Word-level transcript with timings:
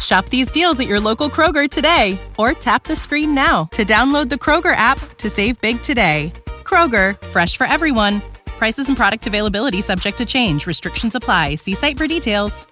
Shop 0.00 0.26
these 0.26 0.50
deals 0.50 0.80
at 0.80 0.86
your 0.86 1.00
local 1.00 1.28
Kroger 1.28 1.68
today 1.68 2.18
or 2.38 2.52
tap 2.52 2.84
the 2.84 2.96
screen 2.96 3.34
now 3.34 3.64
to 3.72 3.84
download 3.84 4.28
the 4.28 4.36
Kroger 4.36 4.74
app 4.76 4.98
to 5.18 5.28
save 5.28 5.60
big 5.60 5.82
today. 5.82 6.32
Kroger, 6.64 7.20
fresh 7.28 7.56
for 7.56 7.66
everyone. 7.66 8.22
Prices 8.46 8.88
and 8.88 8.96
product 8.96 9.26
availability 9.26 9.80
subject 9.82 10.18
to 10.18 10.24
change. 10.24 10.66
Restrictions 10.66 11.14
apply. 11.14 11.56
See 11.56 11.74
site 11.74 11.98
for 11.98 12.06
details. 12.06 12.66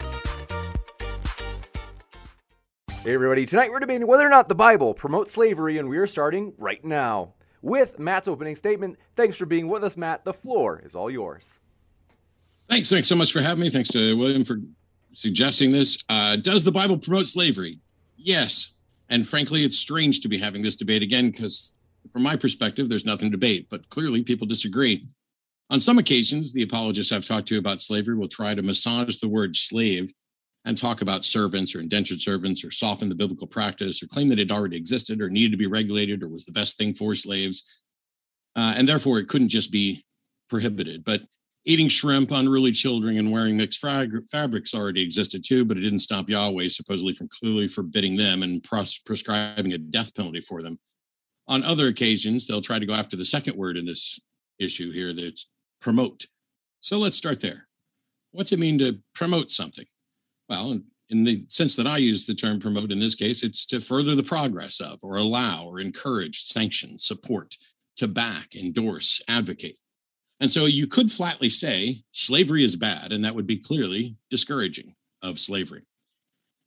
Hey, 3.04 3.14
everybody. 3.14 3.46
Tonight 3.46 3.70
we're 3.70 3.80
debating 3.80 4.06
whether 4.06 4.26
or 4.26 4.30
not 4.30 4.48
the 4.48 4.54
Bible 4.54 4.92
promotes 4.92 5.32
slavery, 5.32 5.78
and 5.78 5.88
we 5.88 5.96
are 5.96 6.06
starting 6.06 6.52
right 6.58 6.84
now 6.84 7.32
with 7.62 7.98
Matt's 7.98 8.28
opening 8.28 8.54
statement. 8.54 8.98
Thanks 9.16 9.36
for 9.36 9.46
being 9.46 9.68
with 9.68 9.82
us, 9.82 9.96
Matt. 9.96 10.24
The 10.24 10.34
floor 10.34 10.82
is 10.84 10.94
all 10.94 11.10
yours. 11.10 11.58
Thanks. 12.68 12.90
Thanks 12.90 13.08
so 13.08 13.16
much 13.16 13.32
for 13.32 13.40
having 13.40 13.62
me. 13.62 13.70
Thanks 13.70 13.88
to 13.90 14.14
William 14.16 14.44
for 14.44 14.58
suggesting 15.18 15.72
this. 15.72 15.98
Uh, 16.08 16.36
does 16.36 16.62
the 16.62 16.70
Bible 16.70 16.96
promote 16.96 17.26
slavery? 17.26 17.80
Yes. 18.16 18.74
And 19.08 19.26
frankly, 19.26 19.64
it's 19.64 19.76
strange 19.76 20.20
to 20.20 20.28
be 20.28 20.38
having 20.38 20.62
this 20.62 20.76
debate 20.76 21.02
again 21.02 21.30
because, 21.30 21.74
from 22.12 22.22
my 22.22 22.36
perspective, 22.36 22.88
there's 22.88 23.04
nothing 23.04 23.28
to 23.28 23.36
debate, 23.36 23.66
but 23.68 23.88
clearly 23.88 24.22
people 24.22 24.46
disagree. 24.46 25.06
On 25.70 25.80
some 25.80 25.98
occasions, 25.98 26.52
the 26.52 26.62
apologists 26.62 27.10
I've 27.10 27.24
talked 27.24 27.48
to 27.48 27.58
about 27.58 27.80
slavery 27.80 28.16
will 28.16 28.28
try 28.28 28.54
to 28.54 28.62
massage 28.62 29.16
the 29.16 29.28
word 29.28 29.56
slave 29.56 30.12
and 30.64 30.78
talk 30.78 31.02
about 31.02 31.24
servants 31.24 31.74
or 31.74 31.80
indentured 31.80 32.20
servants 32.20 32.64
or 32.64 32.70
soften 32.70 33.08
the 33.08 33.14
biblical 33.14 33.46
practice 33.46 34.02
or 34.02 34.06
claim 34.06 34.28
that 34.28 34.38
it 34.38 34.52
already 34.52 34.76
existed 34.76 35.20
or 35.20 35.30
needed 35.30 35.50
to 35.50 35.56
be 35.56 35.66
regulated 35.66 36.22
or 36.22 36.28
was 36.28 36.44
the 36.44 36.52
best 36.52 36.78
thing 36.78 36.94
for 36.94 37.14
slaves. 37.14 37.80
Uh, 38.54 38.74
and 38.76 38.88
therefore, 38.88 39.18
it 39.18 39.28
couldn't 39.28 39.48
just 39.48 39.72
be 39.72 40.04
prohibited. 40.48 41.04
But 41.04 41.22
eating 41.68 41.88
shrimp, 41.88 42.30
unruly 42.30 42.72
children, 42.72 43.18
and 43.18 43.30
wearing 43.30 43.54
mixed 43.54 43.84
fabrics 44.32 44.74
already 44.74 45.02
existed 45.02 45.44
too, 45.44 45.66
but 45.66 45.76
it 45.76 45.82
didn't 45.82 45.98
stop 45.98 46.30
Yahweh 46.30 46.66
supposedly 46.68 47.12
from 47.12 47.28
clearly 47.28 47.68
forbidding 47.68 48.16
them 48.16 48.42
and 48.42 48.64
pros- 48.64 48.98
prescribing 49.00 49.74
a 49.74 49.78
death 49.78 50.14
penalty 50.14 50.40
for 50.40 50.62
them. 50.62 50.78
On 51.46 51.62
other 51.62 51.88
occasions, 51.88 52.46
they'll 52.46 52.62
try 52.62 52.78
to 52.78 52.86
go 52.86 52.94
after 52.94 53.16
the 53.16 53.24
second 53.24 53.54
word 53.54 53.76
in 53.76 53.84
this 53.84 54.18
issue 54.58 54.92
here 54.92 55.12
that's 55.12 55.46
promote. 55.82 56.26
So 56.80 56.98
let's 56.98 57.18
start 57.18 57.38
there. 57.40 57.68
What's 58.32 58.52
it 58.52 58.58
mean 58.58 58.78
to 58.78 58.98
promote 59.14 59.50
something? 59.50 59.86
Well, 60.48 60.80
in 61.10 61.24
the 61.24 61.44
sense 61.50 61.76
that 61.76 61.86
I 61.86 61.98
use 61.98 62.24
the 62.24 62.34
term 62.34 62.60
promote 62.60 62.92
in 62.92 62.98
this 62.98 63.14
case, 63.14 63.42
it's 63.42 63.66
to 63.66 63.80
further 63.80 64.14
the 64.14 64.22
progress 64.22 64.80
of, 64.80 65.00
or 65.02 65.16
allow, 65.16 65.66
or 65.66 65.80
encourage, 65.80 66.44
sanction, 66.44 66.98
support, 66.98 67.54
to 67.96 68.08
back, 68.08 68.56
endorse, 68.56 69.20
advocate. 69.28 69.76
And 70.40 70.50
so 70.50 70.66
you 70.66 70.86
could 70.86 71.10
flatly 71.10 71.48
say 71.48 72.02
slavery 72.12 72.64
is 72.64 72.76
bad, 72.76 73.12
and 73.12 73.24
that 73.24 73.34
would 73.34 73.46
be 73.46 73.56
clearly 73.56 74.16
discouraging 74.30 74.94
of 75.22 75.40
slavery. 75.40 75.84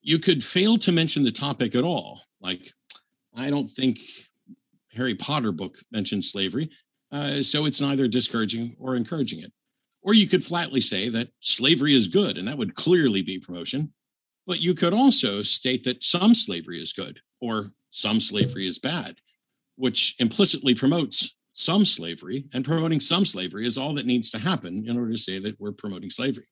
You 0.02 0.20
could 0.20 0.44
fail 0.44 0.78
to 0.80 0.92
mention 0.92 1.24
the 1.24 1.32
topic 1.32 1.76
at 1.76 1.84
all, 1.84 2.22
like, 2.42 2.74
I 3.34 3.50
don't 3.50 3.70
think 3.70 4.00
Harry 4.94 5.16
Potter 5.16 5.52
book 5.52 5.78
mentions 5.92 6.32
slavery, 6.32 6.70
uh, 7.12 7.42
so 7.42 7.66
it's 7.66 7.80
neither 7.80 8.08
discouraging 8.08 8.76
or 8.80 8.96
encouraging 8.96 9.40
it. 9.40 9.54
Or 10.02 10.14
you 10.14 10.28
could 10.28 10.44
flatly 10.44 10.82
say 10.82 11.10
that 11.10 11.30
slavery 11.40 11.94
is 11.94 12.08
good, 12.08 12.38
and 12.38 12.48
that 12.48 12.58
would 12.58 12.76
clearly 12.76 13.22
be 13.22 13.40
promotion. 13.40 13.94
But 14.48 14.60
you 14.60 14.74
could 14.74 14.94
also 14.94 15.44
state 15.44 15.84
that 15.84 16.04
some 16.04 16.34
slavery 16.34 16.82
is 16.82 16.94
good 16.94 17.20
or 17.40 17.72
some 17.92 18.20
slavery 18.20 18.68
is 18.68 18.80
bad, 18.80 19.18
which 19.76 20.16
implicitly 20.20 20.74
promotes 20.74 21.38
some 21.62 21.86
slavery, 21.86 22.46
and 22.54 22.66
promoting 22.66 23.00
some 23.00 23.26
slavery 23.26 23.66
is 23.66 23.78
all 23.78 23.94
that 23.94 24.06
needs 24.06 24.32
to 24.32 24.40
happen 24.40 24.86
in 24.88 24.98
order 24.98 25.12
to 25.12 25.18
say 25.18 25.40
that 25.40 25.60
we're 25.60 25.72
promoting 25.72 26.10
slavery. 26.10 26.48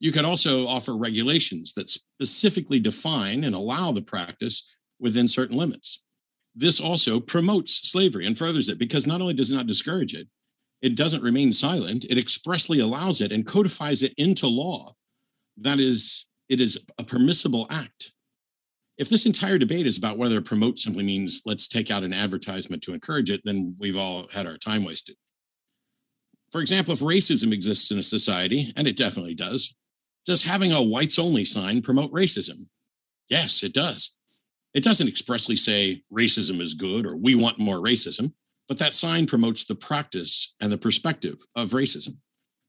You 0.00 0.10
could 0.10 0.24
also 0.24 0.66
offer 0.66 0.96
regulations 0.96 1.72
that 1.74 1.88
specifically 1.88 2.80
define 2.80 3.44
and 3.44 3.54
allow 3.54 3.92
the 3.92 4.02
practice 4.02 4.64
within 4.98 5.28
certain 5.28 5.56
limits. 5.56 6.02
This 6.54 6.80
also 6.80 7.20
promotes 7.20 7.88
slavery 7.88 8.26
and 8.26 8.36
furthers 8.36 8.68
it 8.68 8.78
because 8.78 9.06
not 9.06 9.20
only 9.20 9.34
does 9.34 9.52
it 9.52 9.56
not 9.56 9.66
discourage 9.66 10.14
it, 10.14 10.26
it 10.82 10.96
doesn't 10.96 11.22
remain 11.22 11.52
silent, 11.52 12.04
it 12.10 12.18
expressly 12.18 12.80
allows 12.80 13.20
it 13.20 13.30
and 13.30 13.46
codifies 13.46 14.02
it 14.02 14.12
into 14.18 14.48
law. 14.48 14.94
That 15.58 15.78
is, 15.78 16.26
it 16.48 16.60
is 16.60 16.78
a 16.98 17.04
permissible 17.04 17.66
act 17.70 18.12
if 18.98 19.08
this 19.08 19.26
entire 19.26 19.58
debate 19.58 19.86
is 19.86 19.96
about 19.96 20.18
whether 20.18 20.40
promote 20.40 20.78
simply 20.78 21.02
means 21.02 21.42
let's 21.44 21.66
take 21.66 21.90
out 21.90 22.04
an 22.04 22.12
advertisement 22.12 22.82
to 22.82 22.92
encourage 22.92 23.30
it, 23.30 23.40
then 23.44 23.74
we've 23.78 23.96
all 23.96 24.28
had 24.32 24.46
our 24.46 24.56
time 24.56 24.84
wasted. 24.84 25.16
For 26.50 26.60
example, 26.60 26.92
if 26.92 27.00
racism 27.00 27.52
exists 27.52 27.90
in 27.90 27.98
a 27.98 28.02
society, 28.02 28.72
and 28.76 28.86
it 28.86 28.96
definitely 28.96 29.34
does, 29.34 29.74
does 30.26 30.42
having 30.42 30.72
a 30.72 30.82
whites 30.82 31.18
only 31.18 31.44
sign 31.44 31.80
promote 31.80 32.12
racism? 32.12 32.66
Yes, 33.28 33.62
it 33.62 33.72
does. 33.72 34.16
It 34.74 34.84
doesn't 34.84 35.08
expressly 35.08 35.56
say 35.56 36.02
racism 36.12 36.60
is 36.60 36.74
good 36.74 37.06
or 37.06 37.16
we 37.16 37.34
want 37.34 37.58
more 37.58 37.78
racism, 37.78 38.32
but 38.68 38.78
that 38.78 38.94
sign 38.94 39.26
promotes 39.26 39.64
the 39.64 39.74
practice 39.74 40.54
and 40.60 40.70
the 40.70 40.78
perspective 40.78 41.38
of 41.56 41.70
racism. 41.70 42.16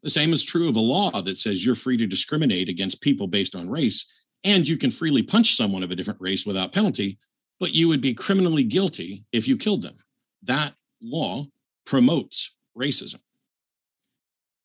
The 0.01 0.09
same 0.09 0.33
is 0.33 0.43
true 0.43 0.67
of 0.67 0.75
a 0.75 0.81
law 0.81 1.21
that 1.21 1.37
says 1.37 1.65
you're 1.65 1.75
free 1.75 1.95
to 1.97 2.07
discriminate 2.07 2.69
against 2.69 3.01
people 3.01 3.27
based 3.27 3.55
on 3.55 3.69
race 3.69 4.05
and 4.43 4.67
you 4.67 4.77
can 4.77 4.91
freely 4.91 5.23
punch 5.23 5.55
someone 5.55 5.83
of 5.83 5.91
a 5.91 5.95
different 5.95 6.21
race 6.21 6.45
without 6.45 6.73
penalty, 6.73 7.17
but 7.59 7.73
you 7.73 7.87
would 7.87 8.01
be 8.01 8.13
criminally 8.13 8.63
guilty 8.63 9.23
if 9.31 9.47
you 9.47 9.57
killed 9.57 9.81
them. 9.81 9.95
That 10.43 10.73
law 11.01 11.45
promotes 11.85 12.55
racism. 12.77 13.19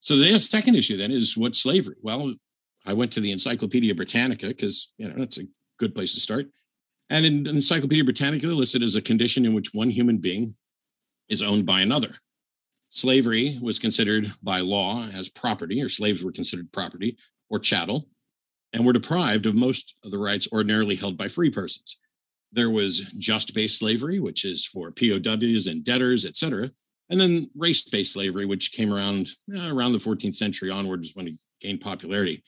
So 0.01 0.17
the 0.17 0.39
second 0.39 0.77
issue 0.77 0.97
then 0.97 1.11
is 1.11 1.37
what 1.37 1.55
slavery? 1.55 1.97
Well, 2.03 2.35
I 2.87 2.93
went 2.93 3.13
to 3.13 3.21
the 3.21 3.33
Encyclopedia 3.33 3.95
Britannica 3.95 4.49
because 4.49 4.93
you 4.97 5.09
know 5.09 5.15
that's 5.17 5.39
a 5.39 5.47
good 5.79 5.95
place 5.95 6.15
to 6.15 6.21
start. 6.21 6.47
And 7.11 7.25
in 7.25 7.47
Encyclopedia 7.47 8.05
Britannica 8.05 8.47
listed 8.47 8.83
as 8.83 8.97
a 8.97 9.03
condition 9.03 9.45
in 9.45 9.55
which 9.55 9.75
one 9.75 9.91
human 9.91 10.19
being 10.19 10.57
is 11.29 11.43
owned 11.43 11.67
by 11.67 11.81
another. 11.81 12.15
Slavery 12.91 13.59
was 13.61 13.79
considered 13.79 14.33
by 14.43 14.61
law 14.61 15.05
as 15.15 15.29
property, 15.29 15.83
or 15.83 15.89
slaves 15.89 16.23
were 16.23 16.33
considered 16.33 16.73
property 16.73 17.19
or 17.51 17.59
chattel, 17.59 18.07
and 18.73 18.85
were 18.85 18.93
deprived 18.93 19.47
of 19.47 19.55
most 19.55 19.95
of 20.05 20.11
the 20.11 20.19
rights 20.19 20.49
ordinarily 20.53 20.95
held 20.95 21.17
by 21.17 21.29
free 21.29 21.51
persons. 21.51 21.99
There 22.53 22.71
was 22.71 23.01
just 23.19 23.55
based 23.55 23.79
slavery, 23.79 24.21
which 24.21 24.45
is 24.45 24.65
for 24.65 24.91
POWs 24.91 25.67
and 25.67 25.85
debtors, 25.85 26.25
et 26.25 26.37
cetera. 26.37 26.71
And 27.11 27.21
then 27.21 27.51
race 27.57 27.83
based 27.83 28.13
slavery, 28.13 28.45
which 28.45 28.73
came 28.73 28.93
around 28.93 29.29
eh, 29.55 29.71
around 29.71 29.93
the 29.93 29.99
14th 29.99 30.35
century 30.35 30.71
onwards 30.71 31.13
when 31.15 31.29
it 31.29 31.35
gained 31.61 31.81
popularity. 31.81 32.43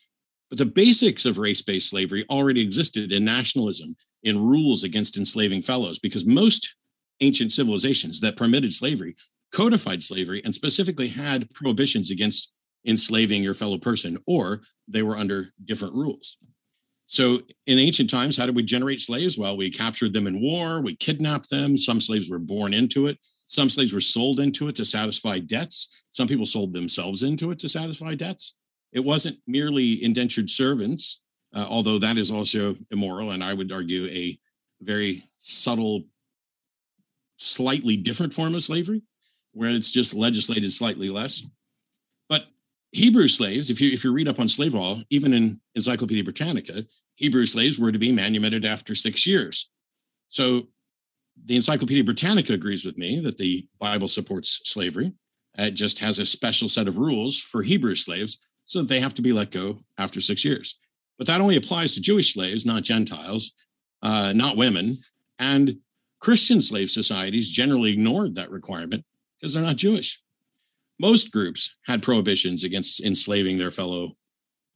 But 0.50 0.58
the 0.58 0.66
basics 0.66 1.24
of 1.24 1.38
race 1.38 1.62
based 1.62 1.88
slavery 1.88 2.26
already 2.28 2.60
existed 2.60 3.12
in 3.12 3.24
nationalism, 3.24 3.94
in 4.22 4.40
rules 4.40 4.84
against 4.84 5.16
enslaving 5.16 5.62
fellows, 5.62 5.98
because 5.98 6.26
most 6.26 6.74
ancient 7.20 7.52
civilizations 7.52 8.20
that 8.20 8.36
permitted 8.36 8.72
slavery 8.72 9.14
codified 9.52 10.02
slavery 10.02 10.40
and 10.44 10.54
specifically 10.54 11.08
had 11.08 11.50
prohibitions 11.54 12.10
against 12.10 12.52
enslaving 12.86 13.42
your 13.42 13.54
fellow 13.54 13.78
person, 13.78 14.18
or 14.26 14.60
they 14.88 15.02
were 15.02 15.16
under 15.16 15.46
different 15.64 15.94
rules. 15.94 16.36
So 17.06 17.40
in 17.66 17.78
ancient 17.78 18.08
times, 18.08 18.36
how 18.36 18.46
did 18.46 18.54
we 18.54 18.62
generate 18.62 19.00
slaves? 19.00 19.36
Well, 19.36 19.56
we 19.56 19.68
captured 19.68 20.12
them 20.12 20.26
in 20.26 20.40
war, 20.40 20.80
we 20.80 20.94
kidnapped 20.94 21.50
them. 21.50 21.76
Some 21.76 22.00
slaves 22.00 22.30
were 22.30 22.38
born 22.38 22.72
into 22.72 23.08
it. 23.08 23.18
Some 23.46 23.68
slaves 23.68 23.92
were 23.92 24.00
sold 24.00 24.38
into 24.38 24.68
it 24.68 24.76
to 24.76 24.84
satisfy 24.84 25.40
debts. 25.40 26.04
Some 26.10 26.28
people 26.28 26.46
sold 26.46 26.72
themselves 26.72 27.24
into 27.24 27.50
it 27.50 27.58
to 27.58 27.68
satisfy 27.68 28.14
debts. 28.14 28.54
It 28.92 29.00
wasn't 29.00 29.38
merely 29.48 30.04
indentured 30.04 30.48
servants, 30.48 31.20
uh, 31.52 31.66
although 31.68 31.98
that 31.98 32.16
is 32.16 32.30
also 32.30 32.76
immoral, 32.92 33.32
and 33.32 33.42
I 33.42 33.54
would 33.54 33.72
argue 33.72 34.06
a 34.06 34.38
very 34.80 35.24
subtle, 35.36 36.04
slightly 37.38 37.96
different 37.96 38.34
form 38.34 38.54
of 38.54 38.62
slavery, 38.62 39.02
where 39.52 39.70
it's 39.70 39.90
just 39.90 40.14
legislated 40.14 40.70
slightly 40.70 41.08
less. 41.08 41.44
Hebrew 42.92 43.28
slaves, 43.28 43.70
if 43.70 43.80
you 43.80 43.90
if 43.92 44.04
you 44.04 44.12
read 44.12 44.28
up 44.28 44.40
on 44.40 44.48
slave 44.48 44.74
law, 44.74 44.98
even 45.10 45.32
in 45.32 45.60
Encyclopedia 45.74 46.24
Britannica, 46.24 46.84
Hebrew 47.14 47.46
slaves 47.46 47.78
were 47.78 47.92
to 47.92 47.98
be 47.98 48.12
manumitted 48.12 48.64
after 48.64 48.94
six 48.94 49.26
years. 49.26 49.70
So 50.28 50.68
the 51.44 51.56
Encyclopedia 51.56 52.04
Britannica 52.04 52.52
agrees 52.52 52.84
with 52.84 52.98
me 52.98 53.20
that 53.20 53.38
the 53.38 53.66
Bible 53.78 54.08
supports 54.08 54.60
slavery. 54.64 55.12
It 55.58 55.72
just 55.72 55.98
has 55.98 56.18
a 56.18 56.26
special 56.26 56.68
set 56.68 56.88
of 56.88 56.98
rules 56.98 57.40
for 57.40 57.62
Hebrew 57.62 57.94
slaves 57.94 58.38
so 58.64 58.80
that 58.80 58.88
they 58.88 59.00
have 59.00 59.14
to 59.14 59.22
be 59.22 59.32
let 59.32 59.50
go 59.50 59.78
after 59.98 60.20
six 60.20 60.44
years. 60.44 60.78
But 61.18 61.26
that 61.26 61.40
only 61.40 61.56
applies 61.56 61.94
to 61.94 62.00
Jewish 62.00 62.34
slaves, 62.34 62.64
not 62.64 62.82
Gentiles, 62.82 63.52
uh, 64.02 64.32
not 64.34 64.56
women. 64.56 64.98
And 65.38 65.76
Christian 66.20 66.62
slave 66.62 66.90
societies 66.90 67.50
generally 67.50 67.92
ignored 67.92 68.34
that 68.36 68.50
requirement 68.50 69.04
because 69.38 69.54
they're 69.54 69.62
not 69.62 69.76
Jewish. 69.76 70.22
Most 71.00 71.32
groups 71.32 71.76
had 71.86 72.02
prohibitions 72.02 72.62
against 72.62 73.00
enslaving 73.00 73.56
their 73.56 73.70
fellow 73.70 74.18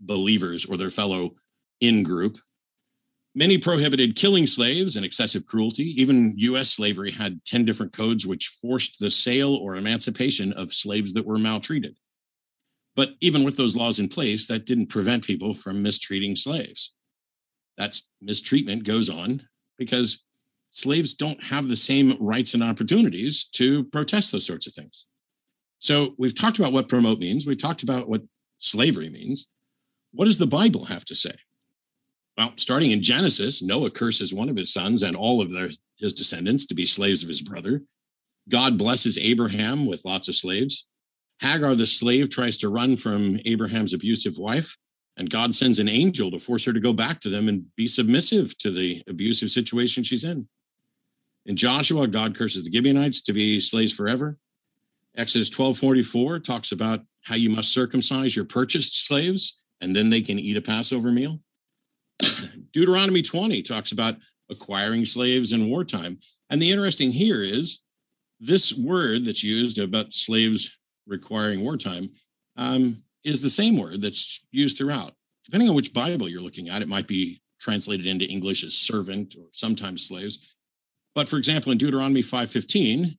believers 0.00 0.64
or 0.64 0.78
their 0.78 0.88
fellow 0.88 1.34
in 1.82 2.02
group. 2.02 2.38
Many 3.34 3.58
prohibited 3.58 4.16
killing 4.16 4.46
slaves 4.46 4.96
and 4.96 5.04
excessive 5.04 5.44
cruelty. 5.44 6.00
Even 6.00 6.32
US 6.38 6.70
slavery 6.70 7.10
had 7.10 7.44
10 7.44 7.66
different 7.66 7.92
codes 7.92 8.26
which 8.26 8.56
forced 8.62 8.98
the 8.98 9.10
sale 9.10 9.54
or 9.56 9.76
emancipation 9.76 10.54
of 10.54 10.72
slaves 10.72 11.12
that 11.12 11.26
were 11.26 11.36
maltreated. 11.36 11.94
But 12.96 13.16
even 13.20 13.44
with 13.44 13.58
those 13.58 13.76
laws 13.76 13.98
in 13.98 14.08
place, 14.08 14.46
that 14.46 14.64
didn't 14.64 14.86
prevent 14.86 15.24
people 15.24 15.52
from 15.52 15.82
mistreating 15.82 16.36
slaves. 16.36 16.94
That 17.76 18.00
mistreatment 18.22 18.84
goes 18.84 19.10
on 19.10 19.46
because 19.76 20.24
slaves 20.70 21.12
don't 21.12 21.42
have 21.44 21.68
the 21.68 21.76
same 21.76 22.16
rights 22.18 22.54
and 22.54 22.62
opportunities 22.62 23.44
to 23.56 23.84
protest 23.84 24.32
those 24.32 24.46
sorts 24.46 24.66
of 24.66 24.72
things. 24.72 25.04
So 25.84 26.14
we've 26.16 26.34
talked 26.34 26.58
about 26.58 26.72
what 26.72 26.88
promote 26.88 27.18
means. 27.18 27.46
We 27.46 27.54
talked 27.54 27.82
about 27.82 28.08
what 28.08 28.22
slavery 28.56 29.10
means. 29.10 29.48
What 30.14 30.24
does 30.24 30.38
the 30.38 30.46
Bible 30.46 30.86
have 30.86 31.04
to 31.04 31.14
say? 31.14 31.34
Well, 32.38 32.54
starting 32.56 32.92
in 32.92 33.02
Genesis, 33.02 33.62
Noah 33.62 33.90
curses 33.90 34.32
one 34.32 34.48
of 34.48 34.56
his 34.56 34.72
sons 34.72 35.02
and 35.02 35.14
all 35.14 35.42
of 35.42 35.52
their, 35.52 35.68
his 35.98 36.14
descendants 36.14 36.64
to 36.66 36.74
be 36.74 36.86
slaves 36.86 37.22
of 37.22 37.28
his 37.28 37.42
brother. 37.42 37.82
God 38.48 38.78
blesses 38.78 39.18
Abraham 39.18 39.84
with 39.84 40.06
lots 40.06 40.26
of 40.26 40.34
slaves. 40.34 40.86
Hagar, 41.40 41.74
the 41.74 41.84
slave, 41.84 42.30
tries 42.30 42.56
to 42.58 42.70
run 42.70 42.96
from 42.96 43.38
Abraham's 43.44 43.92
abusive 43.92 44.38
wife, 44.38 44.74
and 45.18 45.28
God 45.28 45.54
sends 45.54 45.78
an 45.80 45.90
angel 45.90 46.30
to 46.30 46.38
force 46.38 46.64
her 46.64 46.72
to 46.72 46.80
go 46.80 46.94
back 46.94 47.20
to 47.20 47.28
them 47.28 47.46
and 47.46 47.66
be 47.76 47.88
submissive 47.88 48.56
to 48.58 48.70
the 48.70 49.02
abusive 49.06 49.50
situation 49.50 50.02
she's 50.02 50.24
in. 50.24 50.48
In 51.44 51.56
Joshua, 51.56 52.08
God 52.08 52.34
curses 52.34 52.64
the 52.64 52.72
Gibeonites 52.72 53.20
to 53.24 53.34
be 53.34 53.60
slaves 53.60 53.92
forever. 53.92 54.38
Exodus 55.16 55.50
12:44 55.50 56.42
talks 56.42 56.72
about 56.72 57.04
how 57.22 57.34
you 57.34 57.50
must 57.50 57.72
circumcise 57.72 58.34
your 58.34 58.44
purchased 58.44 59.06
slaves 59.06 59.56
and 59.80 59.94
then 59.94 60.10
they 60.10 60.22
can 60.22 60.38
eat 60.38 60.56
a 60.56 60.62
Passover 60.62 61.10
meal. 61.10 61.40
Deuteronomy 62.72 63.22
20 63.22 63.62
talks 63.62 63.92
about 63.92 64.16
acquiring 64.50 65.04
slaves 65.04 65.52
in 65.52 65.68
wartime. 65.68 66.18
And 66.50 66.60
the 66.60 66.70
interesting 66.70 67.10
here 67.10 67.42
is 67.42 67.80
this 68.40 68.76
word 68.76 69.24
that's 69.24 69.42
used 69.42 69.78
about 69.78 70.12
slaves 70.12 70.76
requiring 71.06 71.60
wartime 71.60 72.10
um, 72.56 73.02
is 73.24 73.42
the 73.42 73.50
same 73.50 73.78
word 73.78 74.02
that's 74.02 74.44
used 74.52 74.76
throughout. 74.76 75.12
Depending 75.44 75.68
on 75.68 75.74
which 75.74 75.92
Bible 75.92 76.28
you're 76.28 76.40
looking 76.40 76.68
at, 76.68 76.82
it 76.82 76.88
might 76.88 77.06
be 77.06 77.40
translated 77.60 78.06
into 78.06 78.26
English 78.26 78.64
as 78.64 78.74
servant 78.74 79.34
or 79.38 79.46
sometimes 79.52 80.06
slaves. 80.06 80.54
But 81.14 81.28
for 81.28 81.36
example, 81.36 81.72
in 81.72 81.78
Deuteronomy 81.78 82.22
5:15, 82.22 83.16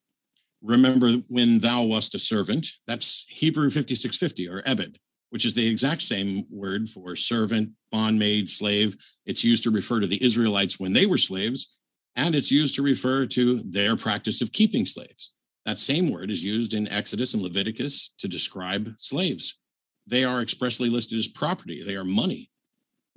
remember 0.66 1.12
when 1.30 1.60
thou 1.60 1.84
wast 1.84 2.16
a 2.16 2.20
servant, 2.20 2.68
that's 2.88 3.26
Hebrew 3.30 3.70
5650 3.70 4.50
or 4.50 4.64
ebed 4.66 5.00
which 5.36 5.44
is 5.44 5.54
the 5.54 5.68
exact 5.68 6.02
same 6.02 6.46
word 6.50 6.90
for 6.90 7.14
servant, 7.14 7.70
bondmaid, 7.94 8.48
slave. 8.48 8.96
It's 9.26 9.44
used 9.44 9.64
to 9.64 9.70
refer 9.70 10.00
to 10.00 10.08
the 10.08 10.24
Israelites 10.24 10.80
when 10.80 10.94
they 10.94 11.08
were 11.08 11.18
slaves, 11.18 11.76
and 12.16 12.36
it's 12.36 12.52
used 12.52 12.76
to 12.76 12.82
refer 12.82 13.26
to 13.26 13.62
their 13.64 13.98
practice 13.98 14.42
of 14.42 14.54
keeping 14.54 14.86
slaves. 14.86 15.34
That 15.66 15.78
same 15.78 16.10
word 16.10 16.32
is 16.32 16.42
used 16.42 16.74
in 16.74 16.88
Exodus 16.88 17.34
and 17.34 17.44
Leviticus 17.44 18.14
to 18.20 18.30
describe 18.30 18.94
slaves. 18.98 19.60
They 20.08 20.24
are 20.24 20.42
expressly 20.42 20.90
listed 20.90 21.18
as 21.18 21.28
property, 21.28 21.84
they 21.84 21.98
are 21.98 22.06
money. 22.06 22.50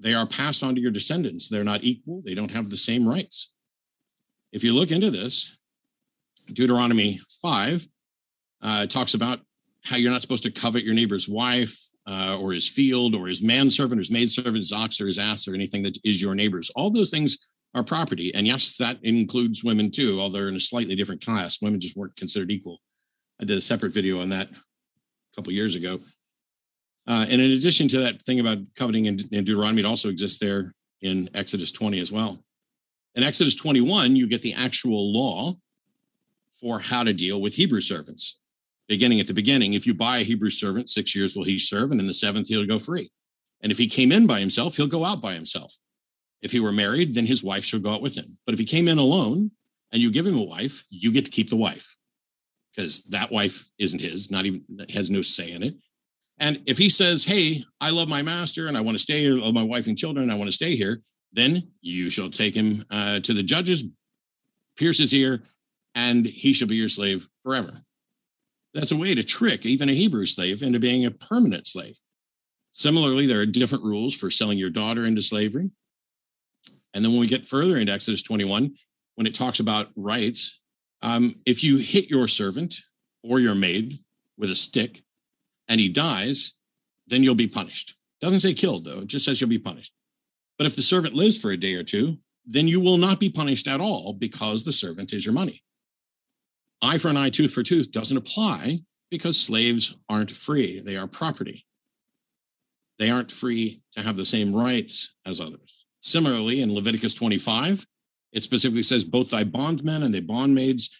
They 0.00 0.14
are 0.14 0.26
passed 0.26 0.64
on 0.64 0.74
to 0.74 0.80
your 0.80 0.90
descendants. 0.90 1.48
They're 1.48 1.62
not 1.62 1.84
equal, 1.84 2.22
they 2.24 2.34
don't 2.34 2.50
have 2.50 2.68
the 2.68 2.76
same 2.76 3.06
rights. 3.06 3.52
If 4.52 4.64
you 4.64 4.72
look 4.72 4.90
into 4.90 5.12
this, 5.12 5.56
Deuteronomy 6.46 7.20
5 7.42 7.86
uh, 8.62 8.86
talks 8.86 9.14
about 9.14 9.40
how 9.84 9.96
you're 9.96 10.12
not 10.12 10.22
supposed 10.22 10.42
to 10.42 10.50
covet 10.50 10.84
your 10.84 10.94
neighbor's 10.94 11.28
wife, 11.28 11.78
uh, 12.08 12.38
or 12.40 12.52
his 12.52 12.68
field 12.68 13.14
or 13.14 13.26
his 13.26 13.42
manservant 13.42 13.98
or 13.98 14.02
his 14.02 14.10
maidservant, 14.10 14.56
his 14.56 14.72
ox 14.72 15.00
or 15.00 15.06
his 15.06 15.18
ass 15.18 15.46
or 15.46 15.54
anything 15.54 15.82
that 15.82 15.98
is 16.04 16.22
your 16.22 16.34
neighbor's. 16.34 16.70
All 16.70 16.90
those 16.90 17.10
things 17.10 17.50
are 17.74 17.84
property. 17.84 18.34
And 18.34 18.46
yes, 18.46 18.76
that 18.78 18.98
includes 19.02 19.62
women 19.62 19.90
too, 19.90 20.20
although 20.20 20.38
they're 20.38 20.48
in 20.48 20.56
a 20.56 20.60
slightly 20.60 20.96
different 20.96 21.24
class. 21.24 21.60
Women 21.60 21.80
just 21.80 21.96
weren't 21.96 22.16
considered 22.16 22.50
equal. 22.50 22.80
I 23.40 23.44
did 23.44 23.58
a 23.58 23.62
separate 23.62 23.92
video 23.92 24.20
on 24.20 24.30
that 24.30 24.48
a 24.50 25.36
couple 25.36 25.52
years 25.52 25.74
ago. 25.74 26.00
Uh, 27.06 27.26
and 27.28 27.40
in 27.40 27.52
addition 27.52 27.88
to 27.88 28.00
that 28.00 28.22
thing 28.22 28.40
about 28.40 28.58
coveting 28.74 29.06
in, 29.06 29.20
in 29.30 29.44
Deuteronomy, 29.44 29.80
it 29.80 29.86
also 29.86 30.08
exists 30.08 30.38
there 30.38 30.74
in 31.02 31.28
Exodus 31.34 31.72
20 31.72 32.00
as 32.00 32.10
well. 32.10 32.38
In 33.14 33.22
Exodus 33.22 33.54
21, 33.54 34.16
you 34.16 34.26
get 34.28 34.42
the 34.42 34.54
actual 34.54 35.12
law 35.12 35.54
for 36.60 36.78
how 36.78 37.02
to 37.04 37.12
deal 37.12 37.40
with 37.40 37.54
Hebrew 37.54 37.80
servants 37.80 38.38
beginning 38.88 39.20
at 39.20 39.26
the 39.26 39.34
beginning. 39.34 39.74
If 39.74 39.86
you 39.86 39.94
buy 39.94 40.18
a 40.18 40.24
Hebrew 40.24 40.50
servant, 40.50 40.90
six 40.90 41.14
years 41.14 41.36
will 41.36 41.44
he 41.44 41.58
serve, 41.58 41.90
and 41.90 42.00
in 42.00 42.06
the 42.06 42.14
seventh 42.14 42.48
he'll 42.48 42.66
go 42.66 42.78
free. 42.78 43.10
And 43.62 43.70
if 43.70 43.78
he 43.78 43.86
came 43.86 44.12
in 44.12 44.26
by 44.26 44.40
himself, 44.40 44.76
he'll 44.76 44.86
go 44.86 45.04
out 45.04 45.20
by 45.20 45.34
himself. 45.34 45.74
If 46.42 46.52
he 46.52 46.60
were 46.60 46.72
married, 46.72 47.14
then 47.14 47.26
his 47.26 47.42
wife 47.42 47.64
shall 47.64 47.80
go 47.80 47.92
out 47.92 48.02
with 48.02 48.16
him. 48.16 48.38
But 48.46 48.54
if 48.54 48.58
he 48.58 48.64
came 48.64 48.88
in 48.88 48.98
alone 48.98 49.50
and 49.92 50.00
you 50.00 50.10
give 50.10 50.26
him 50.26 50.38
a 50.38 50.44
wife, 50.44 50.84
you 50.90 51.12
get 51.12 51.24
to 51.24 51.30
keep 51.30 51.50
the 51.50 51.56
wife 51.56 51.96
because 52.74 53.02
that 53.04 53.32
wife 53.32 53.68
isn't 53.78 54.00
his, 54.00 54.30
not 54.30 54.46
even 54.46 54.62
has 54.90 55.10
no 55.10 55.20
say 55.20 55.50
in 55.50 55.62
it. 55.64 55.74
And 56.38 56.62
if 56.66 56.78
he 56.78 56.88
says, 56.88 57.24
Hey, 57.24 57.64
I 57.80 57.90
love 57.90 58.08
my 58.08 58.22
master 58.22 58.68
and 58.68 58.76
I 58.76 58.80
want 58.80 58.96
to 58.96 59.02
stay 59.02 59.20
here, 59.20 59.34
I 59.34 59.40
love 59.40 59.54
my 59.54 59.64
wife 59.64 59.88
and 59.88 59.98
children, 59.98 60.22
and 60.22 60.32
I 60.32 60.36
want 60.36 60.48
to 60.48 60.54
stay 60.54 60.76
here, 60.76 61.02
then 61.32 61.68
you 61.80 62.08
shall 62.08 62.30
take 62.30 62.54
him 62.54 62.84
uh, 62.90 63.18
to 63.20 63.34
the 63.34 63.42
judges, 63.42 63.84
pierce 64.76 64.98
his 64.98 65.12
ear, 65.12 65.42
and 65.98 66.26
he 66.26 66.52
shall 66.52 66.68
be 66.68 66.76
your 66.76 66.88
slave 66.88 67.28
forever. 67.42 67.82
That's 68.72 68.92
a 68.92 68.96
way 68.96 69.16
to 69.16 69.24
trick 69.24 69.66
even 69.66 69.88
a 69.88 69.94
Hebrew 69.94 70.26
slave 70.26 70.62
into 70.62 70.78
being 70.78 71.04
a 71.04 71.10
permanent 71.10 71.66
slave. 71.66 71.98
Similarly, 72.70 73.26
there 73.26 73.40
are 73.40 73.46
different 73.46 73.82
rules 73.82 74.14
for 74.14 74.30
selling 74.30 74.58
your 74.58 74.70
daughter 74.70 75.04
into 75.04 75.22
slavery. 75.22 75.72
And 76.94 77.04
then 77.04 77.10
when 77.10 77.20
we 77.20 77.26
get 77.26 77.48
further 77.48 77.78
into 77.78 77.92
Exodus 77.92 78.22
21, 78.22 78.76
when 79.16 79.26
it 79.26 79.34
talks 79.34 79.58
about 79.58 79.88
rights, 79.96 80.60
um, 81.02 81.34
if 81.44 81.64
you 81.64 81.78
hit 81.78 82.08
your 82.08 82.28
servant 82.28 82.76
or 83.24 83.40
your 83.40 83.56
maid 83.56 83.98
with 84.36 84.52
a 84.52 84.54
stick 84.54 85.02
and 85.66 85.80
he 85.80 85.88
dies, 85.88 86.52
then 87.08 87.24
you'll 87.24 87.34
be 87.34 87.48
punished. 87.48 87.96
Doesn't 88.20 88.40
say 88.40 88.54
killed, 88.54 88.84
though, 88.84 89.00
it 89.00 89.08
just 89.08 89.24
says 89.24 89.40
you'll 89.40 89.50
be 89.50 89.58
punished. 89.58 89.92
But 90.58 90.68
if 90.68 90.76
the 90.76 90.82
servant 90.82 91.14
lives 91.14 91.38
for 91.38 91.50
a 91.50 91.56
day 91.56 91.74
or 91.74 91.82
two, 91.82 92.18
then 92.46 92.68
you 92.68 92.78
will 92.78 92.98
not 92.98 93.18
be 93.18 93.30
punished 93.30 93.66
at 93.66 93.80
all 93.80 94.12
because 94.12 94.62
the 94.62 94.72
servant 94.72 95.12
is 95.12 95.26
your 95.26 95.34
money 95.34 95.60
eye 96.82 96.98
for 96.98 97.08
an 97.08 97.16
eye, 97.16 97.30
tooth 97.30 97.52
for 97.52 97.62
tooth 97.62 97.90
doesn't 97.90 98.16
apply 98.16 98.80
because 99.10 99.40
slaves 99.40 99.96
aren't 100.08 100.30
free. 100.30 100.80
They 100.80 100.96
are 100.96 101.06
property. 101.06 101.64
They 102.98 103.10
aren't 103.10 103.32
free 103.32 103.80
to 103.96 104.02
have 104.02 104.16
the 104.16 104.24
same 104.24 104.54
rights 104.54 105.14
as 105.24 105.40
others. 105.40 105.86
Similarly, 106.02 106.62
in 106.62 106.74
Leviticus 106.74 107.14
25, 107.14 107.86
it 108.32 108.42
specifically 108.42 108.82
says, 108.82 109.04
Both 109.04 109.30
thy 109.30 109.44
bondmen 109.44 110.02
and 110.02 110.14
thy 110.14 110.20
bondmaids, 110.20 110.90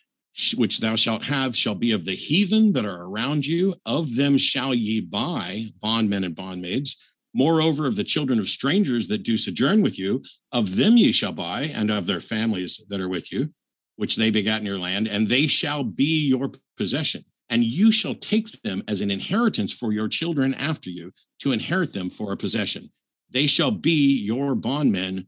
which 0.57 0.79
thou 0.79 0.97
shalt 0.97 1.25
have, 1.25 1.57
shall 1.57 1.75
be 1.75 1.93
of 1.93 2.05
the 2.05 2.15
heathen 2.15 2.73
that 2.73 2.87
are 2.87 3.03
around 3.03 3.45
you. 3.45 3.75
Of 3.85 4.15
them 4.15 4.39
shall 4.39 4.75
ye 4.75 5.01
buy 5.01 5.67
bondmen 5.81 6.25
and 6.25 6.37
bondmaids. 6.37 6.97
Moreover, 7.35 7.87
of 7.87 7.97
the 7.97 8.05
children 8.05 8.39
of 8.39 8.49
strangers 8.49 9.07
that 9.09 9.23
do 9.23 9.37
sojourn 9.37 9.83
with 9.83 9.99
you, 9.99 10.23
of 10.53 10.77
them 10.77 10.97
ye 10.97 11.13
shall 11.13 11.33
buy, 11.33 11.71
and 11.75 11.91
of 11.91 12.07
their 12.07 12.21
families 12.21 12.81
that 12.89 13.01
are 13.01 13.09
with 13.09 13.31
you 13.33 13.53
which 13.99 14.15
they 14.15 14.31
begat 14.31 14.61
in 14.61 14.67
your 14.67 14.79
land, 14.79 15.09
and 15.09 15.27
they 15.27 15.49
shall 15.49 15.83
be 15.83 16.29
your 16.29 16.53
possession. 16.77 17.21
And 17.51 17.65
you 17.65 17.91
shall 17.91 18.15
take 18.15 18.49
them 18.63 18.81
as 18.87 19.01
an 19.01 19.11
inheritance 19.11 19.75
for 19.75 19.93
your 19.93 20.07
children 20.07 20.55
after 20.55 20.89
you 20.89 21.13
to 21.41 21.51
inherit 21.51 21.93
them 21.93 22.09
for 22.09 22.33
a 22.33 22.37
possession. 22.37 22.91
they 23.31 23.47
shall 23.47 23.71
be 23.71 24.23
your 24.23 24.55
bondmen 24.55 25.27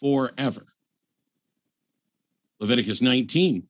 forever. 0.00 0.64
Leviticus 2.60 3.02
19 3.02 3.66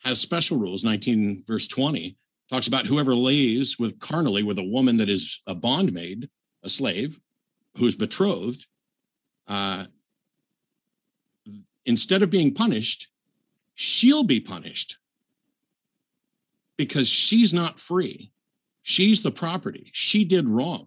has 0.00 0.20
special 0.20 0.58
rules. 0.58 0.84
19 0.84 1.44
verse 1.46 1.68
20 1.68 2.16
talks 2.50 2.66
about 2.66 2.86
whoever 2.86 3.14
lays 3.14 3.78
with 3.78 3.98
carnally 4.00 4.42
with 4.42 4.58
a 4.58 4.64
woman 4.64 4.96
that 4.96 5.08
is 5.08 5.40
a 5.46 5.54
bondmaid, 5.54 6.28
a 6.64 6.68
slave, 6.68 7.20
who 7.76 7.86
is 7.86 7.94
betrothed, 7.94 8.66
uh, 9.46 9.84
instead 11.86 12.22
of 12.22 12.30
being 12.30 12.52
punished, 12.52 13.08
she'll 13.74 14.24
be 14.24 14.40
punished 14.40 14.98
because 16.76 17.08
she's 17.08 17.52
not 17.52 17.78
free. 17.78 18.32
She's 18.82 19.22
the 19.22 19.30
property. 19.30 19.90
She 19.92 20.24
did 20.24 20.48
wrong. 20.48 20.86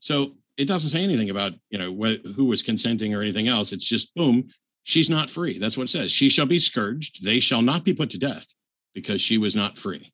So 0.00 0.34
it 0.56 0.68
doesn't 0.68 0.90
say 0.90 1.02
anything 1.02 1.30
about 1.30 1.54
you 1.70 1.78
know 1.78 1.92
wh- 1.92 2.34
who 2.34 2.44
was 2.44 2.62
consenting 2.62 3.14
or 3.14 3.22
anything 3.22 3.48
else. 3.48 3.72
It's 3.72 3.84
just 3.84 4.14
boom, 4.14 4.48
she's 4.84 5.10
not 5.10 5.30
free. 5.30 5.58
That's 5.58 5.76
what 5.76 5.84
it 5.84 5.90
says. 5.90 6.12
She 6.12 6.28
shall 6.28 6.46
be 6.46 6.58
scourged. 6.58 7.24
They 7.24 7.40
shall 7.40 7.62
not 7.62 7.84
be 7.84 7.94
put 7.94 8.10
to 8.10 8.18
death 8.18 8.54
because 8.94 9.20
she 9.20 9.38
was 9.38 9.56
not 9.56 9.78
free. 9.78 10.12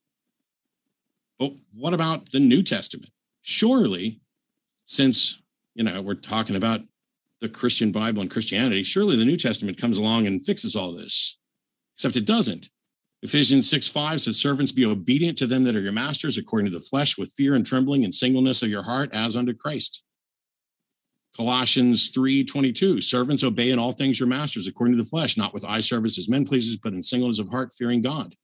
But 1.38 1.52
what 1.74 1.94
about 1.94 2.30
the 2.32 2.40
New 2.40 2.62
Testament? 2.62 3.10
Surely, 3.42 4.20
since 4.84 5.42
you 5.74 5.84
know 5.84 6.00
we're 6.00 6.14
talking 6.14 6.56
about 6.56 6.80
the 7.40 7.48
Christian 7.48 7.92
Bible 7.92 8.22
and 8.22 8.30
Christianity, 8.30 8.82
surely 8.82 9.16
the 9.16 9.24
New 9.24 9.36
Testament 9.36 9.78
comes 9.78 9.98
along 9.98 10.26
and 10.26 10.44
fixes 10.44 10.76
all 10.76 10.92
this. 10.92 11.38
Except 12.00 12.16
it 12.16 12.24
doesn't. 12.24 12.70
Ephesians 13.22 13.68
6 13.68 13.90
5 13.90 14.22
says, 14.22 14.38
Servants, 14.38 14.72
be 14.72 14.86
obedient 14.86 15.36
to 15.36 15.46
them 15.46 15.64
that 15.64 15.76
are 15.76 15.82
your 15.82 15.92
masters 15.92 16.38
according 16.38 16.64
to 16.64 16.72
the 16.72 16.82
flesh, 16.82 17.18
with 17.18 17.30
fear 17.34 17.52
and 17.52 17.66
trembling 17.66 18.04
and 18.04 18.14
singleness 18.14 18.62
of 18.62 18.70
your 18.70 18.82
heart, 18.82 19.10
as 19.12 19.36
unto 19.36 19.52
Christ. 19.52 20.02
Colossians 21.36 22.08
3 22.08 22.42
22, 22.42 23.02
servants 23.02 23.44
obey 23.44 23.68
in 23.68 23.78
all 23.78 23.92
things 23.92 24.18
your 24.18 24.30
masters 24.30 24.66
according 24.66 24.96
to 24.96 25.02
the 25.02 25.10
flesh, 25.10 25.36
not 25.36 25.52
with 25.52 25.66
eye 25.66 25.82
service 25.82 26.16
as 26.16 26.26
men 26.26 26.46
pleases, 26.46 26.78
but 26.78 26.94
in 26.94 27.02
singleness 27.02 27.38
of 27.38 27.50
heart, 27.50 27.74
fearing 27.76 28.00
God. 28.00 28.34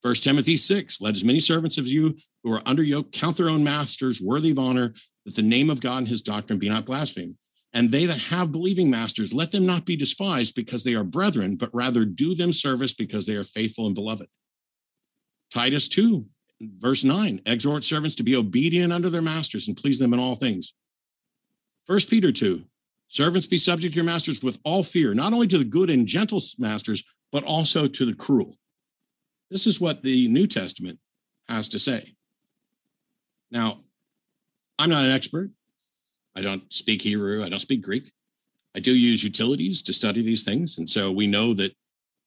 First 0.00 0.24
Timothy 0.24 0.56
6, 0.56 1.02
let 1.02 1.14
as 1.14 1.24
many 1.24 1.40
servants 1.40 1.76
of 1.76 1.86
you 1.86 2.16
who 2.42 2.54
are 2.54 2.62
under 2.64 2.82
yoke 2.82 3.12
count 3.12 3.36
their 3.36 3.50
own 3.50 3.62
masters 3.62 4.22
worthy 4.22 4.52
of 4.52 4.58
honor, 4.58 4.94
that 5.26 5.36
the 5.36 5.42
name 5.42 5.68
of 5.68 5.82
God 5.82 5.98
and 5.98 6.08
his 6.08 6.22
doctrine 6.22 6.58
be 6.58 6.70
not 6.70 6.86
blasphemed. 6.86 7.36
And 7.74 7.90
they 7.90 8.06
that 8.06 8.18
have 8.18 8.50
believing 8.50 8.90
masters, 8.90 9.34
let 9.34 9.52
them 9.52 9.66
not 9.66 9.84
be 9.84 9.96
despised 9.96 10.54
because 10.54 10.84
they 10.84 10.94
are 10.94 11.04
brethren, 11.04 11.56
but 11.56 11.74
rather 11.74 12.04
do 12.04 12.34
them 12.34 12.52
service 12.52 12.94
because 12.94 13.26
they 13.26 13.36
are 13.36 13.44
faithful 13.44 13.86
and 13.86 13.94
beloved. 13.94 14.26
Titus 15.52 15.88
2, 15.88 16.24
verse 16.60 17.04
9, 17.04 17.42
exhort 17.46 17.84
servants 17.84 18.14
to 18.16 18.22
be 18.22 18.36
obedient 18.36 18.92
unto 18.92 19.08
their 19.08 19.22
masters 19.22 19.68
and 19.68 19.76
please 19.76 19.98
them 19.98 20.14
in 20.14 20.20
all 20.20 20.34
things. 20.34 20.74
First 21.86 22.08
Peter 22.10 22.32
2, 22.32 22.62
servants 23.08 23.46
be 23.46 23.58
subject 23.58 23.92
to 23.92 23.96
your 23.96 24.04
masters 24.04 24.42
with 24.42 24.58
all 24.64 24.82
fear, 24.82 25.14
not 25.14 25.32
only 25.32 25.46
to 25.46 25.58
the 25.58 25.64
good 25.64 25.90
and 25.90 26.06
gentle 26.06 26.40
masters, 26.58 27.04
but 27.32 27.44
also 27.44 27.86
to 27.86 28.04
the 28.04 28.14
cruel. 28.14 28.56
This 29.50 29.66
is 29.66 29.80
what 29.80 30.02
the 30.02 30.28
New 30.28 30.46
Testament 30.46 30.98
has 31.48 31.68
to 31.70 31.78
say. 31.78 32.14
Now, 33.50 33.80
I'm 34.78 34.90
not 34.90 35.04
an 35.04 35.10
expert. 35.10 35.50
I 36.38 36.40
don't 36.42 36.72
speak 36.72 37.02
Hebrew. 37.02 37.42
I 37.42 37.48
don't 37.48 37.58
speak 37.58 37.82
Greek. 37.82 38.12
I 38.76 38.78
do 38.78 38.92
use 38.92 39.24
utilities 39.24 39.82
to 39.82 39.92
study 39.92 40.22
these 40.22 40.44
things. 40.44 40.78
And 40.78 40.88
so 40.88 41.10
we 41.10 41.26
know 41.26 41.52
that 41.54 41.74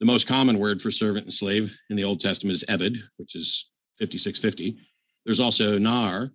the 0.01 0.05
most 0.05 0.27
common 0.27 0.59
word 0.59 0.81
for 0.81 0.91
servant 0.91 1.25
and 1.25 1.33
slave 1.33 1.79
in 1.89 1.95
the 1.95 2.03
Old 2.03 2.19
Testament 2.19 2.55
is 2.55 2.65
ebed, 2.67 2.97
which 3.15 3.35
is 3.35 3.71
5650. 3.99 4.77
There's 5.25 5.39
also 5.39 5.77
nar, 5.77 6.29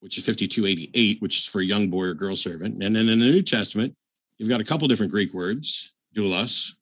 which 0.00 0.18
is 0.18 0.24
5288, 0.24 1.22
which 1.22 1.38
is 1.38 1.46
for 1.46 1.60
a 1.60 1.64
young 1.64 1.88
boy 1.88 2.06
or 2.06 2.14
girl 2.14 2.34
servant. 2.34 2.82
And 2.82 2.96
then 2.96 3.08
in 3.08 3.20
the 3.20 3.30
New 3.30 3.42
Testament, 3.42 3.94
you've 4.38 4.48
got 4.48 4.60
a 4.60 4.64
couple 4.64 4.88
different 4.88 5.12
Greek 5.12 5.32
words, 5.32 5.92
doulos, 6.16 6.72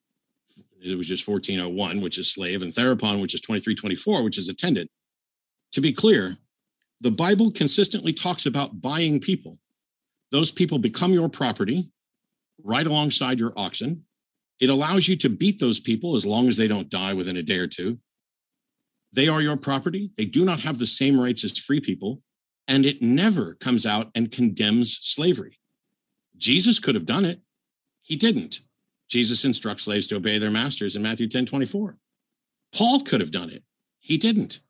it 0.83 0.97
was 0.97 1.09
just 1.09 1.28
1401, 1.28 2.00
which 2.00 2.17
is 2.17 2.33
slave, 2.33 2.62
and 2.62 2.73
therapon, 2.73 3.21
which 3.21 3.35
is 3.35 3.43
2324, 3.43 4.23
which 4.23 4.38
is 4.38 4.49
attendant. 4.49 4.88
To 5.73 5.83
be 5.83 5.93
clear, 5.93 6.37
the 7.02 7.11
Bible 7.11 7.50
consistently 7.50 8.14
talks 8.14 8.47
about 8.47 8.81
buying 8.81 9.21
people. 9.21 9.59
Those 10.30 10.50
people 10.50 10.78
become 10.78 11.12
your 11.12 11.28
property 11.28 11.90
right 12.62 12.87
alongside 12.87 13.38
your 13.38 13.52
oxen. 13.56 14.04
It 14.61 14.70
allows 14.70 15.06
you 15.08 15.16
to 15.16 15.28
beat 15.28 15.61
those 15.61 15.80
people 15.80 16.16
as 16.16 16.26
long 16.26 16.49
as 16.49 16.56
they 16.56 16.68
don't 16.68 16.90
die 16.90 17.14
within 17.14 17.37
a 17.37 17.42
day 17.42 17.58
or 17.58 17.66
two. 17.66 17.99
They 19.12 19.28
are 19.28 19.40
your 19.40 19.56
property. 19.56 20.11
They 20.16 20.25
do 20.25 20.44
not 20.44 20.61
have 20.61 20.78
the 20.78 20.87
same 20.87 21.18
rights 21.18 21.44
as 21.44 21.58
free 21.58 21.80
people. 21.80 22.20
And 22.66 22.85
it 22.85 23.00
never 23.00 23.54
comes 23.54 23.87
out 23.87 24.11
and 24.14 24.30
condemns 24.30 24.99
slavery. 25.00 25.58
Jesus 26.37 26.78
could 26.78 26.94
have 26.94 27.06
done 27.06 27.25
it. 27.25 27.40
He 28.02 28.16
didn't. 28.16 28.61
Jesus 29.08 29.44
instructs 29.44 29.85
slaves 29.85 30.06
to 30.08 30.16
obey 30.16 30.38
their 30.38 30.50
masters 30.50 30.94
in 30.94 31.02
Matthew 31.02 31.28
10 31.28 31.47
24. 31.47 31.97
Paul 32.75 33.00
could 33.00 33.20
have 33.20 33.30
done 33.30 33.49
it. 33.49 33.62
He 34.00 34.18
didn't. 34.18 34.61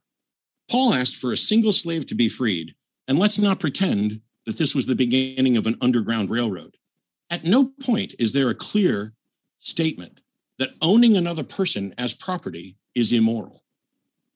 Paul 0.71 0.95
asked 0.95 1.17
for 1.17 1.33
a 1.33 1.37
single 1.37 1.73
slave 1.73 2.07
to 2.07 2.15
be 2.15 2.29
freed. 2.29 2.75
And 3.09 3.19
let's 3.19 3.38
not 3.38 3.59
pretend 3.59 4.21
that 4.49 4.57
this 4.57 4.75
was 4.75 4.87
the 4.87 4.95
beginning 4.95 5.59
of 5.59 5.67
an 5.67 5.76
underground 5.83 6.31
railroad. 6.31 6.75
At 7.28 7.45
no 7.45 7.67
point 7.83 8.14
is 8.19 8.33
there 8.33 8.49
a 8.49 8.55
clear 8.55 9.12
statement 9.59 10.23
that 10.59 10.71
owning 10.81 11.19
another 11.19 11.43
person 11.43 11.95
as 11.99 12.14
property 12.14 12.78
is 12.95 13.12
immoral. 13.12 13.62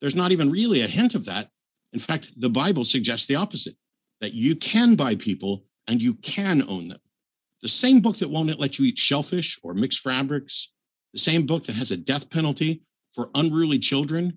There's 0.02 0.14
not 0.14 0.31
even 0.31 0.50
really 0.50 0.83
a 0.83 0.87
hint 0.87 1.14
of 1.14 1.25
that. 1.25 1.49
In 1.95 1.99
fact, 1.99 2.31
the 2.37 2.50
Bible 2.50 2.85
suggests 2.85 3.25
the 3.25 3.37
opposite 3.37 3.75
that 4.21 4.35
you 4.35 4.54
can 4.54 4.97
buy 4.97 5.14
people 5.14 5.64
and 5.88 6.02
you 6.02 6.12
can 6.16 6.62
own 6.69 6.88
them. 6.88 7.00
The 7.62 7.71
same 7.71 8.00
book 8.00 8.19
that 8.19 8.28
won't 8.28 8.61
let 8.61 8.78
you 8.78 8.85
eat 8.85 8.99
shellfish 8.99 9.59
or 9.62 9.73
mixed 9.73 10.00
fabrics, 10.00 10.75
the 11.14 11.21
same 11.21 11.47
book 11.47 11.64
that 11.64 11.76
has 11.76 11.90
a 11.90 11.97
death 11.97 12.28
penalty 12.28 12.83
for 13.14 13.31
unruly 13.35 13.78
children 13.78 14.37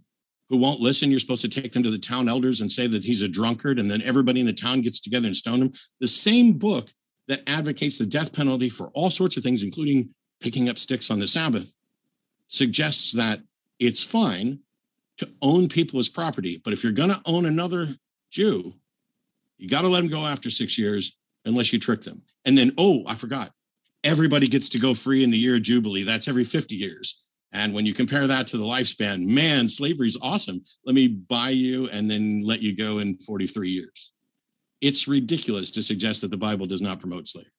who 0.50 0.58
won't 0.58 0.80
listen. 0.80 1.10
You're 1.10 1.20
supposed 1.20 1.42
to 1.42 1.62
take 1.62 1.74
them 1.74 1.84
to 1.84 1.92
the 1.92 1.98
town 1.98 2.30
elders 2.30 2.62
and 2.62 2.72
say 2.72 2.88
that 2.88 3.04
he's 3.04 3.22
a 3.22 3.28
drunkard, 3.28 3.80
and 3.80 3.90
then 3.90 4.02
everybody 4.04 4.40
in 4.40 4.46
the 4.46 4.54
town 4.54 4.82
gets 4.82 5.00
together 5.00 5.28
and 5.28 5.36
stone 5.36 5.62
him. 5.62 5.74
The 6.00 6.08
same 6.08 6.54
book 6.54 6.90
that 7.28 7.42
advocates 7.48 7.98
the 7.98 8.06
death 8.06 8.34
penalty 8.34 8.70
for 8.70 8.90
all 8.94 9.10
sorts 9.10 9.38
of 9.38 9.44
things, 9.44 9.64
including 9.64 10.10
picking 10.40 10.70
up 10.70 10.78
sticks 10.78 11.10
on 11.10 11.20
the 11.20 11.28
Sabbath, 11.28 11.76
suggests 12.48 13.12
that 13.14 13.40
it's 13.80 14.04
fine 14.04 14.60
to 15.18 15.30
own 15.42 15.68
people 15.68 16.00
as 16.00 16.10
property. 16.10 16.62
But 16.64 16.74
if 16.74 16.84
you're 16.84 16.94
going 16.94 17.10
to 17.10 17.22
own 17.26 17.46
another 17.46 17.96
Jew, 18.30 18.74
you 19.58 19.70
got 19.70 19.82
to 19.82 19.88
let 19.88 20.04
him 20.04 20.10
go 20.10 20.26
after 20.26 20.50
six 20.50 20.78
years 20.78 21.18
unless 21.46 21.72
you 21.72 21.80
trick 21.80 22.02
them. 22.02 22.22
And 22.46 22.58
then, 22.58 22.72
oh, 22.78 23.04
I 23.08 23.16
forgot. 23.16 23.52
Everybody 24.04 24.48
gets 24.48 24.70
to 24.70 24.80
go 24.80 24.94
free 24.94 25.24
in 25.24 25.32
the 25.32 25.38
year 25.38 25.56
of 25.56 25.64
Jubilee. 25.64 26.04
That's 26.04 26.28
every 26.28 26.44
50 26.44 26.76
years. 26.76 27.25
And 27.56 27.74
when 27.74 27.86
you 27.86 27.94
compare 27.94 28.28
that 28.28 28.48
to 28.48 28.58
the 28.58 28.66
lifespan, 28.66 29.26
man, 29.26 29.70
slavery 29.70 30.08
is 30.08 30.18
awesome. 30.22 30.62
Let 30.86 30.94
me 30.94 31.08
buy 31.08 31.52
you 31.52 31.88
and 31.88 32.12
then 32.12 32.44
let 32.44 32.62
you 32.62 32.76
go 32.76 33.00
in 33.00 33.18
43 33.20 33.70
years. 33.70 34.12
It's 34.82 35.08
ridiculous 35.08 35.72
to 35.72 35.82
suggest 35.82 36.20
that 36.22 36.32
the 36.32 36.38
Bible 36.38 36.66
does 36.66 36.82
not 36.82 37.00
promote 37.00 37.30
slavery. 37.30 37.50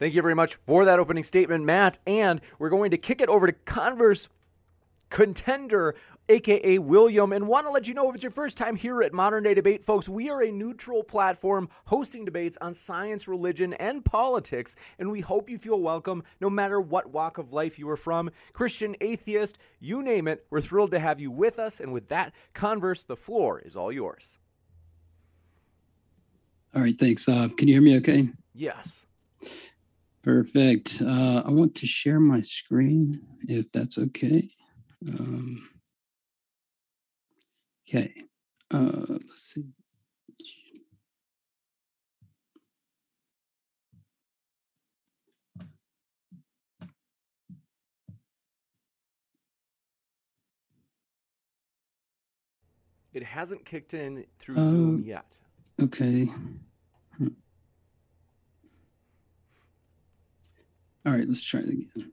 Thank 0.00 0.14
you 0.14 0.20
very 0.20 0.34
much 0.34 0.56
for 0.66 0.84
that 0.84 0.98
opening 0.98 1.22
statement, 1.22 1.64
Matt. 1.64 2.00
And 2.08 2.40
we're 2.58 2.68
going 2.68 2.90
to 2.90 2.98
kick 2.98 3.20
it 3.20 3.28
over 3.28 3.46
to 3.46 3.52
Converse 3.52 4.28
contender 5.10 5.94
aka 6.28 6.78
William, 6.78 7.32
and 7.32 7.46
want 7.46 7.66
to 7.66 7.70
let 7.70 7.86
you 7.86 7.94
know 7.94 8.08
if 8.08 8.14
it's 8.14 8.24
your 8.24 8.30
first 8.30 8.56
time 8.56 8.76
here 8.76 9.02
at 9.02 9.12
Modern 9.12 9.44
Day 9.44 9.54
Debate, 9.54 9.84
folks, 9.84 10.08
we 10.08 10.28
are 10.30 10.42
a 10.42 10.50
neutral 10.50 11.02
platform 11.02 11.68
hosting 11.84 12.24
debates 12.24 12.58
on 12.60 12.74
science, 12.74 13.28
religion, 13.28 13.74
and 13.74 14.04
politics, 14.04 14.76
and 14.98 15.10
we 15.10 15.20
hope 15.20 15.48
you 15.48 15.58
feel 15.58 15.80
welcome 15.80 16.22
no 16.40 16.50
matter 16.50 16.80
what 16.80 17.10
walk 17.10 17.38
of 17.38 17.52
life 17.52 17.78
you 17.78 17.88
are 17.88 17.96
from 17.96 18.30
Christian, 18.52 18.96
atheist, 19.00 19.58
you 19.80 20.02
name 20.02 20.28
it. 20.28 20.46
We're 20.50 20.60
thrilled 20.60 20.90
to 20.92 20.98
have 20.98 21.20
you 21.20 21.30
with 21.30 21.58
us, 21.58 21.80
and 21.80 21.92
with 21.92 22.08
that, 22.08 22.32
Converse, 22.54 23.04
the 23.04 23.16
floor 23.16 23.60
is 23.60 23.76
all 23.76 23.92
yours. 23.92 24.38
All 26.74 26.82
right, 26.82 26.98
thanks. 26.98 27.28
Uh, 27.28 27.48
can 27.56 27.68
you 27.68 27.74
hear 27.74 27.82
me 27.82 27.96
okay? 27.98 28.22
Yes. 28.54 29.06
Perfect. 30.22 31.00
Uh, 31.00 31.42
I 31.46 31.50
want 31.50 31.74
to 31.76 31.86
share 31.86 32.18
my 32.18 32.40
screen 32.40 33.22
if 33.46 33.70
that's 33.70 33.96
okay. 33.96 34.46
Um, 35.08 35.56
Okay. 37.88 38.12
Uh, 38.70 39.04
let's 39.08 39.42
see. 39.54 39.64
It 53.14 53.22
hasn't 53.22 53.64
kicked 53.64 53.94
in 53.94 54.24
through 54.38 54.56
Zoom 54.56 54.96
Um, 54.96 54.98
yet. 55.02 55.24
Okay. 55.80 56.26
Hmm. 57.16 57.28
All 61.06 61.12
right, 61.12 61.26
let's 61.26 61.42
try 61.42 61.60
it 61.60 61.68
again. 61.68 62.12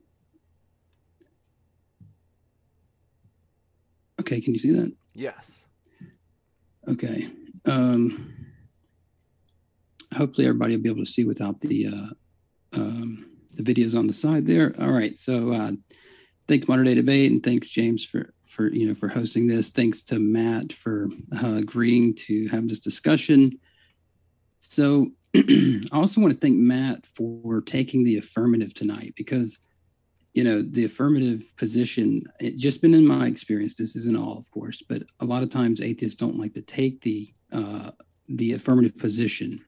Okay, 4.23 4.39
can 4.39 4.53
you 4.53 4.59
see 4.59 4.71
that? 4.71 4.89
Yes. 5.15 5.65
Okay. 6.87 7.27
Um, 7.65 8.33
hopefully 10.13 10.47
everybody 10.47 10.77
will 10.77 10.83
be 10.83 10.89
able 10.89 11.03
to 11.03 11.11
see 11.11 11.25
without 11.25 11.59
the 11.59 11.87
uh, 11.87 12.79
um, 12.79 13.17
the 13.51 13.63
videos 13.63 13.99
on 13.99 14.07
the 14.07 14.13
side 14.13 14.47
there. 14.47 14.73
All 14.79 14.91
right, 14.91 15.19
so 15.19 15.51
uh, 15.51 15.71
thanks 16.47 16.69
Modern 16.69 16.85
Day 16.85 16.93
Debate, 16.95 17.33
and 17.33 17.43
thanks 17.43 17.67
James 17.67 18.05
for 18.05 18.33
for 18.47 18.69
you 18.69 18.87
know 18.87 18.93
for 18.93 19.09
hosting 19.09 19.45
this. 19.45 19.71
Thanks 19.71 20.01
to 20.03 20.19
Matt 20.19 20.71
for 20.71 21.09
uh, 21.43 21.55
agreeing 21.55 22.15
to 22.15 22.47
have 22.47 22.69
this 22.69 22.79
discussion. 22.79 23.51
So 24.59 25.11
I 25.35 25.81
also 25.91 26.21
want 26.21 26.33
to 26.33 26.39
thank 26.39 26.55
Matt 26.55 27.05
for 27.07 27.59
taking 27.59 28.05
the 28.05 28.19
affirmative 28.19 28.73
tonight 28.73 29.15
because 29.17 29.59
you 30.33 30.43
know 30.43 30.61
the 30.61 30.85
affirmative 30.85 31.53
position 31.57 32.23
it 32.39 32.57
just 32.57 32.81
been 32.81 32.93
in 32.93 33.07
my 33.07 33.27
experience 33.27 33.75
this 33.75 33.95
isn't 33.95 34.19
all 34.19 34.37
of 34.37 34.49
course 34.49 34.81
but 34.87 35.03
a 35.19 35.25
lot 35.25 35.43
of 35.43 35.49
times 35.49 35.79
atheists 35.79 36.17
don't 36.17 36.37
like 36.37 36.53
to 36.53 36.61
take 36.61 36.99
the 37.01 37.31
uh, 37.51 37.91
the 38.29 38.53
affirmative 38.53 38.97
position. 38.97 39.63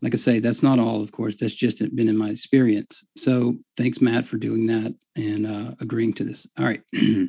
Like 0.00 0.14
i 0.14 0.16
say 0.16 0.38
that's 0.38 0.62
not 0.62 0.78
all 0.78 1.02
of 1.02 1.10
course 1.10 1.34
that's 1.34 1.54
just 1.54 1.78
been 1.96 2.08
in 2.08 2.16
my 2.16 2.30
experience. 2.30 3.04
So 3.16 3.56
thanks 3.76 4.00
matt 4.00 4.24
for 4.24 4.36
doing 4.36 4.66
that 4.68 4.94
and 5.16 5.46
uh, 5.46 5.74
agreeing 5.80 6.12
to 6.14 6.24
this. 6.24 6.46
All 6.58 6.64
right. 6.64 6.82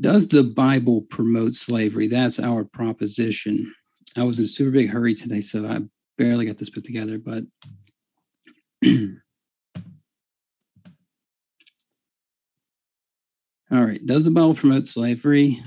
Does 0.00 0.26
the 0.26 0.42
bible 0.42 1.02
promote 1.02 1.54
slavery? 1.54 2.08
That's 2.08 2.40
our 2.40 2.64
proposition. 2.64 3.72
I 4.16 4.24
was 4.24 4.40
in 4.40 4.46
a 4.46 4.48
super 4.48 4.72
big 4.72 4.90
hurry 4.90 5.14
today 5.14 5.40
so 5.40 5.66
i 5.66 5.78
barely 6.18 6.44
got 6.44 6.58
this 6.58 6.70
put 6.70 6.84
together 6.84 7.18
but 7.18 7.44
All 13.72 13.84
right. 13.84 14.04
Does 14.04 14.24
the 14.24 14.30
Bible 14.30 14.54
promote 14.54 14.86
slavery? 14.86 15.62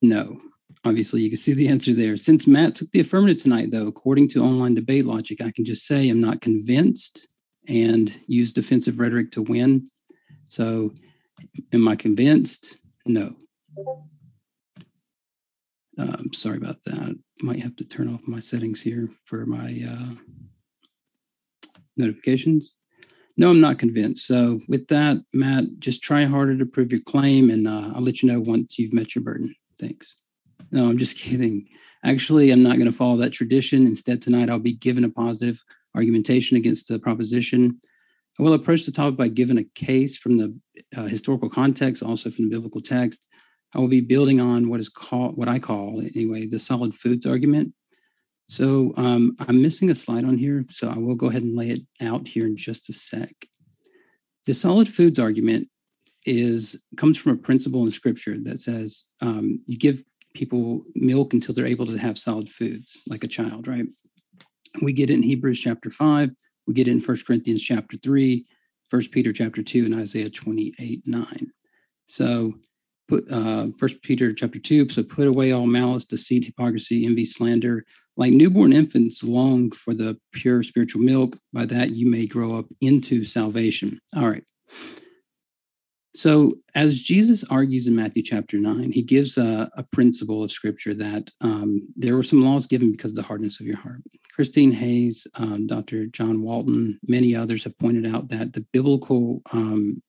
No. 0.00 0.38
Obviously, 0.86 1.20
you 1.20 1.28
can 1.28 1.36
see 1.36 1.52
the 1.52 1.68
answer 1.68 1.92
there. 1.92 2.16
Since 2.16 2.46
Matt 2.46 2.76
took 2.76 2.90
the 2.92 3.00
affirmative 3.00 3.42
tonight, 3.42 3.70
though, 3.70 3.86
according 3.86 4.28
to 4.28 4.42
online 4.42 4.74
debate 4.74 5.04
logic, 5.04 5.42
I 5.42 5.50
can 5.50 5.64
just 5.64 5.86
say 5.86 6.08
I'm 6.08 6.20
not 6.20 6.40
convinced 6.40 7.34
and 7.68 8.18
use 8.26 8.52
defensive 8.52 8.98
rhetoric 8.98 9.30
to 9.32 9.42
win. 9.42 9.84
So, 10.48 10.92
am 11.72 11.86
I 11.86 11.96
convinced? 11.96 12.80
No. 13.04 13.34
Um, 15.98 16.32
sorry 16.32 16.56
about 16.56 16.82
that. 16.84 17.14
Might 17.42 17.60
have 17.60 17.76
to 17.76 17.84
turn 17.84 18.12
off 18.12 18.20
my 18.26 18.40
settings 18.40 18.80
here 18.80 19.08
for 19.26 19.44
my 19.44 19.82
uh, 19.86 20.12
notifications. 21.96 22.74
No, 23.36 23.50
I'm 23.50 23.60
not 23.60 23.78
convinced. 23.78 24.26
So, 24.26 24.58
with 24.68 24.86
that, 24.88 25.18
Matt, 25.32 25.64
just 25.80 26.02
try 26.02 26.24
harder 26.24 26.56
to 26.56 26.66
prove 26.66 26.92
your 26.92 27.00
claim, 27.00 27.50
and 27.50 27.66
uh, 27.66 27.90
I'll 27.94 28.02
let 28.02 28.22
you 28.22 28.30
know 28.30 28.40
once 28.40 28.78
you've 28.78 28.92
met 28.92 29.14
your 29.14 29.24
burden. 29.24 29.54
Thanks. 29.80 30.14
No, 30.70 30.84
I'm 30.88 30.98
just 30.98 31.18
kidding. 31.18 31.68
Actually, 32.04 32.50
I'm 32.50 32.62
not 32.62 32.76
going 32.76 32.90
to 32.90 32.96
follow 32.96 33.16
that 33.18 33.32
tradition. 33.32 33.82
Instead, 33.82 34.22
tonight 34.22 34.50
I'll 34.50 34.58
be 34.58 34.74
given 34.74 35.04
a 35.04 35.10
positive 35.10 35.62
argumentation 35.94 36.56
against 36.56 36.88
the 36.88 36.98
proposition. 36.98 37.80
I 38.38 38.42
will 38.42 38.54
approach 38.54 38.84
the 38.84 38.92
topic 38.92 39.16
by 39.16 39.28
giving 39.28 39.58
a 39.58 39.64
case 39.74 40.18
from 40.18 40.38
the 40.38 40.54
uh, 40.96 41.04
historical 41.04 41.48
context, 41.48 42.02
also 42.02 42.30
from 42.30 42.48
the 42.48 42.56
biblical 42.56 42.80
text. 42.80 43.26
I 43.74 43.78
will 43.78 43.88
be 43.88 44.00
building 44.00 44.40
on 44.40 44.68
what 44.68 44.80
is 44.80 44.88
called, 44.88 45.36
what 45.36 45.48
I 45.48 45.58
call 45.58 46.00
anyway, 46.00 46.46
the 46.46 46.58
solid 46.58 46.94
foods 46.94 47.26
argument. 47.26 47.72
So 48.46 48.92
um, 48.96 49.36
I'm 49.40 49.62
missing 49.62 49.90
a 49.90 49.94
slide 49.94 50.24
on 50.24 50.36
here, 50.36 50.62
so 50.70 50.88
I 50.88 50.98
will 50.98 51.14
go 51.14 51.28
ahead 51.28 51.42
and 51.42 51.54
lay 51.54 51.70
it 51.70 51.80
out 52.02 52.28
here 52.28 52.44
in 52.44 52.56
just 52.56 52.88
a 52.90 52.92
sec. 52.92 53.32
The 54.46 54.54
solid 54.54 54.88
foods 54.88 55.18
argument 55.18 55.68
is 56.26 56.82
comes 56.96 57.18
from 57.18 57.32
a 57.32 57.36
principle 57.36 57.84
in 57.84 57.90
scripture 57.90 58.36
that 58.44 58.58
says 58.58 59.06
um, 59.20 59.62
you 59.66 59.78
give 59.78 60.02
people 60.34 60.84
milk 60.94 61.32
until 61.32 61.54
they're 61.54 61.66
able 61.66 61.86
to 61.86 61.96
have 61.96 62.18
solid 62.18 62.50
foods, 62.50 63.02
like 63.06 63.24
a 63.24 63.28
child, 63.28 63.68
right? 63.68 63.86
We 64.82 64.92
get 64.92 65.10
it 65.10 65.14
in 65.14 65.22
Hebrews 65.22 65.60
chapter 65.60 65.90
5, 65.90 66.30
we 66.66 66.74
get 66.74 66.88
it 66.88 66.92
in 66.92 67.00
1 67.00 67.16
Corinthians 67.26 67.62
chapter 67.62 67.96
3, 67.96 68.44
1 68.90 69.02
Peter 69.12 69.32
chapter 69.32 69.62
2, 69.62 69.84
and 69.84 69.94
Isaiah 69.94 70.28
28, 70.28 71.02
9. 71.06 71.50
So 72.06 72.54
put 73.08 73.30
uh 73.30 73.66
first 73.78 74.02
Peter 74.02 74.32
chapter 74.32 74.58
2, 74.58 74.88
so 74.88 75.02
put 75.02 75.26
away 75.26 75.52
all 75.52 75.66
malice, 75.66 76.04
deceit, 76.04 76.44
hypocrisy, 76.44 77.06
envy, 77.06 77.24
slander 77.24 77.84
like 78.16 78.32
newborn 78.32 78.72
infants 78.72 79.24
long 79.24 79.70
for 79.70 79.94
the 79.94 80.16
pure 80.32 80.62
spiritual 80.62 81.02
milk, 81.02 81.36
by 81.52 81.64
that 81.66 81.90
you 81.90 82.08
may 82.08 82.26
grow 82.26 82.56
up 82.56 82.66
into 82.80 83.24
salvation. 83.24 83.98
All 84.16 84.28
right. 84.28 84.44
So, 86.16 86.52
as 86.76 87.02
Jesus 87.02 87.42
argues 87.50 87.88
in 87.88 87.96
Matthew 87.96 88.22
chapter 88.22 88.56
9, 88.56 88.92
he 88.92 89.02
gives 89.02 89.36
a, 89.36 89.68
a 89.76 89.82
principle 89.82 90.44
of 90.44 90.52
scripture 90.52 90.94
that 90.94 91.28
um, 91.40 91.88
there 91.96 92.14
were 92.14 92.22
some 92.22 92.44
laws 92.44 92.68
given 92.68 92.92
because 92.92 93.10
of 93.10 93.16
the 93.16 93.22
hardness 93.22 93.58
of 93.58 93.66
your 93.66 93.78
heart. 93.78 94.00
Christine 94.32 94.70
Hayes, 94.70 95.26
um, 95.34 95.66
Dr. 95.66 96.06
John 96.06 96.42
Walton, 96.42 97.00
many 97.08 97.34
others 97.34 97.64
have 97.64 97.76
pointed 97.78 98.06
out 98.06 98.28
that 98.28 98.52
the 98.52 98.64
biblical, 98.72 99.42
um, 99.52 100.00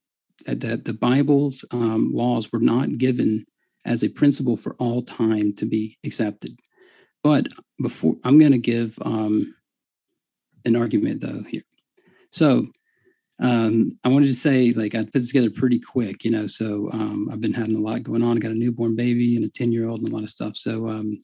that 0.46 0.86
the 0.86 0.94
Bible's 0.94 1.66
um, 1.72 2.12
laws 2.12 2.52
were 2.52 2.60
not 2.60 2.98
given 2.98 3.46
as 3.86 4.04
a 4.04 4.10
principle 4.10 4.56
for 4.56 4.76
all 4.76 5.02
time 5.02 5.54
to 5.54 5.66
be 5.66 5.98
accepted. 6.06 6.60
But 7.24 7.48
before 7.82 8.16
I'm 8.24 8.40
going 8.40 8.52
to 8.52 8.58
give 8.58 8.98
um, 9.02 9.56
an 10.66 10.76
argument 10.76 11.22
though 11.22 11.44
here. 11.44 11.64
So 12.32 12.66
um, 13.40 13.98
I 14.04 14.10
wanted 14.10 14.28
to 14.28 14.36
say 14.36 14.72
like 14.72 14.96
I 14.96 15.04
put 15.04 15.14
this 15.14 15.28
together 15.28 15.50
pretty 15.50 15.80
quick, 15.80 16.24
you 16.24 16.32
know. 16.32 16.48
So 16.48 16.90
um, 16.94 17.30
I've 17.32 17.42
been 17.42 17.54
having 17.54 17.76
a 17.76 17.80
lot 17.80 18.04
going 18.04 18.24
on. 18.24 18.38
I 18.38 18.40
got 18.40 18.52
a 18.52 18.56
newborn 18.56 18.96
baby 18.96 19.36
and 19.36 19.46
a 19.46 19.50
ten 19.50 19.72
year 19.72 19.90
old 19.90 20.02
and 20.02 20.10
a 20.10 20.16
lot 20.16 20.24
of 20.24 20.30
stuff. 20.30 20.56
So 20.56 20.88
um, 20.90 21.18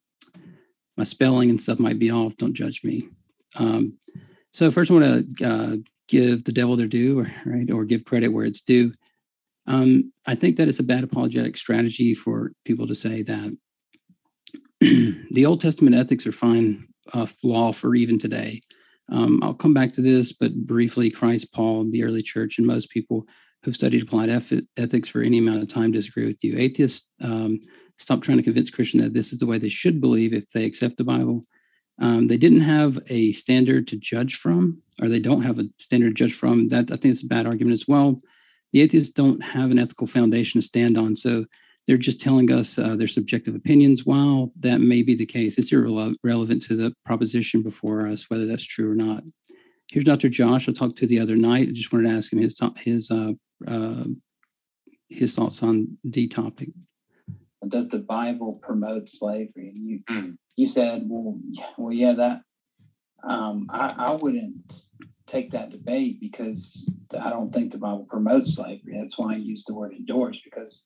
my 0.98 1.04
spelling 1.04 1.50
and 1.50 1.62
stuff 1.62 1.80
might 1.80 2.00
be 2.00 2.12
off. 2.12 2.36
Don't 2.36 2.54
judge 2.54 2.84
me. 2.84 3.04
Um, 3.58 3.98
so 4.52 4.72
first, 4.72 4.92
I 4.92 4.94
want 4.94 5.38
to 5.38 5.46
uh, 5.46 5.76
give 6.08 6.44
the 6.44 6.52
devil 6.52 6.76
their 6.76 6.88
due, 6.88 7.26
right, 7.46 7.72
or 7.72 7.86
give 7.86 8.04
credit 8.04 8.28
where 8.28 8.46
it's 8.46 8.62
due. 8.62 8.94
Um, 9.68 10.12
I 10.26 10.36
think 10.36 10.58
that 10.58 10.68
it's 10.68 10.80
a 10.80 10.84
bad 10.84 11.04
apologetic 11.04 11.58
strategy 11.58 12.14
for 12.14 12.52
people 12.66 12.88
to 12.88 12.96
say 12.96 13.22
that 13.24 13.58
the 14.80 15.46
Old 15.46 15.62
Testament 15.62 15.96
ethics 15.96 16.26
are 16.26 16.32
fine 16.32 16.88
uh, 17.14 17.28
law 17.44 17.72
for 17.72 17.96
even 17.96 18.20
today. 18.20 18.62
Um, 19.12 19.40
I'll 19.44 19.54
come 19.54 19.74
back 19.74 19.92
to 19.94 20.02
this, 20.02 20.32
but 20.32 20.56
briefly, 20.66 21.12
Christ, 21.12 21.52
Paul, 21.54 21.90
the 21.90 22.04
early 22.04 22.22
church, 22.22 22.58
and 22.58 22.66
most 22.66 22.90
people 22.90 23.28
who've 23.64 23.76
studied 23.76 24.04
applied 24.04 24.30
ethics 24.30 25.10
for 25.10 25.22
any 25.22 25.38
amount 25.38 25.62
of 25.62 25.70
time 25.70 25.92
disagree 25.92 26.26
with 26.26 26.44
you. 26.44 26.58
Atheists 26.58 27.10
um, 27.22 27.60
stop 27.98 28.22
trying 28.22 28.38
to 28.38 28.44
convince 28.44 28.70
Christians 28.70 29.04
that 29.04 29.14
this 29.14 29.34
is 29.34 29.40
the 29.40 29.46
way 29.46 29.58
they 29.58 29.70
should 29.70 30.02
believe 30.02 30.34
if 30.34 30.50
they 30.52 30.66
accept 30.66 30.98
the 30.98 31.04
Bible. 31.04 31.42
Um, 32.02 32.28
they 32.28 32.38
didn't 32.38 32.62
have 32.62 32.98
a 33.10 33.32
standard 33.34 33.88
to 33.90 33.98
judge 33.98 34.38
from, 34.38 34.82
or 35.02 35.08
they 35.08 35.20
don't 35.20 35.44
have 35.44 35.60
a 35.60 35.66
standard 35.78 36.16
to 36.16 36.26
judge 36.26 36.34
from. 36.34 36.70
That 36.70 36.92
I 36.92 36.96
think 36.96 37.12
is 37.12 37.24
a 37.24 37.28
bad 37.28 37.46
argument 37.46 37.74
as 37.74 37.88
well. 37.88 38.18
The 38.74 38.82
atheists 38.82 39.14
don't 39.14 39.42
have 39.44 39.72
an 39.72 39.80
ethical 39.80 40.08
foundation 40.08 40.62
to 40.62 40.68
stand 40.68 40.98
on, 40.98 41.16
so 41.16 41.46
they're 41.88 41.98
just 41.98 42.22
telling 42.22 42.52
us 42.52 42.78
uh, 42.78 42.96
their 42.96 43.08
subjective 43.08 43.56
opinions. 43.56 44.06
While 44.06 44.52
that 44.60 44.80
may 44.80 45.02
be 45.02 45.16
the 45.16 45.26
case, 45.26 45.58
it's 45.58 45.72
irrelevant 45.72 46.62
to 46.64 46.76
the 46.76 46.94
proposition 47.06 47.64
before 47.64 48.08
us 48.08 48.30
whether 48.30 48.46
that's 48.46 48.64
true 48.64 48.92
or 48.92 48.96
not. 48.96 49.24
Here's 49.90 50.06
Dr. 50.06 50.30
Josh. 50.30 50.70
I 50.70 50.72
talked 50.72 50.96
to 50.98 51.08
the 51.08 51.20
other 51.20 51.36
night. 51.36 51.68
I 51.68 51.72
just 51.72 51.92
wanted 51.92 52.10
to 52.10 52.16
ask 52.16 52.32
him 52.32 52.40
his 52.40 52.60
his 52.78 53.12
uh, 53.12 53.34
uh, 53.68 54.06
his 55.10 55.36
thoughts 55.36 55.64
on 55.64 55.98
the 56.04 56.28
topic. 56.28 56.70
Does 57.68 57.90
the 57.90 58.00
Bible 58.00 58.54
promote 58.62 59.10
slavery? 59.10 59.74
And 59.76 59.78
you 59.78 60.00
mm. 60.10 60.38
you 60.56 60.68
said, 60.68 61.04
well, 61.08 61.38
well, 61.78 61.94
yeah, 61.94 62.14
that 62.14 62.42
um, 63.24 63.68
I, 63.70 63.94
I 63.98 64.12
wouldn't 64.12 64.74
take 65.32 65.52
that 65.52 65.70
debate 65.70 66.20
because 66.20 66.92
I 67.18 67.30
don't 67.30 67.54
think 67.54 67.72
the 67.72 67.78
Bible 67.78 68.06
promotes 68.10 68.56
slavery. 68.56 68.98
That's 69.00 69.18
why 69.18 69.34
I 69.34 69.38
use 69.38 69.64
the 69.64 69.74
word 69.74 69.94
endorse 69.94 70.42
because 70.44 70.86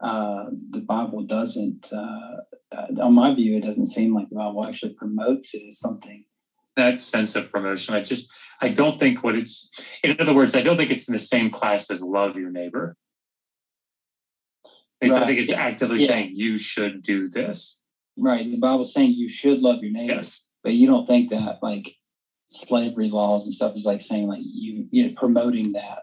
uh, 0.00 0.46
the 0.70 0.82
Bible 0.82 1.22
doesn't, 1.22 1.90
uh, 1.92 2.36
on 3.00 3.14
my 3.14 3.34
view, 3.34 3.56
it 3.56 3.62
doesn't 3.62 3.86
seem 3.86 4.14
like 4.14 4.28
the 4.28 4.36
Bible 4.36 4.66
actually 4.66 4.92
promotes 4.92 5.54
it 5.54 5.62
as 5.66 5.78
something. 5.78 6.24
That 6.76 6.98
sense 6.98 7.36
of 7.36 7.50
promotion, 7.50 7.94
I 7.94 8.02
just, 8.02 8.30
I 8.60 8.68
don't 8.68 9.00
think 9.00 9.24
what 9.24 9.34
it's, 9.34 9.70
in 10.04 10.20
other 10.20 10.34
words, 10.34 10.54
I 10.54 10.60
don't 10.60 10.76
think 10.76 10.90
it's 10.90 11.08
in 11.08 11.14
the 11.14 11.18
same 11.18 11.48
class 11.50 11.90
as 11.90 12.02
love 12.02 12.36
your 12.36 12.50
neighbor. 12.50 12.96
Right. 15.00 15.10
I 15.10 15.24
think 15.24 15.40
it's 15.40 15.52
actively 15.52 16.00
yeah. 16.00 16.08
saying 16.08 16.32
you 16.34 16.58
should 16.58 17.02
do 17.02 17.28
this. 17.28 17.80
Right. 18.18 18.50
The 18.50 18.58
Bible's 18.58 18.92
saying 18.92 19.12
you 19.12 19.30
should 19.30 19.60
love 19.60 19.82
your 19.82 19.92
neighbor. 19.92 20.14
Yes. 20.14 20.46
But 20.62 20.74
you 20.74 20.86
don't 20.86 21.06
think 21.06 21.30
that 21.30 21.60
like 21.62 21.96
slavery 22.46 23.08
laws 23.08 23.44
and 23.44 23.54
stuff 23.54 23.74
is 23.74 23.84
like 23.84 24.00
saying 24.00 24.26
like 24.26 24.42
you, 24.42 24.86
you 24.90 25.08
know, 25.08 25.14
promoting 25.16 25.72
that. 25.72 26.02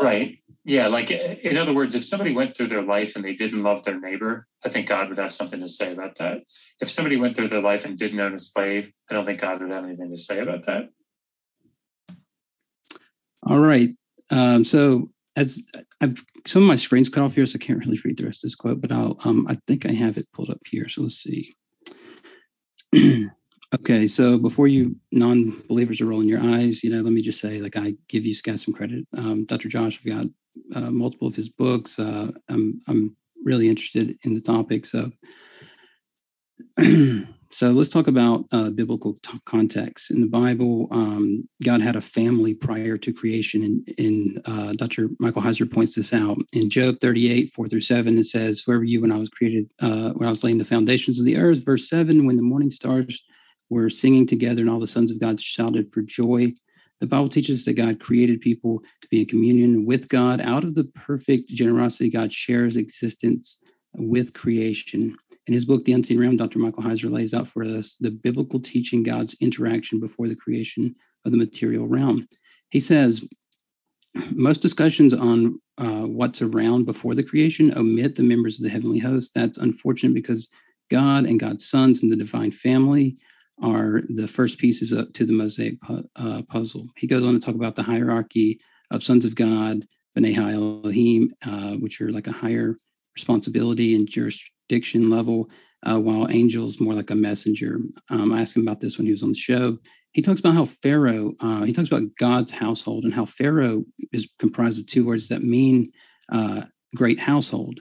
Right. 0.00 0.38
Yeah, 0.66 0.86
like 0.86 1.10
in 1.10 1.58
other 1.58 1.74
words, 1.74 1.94
if 1.94 2.04
somebody 2.04 2.34
went 2.34 2.56
through 2.56 2.68
their 2.68 2.82
life 2.82 3.16
and 3.16 3.24
they 3.24 3.34
didn't 3.34 3.62
love 3.62 3.84
their 3.84 4.00
neighbor, 4.00 4.46
I 4.64 4.70
think 4.70 4.88
God 4.88 5.10
would 5.10 5.18
have 5.18 5.32
something 5.32 5.60
to 5.60 5.68
say 5.68 5.92
about 5.92 6.16
that. 6.18 6.38
If 6.80 6.90
somebody 6.90 7.18
went 7.18 7.36
through 7.36 7.48
their 7.48 7.60
life 7.60 7.84
and 7.84 7.98
didn't 7.98 8.20
own 8.20 8.32
a 8.32 8.38
slave, 8.38 8.90
I 9.10 9.14
don't 9.14 9.26
think 9.26 9.40
God 9.40 9.60
would 9.60 9.70
have 9.70 9.84
anything 9.84 10.10
to 10.10 10.16
say 10.16 10.38
about 10.38 10.64
that. 10.64 10.88
All 13.42 13.58
right. 13.58 13.90
Um, 14.30 14.64
so 14.64 15.10
as 15.36 15.66
I've 16.00 16.22
some 16.46 16.62
of 16.62 16.68
my 16.68 16.76
screens 16.76 17.10
cut 17.10 17.22
off 17.24 17.34
here, 17.34 17.44
so 17.44 17.56
I 17.56 17.64
can't 17.64 17.84
really 17.84 18.00
read 18.02 18.16
the 18.16 18.24
rest 18.24 18.38
of 18.38 18.48
this 18.48 18.54
quote, 18.54 18.80
but 18.80 18.90
I'll 18.90 19.18
um, 19.24 19.46
I 19.48 19.58
think 19.66 19.84
I 19.86 19.92
have 19.92 20.16
it 20.16 20.32
pulled 20.32 20.50
up 20.50 20.60
here. 20.64 20.88
So 20.88 21.02
let's 21.02 21.22
see. 21.22 21.52
Okay, 23.74 24.06
so 24.06 24.38
before 24.38 24.68
you 24.68 24.94
non-believers 25.10 26.00
are 26.00 26.06
rolling 26.06 26.28
your 26.28 26.40
eyes, 26.40 26.84
you 26.84 26.90
know, 26.90 27.00
let 27.00 27.12
me 27.12 27.20
just 27.20 27.40
say, 27.40 27.60
like, 27.60 27.76
I 27.76 27.94
give 28.08 28.24
you 28.24 28.34
guys 28.42 28.62
some 28.62 28.72
credit. 28.72 29.04
Um, 29.16 29.46
Dr. 29.46 29.68
Josh, 29.68 29.98
I've 29.98 30.12
got 30.12 30.26
uh, 30.76 30.90
multiple 30.90 31.26
of 31.26 31.34
his 31.34 31.48
books. 31.48 31.98
Uh, 31.98 32.30
I'm 32.48 32.80
I'm 32.86 33.16
really 33.44 33.68
interested 33.68 34.16
in 34.22 34.34
the 34.34 34.40
topic, 34.40 34.86
so 34.86 35.10
so 37.50 37.70
let's 37.72 37.88
talk 37.88 38.06
about 38.06 38.44
uh, 38.52 38.70
biblical 38.70 39.14
t- 39.22 39.40
context. 39.44 40.12
In 40.12 40.20
the 40.20 40.28
Bible, 40.28 40.86
um, 40.92 41.48
God 41.64 41.80
had 41.80 41.96
a 41.96 42.00
family 42.00 42.54
prior 42.54 42.96
to 42.98 43.12
creation, 43.12 43.64
and, 43.64 43.94
and 43.98 44.42
uh, 44.44 44.72
Dr. 44.74 45.08
Michael 45.18 45.42
Heiser 45.42 45.70
points 45.70 45.96
this 45.96 46.12
out 46.12 46.36
in 46.52 46.70
Job 46.70 47.00
38, 47.00 47.52
4 47.52 47.68
through 47.68 47.80
7. 47.80 48.18
It 48.18 48.26
says, 48.26 48.62
"Where 48.66 48.78
were 48.78 48.84
you 48.84 49.00
when 49.00 49.12
I 49.12 49.18
was 49.18 49.30
created? 49.30 49.68
Uh, 49.82 50.10
when 50.12 50.28
I 50.28 50.30
was 50.30 50.44
laying 50.44 50.58
the 50.58 50.64
foundations 50.64 51.18
of 51.18 51.26
the 51.26 51.38
earth?" 51.38 51.64
Verse 51.64 51.88
7, 51.88 52.24
when 52.24 52.36
the 52.36 52.42
morning 52.42 52.70
stars 52.70 53.24
were 53.74 53.90
singing 53.90 54.26
together 54.26 54.60
and 54.60 54.70
all 54.70 54.78
the 54.78 54.86
sons 54.86 55.10
of 55.10 55.20
God 55.20 55.40
shouted 55.40 55.92
for 55.92 56.00
joy. 56.02 56.52
The 57.00 57.08
Bible 57.08 57.28
teaches 57.28 57.64
that 57.64 57.74
God 57.74 57.98
created 58.00 58.40
people 58.40 58.80
to 59.02 59.08
be 59.10 59.20
in 59.20 59.26
communion 59.26 59.84
with 59.84 60.08
God. 60.08 60.40
Out 60.40 60.62
of 60.62 60.76
the 60.76 60.84
perfect 60.84 61.48
generosity, 61.48 62.08
God 62.08 62.32
shares 62.32 62.76
existence 62.76 63.58
with 63.94 64.32
creation. 64.32 65.16
In 65.48 65.52
his 65.52 65.64
book, 65.64 65.84
The 65.84 65.92
Unseen 65.92 66.20
Realm, 66.20 66.36
Dr. 66.36 66.60
Michael 66.60 66.84
Heiser 66.84 67.10
lays 67.10 67.34
out 67.34 67.48
for 67.48 67.64
us 67.64 67.96
the 67.96 68.10
biblical 68.10 68.60
teaching 68.60 69.02
God's 69.02 69.34
interaction 69.40 69.98
before 69.98 70.28
the 70.28 70.36
creation 70.36 70.94
of 71.26 71.32
the 71.32 71.38
material 71.38 71.88
realm. 71.88 72.28
He 72.70 72.80
says, 72.80 73.26
most 74.30 74.62
discussions 74.62 75.12
on 75.12 75.60
uh, 75.78 76.06
what's 76.06 76.42
around 76.42 76.86
before 76.86 77.16
the 77.16 77.24
creation 77.24 77.76
omit 77.76 78.14
the 78.14 78.22
members 78.22 78.60
of 78.60 78.64
the 78.64 78.70
heavenly 78.70 79.00
host. 79.00 79.32
That's 79.34 79.58
unfortunate 79.58 80.14
because 80.14 80.48
God 80.90 81.26
and 81.26 81.40
God's 81.40 81.68
sons 81.68 82.02
and 82.02 82.12
the 82.12 82.16
divine 82.16 82.52
family 82.52 83.16
are 83.62 84.02
the 84.08 84.28
first 84.28 84.58
pieces 84.58 84.90
to 84.90 85.24
the 85.24 85.32
Mosaic 85.32 85.80
pu- 85.80 86.08
uh, 86.16 86.42
puzzle. 86.48 86.86
He 86.96 87.06
goes 87.06 87.24
on 87.24 87.34
to 87.34 87.40
talk 87.40 87.54
about 87.54 87.76
the 87.76 87.82
hierarchy 87.82 88.58
of 88.90 89.02
sons 89.02 89.24
of 89.24 89.34
God, 89.34 89.86
B'nai 90.16 90.36
Elohim, 90.36 91.32
uh, 91.46 91.74
which 91.76 92.00
are 92.00 92.10
like 92.10 92.26
a 92.26 92.32
higher 92.32 92.76
responsibility 93.14 93.94
and 93.94 94.08
jurisdiction 94.08 95.10
level, 95.10 95.48
uh, 95.84 95.98
while 95.98 96.30
angels 96.30 96.80
more 96.80 96.94
like 96.94 97.10
a 97.10 97.14
messenger. 97.14 97.78
Um, 98.10 98.32
I 98.32 98.40
asked 98.40 98.56
him 98.56 98.62
about 98.62 98.80
this 98.80 98.98
when 98.98 99.06
he 99.06 99.12
was 99.12 99.22
on 99.22 99.30
the 99.30 99.34
show. 99.34 99.78
He 100.12 100.22
talks 100.22 100.40
about 100.40 100.54
how 100.54 100.64
Pharaoh, 100.64 101.32
uh, 101.40 101.62
he 101.62 101.72
talks 101.72 101.88
about 101.88 102.08
God's 102.18 102.52
household 102.52 103.04
and 103.04 103.12
how 103.12 103.26
Pharaoh 103.26 103.84
is 104.12 104.28
comprised 104.38 104.78
of 104.78 104.86
two 104.86 105.04
words 105.04 105.28
that 105.28 105.42
mean 105.42 105.86
uh, 106.30 106.62
great 106.94 107.18
household. 107.18 107.80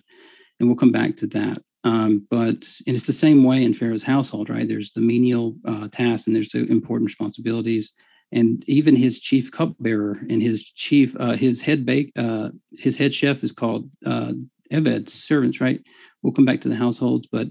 And 0.59 0.67
we'll 0.67 0.77
come 0.77 0.91
back 0.91 1.15
to 1.17 1.27
that. 1.27 1.61
Um, 1.83 2.25
but 2.29 2.67
and 2.87 2.95
it's 2.95 3.05
the 3.05 3.13
same 3.13 3.43
way 3.43 3.63
in 3.63 3.73
Pharaoh's 3.73 4.03
household, 4.03 4.49
right? 4.49 4.67
There's 4.67 4.91
the 4.91 5.01
menial 5.01 5.55
uh, 5.65 5.89
tasks 5.89 6.27
and 6.27 6.35
there's 6.35 6.49
the 6.49 6.65
important 6.65 7.07
responsibilities, 7.07 7.91
and 8.31 8.63
even 8.67 8.95
his 8.95 9.19
chief 9.19 9.51
cupbearer 9.51 10.17
and 10.29 10.41
his 10.41 10.63
chief, 10.63 11.15
uh, 11.19 11.33
his 11.33 11.61
head 11.61 11.85
bake, 11.85 12.11
uh, 12.17 12.49
his 12.79 12.97
head 12.97 13.13
chef 13.13 13.43
is 13.43 13.51
called 13.51 13.89
uh, 14.05 14.33
Eved, 14.71 15.09
servants, 15.09 15.61
right? 15.61 15.85
We'll 16.21 16.33
come 16.33 16.45
back 16.45 16.61
to 16.61 16.69
the 16.69 16.77
households, 16.77 17.27
but 17.27 17.47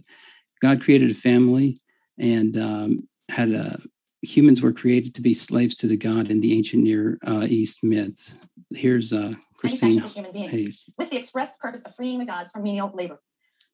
God 0.60 0.82
created 0.82 1.10
a 1.10 1.14
family 1.14 1.78
and 2.18 2.56
um, 2.56 3.08
had 3.28 3.52
a 3.52 3.80
humans 4.22 4.62
were 4.62 4.72
created 4.72 5.14
to 5.16 5.20
be 5.20 5.34
slaves 5.34 5.74
to 5.74 5.86
the 5.86 5.96
God 5.96 6.30
in 6.30 6.40
the 6.40 6.56
ancient 6.56 6.84
Near 6.84 7.18
uh, 7.26 7.46
East 7.48 7.82
myths. 7.82 8.38
Here's 8.70 9.12
uh, 9.12 9.34
Christine 9.56 9.98
Hayes. 9.98 10.84
With 10.96 11.10
the 11.10 11.16
express 11.16 11.56
purpose 11.58 11.82
of 11.82 11.94
freeing 11.96 12.18
the 12.18 12.24
gods 12.24 12.52
from 12.52 12.62
menial 12.62 12.90
labor. 12.94 13.20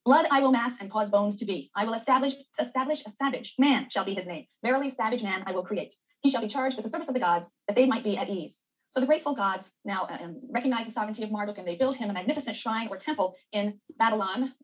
Blood 0.09 0.25
I 0.31 0.41
will 0.41 0.53
mass 0.53 0.73
and 0.81 0.91
cause 0.91 1.11
bones 1.11 1.37
to 1.37 1.45
be. 1.45 1.71
I 1.77 1.85
will 1.85 1.93
establish 1.93 2.33
establish 2.59 3.03
a 3.05 3.13
savage. 3.13 3.53
Man 3.59 3.89
shall 3.91 4.07
be 4.07 4.15
his 4.15 4.27
name. 4.27 4.47
Verily, 4.65 4.91
savage 4.91 5.23
man 5.23 5.43
I 5.45 5.53
will 5.53 5.63
create. 5.63 5.93
He 6.23 6.31
shall 6.31 6.41
be 6.41 6.49
charged 6.49 6.79
with 6.79 6.87
the 6.87 6.91
service 6.91 7.09
of 7.09 7.13
the 7.13 7.21
gods, 7.21 7.53
that 7.67 7.75
they 7.75 7.85
might 7.85 8.05
be 8.05 8.17
at 8.17 8.31
ease. 8.31 8.63
So 8.89 9.01
the 9.01 9.07
grateful 9.07 9.35
gods 9.35 9.71
now 9.85 10.09
um, 10.09 10.41
recognize 10.51 10.87
the 10.87 10.93
sovereignty 10.93 11.25
of 11.25 11.31
Marduk, 11.31 11.59
and 11.59 11.69
they 11.69 11.75
build 11.75 11.97
him 11.97 12.09
a 12.09 12.15
magnificent 12.15 12.57
shrine 12.57 12.89
or 12.91 12.97
temple 12.97 13.35
in 13.53 13.81
Babylon, 13.99 14.55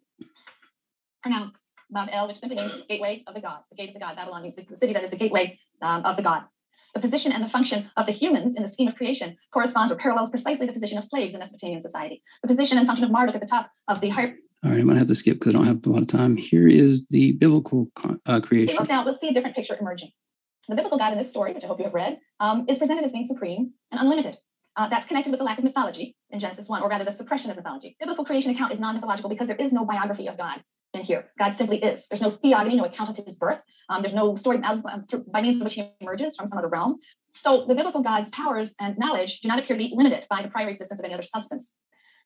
pronounced 1.23 1.61
Bab-el, 1.91 2.27
which 2.27 2.39
simply 2.39 2.57
means 2.57 2.73
gateway 2.89 3.23
of 3.27 3.35
the 3.35 3.43
god. 3.43 3.59
The 3.71 3.77
gate 3.77 3.91
of 3.91 3.95
the 3.95 4.01
god. 4.01 4.17
Babylon 4.17 4.45
means 4.45 4.57
the 4.57 4.65
city 4.79 4.95
that 4.95 5.05
is 5.05 5.11
the 5.11 5.17
gateway 5.17 5.59
um, 5.83 6.07
of 6.07 6.17
the 6.17 6.23
god. 6.23 6.45
The 6.95 7.01
position 7.01 7.33
and 7.33 7.45
the 7.45 7.51
function 7.51 7.91
of 7.99 8.07
the 8.07 8.13
humans 8.13 8.55
in 8.57 8.63
the 8.63 8.69
scheme 8.71 8.89
of 8.89 8.95
creation 8.95 9.37
corresponds 9.53 9.93
or 9.93 9.97
parallels 9.97 10.31
precisely 10.31 10.67
the 10.67 10.73
position 10.73 10.97
of 10.97 11.05
slaves 11.05 11.35
in 11.35 11.41
Mesopotamian 11.41 11.83
society. 11.83 12.23
The 12.41 12.49
position 12.49 12.79
and 12.79 12.87
function 12.87 13.05
of 13.05 13.11
Marduk 13.11 13.35
at 13.35 13.43
the 13.43 13.47
top 13.47 13.69
of 13.89 14.01
the 14.01 14.09
higher 14.09 14.37
all 14.65 14.71
right, 14.71 14.79
I'm 14.79 14.85
going 14.85 14.95
to 14.95 15.01
have 15.01 15.09
to 15.09 15.15
skip 15.15 15.39
because 15.39 15.55
I 15.55 15.59
don't 15.59 15.67
have 15.67 15.85
a 15.85 15.91
lot 15.91 16.03
of 16.03 16.09
time. 16.09 16.37
Here 16.37 16.67
is 16.67 17.07
the 17.09 17.33
biblical 17.33 17.91
uh, 18.27 18.41
creation. 18.41 18.77
Look 18.77 18.89
now, 18.89 19.05
let's 19.05 19.21
see 19.21 19.29
a 19.29 19.35
different 19.35 19.55
picture 19.55 19.77
emerging. 19.79 20.11
The 20.69 20.75
biblical 20.75 20.97
God 20.97 21.13
in 21.13 21.19
this 21.19 21.29
story, 21.29 21.53
which 21.53 21.65
I 21.65 21.67
hope 21.67 21.79
you 21.79 21.85
have 21.85 21.93
read, 21.93 22.19
um, 22.41 22.65
is 22.67 22.79
presented 22.79 23.05
as 23.05 23.13
being 23.13 23.27
supreme 23.27 23.73
and 23.93 24.01
unlimited. 24.01 24.39
Uh, 24.77 24.89
that's 24.89 25.07
connected 25.07 25.31
with 25.31 25.39
the 25.39 25.45
lack 25.45 25.59
of 25.59 25.65
mythology 25.65 26.17
in 26.31 26.41
Genesis 26.41 26.67
1, 26.67 26.83
or 26.83 26.89
rather 26.89 27.05
the 27.05 27.13
suppression 27.13 27.51
of 27.51 27.57
mythology. 27.57 27.95
Biblical 28.01 28.25
creation 28.25 28.53
account 28.53 28.73
is 28.73 28.81
non 28.81 28.95
mythological 28.95 29.29
because 29.29 29.49
there 29.49 29.57
is 29.57 29.71
no 29.71 29.85
biography 29.85 30.27
of 30.29 30.39
God 30.39 30.63
in 30.95 31.03
here. 31.03 31.31
God 31.39 31.57
simply 31.57 31.83
is. 31.83 32.09
There's 32.09 32.23
no 32.23 32.31
theogony, 32.31 32.77
no 32.77 32.85
account 32.85 33.11
of 33.11 33.25
his 33.25 33.37
birth. 33.37 33.59
Um, 33.91 34.01
there's 34.01 34.15
no 34.15 34.35
story 34.35 34.59
by 34.59 35.43
means 35.43 35.57
of 35.57 35.65
which 35.65 35.75
he 35.75 35.91
emerges 36.01 36.37
from 36.37 36.47
some 36.47 36.59
other 36.59 36.69
realm. 36.69 36.97
So 37.35 37.67
the 37.67 37.75
biblical 37.75 38.03
God's 38.03 38.31
powers 38.31 38.75
and 38.81 38.97
knowledge 38.97 39.41
do 39.41 39.49
not 39.49 39.59
appear 39.59 39.77
to 39.77 39.83
be 39.83 39.93
limited 39.95 40.25
by 40.31 40.43
the 40.43 40.49
prior 40.49 40.69
existence 40.69 40.99
of 40.99 41.05
any 41.05 41.13
other 41.13 41.23
substance. 41.23 41.75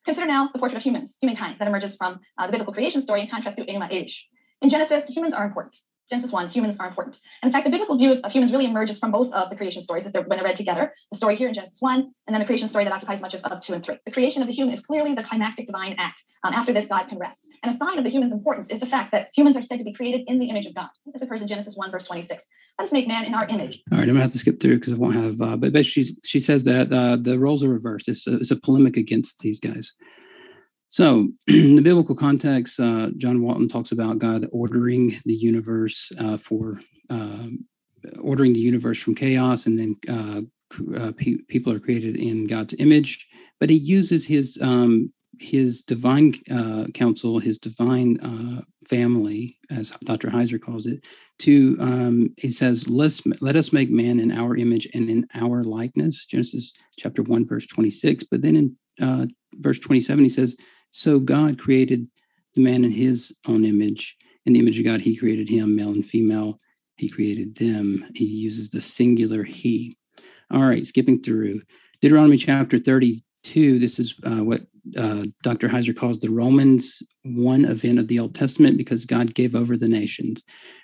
Consider 0.09 0.25
now 0.25 0.49
the 0.51 0.57
portrait 0.57 0.77
of 0.77 0.81
humans, 0.81 1.19
humankind, 1.21 1.57
that 1.59 1.67
emerges 1.67 1.95
from 1.95 2.19
uh, 2.35 2.47
the 2.47 2.51
biblical 2.51 2.73
creation 2.73 2.99
story 2.99 3.21
in 3.21 3.27
contrast 3.27 3.57
to 3.57 3.65
Enuma 3.65 3.91
Elish. 3.91 4.21
In 4.59 4.67
Genesis, 4.67 5.05
humans 5.05 5.35
are 5.35 5.45
important. 5.45 5.77
Genesis 6.09 6.31
1, 6.31 6.49
humans 6.49 6.77
are 6.79 6.87
important. 6.87 7.19
And 7.41 7.49
in 7.49 7.53
fact, 7.53 7.65
the 7.65 7.71
biblical 7.71 7.97
view 7.97 8.19
of 8.23 8.31
humans 8.31 8.51
really 8.51 8.65
emerges 8.65 8.97
from 8.97 9.11
both 9.11 9.31
of 9.31 9.49
the 9.49 9.55
creation 9.55 9.81
stories 9.83 10.05
when 10.05 10.13
they're 10.13 10.43
read 10.43 10.55
together. 10.55 10.91
The 11.11 11.17
story 11.17 11.35
here 11.35 11.47
in 11.47 11.53
Genesis 11.53 11.77
1, 11.81 11.99
and 11.99 12.33
then 12.33 12.39
the 12.39 12.45
creation 12.45 12.67
story 12.67 12.83
that 12.83 12.93
occupies 12.93 13.21
much 13.21 13.35
of, 13.35 13.43
of 13.43 13.61
2 13.61 13.73
and 13.73 13.83
3. 13.83 13.97
The 14.05 14.11
creation 14.11 14.41
of 14.41 14.47
the 14.47 14.53
human 14.53 14.73
is 14.73 14.81
clearly 14.81 15.13
the 15.13 15.23
climactic 15.23 15.67
divine 15.67 15.95
act. 15.99 16.23
Um, 16.43 16.53
after 16.53 16.73
this, 16.73 16.87
God 16.87 17.07
can 17.09 17.19
rest. 17.19 17.47
And 17.63 17.73
a 17.73 17.77
sign 17.77 17.97
of 17.99 18.03
the 18.03 18.09
human's 18.09 18.31
importance 18.31 18.71
is 18.71 18.79
the 18.79 18.87
fact 18.87 19.11
that 19.11 19.29
humans 19.35 19.55
are 19.55 19.61
said 19.61 19.77
to 19.77 19.85
be 19.85 19.93
created 19.93 20.21
in 20.27 20.39
the 20.39 20.49
image 20.49 20.65
of 20.65 20.73
God. 20.73 20.89
This 21.13 21.21
occurs 21.21 21.41
in 21.41 21.47
Genesis 21.47 21.77
1, 21.77 21.91
verse 21.91 22.05
26. 22.05 22.45
Let 22.79 22.85
us 22.85 22.91
make 22.91 23.07
man 23.07 23.25
in 23.25 23.35
our 23.35 23.47
image. 23.47 23.81
All 23.91 23.99
right, 23.99 24.01
I'm 24.01 24.07
going 24.07 24.15
to 24.17 24.21
have 24.23 24.31
to 24.31 24.37
skip 24.39 24.59
through 24.59 24.79
because 24.79 24.93
I 24.93 24.97
won't 24.97 25.15
have, 25.15 25.41
uh, 25.41 25.57
but, 25.57 25.73
but 25.73 25.85
she, 25.85 26.15
she 26.23 26.39
says 26.39 26.63
that 26.63 26.91
uh, 26.91 27.17
the 27.17 27.37
roles 27.37 27.63
are 27.63 27.69
reversed. 27.69 28.07
It's 28.07 28.25
a, 28.25 28.37
it's 28.37 28.51
a 28.51 28.55
polemic 28.55 28.97
against 28.97 29.41
these 29.41 29.59
guys. 29.59 29.93
So, 30.89 31.29
in 31.47 31.75
the 31.75 31.83
biblical 31.83 32.15
context, 32.15 32.79
uh, 32.79 33.09
John 33.17 33.41
Walton 33.41 33.69
talks 33.69 33.91
about 33.91 34.17
God 34.17 34.47
ordering 34.51 35.17
the 35.25 35.33
universe 35.33 36.11
uh, 36.19 36.35
for 36.35 36.79
um, 37.09 37.65
ordering 38.19 38.53
the 38.53 38.59
universe 38.59 38.99
from 38.99 39.15
chaos, 39.15 39.67
and 39.67 39.77
then 39.77 39.95
uh, 40.09 40.41
uh 40.97 41.11
pe- 41.13 41.43
people 41.47 41.73
are 41.73 41.79
created 41.79 42.15
in 42.15 42.47
God's 42.47 42.73
image. 42.79 43.27
But 43.59 43.69
he 43.69 43.75
uses 43.75 44.25
his 44.25 44.57
um, 44.61 45.13
his 45.39 45.83
divine 45.83 46.33
uh, 46.51 46.85
counsel, 46.93 47.39
his 47.39 47.59
divine 47.59 48.19
uh, 48.21 48.61
family, 48.87 49.57
as 49.69 49.91
Dr. 50.03 50.29
Heiser 50.29 50.59
calls 50.59 50.85
it, 50.85 51.07
to 51.39 51.77
um, 51.81 52.33
he 52.37 52.49
says, 52.49 52.89
"Let's 52.89 53.21
let 53.41 53.55
us 53.55 53.71
make 53.71 53.91
man 53.91 54.19
in 54.19 54.31
our 54.31 54.55
image 54.55 54.87
and 54.95 55.07
in 55.07 55.27
our 55.35 55.63
likeness." 55.63 56.25
Genesis 56.25 56.71
chapter 56.97 57.21
one, 57.21 57.47
verse 57.47 57.67
twenty 57.67 57.91
six. 57.91 58.23
But 58.23 58.41
then 58.41 58.55
in 58.99 59.35
verse 59.57 59.79
twenty 59.79 60.01
seven, 60.01 60.23
he 60.23 60.29
says 60.29 60.55
so 60.91 61.19
God 61.19 61.59
created 61.59 62.07
the 62.55 62.61
man 62.61 62.83
in 62.83 62.91
his 62.91 63.35
own 63.47 63.65
image. 63.65 64.17
In 64.45 64.53
the 64.53 64.59
image 64.59 64.79
of 64.79 64.85
God, 64.85 65.01
he 65.01 65.15
created 65.15 65.47
him, 65.47 65.75
male 65.75 65.91
and 65.91 66.05
female. 66.05 66.57
He 66.97 67.09
created 67.09 67.55
them. 67.55 68.05
He 68.15 68.25
uses 68.25 68.69
the 68.69 68.81
singular 68.81 69.43
he. 69.43 69.95
All 70.51 70.63
right, 70.63 70.85
skipping 70.85 71.21
through 71.21 71.61
Deuteronomy 72.01 72.37
chapter 72.37 72.77
32. 72.77 73.79
This 73.79 73.99
is 73.99 74.15
uh, 74.25 74.43
what 74.43 74.61
uh, 74.97 75.25
Dr. 75.43 75.67
Heiser 75.67 75.95
calls 75.95 76.19
the 76.19 76.31
Romans 76.31 77.03
1 77.23 77.65
event 77.65 77.99
of 77.99 78.07
the 78.07 78.19
Old 78.19 78.33
Testament 78.33 78.77
because 78.77 79.05
God 79.05 79.35
gave 79.35 79.55
over 79.55 79.77
the 79.77 79.87
nations. 79.87 80.43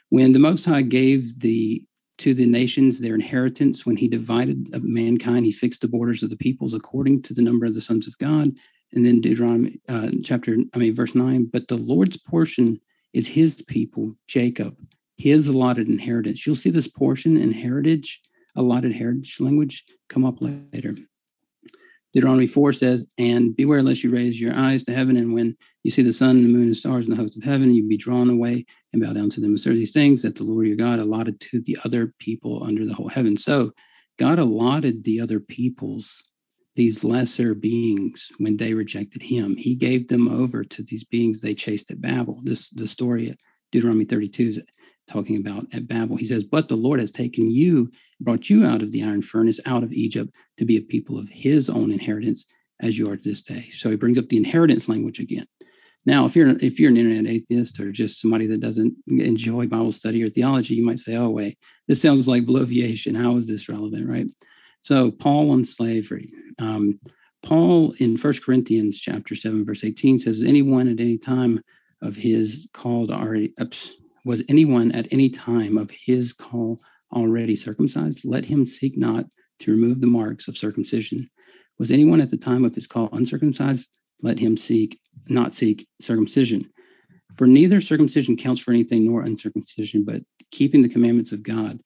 When 0.10 0.32
the 0.32 0.40
Most 0.40 0.66
High 0.66 0.84
gave 0.84 1.40
the 1.40 1.84
to 2.18 2.34
the 2.34 2.46
nations 2.46 3.02
their 3.02 3.16
inheritance, 3.16 3.86
when 3.86 3.98
he 3.98 4.08
divided 4.08 4.70
mankind, 4.84 5.46
he 5.46 5.52
fixed 5.52 5.82
the 5.82 5.88
borders 5.88 6.24
of 6.24 6.30
the 6.30 6.38
peoples 6.38 6.74
according 6.74 7.22
to 7.24 7.34
the 7.34 7.42
number 7.42 7.66
of 7.66 7.74
the 7.74 7.82
sons 7.82 8.08
of 8.08 8.18
God 8.20 8.52
and 8.96 9.06
then 9.06 9.22
Deuteronomy 9.22 9.80
uh, 9.90 10.10
chapter, 10.24 10.58
I 10.74 10.78
mean, 10.78 10.96
verse 10.96 11.16
9, 11.16 11.50
but 11.52 11.68
the 11.68 11.76
Lord's 11.76 12.18
portion 12.18 12.80
is 13.14 13.28
his 13.28 13.62
people, 13.64 14.16
Jacob, 14.28 14.76
his 15.18 15.48
allotted 15.48 15.90
inheritance. 15.90 16.46
You'll 16.46 16.56
see 16.56 16.70
this 16.70 16.88
portion 16.88 17.38
and 17.38 17.54
heritage, 17.54 18.22
allotted 18.56 18.94
heritage 18.94 19.40
language 19.40 19.84
come 20.10 20.26
up 20.26 20.38
later. 20.40 20.96
Deuteronomy 22.14 22.48
4 22.48 22.72
says, 22.72 23.06
And 23.18 23.54
beware 23.54 23.84
lest 23.84 24.02
you 24.02 24.10
raise 24.10 24.40
your 24.40 24.58
eyes 24.58 24.86
to 24.86 24.94
heaven, 24.94 25.18
and 25.18 25.34
when 25.34 25.58
you 25.84 25.92
see 25.92 26.02
the 26.02 26.14
sun 26.14 26.38
and 26.38 26.46
the 26.46 26.54
moon 26.54 26.68
and 26.68 26.78
stars 26.78 27.08
and 27.08 27.18
the 27.18 27.22
host 27.22 27.36
of 27.36 27.44
heaven, 27.44 27.74
you 27.74 27.86
be 27.86 27.98
drawn 27.98 28.30
away 28.30 28.66
and 28.94 29.02
bow 29.02 29.12
down 29.12 29.30
to 29.32 29.42
them. 29.42 29.52
Observe 29.52 29.76
these 29.76 29.92
things 29.92 30.22
that 30.22 30.36
the 30.36 30.44
Lord 30.44 30.68
your 30.68 30.78
God 30.78 31.00
allotted 31.00 31.42
to 31.42 31.60
the 31.62 31.78
other 31.84 32.14
people 32.20 32.64
under 32.64 32.86
the 32.86 32.94
whole 32.94 33.10
heaven. 33.10 33.36
So 33.36 33.72
God 34.18 34.40
allotted 34.40 35.04
the 35.04 35.20
other 35.20 35.42
peoples 35.42 36.24
these 36.76 37.04
lesser 37.04 37.54
beings 37.54 38.32
when 38.40 38.58
they 38.58 38.74
rejected 38.74 39.22
him. 39.22 39.56
He 39.56 39.76
gave 39.76 40.08
them 40.08 40.28
over 40.28 40.64
to 40.64 40.84
these 40.84 41.04
beings 41.04 41.40
they 41.40 41.54
chased 41.54 41.90
at 41.92 42.02
Babel. 42.02 42.42
This 42.44 42.70
the 42.70 42.88
story 42.88 43.30
of 43.30 43.38
Deuteronomy 43.72 44.06
32 44.06 44.44
is 44.50 44.62
talking 45.08 45.38
about 45.38 45.66
at 45.74 45.88
Babel. 45.88 46.18
He 46.18 46.26
says, 46.26 46.44
But 46.44 46.68
the 46.68 46.76
Lord 46.76 47.00
has 47.00 47.12
taken 47.12 47.50
you, 47.50 47.92
brought 48.20 48.50
you 48.50 48.66
out 48.66 48.82
of 48.82 48.92
the 48.92 49.04
iron 49.04 49.22
furnace, 49.22 49.60
out 49.66 49.84
of 49.84 49.94
Egypt, 49.94 50.36
to 50.58 50.66
be 50.66 50.78
a 50.78 50.82
people 50.82 51.18
of 51.18 51.30
his 51.30 51.70
own 51.70 51.92
inheritance, 51.92 52.46
as 52.82 52.98
you 52.98 53.10
are 53.10 53.16
to 53.16 53.24
this 53.24 53.42
day. 53.42 53.70
So 53.72 53.90
he 53.90 53.96
brings 53.96 54.18
up 54.18 54.28
the 54.28 54.38
inheritance 54.38 54.90
language 54.90 55.20
again. 55.20 55.46
Now, 56.06 56.26
if 56.26 56.36
you're 56.36 56.50
if 56.64 56.80
you're 56.80 56.92
an 56.92 56.98
internet 56.98 57.32
atheist 57.32 57.80
or 57.80 57.92
just 57.92 58.22
somebody 58.22 58.46
that 58.48 58.60
doesn't 58.60 58.94
enjoy 59.08 59.66
Bible 59.66 59.92
study 59.92 60.22
or 60.22 60.30
theology, 60.30 60.76
you 60.76 60.86
might 60.86 61.00
say, 61.00 61.16
"Oh, 61.16 61.30
wait, 61.30 61.58
this 61.88 62.02
sounds 62.02 62.28
like 62.28 62.46
bloviation. 62.46 63.18
How 63.18 63.36
is 63.38 63.48
this 63.48 63.70
relevant?" 63.70 64.08
Right? 64.08 64.30
So, 64.86 65.10
Paul 65.10 65.50
on 65.50 65.66
slavery. 65.66 66.30
Um, 66.60 67.00
Paul 67.42 67.96
in 67.98 68.18
First 68.18 68.46
Corinthians 68.46 69.00
chapter 69.00 69.34
seven, 69.34 69.66
verse 69.66 69.84
eighteen 69.84 70.20
says, 70.20 70.44
"Anyone 70.44 70.88
at 70.88 71.00
any 71.00 71.18
time 71.18 71.60
of 72.04 72.16
his 72.16 72.70
called 72.72 73.10
already 73.10 73.52
was 74.26 74.44
anyone 74.48 74.92
at 74.92 75.08
any 75.12 75.32
time 75.32 75.80
of 75.80 75.90
his 75.90 76.34
call 76.34 76.78
already 77.12 77.56
circumcised? 77.56 78.26
Let 78.26 78.46
him 78.46 78.64
seek 78.64 78.96
not 78.96 79.26
to 79.62 79.72
remove 79.72 80.02
the 80.02 80.08
marks 80.08 80.48
of 80.48 80.56
circumcision. 80.56 81.28
Was 81.80 81.90
anyone 81.90 82.22
at 82.22 82.30
the 82.30 82.38
time 82.38 82.64
of 82.64 82.76
his 82.76 82.86
call 82.86 83.10
uncircumcised? 83.12 83.90
Let 84.22 84.38
him 84.38 84.56
seek 84.56 85.00
not 85.30 85.56
seek 85.56 85.88
circumcision. 86.00 86.62
For 87.38 87.48
neither 87.48 87.82
circumcision 87.82 88.38
counts 88.38 88.62
for 88.62 88.70
anything 88.70 89.08
nor 89.08 89.24
uncircumcision, 89.24 90.06
but 90.06 90.22
keeping 90.52 90.84
the 90.84 90.90
commandments 90.90 91.32
of 91.32 91.42
God. 91.42 91.80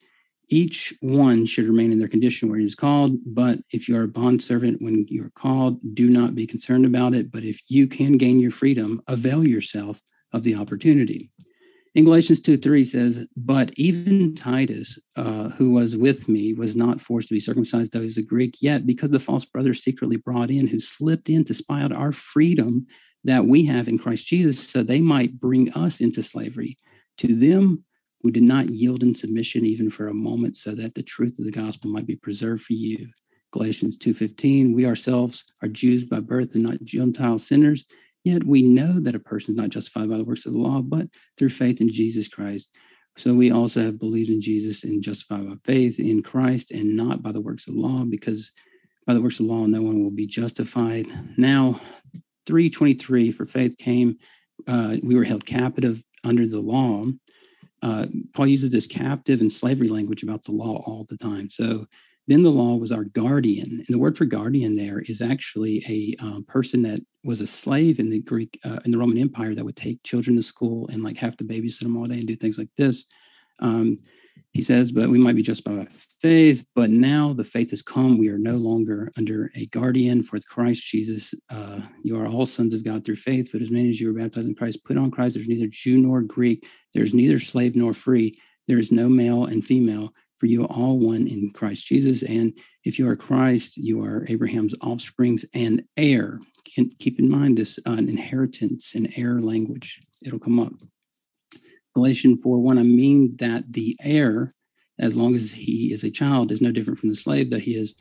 Each 0.52 0.92
one 1.00 1.46
should 1.46 1.66
remain 1.66 1.92
in 1.92 2.00
their 2.00 2.08
condition 2.08 2.48
where 2.48 2.58
he 2.58 2.64
is 2.64 2.74
called. 2.74 3.18
But 3.24 3.60
if 3.70 3.88
you 3.88 3.96
are 3.96 4.02
a 4.02 4.08
bondservant 4.08 4.82
when 4.82 5.06
you 5.08 5.24
are 5.24 5.30
called, 5.30 5.80
do 5.94 6.10
not 6.10 6.34
be 6.34 6.46
concerned 6.46 6.84
about 6.84 7.14
it. 7.14 7.30
But 7.30 7.44
if 7.44 7.60
you 7.68 7.86
can 7.86 8.18
gain 8.18 8.40
your 8.40 8.50
freedom, 8.50 9.00
avail 9.06 9.46
yourself 9.46 10.00
of 10.32 10.42
the 10.42 10.56
opportunity. 10.56 11.30
In 11.94 12.04
Galatians 12.04 12.40
2 12.40 12.56
3 12.56 12.84
says, 12.84 13.26
But 13.36 13.72
even 13.76 14.34
Titus, 14.34 14.98
uh, 15.16 15.48
who 15.50 15.70
was 15.70 15.96
with 15.96 16.28
me, 16.28 16.52
was 16.52 16.76
not 16.76 17.00
forced 17.00 17.28
to 17.28 17.34
be 17.34 17.40
circumcised, 17.40 17.92
though 17.92 18.02
he's 18.02 18.18
a 18.18 18.22
Greek, 18.22 18.56
yet 18.60 18.86
because 18.86 19.10
the 19.10 19.18
false 19.18 19.44
brothers 19.44 19.82
secretly 19.82 20.16
brought 20.16 20.50
in, 20.50 20.68
who 20.68 20.78
slipped 20.78 21.28
in 21.28 21.44
to 21.44 21.54
spy 21.54 21.82
out 21.82 21.92
our 21.92 22.12
freedom 22.12 22.86
that 23.24 23.44
we 23.44 23.64
have 23.66 23.88
in 23.88 23.98
Christ 23.98 24.26
Jesus, 24.26 24.68
so 24.68 24.82
they 24.82 25.00
might 25.00 25.40
bring 25.40 25.72
us 25.72 26.00
into 26.00 26.22
slavery. 26.22 26.76
To 27.18 27.34
them, 27.34 27.84
we 28.22 28.30
did 28.30 28.42
not 28.42 28.70
yield 28.70 29.02
in 29.02 29.14
submission 29.14 29.64
even 29.64 29.90
for 29.90 30.08
a 30.08 30.14
moment, 30.14 30.56
so 30.56 30.74
that 30.74 30.94
the 30.94 31.02
truth 31.02 31.38
of 31.38 31.44
the 31.44 31.52
gospel 31.52 31.90
might 31.90 32.06
be 32.06 32.16
preserved 32.16 32.62
for 32.62 32.74
you. 32.74 33.08
Galatians 33.52 33.96
2:15, 33.98 34.74
we 34.74 34.86
ourselves 34.86 35.44
are 35.62 35.68
Jews 35.68 36.04
by 36.04 36.20
birth 36.20 36.54
and 36.54 36.64
not 36.64 36.82
Gentile 36.84 37.38
sinners 37.38 37.84
Yet 38.24 38.44
we 38.44 38.62
know 38.62 39.00
that 39.00 39.14
a 39.14 39.20
person 39.20 39.52
is 39.52 39.56
not 39.56 39.70
justified 39.70 40.10
by 40.10 40.18
the 40.18 40.24
works 40.24 40.44
of 40.46 40.52
the 40.52 40.58
law, 40.58 40.82
but 40.82 41.08
through 41.38 41.48
faith 41.50 41.80
in 41.80 41.90
Jesus 41.90 42.28
Christ. 42.28 42.76
So 43.16 43.34
we 43.34 43.50
also 43.50 43.80
have 43.80 43.98
believed 43.98 44.30
in 44.30 44.40
Jesus 44.40 44.84
and 44.84 45.02
justified 45.02 45.48
by 45.48 45.56
faith 45.64 45.98
in 45.98 46.22
Christ 46.22 46.70
and 46.70 46.96
not 46.96 47.22
by 47.22 47.32
the 47.32 47.40
works 47.40 47.66
of 47.66 47.74
the 47.74 47.80
law, 47.80 48.04
because 48.04 48.52
by 49.06 49.14
the 49.14 49.20
works 49.20 49.40
of 49.40 49.46
the 49.46 49.52
law, 49.52 49.66
no 49.66 49.82
one 49.82 50.02
will 50.02 50.14
be 50.14 50.26
justified. 50.26 51.06
Now, 51.36 51.80
323 52.46 53.32
for 53.32 53.46
faith 53.46 53.76
came, 53.78 54.16
uh, 54.68 54.96
we 55.02 55.16
were 55.16 55.24
held 55.24 55.46
captive 55.46 56.02
under 56.24 56.46
the 56.46 56.60
law. 56.60 57.04
Uh, 57.82 58.06
Paul 58.32 58.46
uses 58.46 58.70
this 58.70 58.86
captive 58.86 59.40
and 59.40 59.50
slavery 59.50 59.88
language 59.88 60.22
about 60.22 60.42
the 60.44 60.52
law 60.52 60.82
all 60.86 61.06
the 61.08 61.16
time. 61.16 61.48
So 61.50 61.86
then 62.26 62.42
the 62.42 62.50
law 62.50 62.76
was 62.76 62.92
our 62.92 63.04
guardian. 63.04 63.70
And 63.70 63.86
the 63.88 63.98
word 63.98 64.16
for 64.16 64.24
guardian 64.24 64.74
there 64.74 65.00
is 65.00 65.22
actually 65.22 65.82
a 65.88 66.14
um, 66.24 66.44
person 66.44 66.82
that 66.82 67.00
was 67.24 67.40
a 67.40 67.46
slave 67.46 67.98
in 67.98 68.10
the 68.10 68.20
Greek, 68.20 68.58
uh, 68.64 68.78
in 68.84 68.92
the 68.92 68.98
Roman 68.98 69.18
Empire 69.18 69.54
that 69.54 69.64
would 69.64 69.76
take 69.76 70.02
children 70.04 70.36
to 70.36 70.42
school 70.42 70.88
and 70.88 71.02
like 71.02 71.16
have 71.16 71.36
to 71.38 71.44
babysit 71.44 71.80
them 71.80 71.96
all 71.96 72.06
day 72.06 72.18
and 72.18 72.28
do 72.28 72.36
things 72.36 72.58
like 72.58 72.70
this. 72.76 73.06
Um, 73.60 73.98
he 74.52 74.62
says, 74.62 74.92
but 74.92 75.08
we 75.08 75.18
might 75.18 75.36
be 75.36 75.42
just 75.42 75.64
by 75.64 75.86
faith, 76.20 76.64
but 76.74 76.90
now 76.90 77.32
the 77.32 77.44
faith 77.44 77.70
has 77.70 77.82
come. 77.82 78.18
We 78.18 78.28
are 78.28 78.38
no 78.38 78.56
longer 78.56 79.10
under 79.18 79.50
a 79.54 79.66
guardian 79.66 80.22
for 80.22 80.38
Christ 80.48 80.86
Jesus. 80.86 81.34
Uh, 81.50 81.80
you 82.02 82.20
are 82.20 82.26
all 82.26 82.46
sons 82.46 82.74
of 82.74 82.84
God 82.84 83.04
through 83.04 83.16
faith, 83.16 83.50
but 83.52 83.62
as 83.62 83.70
many 83.70 83.90
as 83.90 84.00
you 84.00 84.10
are 84.10 84.18
baptized 84.18 84.48
in 84.48 84.54
Christ, 84.54 84.84
put 84.84 84.98
on 84.98 85.10
Christ. 85.10 85.34
There's 85.34 85.48
neither 85.48 85.68
Jew 85.68 85.98
nor 85.98 86.22
Greek. 86.22 86.68
There's 86.94 87.14
neither 87.14 87.38
slave 87.38 87.76
nor 87.76 87.94
free. 87.94 88.34
There 88.68 88.78
is 88.78 88.92
no 88.92 89.08
male 89.08 89.46
and 89.46 89.64
female 89.64 90.12
for 90.40 90.46
you 90.46 90.64
are 90.64 90.72
all 90.72 90.98
one 90.98 91.26
in 91.26 91.50
Christ 91.54 91.86
Jesus. 91.86 92.22
And 92.22 92.54
if 92.84 92.98
you 92.98 93.06
are 93.08 93.14
Christ, 93.14 93.76
you 93.76 94.02
are 94.02 94.24
Abraham's 94.28 94.74
offsprings 94.82 95.44
and 95.54 95.82
heir. 95.98 96.40
Can, 96.74 96.90
keep 96.98 97.18
in 97.18 97.28
mind 97.28 97.58
this 97.58 97.78
uh, 97.86 97.92
inheritance 97.92 98.94
and 98.94 99.12
heir 99.16 99.42
language. 99.42 100.00
It'll 100.24 100.38
come 100.38 100.58
up. 100.58 100.72
Galatians 101.94 102.42
4 102.42 102.58
1, 102.58 102.78
I 102.78 102.82
mean 102.82 103.36
that 103.36 103.72
the 103.72 103.96
heir, 104.02 104.48
as 104.98 105.16
long 105.16 105.34
as 105.34 105.52
he 105.52 105.92
is 105.92 106.04
a 106.04 106.10
child, 106.10 106.52
is 106.52 106.60
no 106.60 106.72
different 106.72 106.98
from 106.98 107.08
the 107.08 107.16
slave, 107.16 107.50
that 107.50 107.62
he 107.62 107.76
is 107.76 107.96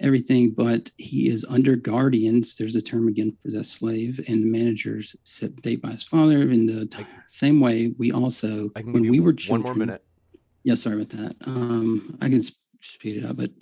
everything, 0.00 0.50
but 0.50 0.90
he 0.98 1.28
is 1.28 1.44
under 1.48 1.76
guardians. 1.76 2.56
There's 2.56 2.76
a 2.76 2.82
term 2.82 3.08
again 3.08 3.36
for 3.42 3.50
the 3.50 3.64
slave, 3.64 4.20
and 4.28 4.42
the 4.42 4.50
managers 4.50 5.16
set 5.24 5.56
date 5.56 5.82
by 5.82 5.90
his 5.90 6.04
father. 6.04 6.42
In 6.42 6.66
the 6.66 6.86
t- 6.86 7.06
same 7.28 7.60
way, 7.60 7.94
we 7.98 8.12
also, 8.12 8.68
when 8.84 9.10
we 9.10 9.20
were 9.20 9.32
children, 9.32 9.64
one 9.64 9.78
more 9.78 9.86
minute 9.86 10.02
yeah, 10.66 10.74
sorry 10.74 11.00
about 11.00 11.10
that. 11.10 11.36
Um, 11.46 12.18
I 12.20 12.28
can 12.28 12.42
speed 12.80 13.18
it 13.18 13.24
up, 13.24 13.36
but 13.36 13.52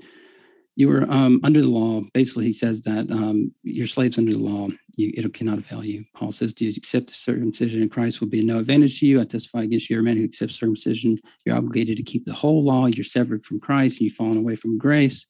you 0.76 0.88
were 0.88 1.04
um, 1.08 1.40
under 1.44 1.62
the 1.62 1.68
law. 1.68 2.00
Basically, 2.14 2.46
he 2.46 2.52
says 2.52 2.80
that 2.82 3.10
um, 3.10 3.52
your 3.62 3.86
slaves 3.86 4.18
under 4.18 4.32
the 4.32 4.38
law, 4.38 4.68
you, 4.96 5.12
it 5.14 5.32
cannot 5.32 5.58
avail 5.58 5.84
you. 5.84 6.04
Paul 6.14 6.32
says, 6.32 6.52
Do 6.52 6.64
you 6.64 6.72
accept 6.76 7.08
the 7.08 7.14
circumcision 7.14 7.82
in 7.82 7.88
Christ 7.88 8.20
will 8.20 8.28
be 8.28 8.44
no 8.44 8.58
advantage 8.58 8.98
to 9.00 9.06
you? 9.06 9.20
I 9.20 9.24
testify 9.24 9.62
against 9.62 9.88
you, 9.88 9.98
a 9.98 10.02
man 10.02 10.16
who 10.16 10.24
accepts 10.24 10.56
circumcision. 10.56 11.16
You're 11.44 11.56
obligated 11.56 11.96
to 11.98 12.02
keep 12.02 12.26
the 12.26 12.32
whole 12.32 12.64
law. 12.64 12.86
You're 12.86 13.04
severed 13.04 13.44
from 13.44 13.60
Christ 13.60 14.00
and 14.00 14.06
you've 14.06 14.16
fallen 14.16 14.38
away 14.38 14.56
from 14.56 14.78
grace. 14.78 15.26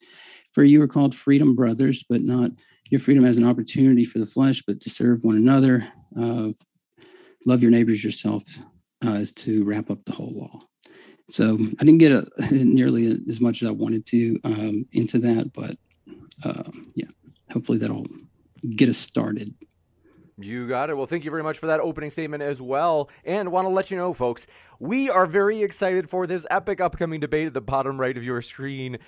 For 0.52 0.64
you 0.64 0.80
are 0.82 0.88
called 0.88 1.14
freedom, 1.14 1.54
brothers, 1.54 2.04
but 2.08 2.22
not 2.22 2.52
your 2.90 3.00
freedom 3.00 3.26
as 3.26 3.36
an 3.36 3.46
opportunity 3.46 4.04
for 4.04 4.20
the 4.20 4.26
flesh, 4.26 4.62
but 4.66 4.80
to 4.80 4.90
serve 4.90 5.24
one 5.24 5.36
another. 5.36 5.82
Uh, 6.18 6.50
love 7.44 7.62
your 7.62 7.72
neighbors 7.72 8.04
yourself 8.04 8.44
uh, 9.04 9.10
is 9.10 9.32
to 9.32 9.64
wrap 9.64 9.90
up 9.90 10.04
the 10.06 10.12
whole 10.12 10.32
law. 10.32 10.58
So 11.28 11.54
I 11.54 11.84
didn't 11.84 11.98
get 11.98 12.12
a, 12.12 12.26
nearly 12.54 13.18
as 13.28 13.40
much 13.40 13.62
as 13.62 13.68
I 13.68 13.72
wanted 13.72 14.06
to 14.06 14.38
um, 14.44 14.86
into 14.92 15.18
that, 15.20 15.52
but 15.52 15.76
uh, 16.44 16.70
yeah, 16.94 17.06
hopefully 17.52 17.78
that'll 17.78 18.06
get 18.76 18.88
us 18.88 18.98
started. 18.98 19.54
You 20.36 20.66
got 20.66 20.90
it. 20.90 20.96
Well, 20.96 21.06
thank 21.06 21.24
you 21.24 21.30
very 21.30 21.44
much 21.44 21.58
for 21.58 21.66
that 21.68 21.78
opening 21.78 22.10
statement 22.10 22.42
as 22.42 22.60
well. 22.60 23.08
And 23.24 23.52
want 23.52 23.66
to 23.66 23.68
let 23.70 23.92
you 23.92 23.96
know, 23.96 24.12
folks, 24.12 24.48
we 24.80 25.08
are 25.08 25.26
very 25.26 25.62
excited 25.62 26.10
for 26.10 26.26
this 26.26 26.44
epic 26.50 26.80
upcoming 26.80 27.20
debate 27.20 27.46
at 27.46 27.54
the 27.54 27.60
bottom 27.60 28.00
right 28.00 28.16
of 28.16 28.24
your 28.24 28.42
screen. 28.42 28.98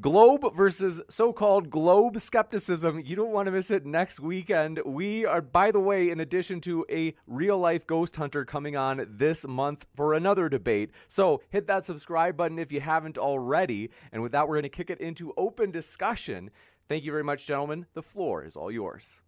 Globe 0.00 0.56
versus 0.56 1.02
so 1.10 1.34
called 1.34 1.68
globe 1.68 2.18
skepticism. 2.18 3.00
You 3.00 3.14
don't 3.14 3.30
want 3.30 3.46
to 3.46 3.52
miss 3.52 3.70
it 3.70 3.84
next 3.84 4.20
weekend. 4.20 4.80
We 4.86 5.26
are, 5.26 5.42
by 5.42 5.70
the 5.70 5.80
way, 5.80 6.08
in 6.08 6.20
addition 6.20 6.62
to 6.62 6.86
a 6.90 7.14
real 7.26 7.58
life 7.58 7.86
ghost 7.86 8.16
hunter 8.16 8.46
coming 8.46 8.74
on 8.74 9.06
this 9.06 9.46
month 9.46 9.84
for 9.94 10.14
another 10.14 10.48
debate. 10.48 10.92
So 11.08 11.42
hit 11.50 11.66
that 11.66 11.84
subscribe 11.84 12.38
button 12.38 12.58
if 12.58 12.72
you 12.72 12.80
haven't 12.80 13.18
already. 13.18 13.90
And 14.12 14.22
with 14.22 14.32
that, 14.32 14.48
we're 14.48 14.54
going 14.54 14.62
to 14.62 14.70
kick 14.70 14.88
it 14.88 15.00
into 15.00 15.34
open 15.36 15.70
discussion. 15.70 16.50
Thank 16.88 17.04
you 17.04 17.12
very 17.12 17.24
much, 17.24 17.46
gentlemen. 17.46 17.84
The 17.92 18.02
floor 18.02 18.44
is 18.44 18.56
all 18.56 18.70
yours. 18.70 19.20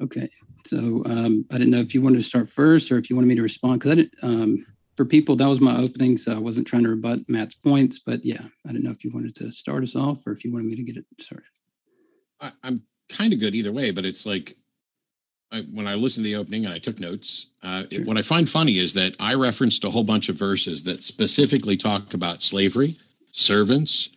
Okay. 0.00 0.30
So 0.64 1.02
um, 1.04 1.44
I 1.50 1.58
didn't 1.58 1.72
know 1.72 1.80
if 1.80 1.94
you 1.94 2.00
wanted 2.00 2.16
to 2.16 2.22
start 2.22 2.48
first 2.48 2.90
or 2.90 2.96
if 2.96 3.10
you 3.10 3.16
wanted 3.16 3.28
me 3.28 3.34
to 3.34 3.42
respond 3.42 3.80
because 3.80 3.92
I 3.92 3.94
didn't. 3.96 4.14
Um, 4.22 4.58
for 4.96 5.04
people, 5.04 5.36
that 5.36 5.48
was 5.48 5.60
my 5.60 5.78
opening, 5.78 6.16
so 6.16 6.32
I 6.32 6.38
wasn't 6.38 6.66
trying 6.66 6.84
to 6.84 6.90
rebut 6.90 7.20
Matt's 7.28 7.54
points. 7.54 7.98
But 7.98 8.24
yeah, 8.24 8.40
I 8.66 8.72
don't 8.72 8.82
know 8.82 8.90
if 8.90 9.04
you 9.04 9.10
wanted 9.12 9.34
to 9.36 9.52
start 9.52 9.82
us 9.82 9.94
off 9.94 10.26
or 10.26 10.32
if 10.32 10.44
you 10.44 10.52
wanted 10.52 10.66
me 10.66 10.76
to 10.76 10.82
get 10.82 10.96
it 10.96 11.04
started. 11.20 11.46
I, 12.40 12.52
am 12.64 12.82
kind 13.08 13.32
of 13.32 13.40
good 13.40 13.54
either 13.54 13.72
way, 13.72 13.90
but 13.90 14.04
it's 14.04 14.26
like 14.26 14.56
I, 15.52 15.60
when 15.72 15.86
I 15.86 15.94
listened 15.94 16.24
to 16.24 16.30
the 16.30 16.36
opening 16.36 16.64
and 16.64 16.74
I 16.74 16.78
took 16.78 16.98
notes, 16.98 17.48
uh, 17.62 17.80
sure. 17.90 18.00
it, 18.00 18.06
what 18.06 18.16
I 18.16 18.22
find 18.22 18.48
funny 18.48 18.78
is 18.78 18.94
that 18.94 19.16
I 19.20 19.34
referenced 19.34 19.84
a 19.84 19.90
whole 19.90 20.04
bunch 20.04 20.28
of 20.28 20.36
verses 20.36 20.82
that 20.84 21.02
specifically 21.02 21.76
talk 21.76 22.14
about 22.14 22.42
slavery, 22.42 22.96
servants, 23.32 24.10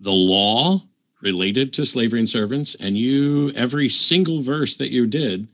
the 0.00 0.12
law 0.12 0.82
related 1.20 1.72
to 1.74 1.86
slavery 1.86 2.20
and 2.20 2.30
servants, 2.30 2.74
and 2.76 2.96
you 2.96 3.50
every 3.50 3.88
single 3.88 4.42
verse 4.42 4.76
that 4.76 4.90
you 4.90 5.06
did 5.06 5.48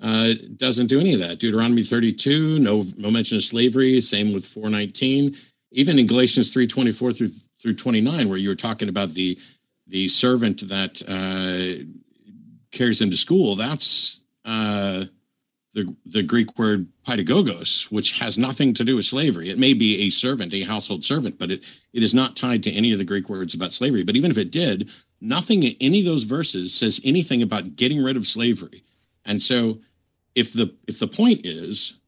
uh, 0.00 0.34
doesn't 0.56 0.88
do 0.88 1.00
any 1.00 1.14
of 1.14 1.20
that. 1.20 1.38
Deuteronomy 1.38 1.82
32, 1.82 2.58
no 2.58 2.84
no 2.96 3.10
mention 3.10 3.36
of 3.36 3.44
slavery. 3.44 4.00
Same 4.00 4.32
with 4.32 4.44
419. 4.44 5.36
Even 5.72 5.98
in 5.98 6.06
Galatians 6.06 6.52
3:24 6.52 7.16
through 7.16 7.30
through 7.60 7.74
29, 7.74 8.28
where 8.28 8.38
you 8.38 8.48
were 8.48 8.54
talking 8.54 8.88
about 8.88 9.10
the 9.10 9.38
the 9.86 10.08
servant 10.08 10.68
that 10.68 11.02
uh, 11.08 11.84
carries 12.72 12.98
them 12.98 13.10
to 13.10 13.16
school, 13.16 13.56
that's 13.56 14.22
uh, 14.44 15.04
the 15.72 15.94
the 16.04 16.22
Greek 16.22 16.58
word 16.58 16.88
pedagogos, 17.06 17.90
which 17.90 18.18
has 18.18 18.36
nothing 18.36 18.74
to 18.74 18.84
do 18.84 18.96
with 18.96 19.06
slavery. 19.06 19.48
It 19.48 19.58
may 19.58 19.72
be 19.72 20.02
a 20.02 20.10
servant, 20.10 20.52
a 20.52 20.62
household 20.62 21.04
servant, 21.04 21.38
but 21.38 21.50
it 21.50 21.64
it 21.94 22.02
is 22.02 22.12
not 22.12 22.36
tied 22.36 22.62
to 22.64 22.72
any 22.72 22.92
of 22.92 22.98
the 22.98 23.04
Greek 23.04 23.30
words 23.30 23.54
about 23.54 23.72
slavery. 23.72 24.04
But 24.04 24.16
even 24.16 24.30
if 24.30 24.36
it 24.36 24.50
did, 24.50 24.90
nothing 25.22 25.62
in 25.62 25.74
any 25.80 26.00
of 26.00 26.06
those 26.06 26.24
verses 26.24 26.74
says 26.74 27.00
anything 27.02 27.42
about 27.42 27.76
getting 27.76 28.02
rid 28.02 28.18
of 28.18 28.26
slavery. 28.26 28.82
And 29.24 29.42
so 29.42 29.78
if 30.36 30.52
the 30.52 30.72
if 30.86 31.00
the 31.00 31.08
point 31.08 31.44
is 31.44 31.98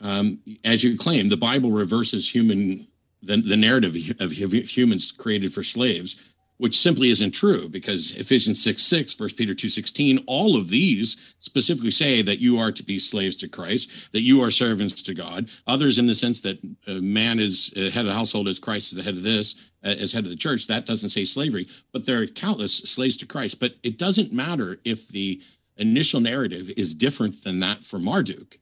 um, 0.00 0.40
as 0.64 0.82
you 0.82 0.96
claim, 0.96 1.28
the 1.28 1.36
Bible 1.36 1.70
reverses 1.70 2.32
human 2.32 2.86
the, 3.22 3.36
the 3.36 3.56
narrative 3.56 3.96
of 4.20 4.32
humans 4.32 5.10
created 5.10 5.52
for 5.52 5.62
slaves, 5.62 6.16
which 6.58 6.78
simply 6.78 7.08
isn't 7.08 7.32
true 7.32 7.68
because 7.68 8.12
Ephesians 8.12 8.62
6 8.62 8.82
6, 8.82 9.18
1 9.18 9.30
Peter 9.30 9.54
2 9.54 9.68
16, 9.68 10.24
all 10.26 10.56
of 10.56 10.68
these 10.68 11.16
specifically 11.38 11.90
say 11.90 12.22
that 12.22 12.38
you 12.38 12.58
are 12.58 12.70
to 12.70 12.82
be 12.82 12.98
slaves 12.98 13.36
to 13.38 13.48
Christ, 13.48 14.12
that 14.12 14.22
you 14.22 14.42
are 14.42 14.50
servants 14.50 15.02
to 15.02 15.14
God. 15.14 15.48
Others, 15.66 15.98
in 15.98 16.06
the 16.06 16.14
sense 16.14 16.40
that 16.40 16.58
uh, 16.86 16.94
man 16.94 17.38
is 17.38 17.72
uh, 17.76 17.90
head 17.90 18.00
of 18.00 18.06
the 18.06 18.14
household 18.14 18.48
as 18.48 18.58
Christ 18.58 18.92
is 18.92 18.98
the 18.98 19.04
head 19.04 19.14
of 19.14 19.22
this, 19.22 19.54
uh, 19.84 19.88
as 19.88 20.12
head 20.12 20.24
of 20.24 20.30
the 20.30 20.36
church, 20.36 20.66
that 20.66 20.86
doesn't 20.86 21.10
say 21.10 21.24
slavery, 21.24 21.66
but 21.92 22.04
there 22.04 22.20
are 22.20 22.26
countless 22.26 22.76
slaves 22.78 23.16
to 23.18 23.26
Christ. 23.26 23.58
But 23.58 23.76
it 23.82 23.98
doesn't 23.98 24.32
matter 24.32 24.78
if 24.84 25.08
the 25.08 25.40
initial 25.76 26.20
narrative 26.20 26.70
is 26.76 26.94
different 26.94 27.42
than 27.44 27.60
that 27.60 27.82
for 27.84 27.98
Marduk 27.98 28.58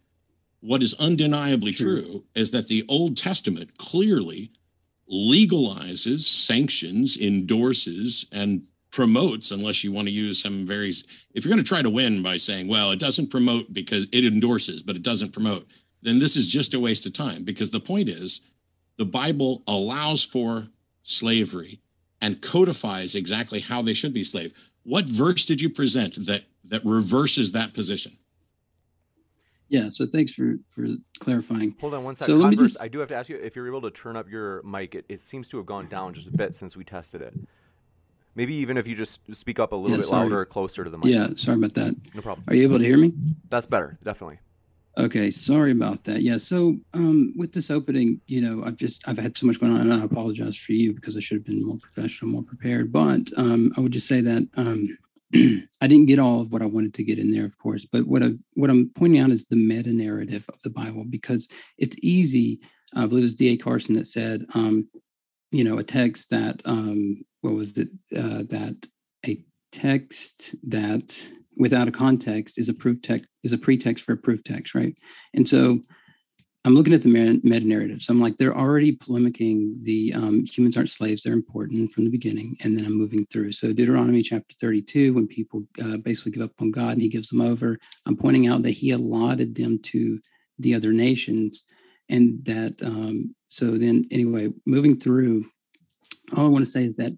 what 0.63 0.83
is 0.83 0.95
undeniably 0.95 1.73
true. 1.73 2.03
true 2.03 2.25
is 2.35 2.51
that 2.53 2.69
the 2.69 2.85
Old 2.89 3.17
Testament 3.17 3.77
clearly 3.79 4.53
legalizes, 5.13 6.21
sanctions, 6.21 7.19
endorses, 7.19 8.27
and 8.33 8.63
promotes, 8.93 9.51
unless 9.51 9.83
you 9.83 9.91
want 9.91 10.07
to 10.07 10.13
use 10.13 10.41
some 10.41 10.65
very, 10.65 10.91
if 11.35 11.45
you're 11.45 11.53
going 11.53 11.63
to 11.63 11.69
try 11.69 11.83
to 11.83 11.91
win 11.91 12.23
by 12.23 12.37
saying, 12.37 12.69
well, 12.69 12.93
it 12.93 13.01
doesn't 13.01 13.31
promote 13.31 13.73
because 13.75 14.07
it 14.13 14.25
endorses, 14.25 14.83
but 14.83 14.97
it 14.97 15.03
doesn't 15.03 15.33
promote, 15.33 15.67
then 16.01 16.19
this 16.19 16.37
is 16.37 16.47
just 16.47 16.75
a 16.75 16.81
waste 16.81 17.07
of 17.07 17.13
time. 17.13 17.43
Because 17.43 17.71
the 17.71 17.81
point 17.81 18.09
is, 18.09 18.43
the 18.99 19.05
Bible 19.05 19.63
allows 19.67 20.25
for 20.25 20.67
slavery 21.03 21.81
and 22.21 22.41
codifies 22.41 23.17
exactly 23.17 23.59
how 23.59 23.83
they 23.83 23.95
should 23.95 24.15
be 24.15 24.23
slave. 24.23 24.53
What 24.85 25.07
verse 25.07 25.45
did 25.45 25.61
you 25.61 25.71
present 25.71 26.25
that 26.27 26.45
that 26.73 26.85
reverses 26.85 27.53
that 27.53 27.75
position? 27.75 28.13
Yeah, 29.69 29.89
so 29.91 30.07
thanks 30.07 30.33
for 30.33 30.57
for 30.69 30.87
clarifying. 31.21 31.77
Hold 31.81 31.95
on 31.95 32.05
one 32.05 32.17
second. 32.17 32.35
So 32.35 32.43
Converse, 32.43 32.73
just... 32.73 32.83
I 32.83 32.89
do 32.89 32.99
have 32.99 33.09
to 33.09 33.15
ask 33.15 33.29
you 33.29 33.37
if 33.37 33.55
you're 33.55 33.69
able 33.69 33.83
to 33.83 33.91
turn 33.91 34.17
up 34.17 34.29
your 34.29 34.63
mic. 34.65 34.95
It, 34.95 35.05
it 35.09 35.21
seems 35.21 35.49
to 35.51 35.59
have 35.59 35.67
gone 35.67 35.87
down 35.87 36.13
just 36.15 36.27
a 36.27 36.31
bit 36.31 36.55
since 36.55 36.77
we 36.77 36.85
tested 36.85 37.23
it. 37.23 37.35
Maybe 38.35 38.55
even 38.55 38.77
if 38.77 38.87
you 38.87 38.95
just 38.95 39.21
speak 39.35 39.61
up 39.61 39.73
a 39.73 39.77
little 39.77 39.93
yeah, 39.93 39.97
bit 39.99 40.07
sorry. 40.07 40.25
louder 40.25 40.41
or 40.41 40.45
closer 40.47 40.85
to 40.85 40.91
the 40.91 40.99
mic. 40.99 41.07
Yeah, 41.07 41.29
sorry 41.37 41.59
about 41.59 41.75
that. 41.75 41.95
No 42.15 42.23
problem. 42.23 42.45
Are 42.49 42.55
you 42.55 42.65
able 42.65 42.79
to 42.79 42.85
hear 42.85 42.97
me? 42.97 43.13
That's 43.51 43.67
better, 43.67 43.99
definitely. 44.03 44.39
Okay, 44.99 45.31
sorry 45.31 45.73
about 45.73 46.05
that. 46.05 46.21
Yeah, 46.21 46.37
so 46.37 46.77
um, 46.93 47.33
with 47.37 47.53
this 47.53 47.71
opening, 47.71 48.21
you 48.27 48.43
know, 48.43 48.63
I've 48.65 48.77
just 48.77 49.07
I've 49.07 49.19
had 49.19 49.37
so 49.37 49.47
much 49.47 49.59
going 49.59 49.73
on, 49.73 49.81
and 49.81 49.93
I 49.93 50.05
apologize 50.05 50.57
for 50.57 50.73
you 50.73 50.93
because 50.93 51.17
I 51.17 51.21
should 51.21 51.39
have 51.39 51.47
been 51.47 51.67
more 51.67 51.79
professional, 51.79 52.31
more 52.31 52.43
prepared. 52.43 52.93
But 52.93 53.31
um, 53.39 53.73
I 53.77 53.81
would 53.81 53.93
just 53.93 54.07
say 54.07 54.21
that 54.21 54.49
um, 54.57 54.87
I 55.35 55.87
didn't 55.87 56.07
get 56.07 56.19
all 56.19 56.41
of 56.41 56.53
what 56.53 56.63
I 56.63 56.67
wanted 56.67 56.95
to 56.95 57.05
get 57.05 57.19
in 57.19 57.33
there, 57.33 57.45
of 57.45 57.57
course, 57.59 57.87
but 57.87 58.07
what 58.07 58.23
I 58.23 58.33
what 58.55 58.71
I'm 58.71 58.91
pointing 58.97 59.21
out 59.21 59.31
is 59.31 59.47
the 59.47 59.57
meta 59.57 59.93
narrative 59.93 60.45
of 60.49 60.61
the 60.63 60.71
Bible 60.71 61.05
because 61.09 61.49
it's 61.79 61.97
easy. 62.03 62.61
I 62.95 63.07
believe 63.07 63.23
it 63.23 63.25
was 63.25 63.35
D.A. 63.35 63.57
Carson 63.57 63.95
that 63.95 64.07
said, 64.07 64.45
um, 64.55 64.89
you 65.51 65.65
know, 65.65 65.79
a 65.79 65.83
text 65.83 66.31
that 66.31 66.61
um, 66.67 67.23
what 67.41 67.55
was 67.55 67.79
it 67.79 67.89
uh, 68.15 68.45
that 68.51 68.77
a 69.27 69.43
text 69.73 70.55
that 70.65 71.29
without 71.57 71.89
a 71.89 71.93
context 71.93 72.59
is 72.59 72.69
a 72.69 72.75
proof 72.75 73.01
text 73.01 73.29
is 73.43 73.53
a 73.53 73.59
pretext 73.59 74.05
for 74.05 74.13
a 74.13 74.19
proof 74.19 74.43
text, 74.45 74.75
right? 74.75 74.99
And 75.35 75.49
so 75.49 75.81
I'm 76.65 76.75
looking 76.75 76.95
at 76.95 77.03
the 77.03 77.09
meta 77.09 77.67
narrative. 77.67 78.03
So 78.03 78.13
I'm 78.13 78.21
like, 78.21 78.37
they're 78.37 78.57
already 78.57 78.97
polemicking 78.97 79.83
the 79.83 80.13
um, 80.15 80.45
humans 80.45 80.77
aren't 80.77 80.91
slaves, 80.91 81.23
they're 81.23 81.33
important 81.33 81.91
from 81.91 82.05
the 82.05 82.11
beginning. 82.11 82.57
And 82.63 82.79
then 82.79 82.85
I'm 82.87 82.97
moving 82.97 83.25
through. 83.27 83.53
So 83.53 83.73
Deuteronomy 83.73 84.23
chapter 84.23 84.55
32, 84.61 85.13
when 85.13 85.27
people 85.27 85.65
uh, 85.83 85.97
basically 85.97 86.33
give 86.33 86.43
up 86.43 86.53
on 86.61 86.71
God 86.71 86.93
and 86.93 87.03
he 87.03 87.09
gives 87.09 87.29
them 87.31 87.41
over, 87.41 87.79
I'm 88.07 88.17
pointing 88.17 88.49
out 88.49 88.63
that 88.63 88.71
he 88.71 88.93
allotted 88.93 89.57
them 89.57 89.81
to 89.81 90.21
the 90.61 90.75
other 90.75 90.93
nations. 90.93 91.65
And 92.09 92.45
that, 92.45 92.81
um, 92.83 93.35
so 93.49 93.77
then 93.77 94.07
anyway, 94.13 94.51
moving 94.65 94.97
through, 94.97 95.43
all 96.37 96.47
I 96.47 96.49
want 96.49 96.65
to 96.65 96.71
say 96.71 96.85
is 96.85 96.95
that 96.97 97.13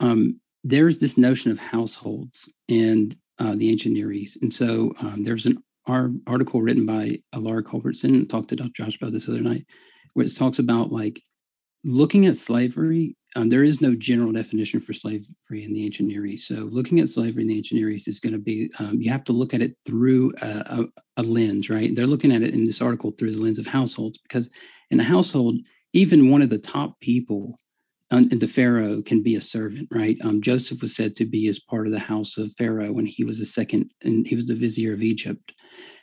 um, 0.00 0.38
there's 0.64 0.98
this 0.98 1.16
notion 1.16 1.50
of 1.50 1.58
households 1.58 2.46
and 2.68 3.16
uh, 3.38 3.54
the 3.54 3.70
ancient 3.70 3.94
Near 3.94 4.12
East. 4.12 4.38
And 4.42 4.52
so 4.52 4.92
um, 5.00 5.24
there's 5.24 5.46
an 5.46 5.62
our 5.86 6.10
article 6.26 6.62
written 6.62 6.86
by 6.86 7.18
Laura 7.34 7.62
Culbertson, 7.62 8.26
talked 8.28 8.48
to 8.48 8.56
Dr. 8.56 8.70
Josh 8.74 8.96
about 8.96 9.12
this 9.12 9.28
other 9.28 9.40
night, 9.40 9.66
where 10.14 10.26
it 10.26 10.34
talks 10.34 10.58
about 10.58 10.92
like 10.92 11.22
looking 11.84 12.26
at 12.26 12.36
slavery. 12.36 13.16
Um, 13.36 13.48
there 13.48 13.62
is 13.62 13.82
no 13.82 13.94
general 13.94 14.32
definition 14.32 14.80
for 14.80 14.92
slavery 14.92 15.26
in 15.50 15.74
the 15.74 15.84
ancient 15.84 16.08
Near 16.08 16.24
East. 16.24 16.48
So 16.48 16.54
looking 16.54 17.00
at 17.00 17.08
slavery 17.08 17.42
in 17.42 17.48
the 17.48 17.56
ancient 17.56 17.78
Near 17.78 17.90
East 17.90 18.08
is 18.08 18.20
going 18.20 18.32
to 18.32 18.38
be 18.38 18.70
um, 18.78 19.00
you 19.00 19.10
have 19.10 19.24
to 19.24 19.32
look 19.32 19.52
at 19.52 19.60
it 19.60 19.76
through 19.86 20.32
a, 20.40 20.46
a, 20.46 20.84
a 21.18 21.22
lens, 21.22 21.68
right? 21.68 21.94
They're 21.94 22.06
looking 22.06 22.32
at 22.32 22.42
it 22.42 22.54
in 22.54 22.64
this 22.64 22.80
article 22.80 23.12
through 23.12 23.32
the 23.32 23.42
lens 23.42 23.58
of 23.58 23.66
households 23.66 24.18
because 24.18 24.50
in 24.90 25.00
a 25.00 25.04
household, 25.04 25.58
even 25.92 26.30
one 26.30 26.42
of 26.42 26.50
the 26.50 26.58
top 26.58 26.98
people 27.00 27.56
and 28.10 28.30
the 28.30 28.46
Pharaoh 28.46 29.02
can 29.02 29.22
be 29.22 29.34
a 29.34 29.40
servant, 29.40 29.88
right? 29.90 30.16
Um, 30.22 30.40
Joseph 30.40 30.80
was 30.80 30.94
said 30.94 31.16
to 31.16 31.24
be 31.24 31.48
as 31.48 31.58
part 31.58 31.86
of 31.86 31.92
the 31.92 31.98
house 31.98 32.38
of 32.38 32.52
Pharaoh 32.56 32.92
when 32.92 33.06
he 33.06 33.24
was 33.24 33.40
a 33.40 33.44
second, 33.44 33.90
and 34.02 34.26
he 34.26 34.36
was 34.36 34.46
the 34.46 34.54
vizier 34.54 34.92
of 34.92 35.02
Egypt. 35.02 35.52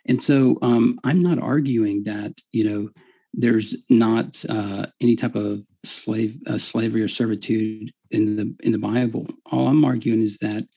And 0.08 0.22
so 0.22 0.58
um, 0.62 1.00
I'm 1.04 1.22
not 1.22 1.39
arguing 1.39 2.04
that, 2.04 2.34
you 2.52 2.70
know, 2.70 2.89
there's 3.34 3.76
not 3.89 4.44
uh, 4.50 4.86
any 5.02 5.16
type 5.16 5.36
of 5.36 5.63
slave 5.84 6.38
uh, 6.48 6.58
slavery 6.58 7.02
or 7.02 7.08
servitude 7.08 7.92
in 8.12 8.36
the 8.36 8.56
in 8.62 8.72
the 8.72 8.78
Bible. 8.78 9.28
All 9.48 9.68
I'm 9.68 9.84
arguing 9.84 10.22
is 10.22 10.38
that, 10.39 10.68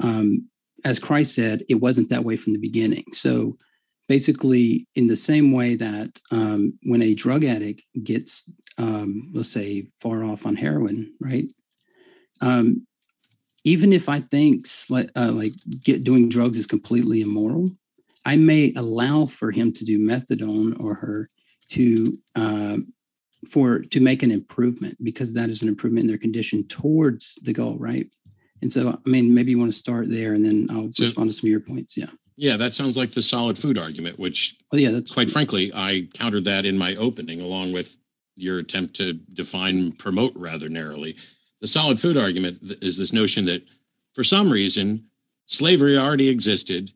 um, 0.00 0.48
as 0.84 0.98
Christ 0.98 1.34
said, 1.34 1.64
it 1.68 1.76
wasn't 1.76 2.08
that 2.10 2.24
way 2.24 2.36
from 2.36 2.52
the 2.52 2.60
beginning. 2.60 3.04
So 3.12 3.56
basically, 4.08 4.86
in 4.94 5.08
the 5.08 5.16
same 5.16 5.52
way 5.52 5.74
that 5.74 6.20
um, 6.30 6.78
when 6.84 7.02
a 7.02 7.14
drug 7.14 7.44
addict 7.44 7.82
gets 8.04 8.48
um, 8.78 9.22
let's 9.34 9.50
say, 9.50 9.88
far 10.00 10.24
off 10.24 10.46
on 10.46 10.56
heroin, 10.56 11.12
right? 11.20 11.50
Um, 12.40 12.86
even 13.64 13.92
if 13.92 14.08
I 14.08 14.20
think 14.20 14.66
sli- 14.66 15.10
uh, 15.16 15.32
like 15.32 15.52
get, 15.82 16.04
doing 16.04 16.28
drugs 16.28 16.58
is 16.58 16.66
completely 16.66 17.22
immoral, 17.22 17.68
I 18.26 18.36
may 18.36 18.74
allow 18.76 19.26
for 19.26 19.50
him 19.52 19.72
to 19.72 19.84
do 19.84 19.98
methadone 19.98 20.78
or 20.82 20.94
her 20.94 21.28
to 21.70 22.18
uh, 22.34 22.78
for 23.48 23.78
to 23.78 24.00
make 24.00 24.22
an 24.24 24.32
improvement 24.32 24.96
because 25.02 25.32
that 25.34 25.48
is 25.48 25.62
an 25.62 25.68
improvement 25.68 26.04
in 26.04 26.08
their 26.08 26.18
condition 26.18 26.66
towards 26.66 27.36
the 27.44 27.52
goal, 27.52 27.78
right? 27.78 28.08
And 28.62 28.72
so, 28.72 28.90
I 28.90 29.08
mean, 29.08 29.32
maybe 29.32 29.52
you 29.52 29.58
want 29.58 29.72
to 29.72 29.78
start 29.78 30.10
there, 30.10 30.32
and 30.34 30.44
then 30.44 30.66
I'll 30.70 30.92
so, 30.92 31.04
respond 31.04 31.30
to 31.30 31.34
some 31.34 31.46
of 31.46 31.50
your 31.50 31.60
points. 31.60 31.96
Yeah. 31.96 32.06
Yeah, 32.38 32.56
that 32.58 32.74
sounds 32.74 32.96
like 32.96 33.12
the 33.12 33.22
solid 33.22 33.56
food 33.56 33.78
argument, 33.78 34.18
which, 34.18 34.56
well, 34.70 34.80
yeah, 34.80 34.90
that's 34.90 35.12
quite 35.12 35.30
frankly, 35.30 35.70
I 35.74 36.08
countered 36.12 36.44
that 36.44 36.66
in 36.66 36.76
my 36.76 36.94
opening, 36.96 37.40
along 37.40 37.72
with 37.72 37.96
your 38.34 38.58
attempt 38.58 38.94
to 38.96 39.14
define 39.14 39.92
promote 39.92 40.32
rather 40.34 40.68
narrowly. 40.68 41.16
The 41.60 41.68
solid 41.68 41.98
food 41.98 42.18
argument 42.18 42.58
is 42.82 42.98
this 42.98 43.12
notion 43.12 43.46
that 43.46 43.62
for 44.14 44.22
some 44.22 44.50
reason 44.50 45.06
slavery 45.46 45.96
already 45.96 46.28
existed. 46.28 46.92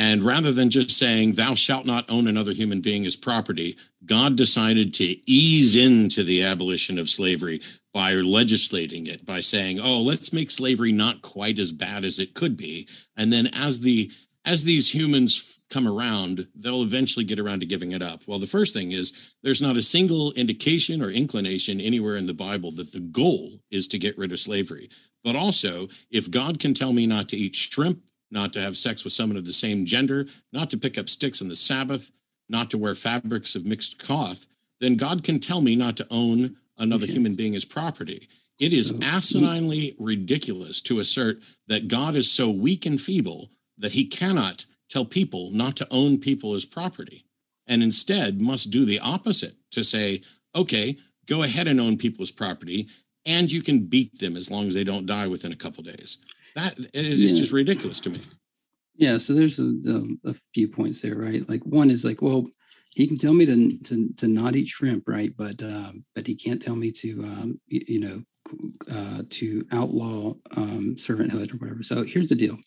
And 0.00 0.24
rather 0.24 0.50
than 0.50 0.70
just 0.70 0.92
saying, 0.92 1.34
thou 1.34 1.54
shalt 1.54 1.84
not 1.84 2.08
own 2.08 2.26
another 2.26 2.52
human 2.52 2.80
being 2.80 3.04
as 3.04 3.16
property, 3.16 3.76
God 4.06 4.34
decided 4.34 4.94
to 4.94 5.30
ease 5.30 5.76
into 5.76 6.24
the 6.24 6.42
abolition 6.42 6.98
of 6.98 7.10
slavery 7.10 7.60
by 7.92 8.14
legislating 8.14 9.08
it, 9.08 9.26
by 9.26 9.40
saying, 9.40 9.78
oh, 9.78 10.00
let's 10.00 10.32
make 10.32 10.50
slavery 10.50 10.90
not 10.90 11.20
quite 11.20 11.58
as 11.58 11.70
bad 11.70 12.06
as 12.06 12.18
it 12.18 12.32
could 12.32 12.56
be. 12.56 12.88
And 13.18 13.30
then 13.30 13.48
as 13.48 13.80
the 13.80 14.10
as 14.46 14.64
these 14.64 14.88
humans 14.88 15.60
come 15.68 15.86
around, 15.86 16.48
they'll 16.54 16.82
eventually 16.82 17.26
get 17.26 17.38
around 17.38 17.60
to 17.60 17.66
giving 17.66 17.92
it 17.92 18.00
up. 18.00 18.22
Well, 18.26 18.38
the 18.38 18.46
first 18.46 18.72
thing 18.72 18.92
is 18.92 19.12
there's 19.42 19.60
not 19.60 19.76
a 19.76 19.82
single 19.82 20.32
indication 20.32 21.02
or 21.02 21.10
inclination 21.10 21.78
anywhere 21.78 22.16
in 22.16 22.26
the 22.26 22.32
Bible 22.32 22.70
that 22.72 22.90
the 22.90 23.00
goal 23.00 23.60
is 23.70 23.86
to 23.88 23.98
get 23.98 24.16
rid 24.16 24.32
of 24.32 24.40
slavery. 24.40 24.88
But 25.22 25.36
also, 25.36 25.88
if 26.10 26.30
God 26.30 26.58
can 26.58 26.72
tell 26.72 26.94
me 26.94 27.06
not 27.06 27.28
to 27.28 27.36
eat 27.36 27.54
shrimp, 27.54 28.00
not 28.30 28.52
to 28.52 28.60
have 28.60 28.76
sex 28.76 29.04
with 29.04 29.12
someone 29.12 29.36
of 29.36 29.44
the 29.44 29.52
same 29.52 29.84
gender, 29.84 30.26
not 30.52 30.70
to 30.70 30.78
pick 30.78 30.98
up 30.98 31.08
sticks 31.08 31.42
on 31.42 31.48
the 31.48 31.56
Sabbath, 31.56 32.10
not 32.48 32.70
to 32.70 32.78
wear 32.78 32.94
fabrics 32.94 33.54
of 33.54 33.64
mixed 33.64 33.98
cloth, 33.98 34.46
then 34.80 34.96
God 34.96 35.22
can 35.22 35.38
tell 35.38 35.60
me 35.60 35.76
not 35.76 35.96
to 35.98 36.06
own 36.10 36.56
another 36.78 37.06
human 37.06 37.34
being 37.34 37.54
as 37.54 37.64
property. 37.64 38.28
It 38.58 38.72
is 38.72 38.92
mm-hmm. 38.92 39.02
asininely 39.02 39.94
ridiculous 39.98 40.80
to 40.82 41.00
assert 41.00 41.40
that 41.68 41.88
God 41.88 42.14
is 42.14 42.30
so 42.30 42.50
weak 42.50 42.86
and 42.86 43.00
feeble 43.00 43.50
that 43.78 43.92
he 43.92 44.04
cannot 44.04 44.66
tell 44.88 45.04
people 45.04 45.50
not 45.50 45.76
to 45.76 45.88
own 45.90 46.18
people 46.18 46.54
as 46.54 46.64
property 46.64 47.24
and 47.66 47.82
instead 47.82 48.40
must 48.40 48.70
do 48.70 48.84
the 48.84 48.98
opposite 48.98 49.54
to 49.70 49.84
say, 49.84 50.20
okay, 50.54 50.96
go 51.26 51.42
ahead 51.42 51.68
and 51.68 51.80
own 51.80 51.96
people's 51.96 52.30
property 52.30 52.88
and 53.26 53.50
you 53.50 53.62
can 53.62 53.80
beat 53.80 54.18
them 54.18 54.36
as 54.36 54.50
long 54.50 54.66
as 54.66 54.74
they 54.74 54.84
don't 54.84 55.06
die 55.06 55.26
within 55.26 55.52
a 55.52 55.56
couple 55.56 55.82
days. 55.82 56.18
That 56.54 56.78
is 56.94 57.20
yeah. 57.20 57.38
just 57.38 57.52
ridiculous 57.52 58.00
to 58.00 58.10
me. 58.10 58.20
Yeah, 58.96 59.18
so 59.18 59.32
there's 59.32 59.58
a, 59.58 59.72
a, 59.86 60.30
a, 60.30 60.34
few 60.52 60.68
points 60.68 61.00
there, 61.00 61.16
right? 61.16 61.48
Like 61.48 61.64
one 61.64 61.90
is 61.90 62.04
like, 62.04 62.20
well, 62.20 62.46
he 62.94 63.06
can 63.06 63.16
tell 63.16 63.32
me 63.32 63.46
to 63.46 63.78
to, 63.78 64.12
to 64.14 64.28
not 64.28 64.56
eat 64.56 64.68
shrimp, 64.68 65.08
right? 65.08 65.34
But 65.36 65.62
um, 65.62 66.02
but 66.14 66.26
he 66.26 66.34
can't 66.34 66.60
tell 66.60 66.76
me 66.76 66.92
to 66.92 67.24
um, 67.24 67.60
you, 67.66 67.84
you 67.86 68.00
know 68.00 68.22
uh, 68.90 69.22
to 69.30 69.66
outlaw 69.72 70.34
um, 70.56 70.94
servanthood 70.96 71.54
or 71.54 71.56
whatever. 71.58 71.82
So 71.82 72.02
here's 72.02 72.28
the 72.28 72.34
deal. 72.34 72.58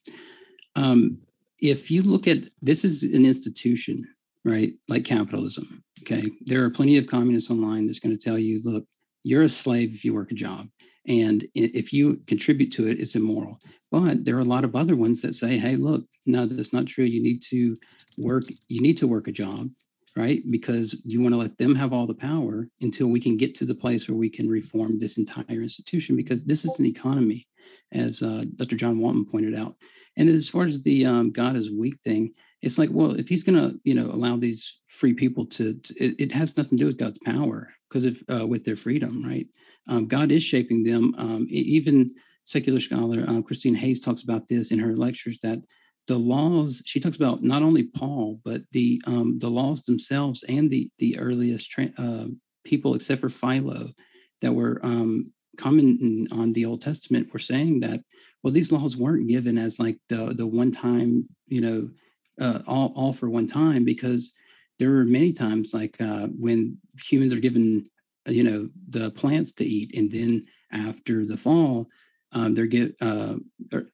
Um, 0.75 1.19
if 1.59 1.91
you 1.91 2.01
look 2.01 2.27
at 2.27 2.39
this 2.61 2.83
is 2.83 3.03
an 3.03 3.25
institution 3.25 4.05
right? 4.45 4.73
Like 4.89 5.05
capitalism. 5.05 5.83
Okay. 6.01 6.29
There 6.41 6.63
are 6.63 6.69
plenty 6.69 6.97
of 6.97 7.07
communists 7.07 7.49
online 7.49 7.87
that's 7.87 7.99
going 7.99 8.15
to 8.17 8.23
tell 8.23 8.37
you, 8.37 8.59
look, 8.63 8.85
you're 9.23 9.43
a 9.43 9.49
slave 9.49 9.93
if 9.93 10.03
you 10.03 10.13
work 10.13 10.31
a 10.31 10.35
job. 10.35 10.67
And 11.07 11.45
if 11.53 11.91
you 11.91 12.17
contribute 12.27 12.71
to 12.73 12.87
it, 12.87 12.99
it's 12.99 13.15
immoral. 13.15 13.59
But 13.91 14.23
there 14.23 14.37
are 14.37 14.41
a 14.41 14.45
lot 14.45 14.63
of 14.63 14.75
other 14.75 14.95
ones 14.95 15.21
that 15.21 15.35
say, 15.35 15.57
hey, 15.57 15.75
look, 15.75 16.05
no, 16.25 16.45
that's 16.45 16.73
not 16.73 16.87
true. 16.87 17.05
You 17.05 17.21
need 17.21 17.41
to 17.49 17.75
work, 18.17 18.45
you 18.69 18.81
need 18.81 18.97
to 18.97 19.07
work 19.07 19.27
a 19.27 19.31
job, 19.31 19.69
right? 20.15 20.41
Because 20.49 21.01
you 21.03 21.21
want 21.21 21.33
to 21.33 21.39
let 21.39 21.57
them 21.57 21.75
have 21.75 21.91
all 21.91 22.07
the 22.07 22.15
power 22.15 22.67
until 22.81 23.07
we 23.07 23.19
can 23.19 23.35
get 23.35 23.53
to 23.55 23.65
the 23.65 23.75
place 23.75 24.07
where 24.07 24.17
we 24.17 24.29
can 24.29 24.47
reform 24.49 24.97
this 24.97 25.17
entire 25.17 25.61
institution, 25.61 26.15
because 26.15 26.45
this 26.45 26.63
is 26.63 26.79
an 26.79 26.85
economy, 26.85 27.45
as 27.91 28.23
uh, 28.23 28.45
Dr. 28.55 28.77
John 28.77 28.99
Walton 28.99 29.25
pointed 29.25 29.55
out. 29.55 29.75
And 30.15 30.29
as 30.29 30.47
far 30.47 30.65
as 30.65 30.81
the 30.81 31.05
um, 31.05 31.31
God 31.31 31.55
is 31.55 31.71
weak 31.71 31.99
thing, 32.03 32.33
it's 32.61 32.77
like, 32.77 32.89
well, 32.91 33.11
if 33.11 33.27
he's 33.27 33.43
going 33.43 33.57
to, 33.57 33.77
you 33.83 33.93
know, 33.93 34.05
allow 34.05 34.37
these 34.37 34.79
free 34.87 35.13
people 35.13 35.45
to, 35.47 35.73
to 35.73 35.93
it, 36.03 36.15
it, 36.17 36.31
has 36.31 36.55
nothing 36.55 36.77
to 36.77 36.83
do 36.83 36.85
with 36.85 36.97
God's 36.97 37.19
power 37.25 37.73
because 37.89 38.05
of 38.05 38.23
uh, 38.33 38.47
with 38.47 38.63
their 38.63 38.77
freedom, 38.77 39.23
right? 39.23 39.47
Um, 39.87 40.07
God 40.07 40.31
is 40.31 40.43
shaping 40.43 40.83
them. 40.83 41.13
Um, 41.17 41.47
even 41.49 42.09
secular 42.45 42.79
scholar 42.79 43.25
uh, 43.27 43.41
Christine 43.41 43.75
Hayes 43.75 43.99
talks 43.99 44.23
about 44.23 44.47
this 44.47 44.71
in 44.71 44.79
her 44.79 44.95
lectures 44.95 45.39
that 45.43 45.59
the 46.07 46.17
laws 46.17 46.81
she 46.85 46.99
talks 46.99 47.15
about 47.15 47.41
not 47.41 47.61
only 47.61 47.83
Paul 47.83 48.39
but 48.43 48.61
the 48.71 49.01
um, 49.07 49.39
the 49.39 49.49
laws 49.49 49.83
themselves 49.83 50.43
and 50.49 50.69
the 50.69 50.89
the 50.99 51.17
earliest 51.17 51.71
tra- 51.71 51.93
uh, 51.97 52.25
people 52.65 52.95
except 52.95 53.21
for 53.21 53.29
Philo 53.29 53.89
that 54.41 54.53
were 54.53 54.79
um, 54.83 55.31
commenting 55.57 56.27
on 56.33 56.51
the 56.51 56.65
Old 56.65 56.81
Testament 56.81 57.31
were 57.31 57.39
saying 57.39 57.79
that 57.81 58.01
well 58.43 58.51
these 58.51 58.71
laws 58.71 58.97
weren't 58.97 59.27
given 59.29 59.57
as 59.57 59.79
like 59.79 59.97
the 60.09 60.33
the 60.33 60.47
one 60.47 60.71
time 60.71 61.23
you 61.47 61.61
know 61.61 61.89
uh, 62.41 62.61
all, 62.67 62.91
all 62.95 63.13
for 63.13 63.29
one 63.29 63.47
time 63.47 63.85
because 63.85 64.33
there 64.79 64.97
are 64.97 65.05
many 65.05 65.31
times 65.31 65.73
like 65.73 65.95
uh, 66.01 66.27
when 66.39 66.77
humans 66.97 67.31
are 67.31 67.39
given 67.39 67.85
you 68.27 68.43
know 68.43 68.67
the 68.89 69.11
plants 69.11 69.51
to 69.51 69.65
eat 69.65 69.95
and 69.95 70.11
then 70.11 70.41
after 70.71 71.25
the 71.25 71.37
fall 71.37 71.87
um, 72.33 72.55
they're 72.55 72.65
get 72.65 72.95
uh, 73.01 73.35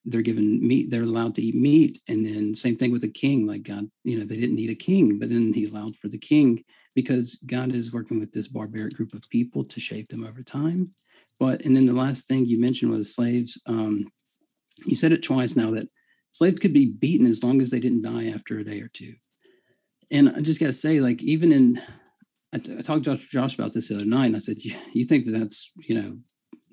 they're 0.06 0.22
given 0.22 0.66
meat 0.66 0.90
they're 0.90 1.04
allowed 1.04 1.36
to 1.36 1.42
eat 1.42 1.56
meat 1.56 2.00
and 2.08 2.26
then 2.26 2.56
same 2.56 2.76
thing 2.76 2.92
with 2.92 3.02
the 3.02 3.08
king 3.08 3.48
like 3.48 3.64
god 3.64 3.86
you 4.04 4.18
know 4.18 4.26
they 4.26 4.36
didn't 4.38 4.56
need 4.56 4.70
a 4.70 4.76
king 4.76 5.20
but 5.20 5.30
then 5.30 5.54
he 5.54 5.66
allowed 5.66 5.96
for 5.96 6.08
the 6.08 6.18
king 6.18 6.64
because 6.96 7.36
god 7.46 7.74
is 7.74 7.94
working 7.94 8.20
with 8.20 8.32
this 8.32 8.48
barbaric 8.48 8.94
group 8.94 9.14
of 9.14 9.30
people 9.30 9.64
to 9.64 9.80
shape 9.80 10.08
them 10.10 10.26
over 10.26 10.44
time 10.44 10.90
but 11.40 11.64
and 11.66 11.76
then 11.76 11.86
the 11.86 11.94
last 11.94 12.28
thing 12.28 12.46
you 12.46 12.60
mentioned 12.60 12.92
was 12.92 13.14
slaves 13.16 13.60
um, 13.66 14.06
you 14.86 14.96
said 14.96 15.12
it 15.12 15.24
twice 15.24 15.56
now 15.56 15.72
that 15.72 15.90
slaves 16.32 16.60
could 16.60 16.74
be 16.74 16.88
beaten 16.88 17.28
as 17.28 17.44
long 17.44 17.62
as 17.62 17.70
they 17.70 17.80
didn't 17.80 18.04
die 18.04 18.28
after 18.28 18.60
a 18.60 18.64
day 18.64 18.82
or 18.82 18.88
two. 18.90 19.14
And 20.12 20.30
I 20.30 20.42
just 20.42 20.60
got 20.60 20.68
to 20.68 20.74
say, 20.74 21.00
like, 21.00 21.22
even 21.22 21.52
in, 21.52 21.82
I, 22.54 22.58
t- 22.58 22.76
I 22.78 22.82
talked 22.82 23.04
to 23.06 23.16
Josh 23.16 23.56
about 23.56 23.74
this 23.74 23.90
the 23.90 23.96
other 23.96 24.06
night, 24.06 24.28
and 24.28 24.36
I 24.36 24.40
said, 24.40 24.64
you, 24.64 25.04
think 25.04 25.26
that 25.26 25.32
that's, 25.32 25.72
you 25.78 25.96
know, 25.96 26.18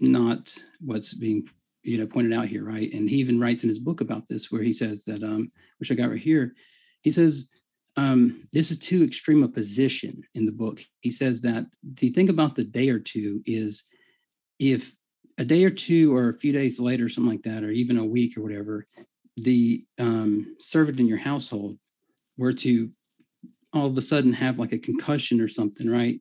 not 0.01 0.55
what's 0.81 1.15
being, 1.15 1.49
you 1.83 1.99
know, 1.99 2.07
pointed 2.07 2.33
out 2.33 2.47
here, 2.47 2.65
right? 2.65 2.93
And 2.93 3.09
he 3.09 3.17
even 3.17 3.41
writes 3.41 3.63
in 3.63 3.69
his 3.69 3.79
book 3.79 4.01
about 4.01 4.27
this, 4.29 4.51
where 4.51 4.63
he 4.63 4.73
says 4.73 5.05
that, 5.05 5.23
um, 5.23 5.49
which 5.79 5.91
I 5.91 5.95
got 5.95 6.11
right 6.11 6.21
here, 6.21 6.55
he 7.03 7.11
says, 7.11 7.49
um, 7.97 8.47
this 8.53 8.71
is 8.71 8.79
too 8.79 9.03
extreme 9.03 9.43
a 9.43 9.49
position 9.49 10.23
in 10.35 10.45
the 10.45 10.53
book. 10.53 10.85
He 11.01 11.11
says 11.11 11.41
that 11.43 11.67
the 11.83 12.11
thing 12.11 12.29
about 12.29 12.55
the 12.55 12.65
day 12.65 12.91
or 12.91 12.99
two 12.99 13.43
is 13.47 13.91
if 14.59 14.95
a 15.39 15.45
day 15.45 15.65
or 15.65 15.71
two 15.71 16.15
or 16.15 16.29
a 16.29 16.35
few 16.39 16.53
days 16.53 16.81
later, 16.81 17.09
something 17.09 17.31
like 17.31 17.43
that, 17.43 17.63
or 17.63 17.71
even 17.71 17.99
a 17.99 18.05
week 18.05 18.37
or 18.37 18.43
whatever, 18.43 18.85
the 19.39 19.85
um, 19.99 20.57
servant 20.59 21.01
in 21.01 21.07
your 21.07 21.19
household 21.19 21.79
were 22.39 22.53
to 22.53 22.91
all 23.75 23.87
of 23.87 23.97
a 23.97 24.01
sudden 24.01 24.33
have 24.33 24.59
like 24.59 24.73
a 24.73 24.79
concussion 24.79 25.41
or 25.41 25.49
something, 25.49 25.91
right? 25.91 26.21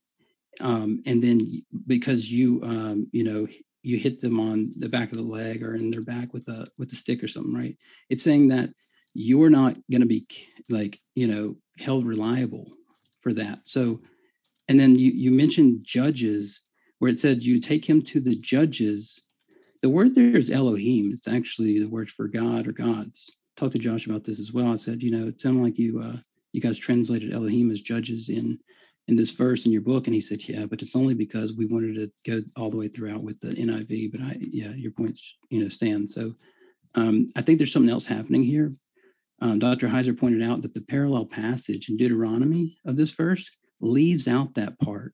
Um, 0.62 1.02
and 1.06 1.22
then 1.22 1.64
because 1.88 2.32
you 2.32 2.62
um, 2.64 3.08
you 3.12 3.24
know 3.24 3.48
you 3.84 3.98
hit 3.98 4.20
them 4.20 4.40
on 4.40 4.72
the 4.80 4.90
back 4.90 5.12
of 5.12 5.18
the 5.18 5.24
leg 5.24 5.64
or 5.64 5.76
in 5.76 5.92
their 5.92 6.02
back 6.02 6.34
with 6.34 6.48
a 6.48 6.68
with 6.78 6.92
a 6.92 6.96
stick 6.96 7.24
or 7.24 7.28
something, 7.28 7.54
right? 7.54 7.78
It's 8.10 8.24
saying 8.24 8.50
that 8.50 8.70
you're 9.14 9.50
not 9.50 9.76
going 9.92 10.02
to 10.02 10.08
be 10.08 10.28
like 10.70 11.00
you 11.14 11.28
know 11.28 11.56
held 11.80 12.06
reliable 12.06 12.70
for 13.22 13.34
that. 13.34 13.68
So, 13.68 14.02
and 14.68 14.80
then 14.80 14.98
you 14.98 15.12
you 15.12 15.32
mentioned 15.32 15.84
judges 15.84 16.62
where 17.00 17.12
it 17.12 17.20
said 17.20 17.44
you 17.44 17.60
take 17.60 17.88
him 17.88 18.02
to 18.02 18.22
the 18.22 18.36
judges 18.36 19.22
the 19.86 19.90
word 19.90 20.16
there 20.16 20.36
is 20.36 20.50
Elohim. 20.50 21.12
It's 21.14 21.28
actually 21.28 21.78
the 21.78 21.88
word 21.88 22.10
for 22.10 22.28
God 22.28 22.66
or 22.66 22.72
gods. 22.72 23.38
Talked 23.56 23.74
to 23.74 23.78
Josh 23.78 24.08
about 24.08 24.24
this 24.24 24.40
as 24.40 24.52
well. 24.52 24.72
I 24.72 24.76
said, 24.76 25.04
you 25.04 25.12
know, 25.12 25.28
it 25.28 25.40
sounded 25.40 25.62
like 25.62 25.78
you 25.78 26.02
uh, 26.02 26.18
you 26.56 26.62
guys 26.62 26.78
translated 26.78 27.34
Elohim 27.34 27.70
as 27.70 27.82
judges 27.82 28.30
in 28.30 28.58
in 29.08 29.16
this 29.16 29.32
verse 29.32 29.68
in 29.68 29.72
your 29.72 29.82
book, 29.82 30.08
and 30.08 30.16
he 30.16 30.22
said, 30.22 30.48
yeah, 30.48 30.66
but 30.66 30.82
it's 30.82 30.96
only 30.96 31.14
because 31.14 31.54
we 31.54 31.68
wanted 31.68 31.94
to 31.94 32.12
go 32.26 32.42
all 32.58 32.72
the 32.72 32.78
way 32.78 32.88
throughout 32.88 33.22
with 33.22 33.40
the 33.40 33.50
NIV. 33.50 34.12
But 34.12 34.22
I, 34.22 34.38
yeah, 34.40 34.72
your 34.72 34.94
points, 34.94 35.36
you 35.52 35.62
know, 35.62 35.70
stand. 35.70 36.10
So 36.10 36.34
um, 36.96 37.28
I 37.36 37.42
think 37.42 37.60
there's 37.60 37.72
something 37.72 37.92
else 37.92 38.08
happening 38.08 38.42
here. 38.42 38.72
Um, 39.42 39.60
Dr. 39.60 39.88
Heiser 39.88 40.18
pointed 40.18 40.42
out 40.42 40.64
that 40.64 40.74
the 40.74 40.82
parallel 40.82 41.26
passage 41.26 41.90
in 41.90 41.98
Deuteronomy 41.98 42.80
of 42.86 42.96
this 42.96 43.12
verse 43.12 43.48
leaves 43.80 44.28
out 44.28 44.56
that 44.56 44.80
part 44.80 45.14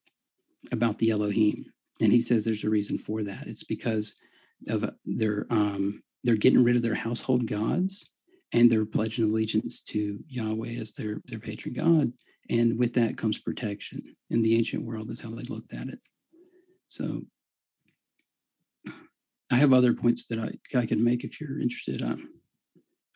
about 0.72 0.98
the 1.00 1.10
Elohim. 1.10 1.66
And 2.00 2.14
he 2.14 2.22
says 2.22 2.46
there's 2.46 2.64
a 2.64 2.70
reason 2.70 2.98
for 2.98 3.24
that. 3.24 3.48
It's 3.48 3.66
because 3.66 4.16
of 4.70 4.90
their 5.06 5.48
um, 5.50 6.02
they're 6.24 6.36
getting 6.36 6.64
rid 6.64 6.76
of 6.76 6.82
their 6.82 6.96
household 6.96 7.46
gods 7.48 8.11
and 8.54 8.70
they're 8.70 8.86
pledging 8.86 9.26
allegiance 9.26 9.82
to 9.82 10.20
Yahweh 10.28 10.76
as 10.80 10.92
their 10.92 11.22
their 11.26 11.40
patron 11.40 11.74
god. 11.74 12.12
And 12.50 12.78
with 12.78 12.94
that 12.96 13.18
comes 13.18 13.40
protection. 13.40 14.00
In 14.30 14.42
the 14.42 14.56
ancient 14.56 14.86
world, 14.86 15.10
is 15.10 15.22
how 15.22 15.30
they 15.30 15.44
looked 15.44 15.74
at 15.74 15.88
it. 15.88 16.00
So 16.88 17.22
I 19.52 19.56
have 19.56 19.74
other 19.74 19.94
points 19.94 20.28
that 20.28 20.40
I, 20.40 20.78
I 20.78 20.86
can 20.86 21.04
make 21.04 21.24
if 21.24 21.40
you're 21.40 21.60
interested. 21.60 22.02
Um, 22.02 22.30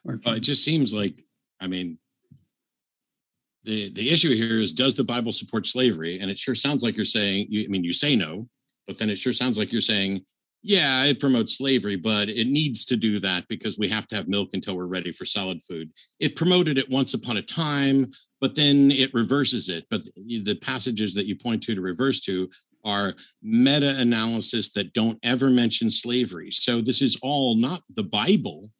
or 0.06 0.20
uh, 0.26 0.32
it 0.32 0.42
just 0.42 0.64
seems 0.64 0.94
like, 0.94 1.20
I 1.60 1.68
mean, 1.68 1.98
the 3.64 3.92
the 3.92 4.10
issue 4.10 4.34
here 4.34 4.60
is 4.60 4.74
does 4.74 4.96
the 4.96 5.04
Bible 5.04 5.32
support 5.32 5.66
slavery? 5.66 6.20
And 6.20 6.30
it 6.30 6.38
sure 6.38 6.56
sounds 6.56 6.84
like 6.84 6.96
you're 6.96 7.06
saying, 7.06 7.48
you, 7.50 7.64
I 7.64 7.68
mean, 7.68 7.84
you 7.84 7.94
say 7.94 8.16
no, 8.16 8.48
but 8.88 8.98
then 8.98 9.10
it 9.10 9.18
sure 9.18 9.34
sounds 9.34 9.58
like 9.58 9.72
you're 9.72 9.82
saying 9.82 10.24
yeah, 10.66 11.04
it 11.04 11.20
promotes 11.20 11.60
slavery, 11.60 11.96
but 11.96 12.28
it 12.28 12.48
needs 12.48 12.86
to 12.86 12.98
do 12.98 13.20
that 13.20 13.48
because 13.48 13.78
we 13.78 13.88
have 13.90 14.08
to 14.08 14.16
have 14.16 14.28
milk 14.28 14.50
until 14.54 14.76
we're 14.76 14.88
ready 14.88 15.12
for 15.12 15.24
solid 15.24 15.62
food. 15.62 15.92
It 16.20 16.36
promoted 16.36 16.80
it 16.80 16.90
once 16.90 17.14
upon 17.14 17.38
a 17.38 17.42
time, 17.44 18.12
but 18.42 18.56
then 18.56 18.90
it 18.90 19.14
reverses 19.14 19.70
it. 19.70 19.86
But 19.92 20.02
the 20.26 20.58
passages 20.64 21.14
that 21.14 21.28
you 21.28 21.36
point 21.36 21.62
to 21.64 21.76
to 21.76 21.82
reverse 21.82 22.22
to 22.22 22.50
are 22.84 23.14
meta 23.44 23.96
analysis 24.00 24.72
that 24.72 24.92
don't 24.94 25.20
ever 25.22 25.52
mention 25.52 25.92
slavery. 25.92 26.50
So 26.50 26.82
this 26.82 27.00
is 27.04 27.16
all 27.22 27.56
not 27.56 27.84
the 27.96 28.04
Bible, 28.04 28.72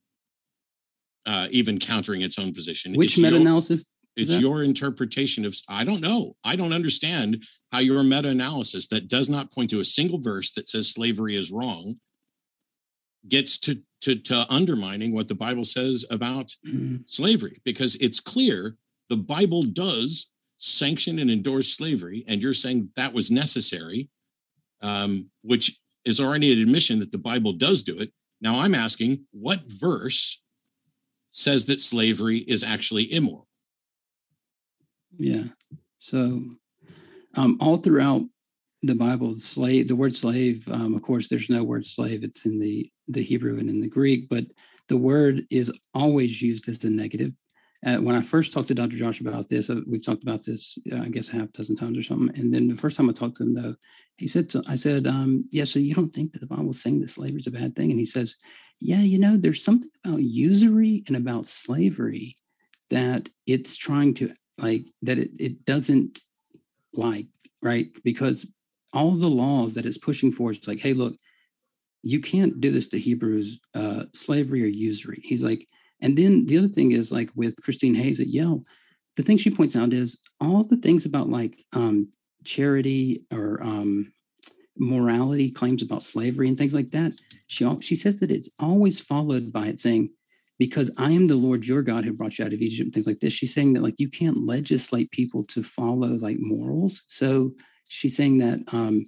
uh, 1.28 1.50
even 1.52 1.78
countering 1.78 2.22
its 2.22 2.40
own 2.40 2.52
position. 2.52 2.96
Which 2.96 3.20
meta 3.20 3.36
analysis? 3.36 3.96
It's 4.16 4.30
that- 4.30 4.42
your 4.42 4.64
interpretation 4.64 5.46
of, 5.46 5.56
I 5.68 5.84
don't 5.84 6.02
know. 6.02 6.36
I 6.44 6.56
don't 6.56 6.74
understand 6.74 7.44
how 7.72 7.80
your 7.80 8.04
meta 8.04 8.30
analysis 8.30 8.88
that 8.88 9.08
does 9.08 9.30
not 9.30 9.52
point 9.52 9.70
to 9.72 9.80
a 9.80 9.86
single 9.86 10.20
verse 10.20 10.52
that 10.52 10.68
says 10.68 10.92
slavery 10.92 11.36
is 11.36 11.52
wrong 11.52 11.96
gets 13.28 13.58
to, 13.58 13.76
to, 14.02 14.16
to 14.16 14.46
undermining 14.50 15.14
what 15.14 15.28
the 15.28 15.36
Bible 15.36 15.64
says 15.64 16.06
about 16.12 16.48
mm-hmm. 16.66 16.98
slavery 17.08 17.58
because 17.66 17.96
it's 17.96 18.20
clear 18.20 18.78
the 19.10 19.18
Bible 19.18 19.64
does 19.64 20.30
sanction 20.58 21.20
and 21.20 21.30
endorse 21.30 21.70
slavery. 21.70 22.24
And 22.28 22.42
you're 22.42 22.54
saying 22.54 22.90
that 22.96 23.14
was 23.14 23.32
necessary, 23.32 24.10
um, 24.82 25.30
which 25.42 25.80
is 26.06 26.20
already 26.20 26.54
an 26.54 26.60
admission 26.60 27.00
that 27.00 27.12
the 27.12 27.18
Bible 27.18 27.54
does 27.54 27.84
do 27.84 27.98
it. 27.98 28.12
Now 28.42 28.60
I'm 28.60 28.76
asking 28.76 29.26
what 29.32 29.62
verse 29.66 30.42
says 31.36 31.66
that 31.66 31.82
slavery 31.82 32.38
is 32.38 32.64
actually 32.64 33.12
immoral? 33.14 33.48
Yeah. 35.18 35.44
So, 35.98 36.42
um, 37.36 37.58
all 37.60 37.78
throughout 37.78 38.24
the 38.84 38.96
Bible, 38.96 39.38
slave, 39.38 39.88
the 39.88 39.96
word 39.96 40.16
slave, 40.16 40.68
um, 40.70 40.96
of 40.96 41.02
course, 41.02 41.28
there's 41.28 41.50
no 41.50 41.64
word 41.64 41.86
slave. 41.86 42.24
It's 42.24 42.46
in 42.46 42.60
the 42.60 42.90
the 43.08 43.24
Hebrew 43.24 43.60
and 43.60 43.70
in 43.70 43.82
the 43.82 43.88
Greek, 43.88 44.30
but 44.30 44.46
the 44.88 44.98
word 44.98 45.46
is 45.50 45.72
always 45.94 46.42
used 46.42 46.70
as 46.70 46.84
a 46.84 46.90
negative. 46.90 47.34
Uh, 47.86 47.98
when 47.98 48.16
I 48.16 48.22
first 48.22 48.52
talked 48.52 48.68
to 48.70 48.74
Dr. 48.74 48.98
Josh 48.98 49.22
about 49.22 49.48
this, 49.48 49.70
uh, 49.70 49.82
we've 49.88 50.04
talked 50.04 50.24
about 50.24 50.44
this, 50.44 50.78
uh, 50.92 51.02
I 51.02 51.10
guess, 51.10 51.30
a 51.30 51.34
half 51.34 51.52
dozen 51.52 51.76
times 51.76 51.98
or 51.98 52.04
something. 52.04 52.36
And 52.36 52.52
then 52.52 52.68
the 52.68 52.76
first 52.76 52.98
time 52.98 53.10
I 53.10 53.14
talked 53.14 53.38
to 53.38 53.44
him, 53.44 53.54
though, 53.54 53.76
he 54.18 54.26
said, 54.26 54.50
to, 54.52 54.64
I 54.68 54.74
said, 54.74 55.06
um, 55.06 55.48
yeah, 55.52 55.66
so 55.66 55.78
you 55.78 55.94
don't 55.94 56.10
think 56.10 56.32
that 56.34 56.40
the 56.40 56.48
Bible 56.48 56.72
is 56.72 56.82
saying 56.82 57.02
that 57.02 57.12
slavery 57.12 57.40
is 57.40 57.48
a 57.48 57.52
bad 57.52 57.76
thing? 57.76 57.92
And 57.92 58.00
he 58.00 58.06
says, 58.06 58.36
yeah, 58.82 59.02
you 59.02 59.20
know, 59.20 59.38
there's 59.38 59.64
something 59.64 59.90
about 60.04 60.22
usury 60.22 61.04
and 61.08 61.16
about 61.16 61.46
slavery 61.46 62.36
that 62.90 63.30
it's 63.46 63.76
trying 63.76 64.16
to 64.16 64.34
like 64.58 64.86
that 65.02 65.18
it, 65.18 65.32
it 65.40 65.66
doesn't 65.66 66.22
like 66.94 67.28
right 67.62 67.88
because 68.04 68.46
all 68.94 69.12
the 69.12 69.28
laws 69.28 69.74
that 69.74 69.86
it's 69.86 69.98
pushing 69.98 70.32
for 70.32 70.52
is 70.52 70.68
like 70.68 70.80
hey 70.80 70.94
look 70.94 71.16
you 72.04 72.20
can't 72.20 72.62
do 72.62 72.72
this 72.72 72.88
to 72.88 73.00
hebrews 73.00 73.60
uh, 73.74 74.04
slavery 74.14 74.64
or 74.64 74.68
usury 74.68 75.20
he's 75.24 75.44
like 75.44 75.68
and 76.02 76.18
then 76.18 76.46
the 76.46 76.58
other 76.58 76.68
thing 76.68 76.92
is 76.92 77.12
like 77.12 77.30
with 77.36 77.56
christine 77.64 77.96
hayes 77.96 78.20
at 78.20 78.28
yale 78.28 78.62
the 79.16 79.24
thing 79.24 79.38
she 79.38 79.50
points 79.50 79.76
out 79.76 79.94
is 79.94 80.20
all 80.42 80.64
the 80.64 80.78
things 80.78 81.06
about 81.06 81.30
like 81.30 81.64
um, 81.74 82.12
charity 82.44 83.24
or 83.32 83.62
um, 83.64 84.12
morality 84.78 85.50
claims 85.50 85.82
about 85.82 86.04
slavery 86.04 86.48
and 86.48 86.58
things 86.58 86.74
like 86.74 86.92
that. 86.92 87.14
She 87.48 87.68
she 87.82 87.96
says 87.96 88.20
that 88.20 88.32
it's 88.32 88.50
always 88.60 89.00
followed 89.00 89.54
by 89.54 89.68
it 89.68 89.80
saying, 89.80 90.10
"Because 90.58 90.92
I 90.98 91.12
am 91.12 91.28
the 91.28 91.36
Lord 91.36 91.66
your 91.66 91.82
God 91.82 92.06
who 92.06 92.14
brought 92.14 92.38
you 92.38 92.46
out 92.46 92.54
of 92.54 92.62
Egypt," 92.62 92.86
and 92.86 92.94
things 92.94 93.08
like 93.08 93.20
this. 93.20 93.34
She's 93.34 93.54
saying 93.54 93.74
that 93.74 93.84
like 93.84 94.00
you 94.00 94.10
can't 94.10 94.38
legislate 94.38 95.12
people 95.12 95.44
to 95.46 95.64
follow 95.64 96.08
like 96.08 96.38
morals. 96.40 97.04
So 97.08 97.54
she's 97.88 98.16
saying 98.16 98.38
that 98.40 98.60
um, 98.74 99.06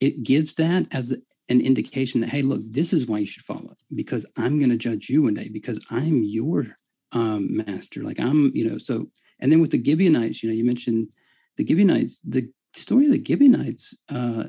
it 0.00 0.22
gives 0.22 0.54
that 0.54 0.86
as 0.92 1.12
an 1.48 1.60
indication 1.60 2.20
that 2.20 2.30
hey, 2.30 2.42
look, 2.42 2.62
this 2.64 2.92
is 2.92 3.06
why 3.06 3.18
you 3.18 3.26
should 3.26 3.44
follow 3.44 3.76
because 3.94 4.26
I'm 4.36 4.58
going 4.58 4.70
to 4.70 4.76
judge 4.76 5.08
you 5.08 5.22
one 5.22 5.34
day 5.34 5.48
because 5.48 5.84
I'm 5.90 6.22
your 6.22 6.66
um, 7.12 7.56
master. 7.64 8.02
Like 8.02 8.20
I'm, 8.20 8.50
you 8.54 8.68
know. 8.68 8.78
So 8.78 9.08
and 9.40 9.50
then 9.50 9.60
with 9.60 9.72
the 9.72 9.82
Gibeonites, 9.82 10.42
you 10.42 10.48
know, 10.48 10.54
you 10.54 10.64
mentioned 10.64 11.12
the 11.56 11.66
Gibeonites. 11.66 12.20
The 12.20 12.48
story 12.74 13.06
of 13.06 13.12
the 13.12 13.24
Gibeonites. 13.24 13.96
Uh, 14.08 14.44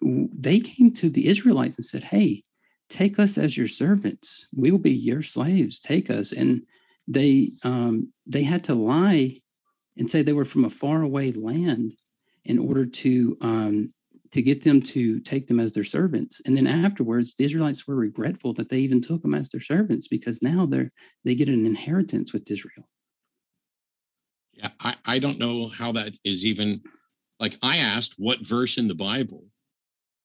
they 0.00 0.60
came 0.60 0.92
to 0.92 1.08
the 1.08 1.28
Israelites 1.28 1.78
and 1.78 1.84
said, 1.84 2.04
Hey, 2.04 2.42
take 2.92 3.18
us 3.18 3.38
as 3.38 3.56
your 3.56 3.68
servants. 3.68 4.46
We 4.54 4.70
will 4.70 4.78
be 4.78 4.92
your 4.92 5.22
slaves. 5.22 5.80
Take 5.80 6.10
us. 6.10 6.32
And 6.32 6.62
they 7.08 7.52
um, 7.64 8.12
they 8.26 8.42
had 8.42 8.62
to 8.64 8.74
lie 8.74 9.34
and 9.96 10.10
say 10.10 10.22
they 10.22 10.34
were 10.34 10.44
from 10.44 10.66
a 10.66 10.70
faraway 10.70 11.32
land 11.32 11.94
in 12.44 12.58
order 12.58 12.84
to 12.86 13.36
um, 13.40 13.92
to 14.32 14.42
get 14.42 14.62
them 14.62 14.80
to 14.80 15.20
take 15.20 15.46
them 15.46 15.58
as 15.58 15.72
their 15.72 15.84
servants. 15.84 16.40
And 16.44 16.56
then 16.56 16.66
afterwards, 16.66 17.34
the 17.34 17.44
Israelites 17.44 17.86
were 17.86 17.96
regretful 17.96 18.52
that 18.54 18.68
they 18.68 18.78
even 18.78 19.00
took 19.00 19.22
them 19.22 19.34
as 19.34 19.48
their 19.48 19.60
servants 19.60 20.06
because 20.06 20.42
now 20.42 20.66
they're 20.66 20.90
they 21.24 21.34
get 21.34 21.48
an 21.48 21.66
inheritance 21.66 22.32
with 22.32 22.50
Israel. 22.50 22.86
Yeah, 24.52 24.68
I, 24.80 24.96
I 25.06 25.18
don't 25.18 25.38
know 25.38 25.68
how 25.68 25.92
that 25.92 26.12
is 26.24 26.44
even 26.44 26.82
like 27.40 27.56
I 27.62 27.78
asked 27.78 28.14
what 28.18 28.46
verse 28.46 28.76
in 28.76 28.86
the 28.86 28.94
Bible 28.94 29.46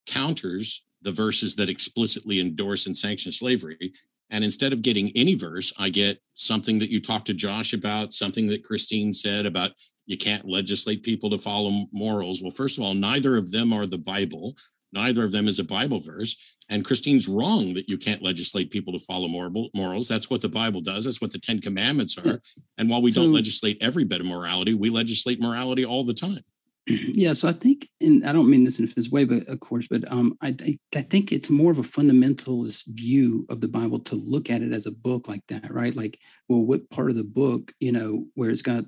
counters 0.05 0.83
the 1.01 1.11
verses 1.11 1.55
that 1.55 1.69
explicitly 1.69 2.39
endorse 2.39 2.85
and 2.87 2.97
sanction 2.97 3.31
slavery. 3.31 3.93
And 4.29 4.43
instead 4.43 4.73
of 4.73 4.81
getting 4.81 5.11
any 5.15 5.35
verse, 5.35 5.71
I 5.77 5.89
get 5.89 6.19
something 6.33 6.79
that 6.79 6.89
you 6.89 6.99
talked 6.99 7.27
to 7.27 7.33
Josh 7.33 7.73
about, 7.73 8.13
something 8.13 8.47
that 8.47 8.63
Christine 8.63 9.13
said 9.13 9.45
about 9.45 9.71
you 10.05 10.17
can't 10.17 10.47
legislate 10.47 11.03
people 11.03 11.29
to 11.29 11.37
follow 11.37 11.85
morals. 11.91 12.41
Well, 12.41 12.51
first 12.51 12.77
of 12.77 12.83
all, 12.83 12.93
neither 12.93 13.37
of 13.37 13.51
them 13.51 13.73
are 13.73 13.85
the 13.85 13.97
Bible. 13.97 14.55
Neither 14.93 15.23
of 15.23 15.33
them 15.33 15.47
is 15.47 15.59
a 15.59 15.63
Bible 15.63 15.99
verse. 15.99 16.35
And 16.69 16.83
Christine's 16.83 17.27
wrong 17.27 17.73
that 17.73 17.89
you 17.89 17.97
can't 17.97 18.23
legislate 18.23 18.71
people 18.71 18.93
to 18.93 18.99
follow 18.99 19.27
morals. 19.27 20.07
That's 20.07 20.29
what 20.29 20.41
the 20.41 20.49
Bible 20.49 20.81
does. 20.81 21.05
That's 21.05 21.21
what 21.21 21.31
the 21.31 21.39
Ten 21.39 21.59
Commandments 21.59 22.17
are. 22.17 22.41
And 22.77 22.89
while 22.89 23.01
we 23.01 23.11
so, 23.11 23.21
don't 23.21 23.33
legislate 23.33 23.77
every 23.81 24.05
bit 24.05 24.21
of 24.21 24.27
morality, 24.27 24.73
we 24.73 24.89
legislate 24.89 25.41
morality 25.41 25.85
all 25.85 26.03
the 26.03 26.13
time. 26.13 26.43
Yeah 26.87 27.33
so 27.33 27.49
i 27.49 27.53
think 27.53 27.89
and 27.99 28.25
i 28.25 28.31
don't 28.31 28.49
mean 28.49 28.63
this 28.63 28.79
in 28.79 28.85
a 28.85 28.87
offensive 28.87 29.11
way 29.11 29.25
but 29.25 29.45
of 29.47 29.59
course 29.59 29.87
but 29.89 30.09
um 30.11 30.37
I, 30.41 30.55
I 30.95 31.01
think 31.01 31.31
it's 31.31 31.49
more 31.49 31.71
of 31.71 31.79
a 31.79 31.83
fundamentalist 31.83 32.85
view 32.87 33.45
of 33.49 33.59
the 33.59 33.67
bible 33.67 33.99
to 33.99 34.15
look 34.15 34.49
at 34.49 34.61
it 34.61 34.71
as 34.71 34.85
a 34.85 34.91
book 34.91 35.27
like 35.27 35.45
that 35.47 35.73
right? 35.73 35.95
Like 35.95 36.19
well 36.47 36.61
what 36.61 36.89
part 36.89 37.09
of 37.09 37.17
the 37.17 37.23
book 37.23 37.73
you 37.79 37.91
know 37.91 38.25
where 38.35 38.49
it's 38.49 38.61
got 38.61 38.85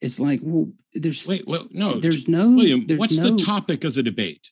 it's 0.00 0.20
like 0.20 0.40
well 0.42 0.70
there's 0.92 1.26
wait 1.26 1.46
well 1.46 1.66
no 1.70 1.94
there's 1.94 2.28
no 2.28 2.50
william 2.50 2.86
there's 2.86 3.00
what's 3.00 3.18
no, 3.18 3.30
the 3.30 3.42
topic 3.42 3.84
of 3.84 3.94
the 3.94 4.02
debate? 4.02 4.50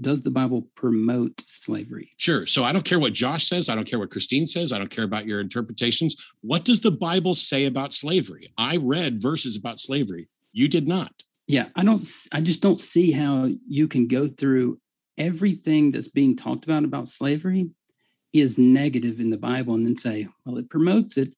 Does 0.00 0.20
the 0.20 0.30
bible 0.30 0.68
promote 0.76 1.42
slavery? 1.46 2.10
Sure 2.16 2.46
so 2.46 2.62
i 2.62 2.72
don't 2.72 2.84
care 2.84 3.00
what 3.00 3.12
josh 3.12 3.48
says 3.48 3.68
i 3.68 3.74
don't 3.74 3.88
care 3.88 3.98
what 3.98 4.10
christine 4.10 4.46
says 4.46 4.72
i 4.72 4.78
don't 4.78 4.90
care 4.90 5.04
about 5.04 5.26
your 5.26 5.40
interpretations. 5.40 6.16
What 6.42 6.64
does 6.64 6.80
the 6.80 6.92
bible 6.92 7.34
say 7.34 7.66
about 7.66 7.92
slavery? 7.92 8.52
I 8.56 8.76
read 8.76 9.20
verses 9.20 9.56
about 9.56 9.80
slavery 9.80 10.28
you 10.52 10.68
did 10.68 10.88
not 10.88 11.12
yeah 11.50 11.66
i 11.76 11.84
don't 11.84 12.00
i 12.32 12.40
just 12.40 12.62
don't 12.62 12.78
see 12.78 13.10
how 13.10 13.48
you 13.66 13.88
can 13.88 14.06
go 14.06 14.28
through 14.28 14.78
everything 15.18 15.90
that's 15.90 16.08
being 16.08 16.36
talked 16.36 16.64
about 16.64 16.84
about 16.84 17.08
slavery 17.08 17.70
is 18.32 18.58
negative 18.58 19.20
in 19.20 19.30
the 19.30 19.38
bible 19.38 19.74
and 19.74 19.84
then 19.84 19.96
say 19.96 20.26
well 20.44 20.58
it 20.58 20.70
promotes 20.70 21.16
it. 21.16 21.32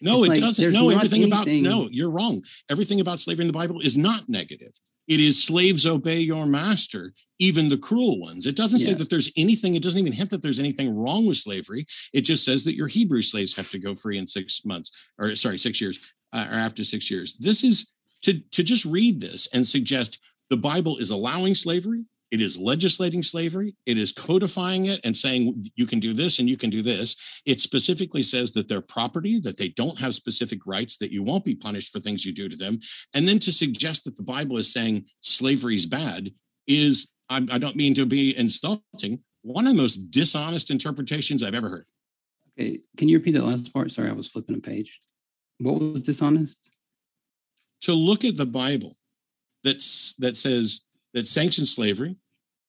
No 0.00 0.24
it's 0.24 0.26
it 0.26 0.30
like, 0.30 0.40
doesn't. 0.40 0.72
no 0.72 0.90
everything 0.90 1.22
anything... 1.22 1.64
about 1.64 1.78
no 1.78 1.88
you're 1.90 2.10
wrong. 2.10 2.42
Everything 2.70 3.00
about 3.00 3.20
slavery 3.20 3.42
in 3.42 3.46
the 3.46 3.58
bible 3.58 3.80
is 3.80 3.96
not 3.96 4.28
negative. 4.28 4.72
It 5.08 5.20
is 5.20 5.42
slaves 5.42 5.86
obey 5.86 6.18
your 6.18 6.46
master 6.46 7.12
even 7.38 7.68
the 7.68 7.78
cruel 7.78 8.20
ones. 8.20 8.46
It 8.46 8.56
doesn't 8.56 8.80
yeah. 8.80 8.88
say 8.88 8.94
that 8.94 9.10
there's 9.10 9.30
anything 9.36 9.74
it 9.74 9.82
doesn't 9.82 10.00
even 10.00 10.12
hint 10.12 10.30
that 10.30 10.42
there's 10.42 10.58
anything 10.58 10.94
wrong 10.94 11.26
with 11.26 11.36
slavery. 11.36 11.86
It 12.12 12.22
just 12.22 12.44
says 12.44 12.64
that 12.64 12.74
your 12.74 12.88
hebrew 12.88 13.22
slaves 13.22 13.54
have 13.56 13.70
to 13.70 13.78
go 13.78 13.94
free 13.94 14.18
in 14.18 14.26
six 14.26 14.64
months 14.64 14.90
or 15.18 15.34
sorry 15.36 15.58
six 15.58 15.80
years 15.80 16.00
uh, 16.32 16.46
or 16.50 16.56
after 16.56 16.84
six 16.84 17.10
years. 17.10 17.36
This 17.36 17.62
is 17.62 17.90
to, 18.22 18.38
to 18.38 18.62
just 18.62 18.84
read 18.84 19.20
this 19.20 19.48
and 19.52 19.66
suggest 19.66 20.18
the 20.50 20.56
Bible 20.56 20.98
is 20.98 21.10
allowing 21.10 21.54
slavery, 21.54 22.06
it 22.30 22.40
is 22.40 22.58
legislating 22.58 23.22
slavery, 23.22 23.76
it 23.84 23.98
is 23.98 24.10
codifying 24.10 24.86
it 24.86 25.00
and 25.04 25.14
saying 25.14 25.62
you 25.76 25.86
can 25.86 26.00
do 26.00 26.14
this 26.14 26.38
and 26.38 26.48
you 26.48 26.56
can 26.56 26.70
do 26.70 26.80
this. 26.80 27.42
It 27.44 27.60
specifically 27.60 28.22
says 28.22 28.52
that 28.52 28.68
they're 28.68 28.80
property, 28.80 29.38
that 29.40 29.58
they 29.58 29.68
don't 29.68 29.98
have 29.98 30.14
specific 30.14 30.60
rights, 30.64 30.96
that 30.96 31.12
you 31.12 31.22
won't 31.22 31.44
be 31.44 31.54
punished 31.54 31.92
for 31.92 32.00
things 32.00 32.24
you 32.24 32.32
do 32.32 32.48
to 32.48 32.56
them. 32.56 32.78
And 33.12 33.28
then 33.28 33.38
to 33.40 33.52
suggest 33.52 34.04
that 34.04 34.16
the 34.16 34.22
Bible 34.22 34.56
is 34.56 34.72
saying 34.72 35.04
slavery 35.20 35.76
is 35.76 35.84
bad 35.84 36.30
is, 36.66 37.12
I, 37.28 37.46
I 37.50 37.58
don't 37.58 37.76
mean 37.76 37.94
to 37.94 38.06
be 38.06 38.36
insulting, 38.36 39.22
one 39.42 39.66
of 39.66 39.74
the 39.74 39.82
most 39.82 40.10
dishonest 40.10 40.70
interpretations 40.70 41.42
I've 41.42 41.54
ever 41.54 41.68
heard. 41.68 41.86
Okay, 42.58 42.80
can 42.96 43.08
you 43.08 43.18
repeat 43.18 43.32
that 43.32 43.44
last 43.44 43.72
part? 43.72 43.90
Sorry, 43.90 44.08
I 44.08 44.12
was 44.12 44.28
flipping 44.28 44.56
a 44.56 44.60
page. 44.60 45.00
What 45.58 45.80
was 45.80 46.02
dishonest? 46.02 46.76
To 47.82 47.92
look 47.92 48.24
at 48.24 48.36
the 48.36 48.46
Bible 48.46 48.96
that's 49.64 50.14
that 50.16 50.36
says 50.36 50.80
that 51.14 51.28
sanctions 51.28 51.74
slavery, 51.74 52.16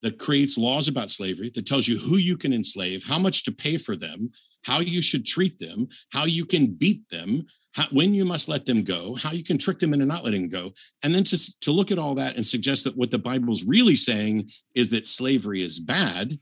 that 0.02 0.20
creates 0.20 0.58
laws 0.58 0.88
about 0.88 1.10
slavery, 1.10 1.50
that 1.56 1.66
tells 1.66 1.88
you 1.88 1.98
who 1.98 2.18
you 2.18 2.38
can 2.38 2.54
enslave, 2.54 3.04
how 3.04 3.18
much 3.18 3.44
to 3.46 3.52
pay 3.52 3.78
for 3.78 3.96
them, 3.96 4.30
how 4.64 4.80
you 4.80 5.02
should 5.02 5.26
treat 5.26 5.58
them, 5.60 5.88
how 6.12 6.26
you 6.26 6.46
can 6.46 6.68
beat 6.68 7.08
them, 7.10 7.46
how, 7.72 7.86
when 7.92 8.14
you 8.14 8.26
must 8.26 8.50
let 8.50 8.66
them 8.66 8.84
go, 8.84 9.16
how 9.16 9.32
you 9.32 9.44
can 9.44 9.58
trick 9.58 9.80
them 9.80 9.94
into 9.94 10.06
not 10.06 10.24
letting 10.24 10.42
them 10.42 10.50
go, 10.50 10.74
and 11.04 11.16
then 11.16 11.24
to, 11.24 11.60
to 11.62 11.72
look 11.72 11.92
at 11.92 11.98
all 11.98 12.16
that 12.16 12.36
and 12.36 12.46
suggest 12.46 12.84
that 12.84 12.98
what 12.98 13.12
the 13.12 13.20
Bible's 13.20 13.64
really 13.64 13.96
saying 13.96 14.50
is 14.76 14.90
that 14.90 15.08
slavery 15.08 15.62
is 15.64 15.80
bad 15.80 16.38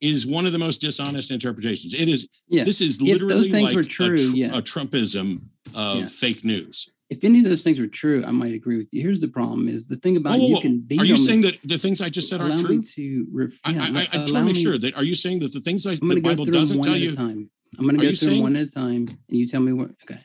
is 0.00 0.26
one 0.26 0.46
of 0.46 0.52
the 0.52 0.58
most 0.58 0.80
dishonest 0.80 1.30
interpretations. 1.30 1.92
It 1.92 2.08
is. 2.08 2.28
Yeah. 2.48 2.64
This 2.64 2.80
is 2.80 3.02
literally 3.02 3.34
those 3.34 3.48
things 3.48 3.68
like 3.68 3.76
were 3.76 3.84
true, 3.84 4.14
a, 4.14 4.18
tr- 4.18 4.36
yeah. 4.36 4.56
a 4.56 4.62
Trumpism 4.62 5.42
of 5.74 5.96
yeah. 5.98 6.06
fake 6.06 6.44
news 6.44 6.88
if 7.10 7.24
any 7.24 7.40
of 7.40 7.44
those 7.44 7.62
things 7.62 7.80
were 7.80 7.88
true, 7.88 8.24
I 8.24 8.30
might 8.30 8.54
agree 8.54 8.76
with 8.76 8.94
you. 8.94 9.02
Here's 9.02 9.18
the 9.18 9.28
problem: 9.28 9.68
is 9.68 9.84
the 9.84 9.96
thing 9.96 10.16
about 10.16 10.32
whoa, 10.32 10.38
whoa, 10.38 10.42
whoa. 10.44 10.54
you 10.54 10.60
can 10.60 10.80
be. 10.80 10.98
Are 10.98 11.04
you 11.04 11.16
saying 11.16 11.42
that 11.42 11.60
the 11.62 11.76
things 11.76 12.00
I 12.00 12.08
just 12.08 12.28
said 12.28 12.40
aren't 12.40 12.60
true? 12.60 12.80
To 12.80 13.26
ref, 13.32 13.52
yeah, 13.68 13.82
I, 13.82 13.86
I, 13.86 14.08
I 14.12 14.18
just 14.18 14.32
want 14.32 14.48
to 14.48 14.54
make 14.54 14.56
sure 14.56 14.78
that. 14.78 14.96
Are 14.96 15.04
you 15.04 15.16
saying 15.16 15.40
that 15.40 15.52
the 15.52 15.60
things 15.60 15.86
I, 15.86 15.96
the 15.96 16.20
Bible 16.20 16.44
doesn't 16.44 16.82
tell 16.82 16.96
you? 16.96 17.14
Time. 17.14 17.50
I'm 17.78 17.84
going 17.84 17.98
to 17.98 18.02
go 18.02 18.08
through 18.08 18.16
saying? 18.16 18.42
one 18.42 18.56
at 18.56 18.68
a 18.68 18.70
time, 18.70 19.08
and 19.08 19.18
you 19.28 19.46
tell 19.46 19.60
me 19.60 19.72
what. 19.72 19.90
Okay, 20.04 20.20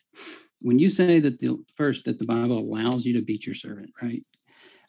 when 0.61 0.77
you 0.77 0.91
say 0.91 1.19
that 1.19 1.39
the 1.39 1.57
first 1.75 2.05
that 2.05 2.19
the 2.19 2.25
Bible 2.25 2.59
allows 2.59 3.03
you 3.05 3.13
to 3.13 3.21
beat 3.21 3.47
your 3.47 3.55
servant, 3.55 3.91
right? 4.01 4.23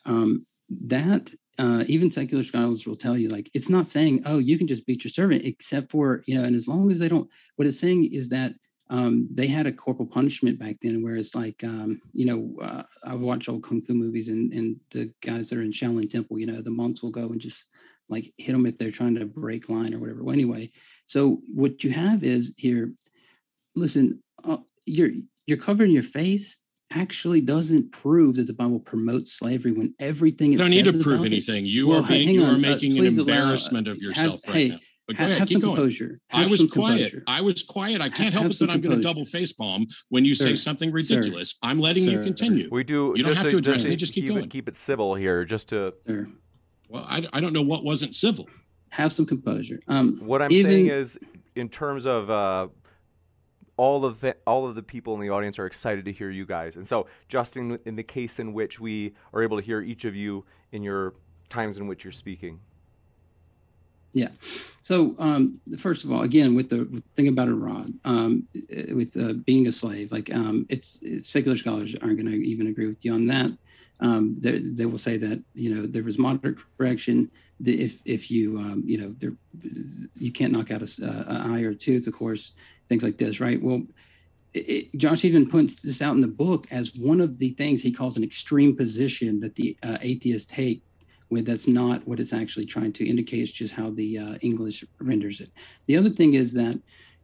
Um, 0.05 0.47
that 0.69 1.33
uh, 1.59 1.85
even 1.87 2.11
secular 2.11 2.43
scholars 2.43 2.87
will 2.87 2.97
tell 2.97 3.17
you 3.17 3.29
like 3.29 3.49
it's 3.55 3.71
not 3.71 3.87
saying 3.87 4.23
oh 4.27 4.39
you 4.39 4.59
can 4.59 4.67
just 4.67 4.85
beat 4.85 5.05
your 5.05 5.11
servant 5.11 5.43
except 5.45 5.91
for 5.91 6.23
you 6.27 6.37
know 6.37 6.45
and 6.45 6.55
as 6.55 6.69
long 6.69 6.93
as 6.93 6.99
they 6.99 7.09
don't 7.09 7.31
what 7.55 7.67
it's 7.67 7.81
saying 7.81 8.13
is 8.13 8.29
that 8.29 8.53
um, 8.89 9.29
they 9.33 9.47
had 9.47 9.67
a 9.67 9.73
corporal 9.73 10.09
punishment 10.09 10.59
back 10.59 10.77
then, 10.81 11.03
whereas 11.03 11.35
like 11.35 11.63
um, 11.65 12.01
you 12.13 12.27
know 12.27 12.65
uh, 12.65 12.83
I've 13.05 13.21
watched 13.21 13.49
old 13.49 13.63
kung 13.63 13.81
fu 13.81 13.95
movies 13.95 14.29
and 14.29 14.53
and 14.53 14.77
the 14.91 15.13
guys 15.23 15.51
that 15.51 15.59
are 15.59 15.63
in 15.63 15.73
Shaolin 15.73 16.11
Temple, 16.11 16.39
you 16.39 16.47
know, 16.47 16.61
the 16.61 16.71
monks 16.71 17.03
will 17.03 17.11
go 17.11 17.29
and 17.29 17.41
just 17.41 17.75
like 18.09 18.33
hit 18.39 18.53
them 18.53 18.67
if 18.67 18.79
they're 18.79 18.91
trying 18.91 19.17
to 19.17 19.27
break 19.27 19.69
line 19.69 19.93
or 19.93 19.99
whatever. 19.99 20.23
Well, 20.23 20.35
anyway, 20.35 20.71
so 21.07 21.41
what 21.53 21.83
you 21.83 21.91
have 21.91 22.23
is 22.23 22.55
here. 22.57 22.93
Listen, 23.75 24.23
uh, 24.45 24.59
you're 24.87 25.11
you're 25.47 25.59
covering 25.59 25.91
your 25.91 26.03
face 26.03 26.59
actually 26.93 27.41
doesn't 27.41 27.91
prove 27.91 28.37
that 28.37 28.47
the 28.47 28.53
Bible 28.53 28.79
promotes 28.79 29.33
slavery 29.33 29.73
when 29.73 29.95
everything. 29.99 30.53
You 30.53 30.59
don't 30.59 30.71
need 30.71 30.85
to 30.85 31.03
prove 31.03 31.25
anything. 31.25 31.65
You 31.67 31.89
well, 31.89 32.05
are 32.05 32.09
being, 32.09 32.29
you 32.29 32.45
on, 32.45 32.51
are 32.51 32.55
uh, 32.55 32.59
making 32.59 32.99
uh, 32.99 33.03
an 33.03 33.19
embarrassment 33.19 33.87
allow, 33.89 33.95
of 33.97 34.03
yourself 34.03 34.45
have, 34.45 34.55
right 34.55 34.61
hey, 34.61 34.69
now. 34.69 34.79
But 35.07 35.17
go 35.17 35.23
have, 35.23 35.29
ahead, 35.29 35.39
have 35.39 35.49
keep 35.49 35.55
some 35.55 35.63
going. 35.63 35.77
composure. 35.77 36.19
Have 36.29 36.47
I 36.47 36.51
was 36.51 36.71
quiet. 36.71 36.99
Composure. 36.99 37.25
I 37.29 37.41
was 37.41 37.63
quiet. 37.63 38.01
I 38.01 38.09
can't 38.09 38.35
have, 38.35 38.43
help 38.43 38.47
it 38.47 38.59
that 38.59 38.71
I'm 38.71 38.81
going 38.81 38.97
to 38.97 39.03
double 39.03 39.25
face 39.25 39.53
palm 39.53 39.87
when 40.09 40.25
you 40.25 40.35
sir, 40.35 40.47
say 40.47 40.55
something 40.57 40.91
ridiculous. 40.91 41.51
Sir, 41.51 41.59
I'm 41.63 41.79
letting 41.79 42.07
sir. 42.07 42.13
you 42.13 42.21
continue. 42.21 42.69
We 42.73 42.83
do. 42.83 43.13
You 43.15 43.23
don't 43.23 43.37
have 43.37 43.49
to 43.49 43.57
address 43.57 43.85
me. 43.85 43.95
Just 43.95 44.15
keep, 44.15 44.25
keep 44.25 44.33
going. 44.33 44.45
It, 44.45 44.51
keep 44.51 44.69
it 44.69 44.75
civil 44.75 45.15
here, 45.15 45.45
just 45.45 45.69
to. 45.69 45.95
Sir. 46.07 46.27
Well, 46.89 47.05
I, 47.09 47.27
I 47.33 47.41
don't 47.41 47.53
know 47.53 47.63
what 47.63 47.85
wasn't 47.85 48.15
civil. 48.15 48.49
Have 48.91 49.13
some 49.13 49.27
composure. 49.27 49.81
Um, 49.89 50.21
what 50.25 50.43
I'm 50.43 50.51
even, 50.51 50.71
saying 50.71 50.91
is, 50.91 51.19
in 51.55 51.69
terms 51.69 52.07
of 52.07 52.31
uh, 52.31 52.69
all 53.77 54.05
of 54.05 54.21
the, 54.21 54.37
all 54.47 54.67
of 54.67 54.75
the 54.75 54.83
people 54.83 55.15
in 55.15 55.21
the 55.21 55.31
audience 55.31 55.59
are 55.59 55.67
excited 55.67 56.05
to 56.07 56.13
hear 56.13 56.31
you 56.31 56.47
guys, 56.47 56.77
and 56.77 56.87
so 56.87 57.07
just 57.29 57.57
in, 57.57 57.79
in 57.85 57.95
the 57.95 58.03
case 58.03 58.39
in 58.39 58.53
which 58.53 58.81
we 58.81 59.15
are 59.33 59.43
able 59.43 59.57
to 59.57 59.63
hear 59.63 59.83
each 59.83 60.05
of 60.05 60.17
you 60.17 60.45
in 60.73 60.83
your 60.83 61.15
times 61.49 61.79
in 61.79 61.87
which 61.87 62.05
you're 62.05 62.13
speaking. 62.13 62.59
Yeah. 64.17 64.31
So, 64.81 65.15
um, 65.19 65.61
first 65.79 66.05
of 66.05 66.11
all, 66.11 66.23
again, 66.23 66.55
with 66.55 66.71
the 66.71 66.87
thing 67.13 67.29
about 67.29 67.49
rod, 67.49 67.93
um, 68.07 68.49
with 68.95 69.15
uh, 69.21 69.35
being 69.45 69.69
a 69.69 69.73
slave, 69.73 70.11
like 70.11 70.35
um, 70.35 70.65
it's, 70.71 70.99
it's, 71.03 71.29
secular 71.29 71.59
scholars 71.59 71.95
aren't 72.01 72.17
going 72.17 72.33
to 72.33 72.49
even 72.49 72.69
agree 72.69 72.87
with 72.87 73.05
you 73.05 73.13
on 73.13 73.27
that. 73.27 73.51
Um, 74.01 74.37
they, 74.41 74.61
they, 74.61 74.87
will 74.87 74.97
say 74.97 75.19
that 75.19 75.43
you 75.55 75.75
know 75.75 75.87
there 75.87 76.03
was 76.03 76.19
moderate 76.19 76.57
correction. 76.79 77.31
If 77.63 78.01
if 78.07 78.31
you 78.31 78.57
um, 78.57 78.83
you 78.87 78.99
know 78.99 79.15
there, 79.19 79.35
you 80.15 80.33
can't 80.33 80.55
knock 80.55 80.71
out 80.71 80.81
a, 80.81 81.05
a 81.05 81.53
eye 81.53 81.61
or 81.61 81.75
tooth, 81.75 82.07
of 82.07 82.15
course, 82.15 82.53
things 82.89 83.03
like 83.03 83.19
this, 83.19 83.39
right? 83.39 83.63
Well, 83.63 83.83
it, 84.55 84.97
Josh 84.97 85.27
even 85.27 85.47
puts 85.49 85.75
this 85.83 86.01
out 86.01 86.15
in 86.15 86.23
the 86.23 86.27
book 86.27 86.69
as 86.71 86.97
one 86.97 87.21
of 87.21 87.37
the 87.37 87.51
things 87.51 87.83
he 87.83 87.93
calls 87.93 88.17
an 88.17 88.25
extreme 88.25 88.75
position 88.75 89.41
that 89.41 89.57
the 89.57 89.77
uh, 89.83 89.99
atheists 90.01 90.51
take 90.51 90.83
that's 91.31 91.69
not 91.69 92.07
what 92.07 92.21
it's 92.21 92.33
actually 92.33 92.67
trying 92.67 92.93
to 92.95 93.09
indicate. 93.09 93.41
It's 93.41 93.51
just 93.51 93.75
how 93.75 93.91
the 93.91 94.19
uh, 94.19 94.35
English 94.43 94.85
renders 95.01 95.41
it. 95.41 95.51
The 95.87 95.97
other 95.97 96.11
thing 96.11 96.35
is 96.35 96.53
that 96.55 96.79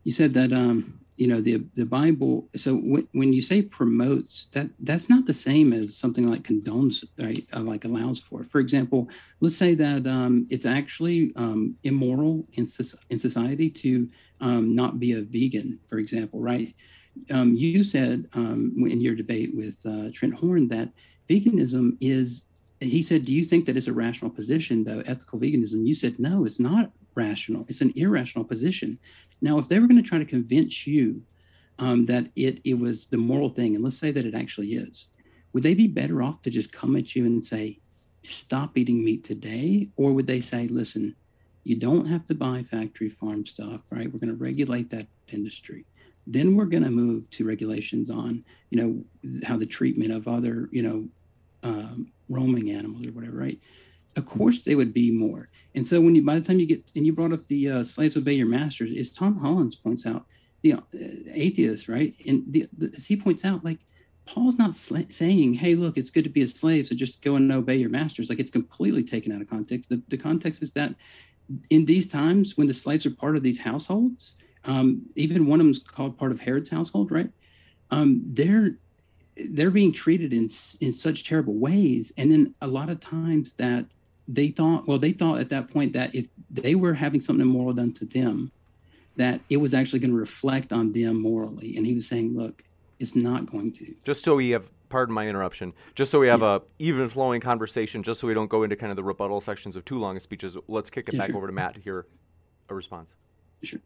you 0.04 0.12
said 0.12 0.34
that 0.34 0.52
um, 0.52 0.98
you 1.16 1.28
know 1.28 1.40
the 1.40 1.64
the 1.74 1.86
Bible. 1.86 2.48
So 2.56 2.74
when, 2.74 3.06
when 3.12 3.32
you 3.32 3.42
say 3.42 3.62
promotes, 3.62 4.46
that 4.54 4.68
that's 4.80 5.08
not 5.08 5.26
the 5.26 5.34
same 5.34 5.72
as 5.72 5.96
something 5.96 6.26
like 6.26 6.42
condones, 6.42 7.04
right? 7.18 7.38
Uh, 7.54 7.60
like 7.60 7.84
allows 7.84 8.18
for. 8.18 8.44
For 8.44 8.60
example, 8.60 9.08
let's 9.40 9.56
say 9.56 9.74
that 9.74 10.06
um, 10.06 10.46
it's 10.50 10.66
actually 10.66 11.32
um, 11.36 11.76
immoral 11.84 12.44
in 12.54 12.66
in 13.10 13.18
society 13.18 13.70
to 13.70 14.08
um, 14.40 14.74
not 14.74 14.98
be 14.98 15.12
a 15.12 15.22
vegan, 15.22 15.78
for 15.88 15.98
example, 15.98 16.40
right? 16.40 16.74
Um, 17.30 17.54
you 17.54 17.84
said 17.84 18.26
um, 18.34 18.72
in 18.78 19.00
your 19.00 19.14
debate 19.14 19.50
with 19.54 19.78
uh, 19.86 20.10
Trent 20.12 20.34
Horn 20.34 20.66
that 20.68 20.88
veganism 21.28 21.96
is 22.00 22.46
he 22.82 23.02
said, 23.02 23.24
Do 23.24 23.32
you 23.32 23.44
think 23.44 23.66
that 23.66 23.76
it's 23.76 23.88
a 23.88 23.92
rational 23.92 24.30
position, 24.30 24.84
though, 24.84 25.02
ethical 25.06 25.38
veganism? 25.38 25.86
You 25.86 25.94
said, 25.94 26.18
No, 26.18 26.44
it's 26.44 26.60
not 26.60 26.90
rational. 27.14 27.64
It's 27.68 27.80
an 27.80 27.92
irrational 27.96 28.44
position. 28.44 28.98
Now, 29.40 29.58
if 29.58 29.68
they 29.68 29.78
were 29.78 29.86
going 29.86 30.02
to 30.02 30.08
try 30.08 30.18
to 30.18 30.24
convince 30.24 30.86
you 30.86 31.22
um, 31.78 32.04
that 32.06 32.28
it, 32.36 32.60
it 32.64 32.78
was 32.78 33.06
the 33.06 33.18
moral 33.18 33.48
thing, 33.48 33.74
and 33.74 33.82
let's 33.82 33.98
say 33.98 34.10
that 34.10 34.24
it 34.24 34.34
actually 34.34 34.74
is, 34.74 35.08
would 35.52 35.62
they 35.62 35.74
be 35.74 35.88
better 35.88 36.22
off 36.22 36.42
to 36.42 36.50
just 36.50 36.72
come 36.72 36.96
at 36.96 37.14
you 37.14 37.26
and 37.26 37.44
say, 37.44 37.78
Stop 38.24 38.78
eating 38.78 39.04
meat 39.04 39.24
today? 39.24 39.88
Or 39.96 40.12
would 40.12 40.26
they 40.26 40.40
say, 40.40 40.66
Listen, 40.68 41.14
you 41.64 41.76
don't 41.76 42.06
have 42.06 42.24
to 42.26 42.34
buy 42.34 42.62
factory 42.62 43.08
farm 43.08 43.46
stuff, 43.46 43.82
right? 43.90 44.12
We're 44.12 44.18
going 44.18 44.36
to 44.36 44.42
regulate 44.42 44.90
that 44.90 45.06
industry. 45.28 45.84
Then 46.26 46.56
we're 46.56 46.66
going 46.66 46.84
to 46.84 46.90
move 46.90 47.28
to 47.30 47.44
regulations 47.44 48.10
on, 48.10 48.44
you 48.70 48.80
know, 48.80 49.40
how 49.44 49.56
the 49.56 49.66
treatment 49.66 50.12
of 50.12 50.28
other, 50.28 50.68
you 50.72 50.82
know, 50.82 51.08
um, 51.62 52.12
roaming 52.28 52.70
animals 52.70 53.06
or 53.06 53.12
whatever, 53.12 53.36
right? 53.36 53.58
Of 54.16 54.26
course, 54.26 54.62
they 54.62 54.74
would 54.74 54.92
be 54.92 55.10
more. 55.10 55.48
And 55.74 55.86
so 55.86 56.00
when 56.00 56.14
you, 56.14 56.24
by 56.24 56.38
the 56.38 56.44
time 56.44 56.60
you 56.60 56.66
get, 56.66 56.90
and 56.94 57.06
you 57.06 57.12
brought 57.12 57.32
up 57.32 57.46
the 57.48 57.70
uh, 57.70 57.84
slaves 57.84 58.16
obey 58.16 58.34
your 58.34 58.46
masters, 58.46 58.92
is 58.92 59.12
Tom 59.12 59.36
Holland 59.36 59.74
points 59.82 60.06
out 60.06 60.26
the 60.62 60.74
uh, 60.74 60.80
atheist, 61.32 61.88
right? 61.88 62.14
And 62.26 62.44
the, 62.48 62.66
the, 62.76 62.92
as 62.96 63.06
he 63.06 63.16
points 63.16 63.44
out, 63.44 63.64
like 63.64 63.78
Paul's 64.26 64.58
not 64.58 64.74
sl- 64.74 65.08
saying, 65.08 65.54
"Hey, 65.54 65.74
look, 65.74 65.96
it's 65.96 66.10
good 66.10 66.24
to 66.24 66.30
be 66.30 66.42
a 66.42 66.48
slave, 66.48 66.86
so 66.86 66.94
just 66.94 67.22
go 67.22 67.36
and 67.36 67.50
obey 67.50 67.76
your 67.76 67.90
masters." 67.90 68.28
Like 68.28 68.38
it's 68.38 68.50
completely 68.50 69.02
taken 69.02 69.32
out 69.32 69.40
of 69.40 69.48
context. 69.48 69.88
The, 69.88 70.02
the 70.08 70.18
context 70.18 70.62
is 70.62 70.72
that 70.72 70.94
in 71.70 71.84
these 71.84 72.06
times 72.06 72.56
when 72.56 72.68
the 72.68 72.74
slaves 72.74 73.06
are 73.06 73.10
part 73.10 73.36
of 73.36 73.42
these 73.42 73.58
households, 73.58 74.34
um, 74.64 75.02
even 75.16 75.46
one 75.46 75.60
of 75.60 75.66
them's 75.66 75.80
called 75.80 76.18
part 76.18 76.32
of 76.32 76.40
Herod's 76.40 76.70
household, 76.70 77.10
right? 77.10 77.30
Um, 77.90 78.22
they're 78.26 78.78
they're 79.36 79.70
being 79.70 79.92
treated 79.92 80.32
in 80.32 80.48
in 80.80 80.92
such 80.92 81.26
terrible 81.28 81.54
ways. 81.54 82.12
And 82.16 82.30
then 82.30 82.54
a 82.60 82.66
lot 82.66 82.90
of 82.90 83.00
times 83.00 83.54
that 83.54 83.86
they 84.28 84.48
thought 84.48 84.86
well 84.86 84.98
they 84.98 85.12
thought 85.12 85.40
at 85.40 85.48
that 85.50 85.68
point 85.68 85.92
that 85.92 86.14
if 86.14 86.28
they 86.50 86.74
were 86.74 86.94
having 86.94 87.20
something 87.20 87.46
immoral 87.46 87.72
done 87.72 87.92
to 87.92 88.04
them 88.04 88.52
that 89.16 89.40
it 89.50 89.58
was 89.58 89.74
actually 89.74 89.98
going 89.98 90.10
to 90.10 90.16
reflect 90.16 90.72
on 90.72 90.90
them 90.92 91.20
morally. 91.20 91.76
And 91.76 91.86
he 91.86 91.94
was 91.94 92.06
saying 92.06 92.36
look 92.36 92.62
it's 92.98 93.16
not 93.16 93.46
going 93.46 93.72
to. 93.72 93.94
Just 94.04 94.22
so 94.22 94.36
we 94.36 94.50
have 94.50 94.68
pardon 94.88 95.14
my 95.14 95.26
interruption 95.26 95.72
just 95.94 96.10
so 96.10 96.20
we 96.20 96.28
have 96.28 96.42
yeah. 96.42 96.56
a 96.56 96.60
even 96.78 97.08
flowing 97.08 97.40
conversation 97.40 98.02
just 98.02 98.20
so 98.20 98.26
we 98.26 98.34
don't 98.34 98.50
go 98.50 98.62
into 98.62 98.76
kind 98.76 98.90
of 98.90 98.96
the 98.96 99.02
rebuttal 99.02 99.40
sections 99.40 99.74
of 99.74 99.82
too 99.86 99.98
long 99.98 100.16
of 100.16 100.22
speeches 100.22 100.54
let's 100.68 100.90
kick 100.90 101.08
it 101.08 101.14
yeah, 101.14 101.20
back 101.20 101.28
sure. 101.28 101.38
over 101.38 101.46
to 101.46 101.52
matt 101.52 101.72
to 101.74 101.80
hear 101.80 102.06
a 102.68 102.74
response. 102.74 103.14
Sure. 103.62 103.80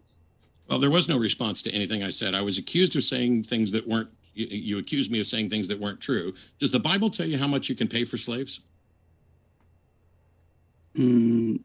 Well 0.68 0.80
there 0.80 0.90
was 0.90 1.09
no 1.09 1.16
response 1.16 1.62
to 1.62 1.72
anything 1.72 2.03
i 2.03 2.11
said. 2.11 2.34
I 2.34 2.42
was 2.42 2.59
accused 2.59 2.97
of 2.97 3.05
saying 3.05 3.44
things 3.44 3.70
that 3.70 3.86
weren't 3.86 4.11
you, 4.37 4.47
you 4.51 4.78
accuse 4.78 5.11
me 5.11 5.20
of 5.20 5.26
saying 5.26 5.51
things 5.51 5.66
that 5.68 5.80
weren't 5.80 6.01
true. 6.01 6.34
Does 6.59 6.70
the 6.70 6.78
Bible 6.78 7.11
tell 7.11 7.26
you 7.26 7.39
how 7.39 7.49
much 7.49 7.68
you 7.68 7.74
can 7.74 7.89
pay 7.89 8.05
for 8.05 8.16
slaves? 8.16 8.61
Mm, 10.97 11.61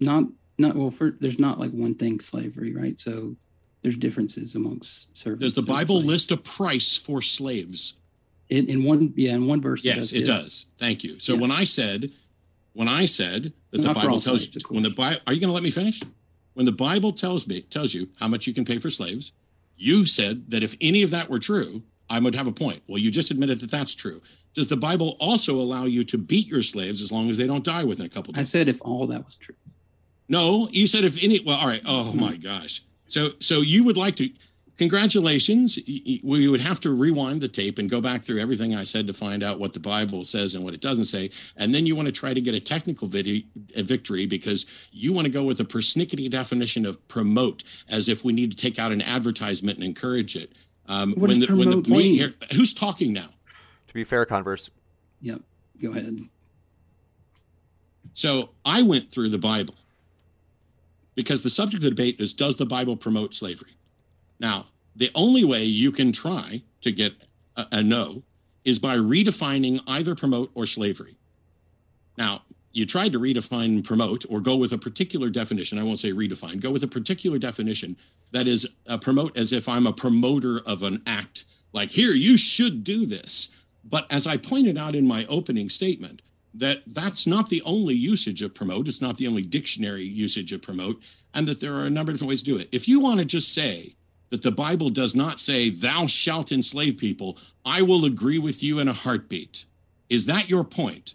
not 0.00 0.24
not 0.58 0.74
well. 0.74 0.90
For, 0.90 1.16
there's 1.20 1.38
not 1.38 1.58
like 1.58 1.70
one 1.70 1.94
thing 1.94 2.20
slavery, 2.20 2.74
right? 2.74 2.98
So 2.98 3.34
there's 3.82 3.96
differences 3.96 4.54
amongst 4.54 5.16
servants. 5.16 5.42
Does 5.42 5.54
the 5.54 5.62
Bible 5.62 6.02
list 6.02 6.32
a 6.32 6.36
price 6.36 6.96
for 6.96 7.22
slaves? 7.22 7.94
In, 8.48 8.68
in 8.68 8.84
one, 8.84 9.12
yeah, 9.16 9.34
in 9.34 9.46
one 9.46 9.60
verse. 9.60 9.84
Yes, 9.84 10.12
it 10.12 10.20
does. 10.20 10.22
It 10.22 10.26
does. 10.26 10.66
Thank 10.78 11.04
you. 11.04 11.18
So 11.18 11.34
yeah. 11.34 11.40
when 11.40 11.50
I 11.50 11.64
said, 11.64 12.12
when 12.74 12.88
I 12.88 13.06
said 13.06 13.52
that 13.70 13.80
not 13.80 13.94
the 13.94 14.00
Bible 14.00 14.20
tells, 14.20 14.44
slaves, 14.44 14.70
when 14.70 14.82
the 14.82 14.90
Bible, 14.90 15.20
are 15.26 15.32
you 15.32 15.40
going 15.40 15.48
to 15.48 15.54
let 15.54 15.64
me 15.64 15.70
finish? 15.70 16.00
When 16.54 16.64
the 16.64 16.72
Bible 16.72 17.12
tells 17.12 17.46
me 17.46 17.62
tells 17.62 17.92
you 17.92 18.08
how 18.18 18.28
much 18.28 18.46
you 18.46 18.54
can 18.54 18.64
pay 18.64 18.78
for 18.78 18.88
slaves, 18.88 19.32
you 19.76 20.06
said 20.06 20.50
that 20.50 20.62
if 20.62 20.74
any 20.80 21.02
of 21.02 21.10
that 21.10 21.28
were 21.28 21.38
true, 21.38 21.82
I 22.08 22.18
would 22.18 22.34
have 22.34 22.46
a 22.46 22.52
point. 22.52 22.82
Well, 22.86 22.98
you 22.98 23.10
just 23.10 23.30
admitted 23.30 23.60
that 23.60 23.70
that's 23.70 23.94
true. 23.94 24.22
Does 24.54 24.68
the 24.68 24.76
Bible 24.76 25.16
also 25.20 25.54
allow 25.56 25.84
you 25.84 26.02
to 26.04 26.18
beat 26.18 26.46
your 26.46 26.62
slaves 26.62 27.02
as 27.02 27.12
long 27.12 27.28
as 27.28 27.36
they 27.36 27.46
don't 27.46 27.64
die 27.64 27.84
within 27.84 28.06
a 28.06 28.08
couple 28.08 28.32
days? 28.32 28.40
I 28.40 28.42
said 28.44 28.68
if 28.68 28.80
all 28.80 29.06
that 29.08 29.24
was 29.24 29.36
true. 29.36 29.54
No, 30.28 30.68
you 30.70 30.86
said 30.86 31.04
if 31.04 31.22
any. 31.22 31.40
Well, 31.40 31.58
all 31.58 31.66
right. 31.66 31.82
Oh 31.84 32.12
my 32.12 32.36
gosh. 32.36 32.82
So, 33.06 33.30
so 33.40 33.60
you 33.60 33.84
would 33.84 33.96
like 33.96 34.16
to 34.16 34.30
congratulations. 34.76 35.78
We 36.22 36.48
would 36.48 36.60
have 36.60 36.80
to 36.80 36.90
rewind 36.90 37.40
the 37.40 37.48
tape 37.48 37.78
and 37.78 37.88
go 37.90 38.00
back 38.00 38.22
through 38.22 38.38
everything 38.38 38.74
I 38.74 38.84
said 38.84 39.06
to 39.06 39.12
find 39.12 39.42
out 39.42 39.58
what 39.58 39.72
the 39.72 39.80
Bible 39.80 40.24
says 40.24 40.54
and 40.54 40.64
what 40.64 40.74
it 40.74 40.80
doesn't 40.80 41.06
say. 41.06 41.30
And 41.56 41.74
then 41.74 41.86
you 41.86 41.96
want 41.96 42.06
to 42.06 42.12
try 42.12 42.34
to 42.34 42.40
get 42.40 42.54
a 42.54 42.60
technical 42.60 43.08
video, 43.08 43.42
a 43.74 43.82
victory 43.82 44.26
because 44.26 44.66
you 44.92 45.12
want 45.12 45.26
to 45.26 45.32
go 45.32 45.42
with 45.42 45.60
a 45.60 45.64
persnickety 45.64 46.30
definition 46.30 46.86
of 46.86 47.06
promote 47.08 47.64
as 47.88 48.08
if 48.08 48.24
we 48.24 48.32
need 48.32 48.50
to 48.50 48.56
take 48.56 48.78
out 48.78 48.92
an 48.92 49.02
advertisement 49.02 49.78
and 49.78 49.86
encourage 49.86 50.36
it. 50.36 50.52
Um, 50.88 51.14
what 51.16 51.30
when, 51.30 51.40
the, 51.40 51.46
when 51.56 51.70
the 51.70 51.82
point 51.82 52.04
here, 52.04 52.34
who's 52.52 52.72
talking 52.72 53.12
now? 53.12 53.28
To 53.88 53.94
be 53.94 54.04
fair, 54.04 54.24
Converse. 54.24 54.70
Yep. 55.20 55.40
Go 55.82 55.90
ahead. 55.90 56.16
So 58.14 58.50
I 58.64 58.82
went 58.82 59.10
through 59.10 59.28
the 59.28 59.38
Bible 59.38 59.74
because 61.16 61.42
the 61.42 61.50
subject 61.50 61.82
of 61.82 61.82
the 61.82 61.90
debate 61.90 62.20
is 62.20 62.32
Does 62.32 62.56
the 62.56 62.66
Bible 62.66 62.96
promote 62.96 63.34
slavery? 63.34 63.75
Now, 64.38 64.66
the 64.94 65.10
only 65.14 65.44
way 65.44 65.64
you 65.64 65.92
can 65.92 66.12
try 66.12 66.62
to 66.80 66.92
get 66.92 67.14
a, 67.56 67.66
a 67.72 67.82
no 67.82 68.22
is 68.64 68.78
by 68.78 68.96
redefining 68.96 69.80
either 69.86 70.14
promote 70.14 70.50
or 70.54 70.66
slavery. 70.66 71.16
Now, 72.18 72.42
you 72.72 72.84
tried 72.84 73.12
to 73.12 73.20
redefine 73.20 73.82
promote 73.84 74.26
or 74.28 74.40
go 74.40 74.56
with 74.56 74.72
a 74.72 74.78
particular 74.78 75.30
definition. 75.30 75.78
I 75.78 75.82
won't 75.82 76.00
say 76.00 76.12
redefine, 76.12 76.60
go 76.60 76.70
with 76.70 76.82
a 76.82 76.88
particular 76.88 77.38
definition 77.38 77.96
that 78.32 78.46
is 78.46 78.66
a 78.86 78.98
promote 78.98 79.36
as 79.36 79.52
if 79.52 79.68
I'm 79.68 79.86
a 79.86 79.92
promoter 79.92 80.60
of 80.66 80.82
an 80.82 81.02
act, 81.06 81.44
like, 81.72 81.90
here, 81.90 82.12
you 82.12 82.36
should 82.36 82.84
do 82.84 83.06
this. 83.06 83.50
But 83.84 84.06
as 84.10 84.26
I 84.26 84.36
pointed 84.36 84.76
out 84.76 84.94
in 84.94 85.06
my 85.06 85.26
opening 85.26 85.68
statement, 85.68 86.22
that 86.54 86.82
that's 86.86 87.26
not 87.26 87.48
the 87.48 87.62
only 87.62 87.94
usage 87.94 88.42
of 88.42 88.54
promote. 88.54 88.88
It's 88.88 89.02
not 89.02 89.16
the 89.16 89.28
only 89.28 89.42
dictionary 89.42 90.02
usage 90.02 90.52
of 90.52 90.62
promote, 90.62 91.00
and 91.34 91.46
that 91.46 91.60
there 91.60 91.74
are 91.74 91.84
a 91.84 91.90
number 91.90 92.10
of 92.10 92.16
different 92.16 92.30
ways 92.30 92.42
to 92.42 92.52
do 92.52 92.58
it. 92.58 92.68
If 92.72 92.88
you 92.88 92.98
want 92.98 93.20
to 93.20 93.26
just 93.26 93.52
say, 93.52 93.94
that 94.30 94.42
the 94.42 94.52
Bible 94.52 94.90
does 94.90 95.14
not 95.14 95.38
say, 95.38 95.70
Thou 95.70 96.06
shalt 96.06 96.52
enslave 96.52 96.98
people. 96.98 97.38
I 97.64 97.82
will 97.82 98.04
agree 98.04 98.38
with 98.38 98.62
you 98.62 98.78
in 98.78 98.88
a 98.88 98.92
heartbeat. 98.92 99.64
Is 100.08 100.26
that 100.26 100.48
your 100.48 100.64
point? 100.64 101.14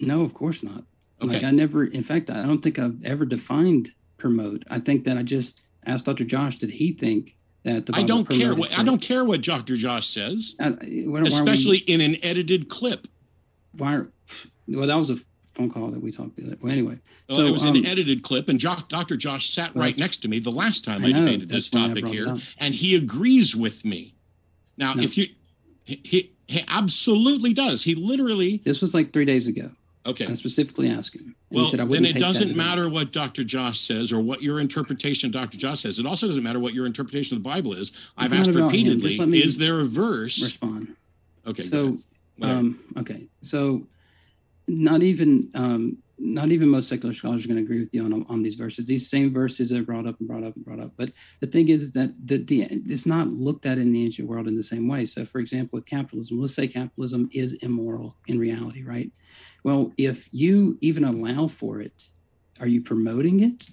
No, 0.00 0.22
of 0.22 0.34
course 0.34 0.62
not. 0.62 0.84
Okay. 1.22 1.34
Like 1.34 1.44
I 1.44 1.50
never, 1.50 1.84
in 1.84 2.02
fact, 2.02 2.30
I 2.30 2.42
don't 2.42 2.62
think 2.62 2.78
I've 2.78 3.04
ever 3.04 3.24
defined 3.24 3.92
promote. 4.16 4.64
I 4.70 4.78
think 4.80 5.04
that 5.04 5.18
I 5.18 5.22
just 5.22 5.66
asked 5.86 6.06
Dr. 6.06 6.24
Josh, 6.24 6.56
did 6.56 6.70
he 6.70 6.92
think 6.92 7.36
that 7.64 7.86
the 7.86 7.92
Bible 7.92 8.04
I 8.04 8.06
don't 8.06 8.28
care 8.28 8.54
what 8.54 8.78
I 8.78 8.82
don't 8.82 9.02
care 9.02 9.24
what 9.24 9.42
Dr. 9.42 9.76
Josh 9.76 10.06
says, 10.06 10.54
uh, 10.60 10.72
why, 10.80 11.20
especially 11.22 11.82
we, 11.86 11.94
in 11.94 12.00
an 12.00 12.16
edited 12.22 12.68
clip. 12.68 13.06
Why? 13.76 14.02
Well, 14.66 14.86
that 14.86 14.96
was 14.96 15.10
a 15.10 15.16
phone 15.60 15.70
call 15.70 15.90
that 15.90 16.02
we 16.02 16.10
talked 16.10 16.36
to. 16.36 16.56
Well, 16.60 16.72
anyway, 16.72 16.98
well, 17.28 17.38
so 17.38 17.44
it 17.44 17.52
was 17.52 17.64
um, 17.64 17.76
an 17.76 17.86
edited 17.86 18.22
clip, 18.22 18.48
and 18.48 18.58
jo- 18.58 18.76
Dr. 18.88 19.16
Josh 19.16 19.50
sat 19.50 19.74
right 19.74 19.96
next 19.96 20.18
to 20.18 20.28
me 20.28 20.38
the 20.38 20.50
last 20.50 20.84
time 20.84 21.04
I, 21.04 21.08
I 21.08 21.12
debated 21.12 21.48
this 21.48 21.68
topic 21.68 22.06
here, 22.06 22.34
and 22.58 22.74
he 22.74 22.96
agrees 22.96 23.54
with 23.54 23.84
me. 23.84 24.14
Now, 24.76 24.94
no. 24.94 25.02
if 25.02 25.18
you, 25.18 25.26
he, 25.84 26.32
he 26.46 26.64
absolutely 26.68 27.52
does. 27.52 27.84
He 27.84 27.94
literally. 27.94 28.62
This 28.64 28.80
was 28.80 28.94
like 28.94 29.12
three 29.12 29.24
days 29.24 29.46
ago. 29.46 29.70
Okay. 30.06 30.26
I 30.26 30.32
specifically 30.32 30.88
asked 30.88 31.14
him. 31.14 31.34
Well, 31.50 31.70
then 31.70 32.06
it 32.06 32.16
doesn't 32.16 32.56
matter 32.56 32.88
what 32.88 33.12
Dr. 33.12 33.44
Josh 33.44 33.80
says 33.80 34.12
or 34.12 34.20
what 34.20 34.42
your 34.42 34.60
interpretation 34.60 35.26
of 35.26 35.32
Dr. 35.32 35.58
Josh 35.58 35.80
says. 35.80 35.98
It 35.98 36.06
also 36.06 36.26
doesn't 36.26 36.42
matter 36.42 36.58
what 36.58 36.72
your 36.72 36.86
interpretation 36.86 37.36
of 37.36 37.42
the 37.42 37.48
Bible 37.48 37.74
is. 37.74 37.90
It's 37.90 38.12
I've 38.16 38.32
asked 38.32 38.54
repeatedly, 38.54 39.18
is 39.38 39.58
there 39.58 39.80
a 39.80 39.84
verse? 39.84 40.42
Respond. 40.42 40.96
Okay. 41.46 41.64
So, 41.64 41.98
um, 42.40 42.78
okay. 42.96 43.26
So, 43.42 43.82
not 44.68 45.02
even 45.02 45.50
um, 45.54 46.02
not 46.20 46.50
even 46.50 46.68
most 46.68 46.88
secular 46.88 47.14
scholars 47.14 47.44
are 47.44 47.48
going 47.48 47.56
to 47.58 47.64
agree 47.64 47.80
with 47.80 47.94
you 47.94 48.04
on, 48.04 48.26
on 48.28 48.42
these 48.42 48.54
verses. 48.54 48.84
These 48.84 49.08
same 49.08 49.32
verses 49.32 49.72
are 49.72 49.82
brought 49.82 50.06
up 50.06 50.18
and 50.20 50.28
brought 50.28 50.44
up 50.44 50.54
and 50.54 50.64
brought 50.64 50.78
up. 50.78 50.92
But 50.96 51.12
the 51.40 51.46
thing 51.46 51.70
is 51.70 51.92
that 51.94 52.14
the, 52.26 52.38
the 52.44 52.62
it's 52.70 53.06
not 53.06 53.28
looked 53.28 53.64
at 53.64 53.78
in 53.78 53.90
the 53.90 54.04
ancient 54.04 54.28
world 54.28 54.46
in 54.46 54.56
the 54.56 54.62
same 54.62 54.86
way. 54.86 55.06
So, 55.06 55.24
for 55.24 55.38
example, 55.38 55.78
with 55.78 55.86
capitalism, 55.86 56.38
let's 56.38 56.54
say 56.54 56.68
capitalism 56.68 57.30
is 57.32 57.54
immoral 57.54 58.16
in 58.26 58.38
reality, 58.38 58.84
right? 58.84 59.10
Well, 59.64 59.92
if 59.96 60.28
you 60.30 60.76
even 60.82 61.04
allow 61.04 61.46
for 61.46 61.80
it, 61.80 62.08
are 62.60 62.68
you 62.68 62.82
promoting 62.82 63.42
it? 63.42 63.66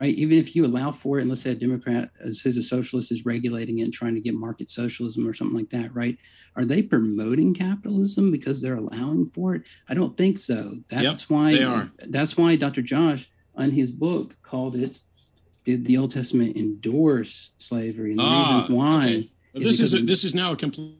Right. 0.00 0.14
Even 0.14 0.38
if 0.38 0.56
you 0.56 0.66
allow 0.66 0.90
for 0.90 1.18
it, 1.18 1.22
and 1.22 1.30
let's 1.30 1.42
say 1.42 1.52
a 1.52 1.54
Democrat 1.54 2.10
says 2.30 2.56
a 2.56 2.62
socialist 2.62 3.12
is 3.12 3.24
regulating 3.24 3.78
it 3.78 3.82
and 3.82 3.92
trying 3.92 4.14
to 4.14 4.20
get 4.20 4.34
market 4.34 4.68
socialism 4.68 5.28
or 5.28 5.32
something 5.32 5.56
like 5.56 5.70
that, 5.70 5.94
right? 5.94 6.18
Are 6.56 6.64
they 6.64 6.82
promoting 6.82 7.54
capitalism 7.54 8.30
because 8.30 8.62
they're 8.62 8.76
allowing 8.76 9.26
for 9.26 9.54
it? 9.54 9.68
I 9.88 9.94
don't 9.94 10.16
think 10.16 10.38
so. 10.38 10.78
That's 10.88 11.04
yep, 11.04 11.20
why 11.28 11.52
they 11.52 11.64
are. 11.64 11.92
That's 12.06 12.36
why 12.36 12.56
Dr. 12.56 12.82
Josh 12.82 13.30
on 13.54 13.70
his 13.70 13.90
book 13.90 14.36
called 14.42 14.74
it 14.74 15.00
did 15.64 15.84
the 15.84 15.98
Old 15.98 16.12
Testament 16.12 16.56
endorse 16.56 17.52
slavery 17.58 18.10
and 18.10 18.20
the 18.20 18.24
ah, 18.24 18.60
reasons 18.60 18.76
why. 18.76 18.98
Okay. 18.98 19.30
Well, 19.54 19.64
this 19.64 19.80
is 19.80 19.94
a, 19.94 19.98
this 19.98 20.24
is 20.24 20.34
now 20.34 20.52
a 20.52 20.56
complete 20.56 20.96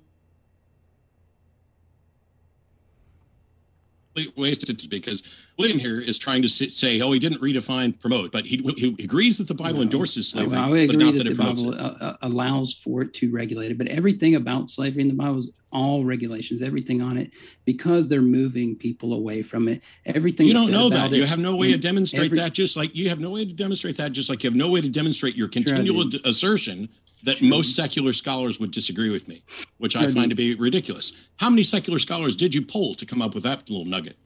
wasted 4.37 4.83
because 4.89 5.23
William 5.59 5.79
here 5.79 6.01
is 6.01 6.19
trying 6.19 6.43
to 6.43 6.49
say, 6.49 7.01
oh, 7.01 7.13
he 7.13 7.19
didn't 7.19 7.41
redefine 7.41 7.99
promote, 7.99 8.33
but 8.33 8.45
he, 8.45 8.59
he 8.77 8.97
agrees 9.03 9.39
that 9.39 9.49
the 9.49 9.55
Bible 9.55 9.77
no. 9.77 9.83
endorses 9.83 10.29
slavery, 10.29 10.59
I, 10.59 10.69
I 10.69 10.87
but 10.87 10.97
not 10.97 11.13
that, 11.15 11.19
that 11.19 11.27
it 11.27 11.37
the 11.37 11.43
Bible 11.43 11.73
it. 11.73 11.79
Uh, 11.79 12.17
allows 12.23 12.75
for 12.75 13.03
it 13.03 13.15
to 13.15 13.31
regulate 13.31 13.71
it. 13.71 13.79
But 13.79 13.89
everything 13.89 14.35
about 14.35 14.71
slavery 14.71 15.03
in 15.03 15.09
the 15.09 15.15
Bible 15.15 15.39
is 15.39 15.53
all 15.73 16.05
regulations, 16.05 16.63
everything 16.63 17.03
on 17.03 17.17
it, 17.17 17.33
because 17.65 18.09
they're 18.09 18.23
moving 18.23 18.77
people 18.77 19.15
away 19.15 19.43
from 19.43 19.69
it. 19.69 19.83
Everything 20.07 20.47
you 20.47 20.55
don't 20.55 20.71
know 20.71 20.89
that. 20.89 21.11
You 21.11 21.27
have 21.27 21.39
no 21.39 21.57
way 21.57 21.73
to 21.73 21.79
demonstrate 21.79 22.27
every, 22.27 22.39
that. 22.39 22.53
Just 22.53 22.77
like 22.77 22.95
you 22.95 23.09
have 23.09 23.21
no 23.21 23.31
way 23.31 23.45
to 23.45 23.53
demonstrate 23.53 23.97
that. 23.97 24.13
Just 24.13 24.31
like 24.31 24.43
you 24.45 24.51
have 24.51 24.57
no 24.57 24.71
way 24.71 24.81
to 24.81 24.89
demonstrate 24.89 25.37
your 25.37 25.49
continual 25.49 26.07
assertion 26.25 26.89
that 27.25 27.39
True. 27.39 27.49
most 27.49 27.75
secular 27.75 28.13
scholars 28.13 28.61
would 28.61 28.71
disagree 28.71 29.11
with 29.11 29.27
me, 29.29 29.43
which 29.79 29.97
I 29.97 30.11
find 30.13 30.31
to 30.31 30.37
be 30.37 30.55
ridiculous. 30.55 31.29
How 31.37 31.51
many 31.51 31.63
secular 31.63 31.99
scholars 31.99 32.37
did 32.37 32.55
you 32.55 32.65
poll 32.65 32.95
to 32.95 33.07
come 33.07 33.23
up 33.23 33.35
with 33.35 33.45
that 33.45 33.69
little 33.69 33.85
nugget? 33.85 34.17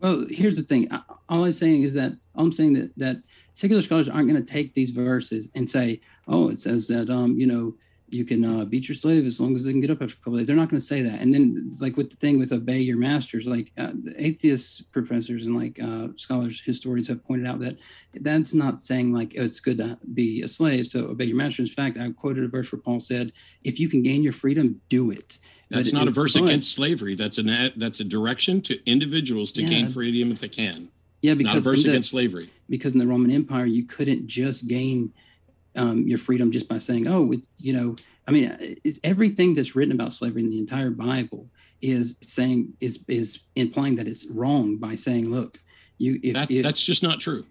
Well, 0.00 0.26
here's 0.28 0.56
the 0.56 0.62
thing. 0.62 0.90
All 1.28 1.44
I'm 1.44 1.52
saying 1.52 1.82
is 1.82 1.94
that 1.94 2.12
I'm 2.34 2.52
saying 2.52 2.74
that 2.74 2.90
that 2.98 3.16
secular 3.54 3.82
scholars 3.82 4.08
aren't 4.08 4.28
going 4.28 4.42
to 4.42 4.52
take 4.52 4.74
these 4.74 4.90
verses 4.90 5.48
and 5.54 5.68
say, 5.68 6.00
"Oh, 6.28 6.50
it 6.50 6.58
says 6.58 6.86
that 6.88 7.08
um, 7.08 7.38
you 7.38 7.46
know, 7.46 7.74
you 8.08 8.24
can 8.24 8.44
uh, 8.44 8.64
beat 8.64 8.88
your 8.88 8.96
slave 8.96 9.26
as 9.26 9.40
long 9.40 9.54
as 9.54 9.64
they 9.64 9.72
can 9.72 9.80
get 9.80 9.90
up 9.90 10.02
after 10.02 10.14
a 10.14 10.16
couple 10.18 10.38
days." 10.38 10.46
They're 10.46 10.56
not 10.56 10.68
going 10.68 10.80
to 10.80 10.86
say 10.86 11.02
that. 11.02 11.20
And 11.20 11.32
then, 11.32 11.72
like 11.80 11.96
with 11.96 12.10
the 12.10 12.16
thing 12.16 12.38
with 12.38 12.52
obey 12.52 12.78
your 12.78 12.98
masters, 12.98 13.46
like 13.46 13.72
uh, 13.78 13.92
atheist 14.16 14.90
professors 14.92 15.44
and 15.44 15.56
like 15.56 15.80
uh, 15.80 16.08
scholars, 16.16 16.60
historians 16.64 17.08
have 17.08 17.24
pointed 17.24 17.46
out 17.46 17.60
that 17.60 17.76
that's 18.20 18.54
not 18.54 18.80
saying 18.80 19.12
like 19.12 19.34
oh, 19.38 19.44
it's 19.44 19.60
good 19.60 19.78
to 19.78 19.98
be 20.14 20.42
a 20.42 20.48
slave, 20.48 20.86
so 20.86 21.06
obey 21.06 21.26
your 21.26 21.36
masters. 21.36 21.70
In 21.70 21.74
fact, 21.74 21.98
I 21.98 22.10
quoted 22.12 22.44
a 22.44 22.48
verse 22.48 22.70
where 22.72 22.80
Paul 22.80 23.00
said, 23.00 23.32
"If 23.64 23.80
you 23.80 23.88
can 23.88 24.02
gain 24.02 24.22
your 24.22 24.32
freedom, 24.32 24.80
do 24.88 25.10
it." 25.10 25.38
That's 25.68 25.92
not 25.92 26.06
a 26.06 26.12
verse 26.12 26.36
against 26.36 26.72
slavery. 26.74 27.14
That's 27.14 27.38
an 27.38 27.72
that's 27.76 28.00
a 28.00 28.04
direction 28.04 28.60
to 28.62 28.90
individuals 28.90 29.52
to 29.52 29.62
yeah. 29.62 29.68
gain 29.68 29.88
freedom 29.88 30.30
if 30.30 30.40
they 30.40 30.48
can. 30.48 30.90
Yeah, 31.22 31.32
it's 31.32 31.38
because 31.38 31.54
not 31.54 31.56
a 31.56 31.60
verse 31.60 31.82
the, 31.82 31.90
against 31.90 32.10
slavery. 32.10 32.50
Because 32.68 32.92
in 32.92 32.98
the 32.98 33.06
Roman 33.06 33.30
Empire, 33.30 33.66
you 33.66 33.84
couldn't 33.84 34.26
just 34.26 34.68
gain 34.68 35.12
um, 35.76 36.06
your 36.06 36.18
freedom 36.18 36.50
just 36.50 36.68
by 36.68 36.78
saying, 36.78 37.06
"Oh, 37.06 37.32
it's, 37.32 37.48
you 37.58 37.72
know." 37.72 37.96
I 38.28 38.32
mean, 38.32 38.76
everything 39.04 39.54
that's 39.54 39.76
written 39.76 39.94
about 39.94 40.12
slavery 40.12 40.42
in 40.42 40.50
the 40.50 40.58
entire 40.58 40.90
Bible 40.90 41.48
is 41.80 42.16
saying 42.22 42.72
is 42.80 43.04
is 43.08 43.40
implying 43.54 43.96
that 43.96 44.08
it's 44.08 44.26
wrong 44.26 44.76
by 44.76 44.94
saying, 44.94 45.30
"Look, 45.30 45.58
you." 45.98 46.18
If, 46.22 46.34
that, 46.34 46.50
if, 46.50 46.64
that's 46.64 46.84
just 46.84 47.02
not 47.02 47.20
true. 47.20 47.44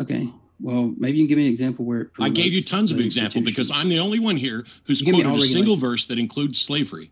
Okay. 0.00 0.30
Well, 0.60 0.94
maybe 0.96 1.18
you 1.18 1.24
can 1.24 1.28
give 1.28 1.38
me 1.38 1.46
an 1.46 1.52
example 1.52 1.84
where 1.84 2.10
I 2.18 2.30
gave 2.30 2.52
you 2.52 2.62
tons 2.62 2.90
of 2.90 2.98
examples 2.98 3.44
because 3.44 3.70
I'm 3.70 3.88
the 3.88 3.98
only 3.98 4.20
one 4.20 4.36
here 4.36 4.64
who's 4.84 5.02
quoted 5.02 5.26
a 5.26 5.40
single 5.40 5.76
verse 5.76 6.06
that 6.06 6.18
includes 6.18 6.60
slavery. 6.60 7.10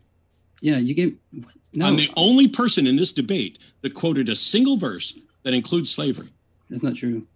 Yeah, 0.61 0.77
you 0.77 0.95
gave. 0.95 1.17
No, 1.73 1.85
I'm 1.85 1.95
the 1.95 2.09
only 2.15 2.47
person 2.47 2.87
in 2.87 2.95
this 2.95 3.11
debate 3.11 3.59
that 3.81 3.93
quoted 3.93 4.29
a 4.29 4.35
single 4.35 4.77
verse 4.77 5.19
that 5.43 5.53
includes 5.53 5.91
slavery. 5.91 6.29
That's 6.69 6.81
not 6.81 6.95
true. 6.95 7.27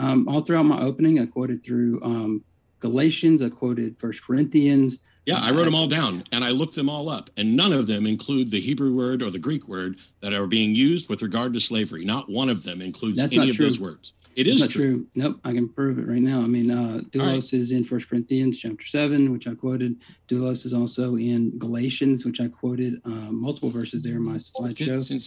Um, 0.00 0.26
all 0.28 0.40
throughout 0.40 0.64
my 0.64 0.80
opening, 0.80 1.20
I 1.20 1.26
quoted 1.26 1.62
through 1.62 2.00
um, 2.02 2.42
Galatians. 2.80 3.42
I 3.42 3.50
quoted 3.50 3.98
First 3.98 4.24
Corinthians. 4.24 5.02
Yeah, 5.26 5.38
I 5.38 5.50
wrote 5.50 5.66
them 5.66 5.74
all 5.74 5.86
down 5.86 6.24
and 6.32 6.42
I 6.42 6.48
looked 6.48 6.74
them 6.74 6.88
all 6.88 7.08
up, 7.08 7.30
and 7.36 7.54
none 7.54 7.72
of 7.72 7.86
them 7.86 8.06
include 8.06 8.50
the 8.50 8.58
Hebrew 8.58 8.94
word 8.94 9.22
or 9.22 9.30
the 9.30 9.38
Greek 9.38 9.68
word 9.68 9.98
that 10.20 10.32
are 10.32 10.46
being 10.46 10.74
used 10.74 11.08
with 11.08 11.22
regard 11.22 11.52
to 11.54 11.60
slavery. 11.60 12.04
Not 12.04 12.28
one 12.28 12.48
of 12.48 12.64
them 12.64 12.80
includes 12.80 13.20
That's 13.20 13.32
any 13.32 13.50
of 13.50 13.56
true. 13.56 13.66
those 13.66 13.78
words. 13.78 14.12
It 14.34 14.44
That's 14.44 14.56
is 14.56 14.60
not 14.62 14.70
true. 14.70 15.06
Nope, 15.14 15.40
I 15.44 15.52
can 15.52 15.68
prove 15.68 15.98
it 15.98 16.08
right 16.08 16.22
now. 16.22 16.38
I 16.38 16.46
mean, 16.46 16.70
uh, 16.70 17.00
doulos 17.10 17.52
right. 17.52 17.52
is 17.52 17.72
in 17.72 17.84
First 17.84 18.08
Corinthians 18.08 18.58
chapter 18.58 18.86
seven, 18.86 19.30
which 19.30 19.46
I 19.46 19.54
quoted. 19.54 20.02
Doulos 20.26 20.64
is 20.64 20.72
also 20.72 21.16
in 21.16 21.58
Galatians, 21.58 22.24
which 22.24 22.40
I 22.40 22.48
quoted 22.48 23.00
uh, 23.04 23.30
multiple 23.30 23.70
verses 23.70 24.02
there 24.02 24.14
in 24.14 24.24
my 24.24 24.36
slideshow. 24.36 24.96
It's 24.96 25.10
in 25.10 25.20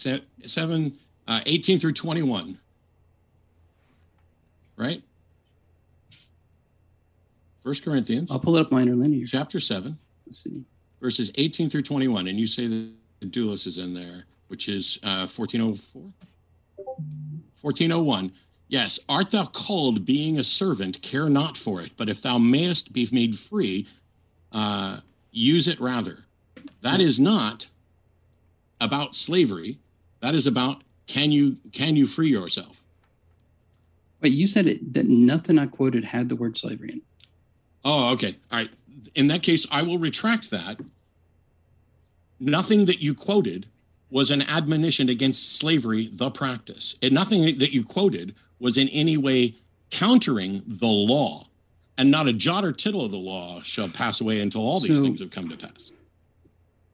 seven, 0.48 0.98
uh, 1.28 1.42
18 1.46 1.80
through 1.80 1.94
21. 1.94 2.58
Right? 4.84 5.02
First 7.62 7.86
Corinthians. 7.86 8.30
I'll 8.30 8.40
pull 8.40 8.58
it 8.58 8.62
up 8.62 8.70
my 8.70 8.82
interlinear. 8.82 9.26
Chapter 9.26 9.62
seven. 9.62 9.98
Let's 10.26 10.44
see. 10.44 10.66
Verses 11.02 11.32
18 11.36 11.70
through 11.70 11.84
21. 11.84 12.28
And 12.28 12.38
you 12.38 12.48
say 12.48 12.68
that 12.68 13.32
doulos 13.32 13.66
is 13.66 13.78
in 13.78 13.94
there, 13.94 14.26
which 14.50 14.68
is 14.68 15.00
uh, 15.04 15.26
1404? 15.26 16.02
1401. 17.62 18.34
Yes, 18.68 19.00
art 19.08 19.32
thou 19.32 19.46
called 19.46 20.06
being 20.06 20.38
a 20.40 20.44
servant, 20.44 21.02
care 21.02 21.30
not 21.30 21.56
for 21.58 21.82
it, 21.82 21.92
but 21.96 22.10
if 22.10 22.22
thou 22.22 22.38
mayest 22.38 22.92
be 22.92 23.08
made 23.12 23.40
free, 23.40 23.88
uh, 24.52 25.00
use 25.32 25.70
it 25.70 25.80
rather. 25.80 26.18
That 26.82 27.00
is 27.00 27.22
not 27.22 27.70
about 28.82 29.16
slavery. 29.16 29.78
That 30.20 30.36
is 30.36 30.46
about 30.48 30.84
can 31.08 31.32
you 31.32 31.58
can 31.72 31.96
you 31.96 32.06
free 32.06 32.30
yourself? 32.30 32.83
But 34.24 34.32
you 34.32 34.48
said 34.48 34.68
it, 34.68 34.94
that 34.94 35.06
nothing 35.06 35.60
I 35.60 35.66
quoted 35.66 36.06
had 36.06 36.30
the 36.30 36.38
word 36.38 36.58
slavery 36.58 36.94
in. 36.94 37.02
Oh, 37.84 38.14
okay. 38.14 38.38
All 38.54 38.60
right. 38.60 38.70
In 39.16 39.28
that 39.28 39.44
case, 39.44 39.68
I 39.70 39.84
will 39.84 39.98
retract 39.98 40.50
that. 40.52 40.80
Nothing 42.40 42.86
that 42.86 43.02
you 43.02 43.14
quoted 43.16 43.68
was 44.10 44.32
an 44.32 44.44
admonition 44.44 45.10
against 45.10 45.58
slavery, 45.58 46.10
the 46.14 46.32
practice. 46.32 46.96
And 47.02 47.12
nothing 47.14 47.58
that 47.58 47.74
you 47.74 47.84
quoted 47.84 48.34
was 48.60 48.78
in 48.78 48.88
any 48.90 49.18
way 49.18 49.56
countering 49.92 50.64
the 50.66 50.88
law. 50.88 51.50
And 51.98 52.10
not 52.10 52.30
a 52.30 52.34
jot 52.34 52.64
or 52.64 52.72
tittle 52.72 53.04
of 53.04 53.12
the 53.12 53.18
law 53.18 53.62
shall 53.62 53.90
pass 53.90 54.22
away 54.22 54.40
until 54.40 54.62
all 54.62 54.80
these 54.80 55.00
so, 55.00 55.04
things 55.04 55.20
have 55.20 55.32
come 55.32 55.50
to 55.50 55.58
pass. 55.58 55.92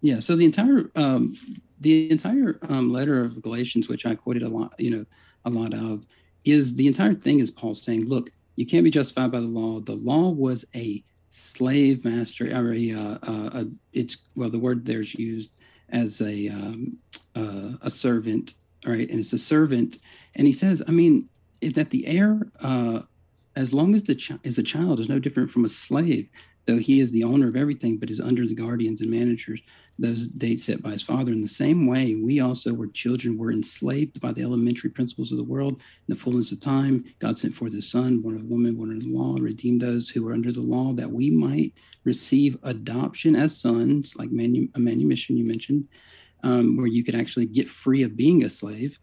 Yeah. 0.01 0.19
So 0.19 0.35
the 0.35 0.45
entire 0.45 0.89
um, 0.95 1.35
the 1.79 2.09
entire 2.09 2.57
um, 2.69 2.91
letter 2.91 3.23
of 3.23 3.39
Galatians, 3.43 3.87
which 3.87 4.07
I 4.07 4.15
quoted 4.15 4.41
a 4.41 4.49
lot, 4.49 4.73
you 4.79 4.97
know, 4.97 5.05
a 5.45 5.49
lot 5.51 5.75
of, 5.75 6.07
is 6.45 6.75
the 6.75 6.87
entire 6.87 7.13
thing 7.13 7.39
is 7.39 7.51
Paul 7.51 7.73
saying, 7.73 8.05
look, 8.05 8.29
you 8.55 8.65
can't 8.65 8.83
be 8.83 8.89
justified 8.89 9.31
by 9.31 9.39
the 9.39 9.47
law. 9.47 9.79
The 9.79 9.93
law 9.93 10.29
was 10.29 10.65
a 10.75 11.03
slave 11.29 12.03
master 12.05 12.45
or 12.45 12.73
a, 12.73 12.93
uh, 12.93 13.17
uh, 13.23 13.63
it's 13.93 14.17
well 14.35 14.49
the 14.49 14.59
word 14.59 14.85
there's 14.85 15.13
used 15.15 15.51
as 15.89 16.21
a 16.21 16.49
um, 16.49 16.91
uh, 17.35 17.77
a 17.81 17.89
servant, 17.89 18.55
right? 18.85 19.09
And 19.09 19.19
it's 19.19 19.33
a 19.33 19.37
servant, 19.37 19.99
and 20.35 20.45
he 20.45 20.53
says, 20.53 20.83
I 20.87 20.91
mean, 20.91 21.27
that 21.61 21.89
the 21.89 22.05
heir, 22.07 22.41
uh, 22.61 23.01
as 23.55 23.73
long 23.73 23.95
as 23.95 24.03
the 24.03 24.15
child 24.15 24.39
is 24.43 24.57
a 24.57 24.63
child, 24.63 24.99
is 24.99 25.09
no 25.09 25.19
different 25.19 25.49
from 25.49 25.65
a 25.65 25.69
slave, 25.69 26.29
though 26.65 26.77
he 26.77 26.99
is 26.99 27.11
the 27.11 27.23
owner 27.23 27.47
of 27.47 27.55
everything, 27.55 27.97
but 27.97 28.09
is 28.09 28.19
under 28.21 28.45
the 28.45 28.55
guardians 28.55 29.01
and 29.01 29.11
managers. 29.11 29.61
Those 30.01 30.29
dates 30.29 30.63
set 30.63 30.81
by 30.81 30.91
his 30.91 31.03
father. 31.03 31.33
In 31.33 31.41
the 31.41 31.47
same 31.47 31.85
way, 31.85 32.15
we 32.15 32.39
also 32.39 32.73
were 32.73 32.87
children, 32.87 33.37
were 33.37 33.51
enslaved 33.51 34.21
by 34.21 34.31
the 34.31 34.41
elementary 34.41 34.89
principles 34.89 35.33
of 35.33 35.37
the 35.37 35.43
world. 35.43 35.81
In 35.81 36.15
the 36.15 36.15
fullness 36.15 36.53
of 36.53 36.61
time, 36.61 37.03
God 37.19 37.37
sent 37.37 37.53
forth 37.53 37.73
his 37.73 37.91
son, 37.91 38.21
born 38.21 38.37
of 38.37 38.45
woman, 38.45 38.77
born 38.77 38.91
under 38.91 39.03
the 39.03 39.11
law, 39.11 39.35
redeemed 39.37 39.81
those 39.81 40.09
who 40.09 40.23
were 40.23 40.31
under 40.31 40.53
the 40.53 40.61
law, 40.61 40.93
that 40.93 41.11
we 41.11 41.29
might 41.29 41.73
receive 42.05 42.57
adoption 42.63 43.35
as 43.35 43.59
sons, 43.59 44.15
like 44.15 44.31
manu- 44.31 44.69
a 44.75 44.79
manumission 44.79 45.35
you 45.35 45.45
mentioned, 45.45 45.85
um, 46.43 46.77
where 46.77 46.87
you 46.87 47.03
could 47.03 47.15
actually 47.15 47.45
get 47.45 47.67
free 47.67 48.03
of 48.03 48.15
being 48.15 48.45
a 48.45 48.49
slave. 48.49 48.97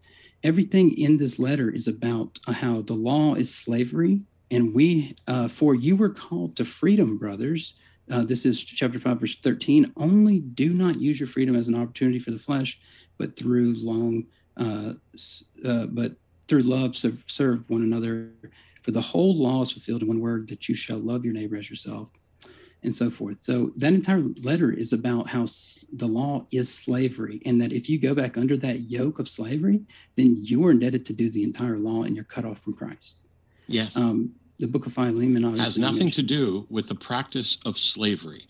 Everything 0.44 0.96
in 0.96 1.18
this 1.18 1.38
letter 1.38 1.70
is 1.70 1.88
about 1.88 2.38
how 2.48 2.80
the 2.80 2.94
law 2.94 3.34
is 3.34 3.54
slavery, 3.54 4.20
and 4.50 4.74
we, 4.74 5.14
uh, 5.26 5.48
for 5.48 5.74
you 5.74 5.94
were 5.94 6.10
called 6.10 6.56
to 6.56 6.64
freedom, 6.64 7.18
brothers. 7.18 7.74
Uh, 8.10 8.24
this 8.24 8.46
is 8.46 8.62
chapter 8.62 9.00
5, 9.00 9.20
verse 9.20 9.36
13. 9.36 9.92
Only 9.96 10.40
do 10.40 10.70
not 10.70 11.00
use 11.00 11.18
your 11.18 11.26
freedom 11.26 11.56
as 11.56 11.68
an 11.68 11.74
opportunity 11.74 12.18
for 12.18 12.30
the 12.30 12.38
flesh, 12.38 12.78
but 13.18 13.36
through 13.36 13.74
long, 13.78 14.26
uh, 14.56 14.92
uh, 15.64 15.86
but 15.86 16.12
through 16.48 16.62
love 16.62 16.94
serve, 16.94 17.24
serve 17.26 17.68
one 17.68 17.82
another. 17.82 18.30
For 18.82 18.92
the 18.92 19.00
whole 19.00 19.34
law 19.36 19.62
is 19.62 19.72
fulfilled 19.72 20.02
in 20.02 20.08
one 20.08 20.20
word 20.20 20.48
that 20.48 20.68
you 20.68 20.74
shall 20.74 20.98
love 20.98 21.24
your 21.24 21.34
neighbor 21.34 21.56
as 21.56 21.68
yourself. 21.68 22.10
and 22.82 22.94
so 22.94 23.10
forth. 23.10 23.40
So 23.40 23.72
that 23.78 23.94
entire 23.94 24.22
letter 24.44 24.70
is 24.70 24.92
about 24.92 25.28
how 25.28 25.46
the 25.94 26.06
law 26.06 26.46
is 26.52 26.72
slavery, 26.72 27.42
and 27.44 27.60
that 27.60 27.72
if 27.72 27.88
you 27.88 27.98
go 27.98 28.14
back 28.14 28.38
under 28.38 28.56
that 28.58 28.82
yoke 28.82 29.18
of 29.18 29.28
slavery, 29.28 29.80
then 30.14 30.36
you 30.38 30.64
are 30.66 30.70
indebted 30.70 31.04
to 31.06 31.12
do 31.12 31.28
the 31.28 31.42
entire 31.42 31.78
law, 31.78 32.04
and 32.04 32.14
you're 32.14 32.24
cut 32.24 32.44
off 32.44 32.60
from 32.60 32.74
Christ. 32.74 33.16
Yes. 33.66 33.96
Um, 33.96 34.32
the 34.58 34.66
Book 34.66 34.86
of 34.86 34.92
Philemon 34.92 35.58
has 35.58 35.78
nothing 35.78 36.10
to 36.12 36.22
do 36.22 36.66
with 36.70 36.88
the 36.88 36.94
practice 36.94 37.58
of 37.66 37.78
slavery 37.78 38.42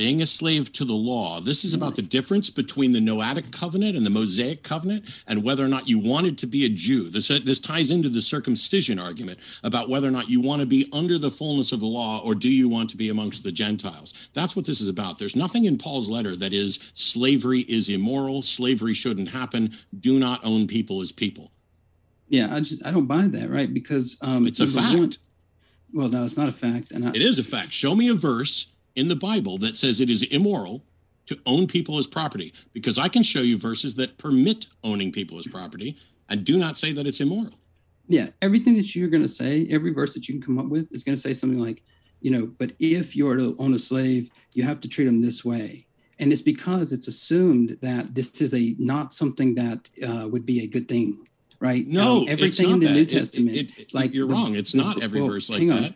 being 0.00 0.22
a 0.22 0.26
slave 0.26 0.72
to 0.72 0.86
the 0.86 0.94
law. 0.94 1.40
This 1.40 1.62
is 1.62 1.74
about 1.74 1.94
the 1.94 2.00
difference 2.00 2.48
between 2.48 2.90
the 2.90 3.00
Noahic 3.00 3.52
covenant 3.52 3.98
and 3.98 4.06
the 4.06 4.08
Mosaic 4.08 4.62
covenant 4.62 5.04
and 5.26 5.44
whether 5.44 5.62
or 5.62 5.68
not 5.68 5.86
you 5.86 5.98
wanted 5.98 6.38
to 6.38 6.46
be 6.46 6.64
a 6.64 6.70
Jew. 6.70 7.10
This, 7.10 7.28
this 7.28 7.60
ties 7.60 7.90
into 7.90 8.08
the 8.08 8.22
circumcision 8.22 8.98
argument 8.98 9.40
about 9.62 9.90
whether 9.90 10.08
or 10.08 10.10
not 10.10 10.26
you 10.26 10.40
want 10.40 10.60
to 10.60 10.66
be 10.66 10.88
under 10.94 11.18
the 11.18 11.30
fullness 11.30 11.72
of 11.72 11.80
the 11.80 11.86
law 11.86 12.22
or 12.24 12.34
do 12.34 12.48
you 12.48 12.66
want 12.66 12.88
to 12.88 12.96
be 12.96 13.10
amongst 13.10 13.42
the 13.42 13.52
Gentiles. 13.52 14.30
That's 14.32 14.56
what 14.56 14.64
this 14.64 14.80
is 14.80 14.88
about. 14.88 15.18
There's 15.18 15.36
nothing 15.36 15.66
in 15.66 15.76
Paul's 15.76 16.08
letter 16.08 16.34
that 16.34 16.54
is 16.54 16.92
slavery 16.94 17.60
is 17.68 17.90
immoral, 17.90 18.40
slavery 18.40 18.94
shouldn't 18.94 19.28
happen, 19.28 19.74
do 20.00 20.18
not 20.18 20.40
own 20.44 20.66
people 20.66 21.02
as 21.02 21.12
people. 21.12 21.50
Yeah, 22.30 22.54
I 22.54 22.60
just 22.60 22.86
I 22.86 22.90
don't 22.90 23.06
buy 23.06 23.26
that, 23.26 23.50
right? 23.50 23.74
Because 23.74 24.16
um, 24.22 24.46
it's 24.46 24.60
a 24.60 24.66
fact. 24.66 24.98
One, 24.98 25.10
well, 25.92 26.08
no, 26.08 26.24
it's 26.24 26.36
not 26.36 26.48
a 26.48 26.52
fact. 26.52 26.90
And 26.90 27.08
I, 27.08 27.10
it 27.10 27.22
is 27.22 27.38
a 27.38 27.44
fact. 27.44 27.72
Show 27.72 27.94
me 27.94 28.08
a 28.08 28.14
verse 28.14 28.68
in 28.96 29.08
the 29.08 29.16
Bible 29.16 29.58
that 29.58 29.76
says 29.76 30.00
it 30.00 30.10
is 30.10 30.22
immoral 30.24 30.82
to 31.26 31.38
own 31.46 31.66
people 31.66 31.98
as 31.98 32.06
property 32.06 32.52
because 32.72 32.98
I 32.98 33.08
can 33.08 33.22
show 33.22 33.40
you 33.40 33.56
verses 33.56 33.94
that 33.96 34.18
permit 34.18 34.66
owning 34.82 35.12
people 35.12 35.38
as 35.38 35.46
property 35.46 35.96
and 36.28 36.44
do 36.44 36.58
not 36.58 36.76
say 36.76 36.92
that 36.92 37.06
it's 37.06 37.20
immoral. 37.20 37.54
Yeah, 38.08 38.28
everything 38.42 38.74
that 38.74 38.96
you're 38.96 39.08
going 39.08 39.22
to 39.22 39.28
say, 39.28 39.68
every 39.70 39.92
verse 39.92 40.14
that 40.14 40.28
you 40.28 40.34
can 40.34 40.42
come 40.42 40.58
up 40.58 40.66
with 40.66 40.90
is 40.92 41.04
going 41.04 41.14
to 41.14 41.20
say 41.20 41.32
something 41.32 41.60
like, 41.60 41.82
you 42.20 42.30
know, 42.30 42.46
but 42.58 42.72
if 42.80 43.14
you're 43.14 43.36
to 43.36 43.54
own 43.58 43.74
a 43.74 43.78
slave, 43.78 44.30
you 44.52 44.64
have 44.64 44.80
to 44.80 44.88
treat 44.88 45.04
them 45.04 45.22
this 45.22 45.44
way. 45.44 45.86
And 46.18 46.32
it's 46.32 46.42
because 46.42 46.92
it's 46.92 47.08
assumed 47.08 47.78
that 47.80 48.14
this 48.14 48.40
is 48.40 48.52
a 48.52 48.74
not 48.78 49.14
something 49.14 49.54
that 49.54 49.88
uh, 50.06 50.28
would 50.28 50.44
be 50.44 50.62
a 50.62 50.66
good 50.66 50.88
thing, 50.88 51.26
right? 51.60 51.86
No, 51.86 52.22
um, 52.22 52.28
everything 52.28 52.70
in 52.70 52.80
the 52.80 52.86
that. 52.86 52.94
New 52.94 53.06
Testament, 53.06 53.56
it, 53.56 53.78
it, 53.78 53.94
like 53.94 54.12
you're 54.14 54.26
the, 54.26 54.34
wrong. 54.34 54.56
It's 54.56 54.72
the, 54.72 54.78
not 54.78 55.02
every 55.02 55.20
well, 55.20 55.30
verse 55.30 55.50
like 55.50 55.68
that. 55.68 55.94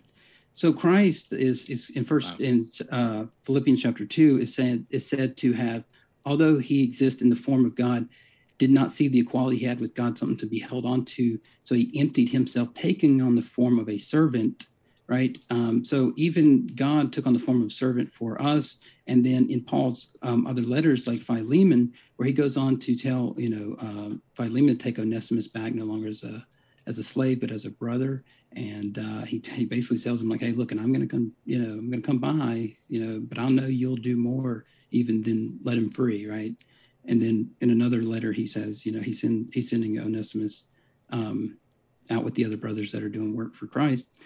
So 0.53 0.73
Christ 0.73 1.33
is 1.33 1.69
is 1.69 1.91
in 1.91 2.05
first 2.05 2.31
wow. 2.33 2.47
in 2.47 2.71
uh, 2.93 3.25
Philippians 3.43 3.83
chapter 3.83 4.07
two 4.07 4.39
is 4.41 4.55
said 4.55 4.87
is 4.91 5.09
said 5.09 5.37
to 5.39 5.53
have, 5.53 5.85
although 6.25 6.59
he 6.59 6.85
exists 6.85 7.23
in 7.23 7.29
the 7.29 7.37
form 7.37 7.65
of 7.65 7.75
God, 7.75 8.09
did 8.59 8.71
not 8.71 8.93
see 8.93 9.09
the 9.09 9.19
equality 9.19 9.59
he 9.59 9.67
had 9.67 9.81
with 9.81 9.97
God 9.97 10.17
something 10.17 10.37
to 10.37 10.47
be 10.47 10.61
held 10.61 10.87
on 10.87 11.05
to. 11.07 11.41
So 11.63 11.75
he 11.75 11.91
emptied 11.99 12.31
himself, 12.31 12.73
taking 12.75 13.21
on 13.21 13.35
the 13.35 13.43
form 13.43 13.79
of 13.81 13.89
a 13.89 13.99
servant. 13.99 14.69
Right. 15.07 15.37
Um, 15.51 15.85
so 15.85 16.15
even 16.17 16.67
God 16.69 17.13
took 17.13 17.27
on 17.27 17.35
the 17.35 17.39
form 17.39 17.63
of 17.63 17.71
servant 17.71 18.11
for 18.11 18.41
us. 18.41 18.79
And 19.07 19.25
then 19.25 19.47
in 19.51 19.63
Paul's 19.63 20.17
um, 20.23 20.47
other 20.47 20.63
letters, 20.63 21.07
like 21.07 21.19
Philemon, 21.19 21.93
where 22.17 22.27
he 22.27 22.33
goes 22.33 22.57
on 22.57 22.79
to 22.79 22.95
tell 22.97 23.35
you 23.37 23.51
know 23.51 23.77
uh, 23.81 24.15
Philemon 24.35 24.79
to 24.79 24.83
take 24.83 24.99
Onesimus 24.99 25.47
back 25.47 25.75
no 25.75 25.85
longer 25.85 26.09
as 26.09 26.23
a 26.23 26.47
as 26.87 26.99
a 26.99 27.05
slave, 27.05 27.41
but 27.41 27.51
as 27.51 27.67
a 27.67 27.71
brother. 27.71 28.25
And 28.53 28.99
uh, 28.99 29.23
he, 29.23 29.43
he 29.53 29.67
basically 29.67 29.99
tells 29.99 30.23
him 30.23 30.31
like, 30.31 30.41
"Hey, 30.41 30.53
look, 30.53 30.73
and 30.73 30.81
I'm 30.81 30.93
going 30.93 31.07
to 31.07 31.07
come, 31.07 31.33
you 31.45 31.59
know, 31.59 31.73
I'm 31.73 31.91
going 31.91 32.01
to 32.03 32.07
come 32.07 32.19
by, 32.19 32.75
you 32.89 33.05
know, 33.05 33.21
but 33.21 33.39
I'll 33.39 33.51
know 33.51 33.67
you'll 33.67 33.97
do 33.97 34.17
more 34.17 34.65
even 34.91 35.21
than 35.21 35.59
let 35.65 35.77
him 35.77 35.91
free, 35.91 36.27
right?" 36.27 36.55
And 37.07 37.21
then 37.21 37.51
in 37.61 37.71
another 37.71 38.01
letter, 38.01 38.33
he 38.33 38.47
says, 38.47 38.87
you 38.87 38.93
know, 38.93 39.01
he's 39.01 39.25
in, 39.25 39.51
he's 39.53 39.69
sending 39.69 39.99
Onesimus 39.99 40.65
um, 41.11 41.59
out 42.11 42.25
with 42.25 42.35
the 42.35 42.45
other 42.45 42.57
brothers 42.57 42.93
that 42.93 43.03
are 43.03 43.09
doing 43.09 43.37
work 43.37 43.55
for 43.55 43.67
Christ. 43.67 44.23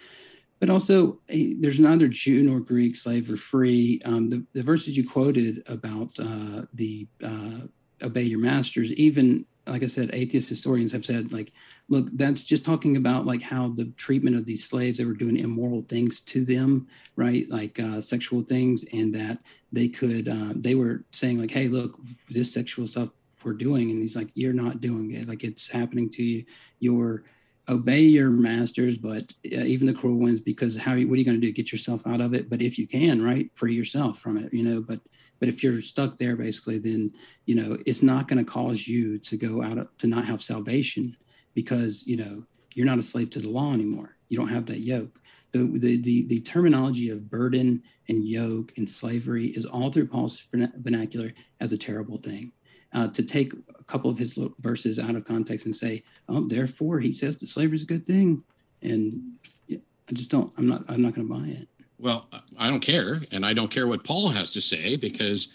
But 0.60 0.70
also, 0.70 1.20
there's 1.28 1.78
neither 1.78 2.08
Jew 2.08 2.42
nor 2.42 2.60
Greek, 2.60 2.96
slave 2.96 3.30
or 3.30 3.36
free. 3.36 4.00
Um, 4.04 4.28
the, 4.28 4.44
the 4.54 4.62
verses 4.62 4.96
you 4.96 5.08
quoted 5.08 5.62
about 5.68 6.18
uh, 6.18 6.62
the 6.74 7.06
uh, 7.22 7.60
obey 8.02 8.22
your 8.22 8.40
masters, 8.40 8.92
even 8.94 9.46
like 9.66 9.82
I 9.82 9.86
said, 9.86 10.10
atheist 10.12 10.48
historians 10.48 10.92
have 10.92 11.04
said 11.04 11.30
like 11.30 11.52
look 11.90 12.08
that's 12.14 12.42
just 12.42 12.64
talking 12.64 12.96
about 12.96 13.26
like 13.26 13.42
how 13.42 13.68
the 13.68 13.84
treatment 13.98 14.34
of 14.34 14.46
these 14.46 14.64
slaves 14.64 14.96
they 14.96 15.04
were 15.04 15.12
doing 15.12 15.36
immoral 15.36 15.82
things 15.82 16.20
to 16.22 16.42
them 16.42 16.88
right? 17.16 17.50
Like 17.50 17.80
uh, 17.80 18.00
sexual 18.00 18.42
things 18.42 18.84
and 18.92 19.12
that 19.14 19.40
they 19.72 19.88
could 19.88 20.28
uh, 20.28 20.52
they 20.54 20.76
were 20.76 21.04
saying 21.10 21.38
like 21.38 21.50
hey 21.50 21.66
look 21.66 21.98
this 22.30 22.52
sexual 22.52 22.86
stuff 22.86 23.10
we're 23.44 23.52
doing. 23.52 23.90
And 23.90 24.00
he's 24.00 24.16
like 24.16 24.30
you're 24.34 24.52
not 24.52 24.80
doing 24.80 25.12
it. 25.12 25.28
Like 25.28 25.44
it's 25.44 25.68
happening 25.68 26.08
to 26.10 26.22
you. 26.22 26.44
You're 26.78 27.24
obey 27.68 28.00
your 28.00 28.30
masters 28.30 28.96
but 28.96 29.32
uh, 29.52 29.64
even 29.64 29.86
the 29.86 29.92
cruel 29.92 30.18
ones 30.18 30.40
because 30.40 30.76
how 30.76 30.92
what 30.92 30.96
are 30.96 31.16
you 31.16 31.24
going 31.24 31.40
to 31.40 31.46
do 31.46 31.52
get 31.52 31.72
yourself 31.72 32.06
out 32.06 32.20
of 32.20 32.34
it 32.34 32.48
but 32.48 32.62
if 32.62 32.78
you 32.78 32.86
can 32.86 33.22
right 33.22 33.50
free 33.54 33.74
yourself 33.74 34.18
from 34.18 34.36
it 34.38 34.52
you 34.52 34.64
know 34.64 34.80
but 34.80 35.00
but 35.38 35.48
if 35.48 35.62
you're 35.62 35.80
stuck 35.80 36.16
there 36.16 36.36
basically 36.36 36.78
then 36.78 37.10
you 37.46 37.54
know 37.54 37.76
it's 37.86 38.02
not 38.02 38.26
going 38.26 38.42
to 38.42 38.50
cause 38.50 38.88
you 38.88 39.18
to 39.18 39.36
go 39.36 39.62
out 39.62 39.98
to 39.98 40.06
not 40.06 40.24
have 40.24 40.42
salvation 40.42 41.16
because 41.54 42.06
you 42.06 42.16
know 42.16 42.42
you're 42.78 42.86
not 42.86 43.00
a 43.00 43.02
slave 43.02 43.28
to 43.30 43.40
the 43.40 43.48
law 43.48 43.72
anymore. 43.72 44.14
You 44.28 44.38
don't 44.38 44.50
have 44.50 44.66
that 44.66 44.78
yoke. 44.78 45.18
The, 45.50 45.66
the, 45.78 46.00
the, 46.00 46.26
the 46.28 46.40
terminology 46.42 47.10
of 47.10 47.28
burden 47.28 47.82
and 48.08 48.24
yoke 48.24 48.72
and 48.76 48.88
slavery 48.88 49.46
is 49.46 49.66
all 49.66 49.90
through 49.90 50.06
Paul's 50.06 50.46
vernacular 50.52 51.32
as 51.58 51.72
a 51.72 51.78
terrible 51.78 52.18
thing. 52.18 52.52
Uh, 52.92 53.08
to 53.08 53.24
take 53.24 53.52
couple 53.88 54.10
of 54.10 54.18
his 54.18 54.38
verses 54.60 54.98
out 54.98 55.16
of 55.16 55.24
context 55.24 55.66
and 55.66 55.74
say, 55.74 56.04
"Oh, 56.28 56.46
therefore 56.46 57.00
he 57.00 57.12
says 57.12 57.36
that 57.38 57.48
slavery 57.48 57.76
is 57.76 57.82
a 57.82 57.86
good 57.86 58.06
thing," 58.06 58.44
and 58.82 59.22
I 59.70 60.12
just 60.12 60.30
don't. 60.30 60.52
I'm 60.56 60.66
not. 60.66 60.84
I'm 60.88 61.02
not 61.02 61.14
going 61.14 61.28
to 61.28 61.34
buy 61.34 61.46
it. 61.48 61.68
Well, 61.98 62.28
I 62.58 62.68
don't 62.68 62.80
care, 62.80 63.20
and 63.32 63.44
I 63.44 63.52
don't 63.52 63.70
care 63.70 63.88
what 63.88 64.04
Paul 64.04 64.28
has 64.28 64.52
to 64.52 64.60
say 64.60 64.96
because 64.96 65.48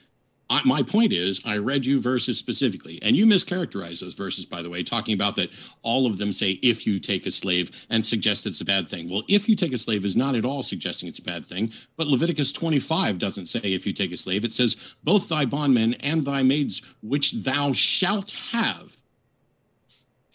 I, 0.54 0.62
my 0.66 0.84
point 0.84 1.12
is, 1.12 1.42
I 1.46 1.58
read 1.58 1.84
you 1.84 2.00
verses 2.00 2.38
specifically, 2.38 3.00
and 3.02 3.16
you 3.16 3.26
mischaracterize 3.26 4.00
those 4.00 4.14
verses, 4.14 4.46
by 4.46 4.62
the 4.62 4.70
way, 4.70 4.84
talking 4.84 5.16
about 5.16 5.36
that 5.38 5.50
all 5.82 6.06
of 6.06 6.20
them 6.20 6.32
say 6.32 6.60
if 6.62 6.86
you 6.86 7.00
take 7.00 7.26
a 7.26 7.32
slave 7.32 7.72
and 7.90 8.06
suggest 8.06 8.46
it's 8.46 8.62
a 8.62 8.66
bad 8.66 8.88
thing. 8.88 9.10
Well, 9.10 9.24
if 9.28 9.50
you 9.50 9.56
take 9.56 9.74
a 9.74 9.80
slave 9.80 10.06
is 10.06 10.16
not 10.16 10.36
at 10.36 10.46
all 10.46 10.62
suggesting 10.62 11.10
it's 11.10 11.18
a 11.18 11.24
bad 11.24 11.44
thing, 11.44 11.72
but 11.98 12.06
Leviticus 12.06 12.54
25 12.54 13.18
doesn't 13.18 13.48
say 13.48 13.62
if 13.64 13.88
you 13.88 13.94
take 13.94 14.12
a 14.12 14.18
slave. 14.18 14.46
It 14.46 14.52
says, 14.52 14.94
both 15.04 15.28
thy 15.28 15.46
bondmen 15.46 15.96
and 15.96 16.24
thy 16.24 16.44
maids, 16.44 16.84
which 17.02 17.32
thou 17.32 17.72
shalt 17.72 18.32
have, 18.52 18.96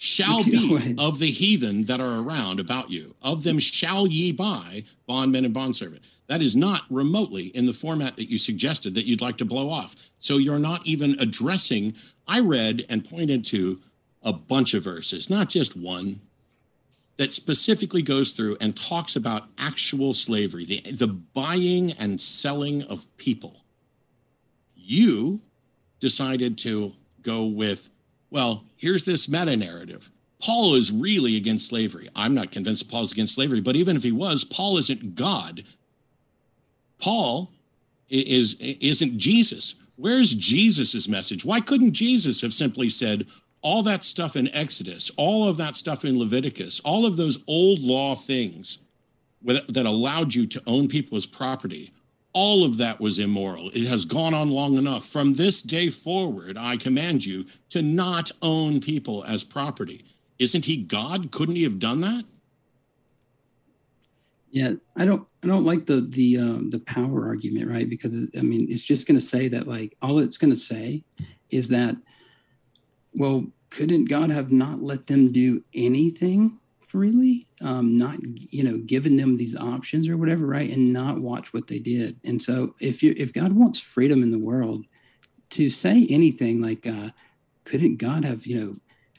shall 0.00 0.44
be 0.44 0.94
of 0.96 1.18
the 1.18 1.30
heathen 1.30 1.84
that 1.84 2.00
are 2.00 2.20
around 2.20 2.60
about 2.60 2.88
you. 2.88 3.14
Of 3.20 3.42
them 3.42 3.58
shall 3.58 4.06
ye 4.06 4.32
buy 4.32 4.84
bondmen 5.06 5.44
and 5.44 5.52
bondservant. 5.52 6.02
That 6.28 6.40
is 6.40 6.54
not 6.54 6.84
remotely 6.88 7.46
in 7.48 7.66
the 7.66 7.72
format 7.72 8.16
that 8.16 8.30
you 8.30 8.38
suggested 8.38 8.94
that 8.94 9.06
you'd 9.06 9.20
like 9.20 9.36
to 9.38 9.44
blow 9.44 9.68
off. 9.68 9.96
So 10.18 10.36
you're 10.36 10.58
not 10.58 10.86
even 10.86 11.18
addressing. 11.18 11.94
I 12.28 12.40
read 12.40 12.86
and 12.88 13.04
pointed 13.04 13.44
to 13.46 13.80
a 14.22 14.32
bunch 14.32 14.74
of 14.74 14.84
verses, 14.84 15.28
not 15.28 15.48
just 15.48 15.76
one, 15.76 16.20
that 17.16 17.32
specifically 17.32 18.02
goes 18.02 18.30
through 18.30 18.56
and 18.60 18.76
talks 18.76 19.16
about 19.16 19.48
actual 19.58 20.12
slavery, 20.12 20.64
the, 20.64 20.80
the 20.92 21.08
buying 21.08 21.90
and 21.92 22.20
selling 22.20 22.84
of 22.84 23.04
people. 23.16 23.64
You 24.76 25.40
decided 25.98 26.56
to 26.58 26.92
go 27.22 27.46
with, 27.46 27.90
well, 28.30 28.64
here's 28.76 29.04
this 29.04 29.28
meta 29.28 29.56
narrative. 29.56 30.10
Paul 30.40 30.74
is 30.74 30.92
really 30.92 31.36
against 31.36 31.68
slavery. 31.68 32.08
I'm 32.14 32.34
not 32.34 32.52
convinced 32.52 32.88
Paul's 32.88 33.10
against 33.10 33.34
slavery, 33.34 33.60
but 33.60 33.74
even 33.74 33.96
if 33.96 34.04
he 34.04 34.12
was, 34.12 34.44
Paul 34.44 34.78
isn't 34.78 35.16
God 35.16 35.64
Paul 36.98 37.50
is 38.08 38.56
isn't 38.60 39.18
Jesus. 39.18 39.76
Where's 39.96 40.34
Jesus's 40.34 41.08
message? 41.08 41.44
Why 41.44 41.60
couldn't 41.60 41.92
Jesus 41.92 42.40
have 42.40 42.54
simply 42.54 42.88
said 42.88 43.26
all 43.62 43.82
that 43.82 44.04
stuff 44.04 44.36
in 44.36 44.54
Exodus, 44.54 45.10
all 45.16 45.48
of 45.48 45.56
that 45.56 45.76
stuff 45.76 46.04
in 46.04 46.18
Leviticus, 46.18 46.80
all 46.80 47.04
of 47.04 47.16
those 47.16 47.38
old 47.46 47.80
law 47.80 48.14
things 48.14 48.78
that 49.42 49.86
allowed 49.86 50.34
you 50.34 50.46
to 50.46 50.62
own 50.66 50.88
people 50.88 51.16
as 51.16 51.26
property? 51.26 51.92
All 52.32 52.64
of 52.64 52.76
that 52.76 53.00
was 53.00 53.18
immoral. 53.18 53.70
It 53.70 53.86
has 53.88 54.04
gone 54.04 54.34
on 54.34 54.50
long 54.50 54.76
enough. 54.76 55.06
From 55.06 55.34
this 55.34 55.62
day 55.62 55.88
forward, 55.88 56.56
I 56.58 56.76
command 56.76 57.24
you 57.24 57.46
to 57.70 57.82
not 57.82 58.30
own 58.42 58.80
people 58.80 59.24
as 59.24 59.42
property. 59.42 60.04
Isn't 60.38 60.64
he 60.64 60.76
God? 60.76 61.32
Couldn't 61.32 61.56
he 61.56 61.64
have 61.64 61.78
done 61.78 62.00
that? 62.02 62.24
Yeah, 64.50 64.74
I 64.96 65.04
don't 65.04 65.26
I 65.42 65.46
don't 65.46 65.64
like 65.64 65.86
the 65.86 66.02
the 66.10 66.38
um, 66.38 66.70
the 66.70 66.80
power 66.80 67.26
argument, 67.26 67.68
right? 67.68 67.88
Because 67.88 68.14
I 68.36 68.40
mean, 68.40 68.66
it's 68.70 68.84
just 68.84 69.06
going 69.06 69.18
to 69.18 69.24
say 69.24 69.48
that 69.48 69.66
like 69.66 69.96
all 70.00 70.18
it's 70.20 70.38
going 70.38 70.52
to 70.52 70.56
say 70.56 71.02
is 71.50 71.68
that 71.68 71.96
well, 73.14 73.46
couldn't 73.70 74.06
God 74.06 74.30
have 74.30 74.52
not 74.52 74.82
let 74.82 75.06
them 75.06 75.32
do 75.32 75.62
anything 75.74 76.58
freely? 76.88 77.46
Um, 77.62 77.96
not 77.96 78.16
you 78.22 78.64
know, 78.64 78.78
given 78.78 79.16
them 79.16 79.36
these 79.36 79.56
options 79.56 80.08
or 80.08 80.16
whatever, 80.16 80.46
right? 80.46 80.70
And 80.70 80.92
not 80.92 81.20
watch 81.20 81.54
what 81.54 81.66
they 81.68 81.78
did. 81.78 82.18
And 82.24 82.40
so 82.40 82.74
if 82.80 83.02
you 83.02 83.14
if 83.16 83.32
God 83.32 83.52
wants 83.52 83.78
freedom 83.78 84.22
in 84.22 84.30
the 84.30 84.44
world, 84.44 84.84
to 85.50 85.70
say 85.70 86.06
anything 86.10 86.60
like 86.60 86.86
uh, 86.86 87.10
couldn't 87.64 87.96
God 87.96 88.24
have 88.24 88.46
you 88.46 88.60
know 88.60 88.76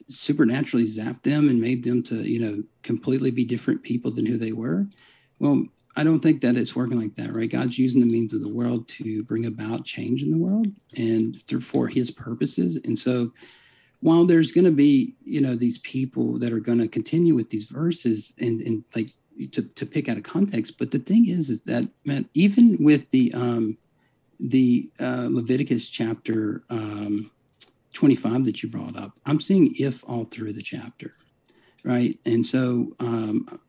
supernaturally 0.07 0.85
zapped 0.85 1.21
them 1.21 1.49
and 1.49 1.61
made 1.61 1.83
them 1.83 2.01
to 2.03 2.15
you 2.27 2.39
know 2.39 2.63
completely 2.83 3.31
be 3.31 3.45
different 3.45 3.83
people 3.83 4.11
than 4.11 4.25
who 4.25 4.37
they 4.37 4.51
were? 4.51 4.85
Well, 5.39 5.65
I 5.95 6.03
don't 6.03 6.19
think 6.19 6.41
that 6.41 6.55
it's 6.55 6.75
working 6.75 6.97
like 6.97 7.15
that, 7.15 7.33
right? 7.33 7.49
God's 7.49 7.77
using 7.77 7.99
the 7.99 8.11
means 8.11 8.33
of 8.33 8.41
the 8.41 8.53
world 8.53 8.87
to 8.89 9.23
bring 9.23 9.45
about 9.45 9.85
change 9.85 10.21
in 10.21 10.31
the 10.31 10.37
world 10.37 10.67
and 10.95 11.41
through 11.47 11.61
for 11.61 11.87
his 11.87 12.11
purposes. 12.11 12.77
And 12.83 12.97
so 12.97 13.31
while 14.01 14.25
there's 14.25 14.51
going 14.51 14.65
to 14.65 14.71
be, 14.71 15.15
you 15.23 15.41
know, 15.41 15.55
these 15.55 15.77
people 15.79 16.39
that 16.39 16.53
are 16.53 16.59
going 16.59 16.77
to 16.77 16.87
continue 16.87 17.35
with 17.35 17.49
these 17.49 17.65
verses 17.65 18.33
and, 18.39 18.61
and 18.61 18.83
like 18.95 19.11
to, 19.51 19.61
to 19.61 19.85
pick 19.85 20.09
out 20.09 20.17
of 20.17 20.23
context, 20.23 20.77
but 20.77 20.91
the 20.91 20.99
thing 20.99 21.27
is, 21.27 21.49
is 21.49 21.63
that, 21.63 21.87
man, 22.05 22.27
even 22.33 22.77
with 22.79 23.09
the, 23.11 23.33
um, 23.33 23.77
the 24.39 24.89
uh, 24.99 25.27
Leviticus 25.29 25.89
chapter 25.89 26.63
um, 26.69 27.29
25 27.93 28.45
that 28.45 28.63
you 28.63 28.69
brought 28.69 28.95
up, 28.97 29.11
I'm 29.25 29.41
seeing 29.41 29.75
if 29.77 30.03
all 30.07 30.25
through 30.25 30.53
the 30.53 30.61
chapter, 30.61 31.13
right? 31.83 32.17
And 32.25 32.45
so, 32.45 32.95
um, 32.99 33.59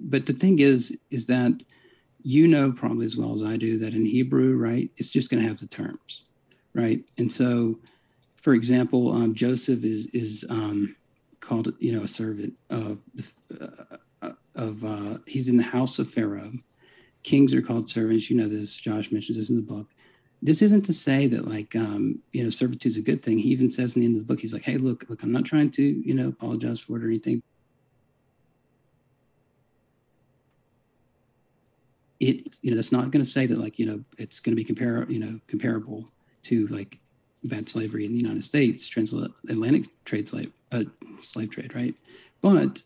but 0.00 0.26
the 0.26 0.32
thing 0.32 0.60
is, 0.60 0.96
is 1.10 1.26
that 1.26 1.52
you 2.22 2.48
know 2.48 2.72
probably 2.72 3.04
as 3.04 3.16
well 3.16 3.32
as 3.32 3.44
I 3.44 3.56
do 3.56 3.78
that 3.78 3.94
in 3.94 4.04
Hebrew, 4.04 4.56
right, 4.56 4.90
it's 4.96 5.10
just 5.10 5.30
going 5.30 5.42
to 5.42 5.48
have 5.48 5.60
the 5.60 5.66
terms, 5.66 6.24
right? 6.74 7.08
And 7.18 7.30
so, 7.30 7.78
for 8.48 8.54
example, 8.54 9.12
um, 9.12 9.34
Joseph 9.34 9.84
is 9.84 10.06
is 10.14 10.42
um, 10.48 10.96
called, 11.38 11.74
you 11.80 11.92
know, 11.92 12.04
a 12.04 12.08
servant 12.08 12.54
of 12.70 12.98
uh, 13.60 14.30
of 14.54 14.82
uh, 14.82 15.18
he's 15.26 15.48
in 15.48 15.58
the 15.58 15.62
house 15.62 15.98
of 15.98 16.10
Pharaoh. 16.10 16.50
Kings 17.24 17.52
are 17.52 17.60
called 17.60 17.90
servants. 17.90 18.30
You 18.30 18.38
know 18.38 18.48
this. 18.48 18.74
Josh 18.74 19.12
mentions 19.12 19.36
this 19.36 19.50
in 19.50 19.56
the 19.56 19.62
book. 19.62 19.86
This 20.40 20.62
isn't 20.62 20.86
to 20.86 20.94
say 20.94 21.26
that 21.26 21.46
like 21.46 21.76
um, 21.76 22.20
you 22.32 22.42
know 22.42 22.48
servitude 22.48 22.92
is 22.92 22.96
a 22.96 23.02
good 23.02 23.20
thing. 23.20 23.36
He 23.36 23.50
even 23.50 23.70
says 23.70 23.96
in 23.96 24.00
the 24.00 24.06
end 24.06 24.18
of 24.18 24.26
the 24.26 24.32
book, 24.32 24.40
he's 24.40 24.54
like, 24.54 24.62
"Hey, 24.62 24.78
look, 24.78 25.04
look, 25.10 25.22
I'm 25.22 25.30
not 25.30 25.44
trying 25.44 25.70
to 25.72 25.82
you 25.82 26.14
know 26.14 26.28
apologize 26.28 26.80
for 26.80 26.96
it 26.96 27.04
or 27.04 27.08
anything, 27.08 27.42
it 32.18 32.58
you 32.62 32.70
know 32.70 32.76
that's 32.76 32.92
not 32.92 33.10
going 33.10 33.22
to 33.22 33.30
say 33.30 33.44
that 33.44 33.58
like 33.58 33.78
you 33.78 33.84
know 33.84 34.02
it's 34.16 34.40
going 34.40 34.56
to 34.56 34.64
be 34.64 34.64
compar 34.64 35.06
you 35.10 35.18
know 35.18 35.38
comparable 35.48 36.06
to 36.44 36.66
like 36.68 36.98
bad 37.44 37.68
slavery 37.68 38.04
in 38.04 38.12
the 38.12 38.20
United 38.20 38.44
States, 38.44 38.88
transatlantic 38.88 39.86
trade 40.04 40.28
slave 40.28 40.52
uh, 40.72 40.84
slave 41.22 41.50
trade, 41.50 41.74
right? 41.74 41.98
But 42.42 42.82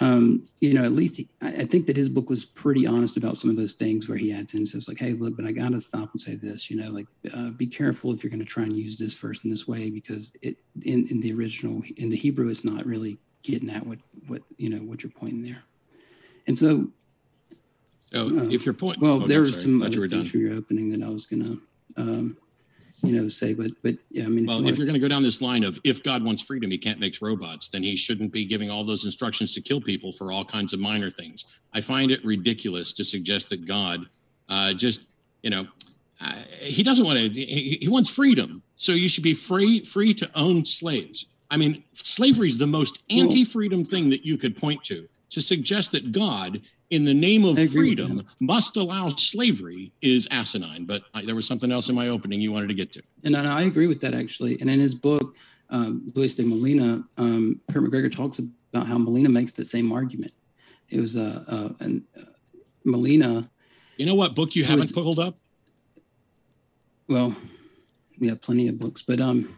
um, 0.00 0.46
you 0.60 0.74
know, 0.74 0.84
at 0.84 0.92
least 0.92 1.16
he, 1.16 1.28
I, 1.42 1.64
think 1.64 1.86
that 1.86 1.96
his 1.96 2.08
book 2.08 2.30
was 2.30 2.44
pretty 2.44 2.86
honest 2.86 3.16
about 3.16 3.36
some 3.36 3.50
of 3.50 3.56
those 3.56 3.74
things 3.74 4.08
where 4.08 4.16
he 4.16 4.32
adds 4.32 4.54
in 4.54 4.64
says 4.64 4.86
like, 4.86 4.98
hey, 4.98 5.12
look, 5.12 5.36
but 5.36 5.44
I 5.44 5.50
got 5.50 5.72
to 5.72 5.80
stop 5.80 6.12
and 6.12 6.20
say 6.20 6.36
this, 6.36 6.70
you 6.70 6.80
know, 6.80 6.88
like 6.90 7.06
uh, 7.34 7.50
be 7.50 7.66
careful 7.66 8.12
if 8.12 8.22
you're 8.22 8.30
going 8.30 8.38
to 8.38 8.46
try 8.46 8.62
and 8.62 8.74
use 8.74 8.96
this 8.96 9.14
verse 9.14 9.42
in 9.42 9.50
this 9.50 9.66
way 9.66 9.90
because 9.90 10.36
it 10.40 10.56
in, 10.84 11.08
in 11.08 11.20
the 11.20 11.32
original 11.32 11.82
in 11.96 12.10
the 12.10 12.16
Hebrew 12.16 12.48
it's 12.48 12.64
not 12.64 12.86
really 12.86 13.18
getting 13.42 13.70
at 13.70 13.84
what 13.84 13.98
what 14.28 14.42
you 14.56 14.70
know 14.70 14.78
what 14.78 15.02
you're 15.02 15.10
pointing 15.10 15.42
there, 15.42 15.64
and 16.46 16.56
so 16.56 16.88
so 18.12 18.26
uh, 18.26 18.44
if 18.44 18.64
your 18.64 18.74
point, 18.74 18.98
well, 19.00 19.22
oh, 19.22 19.26
there 19.26 19.38
no, 19.38 19.42
were 19.44 19.52
some 19.52 19.82
other 19.82 20.00
you 20.00 20.08
things 20.08 20.30
for 20.30 20.38
your 20.38 20.54
opening 20.54 20.90
that 20.90 21.02
I 21.02 21.08
was 21.08 21.26
going 21.26 21.42
to, 21.42 22.00
um, 22.00 22.36
you 23.02 23.12
know, 23.12 23.28
say, 23.28 23.54
but 23.54 23.70
but 23.82 23.94
yeah, 24.10 24.24
I 24.24 24.28
mean, 24.28 24.46
well, 24.46 24.60
if, 24.60 24.72
if 24.72 24.78
you're 24.78 24.86
going 24.86 24.94
to 24.94 25.00
go 25.00 25.08
down 25.08 25.22
this 25.22 25.40
line 25.40 25.64
of 25.64 25.78
if 25.84 26.02
God 26.02 26.24
wants 26.24 26.42
freedom, 26.42 26.70
He 26.70 26.78
can't 26.78 26.98
make 26.98 27.16
robots, 27.20 27.68
then 27.68 27.82
He 27.82 27.96
shouldn't 27.96 28.32
be 28.32 28.44
giving 28.44 28.70
all 28.70 28.84
those 28.84 29.04
instructions 29.04 29.52
to 29.54 29.60
kill 29.60 29.80
people 29.80 30.12
for 30.12 30.32
all 30.32 30.44
kinds 30.44 30.72
of 30.72 30.80
minor 30.80 31.10
things. 31.10 31.44
I 31.72 31.80
find 31.80 32.10
it 32.10 32.24
ridiculous 32.24 32.92
to 32.94 33.04
suggest 33.04 33.50
that 33.50 33.66
God 33.66 34.06
uh, 34.48 34.72
just, 34.72 35.10
you 35.42 35.50
know, 35.50 35.66
uh, 36.20 36.42
He 36.60 36.82
doesn't 36.82 37.04
want 37.04 37.18
to. 37.18 37.28
He, 37.28 37.78
he 37.80 37.88
wants 37.88 38.10
freedom, 38.10 38.62
so 38.76 38.92
you 38.92 39.08
should 39.08 39.24
be 39.24 39.34
free 39.34 39.84
free 39.84 40.12
to 40.14 40.30
own 40.34 40.64
slaves. 40.64 41.26
I 41.50 41.56
mean, 41.56 41.84
slavery 41.92 42.48
is 42.48 42.58
the 42.58 42.66
most 42.66 43.04
anti-freedom 43.10 43.84
thing 43.84 44.10
that 44.10 44.26
you 44.26 44.36
could 44.36 44.56
point 44.56 44.82
to. 44.84 45.08
To 45.30 45.42
suggest 45.42 45.92
that 45.92 46.10
God 46.10 46.62
in 46.90 47.04
the 47.04 47.14
name 47.14 47.44
of 47.44 47.58
freedom 47.70 48.22
must 48.40 48.76
allow 48.76 49.10
slavery 49.10 49.92
is 50.00 50.26
asinine. 50.30 50.84
But 50.84 51.02
I, 51.14 51.22
there 51.22 51.34
was 51.34 51.46
something 51.46 51.70
else 51.70 51.88
in 51.88 51.94
my 51.94 52.08
opening 52.08 52.40
you 52.40 52.52
wanted 52.52 52.68
to 52.68 52.74
get 52.74 52.92
to. 52.92 53.02
And 53.24 53.36
I 53.36 53.62
agree 53.62 53.86
with 53.86 54.00
that 54.00 54.14
actually. 54.14 54.60
And 54.60 54.70
in 54.70 54.80
his 54.80 54.94
book, 54.94 55.36
um, 55.70 56.10
Luis 56.14 56.34
de 56.34 56.44
Molina, 56.44 57.04
um, 57.18 57.60
Kirk 57.70 57.82
MacGregor 57.82 58.08
talks 58.08 58.38
about 58.38 58.86
how 58.86 58.96
Molina 58.98 59.28
makes 59.28 59.52
the 59.52 59.64
same 59.64 59.92
argument. 59.92 60.32
It 60.88 61.00
was 61.00 61.16
a 61.16 61.44
uh, 61.48 61.54
uh, 61.54 61.68
an, 61.80 62.04
uh, 62.18 62.24
Molina. 62.84 63.42
You 63.98 64.06
know 64.06 64.14
what 64.14 64.34
book 64.34 64.56
you 64.56 64.64
haven't 64.64 64.84
was, 64.84 64.92
pulled 64.92 65.18
up? 65.18 65.36
Well, 67.08 67.36
we 68.18 68.28
have 68.28 68.40
plenty 68.40 68.68
of 68.68 68.78
books, 68.78 69.02
but 69.02 69.20
um, 69.20 69.54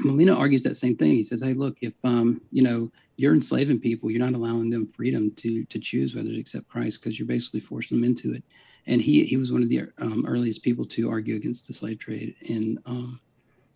Molina 0.00 0.38
argues 0.38 0.62
that 0.62 0.76
same 0.76 0.96
thing. 0.96 1.10
He 1.10 1.24
says, 1.24 1.42
"Hey, 1.42 1.52
look, 1.52 1.78
if 1.80 1.96
um, 2.04 2.40
you 2.52 2.62
know, 2.62 2.92
you're 3.18 3.34
enslaving 3.34 3.80
people, 3.80 4.10
you're 4.10 4.24
not 4.24 4.34
allowing 4.34 4.70
them 4.70 4.86
freedom 4.86 5.32
to 5.32 5.64
to 5.64 5.78
choose 5.78 6.14
whether 6.14 6.30
to 6.30 6.40
accept 6.40 6.68
Christ 6.68 7.00
because 7.00 7.18
you're 7.18 7.28
basically 7.28 7.60
forcing 7.60 8.00
them 8.00 8.08
into 8.08 8.32
it." 8.32 8.44
And 8.86 9.02
he 9.02 9.24
he 9.24 9.36
was 9.36 9.52
one 9.52 9.62
of 9.62 9.68
the 9.68 9.82
um, 9.98 10.24
earliest 10.26 10.62
people 10.62 10.84
to 10.86 11.10
argue 11.10 11.34
against 11.34 11.66
the 11.66 11.74
slave 11.74 11.98
trade 11.98 12.36
and 12.48 12.78
um, 12.86 13.20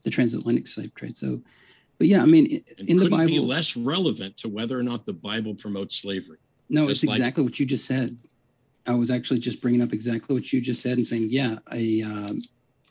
the 0.05 0.11
transatlantic 0.11 0.69
slave 0.69 0.95
trade. 0.95 1.17
So, 1.17 1.43
but 1.99 2.07
yeah, 2.07 2.23
I 2.23 2.27
mean, 2.27 2.63
in, 2.79 2.87
in 2.87 2.97
the 2.97 3.11
Bible, 3.11 3.27
be 3.27 3.41
less 3.41 3.77
relevant 3.77 4.37
to 4.39 4.49
whether 4.49 4.79
or 4.79 4.83
not 4.83 5.07
the 5.07 5.13
Bible 5.13 5.57
promotes 5.57 5.97
slavery. 5.97 6.39
No, 6.71 6.87
just 6.87 7.03
it's 7.03 7.13
exactly 7.13 7.43
what 7.43 7.59
you 7.59 7.67
just 7.67 7.85
said. 7.85 8.17
I 8.87 8.95
was 8.95 9.11
actually 9.11 9.41
just 9.41 9.61
bringing 9.61 9.83
up 9.83 9.93
exactly 9.93 10.35
what 10.35 10.53
you 10.53 10.61
just 10.61 10.81
said 10.81 10.99
and 10.99 11.07
saying, 11.07 11.29
yeah, 11.31 11.59
a 11.73 12.03
uh, 12.03 12.33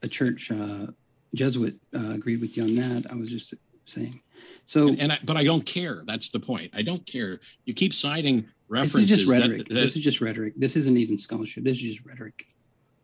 a 0.04 0.08
church 0.10 0.52
uh, 0.52 0.88
Jesuit 1.34 1.76
uh, 1.96 2.12
agreed 2.12 2.42
with 2.42 2.58
you 2.58 2.64
on 2.64 2.76
that. 2.76 3.10
I 3.10 3.16
was 3.16 3.32
just 3.32 3.54
saying. 3.92 4.22
So, 4.66 4.88
and, 4.88 5.02
and 5.02 5.12
I, 5.14 5.20
but 5.24 5.38
I 5.38 5.44
don't 5.44 5.66
care. 5.66 6.04
That's 6.06 6.30
the 6.30 6.40
point. 6.40 6.72
I 6.74 6.82
don't 6.82 7.06
care. 7.06 7.40
You 7.66 7.74
keep 7.74 7.94
citing 7.94 8.46
references. 8.70 9.10
This 9.10 9.12
is 9.12 9.26
just 9.26 9.32
rhetoric. 9.32 9.58
That, 9.60 9.70
that, 9.70 9.76
this 9.76 9.96
is 9.96 10.04
just 10.04 10.22
rhetoric. 10.22 10.54
This 10.58 10.76
isn't 10.76 10.98
even 10.98 11.18
scholarship. 11.18 11.64
This 11.64 11.78
is 11.78 11.84
just 11.84 12.06
rhetoric. 12.06 12.48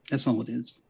That's 0.09 0.25
all 0.27 0.41
it 0.41 0.49
is. 0.49 0.81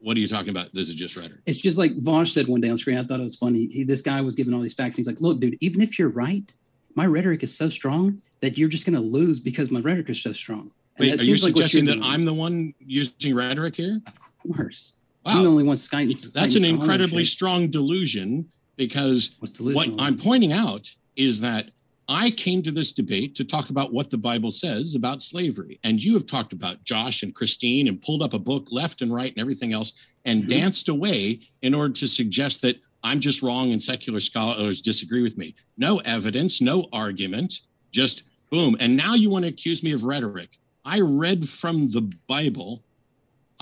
What 0.00 0.16
are 0.16 0.20
you 0.20 0.28
talking 0.28 0.50
about? 0.50 0.72
This 0.72 0.88
is 0.88 0.94
just 0.94 1.16
rhetoric. 1.16 1.40
It's 1.44 1.58
just 1.58 1.76
like 1.76 1.92
Vaush 1.98 2.28
said 2.28 2.48
one 2.48 2.60
day 2.60 2.70
on 2.70 2.76
screen. 2.76 2.98
I 2.98 3.04
thought 3.04 3.20
it 3.20 3.24
was 3.24 3.36
funny. 3.36 3.66
He, 3.66 3.84
this 3.84 4.00
guy 4.00 4.20
was 4.20 4.34
giving 4.34 4.54
all 4.54 4.60
these 4.60 4.74
facts. 4.74 4.96
He's 4.96 5.08
like, 5.08 5.20
"Look, 5.20 5.40
dude, 5.40 5.58
even 5.60 5.80
if 5.82 5.98
you're 5.98 6.08
right, 6.08 6.52
my 6.94 7.04
rhetoric 7.04 7.42
is 7.42 7.56
so 7.56 7.68
strong 7.68 8.22
that 8.40 8.56
you're 8.56 8.68
just 8.68 8.86
going 8.86 8.94
to 8.94 9.00
lose 9.00 9.40
because 9.40 9.70
my 9.70 9.80
rhetoric 9.80 10.08
is 10.08 10.22
so 10.22 10.32
strong." 10.32 10.70
And 10.98 11.10
Wait, 11.10 11.20
are 11.20 11.24
you 11.24 11.32
like 11.32 11.40
suggesting 11.40 11.84
that 11.86 11.98
I'm 12.00 12.24
the 12.24 12.34
one 12.34 12.74
using 12.78 13.34
rhetoric 13.34 13.76
here? 13.76 14.00
Of 14.06 14.54
course. 14.54 14.94
Wow. 15.24 15.32
I'm 15.32 15.42
the 15.42 15.48
only 15.48 15.64
one 15.64 15.76
Skype. 15.76 16.32
That's 16.32 16.54
an 16.54 16.64
incredibly 16.64 17.24
strong 17.24 17.68
delusion 17.68 18.48
because 18.76 19.34
what 19.40 19.88
I'm 19.98 20.16
pointing 20.16 20.52
out 20.52 20.92
is 21.16 21.40
that 21.40 21.70
I 22.08 22.30
came 22.30 22.62
to 22.62 22.70
this 22.70 22.92
debate 22.92 23.34
to 23.36 23.44
talk 23.44 23.70
about 23.70 23.92
what 23.92 24.10
the 24.10 24.18
Bible 24.18 24.50
says 24.50 24.94
about 24.94 25.22
slavery. 25.22 25.78
And 25.84 26.02
you 26.02 26.14
have 26.14 26.26
talked 26.26 26.52
about 26.52 26.82
Josh 26.84 27.22
and 27.22 27.34
Christine 27.34 27.88
and 27.88 28.02
pulled 28.02 28.22
up 28.22 28.34
a 28.34 28.38
book 28.38 28.68
left 28.70 29.02
and 29.02 29.14
right 29.14 29.30
and 29.30 29.40
everything 29.40 29.72
else 29.72 29.92
and 30.24 30.40
mm-hmm. 30.40 30.50
danced 30.50 30.88
away 30.88 31.40
in 31.62 31.74
order 31.74 31.94
to 31.94 32.08
suggest 32.08 32.62
that 32.62 32.76
I'm 33.04 33.20
just 33.20 33.42
wrong 33.42 33.72
and 33.72 33.82
secular 33.82 34.20
scholars 34.20 34.82
disagree 34.82 35.22
with 35.22 35.38
me. 35.38 35.54
No 35.76 35.98
evidence, 36.04 36.60
no 36.60 36.86
argument, 36.92 37.60
just 37.90 38.24
boom. 38.50 38.76
And 38.80 38.96
now 38.96 39.14
you 39.14 39.30
want 39.30 39.44
to 39.44 39.50
accuse 39.50 39.82
me 39.82 39.92
of 39.92 40.04
rhetoric. 40.04 40.58
I 40.84 41.00
read 41.00 41.48
from 41.48 41.90
the 41.90 42.12
Bible 42.26 42.82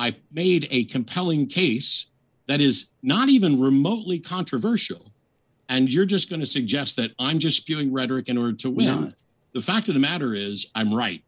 I 0.01 0.17
made 0.33 0.67
a 0.71 0.85
compelling 0.85 1.47
case 1.47 2.07
that 2.51 2.61
is 2.61 2.87
not 3.03 3.29
even 3.29 3.61
remotely 3.61 4.19
controversial. 4.19 5.13
And 5.69 5.93
you're 5.93 6.07
just 6.07 6.29
going 6.29 6.41
to 6.41 6.47
suggest 6.47 6.97
that 6.97 7.13
I'm 7.19 7.39
just 7.39 7.57
spewing 7.59 7.93
rhetoric 7.93 8.29
in 8.29 8.37
order 8.37 8.55
to 8.55 8.71
win. 8.71 9.03
Not. 9.03 9.15
The 9.53 9.61
fact 9.61 9.89
of 9.89 9.95
the 9.95 10.01
matter 10.01 10.35
is, 10.35 10.67
I'm 10.75 10.93
right 10.93 11.23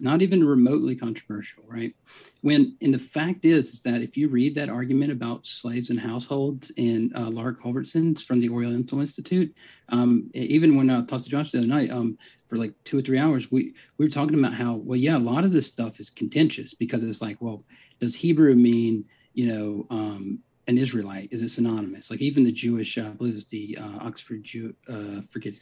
not 0.00 0.22
even 0.22 0.46
remotely 0.46 0.96
controversial, 0.96 1.62
right? 1.68 1.94
When 2.40 2.76
and 2.80 2.92
the 2.92 2.98
fact 2.98 3.44
is, 3.44 3.74
is 3.74 3.82
that 3.82 4.02
if 4.02 4.16
you 4.16 4.28
read 4.28 4.54
that 4.54 4.70
argument 4.70 5.12
about 5.12 5.44
slaves 5.44 5.90
and 5.90 6.00
households 6.00 6.70
in 6.76 7.12
uh, 7.14 7.28
Laura 7.28 7.54
Culbertson's 7.54 8.24
from 8.24 8.40
the 8.40 8.48
Oriental 8.48 9.00
Institute, 9.00 9.54
um, 9.90 10.30
even 10.32 10.76
when 10.76 10.88
I 10.88 11.04
talked 11.04 11.24
to 11.24 11.30
Josh 11.30 11.50
the 11.50 11.58
other 11.58 11.66
night 11.66 11.90
um, 11.90 12.16
for 12.48 12.56
like 12.56 12.72
two 12.84 12.98
or 12.98 13.02
three 13.02 13.18
hours, 13.18 13.50
we 13.50 13.74
we 13.98 14.06
were 14.06 14.10
talking 14.10 14.38
about 14.38 14.54
how 14.54 14.74
well, 14.76 14.96
yeah, 14.98 15.16
a 15.16 15.18
lot 15.18 15.44
of 15.44 15.52
this 15.52 15.66
stuff 15.66 16.00
is 16.00 16.08
contentious 16.08 16.72
because 16.72 17.04
it's 17.04 17.20
like, 17.20 17.36
well, 17.40 17.62
does 18.00 18.14
Hebrew 18.14 18.54
mean 18.54 19.04
you 19.34 19.46
know 19.46 19.86
um, 19.90 20.40
an 20.66 20.78
Israelite? 20.78 21.28
Is 21.32 21.42
it 21.42 21.50
synonymous? 21.50 22.10
Like 22.10 22.20
even 22.20 22.44
the 22.44 22.52
Jewish, 22.52 22.98
I 22.98 23.08
believe 23.08 23.34
it's 23.34 23.46
the 23.46 23.78
uh, 23.80 23.98
Oxford 24.06 24.42
Jew, 24.42 24.74
uh, 24.88 25.22
forget, 25.30 25.54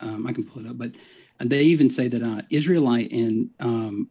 um, 0.00 0.26
I 0.26 0.32
can 0.32 0.44
pull 0.44 0.64
it 0.64 0.68
up, 0.68 0.78
but 0.78 0.92
they 1.40 1.62
even 1.62 1.90
say 1.90 2.08
that 2.08 2.22
uh, 2.22 2.42
Israelite 2.50 3.10
and 3.10 3.50
um, 3.60 4.10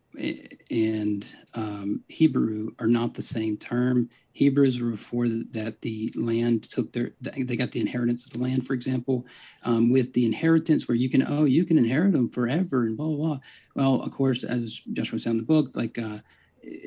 and 0.70 1.26
um, 1.53 2.03
Hebrew 2.07 2.72
are 2.80 2.88
not 2.88 3.14
the 3.14 3.22
same 3.22 3.57
term. 3.57 4.09
Hebrews 4.34 4.82
were 4.82 4.91
before 4.91 5.28
that 5.28 5.82
the 5.82 6.11
land 6.16 6.64
took 6.64 6.91
their 6.91 7.11
they 7.22 7.55
got 7.55 7.72
the 7.72 7.80
inheritance 7.80 8.26
of 8.26 8.34
the 8.34 8.39
land, 8.39 8.68
for 8.68 8.74
example, 8.74 9.26
um, 9.64 9.91
with 9.91 10.14
the 10.14 10.26
inheritance 10.26 10.88
where 10.88 10.95
you 10.95 11.09
can 11.09 11.26
oh 11.28 11.45
you 11.45 11.66
can 11.66 11.78
inherit 11.78 12.14
them 12.14 12.30
forever 12.30 12.84
and 12.84 12.97
blah 12.97 13.07
blah 13.07 13.16
blah. 13.16 13.39
Well, 13.76 14.01
of 14.01 14.11
course, 14.11 14.43
as 14.43 14.82
Joshua 14.91 15.20
said 15.20 15.32
in 15.32 15.38
the 15.38 15.43
book, 15.43 15.76
like 15.76 15.97
uh, 15.97 16.20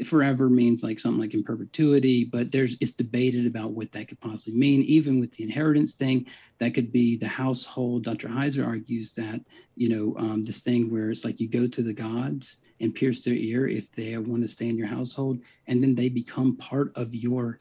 forever 0.04 0.48
means 0.48 0.82
like 0.82 0.98
something 0.98 1.20
like 1.20 1.34
in 1.34 1.42
perpetuity, 1.42 2.24
but 2.24 2.50
there's 2.50 2.76
it's 2.80 2.92
debated 2.92 3.46
about 3.46 3.72
what 3.72 3.92
that 3.92 4.08
could 4.08 4.20
possibly 4.20 4.58
mean. 4.58 4.82
Even 4.82 5.20
with 5.20 5.32
the 5.32 5.44
inheritance 5.44 5.94
thing, 5.94 6.26
that 6.58 6.74
could 6.74 6.92
be 6.92 7.16
the 7.16 7.28
household. 7.28 8.04
Dr. 8.04 8.28
Heiser 8.28 8.66
argues 8.66 9.12
that 9.14 9.40
you 9.76 9.88
know 9.88 10.16
um, 10.18 10.42
this 10.42 10.62
thing 10.62 10.90
where 10.90 11.10
it's 11.10 11.24
like 11.24 11.40
you 11.40 11.48
go 11.48 11.66
to 11.66 11.82
the 11.82 11.92
gods 11.92 12.58
and 12.80 12.94
pierce 12.94 13.22
their 13.22 13.34
ear 13.34 13.68
if 13.68 13.92
they 13.92 14.16
want 14.16 14.42
to 14.42 14.48
stay 14.48 14.68
in 14.68 14.78
your 14.78 14.86
household, 14.86 15.40
and 15.66 15.82
then 15.82 15.94
they 15.94 16.08
become 16.08 16.56
part 16.56 16.92
of 16.96 17.14
your 17.14 17.58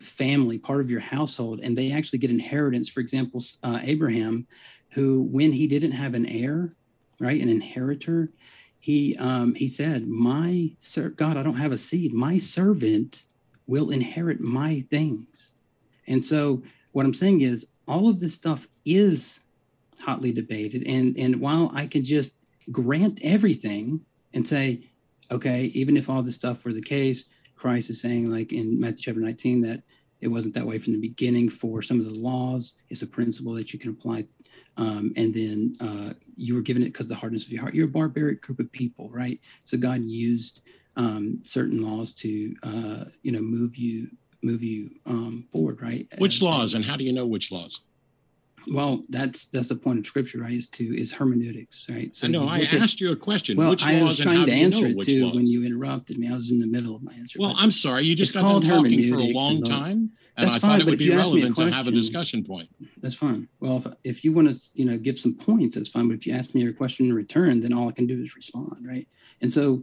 family, 0.00 0.58
part 0.58 0.80
of 0.80 0.90
your 0.90 1.00
household, 1.00 1.60
and 1.62 1.76
they 1.76 1.92
actually 1.92 2.18
get 2.18 2.30
inheritance. 2.30 2.88
For 2.88 3.00
example, 3.00 3.42
uh, 3.62 3.80
Abraham, 3.82 4.46
who 4.92 5.22
when 5.22 5.52
he 5.52 5.66
didn't 5.66 5.92
have 5.92 6.14
an 6.14 6.26
heir, 6.26 6.70
right, 7.20 7.40
an 7.40 7.48
inheritor, 7.48 8.30
he 8.84 9.16
um, 9.16 9.54
he 9.54 9.66
said, 9.66 10.06
"My 10.06 10.70
sir, 10.78 11.08
God, 11.08 11.38
I 11.38 11.42
don't 11.42 11.56
have 11.56 11.72
a 11.72 11.78
seed. 11.78 12.12
My 12.12 12.36
servant 12.36 13.22
will 13.66 13.88
inherit 13.88 14.40
my 14.40 14.84
things." 14.90 15.52
And 16.06 16.22
so, 16.22 16.62
what 16.92 17.06
I'm 17.06 17.14
saying 17.14 17.40
is, 17.40 17.66
all 17.88 18.10
of 18.10 18.20
this 18.20 18.34
stuff 18.34 18.68
is 18.84 19.46
hotly 20.02 20.32
debated, 20.32 20.86
and 20.86 21.16
and 21.16 21.40
while 21.40 21.70
I 21.72 21.86
can 21.86 22.04
just 22.04 22.40
grant 22.70 23.20
everything 23.22 24.04
and 24.34 24.46
say, 24.46 24.82
okay, 25.30 25.64
even 25.72 25.96
if 25.96 26.10
all 26.10 26.22
this 26.22 26.34
stuff 26.34 26.62
were 26.62 26.74
the 26.74 26.82
case, 26.82 27.24
Christ 27.56 27.88
is 27.88 28.02
saying, 28.02 28.30
like 28.30 28.52
in 28.52 28.78
Matthew 28.78 29.00
chapter 29.00 29.20
19, 29.20 29.62
that 29.62 29.82
it 30.24 30.28
wasn't 30.28 30.54
that 30.54 30.66
way 30.66 30.78
from 30.78 30.94
the 30.94 31.00
beginning 31.00 31.50
for 31.50 31.82
some 31.82 32.00
of 32.00 32.06
the 32.06 32.18
laws. 32.18 32.76
It's 32.88 33.02
a 33.02 33.06
principle 33.06 33.52
that 33.52 33.74
you 33.74 33.78
can 33.78 33.90
apply. 33.90 34.24
Um, 34.78 35.12
and 35.16 35.34
then 35.34 35.76
uh, 35.80 36.14
you 36.34 36.54
were 36.54 36.62
given 36.62 36.82
it 36.82 36.86
because 36.86 37.06
the 37.06 37.14
hardness 37.14 37.44
of 37.44 37.52
your 37.52 37.60
heart. 37.60 37.74
You're 37.74 37.84
a 37.84 37.90
barbaric 37.90 38.40
group 38.40 38.58
of 38.58 38.72
people, 38.72 39.10
right? 39.10 39.38
So 39.64 39.76
God 39.76 40.02
used 40.02 40.62
um, 40.96 41.42
certain 41.44 41.82
laws 41.82 42.14
to, 42.14 42.56
uh, 42.62 43.04
you 43.22 43.32
know, 43.32 43.40
move 43.40 43.76
you 43.76 44.08
move 44.42 44.62
you 44.62 44.90
um, 45.06 45.46
forward, 45.52 45.82
right? 45.82 46.06
Which 46.18 46.40
laws, 46.40 46.72
and 46.74 46.84
how 46.84 46.96
do 46.96 47.04
you 47.04 47.12
know 47.12 47.26
which 47.26 47.52
laws? 47.52 47.86
Well, 48.72 49.02
that's 49.08 49.46
that's 49.46 49.68
the 49.68 49.76
point 49.76 49.98
of 49.98 50.06
scripture, 50.06 50.40
right? 50.40 50.52
Is 50.52 50.68
to 50.70 50.98
is 50.98 51.12
hermeneutics, 51.12 51.86
right? 51.90 52.14
So 52.14 52.26
I 52.26 52.30
know 52.30 52.46
I 52.48 52.60
at, 52.60 52.74
asked 52.74 53.00
you 53.00 53.12
a 53.12 53.16
question. 53.16 53.56
Well, 53.56 53.70
which 53.70 53.84
I 53.84 54.02
was 54.02 54.18
trying 54.18 54.46
to 54.46 54.52
answer 54.52 54.86
it 54.86 55.00
too 55.02 55.24
laws? 55.24 55.34
when 55.34 55.46
you 55.46 55.64
interrupted 55.64 56.18
me. 56.18 56.28
I 56.28 56.34
was 56.34 56.50
in 56.50 56.58
the 56.58 56.66
middle 56.66 56.96
of 56.96 57.02
my 57.02 57.12
answer. 57.14 57.38
Well, 57.40 57.54
I'm 57.56 57.70
sorry. 57.70 58.02
You 58.02 58.14
just 58.14 58.34
got 58.34 58.42
done 58.42 58.62
talking 58.62 59.08
for 59.10 59.18
a 59.18 59.32
long 59.32 59.62
time, 59.62 60.10
and 60.36 60.50
I 60.50 60.58
thought 60.58 60.80
it 60.80 60.86
would 60.86 60.98
be 60.98 61.14
relevant 61.14 61.56
to 61.56 61.70
have 61.70 61.88
a 61.88 61.92
discussion 61.92 62.44
point. 62.44 62.68
That's 62.98 63.14
fine. 63.14 63.48
Well, 63.60 63.76
if, 63.76 63.86
if 64.04 64.24
you 64.24 64.32
want 64.32 64.48
to, 64.48 64.60
you 64.74 64.84
know, 64.84 64.96
give 64.96 65.18
some 65.18 65.34
points, 65.34 65.74
that's 65.74 65.88
fine. 65.88 66.08
But 66.08 66.14
if 66.14 66.26
you 66.26 66.34
ask 66.34 66.54
me 66.54 66.62
your 66.62 66.72
question 66.72 67.06
in 67.06 67.14
return, 67.14 67.60
then 67.60 67.72
all 67.72 67.88
I 67.88 67.92
can 67.92 68.06
do 68.06 68.20
is 68.22 68.34
respond, 68.34 68.86
right? 68.86 69.06
And 69.40 69.52
so, 69.52 69.82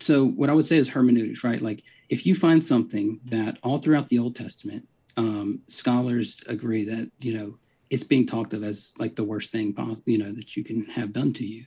so 0.00 0.26
what 0.26 0.50
I 0.50 0.52
would 0.52 0.66
say 0.66 0.76
is 0.76 0.88
hermeneutics, 0.88 1.44
right? 1.44 1.60
Like 1.60 1.84
if 2.08 2.26
you 2.26 2.34
find 2.34 2.64
something 2.64 3.20
that 3.26 3.58
all 3.62 3.78
throughout 3.78 4.08
the 4.08 4.18
Old 4.18 4.36
Testament, 4.36 4.86
um, 5.16 5.60
scholars 5.66 6.40
agree 6.46 6.84
that 6.84 7.10
you 7.20 7.36
know 7.36 7.58
it's 7.90 8.04
being 8.04 8.26
talked 8.26 8.54
of 8.54 8.62
as 8.64 8.92
like 8.98 9.16
the 9.16 9.24
worst 9.24 9.50
thing 9.50 9.74
you 10.04 10.18
know 10.18 10.32
that 10.32 10.56
you 10.56 10.64
can 10.64 10.84
have 10.86 11.12
done 11.12 11.32
to 11.34 11.46
you. 11.46 11.64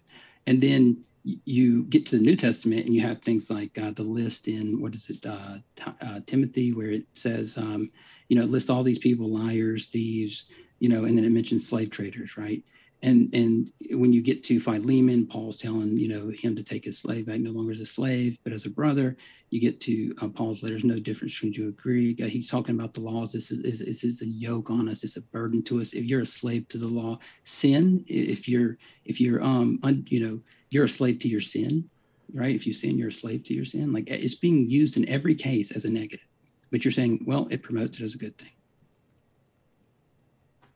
And 0.48 0.60
then 0.60 1.04
you 1.24 1.84
get 1.84 2.06
to 2.08 2.18
the 2.18 2.24
new 2.24 2.36
testament 2.36 2.86
and 2.86 2.96
you 2.96 3.02
have 3.02 3.22
things 3.22 3.50
like 3.50 3.78
uh, 3.78 3.92
the 3.92 4.04
list 4.04 4.48
in 4.48 4.82
what 4.82 4.96
is 4.96 5.10
it 5.10 5.26
uh, 5.26 5.58
t- 5.76 5.92
uh, 6.02 6.20
timothy 6.26 6.74
where 6.74 6.90
it 6.90 7.06
says 7.14 7.58
um, 7.58 7.88
you 8.28 8.38
know 8.38 8.46
list 8.46 8.70
all 8.70 8.84
these 8.84 8.98
people 8.98 9.32
liars 9.32 9.86
thieves 9.86 10.52
you 10.80 10.90
know 10.90 11.06
and 11.06 11.18
then 11.18 11.26
it 11.26 11.32
mentions 11.32 11.68
slave 11.68 11.92
traders 11.92 12.38
right 12.38 12.64
and 13.04 13.34
and 13.34 13.72
when 13.92 14.14
you 14.14 14.22
get 14.22 14.44
to 14.46 14.60
Philemon, 14.60 15.26
Paul's 15.26 15.56
telling 15.56 15.98
you 15.98 16.08
know 16.08 16.32
him 16.38 16.56
to 16.56 16.64
take 16.64 16.86
his 16.86 17.00
slave 17.00 17.26
back, 17.26 17.40
no 17.40 17.52
longer 17.52 17.72
as 17.72 17.80
a 17.80 17.86
slave, 17.86 18.38
but 18.44 18.54
as 18.54 18.66
a 18.66 18.70
brother. 18.70 19.18
You 19.50 19.60
get 19.60 19.82
to 19.82 20.16
uh, 20.22 20.30
Paul's 20.30 20.64
letters, 20.64 20.86
no 20.86 21.00
difference 21.00 21.34
between 21.34 21.52
Jew 21.52 21.64
and 21.64 21.78
Greek. 21.78 22.22
Uh, 22.22 22.28
he's 22.28 22.50
talking 22.50 22.76
about 22.76 22.94
the 22.94 23.02
laws. 23.02 23.34
This 23.34 23.52
is, 23.52 23.60
is 23.82 24.04
is 24.04 24.22
a 24.22 24.28
yoke 24.28 24.70
on 24.70 24.88
us. 24.88 25.04
It's 25.04 25.18
a 25.18 25.22
burden 25.22 25.62
to 25.64 25.82
us. 25.82 25.94
If 25.94 26.06
you're 26.06 26.22
a 26.22 26.26
slave 26.26 26.68
to 26.70 26.78
the 26.78 26.88
law, 26.88 27.20
sin. 27.44 28.06
If 28.08 28.48
you're 28.48 28.78
if 29.06 29.20
you're 29.20 29.44
um 29.44 29.80
un, 29.84 30.06
you 30.08 30.26
know 30.26 30.40
you're 30.70 30.86
a 30.86 30.90
slave 30.90 31.20
to 31.20 31.28
your 31.28 31.42
sin, 31.42 31.90
right? 32.34 32.56
If 32.56 32.68
you 32.68 32.74
sin, 32.74 32.98
you're 32.98 33.10
a 33.10 33.12
slave 33.12 33.44
to 33.44 33.54
your 33.54 33.66
sin. 33.66 33.92
Like 33.92 34.10
it's 34.10 34.36
being 34.36 34.70
used 34.70 34.96
in 34.96 35.10
every 35.10 35.36
case 35.36 35.72
as 35.72 35.86
a 35.86 35.90
negative, 35.90 36.26
but 36.70 36.86
you're 36.86 36.92
saying, 36.92 37.24
well, 37.26 37.48
it 37.50 37.64
promotes 37.64 38.00
it 38.00 38.04
as 38.04 38.16
a 38.16 38.20
good 38.20 38.38
thing. 38.38 38.52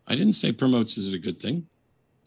I 0.08 0.16
didn't 0.16 0.34
say 0.34 0.52
promotes 0.52 0.98
is 0.98 1.14
a 1.14 1.20
good 1.20 1.40
thing. 1.40 1.68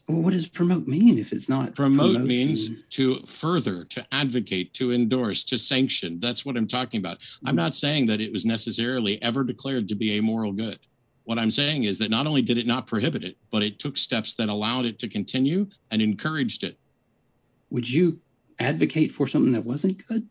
Well, 0.09 0.23
what 0.23 0.33
does 0.33 0.49
promote 0.49 0.89
mean 0.89 1.19
if 1.19 1.33
it's 1.33 1.51
not? 1.51 1.75
Promote 1.75 2.15
promotion? 2.15 2.27
means 2.27 2.69
to 2.91 3.21
further, 3.27 3.85
to 3.85 4.07
advocate, 4.11 4.73
to 4.75 4.93
endorse, 4.93 5.45
to 5.45 5.59
sanction. 5.59 6.19
That's 6.19 6.47
what 6.47 6.57
I'm 6.57 6.67
talking 6.67 6.99
about. 6.99 7.19
I'm 7.45 7.55
not 7.55 7.75
saying 7.75 8.07
that 8.07 8.21
it 8.21 8.33
was 8.33 8.47
necessarily 8.47 9.21
ever 9.23 9.45
declared 9.45 9.87
to 9.89 9.95
be 9.95 10.17
a 10.17 10.23
moral 10.23 10.53
good. 10.53 10.79
What 11.25 11.39
I'm 11.39 11.51
saying 11.51 11.85
is 11.85 11.99
that 11.99 12.11
not 12.11 12.27
only 12.27 12.41
did 12.41 12.57
it 12.57 12.67
not 12.67 12.87
prohibit 12.87 13.23
it, 13.23 13.37
but 13.51 13.63
it 13.63 13.79
took 13.79 13.99
steps 13.99 14.35
that 14.37 14.49
allowed 14.49 14.87
it 14.87 14.99
to 15.01 15.09
continue 15.09 15.67
and 15.91 16.01
encouraged 16.01 16.65
it. 16.65 16.79
Would 17.69 17.89
you 17.89 18.19
advocate 18.59 19.13
for 19.13 19.27
something 19.27 19.53
that 19.53 19.65
wasn't 19.65 20.07
good? 20.07 20.27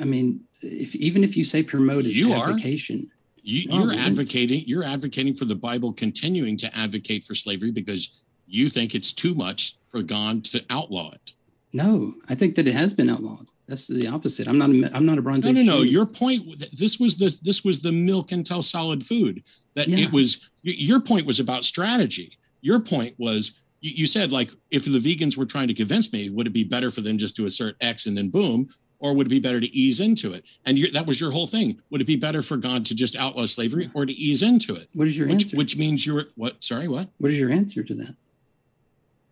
I 0.00 0.04
mean, 0.04 0.40
if 0.60 0.96
even 0.96 1.22
if 1.22 1.36
you 1.36 1.44
say 1.44 1.62
promote 1.62 2.04
is 2.04 2.16
you 2.16 2.32
advocation. 2.32 2.98
Are. 2.98 3.14
You, 3.46 3.70
are 3.74 3.92
oh, 3.92 3.96
advocating. 3.96 4.64
You're 4.66 4.82
advocating 4.84 5.34
for 5.34 5.44
the 5.44 5.54
Bible 5.54 5.92
continuing 5.92 6.56
to 6.56 6.76
advocate 6.76 7.24
for 7.24 7.34
slavery 7.34 7.70
because 7.70 8.23
you 8.54 8.68
think 8.68 8.94
it's 8.94 9.12
too 9.12 9.34
much 9.34 9.76
for 9.86 10.02
God 10.02 10.44
to 10.46 10.64
outlaw 10.70 11.12
it. 11.12 11.34
No, 11.72 12.14
I 12.28 12.34
think 12.34 12.54
that 12.54 12.68
it 12.68 12.74
has 12.74 12.94
been 12.94 13.10
outlawed. 13.10 13.46
That's 13.66 13.86
the 13.86 14.06
opposite. 14.06 14.46
I'm 14.46 14.58
not. 14.58 14.70
A, 14.70 14.94
I'm 14.94 15.06
not 15.06 15.18
a 15.18 15.22
bronze. 15.22 15.46
No, 15.46 15.52
no, 15.52 15.62
no. 15.62 15.82
Your 15.82 16.06
point. 16.06 16.64
This 16.72 17.00
was 17.00 17.16
the. 17.16 17.34
This 17.42 17.64
was 17.64 17.80
the 17.80 17.92
milk 17.92 18.32
until 18.32 18.62
solid 18.62 19.04
food. 19.04 19.42
That 19.74 19.88
yeah. 19.88 20.04
it 20.04 20.12
was. 20.12 20.50
Your 20.62 21.00
point 21.00 21.26
was 21.26 21.40
about 21.40 21.64
strategy. 21.64 22.38
Your 22.60 22.78
point 22.78 23.14
was. 23.18 23.52
You, 23.80 23.92
you 23.94 24.06
said 24.06 24.32
like, 24.32 24.50
if 24.70 24.84
the 24.84 24.98
vegans 24.98 25.36
were 25.36 25.46
trying 25.46 25.68
to 25.68 25.74
convince 25.74 26.12
me, 26.12 26.30
would 26.30 26.46
it 26.46 26.52
be 26.52 26.64
better 26.64 26.90
for 26.90 27.00
them 27.00 27.16
just 27.18 27.36
to 27.36 27.46
assert 27.46 27.76
X 27.80 28.06
and 28.06 28.16
then 28.16 28.28
boom, 28.28 28.68
or 28.98 29.14
would 29.14 29.26
it 29.26 29.30
be 29.30 29.40
better 29.40 29.60
to 29.60 29.74
ease 29.74 30.00
into 30.00 30.32
it? 30.32 30.44
And 30.66 30.78
that 30.92 31.06
was 31.06 31.20
your 31.20 31.30
whole 31.30 31.46
thing. 31.46 31.80
Would 31.90 32.00
it 32.02 32.06
be 32.06 32.16
better 32.16 32.42
for 32.42 32.56
God 32.56 32.86
to 32.86 32.94
just 32.94 33.16
outlaw 33.16 33.46
slavery 33.46 33.90
or 33.94 34.06
to 34.06 34.12
ease 34.12 34.42
into 34.42 34.76
it? 34.76 34.88
What 34.94 35.08
is 35.08 35.16
your 35.16 35.26
which, 35.26 35.44
answer? 35.44 35.56
Which 35.56 35.76
means 35.76 36.06
you're 36.06 36.26
what? 36.36 36.62
Sorry, 36.62 36.86
what? 36.86 37.08
What 37.18 37.32
is 37.32 37.38
your 37.38 37.50
answer 37.50 37.82
to 37.82 37.94
that? 37.94 38.14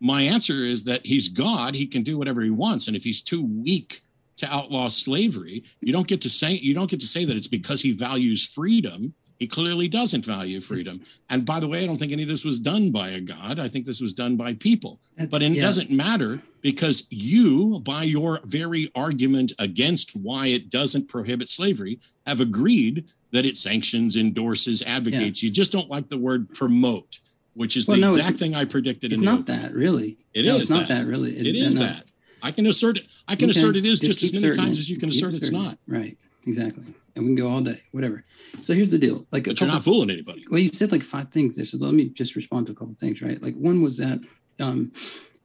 My 0.03 0.21
answer 0.21 0.57
is 0.57 0.83
that 0.83 1.05
he's 1.05 1.29
God. 1.29 1.73
He 1.73 1.87
can 1.87 2.03
do 2.03 2.17
whatever 2.17 2.41
he 2.41 2.49
wants. 2.49 2.87
And 2.87 2.95
if 2.95 3.03
he's 3.03 3.23
too 3.23 3.45
weak 3.45 4.01
to 4.35 4.53
outlaw 4.53 4.89
slavery, 4.89 5.63
you 5.79 5.93
don't 5.93 6.07
get 6.07 6.21
to 6.21 6.29
say 6.29 6.51
you 6.51 6.73
don't 6.73 6.89
get 6.89 6.99
to 6.99 7.07
say 7.07 7.23
that 7.23 7.37
it's 7.37 7.47
because 7.47 7.81
he 7.81 7.93
values 7.93 8.45
freedom. 8.45 9.13
He 9.39 9.47
clearly 9.47 9.87
doesn't 9.87 10.25
value 10.25 10.61
freedom. 10.61 11.01
And 11.29 11.45
by 11.45 11.59
the 11.59 11.67
way, 11.67 11.83
I 11.83 11.87
don't 11.87 11.97
think 11.97 12.11
any 12.11 12.23
of 12.23 12.29
this 12.29 12.45
was 12.45 12.59
done 12.59 12.91
by 12.91 13.09
a 13.09 13.21
God. 13.21 13.59
I 13.59 13.67
think 13.67 13.85
this 13.85 13.99
was 13.99 14.13
done 14.13 14.35
by 14.35 14.53
people. 14.53 14.99
That's, 15.17 15.29
but 15.29 15.41
it 15.41 15.53
yeah. 15.53 15.61
doesn't 15.61 15.89
matter 15.89 16.39
because 16.61 17.07
you, 17.09 17.79
by 17.81 18.03
your 18.03 18.39
very 18.43 18.91
argument 18.95 19.51
against 19.59 20.15
why 20.15 20.47
it 20.47 20.69
doesn't 20.69 21.09
prohibit 21.09 21.49
slavery, 21.49 21.99
have 22.25 22.39
agreed 22.39 23.05
that 23.31 23.45
it 23.45 23.57
sanctions, 23.57 24.15
endorses, 24.15 24.81
advocates. 24.83 25.41
Yeah. 25.41 25.47
You 25.47 25.53
just 25.53 25.71
don't 25.71 25.89
like 25.89 26.07
the 26.07 26.17
word 26.17 26.53
promote 26.53 27.19
which 27.55 27.77
is 27.77 27.87
well, 27.87 27.97
the 27.97 28.01
no, 28.01 28.15
exact 28.15 28.37
thing 28.37 28.55
I 28.55 28.65
predicted. 28.65 29.13
It's 29.13 29.21
not 29.21 29.45
that 29.47 29.73
really. 29.73 30.17
It 30.33 30.45
no, 30.45 30.55
is 30.55 30.63
It's 30.63 30.71
not 30.71 30.87
that, 30.87 31.05
really. 31.05 31.37
It, 31.37 31.47
it 31.47 31.55
is 31.55 31.75
no. 31.75 31.83
that. 31.83 32.05
I 32.41 32.51
can 32.51 32.67
assert 32.67 32.97
it. 32.97 33.07
I 33.27 33.35
can 33.35 33.49
okay. 33.49 33.59
assert 33.59 33.75
it 33.75 33.85
is 33.85 33.99
just, 33.99 34.19
just 34.19 34.33
as 34.33 34.41
many 34.41 34.53
times 34.53 34.77
it. 34.77 34.81
as 34.81 34.89
you 34.89 34.97
can 34.97 35.09
assert 35.09 35.33
it's 35.33 35.51
not. 35.51 35.77
Right. 35.87 36.17
Exactly. 36.45 36.83
And 37.15 37.25
we 37.25 37.29
can 37.29 37.35
go 37.35 37.49
all 37.49 37.61
day. 37.61 37.81
Whatever. 37.91 38.23
So 38.59 38.73
here's 38.73 38.91
the 38.91 38.97
deal. 38.97 39.25
Like, 39.31 39.45
but 39.45 39.59
you're 39.59 39.69
not 39.69 39.83
fooling 39.83 40.09
anybody. 40.09 40.43
Well, 40.49 40.59
you 40.59 40.67
said 40.67 40.91
like 40.91 41.03
five 41.03 41.29
things 41.29 41.55
there. 41.55 41.65
So 41.65 41.77
let 41.77 41.93
me 41.93 42.09
just 42.09 42.35
respond 42.35 42.65
to 42.67 42.73
a 42.73 42.75
couple 42.75 42.93
things. 42.95 43.21
Right. 43.21 43.41
Like 43.41 43.55
one 43.55 43.81
was 43.81 43.97
that. 43.97 44.19
um 44.59 44.91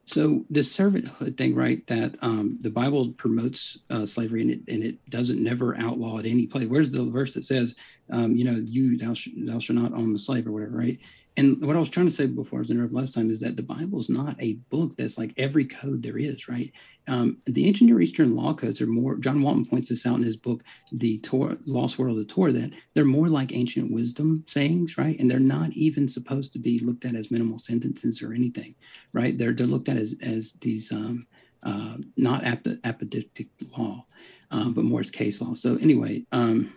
so 0.08 0.42
this 0.48 0.74
servanthood 0.74 1.36
thing, 1.36 1.54
right? 1.54 1.86
That 1.86 2.14
um, 2.22 2.56
the 2.62 2.70
Bible 2.70 3.12
promotes 3.12 3.76
uh, 3.90 4.06
slavery 4.06 4.40
and 4.40 4.50
it 4.50 4.60
and 4.66 4.82
it 4.82 5.04
doesn't 5.10 5.42
never 5.42 5.76
outlaw 5.76 6.18
at 6.18 6.24
any 6.24 6.46
place. 6.46 6.66
Where's 6.66 6.90
the 6.90 7.04
verse 7.10 7.34
that 7.34 7.44
says, 7.44 7.76
um, 8.10 8.34
you 8.34 8.46
know, 8.46 8.58
you 8.64 8.96
thou, 8.96 9.12
sh- 9.12 9.28
thou 9.36 9.58
shalt 9.58 9.78
not 9.78 9.92
own 9.92 10.14
the 10.14 10.18
slave 10.18 10.46
or 10.46 10.52
whatever, 10.52 10.78
right? 10.78 10.98
And 11.38 11.64
what 11.64 11.76
I 11.76 11.78
was 11.78 11.88
trying 11.88 12.06
to 12.06 12.12
say 12.12 12.26
before 12.26 12.58
I 12.58 12.62
was 12.62 12.70
interrupted 12.70 12.96
last 12.96 13.14
time 13.14 13.30
is 13.30 13.38
that 13.40 13.56
the 13.56 13.62
Bible 13.62 14.00
is 14.00 14.08
not 14.08 14.34
a 14.42 14.54
book 14.70 14.96
that's 14.96 15.16
like 15.16 15.32
every 15.36 15.64
code 15.64 16.02
there 16.02 16.18
is, 16.18 16.48
right? 16.48 16.72
Um, 17.06 17.38
the 17.46 17.64
ancient 17.64 17.88
Near 17.88 18.00
Eastern 18.00 18.34
law 18.34 18.52
codes 18.52 18.80
are 18.80 18.88
more. 18.88 19.16
John 19.18 19.40
Walton 19.40 19.64
points 19.64 19.88
this 19.88 20.04
out 20.04 20.16
in 20.16 20.24
his 20.24 20.36
book, 20.36 20.64
"The 20.90 21.20
Torah, 21.20 21.56
Lost 21.64 21.96
World 21.96 22.18
of 22.18 22.26
the 22.26 22.34
Torah," 22.34 22.52
that 22.54 22.72
they're 22.92 23.04
more 23.04 23.28
like 23.28 23.54
ancient 23.54 23.92
wisdom 23.92 24.42
sayings, 24.48 24.98
right? 24.98 25.18
And 25.20 25.30
they're 25.30 25.38
not 25.38 25.72
even 25.74 26.08
supposed 26.08 26.52
to 26.54 26.58
be 26.58 26.80
looked 26.80 27.04
at 27.04 27.14
as 27.14 27.30
minimal 27.30 27.60
sentences 27.60 28.20
or 28.20 28.32
anything, 28.32 28.74
right? 29.12 29.38
They're 29.38 29.52
they're 29.52 29.68
looked 29.68 29.88
at 29.88 29.96
as 29.96 30.16
as 30.20 30.54
these 30.60 30.90
um, 30.90 31.24
uh, 31.62 31.98
not 32.16 32.42
ap- 32.42 32.64
apodictic 32.64 33.48
law, 33.78 34.04
um, 34.50 34.74
but 34.74 34.82
more 34.82 35.00
as 35.00 35.10
case 35.12 35.40
law. 35.40 35.54
So 35.54 35.76
anyway, 35.76 36.26
um, 36.32 36.72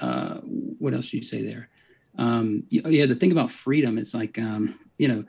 uh, 0.00 0.40
what 0.40 0.94
else 0.94 1.10
do 1.10 1.18
you 1.18 1.22
say 1.22 1.42
there? 1.42 1.68
Um, 2.18 2.64
yeah, 2.70 3.06
the 3.06 3.14
thing 3.14 3.32
about 3.32 3.50
freedom 3.50 3.98
is 3.98 4.14
like, 4.14 4.38
um, 4.38 4.78
you 4.98 5.08
know, 5.08 5.24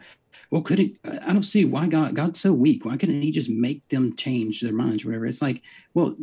well, 0.49 0.61
couldn't 0.61 0.97
I 1.05 1.31
don't 1.31 1.43
see 1.43 1.65
why 1.65 1.87
God 1.87 2.15
God's 2.15 2.41
so 2.41 2.51
weak. 2.51 2.85
Why 2.85 2.97
couldn't 2.97 3.21
He 3.21 3.31
just 3.31 3.49
make 3.49 3.87
them 3.89 4.15
change 4.17 4.61
their 4.61 4.73
minds 4.73 5.03
or 5.03 5.07
whatever? 5.07 5.25
It's 5.25 5.41
like, 5.41 5.61
well, 5.93 6.15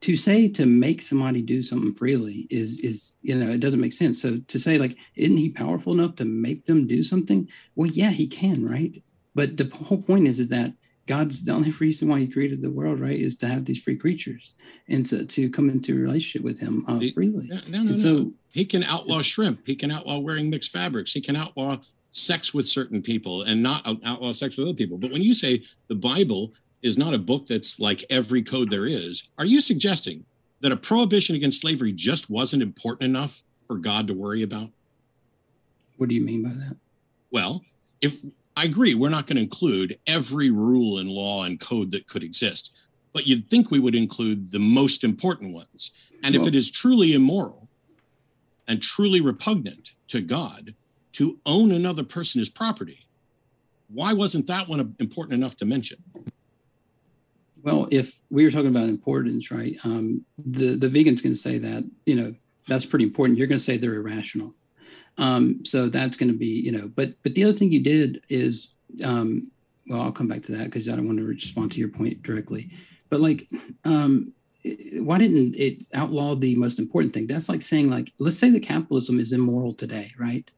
to 0.00 0.16
say 0.16 0.48
to 0.48 0.66
make 0.66 1.00
somebody 1.00 1.42
do 1.42 1.62
something 1.62 1.94
freely 1.94 2.46
is 2.50 2.80
is 2.80 3.16
you 3.22 3.34
know 3.34 3.50
it 3.50 3.60
doesn't 3.60 3.80
make 3.80 3.92
sense 3.92 4.20
so 4.20 4.38
to 4.46 4.58
say 4.58 4.78
like 4.78 4.96
isn't 5.16 5.36
he 5.36 5.50
powerful 5.50 5.92
enough 5.92 6.14
to 6.16 6.24
make 6.24 6.66
them 6.66 6.86
do 6.86 7.02
something 7.02 7.48
well 7.74 7.90
yeah 7.90 8.10
he 8.10 8.26
can 8.26 8.68
right 8.68 9.02
but 9.34 9.56
the 9.56 9.70
whole 9.84 10.02
point 10.02 10.26
is 10.26 10.38
is 10.38 10.48
that 10.48 10.72
god's 11.06 11.42
the 11.42 11.52
only 11.52 11.70
reason 11.72 12.08
why 12.08 12.18
he 12.18 12.26
created 12.26 12.60
the 12.60 12.70
world 12.70 13.00
right 13.00 13.20
is 13.20 13.34
to 13.36 13.46
have 13.46 13.64
these 13.64 13.80
free 13.80 13.96
creatures 13.96 14.52
and 14.88 15.06
so 15.06 15.24
to 15.24 15.48
come 15.50 15.70
into 15.70 15.92
a 15.92 15.98
relationship 15.98 16.44
with 16.44 16.58
him 16.58 16.84
uh, 16.88 17.00
freely 17.14 17.46
no 17.48 17.58
no 17.68 17.82
no, 17.82 17.90
no. 17.90 17.96
So, 17.96 18.32
he 18.52 18.64
can 18.64 18.84
outlaw 18.84 19.20
shrimp 19.20 19.66
he 19.66 19.74
can 19.74 19.90
outlaw 19.90 20.18
wearing 20.18 20.50
mixed 20.50 20.72
fabrics 20.72 21.12
he 21.12 21.20
can 21.20 21.36
outlaw 21.36 21.76
sex 22.10 22.54
with 22.54 22.66
certain 22.66 23.02
people 23.02 23.42
and 23.42 23.62
not 23.62 23.86
outlaw 24.04 24.32
sex 24.32 24.56
with 24.56 24.66
other 24.68 24.76
people 24.76 24.96
but 24.96 25.10
when 25.10 25.22
you 25.22 25.34
say 25.34 25.62
the 25.88 25.94
bible 25.94 26.50
is 26.82 26.96
not 26.96 27.14
a 27.14 27.18
book 27.18 27.46
that's 27.46 27.80
like 27.80 28.04
every 28.10 28.42
code 28.42 28.70
there 28.70 28.86
is. 28.86 29.28
Are 29.38 29.44
you 29.44 29.60
suggesting 29.60 30.24
that 30.60 30.72
a 30.72 30.76
prohibition 30.76 31.36
against 31.36 31.60
slavery 31.60 31.92
just 31.92 32.30
wasn't 32.30 32.62
important 32.62 33.08
enough 33.08 33.42
for 33.66 33.76
God 33.76 34.06
to 34.06 34.14
worry 34.14 34.42
about? 34.42 34.70
What 35.96 36.08
do 36.08 36.14
you 36.14 36.20
mean 36.20 36.42
by 36.42 36.50
that? 36.50 36.76
Well, 37.30 37.62
if 38.00 38.18
I 38.56 38.64
agree, 38.64 38.94
we're 38.94 39.10
not 39.10 39.26
going 39.26 39.36
to 39.36 39.42
include 39.42 39.98
every 40.06 40.50
rule 40.50 40.98
and 40.98 41.10
law 41.10 41.44
and 41.44 41.60
code 41.60 41.90
that 41.90 42.06
could 42.06 42.22
exist, 42.22 42.72
but 43.12 43.26
you'd 43.26 43.48
think 43.50 43.70
we 43.70 43.80
would 43.80 43.94
include 43.94 44.50
the 44.50 44.58
most 44.58 45.04
important 45.04 45.52
ones. 45.52 45.92
And 46.22 46.34
well, 46.34 46.42
if 46.42 46.48
it 46.48 46.56
is 46.56 46.70
truly 46.70 47.12
immoral 47.12 47.68
and 48.66 48.80
truly 48.80 49.20
repugnant 49.20 49.92
to 50.08 50.22
God 50.22 50.74
to 51.12 51.38
own 51.44 51.72
another 51.72 52.02
person 52.02 52.40
as 52.40 52.48
property, 52.48 53.00
why 53.88 54.12
wasn't 54.12 54.46
that 54.46 54.68
one 54.68 54.94
important 55.00 55.38
enough 55.38 55.56
to 55.56 55.66
mention? 55.66 55.98
Well, 57.62 57.88
if 57.90 58.20
we 58.30 58.44
were 58.44 58.50
talking 58.50 58.68
about 58.68 58.88
importance, 58.88 59.50
right? 59.50 59.76
Um, 59.84 60.24
the 60.38 60.76
the 60.76 60.88
vegan's 60.88 61.20
going 61.20 61.34
to 61.34 61.40
say 61.40 61.58
that 61.58 61.84
you 62.04 62.14
know 62.14 62.32
that's 62.68 62.86
pretty 62.86 63.04
important. 63.04 63.38
You're 63.38 63.48
going 63.48 63.58
to 63.58 63.64
say 63.64 63.76
they're 63.76 63.94
irrational. 63.94 64.54
Um, 65.18 65.64
so 65.64 65.88
that's 65.88 66.16
going 66.16 66.30
to 66.30 66.38
be 66.38 66.46
you 66.46 66.72
know. 66.72 66.90
But 66.94 67.14
but 67.22 67.34
the 67.34 67.44
other 67.44 67.52
thing 67.52 67.72
you 67.72 67.82
did 67.82 68.22
is 68.28 68.74
um, 69.04 69.50
well, 69.88 70.02
I'll 70.02 70.12
come 70.12 70.28
back 70.28 70.42
to 70.44 70.52
that 70.52 70.64
because 70.64 70.88
I 70.88 70.96
don't 70.96 71.06
want 71.06 71.18
to 71.18 71.24
respond 71.24 71.72
to 71.72 71.80
your 71.80 71.88
point 71.88 72.22
directly. 72.22 72.70
But 73.08 73.20
like, 73.20 73.48
um, 73.84 74.32
why 74.94 75.18
didn't 75.18 75.54
it 75.56 75.78
outlaw 75.94 76.34
the 76.34 76.56
most 76.56 76.78
important 76.78 77.14
thing? 77.14 77.26
That's 77.26 77.48
like 77.48 77.62
saying 77.62 77.88
like, 77.88 78.12
let's 78.18 78.38
say 78.38 78.50
that 78.50 78.62
capitalism 78.62 79.20
is 79.20 79.32
immoral 79.32 79.72
today, 79.72 80.10
right? 80.18 80.50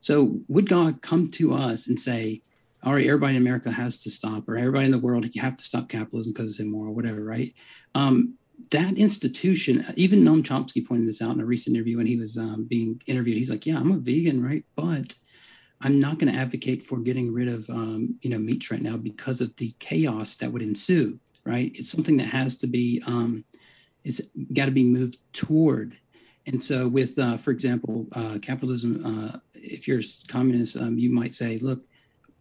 So 0.00 0.38
would 0.48 0.68
God 0.68 1.02
come 1.02 1.30
to 1.32 1.54
us 1.54 1.86
and 1.86 2.00
say, 2.00 2.40
all 2.82 2.94
right, 2.94 3.06
everybody 3.06 3.36
in 3.36 3.42
America 3.42 3.70
has 3.70 3.98
to 3.98 4.10
stop, 4.10 4.48
or 4.48 4.56
everybody 4.56 4.86
in 4.86 4.90
the 4.90 4.98
world, 4.98 5.32
you 5.32 5.40
have 5.40 5.56
to 5.56 5.64
stop 5.64 5.88
capitalism 5.88 6.32
because 6.32 6.52
it's 6.52 6.60
immoral, 6.60 6.94
whatever, 6.94 7.22
right? 7.22 7.54
Um, 7.94 8.34
that 8.70 8.96
institution, 8.96 9.84
even 9.96 10.20
Noam 10.20 10.42
Chomsky 10.42 10.86
pointed 10.86 11.08
this 11.08 11.20
out 11.20 11.34
in 11.34 11.40
a 11.40 11.44
recent 11.44 11.76
interview 11.76 11.98
when 11.98 12.06
he 12.06 12.16
was 12.16 12.38
um, 12.38 12.66
being 12.68 13.00
interviewed. 13.06 13.36
He's 13.36 13.50
like, 13.50 13.66
"Yeah, 13.66 13.78
I'm 13.78 13.92
a 13.92 13.98
vegan, 13.98 14.44
right? 14.44 14.64
But 14.76 15.14
I'm 15.82 15.98
not 15.98 16.18
going 16.18 16.32
to 16.32 16.38
advocate 16.38 16.82
for 16.82 16.98
getting 16.98 17.32
rid 17.32 17.48
of, 17.48 17.68
um, 17.68 18.16
you 18.22 18.30
know, 18.30 18.38
meats 18.38 18.70
right 18.70 18.82
now 18.82 18.96
because 18.96 19.40
of 19.40 19.54
the 19.56 19.74
chaos 19.80 20.36
that 20.36 20.50
would 20.50 20.62
ensue, 20.62 21.18
right? 21.44 21.72
It's 21.74 21.90
something 21.90 22.16
that 22.18 22.26
has 22.26 22.56
to 22.58 22.68
be, 22.68 23.02
um, 23.06 23.44
it's 24.04 24.20
got 24.52 24.66
to 24.66 24.70
be 24.70 24.84
moved 24.84 25.18
toward. 25.32 25.96
And 26.46 26.62
so, 26.62 26.88
with, 26.88 27.18
uh, 27.18 27.36
for 27.36 27.50
example, 27.50 28.06
uh, 28.12 28.38
capitalism, 28.40 29.04
uh, 29.04 29.38
if 29.54 29.86
you're 29.86 30.00
a 30.00 30.28
communist, 30.28 30.76
um, 30.76 30.98
you 30.98 31.10
might 31.10 31.32
say, 31.32 31.58
look, 31.58 31.84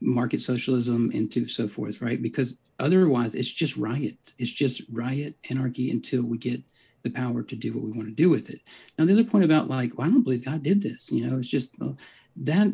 market 0.02 0.42
socialism 0.42 1.12
into 1.12 1.48
so 1.48 1.68
forth, 1.68 2.02
right? 2.02 2.22
Because 2.22 2.60
otherwise, 2.80 3.36
it's 3.36 3.52
just 3.52 3.78
riot. 3.78 4.34
It's 4.38 4.52
just 4.52 4.82
riot, 4.92 5.36
anarchy 5.50 5.92
until 5.92 6.24
we 6.24 6.38
get 6.38 6.62
the 7.04 7.10
power 7.10 7.44
to 7.44 7.56
do 7.56 7.74
what 7.74 7.84
we 7.84 7.92
want 7.92 8.08
to 8.08 8.14
do 8.14 8.30
with 8.30 8.50
it. 8.50 8.62
Now, 8.98 9.06
the 9.06 9.14
other 9.14 9.24
point 9.24 9.44
about 9.44 9.70
like, 9.70 9.98
well, 9.98 10.08
I 10.08 10.12
don't 10.12 10.24
believe 10.24 10.46
God 10.46 10.64
did 10.64 10.82
this. 10.82 11.12
You 11.12 11.30
know, 11.30 11.38
it's 11.38 11.48
just 11.48 11.82
uh, 11.82 11.94
that 12.38 12.68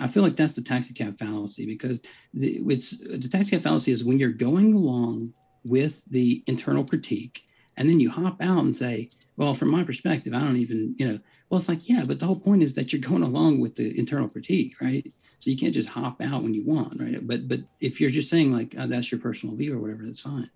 I 0.00 0.06
feel 0.06 0.22
like 0.22 0.36
that's 0.36 0.52
the 0.52 0.62
taxi 0.62 0.94
cab 0.94 1.18
fallacy 1.18 1.66
because 1.66 2.00
the, 2.32 2.60
it's 2.66 2.98
the 2.98 3.28
taxi 3.28 3.50
cab 3.52 3.62
fallacy 3.62 3.92
is 3.92 4.04
when 4.04 4.18
you're 4.18 4.30
going 4.30 4.74
along 4.74 5.32
with 5.64 6.04
the 6.06 6.42
internal 6.46 6.84
critique 6.84 7.42
and 7.76 7.88
then 7.88 7.98
you 7.98 8.10
hop 8.10 8.40
out 8.40 8.62
and 8.62 8.74
say, 8.74 9.10
well, 9.36 9.54
from 9.54 9.70
my 9.70 9.82
perspective, 9.82 10.32
I 10.32 10.40
don't 10.40 10.56
even, 10.56 10.94
you 10.96 11.08
know, 11.08 11.18
well, 11.48 11.58
it's 11.58 11.68
like, 11.68 11.88
yeah, 11.88 12.04
but 12.06 12.20
the 12.20 12.26
whole 12.26 12.38
point 12.38 12.62
is 12.62 12.74
that 12.74 12.92
you're 12.92 13.00
going 13.00 13.22
along 13.22 13.60
with 13.60 13.74
the 13.74 13.98
internal 13.98 14.28
critique, 14.28 14.76
right? 14.80 15.12
So 15.44 15.50
you 15.50 15.58
can't 15.58 15.74
just 15.74 15.90
hop 15.90 16.22
out 16.22 16.42
when 16.42 16.54
you 16.54 16.62
want, 16.64 16.98
right? 16.98 17.18
But 17.20 17.48
but 17.48 17.60
if 17.78 18.00
you're 18.00 18.08
just 18.08 18.30
saying 18.30 18.50
like 18.50 18.74
oh, 18.78 18.86
that's 18.86 19.12
your 19.12 19.20
personal 19.20 19.54
view 19.54 19.76
or 19.76 19.78
whatever, 19.78 20.02
that's 20.02 20.22
fine. 20.22 20.48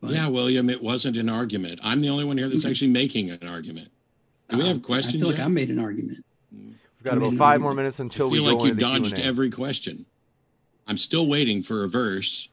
But, 0.00 0.12
yeah, 0.12 0.28
William, 0.28 0.70
it 0.70 0.80
wasn't 0.80 1.16
an 1.16 1.28
argument. 1.28 1.80
I'm 1.82 2.00
the 2.00 2.08
only 2.08 2.22
one 2.22 2.38
here 2.38 2.48
that's 2.48 2.60
mm-hmm. 2.60 2.70
actually 2.70 2.92
making 2.92 3.30
an 3.30 3.48
argument. 3.48 3.88
Do 4.48 4.58
we 4.58 4.68
have 4.68 4.80
questions? 4.80 5.16
I 5.16 5.18
feel 5.18 5.28
like 5.30 5.38
yet? 5.38 5.44
I 5.44 5.48
made 5.48 5.70
an 5.70 5.80
argument. 5.80 6.24
We've 6.52 6.76
got 7.02 7.18
about 7.18 7.34
five 7.34 7.60
more 7.60 7.74
minutes 7.74 7.98
until 7.98 8.28
I 8.28 8.30
feel 8.30 8.44
we 8.44 8.52
like 8.52 8.64
you 8.64 8.74
dodged 8.74 9.16
Q&A. 9.16 9.26
every 9.26 9.50
question. 9.50 10.06
I'm 10.86 10.98
still 10.98 11.26
waiting 11.26 11.60
for 11.60 11.82
a 11.82 11.88
verse 11.88 12.48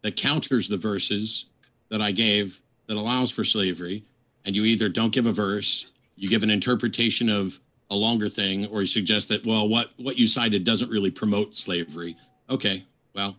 that 0.00 0.16
counters 0.16 0.68
the 0.68 0.76
verses 0.76 1.46
that 1.88 2.00
I 2.00 2.10
gave 2.10 2.62
that 2.88 2.96
allows 2.96 3.30
for 3.30 3.44
slavery. 3.44 4.02
And 4.44 4.56
you 4.56 4.64
either 4.64 4.88
don't 4.88 5.12
give 5.12 5.26
a 5.26 5.32
verse, 5.32 5.92
you 6.16 6.28
give 6.28 6.42
an 6.42 6.50
interpretation 6.50 7.30
of 7.30 7.60
a 7.92 7.94
longer 7.94 8.28
thing, 8.28 8.66
or 8.66 8.80
you 8.80 8.86
suggest 8.86 9.28
that 9.28 9.46
well, 9.46 9.68
what 9.68 9.90
what 9.98 10.18
you 10.18 10.26
cited 10.26 10.64
doesn't 10.64 10.90
really 10.90 11.10
promote 11.10 11.54
slavery. 11.54 12.16
Okay, 12.48 12.84
well, 13.14 13.36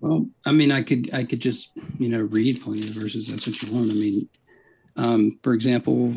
well, 0.00 0.26
I 0.46 0.52
mean, 0.52 0.70
I 0.70 0.82
could 0.82 1.12
I 1.14 1.24
could 1.24 1.40
just 1.40 1.70
you 1.98 2.10
know 2.10 2.20
read 2.20 2.60
plenty 2.60 2.82
of 2.82 2.90
verses. 2.90 3.26
That's 3.28 3.46
what 3.46 3.62
you 3.62 3.72
want. 3.72 3.90
I 3.90 3.94
mean, 3.94 4.28
um, 4.96 5.36
for 5.42 5.54
example, 5.54 6.14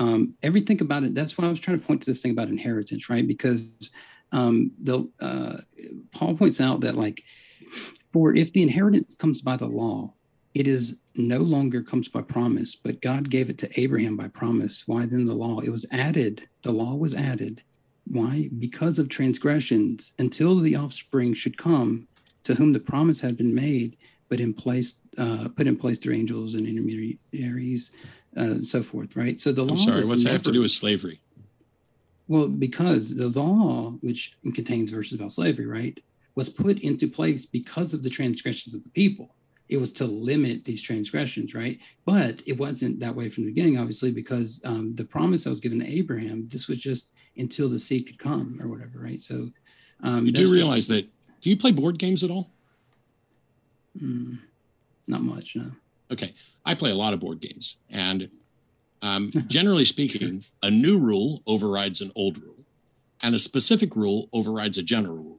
um, 0.00 0.34
everything 0.42 0.82
about 0.82 1.04
it. 1.04 1.14
That's 1.14 1.38
why 1.38 1.46
I 1.46 1.50
was 1.50 1.60
trying 1.60 1.80
to 1.80 1.86
point 1.86 2.02
to 2.02 2.10
this 2.10 2.20
thing 2.20 2.32
about 2.32 2.48
inheritance, 2.48 3.08
right? 3.08 3.26
Because 3.26 3.92
um, 4.32 4.72
the 4.82 5.08
uh, 5.20 5.58
Paul 6.10 6.36
points 6.36 6.60
out 6.60 6.80
that 6.80 6.96
like, 6.96 7.22
for 8.12 8.34
if 8.34 8.52
the 8.52 8.62
inheritance 8.62 9.14
comes 9.14 9.40
by 9.42 9.56
the 9.56 9.66
law, 9.66 10.12
it 10.54 10.66
is 10.66 10.98
no 11.16 11.38
longer 11.38 11.82
comes 11.82 12.08
by 12.08 12.22
promise, 12.22 12.76
but 12.76 13.00
God 13.00 13.30
gave 13.30 13.50
it 13.50 13.58
to 13.58 13.80
Abraham 13.80 14.16
by 14.16 14.28
promise. 14.28 14.86
Why 14.86 15.06
then 15.06 15.24
the 15.24 15.34
law? 15.34 15.60
It 15.60 15.70
was 15.70 15.86
added. 15.92 16.46
The 16.62 16.72
law 16.72 16.94
was 16.94 17.14
added. 17.14 17.62
Why? 18.06 18.50
Because 18.58 18.98
of 18.98 19.08
transgressions, 19.08 20.12
until 20.18 20.58
the 20.58 20.76
offspring 20.76 21.34
should 21.34 21.56
come, 21.56 22.08
to 22.44 22.54
whom 22.54 22.72
the 22.72 22.80
promise 22.80 23.20
had 23.20 23.36
been 23.36 23.54
made, 23.54 23.96
but 24.28 24.40
in 24.40 24.52
place, 24.52 24.94
uh, 25.18 25.48
put 25.56 25.66
in 25.66 25.76
place 25.76 25.98
through 25.98 26.14
angels 26.14 26.54
and 26.54 26.66
intermediaries, 26.66 27.92
uh, 28.36 28.40
and 28.40 28.66
so 28.66 28.82
forth. 28.82 29.16
Right. 29.16 29.38
So 29.38 29.52
the 29.52 29.62
law. 29.62 29.72
I'm 29.72 29.78
sorry. 29.78 30.04
What's 30.04 30.24
that 30.24 30.32
have 30.32 30.42
to 30.42 30.52
do 30.52 30.60
with 30.60 30.70
slavery? 30.70 31.20
Well, 32.28 32.48
because 32.48 33.14
the 33.14 33.28
law, 33.28 33.90
which 34.00 34.36
contains 34.54 34.90
verses 34.90 35.14
about 35.14 35.32
slavery, 35.32 35.66
right, 35.66 35.98
was 36.34 36.48
put 36.48 36.80
into 36.80 37.08
place 37.08 37.44
because 37.44 37.94
of 37.94 38.02
the 38.02 38.10
transgressions 38.10 38.74
of 38.74 38.82
the 38.82 38.88
people 38.90 39.34
it 39.72 39.80
was 39.80 39.90
to 39.90 40.04
limit 40.04 40.66
these 40.66 40.82
transgressions, 40.82 41.54
right? 41.54 41.80
But 42.04 42.42
it 42.46 42.58
wasn't 42.58 43.00
that 43.00 43.16
way 43.16 43.30
from 43.30 43.44
the 43.44 43.50
beginning, 43.50 43.78
obviously, 43.78 44.10
because 44.10 44.60
um, 44.64 44.94
the 44.96 45.04
promise 45.04 45.44
that 45.44 45.50
was 45.50 45.60
given 45.60 45.80
to 45.80 45.90
Abraham, 45.90 46.46
this 46.48 46.68
was 46.68 46.78
just 46.78 47.08
until 47.38 47.70
the 47.70 47.78
seed 47.78 48.06
could 48.06 48.18
come 48.18 48.60
or 48.62 48.68
whatever, 48.68 48.98
right? 48.98 49.22
So 49.22 49.48
um, 50.02 50.26
you 50.26 50.32
do 50.32 50.52
realize 50.52 50.88
that. 50.88 51.08
Do 51.40 51.48
you 51.48 51.56
play 51.56 51.72
board 51.72 51.98
games 51.98 52.22
at 52.22 52.30
all? 52.30 52.50
Mm, 54.00 54.40
not 55.08 55.22
much, 55.22 55.56
no. 55.56 55.70
Okay, 56.10 56.34
I 56.66 56.74
play 56.74 56.90
a 56.90 56.94
lot 56.94 57.14
of 57.14 57.20
board 57.20 57.40
games, 57.40 57.76
and 57.88 58.30
um, 59.00 59.32
generally 59.46 59.86
speaking, 59.86 60.44
a 60.62 60.70
new 60.70 60.98
rule 61.00 61.42
overrides 61.46 62.02
an 62.02 62.12
old 62.14 62.42
rule, 62.42 62.66
and 63.22 63.34
a 63.34 63.38
specific 63.38 63.96
rule 63.96 64.28
overrides 64.34 64.76
a 64.76 64.82
general 64.82 65.16
rule. 65.16 65.38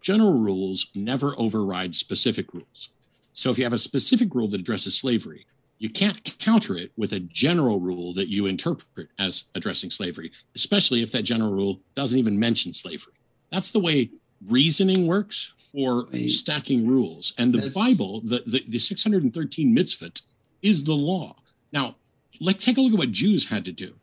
General 0.00 0.32
rules 0.32 0.86
never 0.94 1.34
override 1.38 1.94
specific 1.94 2.54
rules. 2.54 2.88
So 3.34 3.50
if 3.50 3.58
you 3.58 3.64
have 3.64 3.72
a 3.72 3.78
specific 3.78 4.34
rule 4.34 4.48
that 4.48 4.60
addresses 4.60 4.96
slavery, 4.96 5.46
you 5.78 5.90
can't 5.90 6.22
counter 6.38 6.76
it 6.76 6.92
with 6.96 7.12
a 7.12 7.20
general 7.20 7.80
rule 7.80 8.14
that 8.14 8.28
you 8.28 8.46
interpret 8.46 9.08
as 9.18 9.44
addressing 9.54 9.90
slavery, 9.90 10.30
especially 10.54 11.02
if 11.02 11.12
that 11.12 11.22
general 11.22 11.52
rule 11.52 11.80
doesn't 11.94 12.18
even 12.18 12.38
mention 12.38 12.72
slavery. 12.72 13.12
That's 13.50 13.70
the 13.70 13.80
way 13.80 14.10
reasoning 14.46 15.06
works 15.06 15.52
for 15.72 16.06
right. 16.06 16.30
stacking 16.30 16.86
rules. 16.86 17.34
And 17.36 17.52
the 17.52 17.62
That's... 17.62 17.74
Bible, 17.74 18.20
the, 18.20 18.42
the, 18.46 18.64
the 18.68 18.78
613 18.78 19.76
mitzvot, 19.76 20.22
is 20.62 20.84
the 20.84 20.94
law. 20.94 21.36
Now, 21.72 21.96
let's 22.40 22.64
take 22.64 22.78
a 22.78 22.80
look 22.80 22.92
at 22.92 22.98
what 22.98 23.12
Jews 23.12 23.48
had 23.48 23.64
to 23.64 23.72
do 23.72 23.94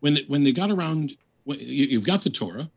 when 0.00 0.14
they, 0.14 0.24
when 0.28 0.44
they 0.44 0.52
got 0.52 0.70
around. 0.70 1.16
When, 1.44 1.58
you, 1.60 1.86
you've 1.86 2.06
got 2.06 2.22
the 2.22 2.30
Torah, 2.30 2.70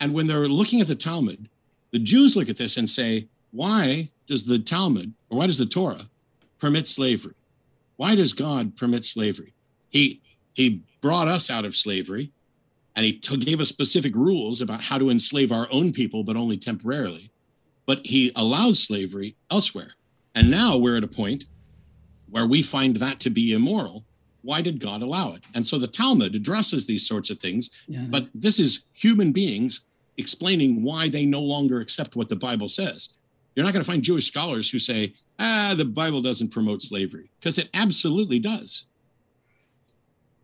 and 0.00 0.12
when 0.12 0.26
they're 0.26 0.48
looking 0.48 0.80
at 0.80 0.88
the 0.88 0.94
Talmud, 0.94 1.48
the 1.92 1.98
Jews 1.98 2.36
look 2.36 2.50
at 2.50 2.56
this 2.56 2.76
and 2.76 2.90
say, 2.90 3.28
"Why 3.52 4.10
does 4.26 4.44
the 4.44 4.58
Talmud 4.58 5.12
or 5.30 5.38
why 5.38 5.46
does 5.46 5.58
the 5.58 5.66
Torah 5.66 6.08
permit 6.58 6.86
slavery? 6.88 7.34
Why 7.96 8.14
does 8.14 8.32
God 8.32 8.76
permit 8.76 9.04
slavery? 9.04 9.52
He 9.90 10.20
he 10.54 10.82
brought 11.00 11.28
us 11.28 11.50
out 11.50 11.64
of 11.64 11.76
slavery 11.76 12.30
and 12.96 13.04
he 13.06 13.12
t- 13.12 13.36
gave 13.36 13.60
us 13.60 13.68
specific 13.68 14.14
rules 14.16 14.60
about 14.60 14.80
how 14.82 14.98
to 14.98 15.10
enslave 15.10 15.52
our 15.52 15.68
own 15.70 15.92
people, 15.92 16.24
but 16.24 16.36
only 16.36 16.56
temporarily. 16.56 17.30
But 17.86 18.04
he 18.04 18.32
allows 18.34 18.82
slavery 18.82 19.36
elsewhere. 19.50 19.90
And 20.34 20.50
now 20.50 20.76
we're 20.76 20.96
at 20.96 21.04
a 21.04 21.08
point 21.08 21.46
where 22.30 22.46
we 22.46 22.60
find 22.60 22.96
that 22.96 23.20
to 23.20 23.30
be 23.30 23.52
immoral, 23.52 24.04
why 24.42 24.60
did 24.62 24.80
God 24.80 25.00
allow 25.02 25.32
it? 25.34 25.42
And 25.54 25.66
so 25.66 25.78
the 25.78 25.86
Talmud 25.86 26.34
addresses 26.34 26.86
these 26.86 27.06
sorts 27.06 27.30
of 27.30 27.38
things, 27.38 27.70
Yeah. 27.88 28.06
but 28.10 28.28
this 28.34 28.58
is 28.58 28.84
human 28.92 29.32
beings 29.32 29.80
explaining 30.16 30.82
why 30.82 31.08
they 31.08 31.24
no 31.24 31.40
longer 31.40 31.80
accept 31.80 32.16
what 32.16 32.28
the 32.28 32.36
Bible 32.36 32.68
says. 32.68 33.10
You're 33.58 33.64
not 33.64 33.72
going 33.74 33.84
to 33.84 33.90
find 33.90 34.04
Jewish 34.04 34.28
scholars 34.28 34.70
who 34.70 34.78
say, 34.78 35.14
ah, 35.40 35.74
the 35.76 35.84
Bible 35.84 36.22
doesn't 36.22 36.52
promote 36.52 36.80
slavery, 36.80 37.28
because 37.40 37.58
it 37.58 37.68
absolutely 37.74 38.38
does. 38.38 38.84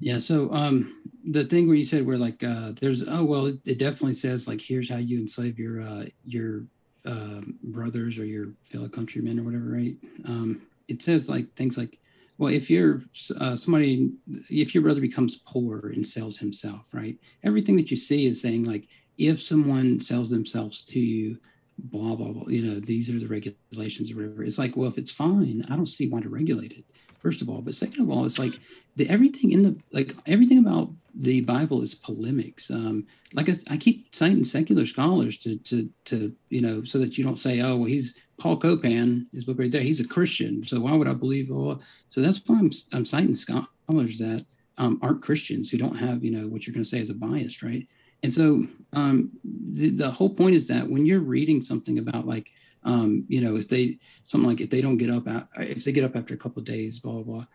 Yeah. 0.01 0.19
So 0.19 0.53
um, 0.53 1.01
the 1.25 1.45
thing 1.45 1.69
where 1.69 1.77
you 1.77 1.85
said 1.85 2.05
where 2.05 2.19
like 2.19 2.43
uh, 2.43 2.73
there's 2.81 3.09
oh 3.09 3.23
well 3.23 3.47
it, 3.47 3.61
it 3.65 3.79
definitely 3.79 4.15
says 4.15 4.49
like 4.49 4.61
here's 4.61 4.91
how 4.91 4.97
you 4.97 5.21
enslave 5.21 5.61
your 5.61 5.81
uh, 5.81 6.07
your 6.25 6.65
uh, 7.07 7.41
brothers 7.63 8.19
or 8.19 8.25
your 8.25 8.49
fellow 8.65 8.89
countrymen 8.89 9.39
or 9.39 9.45
whatever, 9.45 9.67
right? 9.67 9.95
Um, 10.25 10.67
it 10.89 11.01
says 11.01 11.29
like 11.29 11.55
things 11.55 11.79
like 11.79 12.01
well 12.39 12.53
if 12.53 12.69
you're 12.69 13.01
uh, 13.39 13.55
somebody 13.55 14.11
if 14.51 14.75
your 14.75 14.83
brother 14.83 15.01
becomes 15.01 15.37
poor 15.47 15.93
and 15.95 16.05
sells 16.05 16.37
himself, 16.37 16.93
right? 16.93 17.17
Everything 17.45 17.77
that 17.77 17.93
you 17.93 17.97
see 17.97 18.27
is 18.27 18.41
saying 18.41 18.65
like 18.65 18.89
if 19.19 19.41
someone 19.41 20.01
sells 20.01 20.31
themselves 20.31 20.85
to 20.87 20.99
you 20.99 21.39
blah 21.79 22.15
blah 22.15 22.33
blah 22.33 22.47
you 22.49 22.65
know 22.65 22.81
these 22.81 23.11
are 23.11 23.19
the 23.19 23.27
regulations 23.27 24.11
or 24.11 24.17
whatever. 24.17 24.45
It's 24.45 24.59
like 24.59 24.77
well 24.77 24.89
if 24.89 24.99
it's 24.99 25.13
fine 25.13 25.65
i 25.71 25.77
don't 25.77 25.87
see 25.87 26.09
why 26.09 26.21
to 26.21 26.29
regulate 26.29 26.73
it 26.73 26.85
first 27.19 27.41
of 27.41 27.49
all. 27.49 27.63
But 27.63 27.75
second 27.75 28.03
of 28.03 28.11
all 28.11 28.27
it's 28.27 28.39
like 28.39 28.53
the 28.97 29.09
everything 29.09 29.53
in 29.53 29.63
the 29.63 29.79
like 29.93 30.15
everything 30.27 30.59
about 30.59 30.91
the 31.17 31.41
bible 31.43 31.81
is 31.81 31.95
polemics 31.95 32.71
um 32.71 33.07
like 33.35 33.49
I, 33.49 33.55
I 33.71 33.77
keep 33.77 34.15
citing 34.15 34.45
secular 34.45 34.85
scholars 34.85 35.39
to 35.39 35.57
to 35.59 35.89
to 36.07 36.35
you 36.51 36.61
know 36.61 36.85
so 36.85 36.99
that 36.99 37.17
you 37.17 37.25
don't 37.25 37.39
say 37.39 37.61
oh 37.61 37.77
well 37.77 37.89
he's 37.89 38.23
paul 38.39 38.59
copan 38.59 39.27
his 39.33 39.45
book 39.45 39.59
right 39.59 39.71
there 39.71 39.81
he's 39.81 40.01
a 40.01 40.09
christian. 40.09 40.65
So 40.65 40.81
why 40.81 40.95
would 40.95 41.09
i 41.09 41.13
believe 41.13 41.51
oh 41.51 41.81
so 42.09 42.21
that's 42.21 42.41
why 42.47 42.59
i'm, 42.59 42.71
I'm 42.93 43.05
citing 43.05 43.35
scholars 43.35 44.19
that 44.19 44.45
um, 44.77 44.99
aren't 45.03 45.23
christians 45.23 45.71
who 45.71 45.79
don't 45.79 45.97
have 45.97 46.25
you 46.25 46.33
know 46.33 46.49
what 46.49 46.67
you're 46.67 46.75
going 46.75 46.85
to 46.85 46.91
say 46.91 46.99
is 46.99 47.11
a 47.11 47.15
bias 47.15 47.63
right 47.63 47.87
and 48.25 48.33
so 48.33 48.63
um, 48.95 49.31
the, 49.45 49.91
the 49.91 50.11
whole 50.11 50.31
point 50.31 50.55
is 50.55 50.67
that 50.69 50.89
when 50.89 51.05
you're 51.05 51.21
reading 51.21 51.61
something 51.61 51.99
about 51.99 52.27
like 52.27 52.49
um, 52.85 53.27
you 53.29 53.41
know 53.43 53.57
if 53.57 53.69
they 53.69 53.99
something 54.25 54.49
like 54.49 54.63
if 54.63 54.71
they 54.71 54.81
don't 54.81 54.97
get 54.97 55.11
up 55.11 55.29
at, 55.29 55.47
if 55.59 55.85
they 55.85 55.93
get 55.93 56.05
up 56.05 56.17
after 56.17 56.33
a 56.33 56.37
couple 56.39 56.61
of 56.61 56.65
days 56.67 56.99
blah 57.01 57.13
blah 57.13 57.23
blah 57.23 57.47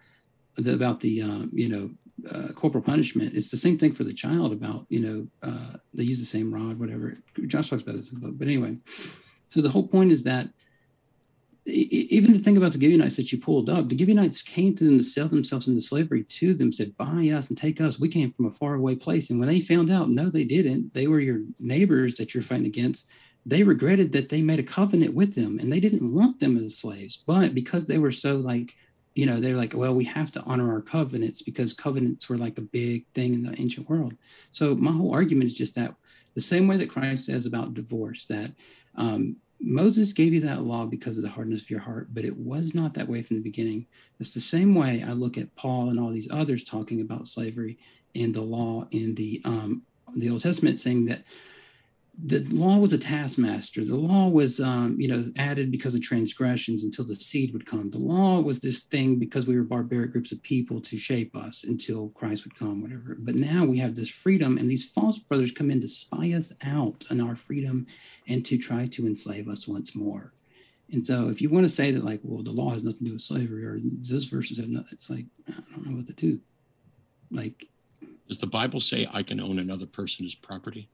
the, 0.57 0.73
about 0.73 0.99
the 0.99 1.23
um, 1.23 1.49
you 1.51 1.69
know 1.69 1.89
uh, 2.31 2.53
corporal 2.53 2.83
punishment 2.83 3.33
it's 3.33 3.49
the 3.49 3.57
same 3.57 3.77
thing 3.79 3.91
for 3.91 4.03
the 4.03 4.13
child 4.13 4.51
about 4.51 4.85
you 4.89 4.99
know 4.99 5.49
uh, 5.49 5.77
they 5.95 6.03
use 6.03 6.19
the 6.19 6.25
same 6.37 6.53
rod 6.53 6.79
whatever. 6.79 7.17
Josh 7.47 7.69
talks 7.69 7.81
about 7.81 7.95
this 7.95 8.11
in 8.11 8.19
the 8.19 8.27
book 8.27 8.37
but 8.37 8.47
anyway. 8.47 8.73
So 9.47 9.61
the 9.61 9.69
whole 9.69 9.87
point 9.87 10.11
is 10.11 10.21
that 10.23 10.49
even 11.65 12.33
the 12.33 12.39
thing 12.39 12.57
about 12.57 12.71
the 12.71 12.79
Gibeonites 12.79 13.17
that 13.17 13.31
you 13.31 13.37
pulled 13.37 13.69
up, 13.69 13.89
the 13.89 13.97
Gibeonites 13.97 14.41
came 14.41 14.75
to 14.75 14.83
them 14.83 14.97
to 14.97 15.03
sell 15.03 15.27
themselves 15.27 15.67
into 15.67 15.81
slavery 15.81 16.23
to 16.23 16.53
them, 16.53 16.71
said, 16.71 16.95
Buy 16.97 17.29
us 17.29 17.49
and 17.49 17.57
take 17.57 17.81
us. 17.81 17.99
We 17.99 18.09
came 18.09 18.31
from 18.31 18.47
a 18.47 18.51
faraway 18.51 18.95
place. 18.95 19.29
And 19.29 19.39
when 19.39 19.49
they 19.49 19.59
found 19.59 19.91
out, 19.91 20.09
no, 20.09 20.29
they 20.29 20.43
didn't, 20.43 20.93
they 20.93 21.07
were 21.07 21.19
your 21.19 21.41
neighbors 21.59 22.15
that 22.15 22.33
you're 22.33 22.43
fighting 22.43 22.65
against. 22.65 23.11
They 23.45 23.63
regretted 23.63 24.11
that 24.13 24.29
they 24.29 24.41
made 24.41 24.59
a 24.59 24.63
covenant 24.63 25.13
with 25.13 25.35
them 25.35 25.59
and 25.59 25.71
they 25.71 25.79
didn't 25.79 26.13
want 26.13 26.39
them 26.39 26.63
as 26.63 26.77
slaves. 26.77 27.17
But 27.17 27.53
because 27.53 27.85
they 27.85 27.97
were 27.97 28.11
so 28.11 28.37
like, 28.37 28.75
you 29.15 29.25
know, 29.25 29.39
they're 29.39 29.57
like, 29.57 29.73
well, 29.75 29.93
we 29.93 30.05
have 30.05 30.31
to 30.31 30.43
honor 30.43 30.71
our 30.71 30.81
covenants 30.81 31.41
because 31.41 31.73
covenants 31.73 32.29
were 32.29 32.37
like 32.37 32.57
a 32.57 32.61
big 32.61 33.05
thing 33.13 33.33
in 33.33 33.43
the 33.43 33.59
ancient 33.59 33.89
world. 33.89 34.13
So 34.51 34.75
my 34.75 34.91
whole 34.91 35.13
argument 35.13 35.47
is 35.47 35.57
just 35.57 35.75
that 35.75 35.95
the 36.35 36.41
same 36.41 36.67
way 36.67 36.77
that 36.77 36.89
Christ 36.89 37.25
says 37.25 37.45
about 37.45 37.73
divorce, 37.73 38.25
that 38.27 38.51
um, 38.95 39.37
Moses 39.61 40.13
gave 40.13 40.33
you 40.33 40.39
that 40.41 40.61
law 40.61 40.85
because 40.85 41.17
of 41.17 41.23
the 41.23 41.29
hardness 41.29 41.63
of 41.63 41.69
your 41.69 41.81
heart, 41.81 42.07
but 42.13 42.25
it 42.25 42.35
was 42.35 42.73
not 42.73 42.93
that 42.93 43.07
way 43.07 43.21
from 43.21 43.37
the 43.37 43.43
beginning. 43.43 43.85
It's 44.19 44.33
the 44.33 44.39
same 44.39 44.73
way 44.73 45.03
I 45.03 45.11
look 45.11 45.37
at 45.37 45.53
Paul 45.55 45.89
and 45.89 45.99
all 45.99 46.09
these 46.09 46.31
others 46.31 46.63
talking 46.63 47.01
about 47.01 47.27
slavery 47.27 47.77
and 48.15 48.33
the 48.33 48.41
law 48.41 48.87
in 48.91 49.15
the 49.15 49.41
um, 49.45 49.83
the 50.15 50.29
Old 50.29 50.41
Testament, 50.41 50.79
saying 50.79 51.05
that 51.05 51.23
the 52.25 52.45
law 52.51 52.77
was 52.77 52.91
a 52.91 52.97
taskmaster. 52.97 53.85
The 53.85 53.95
law 53.95 54.27
was, 54.27 54.59
um, 54.59 54.99
you 54.99 55.07
know, 55.07 55.31
added 55.37 55.71
because 55.71 55.95
of 55.95 56.01
transgressions 56.01 56.83
until 56.83 57.05
the 57.05 57.15
seed 57.15 57.53
would 57.53 57.65
come. 57.65 57.89
The 57.89 57.99
law 57.99 58.41
was 58.41 58.59
this 58.59 58.81
thing 58.81 59.17
because 59.17 59.47
we 59.47 59.55
were 59.55 59.63
barbaric 59.63 60.11
groups 60.11 60.31
of 60.33 60.43
people 60.43 60.81
to 60.81 60.97
shape 60.97 61.35
us 61.35 61.63
until 61.63 62.09
Christ 62.09 62.43
would 62.43 62.57
come, 62.57 62.81
whatever. 62.81 63.15
But 63.19 63.35
now 63.35 63.63
we 63.63 63.77
have 63.77 63.95
this 63.95 64.09
freedom, 64.09 64.57
and 64.57 64.69
these 64.69 64.89
false 64.89 65.17
brothers 65.17 65.51
come 65.51 65.71
in 65.71 65.79
to 65.81 65.87
spy 65.87 66.33
us 66.33 66.51
out 66.63 67.05
on 67.09 67.21
our 67.21 67.37
freedom 67.37 67.87
and 68.27 68.45
to 68.45 68.57
try 68.57 68.85
to 68.87 69.07
enslave 69.07 69.47
us 69.47 69.67
once 69.67 69.95
more. 69.95 70.33
And 70.91 71.05
so, 71.05 71.29
if 71.29 71.41
you 71.41 71.49
want 71.49 71.65
to 71.65 71.69
say 71.69 71.91
that, 71.91 72.03
like, 72.03 72.19
well, 72.23 72.43
the 72.43 72.51
law 72.51 72.71
has 72.71 72.83
nothing 72.83 72.99
to 72.99 73.05
do 73.05 73.13
with 73.13 73.21
slavery, 73.21 73.63
or 73.63 73.79
those 73.81 74.25
verses 74.25 74.57
have 74.57 74.67
nothing, 74.67 74.89
it's 74.91 75.09
like 75.09 75.25
I 75.47 75.53
don't 75.75 75.85
know 75.85 75.97
what 75.97 76.07
to 76.07 76.13
do. 76.13 76.39
Like, 77.31 77.65
Does 78.27 78.39
the 78.39 78.47
Bible 78.47 78.79
say 78.79 79.07
I 79.13 79.23
can 79.23 79.39
own 79.39 79.59
another 79.59 79.85
person's 79.85 80.35
property? 80.35 80.89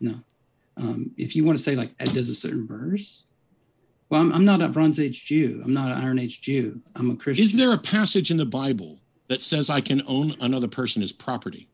No. 0.00 0.14
Um, 0.76 1.12
if 1.16 1.34
you 1.34 1.44
want 1.44 1.58
to 1.58 1.64
say 1.64 1.74
like 1.74 1.92
Ed 1.98 2.12
does 2.14 2.28
a 2.28 2.34
certain 2.34 2.66
verse, 2.66 3.24
well, 4.08 4.20
I'm, 4.20 4.32
I'm 4.32 4.44
not 4.44 4.62
a 4.62 4.68
Bronze 4.68 5.00
Age 5.00 5.24
Jew. 5.24 5.60
I'm 5.64 5.74
not 5.74 5.90
an 5.90 6.02
Iron 6.04 6.18
Age 6.18 6.40
Jew. 6.40 6.80
I'm 6.96 7.10
a 7.10 7.16
Christian. 7.16 7.44
Is 7.44 7.52
there 7.52 7.72
a 7.72 7.78
passage 7.78 8.30
in 8.30 8.36
the 8.36 8.46
Bible 8.46 8.98
that 9.28 9.42
says 9.42 9.68
I 9.68 9.80
can 9.80 10.02
own 10.06 10.34
another 10.40 10.68
person 10.68 11.02
as 11.02 11.12
property? 11.12 11.68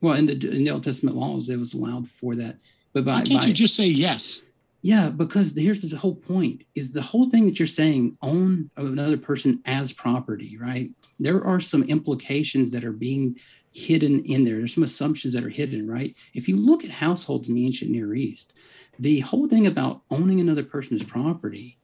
Well, 0.00 0.14
in 0.14 0.26
the 0.26 0.32
in 0.32 0.64
the 0.64 0.70
Old 0.70 0.84
Testament 0.84 1.16
laws, 1.16 1.48
it 1.48 1.56
was 1.56 1.74
allowed 1.74 2.08
for 2.08 2.34
that. 2.34 2.60
But 2.92 3.04
by, 3.04 3.12
Why 3.14 3.22
can't 3.22 3.40
by- 3.42 3.46
you 3.46 3.52
just 3.52 3.76
say 3.76 3.86
yes? 3.86 4.42
Yeah, 4.84 5.10
because 5.10 5.54
here's 5.56 5.80
the 5.80 5.96
whole 5.96 6.16
point: 6.16 6.64
is 6.74 6.90
the 6.90 7.00
whole 7.00 7.30
thing 7.30 7.46
that 7.46 7.58
you're 7.60 7.68
saying 7.68 8.18
own 8.20 8.68
another 8.76 9.16
person 9.16 9.62
as 9.64 9.92
property, 9.92 10.58
right? 10.58 10.90
There 11.20 11.44
are 11.44 11.60
some 11.60 11.84
implications 11.84 12.72
that 12.72 12.84
are 12.84 12.92
being 12.92 13.38
hidden 13.72 14.24
in 14.24 14.44
there. 14.44 14.56
There's 14.56 14.74
some 14.74 14.84
assumptions 14.84 15.34
that 15.34 15.44
are 15.44 15.48
hidden, 15.48 15.90
right? 15.90 16.14
If 16.34 16.48
you 16.48 16.56
look 16.56 16.84
at 16.84 16.90
households 16.90 17.48
in 17.48 17.54
the 17.54 17.66
ancient 17.66 17.90
Near 17.90 18.14
East, 18.14 18.52
the 18.98 19.20
whole 19.20 19.48
thing 19.48 19.66
about 19.66 20.02
owning 20.10 20.40
another 20.40 20.62
person's 20.62 21.04
property, 21.04 21.78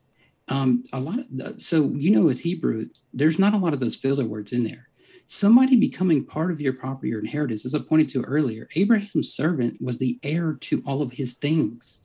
um, 0.49 0.83
a 0.93 1.01
lot 1.01 1.19
of 1.19 1.61
so 1.61 1.91
you 1.95 2.15
know 2.17 2.23
with 2.23 2.41
Hebrew, 2.41 2.89
there's 3.13 3.39
not 3.39 3.55
a 3.55 3.59
lot 3.59 3.73
of 3.73 3.81
those 3.81 3.97
filler 3.97 4.25
words 4.25 4.53
in 4.53 4.65
there. 4.65 4.89
Somebody 5.27 5.77
becoming 5.77 6.25
part 6.25 6.51
of 6.51 6.61
your 6.61 6.73
property 6.73 7.15
or 7.15 7.19
inheritance, 7.19 7.67
as 7.67 7.75
I 7.75 7.81
pointed 7.81 8.09
to 8.11 8.23
earlier, 8.23 8.67
Abraham's 8.77 9.33
servant 9.33 9.81
was 9.81 9.99
the 9.99 10.19
heir 10.23 10.55
to 10.61 10.83
all 10.87 11.03
of 11.03 11.13
his 11.13 11.35
things. 11.35 12.01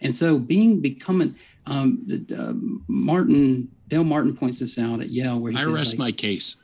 And 0.00 0.16
so, 0.16 0.38
being 0.38 0.80
becoming 0.80 1.36
um, 1.66 2.06
uh, 2.36 2.54
Martin 2.88 3.68
Dale 3.88 4.04
Martin 4.04 4.34
points 4.34 4.58
this 4.58 4.78
out 4.78 5.00
at 5.00 5.10
Yale, 5.10 5.38
where 5.38 5.52
he 5.52 5.58
I 5.58 5.64
rest 5.66 5.92
like, 5.92 5.98
my 5.98 6.12
case. 6.12 6.56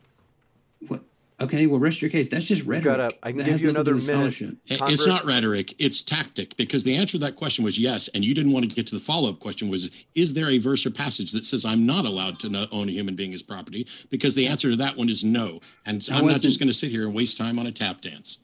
What? 0.89 1.03
Okay, 1.41 1.67
well, 1.69 1.79
rest 1.79 2.03
your 2.03 2.11
case. 2.11 2.27
That's 2.29 2.47
just 2.47 2.65
rhetoric. 2.65 2.85
gotta- 2.85 3.17
I 3.23 3.31
can 3.31 3.39
That 3.39 3.47
give 3.47 3.63
you 3.63 3.69
another 3.69 3.93
do 3.93 3.99
minute. 4.05 4.05
scholarship. 4.33 4.57
It's 4.67 5.07
not 5.07 5.25
rhetoric, 5.25 5.73
it's 5.79 6.03
tactic, 6.03 6.57
because 6.57 6.83
the 6.83 6.95
answer 6.97 7.13
to 7.13 7.19
that 7.19 7.37
question 7.37 7.65
was 7.65 7.79
yes. 7.79 8.09
And 8.09 8.25
you 8.25 8.35
didn't 8.35 8.51
want 8.51 8.69
to 8.69 8.75
get 8.75 8.89
to 8.89 8.95
the 8.97 9.01
follow 9.01 9.29
up 9.31 9.39
question 9.39 9.69
was, 9.69 9.89
is 10.17 10.35
there 10.35 10.49
a 10.49 10.59
verse 10.59 10.85
or 10.85 10.91
passage 10.91 11.31
that 11.33 11.45
says 11.47 11.65
I'm 11.65 11.87
not 11.87 12.05
allowed 12.05 12.41
to 12.41 12.49
no- 12.49 12.67
own 12.73 12.89
a 12.89 12.93
human 12.93 13.15
being 13.15 13.35
as 13.35 13.43
property? 13.45 13.87
Because 14.11 14.35
the 14.35 14.49
answer 14.49 14.69
to 14.71 14.77
that 14.77 14.97
one 14.97 15.09
is 15.09 15.23
no. 15.23 15.61
And 15.87 16.07
I 16.11 16.19
I'm 16.19 16.27
not 16.27 16.41
just 16.41 16.59
going 16.59 16.69
to 16.69 16.75
sit 16.75 16.91
here 16.91 17.05
and 17.05 17.15
waste 17.15 17.37
time 17.39 17.61
on 17.61 17.69
a 17.69 17.73
tap 17.73 18.01
dance. 18.01 18.39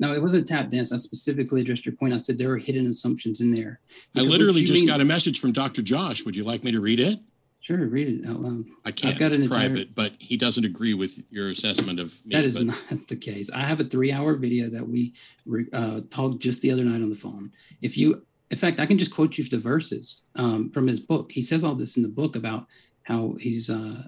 No, 0.00 0.12
it 0.12 0.20
wasn't 0.22 0.44
a 0.44 0.46
tap 0.46 0.70
dance. 0.70 0.90
I 0.92 0.96
specifically 0.96 1.60
addressed 1.60 1.86
your 1.86 1.94
point. 1.94 2.14
I 2.14 2.18
said 2.18 2.36
there 2.38 2.50
are 2.50 2.58
hidden 2.58 2.86
assumptions 2.88 3.40
in 3.40 3.52
there. 3.52 3.78
I 3.80 3.94
Because 4.14 4.28
what 4.28 4.38
literally 4.38 4.64
just 4.64 4.80
mean- 4.80 4.86
got 4.88 5.00
a 5.00 5.04
message 5.04 5.38
from 5.38 5.52
Dr. 5.52 5.82
Josh. 5.82 6.24
Would 6.24 6.34
you 6.36 6.42
like 6.44 6.64
me 6.64 6.72
to 6.72 6.80
read 6.80 6.98
it? 7.00 7.18
Sure, 7.60 7.86
read 7.86 8.08
it 8.08 8.26
out 8.28 8.40
loud. 8.40 8.64
I 8.84 8.92
can't. 8.92 9.18
got 9.18 9.26
It's 9.26 9.36
an 9.36 9.42
entire- 9.42 9.68
private, 9.68 9.94
but 9.94 10.14
he 10.20 10.36
doesn't 10.36 10.64
agree 10.64 10.94
with 10.94 11.20
your 11.30 11.50
assessment 11.50 11.98
of 11.98 12.14
me. 12.24 12.34
That 12.36 12.44
is 12.44 12.56
but- 12.58 12.66
not 12.68 13.06
the 13.08 13.16
case. 13.16 13.50
I 13.50 13.60
have 13.60 13.80
a 13.80 13.84
three-hour 13.84 14.36
video 14.36 14.70
that 14.70 14.88
we 14.88 15.12
re- 15.44 15.66
uh, 15.72 16.02
talked 16.08 16.40
just 16.40 16.60
the 16.62 16.70
other 16.70 16.84
night 16.84 17.02
on 17.02 17.08
the 17.10 17.16
phone. 17.16 17.52
If 17.82 17.98
you, 17.98 18.24
in 18.50 18.56
fact, 18.58 18.78
I 18.80 18.86
can 18.86 18.96
just 18.96 19.12
quote 19.14 19.36
you 19.38 19.44
the 19.44 19.58
verses 19.58 20.22
um, 20.36 20.70
from 20.70 20.86
his 20.86 21.00
book. 21.00 21.32
He 21.32 21.42
says 21.42 21.64
all 21.64 21.74
this 21.74 21.96
in 21.96 22.02
the 22.04 22.08
book 22.08 22.36
about 22.36 22.66
how 23.02 23.34
he's 23.40 23.68
uh, 23.70 24.04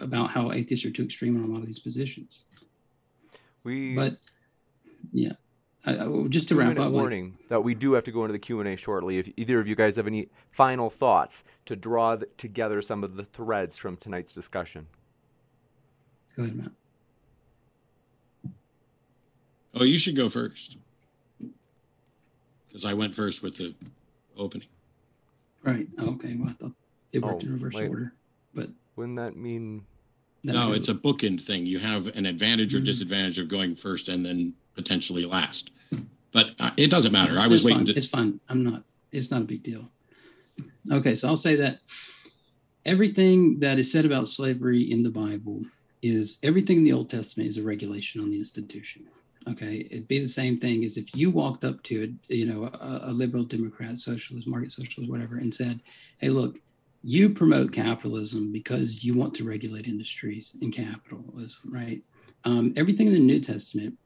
about 0.00 0.30
how 0.30 0.50
atheists 0.52 0.84
are 0.84 0.90
too 0.90 1.04
extreme 1.04 1.36
on 1.36 1.44
a 1.44 1.52
lot 1.52 1.60
of 1.60 1.66
these 1.66 1.78
positions. 1.78 2.44
We 3.62 3.94
But 3.94 4.16
yeah, 5.12 5.32
I, 5.86 5.92
I, 5.96 6.26
just 6.28 6.48
to 6.48 6.54
two 6.54 6.58
wrap 6.58 6.68
minute 6.68 6.80
up, 6.80 6.86
like, 6.92 6.92
warning 7.00 7.38
that 7.48 7.64
we 7.64 7.74
do 7.74 7.92
have 7.94 8.04
to 8.04 8.12
go 8.12 8.22
into 8.24 8.32
the 8.32 8.38
Q 8.38 8.60
and 8.60 8.68
A 8.68 8.76
shortly. 8.76 9.18
If 9.18 9.30
either 9.36 9.58
of 9.60 9.66
you 9.66 9.74
guys 9.74 9.96
have 9.96 10.06
any 10.06 10.28
final 10.50 10.90
thoughts 10.90 11.42
to 11.66 11.74
draw 11.76 12.16
th- 12.16 12.30
together 12.36 12.82
some 12.82 13.02
of 13.02 13.16
the 13.16 13.24
threads 13.24 13.76
from 13.78 13.96
tonight's 13.96 14.32
discussion, 14.32 14.86
go 16.36 16.42
ahead, 16.42 16.56
Matt. 16.56 16.72
Oh, 19.74 19.84
you 19.84 19.98
should 19.98 20.16
go 20.16 20.28
first. 20.28 20.76
Because 22.66 22.84
I 22.84 22.92
went 22.94 23.14
first 23.14 23.42
with 23.42 23.56
the 23.56 23.74
opening. 24.36 24.66
Right. 25.62 25.86
Okay. 25.98 26.34
Well, 26.36 26.50
I 26.50 26.52
thought 26.52 26.72
it 27.12 27.22
worked 27.22 27.42
Oh, 27.44 27.46
in 27.46 27.52
reverse 27.54 27.74
wait. 27.74 27.88
order, 27.88 28.12
but 28.54 28.68
wouldn't 28.96 29.16
that 29.16 29.36
mean? 29.36 29.84
that- 30.44 30.52
No, 30.54 30.72
it's 30.72 30.88
a 30.88 30.94
bookend 30.94 31.42
thing. 31.42 31.66
You 31.66 31.78
have 31.78 32.06
an 32.16 32.26
advantage 32.26 32.74
or 32.74 32.80
Mhm. 32.80 32.84
disadvantage 32.86 33.38
of 33.38 33.48
going 33.48 33.74
first 33.76 34.08
and 34.08 34.24
then 34.26 34.54
potentially 34.80 35.26
last. 35.26 35.70
But 36.32 36.54
uh, 36.58 36.70
it 36.76 36.90
doesn't 36.90 37.12
matter. 37.12 37.38
I 37.38 37.46
was 37.46 37.60
it's 37.60 37.66
waiting 37.66 37.86
fine. 37.86 37.94
to. 37.94 37.96
It's 37.96 38.06
fine. 38.06 38.40
I'm 38.48 38.64
not. 38.64 38.82
It's 39.12 39.30
not 39.30 39.42
a 39.42 39.44
big 39.44 39.62
deal. 39.62 39.84
Okay, 40.90 41.14
so 41.14 41.28
I'll 41.28 41.36
say 41.36 41.56
that 41.56 41.80
everything 42.86 43.58
that 43.60 43.78
is 43.78 43.90
said 43.92 44.04
about 44.06 44.28
slavery 44.28 44.90
in 44.90 45.02
the 45.02 45.10
Bible 45.10 45.60
is 46.02 46.38
everything 46.42 46.78
in 46.78 46.84
the 46.84 46.92
Old 46.92 47.10
Testament 47.10 47.50
is 47.50 47.58
a 47.58 47.62
regulation 47.62 48.22
on 48.22 48.30
the 48.30 48.38
institution. 48.38 49.02
Okay, 49.50 49.86
it'd 49.90 50.08
be 50.08 50.20
the 50.20 50.28
same 50.28 50.58
thing 50.58 50.84
as 50.84 50.96
if 50.96 51.14
you 51.16 51.30
walked 51.30 51.64
up 51.64 51.82
to 51.84 52.04
a, 52.04 52.34
you 52.34 52.46
know 52.46 52.64
a, 52.64 53.10
a 53.10 53.12
liberal 53.12 53.44
Democrat, 53.44 53.98
socialist, 53.98 54.48
market 54.48 54.72
socialist, 54.72 55.10
whatever, 55.10 55.36
and 55.38 55.52
said, 55.52 55.80
"Hey, 56.18 56.28
look, 56.28 56.58
you 57.02 57.30
promote 57.30 57.72
capitalism 57.72 58.52
because 58.52 59.02
you 59.04 59.18
want 59.18 59.34
to 59.34 59.44
regulate 59.44 59.88
industries 59.88 60.52
and 60.62 60.72
capitalism, 60.72 61.72
right? 61.72 62.02
Um, 62.44 62.72
everything 62.76 63.08
in 63.08 63.14
the 63.14 63.20
New 63.20 63.40
Testament, 63.40 63.98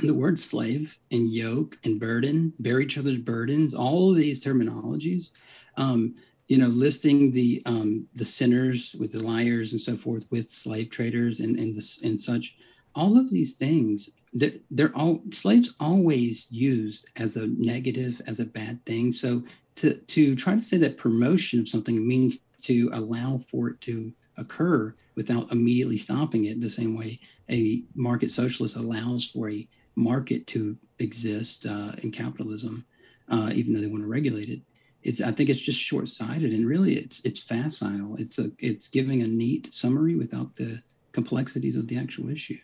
the 0.00 0.14
word 0.14 0.38
slave 0.38 0.96
and 1.10 1.30
yoke 1.30 1.78
and 1.84 2.00
burden, 2.00 2.52
bear 2.60 2.80
each 2.80 2.98
other's 2.98 3.18
burdens, 3.18 3.74
all 3.74 4.10
of 4.10 4.16
these 4.16 4.42
terminologies, 4.42 5.30
um, 5.76 6.14
you 6.48 6.58
know, 6.58 6.68
listing 6.68 7.32
the 7.32 7.62
um, 7.66 8.06
the 8.14 8.24
sinners 8.24 8.96
with 8.98 9.12
the 9.12 9.22
liars 9.22 9.72
and 9.72 9.80
so 9.80 9.96
forth 9.96 10.26
with 10.30 10.50
slave 10.50 10.90
traders 10.90 11.40
and 11.40 11.58
and, 11.58 11.74
the, 11.76 11.98
and 12.02 12.20
such, 12.20 12.56
all 12.94 13.18
of 13.18 13.30
these 13.30 13.52
things 13.52 14.10
they're, 14.32 14.52
they're 14.70 14.96
all 14.96 15.22
slaves 15.32 15.74
always 15.80 16.46
used 16.50 17.08
as 17.16 17.36
a 17.36 17.46
negative 17.46 18.20
as 18.26 18.40
a 18.40 18.44
bad 18.44 18.84
thing. 18.84 19.12
So 19.12 19.42
to 19.76 19.94
to 19.94 20.36
try 20.36 20.54
to 20.54 20.62
say 20.62 20.76
that 20.78 20.98
promotion 20.98 21.60
of 21.60 21.68
something 21.68 22.06
means 22.06 22.40
to 22.62 22.90
allow 22.92 23.38
for 23.38 23.70
it 23.70 23.80
to 23.82 24.12
occur 24.36 24.94
without 25.14 25.50
immediately 25.50 25.96
stopping 25.96 26.44
it 26.46 26.60
the 26.60 26.68
same 26.68 26.96
way 26.96 27.18
a 27.50 27.82
market 27.94 28.30
socialist 28.30 28.76
allows 28.76 29.24
for 29.24 29.50
a 29.50 29.66
market 30.00 30.46
to 30.46 30.76
exist 30.98 31.66
uh, 31.66 31.92
in 32.02 32.10
capitalism 32.10 32.84
uh, 33.28 33.50
even 33.54 33.72
though 33.72 33.80
they 33.80 33.86
want 33.86 34.02
to 34.02 34.08
regulate 34.08 34.48
it 34.48 34.60
it's 35.02 35.20
i 35.20 35.30
think 35.30 35.48
it's 35.48 35.60
just 35.60 35.80
short-sighted 35.80 36.52
and 36.52 36.66
really 36.66 36.94
it's 36.94 37.24
it's 37.24 37.40
facile 37.40 38.16
it's 38.18 38.38
a 38.38 38.50
it's 38.58 38.88
giving 38.88 39.22
a 39.22 39.26
neat 39.26 39.72
summary 39.72 40.14
without 40.14 40.54
the 40.56 40.80
complexities 41.12 41.76
of 41.76 41.86
the 41.88 41.98
actual 41.98 42.28
issue 42.28 42.58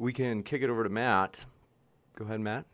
we 0.00 0.14
can 0.14 0.42
kick 0.42 0.62
it 0.62 0.70
over 0.70 0.82
to 0.82 0.88
Matt. 0.88 1.38
Go 2.16 2.24
ahead, 2.24 2.40
Matt. 2.40 2.64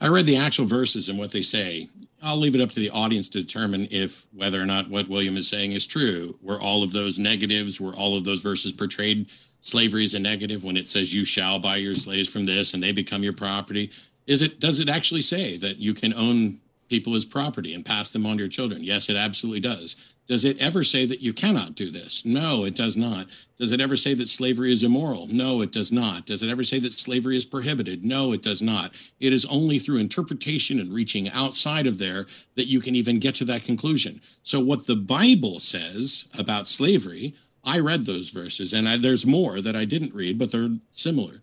I 0.00 0.08
read 0.08 0.24
the 0.24 0.38
actual 0.38 0.64
verses 0.64 1.10
and 1.10 1.18
what 1.18 1.30
they 1.30 1.42
say. 1.42 1.88
I'll 2.22 2.38
leave 2.38 2.54
it 2.54 2.62
up 2.62 2.72
to 2.72 2.80
the 2.80 2.88
audience 2.88 3.28
to 3.30 3.42
determine 3.42 3.86
if 3.90 4.26
whether 4.32 4.60
or 4.60 4.64
not 4.64 4.88
what 4.88 5.10
William 5.10 5.36
is 5.36 5.46
saying 5.46 5.72
is 5.72 5.86
true. 5.86 6.38
Were 6.40 6.58
all 6.58 6.82
of 6.82 6.92
those 6.92 7.18
negatives, 7.18 7.82
were 7.82 7.94
all 7.94 8.16
of 8.16 8.24
those 8.24 8.40
verses 8.40 8.72
portrayed 8.72 9.28
slavery 9.60 10.04
is 10.04 10.14
a 10.14 10.18
negative 10.18 10.64
when 10.64 10.76
it 10.76 10.88
says 10.88 11.14
you 11.14 11.24
shall 11.24 11.58
buy 11.58 11.76
your 11.76 11.94
slaves 11.94 12.28
from 12.28 12.46
this 12.46 12.74
and 12.74 12.82
they 12.82 12.92
become 12.92 13.22
your 13.22 13.32
property? 13.32 13.90
Is 14.26 14.42
it 14.42 14.60
does 14.60 14.80
it 14.80 14.88
actually 14.88 15.22
say 15.22 15.56
that 15.58 15.78
you 15.78 15.94
can 15.94 16.12
own 16.14 16.60
people 16.88 17.14
as 17.14 17.24
property 17.24 17.74
and 17.74 17.84
pass 17.84 18.10
them 18.10 18.26
on 18.26 18.36
to 18.36 18.42
your 18.42 18.48
children? 18.48 18.82
Yes, 18.82 19.08
it 19.08 19.16
absolutely 19.16 19.60
does. 19.60 19.96
Does 20.28 20.44
it 20.44 20.58
ever 20.58 20.84
say 20.84 21.06
that 21.06 21.22
you 21.22 21.32
cannot 21.32 21.74
do 21.74 21.90
this? 21.90 22.26
No, 22.26 22.64
it 22.64 22.74
does 22.74 22.98
not. 22.98 23.28
Does 23.58 23.72
it 23.72 23.80
ever 23.80 23.96
say 23.96 24.12
that 24.12 24.28
slavery 24.28 24.70
is 24.70 24.82
immoral? 24.82 25.26
No, 25.28 25.62
it 25.62 25.72
does 25.72 25.90
not. 25.90 26.26
Does 26.26 26.42
it 26.42 26.50
ever 26.50 26.62
say 26.62 26.78
that 26.80 26.92
slavery 26.92 27.38
is 27.38 27.46
prohibited? 27.46 28.04
No, 28.04 28.32
it 28.32 28.42
does 28.42 28.60
not. 28.60 28.94
It 29.20 29.32
is 29.32 29.46
only 29.46 29.78
through 29.78 29.98
interpretation 29.98 30.80
and 30.80 30.92
reaching 30.92 31.30
outside 31.30 31.86
of 31.86 31.98
there 31.98 32.26
that 32.56 32.66
you 32.66 32.78
can 32.78 32.94
even 32.94 33.18
get 33.18 33.34
to 33.36 33.46
that 33.46 33.64
conclusion. 33.64 34.20
So, 34.42 34.60
what 34.60 34.86
the 34.86 34.96
Bible 34.96 35.60
says 35.60 36.26
about 36.38 36.68
slavery, 36.68 37.34
I 37.64 37.80
read 37.80 38.06
those 38.06 38.30
verses, 38.30 38.72
and 38.72 38.88
I, 38.88 38.96
there's 38.96 39.26
more 39.26 39.60
that 39.60 39.76
I 39.76 39.84
didn't 39.84 40.14
read, 40.14 40.38
but 40.38 40.52
they're 40.52 40.76
similar. 40.92 41.42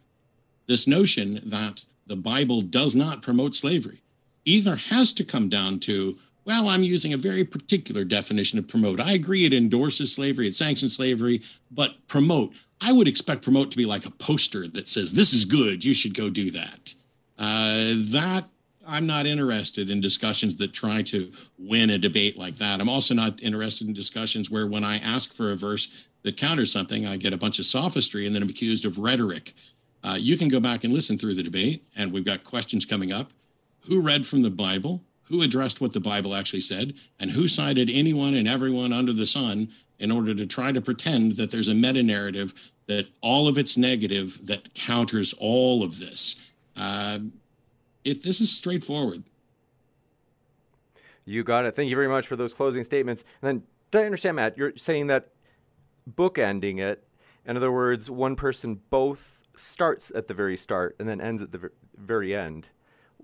This 0.67 0.87
notion 0.87 1.41
that 1.45 1.85
the 2.07 2.15
Bible 2.15 2.61
does 2.61 2.95
not 2.95 3.21
promote 3.21 3.55
slavery 3.55 4.01
either 4.45 4.75
has 4.75 5.11
to 5.13 5.23
come 5.23 5.49
down 5.49 5.79
to 5.79 6.15
well, 6.45 6.69
I'm 6.69 6.83
using 6.83 7.13
a 7.13 7.17
very 7.17 7.43
particular 7.43 8.03
definition 8.03 8.59
of 8.59 8.67
promote. 8.67 8.99
I 8.99 9.13
agree 9.13 9.45
it 9.45 9.53
endorses 9.53 10.13
slavery, 10.13 10.47
it 10.47 10.55
sanctions 10.55 10.95
slavery, 10.95 11.41
but 11.71 11.95
promote, 12.07 12.53
I 12.79 12.91
would 12.91 13.07
expect 13.07 13.41
promote 13.41 13.71
to 13.71 13.77
be 13.77 13.85
like 13.85 14.05
a 14.05 14.11
poster 14.11 14.67
that 14.67 14.87
says, 14.87 15.11
this 15.11 15.33
is 15.33 15.43
good, 15.43 15.83
you 15.83 15.95
should 15.95 16.13
go 16.13 16.29
do 16.29 16.51
that. 16.51 16.93
Uh, 17.39 17.95
that 18.11 18.45
I'm 18.87 19.07
not 19.07 19.25
interested 19.25 19.89
in 19.89 20.01
discussions 20.01 20.55
that 20.57 20.73
try 20.73 21.01
to 21.03 21.31
win 21.57 21.89
a 21.89 21.97
debate 21.97 22.37
like 22.37 22.55
that. 22.57 22.79
I'm 22.79 22.89
also 22.89 23.13
not 23.13 23.41
interested 23.41 23.87
in 23.87 23.93
discussions 23.93 24.51
where 24.51 24.67
when 24.67 24.83
I 24.83 24.97
ask 24.99 25.33
for 25.33 25.51
a 25.51 25.55
verse 25.55 26.07
that 26.23 26.37
counters 26.37 26.71
something, 26.71 27.05
I 27.05 27.17
get 27.17 27.33
a 27.33 27.37
bunch 27.37 27.59
of 27.59 27.65
sophistry 27.65 28.25
and 28.25 28.35
then 28.35 28.43
I'm 28.43 28.49
accused 28.49 28.85
of 28.85 28.99
rhetoric. 28.99 29.53
Uh, 30.03 30.17
you 30.19 30.37
can 30.37 30.47
go 30.47 30.59
back 30.59 30.83
and 30.83 30.93
listen 30.93 31.17
through 31.17 31.33
the 31.33 31.41
debate, 31.41 31.83
and 31.95 32.11
we've 32.11 32.25
got 32.25 32.43
questions 32.43 32.85
coming 32.85 33.11
up. 33.11 33.31
Who 33.87 34.01
read 34.01 34.25
from 34.25 34.43
the 34.43 34.51
Bible? 34.51 35.01
who 35.25 35.41
addressed 35.41 35.81
what 35.81 35.93
the 35.93 35.99
Bible 35.99 36.35
actually 36.35 36.61
said, 36.61 36.93
and 37.19 37.29
who 37.29 37.47
cited 37.47 37.89
anyone 37.91 38.35
and 38.35 38.47
everyone 38.47 38.93
under 38.93 39.13
the 39.13 39.25
sun 39.25 39.69
in 39.99 40.11
order 40.11 40.35
to 40.35 40.45
try 40.45 40.71
to 40.71 40.81
pretend 40.81 41.33
that 41.33 41.51
there's 41.51 41.67
a 41.67 41.73
meta 41.73 42.03
narrative 42.03 42.53
that 42.87 43.07
all 43.21 43.47
of 43.47 43.57
it's 43.57 43.77
negative 43.77 44.39
that 44.45 44.73
counters 44.73 45.33
all 45.39 45.83
of 45.83 45.97
this. 45.97 46.35
Uh, 46.75 47.19
it, 48.05 48.23
this 48.23 48.39
is 48.39 48.51
straightforward. 48.51 49.23
You 51.25 51.43
got 51.43 51.65
it. 51.65 51.75
Thank 51.75 51.89
you 51.89 51.95
very 51.95 52.07
much 52.07 52.27
for 52.27 52.35
those 52.35 52.53
closing 52.53 52.83
statements. 52.83 53.23
And 53.41 53.47
then, 53.47 53.63
do 53.91 53.99
I 53.99 54.05
understand, 54.05 54.35
Matt? 54.35 54.57
You're 54.57 54.75
saying 54.77 55.07
that 55.07 55.29
bookending 56.09 56.79
it, 56.79 57.03
in 57.45 57.57
other 57.57 57.71
words, 57.71 58.09
one 58.09 58.35
person 58.35 58.79
both 58.89 59.43
starts 59.55 60.11
at 60.13 60.27
the 60.27 60.33
very 60.33 60.55
start 60.55 60.95
and 60.99 61.09
then 61.09 61.19
ends 61.19 61.41
at 61.41 61.51
the 61.51 61.71
very 61.97 62.35
end 62.35 62.67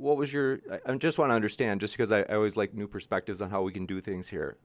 what 0.02 0.18
was 0.18 0.34
your? 0.34 0.60
I, 0.86 0.96
just 0.96 1.18
want 1.18 1.32
to 1.32 1.36
understand, 1.36 1.80
just 1.80 1.94
because 1.94 2.12
I, 2.12 2.22
I, 2.22 2.36
always 2.36 2.58
like 2.58 2.74
new 2.74 2.88
perspectives 2.88 3.42
on 3.42 3.50
how 3.50 3.62
we 3.62 3.72
can 3.72 3.86
do 3.86 4.02
things 4.02 4.28
here. 4.28 4.58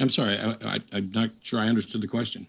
I'm 0.00 0.08
sorry, 0.08 0.36
I, 0.38 0.80
am 0.92 1.10
not 1.10 1.30
sure 1.42 1.60
I 1.60 1.68
understood 1.68 2.00
the 2.00 2.08
question. 2.08 2.46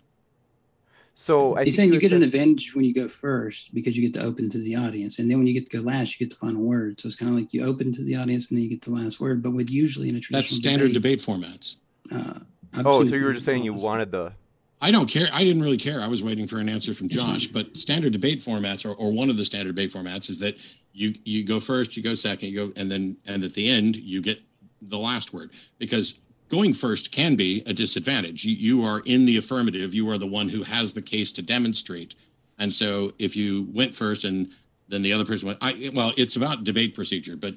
So 1.20 1.58
I 1.58 1.64
he's 1.64 1.76
saying 1.76 1.92
you 1.92 2.00
get 2.00 2.12
an 2.12 2.22
advantage 2.22 2.76
when 2.76 2.86
you 2.86 2.94
go 2.94 3.08
first 3.08 3.74
because 3.74 3.98
you 3.98 4.08
get 4.08 4.14
to 4.20 4.26
open 4.26 4.52
to 4.52 4.60
the 4.60 4.76
audience, 4.76 5.18
and 5.18 5.30
then 5.30 5.40
when 5.40 5.48
you 5.48 5.54
get 5.54 5.70
to 5.70 5.78
go 5.78 5.84
last, 5.84 6.18
you 6.20 6.28
get 6.28 6.30
the 6.30 6.40
final 6.40 6.62
word. 6.62 7.00
So 7.02 7.08
it's 7.08 7.16
kind 7.16 7.30
of 7.32 7.36
like 7.36 7.52
you 7.54 7.66
open 7.66 7.92
to 7.96 8.04
the 8.04 8.16
audience 8.16 8.50
and 8.50 8.58
then 8.58 8.64
you 8.64 8.70
get 8.70 8.84
the 8.84 8.92
last 8.92 9.20
word. 9.20 9.42
But 9.42 9.52
with 9.52 9.70
usually 9.70 10.10
in 10.10 10.16
a 10.16 10.20
traditional 10.20 10.42
that's 10.42 10.56
standard 10.56 10.94
debate, 10.94 11.20
debate 11.20 11.42
formats. 11.42 11.76
Uh, 12.12 12.40
oh, 12.86 13.04
so 13.04 13.16
you 13.16 13.26
were 13.26 13.34
just 13.34 13.46
saying 13.46 13.64
you 13.64 13.74
wanted 13.74 14.12
the 14.12 14.32
I 14.80 14.92
don't 14.92 15.08
care. 15.08 15.28
I 15.34 15.44
didn't 15.44 15.64
really 15.64 15.78
care. 15.78 16.02
I 16.02 16.08
was 16.08 16.24
waiting 16.24 16.48
for 16.48 16.60
an 16.60 16.70
answer 16.70 16.94
from 16.94 17.10
Josh. 17.10 17.48
But 17.48 17.76
standard 17.76 18.14
debate 18.14 18.40
formats, 18.40 18.86
or, 18.86 18.94
or 18.94 19.12
one 19.12 19.32
of 19.32 19.38
the 19.38 19.46
standard 19.46 19.76
debate 19.76 19.92
formats, 19.92 20.30
is 20.30 20.38
that 20.40 20.58
you 20.94 21.16
you 21.26 21.44
go 21.44 21.60
first, 21.60 21.98
you 21.98 22.04
go 22.04 22.14
second, 22.14 22.50
you 22.50 22.68
go, 22.68 22.74
and 22.80 22.92
then 22.92 23.18
and 23.26 23.44
at 23.44 23.54
the 23.54 23.68
end 23.70 23.96
you 23.96 24.22
get 24.22 24.40
the 24.84 25.00
last 25.00 25.34
word 25.34 25.52
because 25.80 26.20
going 26.50 26.74
first 26.74 27.12
can 27.12 27.36
be 27.36 27.64
a 27.66 27.74
disadvantage. 27.74 28.46
You, 28.46 28.56
you 28.56 28.86
are 28.86 29.02
in 29.06 29.26
the 29.26 29.38
affirmative. 29.38 29.94
You 29.94 30.10
are 30.10 30.18
the 30.18 30.28
one 30.28 30.50
who 30.50 30.64
has 30.64 30.94
the 30.94 31.02
case 31.02 31.32
to 31.34 31.42
demonstrate. 31.42 32.16
And 32.58 32.74
so 32.74 33.14
if 33.20 33.36
you 33.36 33.68
went 33.74 33.94
first 33.94 34.24
and 34.24 34.52
then 34.88 35.02
the 35.02 35.14
other 35.14 35.26
person 35.26 35.48
went, 35.48 35.60
I, 35.62 35.92
well, 35.94 36.14
it's 36.18 36.36
about 36.36 36.64
debate 36.64 36.96
procedure, 36.96 37.36
but 37.36 37.56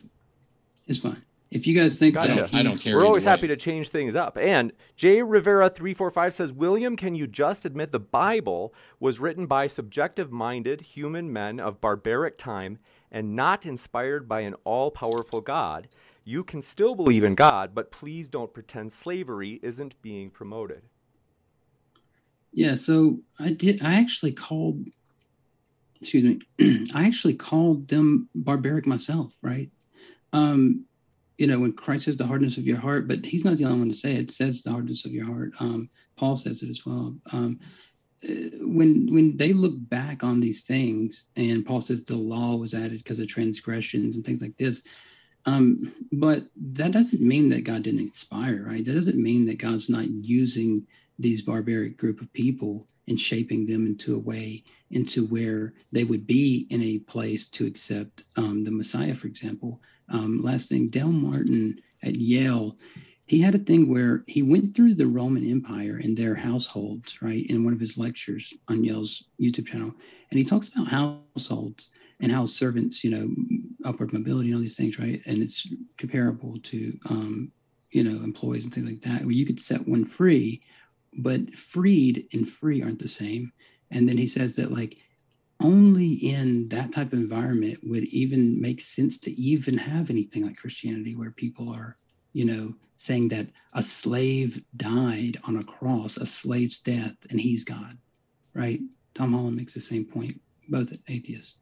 it's 0.86 0.98
fine. 0.98 1.22
If 1.50 1.66
you 1.66 1.74
guys 1.74 1.98
think 1.98 2.14
gotcha. 2.14 2.34
that, 2.34 2.54
I 2.54 2.62
don't 2.62 2.78
care. 2.78 2.96
We're 2.96 3.04
always 3.04 3.26
way. 3.26 3.30
happy 3.30 3.48
to 3.48 3.56
change 3.56 3.88
things 3.88 4.14
up. 4.14 4.38
And 4.38 4.72
J 4.96 5.22
Rivera 5.22 5.68
three 5.68 5.94
four 5.94 6.10
five 6.12 6.32
says, 6.32 6.52
William, 6.52 6.96
can 6.96 7.16
you 7.16 7.26
just 7.26 7.64
admit 7.64 7.90
the 7.90 7.98
Bible 7.98 8.72
was 9.00 9.18
written 9.18 9.46
by 9.46 9.66
subjective-minded 9.66 10.80
human 10.80 11.32
men 11.32 11.58
of 11.58 11.80
barbaric 11.80 12.38
time 12.38 12.78
and 13.10 13.34
not 13.34 13.66
inspired 13.66 14.28
by 14.28 14.42
an 14.42 14.54
all-powerful 14.62 15.40
God? 15.40 15.88
You 16.24 16.44
can 16.44 16.62
still 16.62 16.94
believe 16.94 17.24
in 17.24 17.34
God, 17.34 17.74
but 17.74 17.90
please 17.90 18.28
don't 18.28 18.52
pretend 18.52 18.92
slavery 18.92 19.58
isn't 19.62 20.00
being 20.02 20.30
promoted. 20.30 20.82
Yeah, 22.52 22.74
so 22.74 23.20
I 23.38 23.52
did. 23.52 23.82
I 23.82 23.94
actually 23.94 24.32
called. 24.32 24.88
Excuse 26.00 26.40
me. 26.58 26.86
I 26.94 27.06
actually 27.06 27.34
called 27.34 27.88
them 27.88 28.28
barbaric 28.34 28.86
myself, 28.86 29.34
right? 29.42 29.70
Um, 30.32 30.86
you 31.38 31.46
know, 31.46 31.58
when 31.58 31.72
Christ 31.72 32.04
says 32.04 32.16
the 32.16 32.26
hardness 32.26 32.58
of 32.58 32.66
your 32.66 32.78
heart, 32.78 33.08
but 33.08 33.24
he's 33.24 33.44
not 33.44 33.56
the 33.56 33.64
only 33.64 33.78
one 33.78 33.88
to 33.88 33.94
say 33.96 34.12
it. 34.12 34.20
it 34.20 34.30
says 34.30 34.62
the 34.62 34.70
hardness 34.70 35.04
of 35.04 35.12
your 35.12 35.26
heart. 35.26 35.52
Um, 35.60 35.88
Paul 36.16 36.36
says 36.36 36.62
it 36.62 36.68
as 36.68 36.84
well. 36.84 37.16
Um, 37.32 37.58
uh, 38.28 38.34
when 38.60 39.08
when 39.12 39.36
they 39.36 39.52
look 39.52 39.74
back 39.88 40.22
on 40.22 40.40
these 40.40 40.62
things, 40.62 41.26
and 41.36 41.64
Paul 41.64 41.80
says 41.80 42.04
the 42.04 42.16
law 42.16 42.56
was 42.56 42.74
added 42.74 42.98
because 42.98 43.18
of 43.18 43.28
transgressions 43.28 44.16
and 44.16 44.24
things 44.24 44.42
like 44.42 44.56
this, 44.58 44.82
um, 45.46 45.94
but 46.12 46.44
that 46.56 46.92
doesn't 46.92 47.20
mean 47.20 47.48
that 47.50 47.64
God 47.64 47.82
didn't 47.82 48.00
inspire, 48.00 48.66
right? 48.66 48.84
That 48.84 48.94
doesn't 48.94 49.22
mean 49.22 49.46
that 49.46 49.58
God's 49.58 49.88
not 49.88 50.08
using 50.08 50.86
these 51.18 51.42
barbaric 51.42 51.96
group 51.98 52.20
of 52.20 52.32
people 52.32 52.86
and 53.08 53.20
shaping 53.20 53.66
them 53.66 53.86
into 53.86 54.14
a 54.14 54.18
way 54.18 54.64
into 54.90 55.26
where 55.26 55.74
they 55.92 56.04
would 56.04 56.26
be 56.26 56.66
in 56.70 56.82
a 56.82 56.98
place 56.98 57.46
to 57.46 57.66
accept 57.66 58.24
um, 58.36 58.64
the 58.64 58.70
Messiah, 58.70 59.14
for 59.14 59.26
example. 59.26 59.80
Um, 60.08 60.40
last 60.42 60.68
thing, 60.68 60.88
Dale 60.88 61.12
Martin 61.12 61.80
at 62.02 62.16
Yale, 62.16 62.76
he 63.26 63.40
had 63.40 63.54
a 63.54 63.58
thing 63.58 63.88
where 63.88 64.24
he 64.26 64.42
went 64.42 64.74
through 64.74 64.94
the 64.94 65.06
Roman 65.06 65.48
Empire 65.48 66.00
and 66.02 66.16
their 66.16 66.34
households, 66.34 67.22
right, 67.22 67.46
in 67.46 67.64
one 67.64 67.72
of 67.72 67.80
his 67.80 67.96
lectures 67.96 68.52
on 68.68 68.82
Yale's 68.82 69.24
YouTube 69.40 69.68
channel. 69.68 69.94
And 70.30 70.38
he 70.38 70.44
talks 70.44 70.68
about 70.68 70.88
households 70.88 71.92
and 72.20 72.30
how 72.30 72.44
servants, 72.44 73.02
you 73.02 73.10
know, 73.10 73.28
upward 73.84 74.12
mobility 74.12 74.48
and 74.48 74.56
all 74.56 74.60
these 74.60 74.76
things, 74.76 74.98
right? 74.98 75.20
And 75.26 75.42
it's 75.42 75.66
comparable 75.96 76.58
to 76.64 76.98
um, 77.08 77.52
you 77.90 78.04
know, 78.04 78.22
employees 78.22 78.64
and 78.64 78.72
things 78.72 78.88
like 78.88 79.00
that, 79.02 79.22
where 79.22 79.32
you 79.32 79.46
could 79.46 79.60
set 79.60 79.86
one 79.86 80.04
free, 80.04 80.62
but 81.18 81.54
freed 81.54 82.26
and 82.32 82.48
free 82.48 82.82
aren't 82.82 83.00
the 83.00 83.08
same. 83.08 83.52
And 83.90 84.08
then 84.08 84.16
he 84.16 84.26
says 84.26 84.56
that 84.56 84.70
like 84.70 85.02
only 85.62 86.12
in 86.12 86.68
that 86.68 86.92
type 86.92 87.12
of 87.12 87.18
environment 87.18 87.78
would 87.82 88.04
even 88.04 88.60
make 88.60 88.80
sense 88.80 89.18
to 89.18 89.32
even 89.32 89.76
have 89.76 90.08
anything 90.08 90.46
like 90.46 90.56
Christianity 90.56 91.16
where 91.16 91.32
people 91.32 91.68
are, 91.72 91.96
you 92.32 92.44
know, 92.44 92.74
saying 92.96 93.28
that 93.28 93.48
a 93.74 93.82
slave 93.82 94.62
died 94.76 95.38
on 95.44 95.56
a 95.56 95.64
cross, 95.64 96.16
a 96.16 96.26
slave's 96.26 96.78
death, 96.78 97.16
and 97.28 97.40
he's 97.40 97.64
God, 97.64 97.98
right? 98.54 98.80
Tom 99.14 99.32
Holland 99.32 99.56
makes 99.56 99.74
the 99.74 99.80
same 99.80 100.04
point, 100.04 100.40
both 100.68 100.92
atheists. 101.08 101.56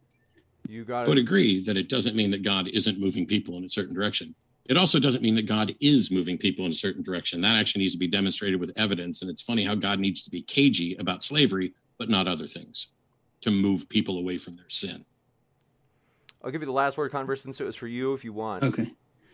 You 0.68 0.84
got 0.84 1.06
I 1.06 1.08
would 1.08 1.18
agree 1.18 1.62
that 1.64 1.76
it 1.76 1.88
doesn't 1.88 2.14
mean 2.14 2.30
that 2.32 2.42
God 2.42 2.68
isn't 2.68 3.00
moving 3.00 3.26
people 3.26 3.56
in 3.56 3.64
a 3.64 3.70
certain 3.70 3.94
direction. 3.94 4.34
It 4.66 4.76
also 4.76 5.00
doesn't 5.00 5.22
mean 5.22 5.34
that 5.36 5.46
God 5.46 5.74
is 5.80 6.10
moving 6.10 6.36
people 6.36 6.66
in 6.66 6.72
a 6.72 6.74
certain 6.74 7.02
direction. 7.02 7.40
That 7.40 7.56
actually 7.56 7.82
needs 7.82 7.94
to 7.94 7.98
be 7.98 8.06
demonstrated 8.06 8.60
with 8.60 8.72
evidence. 8.76 9.22
And 9.22 9.30
it's 9.30 9.40
funny 9.40 9.64
how 9.64 9.74
God 9.74 9.98
needs 9.98 10.22
to 10.24 10.30
be 10.30 10.42
cagey 10.42 10.94
about 11.00 11.22
slavery, 11.22 11.72
but 11.98 12.10
not 12.10 12.28
other 12.28 12.46
things 12.46 12.88
to 13.40 13.50
move 13.50 13.88
people 13.88 14.18
away 14.18 14.36
from 14.36 14.56
their 14.56 14.68
sin. 14.68 15.02
I'll 16.44 16.50
give 16.50 16.60
you 16.60 16.66
the 16.66 16.72
last 16.72 16.98
word, 16.98 17.10
Converse, 17.10 17.42
since 17.42 17.60
it 17.60 17.64
was 17.64 17.76
for 17.76 17.86
you 17.86 18.12
if 18.12 18.24
you 18.24 18.34
want. 18.34 18.62
Okay. 18.62 18.88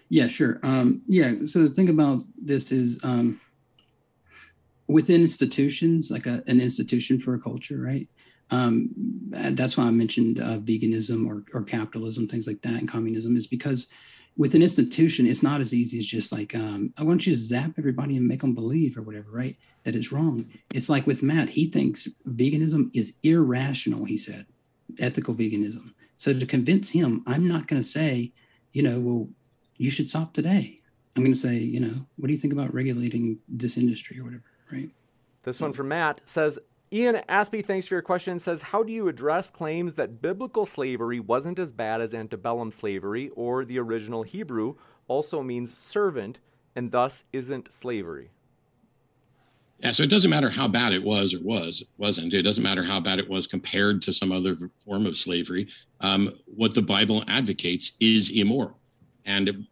Yeah, 0.08 0.28
sure. 0.28 0.60
Um, 0.62 1.02
yeah. 1.06 1.32
So 1.44 1.66
the 1.66 1.74
thing 1.74 1.88
about 1.88 2.22
this 2.40 2.70
is 2.70 3.02
um, 3.02 3.40
within 4.86 5.20
institutions, 5.20 6.11
like 6.11 6.27
a, 6.27 6.43
an 6.47 6.61
institution 6.61 7.19
for 7.19 7.35
a 7.35 7.40
culture, 7.40 7.81
right? 7.81 8.09
Um, 8.51 8.90
that's 9.31 9.77
why 9.77 9.85
I 9.85 9.90
mentioned 9.90 10.39
uh, 10.39 10.59
veganism 10.59 11.27
or, 11.27 11.44
or 11.52 11.65
capitalism, 11.65 12.28
things 12.28 12.47
like 12.47 12.61
that, 12.62 12.74
and 12.74 12.89
communism, 12.89 13.36
is 13.36 13.47
because 13.47 13.89
with 14.36 14.55
an 14.55 14.62
institution, 14.62 15.27
it's 15.27 15.43
not 15.43 15.61
as 15.61 15.73
easy 15.73 15.98
as 15.98 16.06
just 16.06 16.32
like, 16.32 16.55
um, 16.55 16.93
I 16.98 17.05
want 17.05 17.27
you 17.27 17.32
to 17.32 17.40
zap 17.40 17.73
everybody 17.78 18.16
and 18.16 18.27
make 18.27 18.40
them 18.40 18.55
believe 18.55 18.98
or 18.98 19.02
whatever, 19.02 19.31
right? 19.31 19.56
That 19.85 19.94
it's 19.94 20.12
wrong. 20.12 20.51
It's 20.74 20.89
like 20.89 21.06
with 21.06 21.23
Matt, 21.23 21.48
he 21.48 21.66
thinks 21.66 22.09
veganism 22.28 22.90
is 22.93 23.16
irrational, 23.23 24.05
he 24.05 24.19
said, 24.19 24.47
ethical 24.98 25.35
veganism. 25.35 25.93
So 26.16 26.32
to 26.32 26.47
convince 26.47 26.90
him, 26.90 27.23
I'm 27.27 27.48
not 27.48 27.69
going 27.69 27.81
to 27.81 27.89
say, 27.89 28.32
you 28.73 28.82
know, 28.82 28.98
well, 29.01 29.28
you 29.77 29.90
should 29.90 30.09
stop 30.09 30.35
today. 30.35 30.77
I'm 31.16 31.23
going 31.23 31.35
to 31.35 31.39
say, 31.39 31.56
you 31.56 31.81
know, 31.81 31.94
what 32.16 32.27
do 32.27 32.32
you 32.32 32.39
think 32.39 32.52
about 32.52 32.74
regulating 32.74 33.39
this 33.48 33.77
industry 33.77 34.19
or 34.19 34.24
whatever, 34.24 34.43
right? 34.72 34.92
This 35.42 35.60
one 35.60 35.72
from 35.72 35.88
Matt 35.88 36.20
says 36.24 36.58
Ian 36.94 37.16
Aspie, 37.28 37.64
thanks 37.64 37.88
for 37.88 37.96
your 37.96 38.02
question. 38.02 38.38
Says, 38.38 38.62
How 38.62 38.84
do 38.84 38.92
you 38.92 39.08
address 39.08 39.50
claims 39.50 39.94
that 39.94 40.22
biblical 40.22 40.64
slavery 40.64 41.18
wasn't 41.18 41.58
as 41.58 41.72
bad 41.72 42.00
as 42.00 42.14
antebellum 42.14 42.70
slavery, 42.70 43.30
or 43.30 43.64
the 43.64 43.80
original 43.80 44.22
Hebrew 44.22 44.76
also 45.08 45.42
means 45.42 45.76
servant 45.76 46.38
and 46.76 46.92
thus 46.92 47.24
isn't 47.32 47.72
slavery? 47.72 48.30
Yeah, 49.80 49.90
so 49.90 50.04
it 50.04 50.10
doesn't 50.10 50.30
matter 50.30 50.48
how 50.48 50.68
bad 50.68 50.92
it 50.92 51.02
was 51.02 51.34
or 51.34 51.42
was 51.42 51.82
wasn't. 51.98 52.32
It 52.32 52.42
doesn't 52.42 52.62
matter 52.62 52.84
how 52.84 53.00
bad 53.00 53.18
it 53.18 53.28
was 53.28 53.48
compared 53.48 54.00
to 54.02 54.12
some 54.12 54.30
other 54.30 54.54
form 54.76 55.04
of 55.04 55.16
slavery. 55.16 55.68
Um, 56.00 56.30
what 56.46 56.74
the 56.74 56.82
Bible 56.82 57.24
advocates 57.26 57.96
is 57.98 58.30
immoral, 58.30 58.78
and 59.26 59.66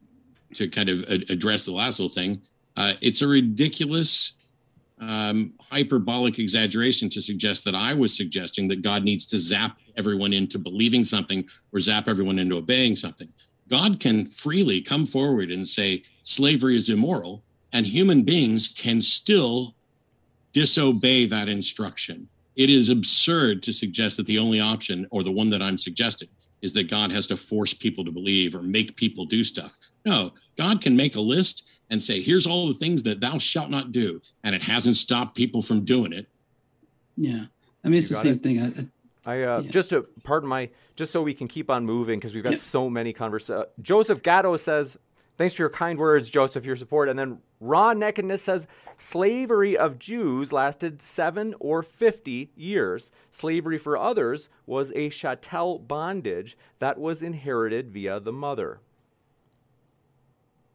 to 0.55 0.69
kind 0.69 0.89
of 0.89 1.05
address 1.31 1.65
the 1.67 1.73
last 1.73 2.01
little 2.01 2.13
thing, 2.13 2.43
uh, 2.77 2.95
it's 3.01 3.23
a 3.23 3.29
ridiculous 3.29 4.33
um, 5.03 5.53
hyperbolic 5.61 6.39
exaggeration 6.39 7.09
to 7.11 7.21
suggest 7.21 7.65
that 7.65 7.75
I 7.75 7.93
was 7.93 8.17
suggesting 8.17 8.69
that 8.69 8.83
God 8.83 9.03
needs 9.03 9.27
to 9.27 9.39
zap 9.39 9.77
everyone 9.97 10.33
into 10.33 10.59
believing 10.59 11.05
something 11.05 11.45
or 11.73 11.81
zap 11.81 12.09
everyone 12.09 12.39
into 12.39 12.57
obeying 12.57 12.97
something. 12.97 13.29
God 13.69 14.01
can 14.01 14.27
freely 14.27 14.81
come 14.81 15.05
forward 15.05 15.51
and 15.51 15.67
say 15.67 16.03
slavery 16.23 16.77
is 16.77 16.89
immoral, 16.89 17.43
and 17.73 17.87
human 17.87 18.23
beings 18.23 18.69
can 18.69 19.01
still 19.01 19.75
disobey 20.53 21.27
that 21.27 21.49
instruction. 21.49 22.29
It 22.55 22.71
is 22.71 22.91
absurd 22.91 23.63
to 23.65 23.73
suggest 23.73 24.19
that 24.19 24.27
the 24.27 24.39
only 24.39 24.61
option, 24.61 25.07
or 25.11 25.23
the 25.23 25.33
one 25.33 25.51
that 25.51 25.63
I'm 25.63 25.79
suggesting, 25.79 26.29
is 26.63 26.73
that 26.73 26.89
God 26.89 27.11
has 27.11 27.27
to 27.27 27.37
force 27.37 27.75
people 27.75 28.05
to 28.05 28.11
believe 28.11 28.55
or 28.55 28.63
make 28.63 28.97
people 28.97 29.25
do 29.25 29.45
stuff. 29.45 29.77
No, 30.07 30.33
God 30.57 30.81
can 30.81 30.97
make 30.97 31.17
a 31.17 31.21
list 31.21 31.69
and 31.91 32.03
say, 32.03 32.21
here's 32.23 32.47
all 32.47 32.69
the 32.69 32.75
things 32.75 33.03
that 33.03 33.21
thou 33.21 33.39
shalt 33.39 33.69
not 33.69 33.93
do. 33.93 34.21
And 34.45 34.55
it 34.55 34.63
hasn't 34.63 34.97
stopped 34.97 35.37
people 35.37 35.61
from 35.61 35.85
doing 35.85 36.13
it. 36.13 36.27
Yeah. 37.17 37.45
I 37.85 37.89
mean, 37.89 37.99
it's 37.99 38.11
you 38.11 38.17
the 38.17 38.23
same 38.23 38.35
it? 38.35 38.43
thing. 38.43 38.89
I, 39.27 39.31
I, 39.31 39.35
I 39.35 39.43
uh, 39.43 39.61
yeah. 39.61 39.71
just 39.71 39.91
to 39.91 40.07
pardon 40.25 40.49
my, 40.49 40.71
just 40.97 41.13
so 41.13 41.21
we 41.21 41.35
can 41.35 41.49
keep 41.49 41.69
on 41.69 41.85
moving 41.85 42.19
because 42.19 42.35
we've 42.35 42.45
got 42.45 42.53
yeah. 42.53 42.59
so 42.59 42.89
many 42.89 43.13
conversations. 43.13 43.65
Uh, 43.65 43.83
Joseph 43.83 44.23
Gatto 44.23 44.57
says, 44.57 44.97
thanks 45.39 45.55
for 45.55 45.63
your 45.63 45.71
kind 45.71 45.99
words, 45.99 46.31
Joseph, 46.31 46.65
your 46.65 46.77
support. 46.77 47.09
And 47.09 47.19
then 47.19 47.39
Raw 47.61 47.93
Nakedness 47.93 48.43
says, 48.43 48.67
slavery 48.99 49.77
of 49.77 49.99
Jews 49.99 50.53
lasted 50.53 51.03
seven 51.03 51.55
or 51.61 51.83
50 51.83 52.51
years. 52.57 53.11
Slavery 53.31 53.79
for 53.79 53.97
others 53.97 54.49
was 54.67 54.93
a 54.95 55.09
chattel 55.09 55.79
bondage 55.79 56.57
that 56.79 56.99
was 56.99 57.23
inherited 57.23 57.91
via 57.91 58.21
the 58.21 58.33
mother. 58.33 58.81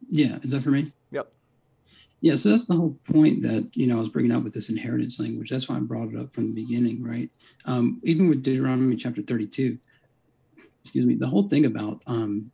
Yeah. 0.07 0.37
Is 0.43 0.51
that 0.51 0.61
for 0.61 0.71
me? 0.71 0.87
Yep. 1.11 1.31
Yeah, 2.21 2.35
so 2.35 2.49
that's 2.49 2.67
the 2.67 2.75
whole 2.75 2.97
point 3.11 3.43
that 3.43 3.69
you 3.75 3.85
know 3.85 3.97
I 3.97 3.99
was 3.99 4.09
bringing 4.09 4.31
up 4.31 4.43
with 4.43 4.53
this 4.53 4.69
inheritance 4.69 5.19
language. 5.19 5.51
That's 5.51 5.69
why 5.69 5.75
I 5.75 5.81
brought 5.81 6.11
it 6.11 6.19
up 6.19 6.33
from 6.33 6.47
the 6.47 6.53
beginning, 6.53 7.03
right? 7.03 7.29
Um, 7.65 8.01
even 8.03 8.27
with 8.27 8.41
Deuteronomy 8.41 8.95
chapter 8.95 9.21
thirty-two, 9.21 9.77
excuse 10.81 11.05
me, 11.05 11.13
the 11.13 11.27
whole 11.27 11.47
thing 11.47 11.65
about 11.65 12.01
um, 12.07 12.49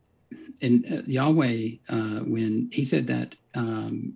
and 0.62 0.84
uh, 0.90 1.02
Yahweh 1.06 1.68
uh, 1.88 2.20
when 2.20 2.70
He 2.72 2.84
said 2.84 3.06
that, 3.08 3.36
um, 3.54 4.14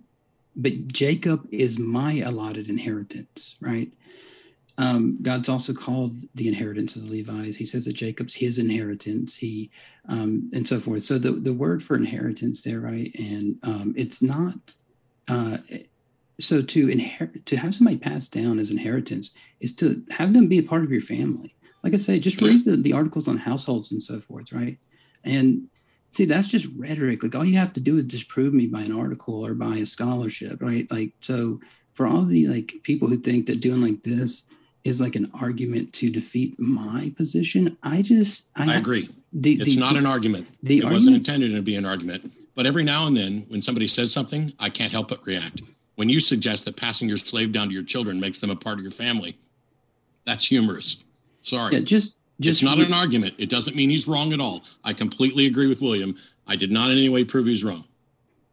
but 0.55 0.87
Jacob 0.87 1.47
is 1.51 1.79
my 1.79 2.19
allotted 2.19 2.69
inheritance, 2.69 3.55
right? 3.61 3.91
Um, 4.79 5.17
God's 5.21 5.49
also 5.49 5.73
called 5.73 6.13
the 6.35 6.47
inheritance 6.47 6.95
of 6.95 7.05
the 7.05 7.17
Levites. 7.17 7.57
He 7.57 7.65
says 7.65 7.83
that 7.83 7.93
Jacob's 7.93 8.33
his 8.33 8.57
inheritance. 8.57 9.35
He 9.35 9.71
um, 10.07 10.49
and 10.53 10.65
so 10.65 10.79
forth. 10.79 11.03
So 11.03 11.17
the 11.17 11.33
the 11.33 11.53
word 11.53 11.83
for 11.83 11.97
inheritance 11.97 12.63
there, 12.63 12.79
right? 12.79 13.13
And 13.19 13.57
um, 13.63 13.93
it's 13.97 14.21
not. 14.21 14.55
Uh, 15.27 15.57
so 16.39 16.61
to 16.61 16.89
inherit 16.89 17.45
to 17.45 17.57
have 17.57 17.75
somebody 17.75 17.97
passed 17.97 18.31
down 18.31 18.57
as 18.57 18.71
inheritance 18.71 19.31
is 19.59 19.75
to 19.75 20.01
have 20.11 20.33
them 20.33 20.47
be 20.47 20.59
a 20.59 20.63
part 20.63 20.85
of 20.85 20.91
your 20.91 21.01
family. 21.01 21.53
Like 21.83 21.93
I 21.93 21.97
say, 21.97 22.17
just 22.19 22.41
read 22.41 22.63
the, 22.65 22.77
the 22.77 22.93
articles 22.93 23.27
on 23.27 23.37
households 23.37 23.91
and 23.91 24.01
so 24.01 24.19
forth, 24.19 24.51
right? 24.51 24.77
And 25.23 25.68
see, 26.11 26.25
that's 26.25 26.47
just 26.47 26.67
rhetoric. 26.77 27.23
Like 27.23 27.35
all 27.35 27.45
you 27.45 27.57
have 27.57 27.73
to 27.73 27.79
do 27.79 27.97
is 27.97 28.03
disprove 28.03 28.53
me 28.53 28.67
by 28.67 28.81
an 28.81 28.97
article 28.97 29.45
or 29.45 29.53
by 29.53 29.77
a 29.77 29.85
scholarship, 29.85 30.61
right? 30.61 30.89
Like 30.91 31.11
so 31.19 31.59
for 31.93 32.07
all 32.07 32.23
the 32.23 32.47
like 32.47 32.73
people 32.83 33.07
who 33.07 33.17
think 33.17 33.45
that 33.47 33.59
doing 33.59 33.81
like 33.81 34.03
this 34.03 34.43
is 34.83 35.01
like 35.01 35.15
an 35.15 35.29
argument 35.39 35.93
to 35.93 36.09
defeat 36.09 36.59
my 36.59 37.13
position. 37.17 37.77
I 37.83 38.01
just 38.01 38.47
I, 38.55 38.73
I 38.73 38.77
agree. 38.77 39.09
The, 39.33 39.53
it's 39.53 39.75
the, 39.75 39.79
not 39.79 39.95
an 39.95 40.05
argument. 40.05 40.49
it 40.63 40.83
wasn't 40.83 41.15
intended 41.15 41.53
to 41.53 41.61
be 41.61 41.75
an 41.75 41.85
argument. 41.85 42.31
But 42.55 42.65
every 42.65 42.83
now 42.83 43.07
and 43.07 43.15
then, 43.15 43.45
when 43.47 43.61
somebody 43.61 43.87
says 43.87 44.11
something, 44.11 44.51
I 44.59 44.69
can't 44.69 44.91
help 44.91 45.09
but 45.09 45.25
react. 45.25 45.61
When 45.95 46.09
you 46.09 46.19
suggest 46.19 46.65
that 46.65 46.75
passing 46.75 47.07
your 47.07 47.17
slave 47.17 47.51
down 47.51 47.67
to 47.67 47.73
your 47.73 47.83
children 47.83 48.19
makes 48.19 48.39
them 48.39 48.49
a 48.49 48.55
part 48.55 48.77
of 48.77 48.83
your 48.83 48.91
family, 48.91 49.37
that's 50.25 50.45
humorous. 50.45 50.97
Sorry. 51.41 51.75
Yeah, 51.75 51.81
just 51.81 52.18
just 52.39 52.61
it's 52.61 52.69
not 52.69 52.79
an 52.79 52.93
argument. 52.93 53.35
It 53.37 53.49
doesn't 53.49 53.75
mean 53.75 53.89
he's 53.89 54.07
wrong 54.07 54.33
at 54.33 54.39
all. 54.39 54.63
I 54.83 54.93
completely 54.93 55.47
agree 55.47 55.67
with 55.67 55.81
William. 55.81 56.15
I 56.47 56.55
did 56.55 56.71
not 56.71 56.89
in 56.89 56.97
any 56.97 57.09
way 57.09 57.23
prove 57.23 57.45
he's 57.47 57.63
wrong. 57.63 57.85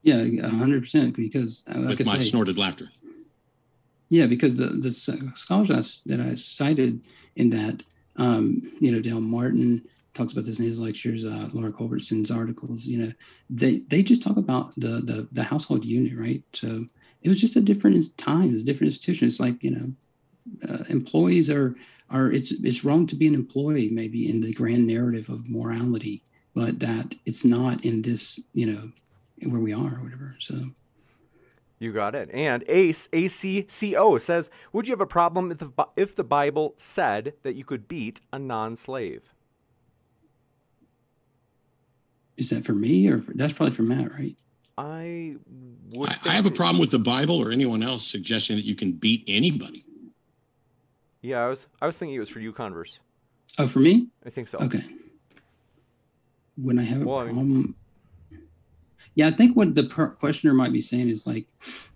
Yeah, 0.02 0.18
hundred 0.48 0.82
percent. 0.82 1.16
Because 1.16 1.64
uh, 1.72 1.78
like 1.78 1.98
with 1.98 2.08
I 2.08 2.12
my 2.12 2.18
say, 2.18 2.24
snorted 2.24 2.58
laughter. 2.58 2.88
Yeah, 4.08 4.26
because 4.26 4.56
the 4.56 4.66
the 4.66 4.90
scholars 4.90 6.02
that 6.06 6.20
I 6.20 6.34
cited 6.34 7.06
in 7.36 7.50
that, 7.50 7.82
um, 8.16 8.62
you 8.80 8.92
know, 8.92 9.00
Dale 9.00 9.20
Martin 9.20 9.82
talks 10.14 10.32
about 10.32 10.44
this 10.44 10.58
in 10.58 10.64
his 10.64 10.78
lectures, 10.78 11.24
uh, 11.24 11.48
Laura 11.52 11.72
Culbertson's 11.72 12.30
articles. 12.30 12.86
You 12.86 12.98
know, 12.98 13.12
they 13.50 13.78
they 13.88 14.02
just 14.02 14.22
talk 14.22 14.36
about 14.36 14.72
the 14.76 15.00
the, 15.00 15.28
the 15.32 15.42
household 15.42 15.84
unit, 15.84 16.18
right? 16.18 16.42
So 16.52 16.84
it 17.22 17.28
was 17.28 17.40
just 17.40 17.56
a 17.56 17.60
different 17.60 18.16
time, 18.16 18.52
it's 18.54 18.62
a 18.62 18.66
different 18.66 18.92
institution. 18.92 19.28
It's 19.28 19.40
like 19.40 19.62
you 19.62 19.70
know, 19.70 20.68
uh, 20.68 20.84
employees 20.88 21.50
are 21.50 21.76
are 22.10 22.30
it's 22.30 22.52
it's 22.52 22.84
wrong 22.84 23.06
to 23.06 23.16
be 23.16 23.26
an 23.26 23.34
employee 23.34 23.88
maybe 23.90 24.30
in 24.30 24.40
the 24.40 24.52
grand 24.52 24.86
narrative 24.86 25.28
of 25.28 25.48
morality, 25.48 26.22
but 26.54 26.78
that 26.80 27.14
it's 27.24 27.44
not 27.44 27.84
in 27.84 28.02
this 28.02 28.40
you 28.52 28.66
know 28.66 28.90
where 29.50 29.60
we 29.60 29.72
are 29.72 29.96
or 29.96 30.02
whatever. 30.02 30.34
So. 30.38 30.56
You 31.78 31.92
got 31.92 32.14
it. 32.14 32.30
And 32.32 32.64
Ace, 32.68 33.06
ACCO 33.12 34.18
says, 34.18 34.48
Would 34.72 34.88
you 34.88 34.92
have 34.92 35.00
a 35.02 35.06
problem 35.06 35.52
if 35.52 35.58
the, 35.58 35.70
if 35.94 36.14
the 36.14 36.24
Bible 36.24 36.72
said 36.78 37.34
that 37.42 37.54
you 37.54 37.64
could 37.64 37.86
beat 37.86 38.18
a 38.32 38.38
non 38.38 38.76
slave? 38.76 39.34
Is 42.38 42.50
that 42.50 42.64
for 42.64 42.72
me 42.72 43.08
or 43.08 43.20
for, 43.20 43.32
that's 43.34 43.52
probably 43.52 43.74
for 43.74 43.82
Matt, 43.82 44.12
right? 44.12 44.40
I 44.78 45.36
would. 45.90 46.10
I, 46.10 46.16
I 46.26 46.32
have 46.34 46.46
a 46.46 46.50
problem 46.50 46.78
with 46.78 46.90
the 46.90 46.98
Bible 46.98 47.36
or 47.36 47.50
anyone 47.50 47.82
else 47.82 48.06
suggesting 48.06 48.56
that 48.56 48.64
you 48.64 48.74
can 48.74 48.92
beat 48.92 49.24
anybody. 49.26 49.85
Yeah, 51.26 51.44
I 51.44 51.48
was 51.48 51.66
I 51.82 51.86
was 51.86 51.98
thinking 51.98 52.14
it 52.14 52.20
was 52.20 52.28
for 52.28 52.38
you, 52.38 52.52
Converse. 52.52 53.00
Oh, 53.58 53.66
for 53.66 53.80
me? 53.80 54.06
I 54.24 54.30
think 54.30 54.46
so. 54.46 54.58
Okay. 54.58 54.78
When 56.56 56.78
I 56.78 56.84
have 56.84 57.02
a 57.02 57.04
well, 57.04 57.26
problem, 57.26 57.38
I 57.40 57.42
mean, 57.42 57.74
Yeah, 59.16 59.26
I 59.26 59.32
think 59.32 59.56
what 59.56 59.74
the 59.74 59.84
per- 59.84 60.10
questioner 60.10 60.54
might 60.54 60.72
be 60.72 60.80
saying 60.80 61.08
is 61.08 61.26
like, 61.26 61.48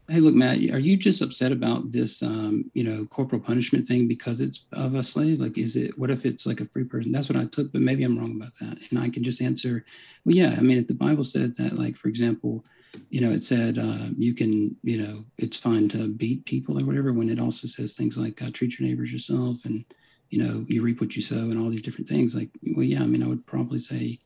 hey, 0.08 0.18
look, 0.18 0.34
Matt, 0.34 0.58
are 0.72 0.80
you 0.80 0.96
just 0.96 1.20
upset 1.20 1.52
about 1.52 1.92
this, 1.92 2.24
um, 2.24 2.68
you 2.74 2.82
know, 2.82 3.06
corporal 3.06 3.40
punishment 3.40 3.86
thing 3.86 4.08
because 4.08 4.40
it's 4.40 4.64
of 4.72 4.96
a 4.96 5.04
slave? 5.04 5.38
Like, 5.38 5.58
is 5.58 5.76
it, 5.76 5.96
what 5.96 6.10
if 6.10 6.26
it's 6.26 6.44
like 6.44 6.60
a 6.60 6.64
free 6.64 6.84
person? 6.84 7.12
That's 7.12 7.28
what 7.28 7.38
I 7.38 7.44
took, 7.44 7.70
but 7.70 7.82
maybe 7.82 8.02
I'm 8.02 8.18
wrong 8.18 8.34
about 8.34 8.58
that. 8.58 8.78
And 8.90 8.98
I 8.98 9.08
can 9.08 9.22
just 9.22 9.40
answer, 9.40 9.84
well, 10.24 10.34
yeah, 10.34 10.56
I 10.58 10.60
mean, 10.60 10.78
if 10.78 10.88
the 10.88 10.94
Bible 10.94 11.22
said 11.22 11.54
that, 11.56 11.78
like, 11.78 11.96
for 11.96 12.08
example, 12.08 12.64
you 13.10 13.20
know, 13.20 13.30
it 13.30 13.44
said 13.44 13.78
uh, 13.78 14.08
you 14.16 14.34
can, 14.34 14.76
you 14.82 15.02
know, 15.02 15.24
it's 15.38 15.56
fine 15.56 15.88
to 15.90 16.08
beat 16.08 16.44
people 16.44 16.80
or 16.80 16.84
whatever, 16.84 17.12
when 17.12 17.28
it 17.28 17.40
also 17.40 17.66
says 17.66 17.94
things 17.94 18.18
like 18.18 18.40
uh, 18.42 18.50
treat 18.52 18.78
your 18.78 18.88
neighbors 18.88 19.12
yourself 19.12 19.64
and, 19.64 19.84
you 20.30 20.42
know, 20.42 20.64
you 20.68 20.82
reap 20.82 21.00
what 21.00 21.16
you 21.16 21.22
sow 21.22 21.36
and 21.36 21.58
all 21.58 21.70
these 21.70 21.82
different 21.82 22.08
things. 22.08 22.34
Like, 22.34 22.48
well, 22.76 22.84
yeah, 22.84 23.02
I 23.02 23.06
mean, 23.06 23.22
I 23.22 23.28
would 23.28 23.46
probably 23.46 23.78
say 23.78 24.18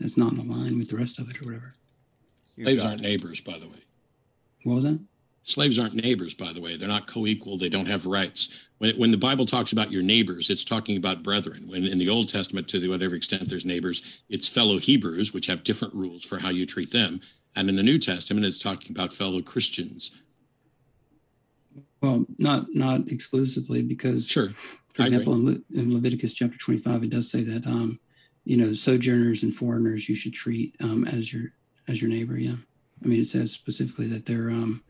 that's 0.00 0.16
not 0.16 0.32
in 0.32 0.48
line 0.48 0.78
with 0.78 0.88
the 0.90 0.96
rest 0.96 1.18
of 1.18 1.30
it 1.30 1.40
or 1.40 1.44
whatever. 1.44 1.68
Slaves 2.60 2.84
aren't 2.84 3.00
neighbors, 3.00 3.40
by 3.40 3.58
the 3.58 3.68
way. 3.68 3.78
What 4.64 4.74
was 4.74 4.84
that? 4.84 5.00
Slaves 5.44 5.78
aren't 5.78 5.94
neighbors, 5.94 6.34
by 6.34 6.52
the 6.52 6.60
way. 6.60 6.76
They're 6.76 6.88
not 6.88 7.08
co-equal. 7.08 7.58
They 7.58 7.68
don't 7.68 7.86
have 7.86 8.06
rights. 8.06 8.68
When, 8.78 8.96
when 8.96 9.10
the 9.10 9.16
Bible 9.16 9.44
talks 9.44 9.72
about 9.72 9.90
your 9.90 10.02
neighbors, 10.02 10.50
it's 10.50 10.64
talking 10.64 10.96
about 10.96 11.24
brethren. 11.24 11.64
When 11.66 11.84
in 11.84 11.98
the 11.98 12.08
Old 12.08 12.28
Testament, 12.28 12.68
to 12.68 12.88
whatever 12.88 13.16
extent 13.16 13.48
there's 13.48 13.64
neighbors, 13.64 14.22
it's 14.28 14.48
fellow 14.48 14.78
Hebrews, 14.78 15.32
which 15.34 15.46
have 15.46 15.64
different 15.64 15.94
rules 15.94 16.24
for 16.24 16.38
how 16.38 16.50
you 16.50 16.64
treat 16.64 16.92
them. 16.92 17.20
And 17.54 17.68
in 17.68 17.76
the 17.76 17.82
New 17.82 17.98
Testament, 17.98 18.46
it's 18.46 18.58
talking 18.58 18.92
about 18.92 19.12
fellow 19.12 19.42
Christians. 19.42 20.22
Well, 22.00 22.26
not 22.38 22.66
not 22.74 23.08
exclusively, 23.08 23.82
because 23.82 24.26
sure. 24.26 24.50
For 24.92 25.02
example, 25.04 25.34
in, 25.34 25.46
Le- 25.46 25.80
in, 25.80 25.94
Leviticus 25.94 26.34
chapter 26.34 26.58
25, 26.58 27.04
it 27.04 27.10
does 27.10 27.30
say 27.30 27.42
that 27.44 27.66
um, 27.66 27.98
you 28.44 28.56
know 28.56 28.74
sojourners 28.74 29.42
and 29.42 29.54
foreigners 29.54 30.08
you 30.08 30.14
should 30.14 30.34
treat 30.34 30.74
um, 30.82 31.06
as 31.06 31.32
your 31.32 31.52
as 31.88 32.02
your 32.02 32.10
neighbor. 32.10 32.38
Yeah, 32.38 32.56
I 33.02 33.06
mean 33.06 33.20
it 33.20 33.28
says 33.28 33.52
specifically 33.52 34.08
that 34.08 34.26
they're 34.26 34.50
um, 34.50 34.82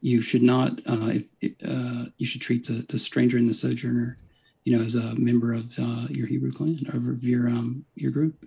you 0.00 0.22
should 0.22 0.42
not 0.42 0.80
uh, 0.86 1.18
if, 1.40 1.52
uh, 1.66 2.06
you 2.18 2.26
should 2.26 2.40
treat 2.40 2.66
the, 2.66 2.84
the 2.88 2.98
stranger 2.98 3.36
and 3.36 3.48
the 3.48 3.54
sojourner, 3.54 4.16
you 4.64 4.76
know, 4.76 4.82
as 4.82 4.94
a 4.94 5.14
member 5.16 5.52
of 5.52 5.72
uh, 5.78 6.06
your 6.08 6.26
Hebrew 6.26 6.52
clan 6.52 6.78
or 6.92 7.12
of 7.12 7.24
your 7.24 7.48
um, 7.48 7.84
your 7.96 8.10
group. 8.10 8.46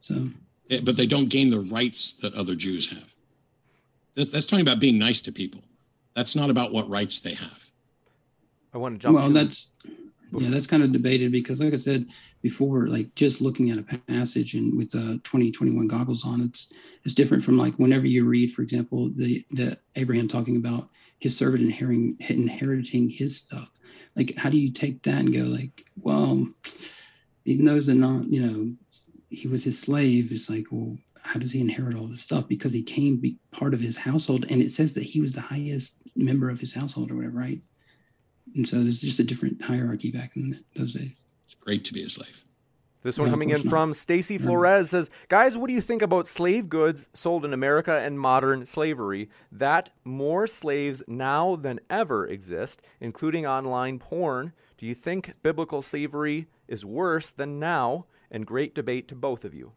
So, 0.00 0.24
but 0.84 0.96
they 0.96 1.06
don't 1.06 1.28
gain 1.28 1.50
the 1.50 1.60
rights 1.60 2.12
that 2.12 2.34
other 2.34 2.54
Jews 2.54 2.90
have. 2.90 3.14
That's 4.14 4.46
talking 4.46 4.64
about 4.64 4.80
being 4.80 4.98
nice 4.98 5.20
to 5.22 5.32
people. 5.32 5.62
That's 6.14 6.36
not 6.36 6.50
about 6.50 6.72
what 6.72 6.88
rights 6.88 7.20
they 7.20 7.34
have. 7.34 7.70
I 8.72 8.78
want 8.78 8.94
to 8.94 8.98
jump. 8.98 9.16
Well, 9.16 9.28
to 9.28 9.32
that's 9.32 9.70
yeah, 10.32 10.50
that's 10.50 10.66
kind 10.66 10.82
of 10.82 10.92
debated 10.92 11.32
because, 11.32 11.60
like 11.60 11.72
I 11.72 11.76
said 11.76 12.12
before, 12.42 12.86
like 12.86 13.14
just 13.14 13.40
looking 13.40 13.70
at 13.70 13.78
a 13.78 13.82
passage 14.12 14.54
and 14.54 14.76
with 14.78 14.94
uh, 14.94 15.18
2021 15.24 15.88
goggles 15.88 16.24
on, 16.24 16.40
it's 16.42 16.72
it's 17.04 17.14
different 17.14 17.42
from 17.42 17.56
like 17.56 17.74
whenever 17.76 18.06
you 18.06 18.24
read, 18.24 18.52
for 18.52 18.62
example, 18.62 19.10
the 19.16 19.44
the 19.50 19.76
Abraham 19.96 20.28
talking 20.28 20.56
about 20.56 20.88
his 21.18 21.36
servant 21.36 21.62
inheriting 21.62 22.16
inheriting 22.20 23.08
his 23.08 23.36
stuff. 23.36 23.78
Like, 24.16 24.34
how 24.36 24.50
do 24.50 24.58
you 24.58 24.72
take 24.72 25.02
that 25.02 25.18
and 25.18 25.32
go 25.32 25.40
like, 25.40 25.84
well, 26.00 26.46
even 27.44 27.64
though 27.64 27.80
they're 27.80 27.94
not, 27.94 28.28
you 28.28 28.42
know, 28.42 28.76
he 29.30 29.48
was 29.48 29.64
his 29.64 29.78
slave. 29.78 30.30
It's 30.30 30.50
like, 30.50 30.66
well, 30.70 30.96
how 31.22 31.38
does 31.38 31.52
he 31.52 31.60
inherit 31.60 31.96
all 31.96 32.06
this 32.06 32.22
stuff? 32.22 32.48
Because 32.48 32.72
he 32.72 32.82
came 32.82 33.16
be 33.16 33.38
part 33.50 33.74
of 33.74 33.80
his 33.80 33.96
household, 33.96 34.46
and 34.50 34.60
it 34.60 34.70
says 34.70 34.94
that 34.94 35.04
he 35.04 35.20
was 35.20 35.32
the 35.32 35.40
highest 35.40 36.02
member 36.16 36.50
of 36.50 36.60
his 36.60 36.72
household 36.72 37.10
or 37.10 37.16
whatever, 37.16 37.38
right? 37.38 37.60
And 38.56 38.66
so 38.66 38.82
there's 38.82 39.00
just 39.00 39.20
a 39.20 39.24
different 39.24 39.62
hierarchy 39.62 40.10
back 40.10 40.32
in 40.36 40.62
those 40.74 40.94
days. 40.94 41.12
It's 41.44 41.54
great 41.54 41.84
to 41.84 41.94
be 41.94 42.02
a 42.02 42.08
slave. 42.08 42.44
This 43.02 43.18
one 43.18 43.30
coming 43.30 43.48
in 43.48 43.62
from 43.62 43.94
Stacy 43.94 44.36
Flores 44.36 44.90
says, 44.90 45.08
"Guys, 45.30 45.56
what 45.56 45.68
do 45.68 45.72
you 45.72 45.80
think 45.80 46.02
about 46.02 46.28
slave 46.28 46.68
goods 46.68 47.08
sold 47.14 47.46
in 47.46 47.54
America 47.54 47.96
and 47.96 48.20
modern 48.20 48.66
slavery? 48.66 49.30
That 49.50 49.88
more 50.04 50.46
slaves 50.46 51.02
now 51.06 51.56
than 51.56 51.80
ever 51.88 52.26
exist, 52.26 52.82
including 53.00 53.46
online 53.46 53.98
porn. 53.98 54.52
Do 54.76 54.84
you 54.84 54.94
think 54.94 55.32
biblical 55.42 55.80
slavery 55.80 56.48
is 56.68 56.84
worse 56.84 57.30
than 57.30 57.58
now? 57.58 58.04
And 58.30 58.46
great 58.46 58.74
debate 58.74 59.08
to 59.08 59.14
both 59.14 59.44
of 59.44 59.54
you." 59.54 59.72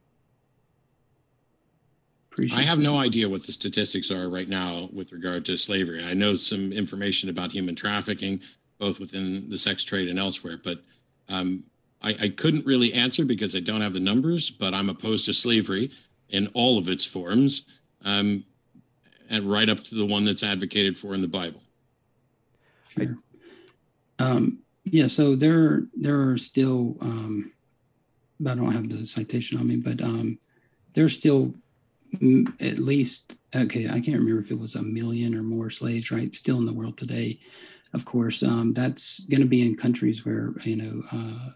Appreciate 2.33 2.57
I 2.57 2.63
have 2.63 2.79
no 2.79 2.97
idea 2.97 3.29
what 3.29 3.45
the 3.45 3.51
statistics 3.51 4.09
are 4.09 4.27
right 4.27 4.47
now 4.47 4.89
with 4.91 5.11
regard 5.11 5.45
to 5.45 5.57
slavery. 5.57 6.03
I 6.03 6.15
know 6.15 6.33
some 6.33 6.73
information 6.73 7.29
about 7.29 7.51
human 7.51 7.75
trafficking, 7.75 8.41
both 8.79 8.99
within 8.99 9.51
the 9.51 9.57
sex 9.57 9.83
trade 9.83 10.09
and 10.09 10.17
elsewhere, 10.17 10.59
but 10.63 10.81
um, 11.29 11.63
I, 12.01 12.15
I 12.19 12.29
couldn't 12.29 12.65
really 12.65 12.91
answer 12.93 13.23
because 13.23 13.55
I 13.55 13.59
don't 13.59 13.81
have 13.81 13.93
the 13.93 13.99
numbers. 13.99 14.49
But 14.49 14.73
I'm 14.73 14.89
opposed 14.89 15.25
to 15.25 15.33
slavery 15.33 15.91
in 16.29 16.47
all 16.55 16.79
of 16.79 16.89
its 16.89 17.05
forms, 17.05 17.67
um, 18.03 18.43
and 19.29 19.43
right 19.49 19.69
up 19.69 19.83
to 19.83 19.95
the 19.95 20.05
one 20.05 20.25
that's 20.25 20.41
advocated 20.41 20.97
for 20.97 21.13
in 21.13 21.21
the 21.21 21.27
Bible. 21.27 21.61
Sure. 22.89 23.15
Um, 24.17 24.63
yeah, 24.85 25.05
so 25.05 25.35
there 25.35 25.83
there 25.95 26.29
are 26.29 26.37
still. 26.37 26.97
Um, 26.99 27.52
I 28.41 28.55
don't 28.55 28.71
have 28.71 28.89
the 28.89 29.05
citation 29.05 29.57
on 29.57 29.67
me, 29.67 29.77
but 29.77 30.01
um, 30.01 30.37
there's 30.93 31.15
still 31.15 31.53
at 32.59 32.77
least 32.77 33.39
okay 33.55 33.87
i 33.87 33.99
can't 33.99 34.19
remember 34.19 34.39
if 34.39 34.51
it 34.51 34.59
was 34.59 34.75
a 34.75 34.81
million 34.83 35.33
or 35.33 35.41
more 35.41 35.71
slaves 35.71 36.11
right 36.11 36.35
still 36.35 36.59
in 36.59 36.65
the 36.65 36.73
world 36.73 36.97
today. 36.97 37.39
Of 37.93 38.05
course 38.05 38.41
um, 38.43 38.73
that's 38.73 39.25
going 39.25 39.41
to 39.41 39.47
be 39.47 39.61
in 39.61 39.75
countries 39.75 40.25
where 40.25 40.53
you 40.63 40.75
know 40.75 41.03
uh, 41.11 41.49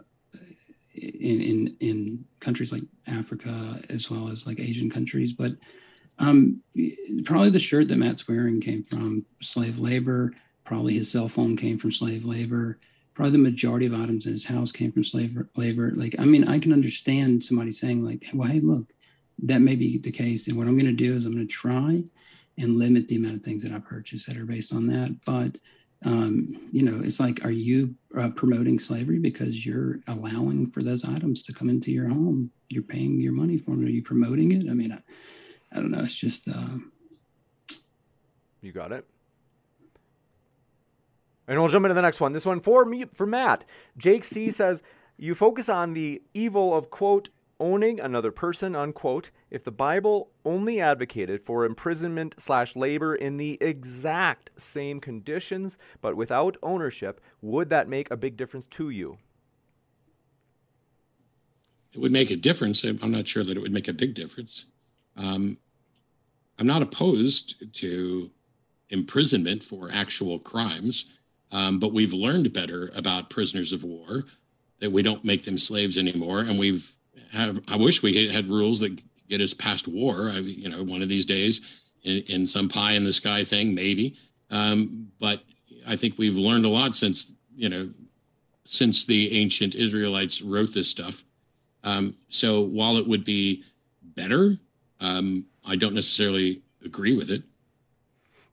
in, 0.93 1.41
in 1.41 1.77
in 1.79 2.25
countries 2.39 2.71
like 2.71 2.83
africa 3.07 3.79
as 3.89 4.09
well 4.09 4.29
as 4.29 4.45
like 4.45 4.59
asian 4.59 4.89
countries. 4.89 5.33
But 5.33 5.53
um, 6.19 6.61
probably 7.25 7.51
the 7.51 7.59
shirt 7.59 7.87
that 7.87 7.97
matt's 7.97 8.27
wearing 8.27 8.59
came 8.61 8.83
from 8.83 9.25
slave 9.41 9.77
labor. 9.77 10.33
Probably 10.63 10.95
his 10.95 11.11
cell 11.11 11.27
phone 11.27 11.55
came 11.55 11.77
from 11.77 11.91
slave 11.91 12.25
labor 12.25 12.79
probably 13.17 13.31
the 13.31 13.49
majority 13.49 13.85
of 13.85 13.93
items 13.93 14.27
in 14.27 14.31
his 14.31 14.45
house 14.45 14.71
came 14.71 14.91
from 14.91 15.03
slave 15.03 15.35
labor 15.55 15.91
like 15.95 16.15
i 16.19 16.23
mean 16.23 16.47
i 16.47 16.59
can 16.59 16.71
understand 16.71 17.43
somebody 17.43 17.71
saying 17.71 18.05
like 18.05 18.23
well 18.33 18.47
hey 18.47 18.59
look 18.59 18.85
that 19.43 19.61
may 19.61 19.75
be 19.75 19.97
the 19.97 20.11
case. 20.11 20.47
And 20.47 20.57
what 20.57 20.67
I'm 20.67 20.77
going 20.77 20.85
to 20.85 20.93
do 20.93 21.15
is 21.15 21.25
I'm 21.25 21.33
going 21.33 21.47
to 21.47 21.53
try 21.53 22.03
and 22.57 22.77
limit 22.77 23.07
the 23.07 23.17
amount 23.17 23.35
of 23.35 23.43
things 23.43 23.63
that 23.63 23.71
I 23.71 23.79
purchase 23.79 24.25
that 24.25 24.37
are 24.37 24.45
based 24.45 24.73
on 24.73 24.87
that. 24.87 25.15
But 25.25 25.57
um, 26.05 26.69
you 26.71 26.83
know, 26.83 27.01
it's 27.03 27.19
like, 27.19 27.43
are 27.43 27.51
you 27.51 27.95
uh, 28.15 28.29
promoting 28.35 28.77
slavery 28.77 29.17
because 29.17 29.65
you're 29.65 29.99
allowing 30.07 30.69
for 30.69 30.83
those 30.83 31.03
items 31.03 31.41
to 31.43 31.53
come 31.53 31.69
into 31.69 31.91
your 31.91 32.07
home? 32.07 32.51
You're 32.69 32.83
paying 32.83 33.19
your 33.19 33.33
money 33.33 33.57
for 33.57 33.71
them. 33.71 33.85
Are 33.85 33.89
you 33.89 34.03
promoting 34.03 34.51
it? 34.51 34.69
I 34.69 34.73
mean, 34.73 34.91
I, 34.91 35.01
I 35.71 35.75
don't 35.77 35.91
know. 35.91 36.01
It's 36.01 36.15
just. 36.15 36.47
Uh, 36.47 36.75
you 38.61 38.71
got 38.71 38.91
it. 38.91 39.07
And 41.47 41.59
we'll 41.59 41.69
jump 41.69 41.85
into 41.85 41.93
the 41.93 42.01
next 42.01 42.19
one. 42.19 42.33
This 42.33 42.45
one 42.45 42.59
for 42.59 42.83
me, 42.85 43.05
for 43.13 43.25
Matt. 43.25 43.63
Jake 43.97 44.23
C 44.23 44.51
says, 44.51 44.81
"You 45.17 45.33
focus 45.33 45.69
on 45.69 45.93
the 45.93 46.21
evil 46.33 46.75
of 46.75 46.89
quote 46.89 47.29
owning 47.59 47.99
another 47.99 48.31
person, 48.31 48.75
unquote, 48.75 49.31
if 49.49 49.63
the 49.63 49.71
Bible 49.71 50.29
only 50.45 50.79
advocated 50.79 51.41
for 51.43 51.65
imprisonment 51.65 52.35
slash 52.37 52.75
labor 52.75 53.15
in 53.15 53.37
the 53.37 53.57
exact 53.61 54.49
same 54.57 54.99
conditions, 54.99 55.77
but 56.01 56.15
without 56.15 56.57
ownership, 56.61 57.21
would 57.41 57.69
that 57.69 57.89
make 57.89 58.09
a 58.11 58.17
big 58.17 58.37
difference 58.37 58.67
to 58.67 58.89
you? 58.89 59.17
It 61.93 61.99
would 61.99 62.11
make 62.11 62.29
a 62.29 62.35
difference. 62.35 62.83
I'm 62.83 63.11
not 63.11 63.27
sure 63.27 63.43
that 63.43 63.57
it 63.57 63.61
would 63.61 63.73
make 63.73 63.87
a 63.87 63.93
big 63.93 64.13
difference. 64.13 64.65
Um, 65.15 65.57
I'm 66.59 66.67
not 66.67 66.81
opposed 66.81 67.73
to 67.75 68.29
imprisonment 68.89 69.63
for 69.63 69.89
actual 69.91 70.39
crimes, 70.39 71.05
um, 71.51 71.79
but 71.79 71.93
we've 71.93 72.13
learned 72.13 72.53
better 72.53 72.91
about 72.95 73.29
prisoners 73.29 73.73
of 73.73 73.83
war 73.83 74.25
that 74.79 74.91
we 74.91 75.01
don't 75.01 75.23
make 75.23 75.43
them 75.43 75.57
slaves 75.57 75.97
anymore, 75.97 76.41
and 76.41 76.59
we've 76.59 76.91
have. 77.31 77.61
I 77.67 77.75
wish 77.75 78.03
we 78.03 78.27
had 78.27 78.47
rules 78.47 78.79
that 78.79 79.01
get 79.27 79.41
us 79.41 79.53
past 79.53 79.87
war. 79.87 80.29
I, 80.29 80.39
you 80.39 80.69
know, 80.69 80.83
one 80.83 81.01
of 81.01 81.09
these 81.09 81.25
days, 81.25 81.81
in, 82.03 82.23
in 82.27 82.47
some 82.47 82.69
pie 82.69 82.93
in 82.93 83.03
the 83.03 83.13
sky 83.13 83.43
thing, 83.43 83.73
maybe. 83.73 84.15
Um, 84.49 85.11
but 85.19 85.43
I 85.87 85.95
think 85.95 86.17
we've 86.17 86.35
learned 86.37 86.65
a 86.65 86.69
lot 86.69 86.95
since 86.95 87.33
you 87.55 87.69
know, 87.69 87.89
since 88.65 89.05
the 89.05 89.39
ancient 89.39 89.75
Israelites 89.75 90.41
wrote 90.41 90.73
this 90.73 90.89
stuff. 90.89 91.23
Um, 91.83 92.15
so 92.29 92.61
while 92.61 92.97
it 92.97 93.07
would 93.07 93.23
be 93.23 93.63
better, 94.03 94.57
um, 94.99 95.45
I 95.65 95.75
don't 95.75 95.93
necessarily 95.93 96.61
agree 96.85 97.15
with 97.15 97.29
it. 97.29 97.43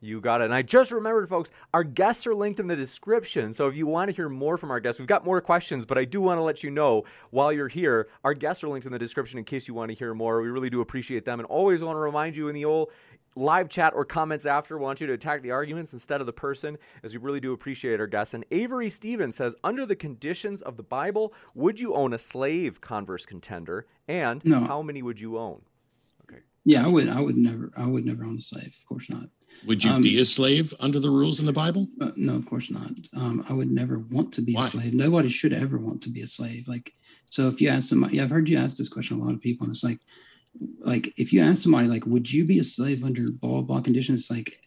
You 0.05 0.21
got 0.21 0.41
it. 0.41 0.45
And 0.45 0.53
I 0.53 0.61
just 0.61 0.91
remembered, 0.91 1.27
folks, 1.27 1.49
our 1.73 1.83
guests 1.83 2.27
are 2.27 2.35
linked 2.35 2.59
in 2.59 2.67
the 2.67 2.75
description. 2.75 3.51
So 3.53 3.67
if 3.67 3.75
you 3.75 3.87
want 3.87 4.09
to 4.09 4.15
hear 4.15 4.29
more 4.29 4.57
from 4.57 4.69
our 4.69 4.79
guests, 4.79 4.99
we've 4.99 5.07
got 5.07 5.25
more 5.25 5.41
questions, 5.41 5.85
but 5.85 5.97
I 5.97 6.05
do 6.05 6.21
want 6.21 6.37
to 6.37 6.43
let 6.43 6.63
you 6.63 6.69
know 6.69 7.03
while 7.31 7.51
you're 7.51 7.67
here, 7.67 8.07
our 8.23 8.35
guests 8.35 8.63
are 8.63 8.69
linked 8.69 8.85
in 8.85 8.91
the 8.91 8.99
description 8.99 9.39
in 9.39 9.45
case 9.45 9.67
you 9.67 9.73
want 9.73 9.89
to 9.89 9.95
hear 9.95 10.13
more. 10.13 10.41
We 10.41 10.49
really 10.49 10.69
do 10.69 10.81
appreciate 10.81 11.25
them. 11.25 11.39
And 11.39 11.47
always 11.47 11.81
want 11.81 11.95
to 11.95 11.99
remind 11.99 12.37
you 12.37 12.49
in 12.49 12.53
the 12.53 12.65
old 12.65 12.91
live 13.35 13.67
chat 13.67 13.93
or 13.95 14.05
comments 14.05 14.45
after, 14.45 14.77
we 14.77 14.83
want 14.83 15.01
you 15.01 15.07
to 15.07 15.13
attack 15.13 15.41
the 15.41 15.51
arguments 15.51 15.93
instead 15.93 16.21
of 16.21 16.27
the 16.27 16.33
person, 16.33 16.77
as 17.03 17.13
we 17.13 17.17
really 17.19 17.39
do 17.39 17.53
appreciate 17.53 17.99
our 17.99 18.07
guests. 18.07 18.33
And 18.33 18.45
Avery 18.51 18.89
Stevens 18.89 19.35
says, 19.35 19.55
under 19.63 19.85
the 19.85 19.95
conditions 19.95 20.61
of 20.61 20.77
the 20.77 20.83
Bible, 20.83 21.33
would 21.55 21.79
you 21.79 21.95
own 21.95 22.13
a 22.13 22.19
slave 22.19 22.79
converse 22.79 23.25
contender? 23.25 23.87
And 24.07 24.45
no. 24.45 24.59
how 24.59 24.81
many 24.81 25.01
would 25.01 25.19
you 25.19 25.37
own? 25.37 25.61
Okay. 26.29 26.41
Yeah, 26.63 26.85
I 26.85 26.89
would. 26.89 27.09
I 27.09 27.19
would 27.19 27.37
never. 27.37 27.71
I 27.75 27.87
would 27.87 28.05
never 28.05 28.23
own 28.23 28.37
a 28.37 28.41
slave. 28.41 28.75
Of 28.79 28.85
course 28.85 29.09
not. 29.09 29.29
Would 29.65 29.83
you 29.83 29.91
um, 29.91 30.01
be 30.01 30.19
a 30.19 30.25
slave 30.25 30.73
under 30.79 30.99
the 30.99 31.09
rules 31.09 31.39
in 31.39 31.45
the 31.45 31.53
Bible? 31.53 31.87
Uh, 31.99 32.11
no, 32.15 32.35
of 32.35 32.45
course 32.45 32.69
not. 32.69 32.91
Um, 33.15 33.45
I 33.49 33.53
would 33.53 33.71
never 33.71 33.99
want 33.99 34.33
to 34.33 34.41
be 34.41 34.53
Why? 34.53 34.65
a 34.65 34.69
slave. 34.69 34.93
Nobody 34.93 35.29
should 35.29 35.53
ever 35.53 35.77
want 35.77 36.01
to 36.03 36.09
be 36.09 36.21
a 36.21 36.27
slave. 36.27 36.67
Like, 36.67 36.93
so 37.29 37.47
if 37.47 37.59
you 37.61 37.69
ask 37.69 37.89
somebody, 37.89 38.21
I've 38.21 38.29
heard 38.29 38.49
you 38.49 38.57
ask 38.57 38.77
this 38.77 38.89
question 38.89 39.19
a 39.19 39.23
lot 39.23 39.33
of 39.33 39.41
people, 39.41 39.65
and 39.65 39.75
it's 39.75 39.83
like, 39.83 39.99
like 40.79 41.13
if 41.17 41.33
you 41.33 41.41
ask 41.41 41.63
somebody 41.63 41.87
like 41.87 42.05
would 42.05 42.31
you 42.31 42.45
be 42.45 42.59
a 42.59 42.63
slave 42.63 43.03
under 43.03 43.29
blah 43.29 43.61
blah 43.61 43.81
conditions 43.81 44.21
it's 44.21 44.31
like 44.31 44.59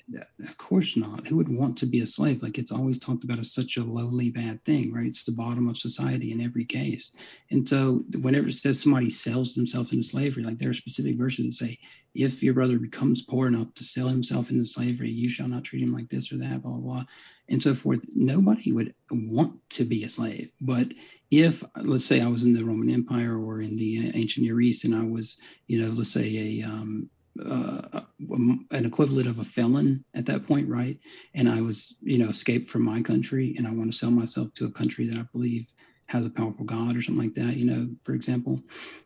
of 0.46 0.56
course 0.56 0.96
not 0.96 1.26
who 1.26 1.36
would 1.36 1.48
want 1.48 1.76
to 1.76 1.86
be 1.86 2.00
a 2.00 2.06
slave 2.06 2.42
like 2.42 2.58
it's 2.58 2.72
always 2.72 2.98
talked 2.98 3.24
about 3.24 3.38
as 3.38 3.52
such 3.52 3.76
a 3.76 3.82
lowly 3.82 4.30
bad 4.30 4.62
thing 4.64 4.92
right 4.92 5.06
it's 5.06 5.24
the 5.24 5.32
bottom 5.32 5.68
of 5.68 5.76
society 5.76 6.32
in 6.32 6.40
every 6.40 6.64
case 6.64 7.12
and 7.50 7.66
so 7.66 8.02
whenever 8.20 8.48
it 8.48 8.52
says 8.52 8.80
somebody 8.80 9.10
sells 9.10 9.54
themselves 9.54 9.92
into 9.92 10.02
slavery 10.02 10.42
like 10.42 10.58
there 10.58 10.70
are 10.70 10.74
specific 10.74 11.16
verses 11.16 11.44
that 11.46 11.54
say 11.54 11.78
if 12.18 12.42
your 12.42 12.54
brother 12.54 12.78
becomes 12.78 13.22
poor 13.22 13.46
enough 13.46 13.72
to 13.74 13.84
sell 13.84 14.08
himself 14.08 14.50
into 14.50 14.64
slavery 14.64 15.10
you 15.10 15.28
shall 15.28 15.48
not 15.48 15.64
treat 15.64 15.82
him 15.82 15.92
like 15.92 16.08
this 16.08 16.32
or 16.32 16.36
that 16.36 16.62
blah 16.62 16.72
blah, 16.72 16.80
blah 16.80 17.04
and 17.48 17.62
so 17.62 17.72
forth 17.72 18.04
nobody 18.14 18.72
would 18.72 18.94
want 19.10 19.58
to 19.70 19.84
be 19.84 20.04
a 20.04 20.08
slave 20.08 20.52
but 20.60 20.88
if 21.30 21.62
let's 21.76 22.04
say 22.04 22.20
I 22.20 22.26
was 22.26 22.44
in 22.44 22.54
the 22.54 22.64
Roman 22.64 22.90
Empire 22.90 23.38
or 23.38 23.60
in 23.60 23.76
the 23.76 24.10
ancient 24.14 24.46
Near 24.46 24.60
East 24.60 24.84
and 24.84 24.94
I 24.94 25.04
was, 25.04 25.38
you 25.66 25.80
know, 25.80 25.90
let's 25.90 26.10
say 26.10 26.60
a 26.62 26.66
um, 26.66 27.10
uh, 27.44 28.00
an 28.18 28.84
equivalent 28.84 29.28
of 29.28 29.38
a 29.38 29.44
felon 29.44 30.04
at 30.14 30.26
that 30.26 30.46
point, 30.46 30.68
right? 30.68 30.98
And 31.34 31.48
I 31.48 31.60
was, 31.60 31.94
you 32.02 32.18
know, 32.18 32.30
escaped 32.30 32.66
from 32.66 32.82
my 32.82 33.00
country 33.00 33.54
and 33.56 33.66
I 33.66 33.70
want 33.70 33.92
to 33.92 33.96
sell 33.96 34.10
myself 34.10 34.52
to 34.54 34.64
a 34.64 34.72
country 34.72 35.08
that 35.08 35.18
I 35.18 35.24
believe 35.32 35.72
has 36.08 36.24
a 36.24 36.30
powerful 36.30 36.64
God 36.64 36.96
or 36.96 37.02
something 37.02 37.22
like 37.22 37.34
that, 37.34 37.56
you 37.56 37.66
know, 37.70 37.88
for 38.02 38.14
example. 38.14 38.58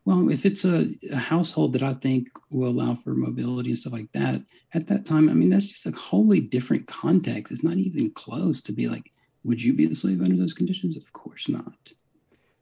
Well, 0.05 0.31
if 0.31 0.47
it's 0.47 0.65
a, 0.65 0.95
a, 1.11 1.16
household 1.16 1.73
that 1.73 1.83
I 1.83 1.93
think 1.95 2.29
will 2.51 2.69
allow 2.69 2.95
for 2.95 3.15
mobility 3.15 3.70
and 3.70 3.79
stuff 3.79 3.93
like 3.93 4.11
that, 4.12 4.41
at 4.73 4.87
that 4.87 5.05
time, 5.05 5.29
I 5.29 5.33
mean, 5.33 5.51
that's 5.51 5.66
just 5.66 5.87
a 5.87 5.91
wholly 5.91 6.41
different 6.41 6.87
context. 6.87 7.53
It's 7.53 7.65
not 7.65 7.77
even 7.77 8.12
close 8.12 8.61
to 8.62 8.73
be 8.73 8.87
like, 8.87 9.11
would 9.45 9.62
you 9.62 9.74
be 9.74 9.87
a 9.87 9.95
slave 9.97 10.23
under 10.23 10.37
those 10.37 10.55
conditions? 10.55 10.97
Of 10.97 11.12
course 11.12 11.49
not. 11.49 11.93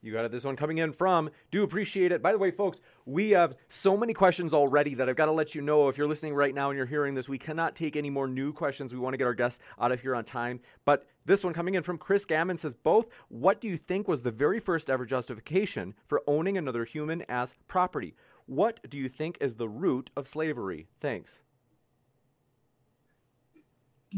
You 0.02 0.12
got 0.12 0.24
it. 0.24 0.32
This 0.32 0.44
one 0.44 0.56
coming 0.56 0.78
in 0.78 0.92
from. 0.92 1.28
Do 1.50 1.62
appreciate 1.62 2.10
it. 2.10 2.22
By 2.22 2.32
the 2.32 2.38
way, 2.38 2.50
folks, 2.50 2.80
we 3.04 3.30
have 3.30 3.56
so 3.68 3.96
many 3.96 4.14
questions 4.14 4.54
already 4.54 4.94
that 4.94 5.08
I've 5.08 5.16
got 5.16 5.26
to 5.26 5.32
let 5.32 5.54
you 5.54 5.60
know 5.60 5.88
if 5.88 5.98
you're 5.98 6.08
listening 6.08 6.34
right 6.34 6.54
now 6.54 6.70
and 6.70 6.76
you're 6.76 6.86
hearing 6.86 7.14
this, 7.14 7.28
we 7.28 7.38
cannot 7.38 7.76
take 7.76 7.96
any 7.96 8.08
more 8.08 8.26
new 8.26 8.52
questions. 8.52 8.94
We 8.94 8.98
want 8.98 9.12
to 9.12 9.18
get 9.18 9.26
our 9.26 9.34
guests 9.34 9.62
out 9.78 9.92
of 9.92 10.00
here 10.00 10.16
on 10.16 10.24
time. 10.24 10.60
But 10.86 11.06
this 11.26 11.44
one 11.44 11.52
coming 11.52 11.74
in 11.74 11.82
from 11.82 11.98
Chris 11.98 12.24
Gammon 12.24 12.56
says 12.56 12.74
both. 12.74 13.08
What 13.28 13.60
do 13.60 13.68
you 13.68 13.76
think 13.76 14.08
was 14.08 14.22
the 14.22 14.30
very 14.30 14.58
first 14.58 14.88
ever 14.88 15.04
justification 15.04 15.94
for 16.06 16.22
owning 16.26 16.56
another 16.56 16.84
human 16.84 17.22
as 17.28 17.54
property? 17.68 18.14
What 18.46 18.80
do 18.88 18.96
you 18.96 19.08
think 19.08 19.36
is 19.40 19.54
the 19.54 19.68
root 19.68 20.08
of 20.16 20.26
slavery? 20.26 20.88
Thanks. 21.00 21.42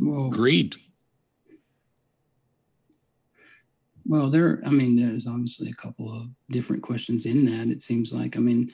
Well, 0.00 0.30
Greed. 0.30 0.76
Well, 4.07 4.31
there, 4.31 4.61
I 4.66 4.70
mean, 4.70 4.97
there's 4.97 5.27
obviously 5.27 5.70
a 5.70 5.74
couple 5.74 6.12
of 6.12 6.29
different 6.51 6.83
questions 6.83 7.27
in 7.27 7.45
that. 7.47 7.73
It 7.73 7.83
seems 7.83 8.12
like, 8.12 8.37
I 8.37 8.41
mean, 8.41 8.70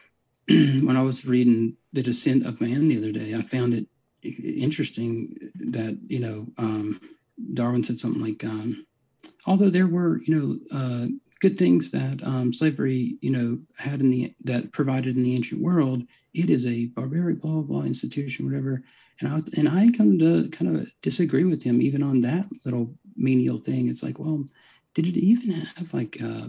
when 0.48 0.96
I 0.96 1.02
was 1.02 1.26
reading 1.26 1.76
The 1.92 2.02
Descent 2.02 2.46
of 2.46 2.60
Man 2.60 2.86
the 2.86 2.98
other 2.98 3.12
day, 3.12 3.34
I 3.34 3.42
found 3.42 3.74
it 3.74 3.86
interesting 4.22 5.36
that, 5.54 5.98
you 6.06 6.18
know, 6.18 6.46
um, 6.58 7.00
Darwin 7.54 7.84
said 7.84 7.98
something 7.98 8.22
like, 8.22 8.44
um, 8.44 8.86
although 9.46 9.70
there 9.70 9.86
were, 9.86 10.20
you 10.22 10.34
know, 10.34 10.76
uh, 10.76 11.06
good 11.40 11.58
things 11.58 11.90
that 11.90 12.20
um, 12.22 12.52
slavery, 12.52 13.16
you 13.22 13.30
know, 13.30 13.58
had 13.78 14.00
in 14.00 14.10
the, 14.10 14.34
that 14.44 14.72
provided 14.72 15.16
in 15.16 15.22
the 15.22 15.34
ancient 15.34 15.62
world, 15.62 16.02
it 16.34 16.50
is 16.50 16.66
a 16.66 16.86
barbaric, 16.86 17.40
blah, 17.40 17.52
blah, 17.52 17.62
blah 17.62 17.82
institution, 17.82 18.44
whatever. 18.44 18.82
And 19.20 19.28
I, 19.28 19.40
and 19.58 19.68
I 19.68 19.96
come 19.96 20.18
to 20.18 20.48
kind 20.50 20.76
of 20.76 20.90
disagree 21.02 21.44
with 21.44 21.62
him 21.62 21.80
even 21.82 22.02
on 22.02 22.20
that 22.22 22.46
little 22.64 22.94
menial 23.16 23.58
thing. 23.58 23.88
It's 23.88 24.02
like, 24.02 24.18
well, 24.18 24.44
did 24.94 25.06
it 25.06 25.16
even 25.16 25.52
have 25.52 25.92
like 25.94 26.18
uh, 26.22 26.48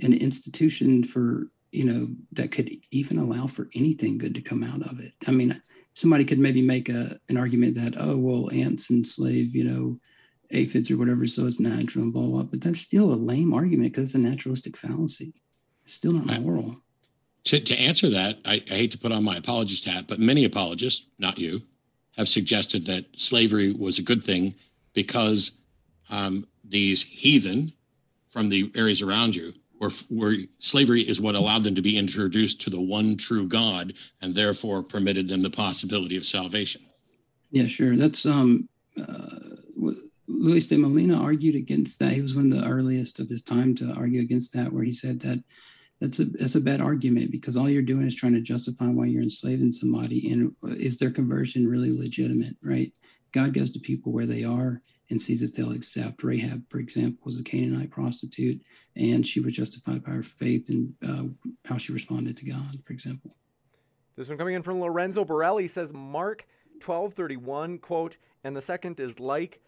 an 0.00 0.12
institution 0.12 1.04
for 1.04 1.48
you 1.70 1.84
know 1.84 2.08
that 2.32 2.50
could 2.50 2.70
even 2.90 3.18
allow 3.18 3.46
for 3.46 3.68
anything 3.74 4.18
good 4.18 4.34
to 4.34 4.40
come 4.40 4.64
out 4.64 4.82
of 4.82 5.00
it? 5.00 5.12
I 5.26 5.30
mean, 5.30 5.60
somebody 5.94 6.24
could 6.24 6.38
maybe 6.38 6.62
make 6.62 6.88
a 6.88 7.18
an 7.28 7.36
argument 7.36 7.74
that 7.76 7.96
oh 7.98 8.16
well, 8.16 8.50
ants 8.52 8.90
enslave 8.90 9.54
you 9.54 9.64
know 9.64 9.98
aphids 10.50 10.90
or 10.90 10.96
whatever, 10.96 11.26
so 11.26 11.46
it's 11.46 11.60
natural 11.60 12.04
and 12.04 12.12
blah 12.12 12.26
blah. 12.26 12.42
But 12.42 12.60
that's 12.60 12.80
still 12.80 13.12
a 13.12 13.14
lame 13.14 13.52
argument 13.52 13.92
because 13.92 14.14
it's 14.14 14.24
a 14.24 14.28
naturalistic 14.28 14.76
fallacy. 14.76 15.32
It's 15.84 15.94
still 15.94 16.12
not 16.12 16.40
moral. 16.40 16.74
To, 17.44 17.60
to 17.60 17.78
answer 17.78 18.10
that, 18.10 18.40
I, 18.44 18.62
I 18.70 18.74
hate 18.74 18.90
to 18.92 18.98
put 18.98 19.12
on 19.12 19.24
my 19.24 19.36
apologist 19.36 19.86
hat, 19.86 20.06
but 20.06 20.20
many 20.20 20.44
apologists, 20.44 21.06
not 21.18 21.38
you, 21.38 21.62
have 22.16 22.28
suggested 22.28 22.84
that 22.86 23.06
slavery 23.16 23.72
was 23.72 23.98
a 23.98 24.02
good 24.02 24.22
thing 24.22 24.54
because 24.92 25.52
um, 26.10 26.46
these 26.64 27.02
heathen 27.02 27.72
from 28.30 28.48
the 28.48 28.70
areas 28.74 29.02
around 29.02 29.34
you, 29.34 29.52
where, 29.78 29.90
where 30.08 30.36
slavery 30.58 31.02
is 31.02 31.20
what 31.20 31.34
allowed 31.34 31.64
them 31.64 31.74
to 31.74 31.82
be 31.82 31.96
introduced 31.96 32.60
to 32.62 32.70
the 32.70 32.80
one 32.80 33.16
true 33.16 33.46
God 33.46 33.94
and 34.20 34.34
therefore 34.34 34.82
permitted 34.82 35.28
them 35.28 35.42
the 35.42 35.50
possibility 35.50 36.16
of 36.16 36.26
salvation. 36.26 36.82
Yeah, 37.50 37.66
sure. 37.66 37.96
That's 37.96 38.26
um, 38.26 38.68
uh, 39.00 39.38
Luis 40.26 40.66
de 40.66 40.76
Molina 40.76 41.20
argued 41.20 41.54
against 41.54 41.98
that. 41.98 42.12
He 42.12 42.20
was 42.20 42.34
one 42.34 42.52
of 42.52 42.60
the 42.60 42.68
earliest 42.68 43.18
of 43.20 43.28
his 43.28 43.42
time 43.42 43.74
to 43.76 43.92
argue 43.94 44.20
against 44.20 44.52
that, 44.54 44.70
where 44.72 44.84
he 44.84 44.92
said 44.92 45.20
that 45.20 45.42
that's 46.00 46.20
a 46.20 46.26
that's 46.26 46.54
a 46.54 46.60
bad 46.60 46.80
argument 46.80 47.32
because 47.32 47.56
all 47.56 47.68
you're 47.68 47.82
doing 47.82 48.06
is 48.06 48.14
trying 48.14 48.34
to 48.34 48.40
justify 48.40 48.86
why 48.86 49.06
you're 49.06 49.22
enslaving 49.22 49.72
somebody, 49.72 50.30
and 50.30 50.54
is 50.78 50.96
their 50.96 51.10
conversion 51.10 51.66
really 51.66 51.90
legitimate? 51.90 52.56
Right? 52.62 52.92
God 53.32 53.54
goes 53.54 53.70
to 53.72 53.78
people 53.80 54.12
where 54.12 54.26
they 54.26 54.44
are 54.44 54.80
and 55.10 55.20
sees 55.20 55.42
if 55.42 55.52
they'll 55.52 55.72
accept. 55.72 56.22
Rahab, 56.22 56.62
for 56.68 56.78
example, 56.78 57.20
was 57.24 57.38
a 57.38 57.44
Canaanite 57.44 57.90
prostitute, 57.90 58.60
and 58.96 59.26
she 59.26 59.40
was 59.40 59.54
justified 59.54 60.04
by 60.04 60.12
her 60.12 60.22
faith 60.22 60.68
and 60.68 60.94
uh, 61.06 61.24
how 61.64 61.78
she 61.78 61.92
responded 61.92 62.36
to 62.36 62.44
God, 62.44 62.82
for 62.86 62.92
example. 62.92 63.30
This 64.16 64.28
one 64.28 64.38
coming 64.38 64.54
in 64.54 64.62
from 64.62 64.80
Lorenzo 64.80 65.24
Borelli 65.24 65.68
says 65.68 65.92
Mark 65.92 66.46
12:31 66.80 67.80
quote, 67.80 68.16
and 68.44 68.56
the 68.56 68.62
second 68.62 69.00
is 69.00 69.20
like 69.20 69.60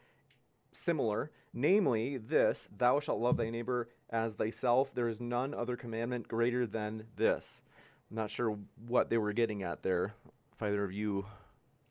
similar, 0.72 1.30
namely 1.54 2.18
this: 2.18 2.68
Thou 2.76 3.00
shalt 3.00 3.20
love 3.20 3.36
thy 3.36 3.50
neighbor 3.50 3.88
as 4.10 4.34
thyself. 4.34 4.92
There 4.94 5.08
is 5.08 5.20
none 5.20 5.54
other 5.54 5.76
commandment 5.76 6.28
greater 6.28 6.66
than 6.66 7.04
this. 7.16 7.62
I'm 8.10 8.16
not 8.16 8.30
sure 8.30 8.58
what 8.88 9.08
they 9.08 9.18
were 9.18 9.32
getting 9.32 9.62
at 9.62 9.82
there. 9.82 10.14
If 10.56 10.62
either 10.62 10.82
of 10.82 10.92
you 10.92 11.26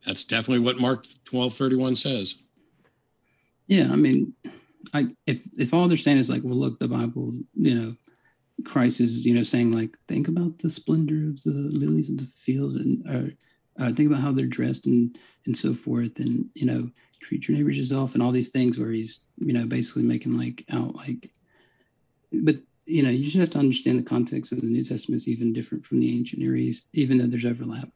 that's 0.06 0.24
definitely 0.24 0.64
what 0.64 0.80
Mark 0.80 1.06
1231 1.30 1.96
says. 1.96 2.36
Yeah, 3.68 3.92
I 3.92 3.96
mean, 3.96 4.34
I 4.94 5.10
if 5.28 5.46
if 5.58 5.74
all 5.74 5.88
they're 5.88 5.98
saying 5.98 6.18
is 6.18 6.30
like, 6.30 6.42
well, 6.44 6.56
look, 6.56 6.80
the 6.80 6.88
Bible, 6.88 7.34
you 7.54 7.76
know, 7.76 7.96
Christ 8.66 9.00
is, 9.00 9.26
you 9.26 9.34
know, 9.34 9.44
saying 9.44 9.72
like, 9.72 9.96
think 10.08 10.28
about 10.28 10.58
the 10.58 10.70
splendor 10.70 11.30
of 11.30 11.42
the 11.44 11.52
lilies 11.52 12.10
of 12.10 12.18
the 12.18 12.26
field, 12.26 12.76
and 12.76 13.08
uh, 13.08 13.84
uh, 13.84 13.94
think 13.94 14.10
about 14.10 14.22
how 14.22 14.32
they're 14.32 14.46
dressed 14.46 14.88
and 14.88 15.18
and 15.46 15.56
so 15.56 15.74
forth, 15.74 16.20
and 16.20 16.50
you 16.56 16.66
know, 16.66 16.90
treat 17.22 17.48
your 17.48 17.58
neighbors 17.58 17.78
yourself, 17.78 18.14
and 18.14 18.24
all 18.24 18.32
these 18.32 18.50
things 18.50 18.80
where 18.80 18.92
he's, 18.92 19.26
you 19.38 19.54
know, 19.54 19.66
basically 19.66 20.04
making 20.04 20.38
like 20.38 20.66
out 20.72 20.96
like, 20.96 21.30
but 22.32 22.56
you 22.86 23.04
know, 23.04 23.10
you 23.12 23.24
just 23.24 23.38
have 23.38 23.52
to 23.52 23.60
understand 23.60 24.00
the 24.00 24.04
context 24.04 24.52
of 24.52 24.62
the 24.62 24.68
New 24.68 24.84
Testament 24.84 25.22
is 25.22 25.28
even 25.28 25.54
different 25.54 25.86
from 25.86 26.00
the 26.00 26.18
ancient 26.18 26.42
Near 26.42 26.56
East, 26.56 26.88
even 26.94 27.20
though 27.20 27.28
there's 27.28 27.46
overlap. 27.46 27.90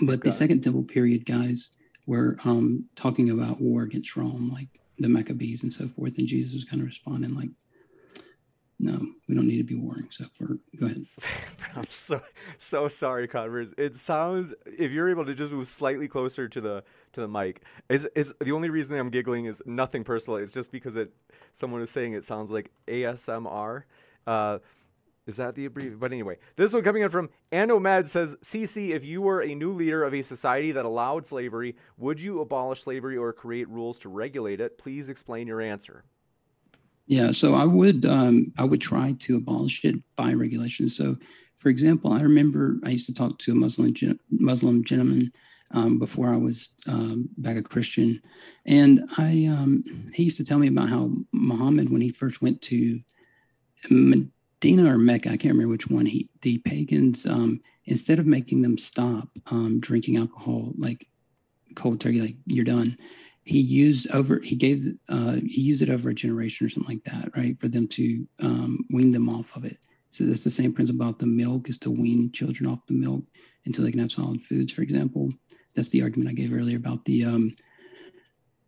But 0.00 0.20
Got 0.20 0.24
the 0.24 0.32
Second 0.32 0.62
Temple 0.62 0.84
period 0.84 1.26
guys 1.26 1.70
were 2.06 2.36
um, 2.44 2.88
talking 2.96 3.30
about 3.30 3.60
war 3.60 3.82
against 3.82 4.16
Rome, 4.16 4.50
like 4.52 4.68
the 4.98 5.08
Maccabees 5.08 5.62
and 5.62 5.72
so 5.72 5.86
forth, 5.86 6.18
and 6.18 6.26
Jesus 6.26 6.54
was 6.54 6.64
kind 6.64 6.80
of 6.80 6.86
responding 6.86 7.34
like, 7.34 7.50
"No, 8.78 8.98
we 9.28 9.34
don't 9.34 9.46
need 9.46 9.58
to 9.58 9.64
be 9.64 9.74
warring." 9.74 10.08
So, 10.10 10.24
for 10.32 10.58
go 10.78 10.86
ahead. 10.86 11.04
I'm 11.76 11.88
so 11.90 12.22
so 12.58 12.88
sorry, 12.88 13.28
Converse. 13.28 13.72
It 13.76 13.96
sounds 13.96 14.54
if 14.66 14.92
you're 14.92 15.10
able 15.10 15.26
to 15.26 15.34
just 15.34 15.52
move 15.52 15.68
slightly 15.68 16.08
closer 16.08 16.48
to 16.48 16.60
the 16.60 16.84
to 17.12 17.20
the 17.20 17.28
mic. 17.28 17.62
Is 17.88 18.08
is 18.14 18.34
the 18.40 18.52
only 18.52 18.70
reason 18.70 18.98
I'm 18.98 19.10
giggling 19.10 19.44
is 19.44 19.62
nothing 19.66 20.04
personal. 20.04 20.38
It's 20.38 20.52
just 20.52 20.72
because 20.72 20.96
it 20.96 21.12
someone 21.52 21.82
is 21.82 21.90
saying 21.90 22.14
it 22.14 22.24
sounds 22.24 22.50
like 22.50 22.70
ASMR. 22.86 23.82
Uh, 24.26 24.58
is 25.26 25.36
that 25.36 25.54
the 25.54 25.66
abbreviation? 25.66 25.98
But 25.98 26.12
anyway, 26.12 26.38
this 26.56 26.72
one 26.72 26.82
coming 26.82 27.02
in 27.02 27.10
from 27.10 27.30
Anomad 27.52 28.08
says, 28.08 28.34
CC, 28.42 28.90
if 28.90 29.04
you 29.04 29.22
were 29.22 29.42
a 29.42 29.54
new 29.54 29.72
leader 29.72 30.02
of 30.04 30.14
a 30.14 30.22
society 30.22 30.72
that 30.72 30.84
allowed 30.84 31.26
slavery, 31.26 31.76
would 31.96 32.20
you 32.20 32.40
abolish 32.40 32.82
slavery 32.82 33.16
or 33.16 33.32
create 33.32 33.68
rules 33.68 33.98
to 34.00 34.08
regulate 34.08 34.60
it? 34.60 34.78
Please 34.78 35.08
explain 35.08 35.46
your 35.46 35.60
answer. 35.60 36.04
Yeah, 37.06 37.32
so 37.32 37.54
I 37.54 37.64
would 37.64 38.06
um, 38.06 38.52
I 38.58 38.64
would 38.64 38.80
try 38.80 39.14
to 39.20 39.36
abolish 39.36 39.84
it 39.84 39.96
by 40.16 40.32
regulation. 40.32 40.88
So, 40.88 41.16
for 41.56 41.68
example, 41.68 42.12
I 42.12 42.20
remember 42.20 42.78
I 42.84 42.90
used 42.90 43.06
to 43.06 43.14
talk 43.14 43.38
to 43.40 43.52
a 43.52 43.54
Muslim 43.54 43.92
Muslim 44.30 44.84
gentleman 44.84 45.32
um, 45.72 45.98
before 45.98 46.32
I 46.32 46.36
was 46.36 46.70
um, 46.86 47.28
back 47.38 47.56
a 47.56 47.62
Christian, 47.62 48.20
and 48.66 49.08
I 49.18 49.48
um, 49.50 50.10
he 50.14 50.24
used 50.24 50.36
to 50.38 50.44
tell 50.44 50.58
me 50.58 50.68
about 50.68 50.88
how 50.88 51.10
Muhammad, 51.32 51.90
when 51.90 52.00
he 52.00 52.08
first 52.08 52.40
went 52.40 52.62
to 52.62 53.00
Medina 54.62 54.92
or 54.94 54.98
Mecca, 54.98 55.28
I 55.28 55.36
can't 55.36 55.54
remember 55.54 55.72
which 55.72 55.88
one. 55.88 56.06
He 56.06 56.28
the 56.42 56.58
pagans 56.58 57.26
um, 57.26 57.60
instead 57.86 58.18
of 58.18 58.26
making 58.26 58.62
them 58.62 58.78
stop 58.78 59.28
um, 59.46 59.80
drinking 59.80 60.18
alcohol 60.18 60.72
like 60.76 61.08
cold 61.74 62.00
turkey, 62.00 62.20
like 62.20 62.36
you're 62.46 62.64
done, 62.64 62.96
he 63.44 63.58
used 63.58 64.08
over 64.12 64.38
he 64.38 64.54
gave 64.54 64.86
uh, 65.08 65.36
he 65.44 65.60
used 65.60 65.82
it 65.82 65.90
over 65.90 66.10
a 66.10 66.14
generation 66.14 66.64
or 66.66 66.70
something 66.70 66.94
like 66.94 67.04
that, 67.04 67.36
right, 67.36 67.58
for 67.58 67.66
them 67.66 67.88
to 67.88 68.26
um, 68.40 68.78
wean 68.92 69.10
them 69.10 69.28
off 69.28 69.56
of 69.56 69.64
it. 69.64 69.78
So 70.12 70.24
that's 70.24 70.44
the 70.44 70.50
same 70.50 70.72
principle 70.72 71.06
about 71.06 71.18
the 71.18 71.26
milk 71.26 71.68
is 71.68 71.78
to 71.78 71.90
wean 71.90 72.30
children 72.30 72.70
off 72.70 72.86
the 72.86 72.94
milk 72.94 73.24
until 73.66 73.84
they 73.84 73.90
can 73.90 74.00
have 74.00 74.12
solid 74.12 74.42
foods, 74.42 74.72
for 74.72 74.82
example. 74.82 75.28
That's 75.74 75.88
the 75.88 76.02
argument 76.02 76.30
I 76.30 76.34
gave 76.34 76.52
earlier 76.52 76.76
about 76.76 77.04
the 77.04 77.24
um, 77.24 77.50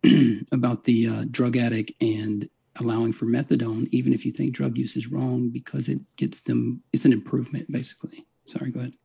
about 0.51 0.83
the 0.83 1.07
uh, 1.07 1.25
drug 1.31 1.55
addict 1.55 1.93
and 2.01 2.49
allowing 2.79 3.13
for 3.13 3.25
methadone, 3.25 3.87
even 3.91 4.13
if 4.13 4.25
you 4.25 4.31
think 4.31 4.53
drug 4.53 4.77
use 4.77 4.95
is 4.95 5.07
wrong, 5.07 5.49
because 5.49 5.89
it 5.89 5.99
gets 6.17 6.41
them. 6.41 6.83
It's 6.93 7.05
an 7.05 7.13
improvement, 7.13 7.71
basically. 7.71 8.25
Sorry, 8.47 8.71
go 8.71 8.81
ahead. 8.81 8.95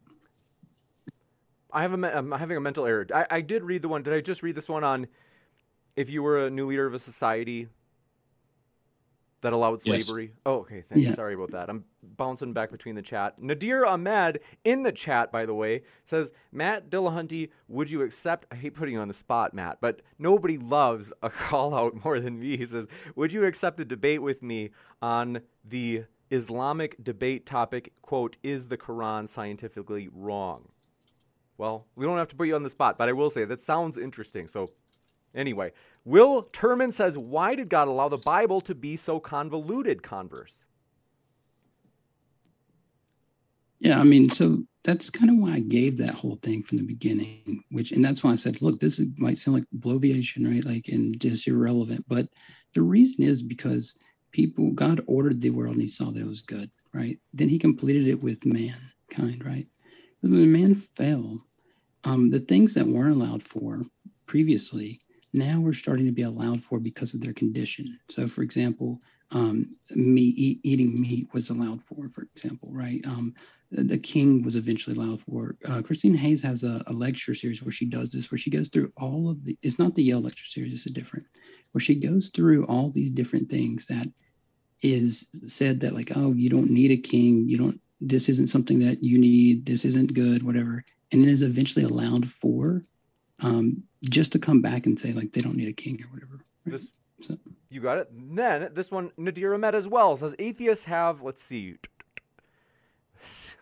I 1.73 1.83
have 1.83 1.93
a, 1.93 2.17
I'm 2.17 2.33
having 2.33 2.57
a 2.57 2.61
mental 2.61 2.85
error. 2.85 3.07
I, 3.15 3.27
I 3.31 3.41
did 3.41 3.63
read 3.63 3.83
the 3.83 3.89
one. 3.89 4.03
Did 4.03 4.13
I 4.13 4.21
just 4.21 4.43
read 4.43 4.57
this 4.57 4.69
one 4.69 4.83
on 4.83 5.07
if 5.97 6.11
you 6.11 6.23
were 6.23 6.47
a 6.47 6.51
new 6.51 6.67
leader 6.67 6.87
of 6.87 6.95
a 6.95 6.99
society 6.99 7.69
that 9.43 9.53
allowed 9.53 9.81
slavery? 9.81 10.27
Yes. 10.27 10.39
Oh, 10.47 10.55
okay. 10.61 10.83
Thanks. 10.89 11.09
Yeah. 11.09 11.15
Sorry 11.15 11.35
about 11.35 11.53
that. 11.53 11.69
I'm 11.69 11.85
bouncing 12.03 12.53
back 12.53 12.71
between 12.71 12.95
the 12.95 13.03
chat. 13.03 13.41
Nadir 13.41 13.87
Ahmed 13.87 14.41
in 14.65 14.83
the 14.83 14.93
chat, 14.93 15.33
by 15.33 15.47
the 15.47 15.55
way, 15.55 15.83
says, 16.05 16.33
Matt 16.53 16.91
Dillahunty, 16.91 17.51
would 17.69 17.91
you 17.91 18.03
accept? 18.03 18.47
I 18.51 18.57
hate 18.57 18.75
putting 18.75 18.95
you 18.95 19.01
on 19.01 19.09
the 19.09 19.15
spot, 19.15 19.55
Matt, 19.55 19.79
but 19.81 20.03
nobody 20.19 20.59
loves 20.59 21.13
a 21.23 21.31
call 21.31 21.75
out 21.75 22.05
more 22.05 22.21
than 22.21 22.39
me. 22.39 22.57
He 22.57 22.67
says, 22.67 22.87
Would 23.17 23.33
you 23.33 23.45
accept 23.45 23.81
a 23.81 23.85
debate 23.85 24.23
with 24.23 24.43
me 24.43 24.71
on 25.01 25.41
the 25.65 26.05
Islamic 26.31 27.03
debate 27.03 27.45
topic, 27.47 27.93
quote, 28.03 28.37
is 28.43 28.69
the 28.69 28.77
Quran 28.77 29.27
scientifically 29.27 30.09
wrong? 30.13 30.69
Well, 31.59 31.87
we 31.95 32.07
don't 32.07 32.17
have 32.17 32.29
to 32.29 32.37
put 32.37 32.47
you 32.47 32.55
on 32.55 32.63
the 32.63 32.71
spot, 32.71 32.97
but 32.97 33.09
I 33.09 33.13
will 33.13 33.31
say 33.31 33.45
that 33.45 33.61
sounds 33.61 33.99
interesting. 33.99 34.47
So, 34.47 34.71
anyway, 35.35 35.73
Will 36.05 36.45
Turman 36.45 36.93
says, 36.93 37.19
Why 37.19 37.55
did 37.55 37.69
God 37.69 37.89
allow 37.89 38.09
the 38.09 38.19
Bible 38.19 38.61
to 38.63 38.75
be 38.75 38.97
so 38.97 39.21
convoluted? 39.21 40.03
Converse. 40.03 40.65
Yeah, 43.81 43.99
I 43.99 44.05
mean, 44.05 44.29
so 44.29 44.63
that's 44.85 45.09
kind 45.09 45.31
of 45.31 45.37
why 45.39 45.53
I 45.55 45.61
gave 45.61 45.97
that 45.99 46.15
whole 46.15 46.39
thing 46.43 46.63
from 46.63 46.79
the 46.79 46.85
beginning, 46.85 47.65
which, 47.71 47.93
and 47.93 48.05
that's 48.05 48.23
why 48.23 48.31
I 48.31 48.35
said, 48.35 48.61
look, 48.61 48.79
this 48.79 48.99
is, 48.99 49.09
might 49.17 49.39
sound 49.39 49.57
like 49.57 49.67
bloviation, 49.79 50.47
right? 50.47 50.65
Like, 50.65 50.89
and 50.89 51.19
just 51.19 51.49
irrelevant. 51.49 52.05
But 52.07 52.27
the 52.75 52.83
reason 52.83 53.25
is 53.25 53.43
because 53.43 53.97
people, 54.33 54.71
God 54.73 55.03
ordered 55.07 55.41
the 55.41 55.51
world 55.51 55.73
and 55.73 55.83
he 55.83 55.89
saw 55.89 56.11
that 56.11 56.21
it 56.21 56.27
was 56.27 56.43
good, 56.43 56.71
right? 56.95 57.19
Then 57.33 57.49
he 57.49 57.59
completed 57.59 58.07
it 58.07 58.23
with 58.23 58.45
mankind, 58.45 59.45
right? 59.45 59.67
When 60.21 60.53
man 60.53 60.75
fell, 60.75 61.39
um, 62.05 62.31
the 62.31 62.41
things 62.41 62.75
that 62.75 62.87
weren't 62.87 63.13
allowed 63.13 63.43
for 63.43 63.81
previously 64.27 65.01
now 65.33 65.61
we're 65.61 65.73
starting 65.73 66.07
to 66.07 66.13
be 66.13 66.23
allowed 66.23 66.63
for 66.63 66.79
because 66.79 67.15
of 67.15 67.21
their 67.21 67.33
condition. 67.33 67.99
So, 68.09 68.27
for 68.27 68.43
example, 68.43 69.01
um, 69.31 69.71
meat, 69.91 70.37
eat, 70.37 70.61
eating 70.65 71.01
meat 71.01 71.29
was 71.33 71.51
allowed 71.51 71.83
for, 71.85 72.09
for 72.09 72.23
example, 72.35 72.71
right? 72.73 73.01
Um, 73.07 73.35
the, 73.71 73.85
the 73.85 73.99
king 73.99 74.43
was 74.43 74.57
eventually 74.57 74.97
allowed 74.97 75.21
for. 75.21 75.57
Uh, 75.65 75.83
Christine 75.83 76.15
Hayes 76.15 76.43
has 76.43 76.65
a, 76.65 76.83
a, 76.89 76.93
lecture 76.93 77.35
series 77.35 77.63
where 77.63 77.71
she 77.71 77.87
does 77.87 78.11
this, 78.11 78.31
where 78.31 78.39
she 78.39 78.51
goes 78.51 78.69
through 78.69 78.93
all 78.97 79.31
of 79.31 79.45
the, 79.45 79.57
it's 79.63 79.79
not 79.79 79.95
the 79.95 80.03
Yale 80.03 80.21
lecture 80.21 80.45
series, 80.45 80.75
it's 80.75 80.87
a 80.87 80.91
different, 80.91 81.27
where 81.73 81.81
she 81.81 81.95
goes 81.95 82.29
through 82.29 82.65
all 82.67 82.91
these 82.91 83.11
different 83.11 83.49
things 83.49 83.87
that 83.87 84.09
is 84.83 85.29
said 85.47 85.79
that, 85.81 85.95
like, 85.95 86.13
oh, 86.17 86.33
you 86.33 86.51
don't 86.51 86.71
need 86.71 86.91
a 86.91 86.97
king, 86.97 87.49
you 87.49 87.59
don't, 87.59 87.81
this 88.01 88.29
isn't 88.29 88.49
something 88.49 88.81
that 88.81 89.03
you 89.05 89.19
need, 89.19 89.67
this 89.67 89.85
isn't 89.85 90.15
good, 90.15 90.43
whatever. 90.43 90.83
And 91.13 91.23
it 91.23 91.29
is 91.29 91.43
eventually 91.43 91.85
allowed 91.85 92.27
for 92.27 92.83
um, 93.43 93.83
just 94.05 94.33
to 94.33 94.39
come 94.39 94.61
back 94.61 94.87
and 94.87 94.99
say 94.99 95.13
like 95.13 95.33
they 95.33 95.41
don't 95.41 95.57
need 95.57 95.69
a 95.69 95.73
king 95.73 96.03
or 96.03 96.09
whatever. 96.13 96.41
Right? 96.67 96.73
This, 96.73 96.91
so. 97.21 97.37
You 97.69 97.81
got 97.81 97.99
it. 97.99 98.09
Then 98.13 98.71
this 98.75 98.91
one, 98.91 99.13
Nadir 99.17 99.55
Ahmed 99.55 99.75
as 99.75 99.87
well 99.87 100.17
says 100.17 100.35
atheists 100.39 100.85
have. 100.85 101.23
Let's 101.23 101.43
see. 101.43 101.77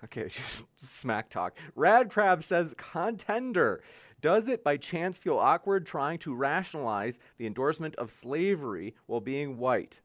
Okay, 0.04 0.28
just 0.28 0.64
smack 0.76 1.28
talk. 1.28 1.56
Rad 1.74 2.08
Crab 2.08 2.44
says 2.44 2.72
contender. 2.78 3.82
Does 4.20 4.46
it 4.46 4.62
by 4.62 4.76
chance 4.76 5.18
feel 5.18 5.38
awkward 5.38 5.86
trying 5.86 6.18
to 6.20 6.34
rationalize 6.34 7.18
the 7.36 7.46
endorsement 7.46 7.96
of 7.96 8.10
slavery 8.10 8.94
while 9.06 9.20
being 9.20 9.58
white? 9.58 9.98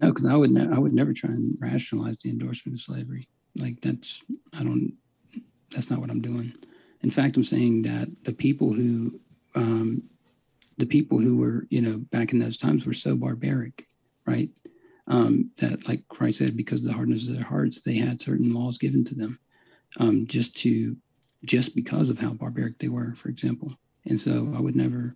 No, 0.00 0.08
because 0.08 0.26
I 0.26 0.34
would 0.36 0.50
ne- 0.50 0.74
I 0.74 0.78
would 0.78 0.94
never 0.94 1.12
try 1.12 1.30
and 1.30 1.56
rationalize 1.60 2.16
the 2.18 2.30
endorsement 2.30 2.76
of 2.76 2.82
slavery. 2.82 3.22
Like 3.56 3.80
that's 3.80 4.22
I 4.52 4.64
don't. 4.64 4.96
That's 5.70 5.90
not 5.90 6.00
what 6.00 6.10
I'm 6.10 6.20
doing. 6.20 6.52
In 7.04 7.10
fact, 7.10 7.36
I'm 7.36 7.44
saying 7.44 7.82
that 7.82 8.08
the 8.24 8.32
people 8.32 8.72
who, 8.72 9.20
um, 9.54 10.02
the 10.78 10.86
people 10.86 11.18
who 11.18 11.36
were, 11.36 11.66
you 11.68 11.82
know, 11.82 11.98
back 12.10 12.32
in 12.32 12.38
those 12.38 12.56
times 12.56 12.86
were 12.86 12.94
so 12.94 13.14
barbaric, 13.14 13.86
right? 14.26 14.48
Um, 15.06 15.52
that, 15.58 15.86
like 15.86 16.08
Christ 16.08 16.38
said, 16.38 16.56
because 16.56 16.80
of 16.80 16.86
the 16.86 16.94
hardness 16.94 17.28
of 17.28 17.34
their 17.34 17.44
hearts, 17.44 17.82
they 17.82 17.96
had 17.96 18.22
certain 18.22 18.54
laws 18.54 18.78
given 18.78 19.04
to 19.04 19.14
them, 19.14 19.38
um, 20.00 20.24
just 20.26 20.56
to, 20.62 20.96
just 21.44 21.76
because 21.76 22.08
of 22.08 22.18
how 22.18 22.32
barbaric 22.32 22.78
they 22.78 22.88
were, 22.88 23.14
for 23.14 23.28
example. 23.28 23.70
And 24.06 24.18
so 24.18 24.50
I 24.56 24.60
would 24.62 24.74
never 24.74 25.12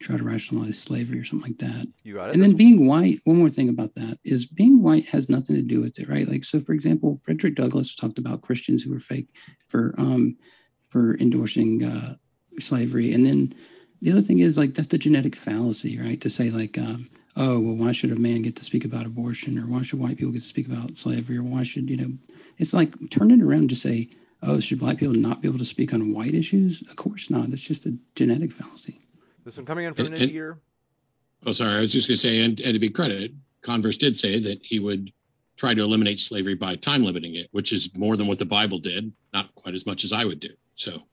try 0.00 0.16
to 0.16 0.24
rationalize 0.24 0.78
slavery 0.78 1.18
or 1.18 1.24
something 1.24 1.50
like 1.50 1.58
that. 1.58 1.86
You 2.02 2.14
got 2.14 2.30
it. 2.30 2.34
And 2.34 2.42
then 2.42 2.54
being 2.54 2.86
white, 2.86 3.20
one 3.24 3.36
more 3.36 3.50
thing 3.50 3.68
about 3.68 3.94
that 3.96 4.18
is 4.24 4.46
being 4.46 4.82
white 4.82 5.04
has 5.06 5.28
nothing 5.28 5.56
to 5.56 5.62
do 5.62 5.82
with 5.82 5.98
it, 5.98 6.08
right? 6.08 6.26
Like, 6.26 6.44
so 6.44 6.60
for 6.60 6.72
example, 6.72 7.20
Frederick 7.22 7.56
Douglass 7.56 7.94
talked 7.94 8.18
about 8.18 8.40
Christians 8.40 8.82
who 8.82 8.90
were 8.90 9.00
fake 9.00 9.28
for 9.66 9.94
um, 9.98 10.38
for 10.88 11.16
endorsing 11.18 11.84
uh, 11.84 12.16
slavery. 12.58 13.12
And 13.12 13.26
then 13.26 13.54
the 14.02 14.12
other 14.12 14.20
thing 14.20 14.40
is 14.40 14.58
like 14.58 14.74
that's 14.74 14.88
the 14.88 14.98
genetic 14.98 15.36
fallacy, 15.36 15.98
right? 15.98 16.20
To 16.20 16.30
say 16.30 16.50
like, 16.50 16.78
um, 16.78 17.04
oh, 17.36 17.60
well, 17.60 17.76
why 17.76 17.92
should 17.92 18.12
a 18.12 18.16
man 18.16 18.42
get 18.42 18.56
to 18.56 18.64
speak 18.64 18.84
about 18.84 19.06
abortion, 19.06 19.58
or 19.58 19.62
why 19.62 19.82
should 19.82 20.00
white 20.00 20.16
people 20.16 20.32
get 20.32 20.42
to 20.42 20.48
speak 20.48 20.66
about 20.66 20.96
slavery, 20.96 21.38
or 21.38 21.42
why 21.42 21.62
should 21.62 21.88
you 21.90 21.96
know? 21.96 22.12
It's 22.58 22.72
like 22.72 22.94
turn 23.10 23.30
it 23.30 23.42
around 23.42 23.68
to 23.70 23.76
say, 23.76 24.08
oh, 24.42 24.60
should 24.60 24.78
black 24.78 24.98
people 24.98 25.14
not 25.14 25.42
be 25.42 25.48
able 25.48 25.58
to 25.58 25.64
speak 25.64 25.92
on 25.92 26.14
white 26.14 26.34
issues? 26.34 26.82
Of 26.88 26.96
course 26.96 27.30
not. 27.30 27.48
It's 27.50 27.62
just 27.62 27.86
a 27.86 27.96
genetic 28.14 28.52
fallacy. 28.52 28.98
This 29.44 29.56
one 29.56 29.66
coming 29.66 29.84
in 29.84 29.94
from 29.94 30.12
an 30.12 30.28
year. 30.28 30.58
Oh, 31.44 31.52
sorry. 31.52 31.76
I 31.76 31.80
was 31.80 31.92
just 31.92 32.08
going 32.08 32.16
to 32.16 32.20
say, 32.20 32.42
and, 32.42 32.58
and 32.60 32.74
to 32.74 32.80
be 32.80 32.88
credit, 32.88 33.32
Converse 33.60 33.96
did 33.96 34.16
say 34.16 34.38
that 34.40 34.64
he 34.64 34.78
would 34.78 35.12
try 35.56 35.74
to 35.74 35.82
eliminate 35.82 36.20
slavery 36.20 36.54
by 36.54 36.74
time 36.76 37.04
limiting 37.04 37.34
it, 37.34 37.48
which 37.52 37.72
is 37.72 37.94
more 37.96 38.16
than 38.16 38.26
what 38.26 38.38
the 38.38 38.44
Bible 38.44 38.78
did, 38.78 39.12
not 39.32 39.54
quite 39.54 39.74
as 39.74 39.86
much 39.86 40.04
as 40.04 40.12
I 40.12 40.24
would 40.24 40.40
do. 40.40 40.50
So 40.76 40.92
cool. 40.92 41.06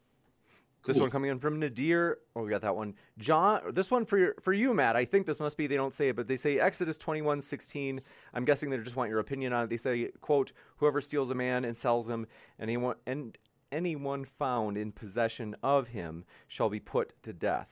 this 0.86 1.00
one 1.00 1.10
coming 1.10 1.32
in 1.32 1.40
from 1.40 1.60
Nadir. 1.60 2.20
Oh, 2.36 2.44
we 2.44 2.50
got 2.50 2.62
that 2.62 2.76
one. 2.76 2.94
John, 3.18 3.62
this 3.72 3.90
one 3.90 4.06
for 4.06 4.36
for 4.42 4.54
you, 4.54 4.74
Matt. 4.74 4.96
I 4.96 5.06
think 5.06 5.26
this 5.26 5.40
must 5.40 5.58
be 5.58 5.66
they 5.66 5.78
don't 5.78 5.94
say 5.94 6.10
it, 6.10 6.16
but 6.16 6.28
they 6.28 6.38
say 6.38 6.60
Exodus 6.60 6.98
twenty 6.98 7.22
one 7.22 7.42
sixteen. 7.42 8.02
I'm 8.34 8.46
guessing 8.46 8.70
they 8.70 8.78
just 8.78 8.98
want 8.98 9.10
your 9.10 9.20
opinion 9.20 9.54
on 9.54 9.64
it. 9.64 9.70
They 9.70 9.78
say, 9.78 10.10
"quote 10.22 10.52
Whoever 10.78 11.02
steals 11.02 11.30
a 11.30 11.36
man 11.36 11.66
and 11.66 11.76
sells 11.76 12.08
him, 12.08 12.28
and 12.60 12.70
anyone 12.70 12.96
and 13.08 13.38
anyone 13.72 14.26
found 14.38 14.78
in 14.78 14.92
possession 14.92 15.56
of 15.64 15.88
him 15.88 16.26
shall 16.50 16.70
be 16.70 16.82
put 16.82 17.14
to 17.24 17.34
death." 17.34 17.70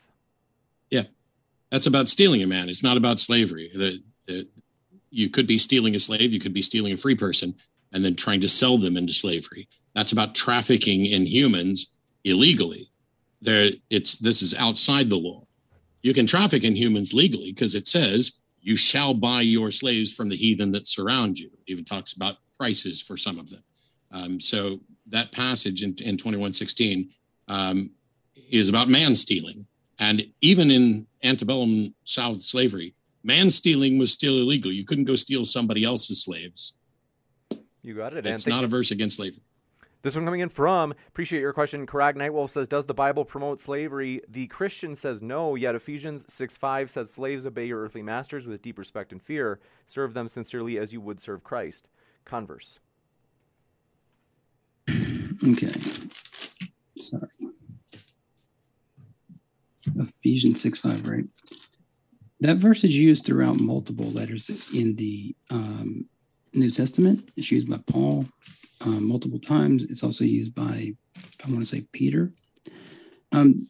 Yeah, 0.90 1.04
that's 1.70 1.88
about 1.88 2.08
stealing 2.10 2.42
a 2.42 2.48
man. 2.48 2.70
It's 2.70 2.84
not 2.84 2.98
about 2.98 3.20
slavery. 3.20 3.70
The, 3.74 4.00
the 4.26 4.48
you 5.10 5.30
could 5.30 5.46
be 5.46 5.58
stealing 5.58 5.94
a 5.94 6.00
slave. 6.00 6.32
You 6.32 6.40
could 6.40 6.54
be 6.54 6.62
stealing 6.62 6.94
a 6.94 6.98
free 6.98 7.16
person 7.16 7.56
and 7.94 8.04
then 8.04 8.16
trying 8.16 8.42
to 8.42 8.50
sell 8.50 8.78
them 8.78 8.98
into 8.98 9.14
slavery. 9.14 9.68
That's 9.96 10.12
about 10.12 10.36
trafficking 10.36 11.06
in 11.06 11.26
humans 11.26 11.96
illegally. 12.24 12.90
There, 13.42 13.72
it's 13.90 14.16
this 14.18 14.42
is 14.42 14.54
outside 14.56 15.10
the 15.10 15.18
law. 15.18 15.46
You 16.04 16.14
can 16.14 16.26
traffic 16.26 16.64
in 16.64 16.76
humans 16.76 17.14
legally 17.14 17.52
because 17.52 17.76
it 17.76 17.88
says 17.88 18.40
you 18.62 18.76
shall 18.76 19.14
buy 19.14 19.42
your 19.42 19.72
slaves 19.72 20.14
from 20.14 20.30
the 20.30 20.36
heathen 20.36 20.72
that 20.72 20.88
surround 20.88 21.38
you. 21.38 21.48
It 21.48 21.72
even 21.72 21.84
talks 21.84 22.14
about 22.14 22.38
prices 22.58 23.02
for 23.02 23.18
some 23.18 23.40
of 23.40 23.50
them. 23.50 23.64
Um, 24.12 24.40
so 24.40 24.80
that 25.08 25.32
passage 25.32 25.84
in, 25.84 25.90
in 26.02 26.18
2116 26.18 27.10
um, 27.48 27.90
is 28.50 28.70
about 28.70 28.90
man 28.90 29.16
stealing. 29.16 29.66
And 30.00 30.26
even 30.42 30.72
in 30.72 31.08
antebellum 31.24 31.94
South 32.04 32.42
slavery, 32.42 32.96
man 33.24 33.52
stealing 33.52 33.98
was 33.98 34.12
still 34.12 34.36
illegal. 34.36 34.72
You 34.72 34.86
couldn't 34.86 35.06
go 35.06 35.16
steal 35.16 35.44
somebody 35.44 35.84
else's 35.84 36.24
slaves. 36.24 36.74
You 37.84 37.96
got 37.96 38.14
it. 38.14 38.26
It's 38.26 38.48
not 38.48 38.64
a 38.64 38.68
verse 38.68 38.92
against 38.92 39.18
slavery. 39.18 39.42
This 40.04 40.16
one 40.16 40.26
coming 40.26 40.40
in 40.40 40.50
from, 40.50 40.96
appreciate 41.08 41.42
your 41.42 41.54
question. 41.54 41.86
Karag 41.86 42.16
Nightwolf 42.16 42.50
says, 42.50 42.68
Does 42.68 42.86
the 42.86 42.94
Bible 42.94 43.24
promote 43.24 43.60
slavery? 43.60 44.22
The 44.30 44.48
Christian 44.48 44.96
says 44.96 45.22
no, 45.22 45.54
yet 45.54 45.76
Ephesians 45.76 46.26
6 46.28 46.58
5 46.58 46.90
says, 46.90 47.12
Slaves 47.12 47.46
obey 47.46 47.68
your 47.68 47.82
earthly 47.82 48.02
masters 48.02 48.48
with 48.48 48.64
deep 48.64 48.80
respect 48.80 49.12
and 49.12 49.22
fear. 49.22 49.60
Serve 49.86 50.14
them 50.16 50.28
sincerely 50.28 50.80
as 50.80 50.92
you 50.92 51.02
would 51.02 51.20
serve 51.20 51.44
Christ. 51.44 51.88
Converse. 52.26 52.80
Okay. 55.48 55.72
Sorry. 56.98 57.28
Ephesians 59.98 60.62
6 60.62 60.80
5, 60.80 61.08
right? 61.08 61.26
That 62.40 62.58
verse 62.58 62.84
is 62.84 62.98
used 62.98 63.26
throughout 63.26 63.60
multiple 63.60 64.08
letters 64.08 64.50
in 64.74 64.96
the 64.96 65.36
um, 65.52 66.10
New 66.54 66.70
Testament. 66.70 67.32
It's 67.38 67.52
used 67.52 67.70
by 67.70 67.80
Paul 67.88 68.26
um, 68.82 69.08
multiple 69.08 69.40
times. 69.40 69.84
It's 69.84 70.04
also 70.04 70.24
used 70.24 70.54
by, 70.54 70.94
I 71.46 71.50
want 71.50 71.60
to 71.60 71.66
say, 71.66 71.82
Peter. 71.92 72.32
Um, 73.32 73.68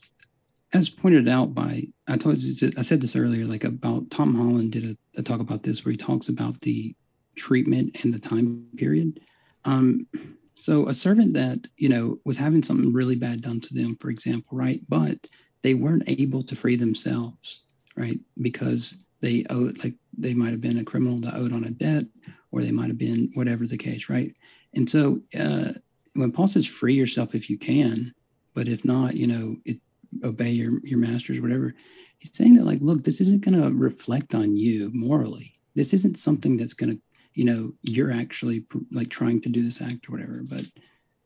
as 0.73 0.89
pointed 0.89 1.27
out 1.27 1.53
by, 1.53 1.83
I 2.07 2.17
told 2.17 2.37
you, 2.39 2.71
I 2.77 2.81
said 2.81 3.01
this 3.01 3.15
earlier, 3.15 3.45
like 3.45 3.63
about 3.63 4.09
Tom 4.09 4.33
Holland 4.33 4.71
did 4.71 4.85
a, 4.85 5.19
a 5.19 5.23
talk 5.23 5.39
about 5.39 5.63
this 5.63 5.83
where 5.83 5.91
he 5.91 5.97
talks 5.97 6.29
about 6.29 6.59
the 6.61 6.95
treatment 7.35 8.03
and 8.03 8.13
the 8.13 8.19
time 8.19 8.67
period. 8.77 9.19
Um, 9.65 10.07
so 10.55 10.87
a 10.87 10.93
servant 10.93 11.33
that 11.33 11.67
you 11.77 11.89
know 11.89 12.19
was 12.25 12.37
having 12.37 12.63
something 12.63 12.93
really 12.93 13.15
bad 13.15 13.41
done 13.41 13.59
to 13.61 13.73
them, 13.73 13.97
for 13.99 14.09
example, 14.09 14.57
right? 14.57 14.81
But 14.87 15.17
they 15.61 15.73
weren't 15.73 16.07
able 16.07 16.41
to 16.43 16.55
free 16.55 16.75
themselves, 16.75 17.61
right? 17.95 18.19
Because 18.41 19.05
they 19.21 19.45
owed, 19.49 19.83
like 19.83 19.95
they 20.21 20.33
might 20.33 20.51
have 20.51 20.61
been 20.61 20.79
a 20.79 20.83
criminal 20.83 21.19
that 21.19 21.35
owed 21.35 21.53
on 21.53 21.65
a 21.65 21.71
debt, 21.71 22.05
or 22.51 22.61
they 22.61 22.71
might 22.71 22.87
have 22.87 22.97
been 22.97 23.29
whatever 23.33 23.67
the 23.67 23.77
case, 23.77 24.09
right? 24.09 24.35
And 24.73 24.89
so 24.89 25.19
uh, 25.37 25.73
when 26.13 26.31
Paul 26.31 26.47
says 26.47 26.67
free 26.67 26.93
yourself 26.93 27.35
if 27.35 27.49
you 27.49 27.57
can, 27.57 28.13
but 28.53 28.67
if 28.67 28.83
not, 28.85 29.15
you 29.15 29.27
know, 29.27 29.55
it, 29.65 29.79
obey 30.23 30.51
your 30.51 30.79
your 30.83 30.99
masters, 30.99 31.39
whatever. 31.39 31.73
He's 32.19 32.35
saying 32.35 32.55
that 32.55 32.65
like, 32.65 32.79
look, 32.81 33.03
this 33.03 33.21
isn't 33.21 33.43
going 33.43 33.59
to 33.59 33.75
reflect 33.75 34.35
on 34.35 34.55
you 34.55 34.91
morally. 34.93 35.53
This 35.73 35.93
isn't 35.93 36.19
something 36.19 36.57
that's 36.57 36.73
going 36.73 36.91
to, 36.91 37.01
you 37.33 37.45
know, 37.45 37.73
you're 37.81 38.11
actually 38.11 38.65
like 38.91 39.09
trying 39.09 39.41
to 39.41 39.49
do 39.49 39.63
this 39.63 39.81
act 39.81 40.07
or 40.07 40.11
whatever. 40.11 40.41
But 40.43 40.63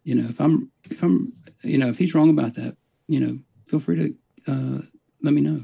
you 0.04 0.16
know, 0.16 0.30
if 0.30 0.40
I'm 0.40 0.72
if 0.90 1.02
I'm, 1.04 1.34
you 1.64 1.78
know, 1.78 1.88
if 1.88 1.98
he's 1.98 2.14
wrong 2.14 2.30
about 2.30 2.54
that, 2.56 2.78
you 3.08 3.20
know, 3.20 3.38
feel 3.68 3.80
free 3.80 3.96
to 4.46 4.52
uh, 4.52 4.82
let 5.22 5.34
me 5.34 5.42
know. 5.42 5.60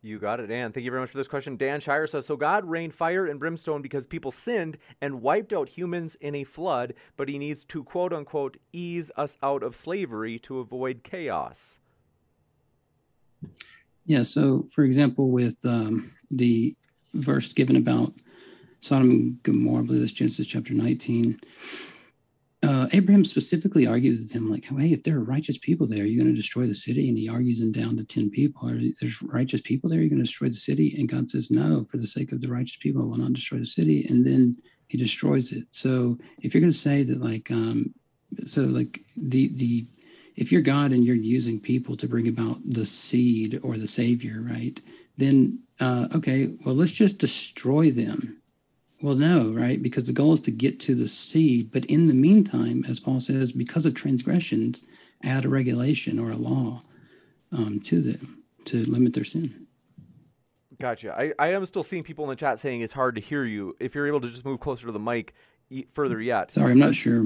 You 0.00 0.20
got 0.20 0.38
it, 0.38 0.46
Dan. 0.46 0.70
Thank 0.70 0.84
you 0.84 0.92
very 0.92 1.02
much 1.02 1.10
for 1.10 1.18
this 1.18 1.26
question. 1.26 1.56
Dan 1.56 1.80
Shire 1.80 2.06
says 2.06 2.24
So 2.24 2.36
God 2.36 2.64
rained 2.64 2.94
fire 2.94 3.26
and 3.26 3.40
brimstone 3.40 3.82
because 3.82 4.06
people 4.06 4.30
sinned 4.30 4.78
and 5.00 5.22
wiped 5.22 5.52
out 5.52 5.68
humans 5.68 6.14
in 6.20 6.36
a 6.36 6.44
flood, 6.44 6.94
but 7.16 7.28
he 7.28 7.36
needs 7.36 7.64
to 7.64 7.82
quote 7.82 8.12
unquote 8.12 8.58
ease 8.72 9.10
us 9.16 9.36
out 9.42 9.62
of 9.64 9.74
slavery 9.74 10.38
to 10.40 10.60
avoid 10.60 11.02
chaos. 11.02 11.80
Yeah. 14.06 14.22
So, 14.22 14.66
for 14.70 14.84
example, 14.84 15.30
with 15.30 15.58
um, 15.64 16.12
the 16.30 16.74
verse 17.14 17.52
given 17.52 17.76
about 17.76 18.12
Sodom 18.80 19.10
and 19.10 19.42
Gomorrah, 19.42 19.82
I 19.82 19.86
believe 19.86 20.00
that's 20.00 20.12
Genesis 20.12 20.46
chapter 20.46 20.74
19 20.74 21.40
uh, 22.62 22.88
Abraham 22.92 23.24
specifically 23.24 23.86
argues 23.86 24.20
with 24.20 24.32
him, 24.32 24.50
like, 24.50 24.64
hey, 24.64 24.92
if 24.92 25.04
there 25.04 25.16
are 25.16 25.24
righteous 25.24 25.58
people 25.58 25.86
there, 25.86 25.98
you're 25.98 26.06
you 26.06 26.20
going 26.20 26.34
to 26.34 26.40
destroy 26.40 26.66
the 26.66 26.74
city? 26.74 27.08
And 27.08 27.16
he 27.16 27.28
argues 27.28 27.60
him 27.60 27.70
down 27.70 27.96
to 27.96 28.04
10 28.04 28.30
people. 28.30 28.68
Are 28.68 28.80
there's 29.00 29.22
righteous 29.22 29.60
people 29.60 29.88
there? 29.88 29.98
you're 29.98 30.04
you 30.04 30.10
going 30.10 30.18
to 30.18 30.24
destroy 30.24 30.48
the 30.48 30.56
city? 30.56 30.94
And 30.98 31.08
God 31.08 31.30
says, 31.30 31.50
no, 31.50 31.84
for 31.84 31.98
the 31.98 32.06
sake 32.06 32.32
of 32.32 32.40
the 32.40 32.48
righteous 32.48 32.76
people, 32.76 33.02
I 33.02 33.04
will 33.04 33.16
not 33.16 33.32
destroy 33.32 33.58
the 33.58 33.66
city. 33.66 34.06
And 34.08 34.26
then 34.26 34.54
he 34.88 34.98
destroys 34.98 35.52
it. 35.52 35.64
So 35.70 36.18
if 36.40 36.52
you're 36.52 36.60
going 36.60 36.72
to 36.72 36.78
say 36.78 37.04
that, 37.04 37.20
like, 37.20 37.48
um, 37.52 37.94
so 38.44 38.62
like 38.62 39.02
the, 39.16 39.48
the, 39.54 39.86
if 40.34 40.50
you're 40.50 40.60
God 40.60 40.90
and 40.90 41.04
you're 41.04 41.14
using 41.14 41.60
people 41.60 41.96
to 41.96 42.08
bring 42.08 42.26
about 42.26 42.58
the 42.64 42.84
seed 42.84 43.60
or 43.62 43.78
the 43.78 43.86
savior, 43.86 44.42
right? 44.42 44.80
Then, 45.16 45.60
uh, 45.78 46.08
okay, 46.14 46.50
well, 46.64 46.74
let's 46.74 46.92
just 46.92 47.18
destroy 47.18 47.92
them 47.92 48.38
well, 49.02 49.14
no, 49.14 49.50
right? 49.50 49.80
Because 49.80 50.04
the 50.04 50.12
goal 50.12 50.32
is 50.32 50.40
to 50.42 50.50
get 50.50 50.80
to 50.80 50.94
the 50.94 51.08
seed. 51.08 51.70
But 51.70 51.84
in 51.84 52.06
the 52.06 52.14
meantime, 52.14 52.84
as 52.88 52.98
Paul 52.98 53.20
says, 53.20 53.52
because 53.52 53.86
of 53.86 53.94
transgressions, 53.94 54.84
add 55.22 55.44
a 55.44 55.48
regulation 55.48 56.18
or 56.18 56.30
a 56.30 56.36
law 56.36 56.80
um, 57.52 57.80
to 57.84 58.00
them 58.00 58.42
to 58.66 58.84
limit 58.84 59.14
their 59.14 59.24
sin. 59.24 59.66
Gotcha. 60.80 61.14
I, 61.16 61.32
I 61.38 61.52
am 61.52 61.66
still 61.66 61.82
seeing 61.82 62.04
people 62.04 62.24
in 62.24 62.30
the 62.30 62.36
chat 62.36 62.58
saying 62.58 62.82
it's 62.82 62.92
hard 62.92 63.14
to 63.16 63.20
hear 63.20 63.44
you. 63.44 63.76
If 63.80 63.94
you're 63.94 64.06
able 64.06 64.20
to 64.20 64.28
just 64.28 64.44
move 64.44 64.60
closer 64.60 64.86
to 64.86 64.92
the 64.92 64.98
mic 64.98 65.34
further 65.92 66.20
yet. 66.20 66.52
Sorry, 66.52 66.72
I'm 66.72 66.78
not 66.78 66.94
sure. 66.94 67.24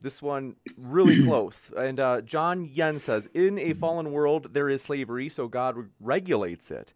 This 0.00 0.20
one 0.20 0.56
really 0.78 1.24
close. 1.26 1.70
And 1.76 1.98
uh, 2.00 2.20
John 2.22 2.66
Yen 2.66 2.98
says, 2.98 3.28
In 3.34 3.58
a 3.58 3.72
fallen 3.72 4.12
world, 4.12 4.48
there 4.52 4.68
is 4.68 4.82
slavery, 4.82 5.28
so 5.28 5.48
God 5.48 5.76
regulates 6.00 6.70
it. 6.70 6.92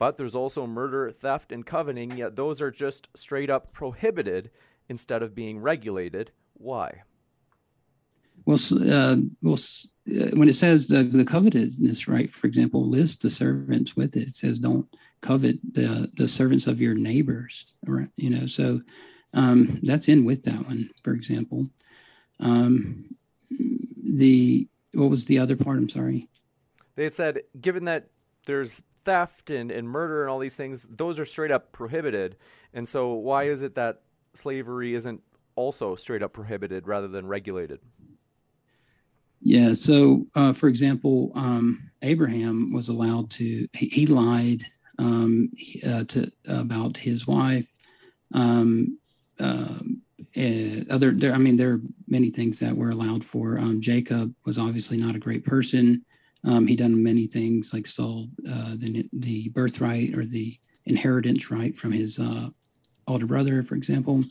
But 0.00 0.16
there's 0.16 0.34
also 0.34 0.66
murder, 0.66 1.10
theft, 1.10 1.52
and 1.52 1.64
coveting, 1.64 2.16
yet 2.16 2.34
those 2.34 2.62
are 2.62 2.70
just 2.70 3.08
straight 3.14 3.50
up 3.50 3.70
prohibited 3.70 4.50
instead 4.88 5.22
of 5.22 5.34
being 5.34 5.60
regulated. 5.60 6.30
Why? 6.54 7.02
Well, 8.46 8.58
uh, 8.72 9.16
well, 9.42 9.58
uh, 10.08 10.30
when 10.36 10.48
it 10.48 10.54
says 10.54 10.86
the, 10.86 11.02
the 11.02 11.26
covetousness, 11.26 12.08
right? 12.08 12.30
For 12.30 12.46
example, 12.46 12.88
list 12.88 13.20
the 13.20 13.28
servants 13.28 13.94
with 13.94 14.16
it. 14.16 14.22
It 14.22 14.34
says 14.34 14.58
don't 14.58 14.88
covet 15.20 15.58
the 15.74 16.10
the 16.14 16.26
servants 16.26 16.66
of 16.66 16.80
your 16.80 16.94
neighbors, 16.94 17.66
right? 17.86 18.08
You 18.16 18.30
know, 18.30 18.46
so 18.46 18.80
um, 19.34 19.80
that's 19.82 20.08
in 20.08 20.24
with 20.24 20.42
that 20.44 20.64
one. 20.64 20.88
For 21.04 21.12
example, 21.12 21.66
um, 22.40 23.04
the 24.02 24.66
what 24.94 25.10
was 25.10 25.26
the 25.26 25.38
other 25.38 25.56
part? 25.56 25.76
I'm 25.76 25.90
sorry. 25.90 26.22
They 26.96 27.10
said, 27.10 27.42
given 27.60 27.84
that 27.84 28.08
there's 28.46 28.80
theft 29.04 29.50
and, 29.50 29.70
and 29.70 29.88
murder 29.88 30.22
and 30.22 30.30
all 30.30 30.38
these 30.38 30.56
things, 30.56 30.86
those 30.90 31.18
are 31.18 31.24
straight 31.24 31.50
up 31.50 31.72
prohibited. 31.72 32.36
And 32.74 32.88
so, 32.88 33.14
why 33.14 33.44
is 33.44 33.62
it 33.62 33.74
that 33.74 34.02
slavery 34.34 34.94
isn't 34.94 35.20
also 35.56 35.96
straight 35.96 36.22
up 36.22 36.32
prohibited 36.32 36.86
rather 36.86 37.08
than 37.08 37.26
regulated? 37.26 37.80
Yeah. 39.40 39.72
So, 39.72 40.26
uh, 40.34 40.52
for 40.52 40.68
example, 40.68 41.32
um, 41.34 41.90
Abraham 42.02 42.72
was 42.72 42.88
allowed 42.88 43.30
to, 43.30 43.66
he, 43.72 43.86
he 43.86 44.06
lied 44.06 44.64
um, 44.98 45.50
uh, 45.86 46.04
to 46.04 46.30
about 46.46 46.96
his 46.96 47.26
wife. 47.26 47.66
Um, 48.34 48.98
uh, 49.38 49.78
other, 50.90 51.12
there, 51.12 51.32
I 51.32 51.38
mean, 51.38 51.56
there 51.56 51.72
are 51.72 51.80
many 52.06 52.30
things 52.30 52.58
that 52.60 52.76
were 52.76 52.90
allowed 52.90 53.24
for. 53.24 53.58
Um, 53.58 53.80
Jacob 53.80 54.34
was 54.44 54.58
obviously 54.58 54.98
not 54.98 55.16
a 55.16 55.20
great 55.20 55.44
person. 55.44 56.04
Um, 56.44 56.66
he 56.66 56.76
done 56.76 57.02
many 57.02 57.26
things 57.26 57.72
like 57.72 57.86
stole 57.86 58.28
uh, 58.48 58.74
the 58.78 59.08
the 59.12 59.48
birthright 59.50 60.16
or 60.16 60.24
the 60.24 60.56
inheritance 60.86 61.50
right 61.50 61.76
from 61.76 61.92
his 61.92 62.18
uh, 62.18 62.48
older 63.06 63.26
brother, 63.26 63.62
for 63.62 63.74
example, 63.74 64.22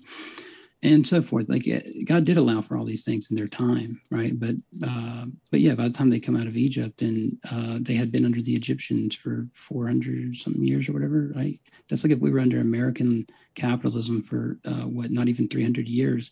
and 0.82 1.06
so 1.06 1.22
forth. 1.22 1.50
Like 1.50 1.68
God 2.06 2.26
did 2.26 2.38
allow 2.38 2.62
for 2.62 2.78
all 2.78 2.86
these 2.86 3.06
things 3.06 3.30
in 3.30 3.38
their 3.38 3.48
time, 3.48 4.02
right? 4.10 4.38
But 4.40 4.56
uh, 4.86 5.26
but 5.52 5.60
yeah, 5.60 5.76
by 5.76 5.88
the 5.88 5.94
time 5.94 6.10
they 6.10 6.20
come 6.20 6.36
out 6.36 6.48
of 6.48 6.58
Egypt 6.58 7.02
and 7.02 7.38
uh, 7.52 7.78
they 7.82 7.96
had 7.96 8.12
been 8.12 8.26
under 8.26 8.42
the 8.42 8.56
Egyptians 8.56 9.16
for 9.16 9.48
400 9.54 10.36
something 10.36 10.64
years 10.64 10.90
or 10.90 10.94
whatever, 10.94 11.32
right? 11.36 11.60
That's 11.90 12.04
like 12.04 12.14
if 12.14 12.20
we 12.20 12.32
were 12.32 12.40
under 12.40 12.60
American 12.60 13.28
capitalism 13.56 14.24
for 14.24 14.58
uh, 14.66 14.84
what 14.84 15.12
not 15.12 15.28
even 15.28 15.48
300 15.48 15.88
years. 15.88 16.32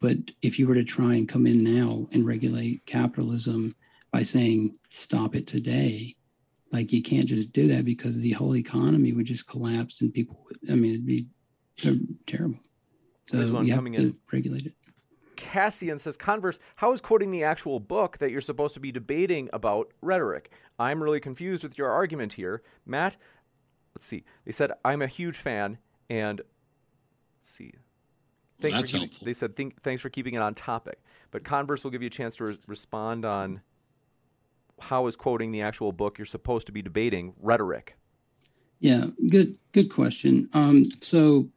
But 0.00 0.18
if 0.42 0.60
you 0.60 0.68
were 0.68 0.76
to 0.76 0.84
try 0.84 1.14
and 1.14 1.28
come 1.28 1.46
in 1.46 1.58
now 1.58 2.06
and 2.12 2.24
regulate 2.24 2.86
capitalism 2.86 3.72
by 4.12 4.22
saying 4.22 4.74
stop 4.88 5.34
it 5.34 5.46
today 5.46 6.14
like 6.72 6.92
you 6.92 7.02
can't 7.02 7.26
just 7.26 7.52
do 7.52 7.68
that 7.68 7.84
because 7.84 8.18
the 8.18 8.32
whole 8.32 8.56
economy 8.56 9.12
would 9.12 9.26
just 9.26 9.48
collapse 9.48 10.00
and 10.00 10.12
people 10.12 10.44
would 10.44 10.58
i 10.70 10.74
mean 10.74 10.94
it'd 10.94 11.06
be 11.06 11.26
terrible 12.26 12.58
so 13.24 13.38
you 13.38 13.72
have 13.72 13.84
to 13.84 14.02
in. 14.02 14.16
regulate 14.32 14.66
it 14.66 14.72
Cassian 15.38 16.00
says, 16.00 16.16
Converse, 16.16 16.58
how 16.74 16.92
is 16.92 17.00
quoting 17.00 17.30
the 17.30 17.44
actual 17.44 17.78
book 17.78 18.18
that 18.18 18.32
you're 18.32 18.40
supposed 18.40 18.74
to 18.74 18.80
be 18.80 18.90
debating 18.90 19.48
about 19.52 19.92
rhetoric? 20.02 20.50
I'm 20.80 21.00
really 21.00 21.20
confused 21.20 21.62
with 21.62 21.78
your 21.78 21.90
argument 21.90 22.32
here. 22.32 22.60
Matt, 22.84 23.16
let's 23.94 24.04
see. 24.04 24.24
They 24.44 24.50
said, 24.50 24.72
I'm 24.84 25.00
a 25.00 25.06
huge 25.06 25.36
fan, 25.36 25.78
and 26.10 26.40
let's 27.38 27.50
see. 27.50 27.72
Thanks 28.60 28.72
well, 28.72 28.80
that's 28.80 28.90
keeping, 28.90 29.08
helpful. 29.08 29.24
They 29.24 29.32
said, 29.32 29.54
thanks 29.84 30.02
for 30.02 30.10
keeping 30.10 30.34
it 30.34 30.42
on 30.42 30.54
topic. 30.54 31.00
But 31.30 31.44
Converse 31.44 31.84
will 31.84 31.92
give 31.92 32.02
you 32.02 32.08
a 32.08 32.10
chance 32.10 32.34
to 32.36 32.44
re- 32.44 32.58
respond 32.66 33.24
on 33.24 33.60
how 34.80 35.06
is 35.06 35.16
quoting 35.16 35.52
the 35.52 35.62
actual 35.62 35.92
book 35.92 36.18
you're 36.18 36.26
supposed 36.26 36.66
to 36.66 36.72
be 36.72 36.82
debating 36.82 37.34
rhetoric? 37.40 37.96
Yeah, 38.80 39.06
good 39.28 39.56
good 39.72 39.92
question. 39.92 40.48
Um, 40.54 40.90
so 41.00 41.48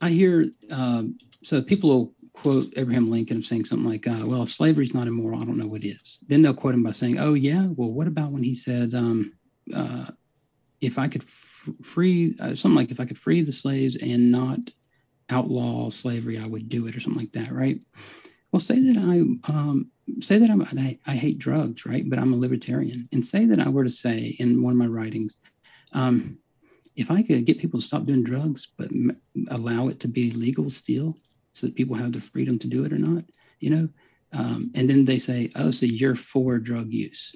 I 0.00 0.10
hear 0.10 0.50
um, 0.70 1.18
so 1.42 1.60
people 1.62 1.90
will 1.90 2.14
quote 2.32 2.72
Abraham 2.76 3.10
Lincoln 3.10 3.42
saying 3.42 3.66
something 3.66 3.88
like, 3.88 4.06
uh, 4.06 4.24
"Well, 4.24 4.42
if 4.42 4.50
slavery's 4.50 4.94
not 4.94 5.06
immoral, 5.06 5.40
I 5.40 5.44
don't 5.44 5.58
know 5.58 5.66
what 5.66 5.84
is." 5.84 6.18
Then 6.28 6.42
they'll 6.42 6.54
quote 6.54 6.74
him 6.74 6.82
by 6.82 6.92
saying, 6.92 7.18
"Oh 7.18 7.34
yeah, 7.34 7.66
well, 7.76 7.92
what 7.92 8.06
about 8.06 8.32
when 8.32 8.42
he 8.42 8.54
said, 8.54 8.94
um, 8.94 9.32
uh, 9.74 10.10
if 10.80 10.98
I 10.98 11.08
could 11.08 11.22
f- 11.22 11.68
free 11.82 12.34
uh, 12.40 12.54
something 12.54 12.76
like 12.76 12.90
if 12.90 13.00
I 13.00 13.04
could 13.04 13.18
free 13.18 13.42
the 13.42 13.52
slaves 13.52 13.96
and 13.96 14.30
not 14.32 14.58
outlaw 15.28 15.90
slavery, 15.90 16.38
I 16.38 16.46
would 16.46 16.68
do 16.68 16.86
it, 16.86 16.96
or 16.96 17.00
something 17.00 17.20
like 17.20 17.32
that, 17.32 17.52
right?" 17.52 17.84
Well, 18.52 18.60
say 18.60 18.78
that 18.80 18.98
I 18.98 19.50
um, 19.50 19.90
say 20.20 20.38
that 20.38 20.50
I'm, 20.50 20.62
I, 20.62 20.98
I, 21.06 21.16
hate 21.16 21.38
drugs, 21.38 21.86
right? 21.86 22.08
But 22.08 22.18
I'm 22.18 22.34
a 22.34 22.36
libertarian, 22.36 23.08
and 23.12 23.24
say 23.24 23.46
that 23.46 23.60
I 23.60 23.68
were 23.70 23.84
to 23.84 23.90
say 23.90 24.36
in 24.38 24.62
one 24.62 24.72
of 24.72 24.78
my 24.78 24.86
writings, 24.86 25.38
um, 25.94 26.38
if 26.94 27.10
I 27.10 27.22
could 27.22 27.46
get 27.46 27.58
people 27.58 27.80
to 27.80 27.86
stop 27.86 28.04
doing 28.04 28.22
drugs, 28.22 28.68
but 28.76 28.92
m- 28.92 29.18
allow 29.48 29.88
it 29.88 30.00
to 30.00 30.08
be 30.08 30.30
legal 30.32 30.68
still, 30.68 31.16
so 31.54 31.66
that 31.66 31.76
people 31.76 31.96
have 31.96 32.12
the 32.12 32.20
freedom 32.20 32.58
to 32.58 32.66
do 32.66 32.84
it 32.84 32.92
or 32.92 32.98
not, 32.98 33.24
you 33.60 33.70
know, 33.70 33.88
um, 34.34 34.70
and 34.74 34.88
then 34.88 35.06
they 35.06 35.18
say, 35.18 35.50
oh, 35.56 35.70
so 35.70 35.86
you're 35.86 36.16
for 36.16 36.58
drug 36.58 36.92
use. 36.92 37.34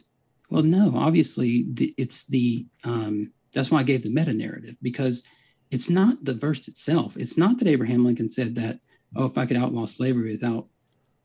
Well, 0.50 0.62
no, 0.62 0.92
obviously 0.96 1.66
the, 1.72 1.94
it's 1.96 2.26
the 2.26 2.66
um, 2.84 3.24
that's 3.54 3.70
why 3.70 3.80
I 3.80 3.84
gave 3.84 4.02
the 4.02 4.10
meta 4.10 4.34
narrative 4.34 4.76
because 4.82 5.22
it's 5.70 5.88
not 5.88 6.24
the 6.24 6.34
verse 6.34 6.68
itself. 6.68 7.16
It's 7.16 7.38
not 7.38 7.58
that 7.58 7.68
Abraham 7.68 8.04
Lincoln 8.04 8.28
said 8.28 8.54
that 8.56 8.78
oh, 9.16 9.24
if 9.24 9.38
I 9.38 9.46
could 9.46 9.56
outlaw 9.56 9.86
slavery 9.86 10.30
without 10.32 10.68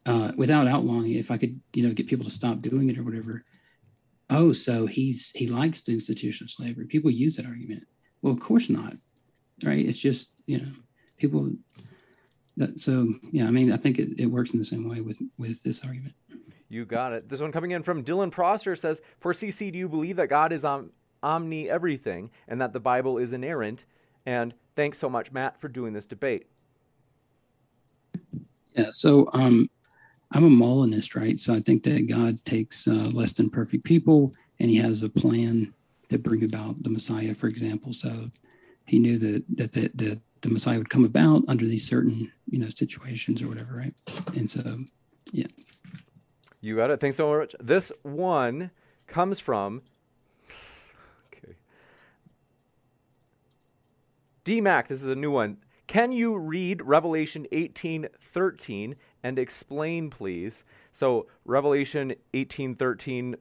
uh, 0.06 0.32
without 0.36 0.68
outlawing 0.68 1.12
it, 1.12 1.18
if 1.18 1.32
I 1.32 1.38
could, 1.38 1.60
you 1.74 1.88
know, 1.88 1.94
get 1.94 2.08
people 2.08 2.26
to 2.26 2.32
stop 2.32 2.62
doing 2.62 2.90
it 2.90 2.98
or 2.98 3.04
whatever. 3.04 3.44
Oh, 4.30 4.54
so 4.54 4.86
he's 4.86 5.32
he 5.32 5.48
likes 5.48 5.82
the 5.82 5.92
institution 5.92 6.46
of 6.46 6.52
slavery. 6.52 6.86
People 6.88 7.12
use 7.12 7.36
that 7.36 7.46
argument. 7.46 7.86
Well, 8.22 8.34
of 8.34 8.40
course 8.40 8.70
not, 8.70 8.94
right? 9.64 9.86
It's 9.86 9.98
just 9.98 10.32
you 10.46 10.60
know, 10.60 10.70
people. 11.18 11.52
That, 12.58 12.80
so 12.80 13.08
yeah, 13.32 13.48
I 13.48 13.52
mean, 13.52 13.72
I 13.72 13.78
think 13.78 14.00
it, 14.00 14.20
it 14.20 14.26
works 14.26 14.52
in 14.52 14.60
the 14.60 14.66
same 14.66 14.90
way 14.90 15.02
with 15.02 15.22
with 15.38 15.62
this 15.64 15.84
argument. 15.86 16.14
You 16.70 16.86
got 16.86 17.12
it. 17.12 17.28
This 17.28 17.42
one 17.42 17.52
coming 17.52 17.72
in 17.72 17.84
from 17.84 18.04
Dylan 18.04 18.32
Prosser 18.32 18.76
says, 18.76 19.02
"For 19.20 19.34
CC, 19.34 19.72
do 19.72 19.78
you 19.78 19.90
believe 19.90 20.16
that 20.16 20.28
God 20.28 20.54
is 20.54 20.64
om- 20.64 20.92
omni 21.22 21.70
everything 21.70 22.32
and 22.48 22.62
that 22.62 22.74
the 22.74 22.80
Bible 22.80 23.18
is 23.18 23.34
inerrant?" 23.34 23.86
And 24.26 24.54
thanks 24.76 24.98
so 24.98 25.10
much, 25.10 25.32
Matt, 25.32 25.60
for 25.60 25.68
doing 25.68 25.94
this 25.94 26.06
debate. 26.06 26.48
Yeah. 28.76 28.92
So 28.92 29.30
um, 29.34 29.70
I'm 30.32 30.46
a 30.46 30.50
Molinist, 30.50 31.16
right? 31.16 31.40
So 31.40 31.54
I 31.54 31.60
think 31.60 31.84
that 31.84 32.08
God 32.08 32.44
takes 32.46 32.88
uh, 32.88 33.10
less 33.12 33.34
than 33.34 33.50
perfect 33.50 33.84
people 33.84 34.32
and 34.60 34.70
he 34.70 34.78
has 34.78 35.04
a 35.04 35.10
plan 35.10 35.74
to 36.10 36.20
bring 36.20 36.44
about 36.44 36.84
the 36.84 36.90
Messiah, 36.90 37.34
for 37.34 37.48
example. 37.48 37.94
So 37.94 38.30
he 38.86 39.00
knew 39.00 39.18
that 39.18 39.44
that 39.58 39.72
that, 39.74 39.98
that 39.98 40.22
the 40.42 40.50
Messiah 40.50 40.78
would 40.78 40.90
come 40.90 41.06
about 41.06 41.44
under 41.48 41.66
these 41.66 41.88
certain 41.88 42.32
you 42.48 42.60
know 42.60 42.70
situations 42.70 43.42
or 43.42 43.48
whatever, 43.48 43.76
right? 43.76 43.94
And 44.36 44.50
so, 44.50 44.78
yeah. 45.32 45.48
You 46.60 46.76
got 46.76 46.92
it. 46.92 47.00
Thanks 47.00 47.18
so 47.18 47.36
much. 47.36 47.56
This 47.60 47.92
one 48.04 48.72
comes 49.08 49.40
from 49.40 49.82
okay. 51.28 51.56
DMAC, 54.46 54.88
this 54.88 55.02
is 55.02 55.08
a 55.08 55.16
new 55.16 55.32
one. 55.32 55.58
Can 55.88 56.12
you 56.12 56.38
read 56.38 56.82
Revelation 56.84 57.48
18:13 57.52 58.96
and 59.24 59.40
explain 59.40 60.10
please? 60.10 60.64
So, 60.92 61.28
Revelation 61.46 62.16
18:13 62.34 63.36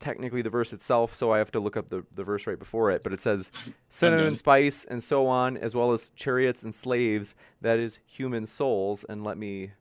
technically 0.00 0.42
the 0.42 0.50
verse 0.50 0.72
itself, 0.72 1.14
so 1.14 1.32
I 1.32 1.38
have 1.38 1.50
to 1.52 1.60
look 1.60 1.76
up 1.76 1.88
the, 1.88 2.04
the 2.14 2.24
verse 2.24 2.46
right 2.46 2.58
before 2.58 2.90
it, 2.90 3.02
but 3.02 3.12
it 3.12 3.20
says 3.20 3.50
cinnamon 3.88 4.26
and 4.26 4.38
spice 4.38 4.84
and 4.84 5.02
so 5.02 5.26
on, 5.26 5.56
as 5.56 5.74
well 5.74 5.92
as 5.92 6.10
chariots 6.10 6.62
and 6.62 6.74
slaves, 6.74 7.34
that 7.60 7.78
is 7.78 7.98
human 8.06 8.46
souls. 8.46 9.04
And 9.08 9.24
let 9.24 9.38
me 9.38 9.72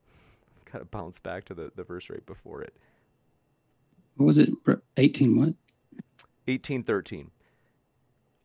kind 0.64 0.82
of 0.82 0.90
bounce 0.90 1.18
back 1.18 1.44
to 1.46 1.54
the, 1.54 1.72
the 1.76 1.84
verse 1.84 2.08
right 2.10 2.24
before 2.24 2.62
it. 2.62 2.74
What 4.16 4.26
was 4.26 4.38
it? 4.38 4.50
18 4.96 5.38
what? 5.38 5.54
1813. 6.46 7.30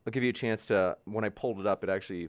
I'll 0.06 0.10
give 0.12 0.22
you 0.22 0.30
a 0.30 0.34
chance 0.34 0.66
to, 0.66 0.96
when 1.04 1.24
I 1.24 1.30
pulled 1.30 1.60
it 1.60 1.66
up, 1.66 1.82
it 1.82 1.90
actually 1.90 2.28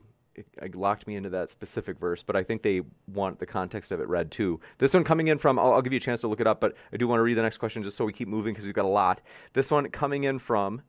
it, 0.60 0.74
locked 0.74 1.06
me 1.06 1.16
into 1.16 1.30
that 1.30 1.50
specific 1.50 1.98
verse, 1.98 2.22
but 2.22 2.36
I 2.36 2.42
think 2.42 2.62
they 2.62 2.82
want 3.06 3.38
the 3.38 3.46
context 3.46 3.92
of 3.92 4.00
it 4.00 4.08
read 4.08 4.30
too. 4.30 4.60
This 4.78 4.94
one 4.94 5.04
coming 5.04 5.28
in 5.28 5.38
from, 5.38 5.58
I'll, 5.58 5.72
I'll 5.72 5.82
give 5.82 5.92
you 5.92 5.98
a 5.98 6.00
chance 6.00 6.20
to 6.22 6.28
look 6.28 6.40
it 6.40 6.46
up, 6.46 6.60
but 6.60 6.74
I 6.92 6.96
do 6.96 7.08
want 7.08 7.18
to 7.18 7.22
read 7.22 7.34
the 7.34 7.42
next 7.42 7.58
question 7.58 7.82
just 7.82 7.96
so 7.96 8.04
we 8.04 8.12
keep 8.12 8.28
moving 8.28 8.54
because 8.54 8.64
we've 8.64 8.74
got 8.74 8.84
a 8.84 8.88
lot. 8.88 9.20
This 9.52 9.70
one 9.70 9.88
coming 9.90 10.24
in 10.24 10.38
from 10.38 10.82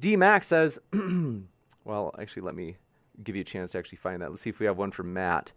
D 0.00 0.16
Max 0.16 0.48
says, 0.48 0.78
well, 1.84 2.14
actually, 2.18 2.42
let 2.42 2.54
me 2.54 2.76
give 3.22 3.36
you 3.36 3.42
a 3.42 3.44
chance 3.44 3.72
to 3.72 3.78
actually 3.78 3.98
find 3.98 4.20
that. 4.22 4.30
Let's 4.30 4.42
see 4.42 4.50
if 4.50 4.58
we 4.58 4.66
have 4.66 4.78
one 4.78 4.90
from 4.90 5.12
Matt. 5.12 5.52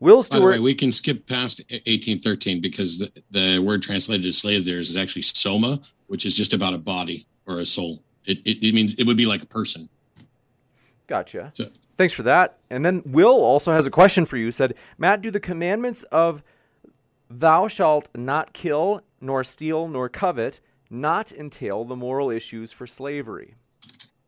Will 0.00 0.22
Stewart. 0.22 0.40
By 0.40 0.46
the 0.46 0.52
way, 0.52 0.60
we 0.60 0.74
can 0.74 0.92
skip 0.92 1.26
past 1.26 1.60
1813 1.70 2.60
because 2.60 3.00
the, 3.00 3.22
the 3.30 3.58
word 3.58 3.82
translated 3.82 4.24
as 4.26 4.38
slave 4.38 4.64
there 4.64 4.78
is 4.78 4.96
actually 4.96 5.22
soma, 5.22 5.80
which 6.06 6.24
is 6.24 6.36
just 6.36 6.52
about 6.52 6.74
a 6.74 6.78
body 6.78 7.26
or 7.46 7.58
a 7.58 7.66
soul. 7.66 8.02
It, 8.24 8.38
it, 8.44 8.64
it 8.64 8.74
means 8.74 8.94
it 8.94 9.06
would 9.06 9.16
be 9.16 9.26
like 9.26 9.42
a 9.42 9.46
person. 9.46 9.88
Gotcha. 11.08 11.50
So, 11.54 11.66
Thanks 11.96 12.14
for 12.14 12.22
that. 12.22 12.58
And 12.70 12.84
then 12.84 13.02
Will 13.04 13.42
also 13.42 13.72
has 13.72 13.86
a 13.86 13.90
question 13.90 14.24
for 14.24 14.36
you. 14.36 14.52
Said, 14.52 14.74
Matt, 14.98 15.20
do 15.22 15.30
the 15.30 15.40
commandments 15.40 16.04
of 16.04 16.44
thou 17.28 17.66
shalt 17.66 18.08
not 18.14 18.52
kill, 18.52 19.02
nor 19.20 19.42
steal, 19.42 19.88
nor 19.88 20.08
covet 20.08 20.60
not 20.90 21.32
entail 21.32 21.84
the 21.84 21.96
moral 21.96 22.30
issues 22.30 22.70
for 22.70 22.86
slavery? 22.86 23.54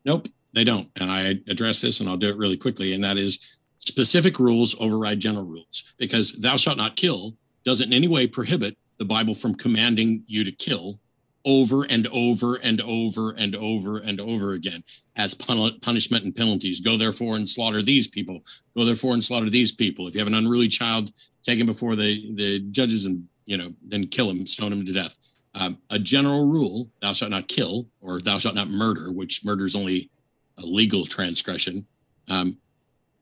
Nope, 0.05 0.29
they 0.53 0.65
don't. 0.65 0.91
And 1.01 1.11
I 1.11 1.41
address 1.49 1.81
this 1.81 2.01
and 2.01 2.09
I'll 2.09 2.17
do 2.17 2.29
it 2.29 2.37
really 2.37 2.57
quickly. 2.57 2.93
And 2.95 3.05
that 3.05 3.19
is 3.19 3.59
specific 3.79 4.39
rules 4.39 4.75
override 4.81 5.21
general 5.21 5.45
rules 5.45 5.95
because 5.99 6.33
thou 6.33 6.57
shalt 6.57 6.77
not 6.77 6.97
kill 6.97 7.35
doesn't 7.65 7.89
in 7.89 7.93
any 7.93 8.09
way 8.09 8.27
prohibit 8.27 8.77
the 8.97 9.05
Bible 9.05 9.35
from 9.35 9.55
commanding 9.55 10.23
you 10.27 10.45
to 10.45 10.53
kill 10.53 10.99
over 11.45 11.85
and 11.85 12.07
over 12.09 12.57
and 12.57 12.81
over 12.83 13.31
and 13.33 13.57
over 13.57 13.99
and 13.99 14.21
over 14.21 14.53
again 14.53 14.83
as 15.17 15.35
pun- 15.35 15.79
punishment 15.81 16.25
and 16.25 16.35
penalties. 16.35 16.81
Go 16.81 16.97
therefore 16.97 17.37
and 17.37 17.49
slaughter 17.49 17.83
these 17.83 18.07
people. 18.07 18.41
Go 18.77 18.85
therefore 18.85 19.15
and 19.15 19.25
slaughter 19.25 19.51
these 19.51 19.73
people. 19.73 20.07
If 20.07 20.15
you 20.15 20.21
have 20.21 20.29
an 20.29 20.35
unruly 20.35 20.69
child, 20.69 21.13
take 21.43 21.59
him 21.59 21.67
before 21.67 21.97
the 21.97 22.35
the 22.35 22.61
judges 22.71 23.05
and 23.05 23.27
you 23.47 23.57
know 23.57 23.73
then 23.83 24.07
kill 24.07 24.31
him, 24.31 24.47
stone 24.47 24.73
him 24.73 24.85
to 24.85 24.93
death. 24.93 25.19
Um, 25.55 25.79
a 25.91 25.99
general 25.99 26.47
rule: 26.47 26.89
thou 27.01 27.13
shalt 27.13 27.31
not 27.31 27.49
kill, 27.49 27.87
or 28.01 28.21
thou 28.21 28.39
shalt 28.39 28.55
not 28.55 28.69
murder, 28.69 29.11
which 29.11 29.45
murder 29.45 29.65
is 29.65 29.77
only 29.77 30.11
a 30.59 30.63
legal 30.63 31.07
transgression. 31.07 31.87
Um, 32.29 32.59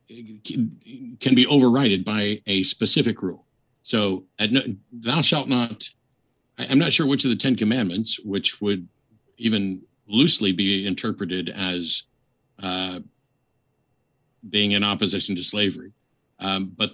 can 0.09 1.35
be 1.35 1.47
overridden 1.47 2.03
by 2.03 2.41
a 2.47 2.63
specific 2.63 3.23
rule. 3.23 3.45
So, 3.83 4.25
no, 4.51 4.63
thou 4.91 5.21
shalt 5.21 5.49
not 5.49 5.89
I'm 6.59 6.79
not 6.79 6.93
sure 6.93 7.07
which 7.07 7.25
of 7.25 7.31
the 7.31 7.37
Ten 7.37 7.55
Commandments, 7.55 8.19
which 8.21 8.61
would 8.61 8.89
even 9.37 9.83
loosely 10.09 10.53
be 10.53 10.87
interpreted 10.87 11.51
as 11.51 12.05
uh, 12.63 13.01
being 14.49 14.73
in 14.73 14.83
opposition 14.83 15.37
to 15.37 15.43
slavery, 15.43 15.93
um, 16.41 16.73
but 16.77 16.93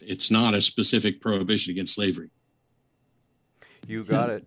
it's 0.00 0.30
not 0.30 0.54
a 0.54 0.60
specific 0.60 1.20
prohibition 1.20 1.70
against 1.70 1.94
slavery. 1.94 2.30
You 3.86 4.00
got 4.00 4.30
it. 4.30 4.44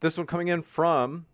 This 0.00 0.16
one 0.16 0.26
coming 0.26 0.48
in 0.48 0.62
from 0.62 1.26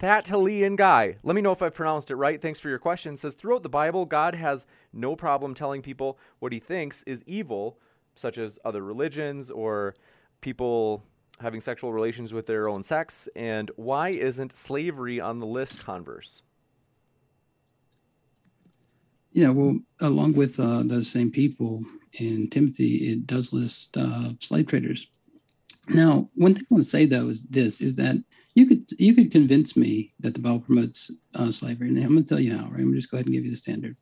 Thatalian 0.00 0.76
Guy. 0.76 1.16
Let 1.22 1.36
me 1.36 1.42
know 1.42 1.52
if 1.52 1.62
I 1.62 1.68
pronounced 1.68 2.10
it 2.10 2.16
right. 2.16 2.40
Thanks 2.40 2.58
for 2.58 2.68
your 2.68 2.78
question. 2.78 3.14
It 3.14 3.20
says 3.20 3.34
throughout 3.34 3.62
the 3.62 3.68
Bible, 3.68 4.04
God 4.04 4.34
has 4.34 4.66
no 4.92 5.14
problem 5.14 5.54
telling 5.54 5.82
people 5.82 6.18
what 6.38 6.52
he 6.52 6.58
thinks 6.58 7.02
is 7.04 7.22
evil 7.26 7.78
such 8.14 8.38
as 8.38 8.58
other 8.64 8.82
religions 8.82 9.50
or 9.50 9.94
people 10.40 11.02
having 11.40 11.60
sexual 11.60 11.92
relations 11.92 12.32
with 12.32 12.46
their 12.46 12.68
own 12.68 12.82
sex? 12.82 13.28
And 13.36 13.70
why 13.76 14.10
isn't 14.10 14.56
slavery 14.56 15.20
on 15.20 15.38
the 15.38 15.46
list, 15.46 15.78
Converse? 15.78 16.42
Yeah, 19.32 19.50
well, 19.50 19.78
along 20.00 20.34
with 20.34 20.60
uh, 20.60 20.82
those 20.84 21.10
same 21.10 21.30
people 21.30 21.82
in 22.14 22.48
Timothy, 22.50 23.10
it 23.10 23.26
does 23.26 23.52
list 23.52 23.96
uh, 23.96 24.32
slave 24.38 24.66
traders. 24.66 25.06
Now, 25.88 26.28
one 26.36 26.54
thing 26.54 26.64
I 26.70 26.74
want 26.74 26.84
to 26.84 26.90
say 26.90 27.06
though 27.06 27.28
is 27.28 27.42
this: 27.44 27.80
is 27.80 27.96
that 27.96 28.22
you 28.54 28.66
could 28.66 28.84
you 28.98 29.14
could 29.14 29.32
convince 29.32 29.76
me 29.76 30.10
that 30.20 30.34
the 30.34 30.40
Bible 30.40 30.60
promotes 30.60 31.10
uh, 31.34 31.50
slavery, 31.50 31.88
and 31.88 31.98
I'm 31.98 32.10
going 32.10 32.22
to 32.22 32.28
tell 32.28 32.40
you 32.40 32.56
how. 32.56 32.64
Right? 32.64 32.74
I'm 32.74 32.84
going 32.84 32.92
to 32.92 32.98
just 32.98 33.10
go 33.10 33.16
ahead 33.16 33.26
and 33.26 33.34
give 33.34 33.44
you 33.44 33.50
the 33.50 33.56
standard. 33.56 33.96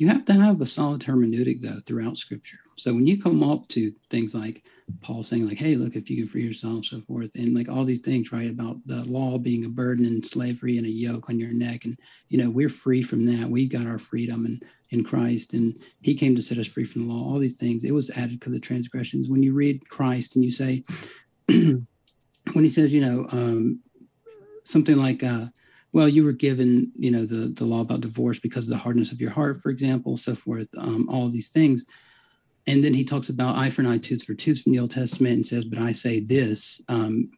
You 0.00 0.08
have 0.08 0.24
to 0.24 0.32
have 0.32 0.62
a 0.62 0.66
solid 0.66 1.02
hermeneutic 1.02 1.60
though 1.60 1.78
throughout 1.84 2.16
Scripture. 2.16 2.56
So 2.78 2.94
when 2.94 3.06
you 3.06 3.20
come 3.20 3.42
up 3.42 3.68
to 3.68 3.92
things 4.08 4.34
like 4.34 4.66
Paul 5.02 5.22
saying 5.22 5.46
like, 5.46 5.58
"Hey, 5.58 5.74
look, 5.76 5.94
if 5.94 6.08
you 6.08 6.16
can 6.16 6.26
free 6.26 6.42
yourself," 6.42 6.86
so 6.86 7.02
forth, 7.02 7.34
and 7.34 7.52
like 7.52 7.68
all 7.68 7.84
these 7.84 8.00
things, 8.00 8.32
right, 8.32 8.48
about 8.48 8.78
the 8.86 9.04
law 9.04 9.36
being 9.36 9.66
a 9.66 9.68
burden 9.68 10.06
and 10.06 10.24
slavery 10.24 10.78
and 10.78 10.86
a 10.86 10.90
yoke 10.90 11.28
on 11.28 11.38
your 11.38 11.52
neck, 11.52 11.84
and 11.84 11.98
you 12.28 12.38
know 12.42 12.48
we're 12.48 12.70
free 12.70 13.02
from 13.02 13.26
that. 13.26 13.50
We 13.50 13.66
got 13.68 13.86
our 13.86 13.98
freedom 13.98 14.46
and 14.46 14.64
in 14.88 15.04
Christ, 15.04 15.52
and 15.52 15.78
He 16.00 16.14
came 16.14 16.34
to 16.34 16.40
set 16.40 16.56
us 16.56 16.66
free 16.66 16.86
from 16.86 17.06
the 17.06 17.12
law. 17.12 17.22
All 17.22 17.38
these 17.38 17.58
things, 17.58 17.84
it 17.84 17.92
was 17.92 18.08
added 18.08 18.40
to 18.40 18.48
the 18.48 18.58
transgressions. 18.58 19.28
When 19.28 19.42
you 19.42 19.52
read 19.52 19.86
Christ 19.90 20.34
and 20.34 20.42
you 20.42 20.50
say, 20.50 20.82
when 21.46 21.86
He 22.54 22.70
says, 22.70 22.94
you 22.94 23.02
know, 23.02 23.26
um, 23.32 23.82
something 24.64 24.96
like. 24.96 25.22
Uh, 25.22 25.48
well, 25.92 26.08
you 26.08 26.24
were 26.24 26.32
given, 26.32 26.92
you 26.94 27.10
know, 27.10 27.26
the, 27.26 27.48
the 27.48 27.64
law 27.64 27.80
about 27.80 28.00
divorce 28.00 28.38
because 28.38 28.66
of 28.66 28.72
the 28.72 28.78
hardness 28.78 29.10
of 29.10 29.20
your 29.20 29.30
heart, 29.30 29.56
for 29.60 29.70
example, 29.70 30.16
so 30.16 30.34
forth, 30.34 30.68
um, 30.78 31.08
all 31.08 31.28
these 31.28 31.50
things. 31.50 31.84
And 32.66 32.84
then 32.84 32.94
he 32.94 33.04
talks 33.04 33.28
about 33.28 33.56
eye 33.56 33.70
for 33.70 33.82
an 33.82 33.88
eye, 33.88 33.98
tooth 33.98 34.24
for 34.24 34.34
tooth 34.34 34.62
from 34.62 34.72
the 34.72 34.78
Old 34.78 34.92
Testament 34.92 35.34
and 35.34 35.46
says, 35.46 35.64
but 35.64 35.78
I 35.78 35.92
say 35.92 36.20
this. 36.20 36.80
Um, 36.88 37.30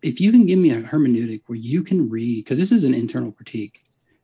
if 0.00 0.20
you 0.20 0.30
can 0.32 0.46
give 0.46 0.58
me 0.58 0.70
a 0.70 0.80
hermeneutic 0.80 1.42
where 1.46 1.58
you 1.58 1.82
can 1.82 2.08
read, 2.08 2.44
because 2.44 2.58
this 2.58 2.72
is 2.72 2.84
an 2.84 2.94
internal 2.94 3.32
critique 3.32 3.82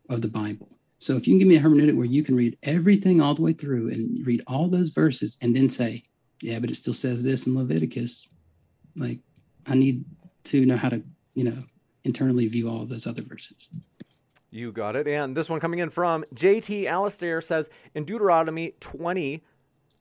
of 0.09 0.23
the 0.23 0.29
Bible. 0.29 0.71
So 0.99 1.15
if 1.17 1.27
you 1.27 1.35
can 1.35 1.39
give 1.41 1.49
me 1.49 1.57
a 1.57 1.61
hermeneutic 1.61 1.97
where 1.97 2.07
you 2.07 2.23
can 2.23 2.37
read 2.37 2.57
everything 2.63 3.21
all 3.21 3.35
the 3.35 3.43
way 3.43 3.53
through 3.53 3.91
and 3.91 4.27
read 4.27 4.43
all 4.47 4.69
those 4.69 4.89
verses 4.89 5.37
and 5.43 5.55
then 5.55 5.69
say, 5.69 6.03
yeah, 6.41 6.59
but 6.59 6.71
it 6.71 6.77
still 6.77 6.95
says 6.95 7.23
this 7.23 7.47
in 7.47 7.55
Leviticus. 7.55 8.27
Like, 8.95 9.19
I 9.67 9.75
need 9.75 10.05
to 10.45 10.65
know 10.65 10.77
how 10.77 10.89
to, 10.89 11.03
you 11.35 11.45
know, 11.45 11.59
internally 12.07 12.47
view 12.47 12.69
all 12.69 12.83
of 12.83 12.89
those 12.89 13.07
other 13.07 13.23
verses. 13.23 13.69
You 14.51 14.73
got 14.73 14.97
it. 14.97 15.07
And 15.07 15.37
this 15.37 15.51
one 15.51 15.61
coming 15.61 15.81
in 15.81 15.91
from 15.91 16.25
JT 16.35 16.87
Alistair 16.87 17.43
says 17.43 17.69
in 17.95 18.05
Deuteronomy 18.05 18.75
20, 18.81 19.45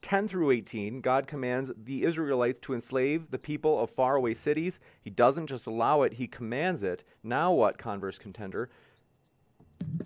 10 0.02 0.28
through 0.28 0.52
18, 0.52 1.02
God 1.02 1.28
commands 1.28 1.72
the 1.84 2.04
Israelites 2.04 2.60
to 2.60 2.74
enslave 2.74 3.30
the 3.32 3.40
people 3.40 3.80
of 3.82 3.90
faraway 3.90 4.36
cities. 4.36 4.80
He 5.02 5.10
doesn't 5.10 5.48
just 5.48 5.68
allow 5.68 6.04
it, 6.04 6.14
he 6.14 6.28
commands 6.28 6.84
it. 6.84 7.04
Now 7.24 7.52
what, 7.52 7.78
converse 7.78 8.18
contender? 8.18 8.70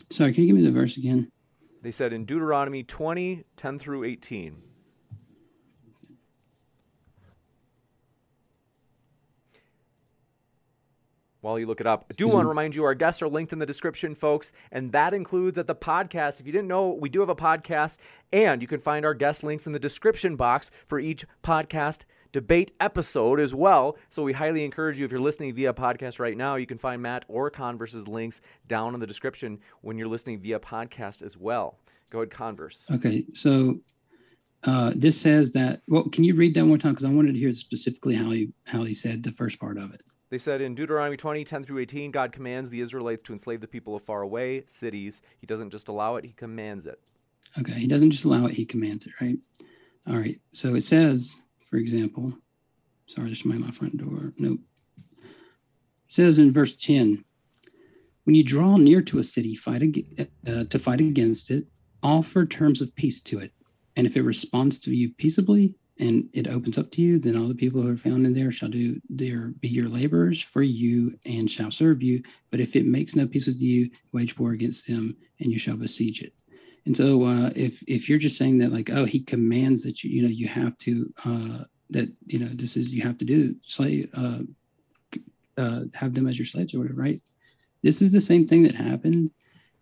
Sorry, 0.10 0.34
can 0.34 0.44
you 0.44 0.54
give 0.54 0.56
me 0.56 0.66
the 0.66 0.72
verse 0.72 0.98
again? 0.98 1.30
They 1.82 1.92
said 1.92 2.14
in 2.14 2.26
Deuteronomy 2.26 2.84
20, 2.84 3.44
10 3.58 3.80
through 3.80 4.06
18. 4.06 4.56
While 11.42 11.58
you 11.58 11.66
look 11.66 11.82
it 11.82 11.88
up. 11.88 12.06
I 12.10 12.14
do 12.14 12.26
mm-hmm. 12.26 12.34
want 12.34 12.44
to 12.46 12.50
remind 12.50 12.76
you 12.76 12.84
our 12.84 12.96
guests 12.96 13.22
are 13.22 13.30
linked 13.30 13.54
in 13.54 13.60
the 13.60 13.66
description, 13.66 14.16
folks, 14.16 14.54
and 14.72 14.92
that 14.92 15.14
includes 15.14 15.58
at 15.58 15.68
the 15.68 15.76
podcast. 15.76 16.40
If 16.40 16.46
you 16.46 16.52
didn't 16.52 16.68
know, 16.68 16.90
we 16.90 17.10
do 17.10 17.20
have 17.20 17.30
a 17.30 17.36
podcast, 17.36 17.98
and 18.32 18.62
you 18.62 18.68
can 18.68 18.80
find 18.80 19.06
our 19.06 19.14
guest 19.14 19.44
links 19.44 19.66
in 19.68 19.74
the 19.74 19.80
description 19.80 20.36
box 20.36 20.72
for 20.88 21.00
each 21.00 21.26
podcast 21.44 22.04
debate 22.32 22.72
episode 22.80 23.40
as 23.40 23.56
well. 23.56 23.98
So 24.08 24.24
we 24.24 24.34
highly 24.34 24.64
encourage 24.64 25.00
you, 25.00 25.06
if 25.06 25.12
you're 25.12 25.20
listening 25.20 25.54
via 25.54 25.74
podcast 25.74 26.20
right 26.20 26.38
now, 26.38 26.56
you 26.56 26.68
can 26.68 26.78
find 26.78 27.02
Matt 27.02 27.26
or 27.28 27.50
Converse's 27.50 28.08
links 28.08 28.42
down 28.68 28.94
in 28.94 29.00
the 29.00 29.08
description 29.08 29.60
when 29.82 29.98
you're 29.98 30.08
listening 30.08 30.40
via 30.40 30.60
podcast 30.60 31.24
as 31.24 31.38
well. 31.38 31.80
Go 32.12 32.20
ahead, 32.20 32.32
Converse. 32.32 32.86
Okay, 32.92 33.26
so 33.34 33.80
uh, 34.64 34.94
this 34.96 35.20
says 35.20 35.52
that. 35.52 35.82
Well, 35.88 36.10
can 36.10 36.24
you 36.24 36.36
read 36.36 36.54
that 36.56 36.66
one 36.66 36.80
time? 36.80 36.94
Because 36.94 37.06
I 37.10 37.14
wanted 37.14 37.34
to 37.34 37.40
hear 37.40 37.54
specifically 37.54 38.16
how 38.16 38.32
he 38.32 38.52
how 38.68 38.84
he 38.84 38.94
said 38.94 39.24
the 39.24 39.32
first 39.32 39.60
part 39.60 39.78
of 39.78 39.94
it. 39.94 40.02
They 40.30 40.38
said 40.38 40.62
in 40.62 40.76
Deuteronomy 40.76 41.18
20, 41.18 41.44
10 41.44 41.64
through 41.64 41.80
18, 41.80 42.12
God 42.12 42.32
commands 42.32 42.70
the 42.70 42.82
Israelites 42.82 43.24
to 43.24 43.34
enslave 43.34 43.62
the 43.62 43.68
people 43.68 43.96
of 43.96 44.04
far 44.04 44.22
away 44.22 44.64
cities. 44.68 45.22
He 45.40 45.48
doesn't 45.48 45.72
just 45.72 45.88
allow 45.88 46.18
it, 46.18 46.26
he 46.26 46.34
commands 46.34 46.86
it. 46.86 47.00
Okay, 47.60 47.74
he 47.74 47.88
doesn't 47.88 48.12
just 48.12 48.26
allow 48.26 48.46
it, 48.46 48.54
he 48.54 48.66
commands 48.66 49.08
it, 49.08 49.14
right? 49.20 49.38
All 50.08 50.18
right, 50.18 50.40
so 50.52 50.76
it 50.76 50.82
says, 50.82 51.42
for 51.68 51.78
example, 51.78 52.32
sorry, 53.08 53.28
there's 53.28 53.42
somebody 53.42 53.62
at 53.62 53.68
my 53.68 53.72
front 53.72 53.98
door. 53.98 54.34
Nope. 54.38 54.60
It 55.20 55.26
says 56.08 56.38
in 56.38 56.52
verse 56.52 56.76
10, 56.76 57.24
when 58.26 58.36
you 58.36 58.44
draw 58.44 58.78
near 58.78 59.02
to 59.02 59.18
a 59.18 59.24
city 59.24 59.56
fight 59.56 59.82
ag- 59.82 60.30
uh, 60.48 60.66
to 60.66 60.78
fight 60.78 61.02
against 61.02 61.50
it, 61.50 61.68
offer 62.04 62.46
terms 62.46 62.82
of 62.82 62.96
peace 62.96 63.20
to 63.22 63.40
it. 63.40 63.52
And 63.96 64.06
if 64.06 64.16
it 64.16 64.22
responds 64.22 64.78
to 64.80 64.92
you 64.94 65.10
peaceably, 65.10 65.74
and 66.00 66.30
it 66.34 66.48
opens 66.48 66.78
up 66.78 66.92
to 66.92 67.02
you, 67.02 67.20
then 67.20 67.38
all 67.38 67.48
the 67.48 67.56
people 67.56 67.82
who 67.82 67.92
are 67.92 67.98
found 67.98 68.26
in 68.26 68.34
there 68.34 68.52
shall 68.52 68.70
do 68.70 69.00
there 69.10 69.50
be 69.60 69.68
your 69.68 69.90
laborers 69.90 70.42
for 70.42 70.62
you 70.62 71.18
and 71.26 71.50
shall 71.50 71.72
serve 71.72 72.02
you. 72.02 72.24
But 72.52 72.60
if 72.60 72.76
it 72.76 72.86
makes 72.86 73.16
no 73.16 73.28
peace 73.28 73.48
with 73.48 73.62
you, 73.62 73.90
wage 74.14 74.38
war 74.38 74.52
against 74.52 74.88
them, 74.88 75.16
and 75.40 75.52
you 75.52 75.60
shall 75.60 75.78
besiege 75.78 76.22
it. 76.22 76.34
And 76.86 76.96
so, 76.96 77.24
uh, 77.26 77.52
if 77.56 77.84
if 77.88 78.10
you're 78.10 78.18
just 78.18 78.38
saying 78.38 78.58
that, 78.60 78.72
like, 78.72 78.90
oh, 78.90 79.06
he 79.06 79.20
commands 79.20 79.84
that 79.84 80.04
you, 80.04 80.10
you 80.10 80.22
know, 80.24 80.30
you 80.30 80.48
have 80.48 80.78
to 80.80 81.14
uh, 81.26 81.64
that 81.90 82.10
you 82.26 82.40
know 82.40 82.50
this 82.54 82.78
is 82.78 82.94
you 82.94 83.02
have 83.04 83.18
to 83.18 83.26
do 83.26 83.56
slave 83.64 84.10
uh, 84.14 84.40
uh, 85.58 85.82
have 85.94 86.14
them 86.14 86.28
as 86.28 86.40
your 86.40 86.46
slaves 86.46 86.74
or 86.74 86.80
whatever, 86.80 87.02
right? 87.02 87.22
This 87.84 88.02
is 88.02 88.12
the 88.12 88.22
same 88.22 88.48
thing 88.48 88.64
that 88.64 88.76
happened 88.76 89.32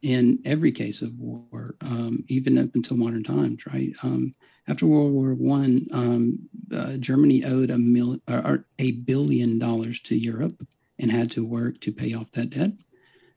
in 0.02 0.40
every 0.46 0.72
case 0.72 1.02
of 1.02 1.18
war, 1.20 1.76
um, 1.82 2.24
even 2.28 2.58
up 2.58 2.70
until 2.76 2.98
modern 2.98 3.24
times, 3.24 3.66
right? 3.68 3.94
Um, 4.04 4.32
after 4.68 4.86
World 4.86 5.14
War 5.14 5.34
One, 5.34 5.88
um, 5.92 6.40
uh, 6.74 6.98
Germany 6.98 7.44
owed 7.46 7.70
a 7.70 7.78
mil 7.78 8.20
a 8.28 8.92
billion 8.92 9.60
dollars 9.60 10.02
to 10.02 10.18
Europe 10.18 10.66
and 11.00 11.12
had 11.12 11.32
to 11.32 11.46
work 11.46 11.80
to 11.82 11.92
pay 11.92 12.14
off 12.14 12.32
that 12.32 12.50
debt. 12.50 12.72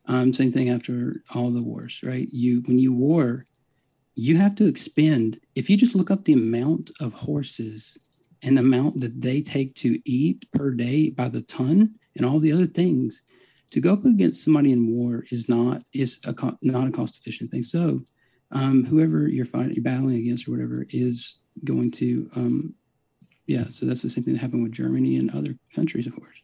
Um, 0.06 0.32
same 0.32 0.50
thing 0.50 0.70
after 0.70 1.22
all 1.34 1.50
the 1.50 1.62
wars, 1.62 2.00
right? 2.02 2.28
You 2.32 2.62
when 2.66 2.78
you 2.78 2.92
war, 2.92 3.44
you 4.14 4.36
have 4.36 4.54
to 4.56 4.66
expend. 4.66 5.40
If 5.54 5.70
you 5.70 5.76
just 5.76 5.94
look 5.94 6.10
up 6.10 6.24
the 6.24 6.32
amount 6.32 6.90
of 7.00 7.12
horses 7.12 7.96
and 8.42 8.56
the 8.56 8.62
amount 8.62 9.00
that 9.00 9.20
they 9.20 9.40
take 9.40 9.74
to 9.76 10.00
eat 10.04 10.46
per 10.52 10.72
day 10.72 11.10
by 11.10 11.28
the 11.28 11.42
ton 11.42 11.94
and 12.16 12.26
all 12.26 12.40
the 12.40 12.52
other 12.52 12.66
things, 12.66 13.22
to 13.70 13.80
go 13.80 13.92
up 13.92 14.04
against 14.04 14.42
somebody 14.42 14.72
in 14.72 14.90
war 14.96 15.24
is 15.30 15.48
not 15.48 15.82
is 15.92 16.18
a 16.24 16.34
not 16.62 16.88
a 16.88 16.90
cost 16.90 17.18
efficient 17.18 17.50
thing. 17.50 17.62
So 17.62 18.00
um, 18.52 18.84
whoever 18.84 19.28
you're 19.28 19.44
fighting, 19.44 19.72
you're 19.72 19.82
battling 19.82 20.16
against 20.16 20.48
or 20.48 20.52
whatever 20.52 20.86
is 20.90 21.36
going 21.64 21.90
to, 21.92 22.28
um, 22.36 22.74
yeah. 23.46 23.64
So 23.70 23.86
that's 23.86 24.02
the 24.02 24.08
same 24.08 24.24
thing 24.24 24.34
that 24.34 24.40
happened 24.40 24.62
with 24.62 24.72
Germany 24.72 25.16
and 25.16 25.30
other 25.30 25.54
countries, 25.74 26.06
of 26.06 26.14
course. 26.14 26.36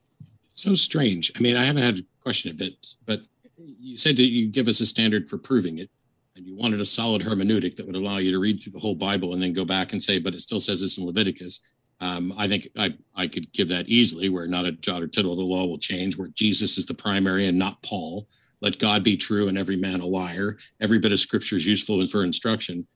So 0.52 0.74
strange. 0.74 1.32
I 1.36 1.40
mean, 1.40 1.56
I 1.56 1.64
haven't 1.64 1.82
had 1.82 1.98
a 1.98 2.22
question 2.22 2.50
of 2.50 2.60
it, 2.60 2.74
but 3.04 3.20
you 3.58 3.96
said 3.96 4.16
that 4.16 4.22
you 4.22 4.48
give 4.48 4.68
us 4.68 4.80
a 4.80 4.86
standard 4.86 5.28
for 5.28 5.38
proving 5.38 5.78
it, 5.78 5.90
and 6.34 6.46
you 6.46 6.56
wanted 6.56 6.80
a 6.80 6.86
solid 6.86 7.22
hermeneutic 7.22 7.76
that 7.76 7.86
would 7.86 7.96
allow 7.96 8.18
you 8.18 8.30
to 8.32 8.38
read 8.38 8.60
through 8.60 8.72
the 8.72 8.78
whole 8.78 8.94
Bible 8.94 9.32
and 9.32 9.42
then 9.42 9.52
go 9.52 9.64
back 9.64 9.92
and 9.92 10.02
say, 10.02 10.18
but 10.18 10.34
it 10.34 10.40
still 10.40 10.60
says 10.60 10.80
this 10.80 10.98
in 10.98 11.06
Leviticus. 11.06 11.60
Um, 12.00 12.34
I 12.36 12.46
think 12.46 12.68
I, 12.76 12.94
I 13.14 13.26
could 13.26 13.50
give 13.52 13.68
that 13.68 13.88
easily, 13.88 14.28
where 14.28 14.46
not 14.46 14.66
a 14.66 14.72
jot 14.72 15.02
or 15.02 15.06
tittle 15.06 15.32
of 15.32 15.38
the 15.38 15.44
law 15.44 15.64
will 15.64 15.78
change, 15.78 16.16
where 16.16 16.28
Jesus 16.28 16.76
is 16.76 16.84
the 16.84 16.94
primary 16.94 17.46
and 17.46 17.58
not 17.58 17.82
Paul. 17.82 18.28
Let 18.60 18.78
God 18.78 19.04
be 19.04 19.16
true 19.16 19.48
and 19.48 19.58
every 19.58 19.76
man 19.76 20.00
a 20.00 20.06
liar. 20.06 20.56
Every 20.80 20.98
bit 20.98 21.12
of 21.12 21.20
scripture 21.20 21.56
is 21.56 21.66
useful 21.66 22.04
for 22.06 22.24
instruction. 22.24 22.86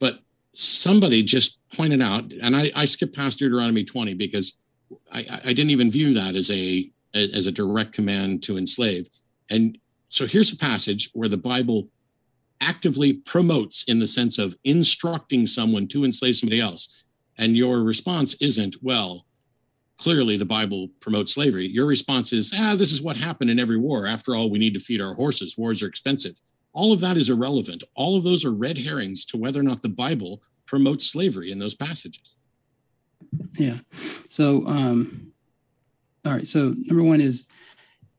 But 0.00 0.18
somebody 0.52 1.22
just 1.22 1.58
pointed 1.72 2.00
out, 2.00 2.32
and 2.42 2.56
I, 2.56 2.72
I 2.74 2.84
skipped 2.84 3.16
past 3.16 3.38
Deuteronomy 3.38 3.84
20 3.84 4.14
because 4.14 4.58
I, 5.12 5.24
I 5.44 5.52
didn't 5.52 5.70
even 5.70 5.90
view 5.90 6.14
that 6.14 6.34
as 6.34 6.50
a 6.50 6.90
as 7.14 7.46
a 7.46 7.52
direct 7.52 7.92
command 7.92 8.42
to 8.42 8.58
enslave. 8.58 9.08
And 9.48 9.78
so 10.08 10.26
here's 10.26 10.52
a 10.52 10.56
passage 10.56 11.10
where 11.12 11.28
the 11.28 11.36
Bible 11.36 11.88
actively 12.60 13.12
promotes 13.12 13.84
in 13.84 14.00
the 14.00 14.08
sense 14.08 14.38
of 14.38 14.56
instructing 14.64 15.46
someone 15.46 15.86
to 15.88 16.04
enslave 16.04 16.36
somebody 16.36 16.60
else. 16.60 17.02
And 17.38 17.56
your 17.56 17.84
response 17.84 18.34
isn't, 18.40 18.76
well, 18.82 19.26
clearly 19.98 20.36
the 20.36 20.44
Bible 20.44 20.88
promotes 21.00 21.34
slavery. 21.34 21.66
Your 21.66 21.86
response 21.86 22.32
is, 22.32 22.52
ah, 22.56 22.74
this 22.76 22.92
is 22.92 23.02
what 23.02 23.16
happened 23.16 23.50
in 23.50 23.58
every 23.58 23.78
war. 23.78 24.06
After 24.06 24.34
all, 24.34 24.50
we 24.50 24.58
need 24.58 24.74
to 24.74 24.80
feed 24.80 25.00
our 25.00 25.14
horses. 25.14 25.56
Wars 25.56 25.82
are 25.82 25.86
expensive. 25.86 26.40
All 26.72 26.92
of 26.92 27.00
that 27.00 27.16
is 27.16 27.30
irrelevant. 27.30 27.84
All 27.94 28.16
of 28.16 28.24
those 28.24 28.44
are 28.44 28.52
red 28.52 28.76
herrings 28.76 29.24
to 29.26 29.36
whether 29.36 29.60
or 29.60 29.62
not 29.62 29.82
the 29.82 29.88
Bible 29.88 30.42
promotes 30.66 31.06
slavery 31.06 31.52
in 31.52 31.58
those 31.58 31.74
passages. 31.74 32.36
Yeah. 33.56 33.78
So, 34.28 34.66
um, 34.66 35.32
all 36.24 36.32
right. 36.32 36.48
So, 36.48 36.74
number 36.76 37.04
one 37.04 37.20
is, 37.20 37.46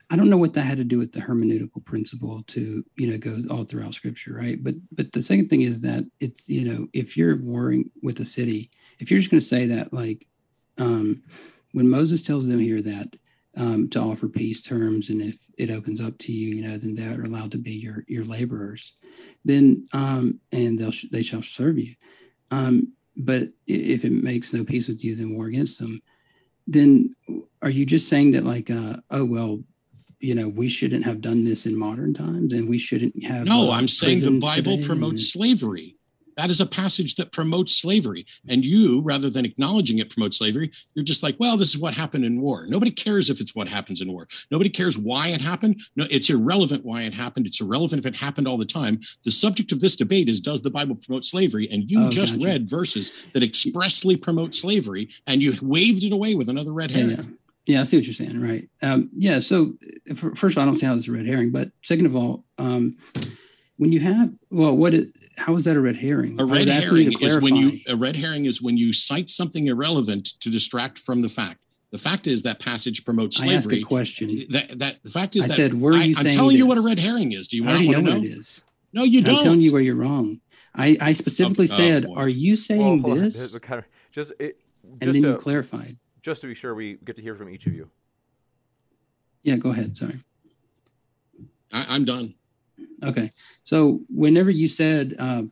I 0.09 0.15
don't 0.15 0.29
know 0.29 0.37
what 0.37 0.53
that 0.53 0.61
had 0.61 0.77
to 0.77 0.83
do 0.83 0.99
with 0.99 1.11
the 1.11 1.19
hermeneutical 1.19 1.83
principle 1.83 2.43
to, 2.47 2.85
you 2.95 3.11
know, 3.11 3.17
go 3.17 3.41
all 3.49 3.65
throughout 3.65 3.95
scripture, 3.95 4.33
right? 4.33 4.63
But, 4.63 4.75
but 4.91 5.11
the 5.11 5.21
second 5.21 5.49
thing 5.49 5.63
is 5.63 5.81
that 5.81 6.05
it's, 6.19 6.47
you 6.47 6.71
know, 6.71 6.87
if 6.93 7.17
you're 7.17 7.41
warring 7.41 7.89
with 8.03 8.19
a 8.19 8.25
city, 8.25 8.69
if 8.99 9.09
you're 9.09 9.19
just 9.19 9.31
going 9.31 9.41
to 9.41 9.45
say 9.45 9.65
that, 9.67 9.91
like, 9.91 10.27
um, 10.77 11.23
when 11.75 11.89
Moses 11.89 12.23
tells 12.23 12.47
them 12.47 12.59
here 12.59 12.81
that 12.81 13.17
um, 13.57 13.89
to 13.89 13.99
offer 13.99 14.29
peace 14.29 14.61
terms, 14.61 15.09
and 15.09 15.21
if 15.21 15.35
it 15.57 15.69
opens 15.69 15.99
up 15.99 16.17
to 16.19 16.31
you, 16.31 16.55
you 16.55 16.65
know, 16.65 16.77
then 16.77 16.95
they're 16.95 17.21
allowed 17.21 17.51
to 17.51 17.57
be 17.57 17.73
your 17.73 18.05
your 18.07 18.23
laborers, 18.23 18.93
then 19.43 19.85
um, 19.91 20.39
and 20.53 20.79
they'll 20.79 20.93
they 21.11 21.21
shall 21.21 21.43
serve 21.43 21.77
you. 21.77 21.95
Um, 22.49 22.93
but 23.17 23.49
if 23.67 24.05
it 24.05 24.13
makes 24.13 24.53
no 24.53 24.63
peace 24.63 24.87
with 24.87 25.03
you, 25.03 25.15
then 25.15 25.35
war 25.35 25.47
against 25.47 25.79
them. 25.79 26.01
Then 26.65 27.11
are 27.61 27.69
you 27.69 27.85
just 27.85 28.07
saying 28.07 28.31
that 28.31 28.45
like, 28.45 28.71
uh, 28.71 28.95
oh 29.11 29.25
well, 29.25 29.61
you 30.19 30.33
know, 30.33 30.47
we 30.47 30.69
shouldn't 30.69 31.03
have 31.03 31.19
done 31.19 31.41
this 31.41 31.65
in 31.65 31.77
modern 31.77 32.13
times, 32.13 32.53
and 32.53 32.69
we 32.69 32.77
shouldn't 32.77 33.21
have? 33.25 33.45
No, 33.47 33.71
uh, 33.71 33.73
I'm 33.73 33.89
saying 33.89 34.21
the 34.21 34.39
Bible 34.39 34.77
promotes 34.77 35.11
and, 35.11 35.19
slavery. 35.19 35.94
That 36.37 36.49
is 36.49 36.61
a 36.61 36.65
passage 36.65 37.15
that 37.15 37.31
promotes 37.31 37.77
slavery. 37.77 38.25
And 38.47 38.65
you, 38.65 39.01
rather 39.01 39.29
than 39.29 39.45
acknowledging 39.45 39.99
it 39.99 40.09
promotes 40.09 40.37
slavery, 40.37 40.71
you're 40.93 41.05
just 41.05 41.23
like, 41.23 41.35
well, 41.39 41.57
this 41.57 41.69
is 41.69 41.77
what 41.77 41.93
happened 41.93 42.25
in 42.25 42.41
war. 42.41 42.65
Nobody 42.67 42.91
cares 42.91 43.29
if 43.29 43.39
it's 43.39 43.55
what 43.55 43.69
happens 43.69 44.01
in 44.01 44.11
war. 44.11 44.27
Nobody 44.51 44.69
cares 44.69 44.97
why 44.97 45.29
it 45.29 45.41
happened. 45.41 45.81
No, 45.95 46.05
it's 46.11 46.29
irrelevant 46.29 46.83
why 46.85 47.03
it 47.03 47.13
happened. 47.13 47.47
It's 47.47 47.61
irrelevant 47.61 47.99
if 47.99 48.05
it 48.05 48.15
happened 48.15 48.47
all 48.47 48.57
the 48.57 48.65
time. 48.65 48.99
The 49.23 49.31
subject 49.31 49.71
of 49.71 49.79
this 49.79 49.95
debate 49.95 50.29
is 50.29 50.41
does 50.41 50.61
the 50.61 50.69
Bible 50.69 50.95
promote 50.95 51.25
slavery? 51.25 51.67
And 51.71 51.89
you 51.89 52.05
oh, 52.05 52.09
just 52.09 52.35
gotcha. 52.35 52.45
read 52.45 52.69
verses 52.69 53.25
that 53.33 53.43
expressly 53.43 54.17
promote 54.17 54.53
slavery 54.53 55.09
and 55.27 55.41
you 55.41 55.53
waved 55.61 56.03
it 56.03 56.13
away 56.13 56.35
with 56.35 56.49
another 56.49 56.73
red 56.73 56.91
herring. 56.91 57.11
Yeah, 57.11 57.23
yeah. 57.65 57.81
I 57.81 57.83
see 57.83 57.97
what 57.97 58.05
you're 58.05 58.13
saying. 58.13 58.41
Right. 58.41 58.69
Um, 58.81 59.09
yeah. 59.15 59.39
So, 59.39 59.73
for, 60.15 60.35
first 60.35 60.55
of 60.55 60.57
all, 60.57 60.63
I 60.63 60.67
don't 60.67 60.77
see 60.77 60.85
how 60.85 60.95
this 60.95 61.05
is 61.05 61.09
a 61.09 61.13
red 61.13 61.25
herring. 61.25 61.51
But 61.51 61.71
second 61.81 62.05
of 62.05 62.15
all, 62.15 62.45
um, 62.57 62.91
when 63.77 63.91
you 63.91 63.99
have, 64.01 64.31
well, 64.49 64.75
what 64.75 64.93
it, 64.93 65.09
how 65.37 65.55
is 65.55 65.63
that 65.65 65.75
a 65.75 65.81
red 65.81 65.95
herring? 65.95 66.39
A 66.39 66.45
red 66.45 66.67
herring 66.67 67.11
is 67.21 67.41
when 67.41 67.55
you 67.55 67.79
a 67.87 67.95
red 67.95 68.15
herring 68.15 68.45
is 68.45 68.61
when 68.61 68.77
you 68.77 68.93
cite 68.93 69.29
something 69.29 69.67
irrelevant 69.67 70.39
to 70.41 70.49
distract 70.49 70.99
from 70.99 71.21
the 71.21 71.29
fact. 71.29 71.59
The 71.91 71.97
fact 71.97 72.27
is 72.27 72.43
that 72.43 72.59
passage 72.59 73.05
promotes 73.05 73.37
slavery. 73.37 73.53
I 73.53 73.57
asked 73.57 73.71
a 73.71 73.81
question. 73.83 74.45
That, 74.49 74.79
that 74.79 75.03
the 75.03 75.09
fact 75.09 75.35
is 75.35 75.45
I 75.45 75.47
that 75.47 75.53
said, 75.53 75.73
where 75.73 75.93
are 75.93 76.03
you 76.03 76.15
I, 76.17 76.21
am 76.21 76.31
telling 76.31 76.57
you 76.57 76.65
what 76.65 76.77
a 76.77 76.81
red 76.81 76.99
herring 76.99 77.31
is. 77.31 77.47
Do 77.47 77.57
you 77.57 77.63
want 77.63 77.79
to 77.79 77.85
know, 77.85 78.01
know 78.01 78.15
what 78.15 78.23
it 78.25 78.31
is? 78.31 78.61
No, 78.91 79.03
you 79.03 79.21
don't. 79.21 79.37
I'm 79.37 79.43
telling 79.43 79.61
you 79.61 79.71
where 79.71 79.81
you're 79.81 79.95
wrong. 79.95 80.41
I, 80.73 80.97
I 80.99 81.13
specifically 81.13 81.65
okay. 81.65 81.73
Oh, 81.73 81.77
said, 81.77 82.05
oh, 82.05 82.15
"Are 82.15 82.29
you 82.29 82.57
saying 82.57 83.01
well, 83.01 83.15
this?" 83.15 83.57
Kind 83.59 83.79
of, 83.79 83.85
just, 84.11 84.31
it, 84.39 84.57
just 84.57 84.63
and 85.01 85.13
then 85.13 85.21
to, 85.21 85.27
you 85.29 85.35
clarified. 85.35 85.97
Just 86.21 86.41
to 86.41 86.47
be 86.47 86.55
sure, 86.55 86.75
we 86.75 86.97
get 87.05 87.15
to 87.17 87.21
hear 87.21 87.35
from 87.35 87.49
each 87.49 87.65
of 87.65 87.73
you. 87.73 87.89
Yeah, 89.43 89.57
go 89.57 89.69
ahead. 89.69 89.95
Sorry. 89.95 90.15
I, 91.71 91.85
I'm 91.87 92.03
done. 92.03 92.33
Okay. 93.03 93.29
So 93.63 94.01
whenever 94.09 94.49
you 94.49 94.67
said, 94.67 95.15
um, 95.19 95.51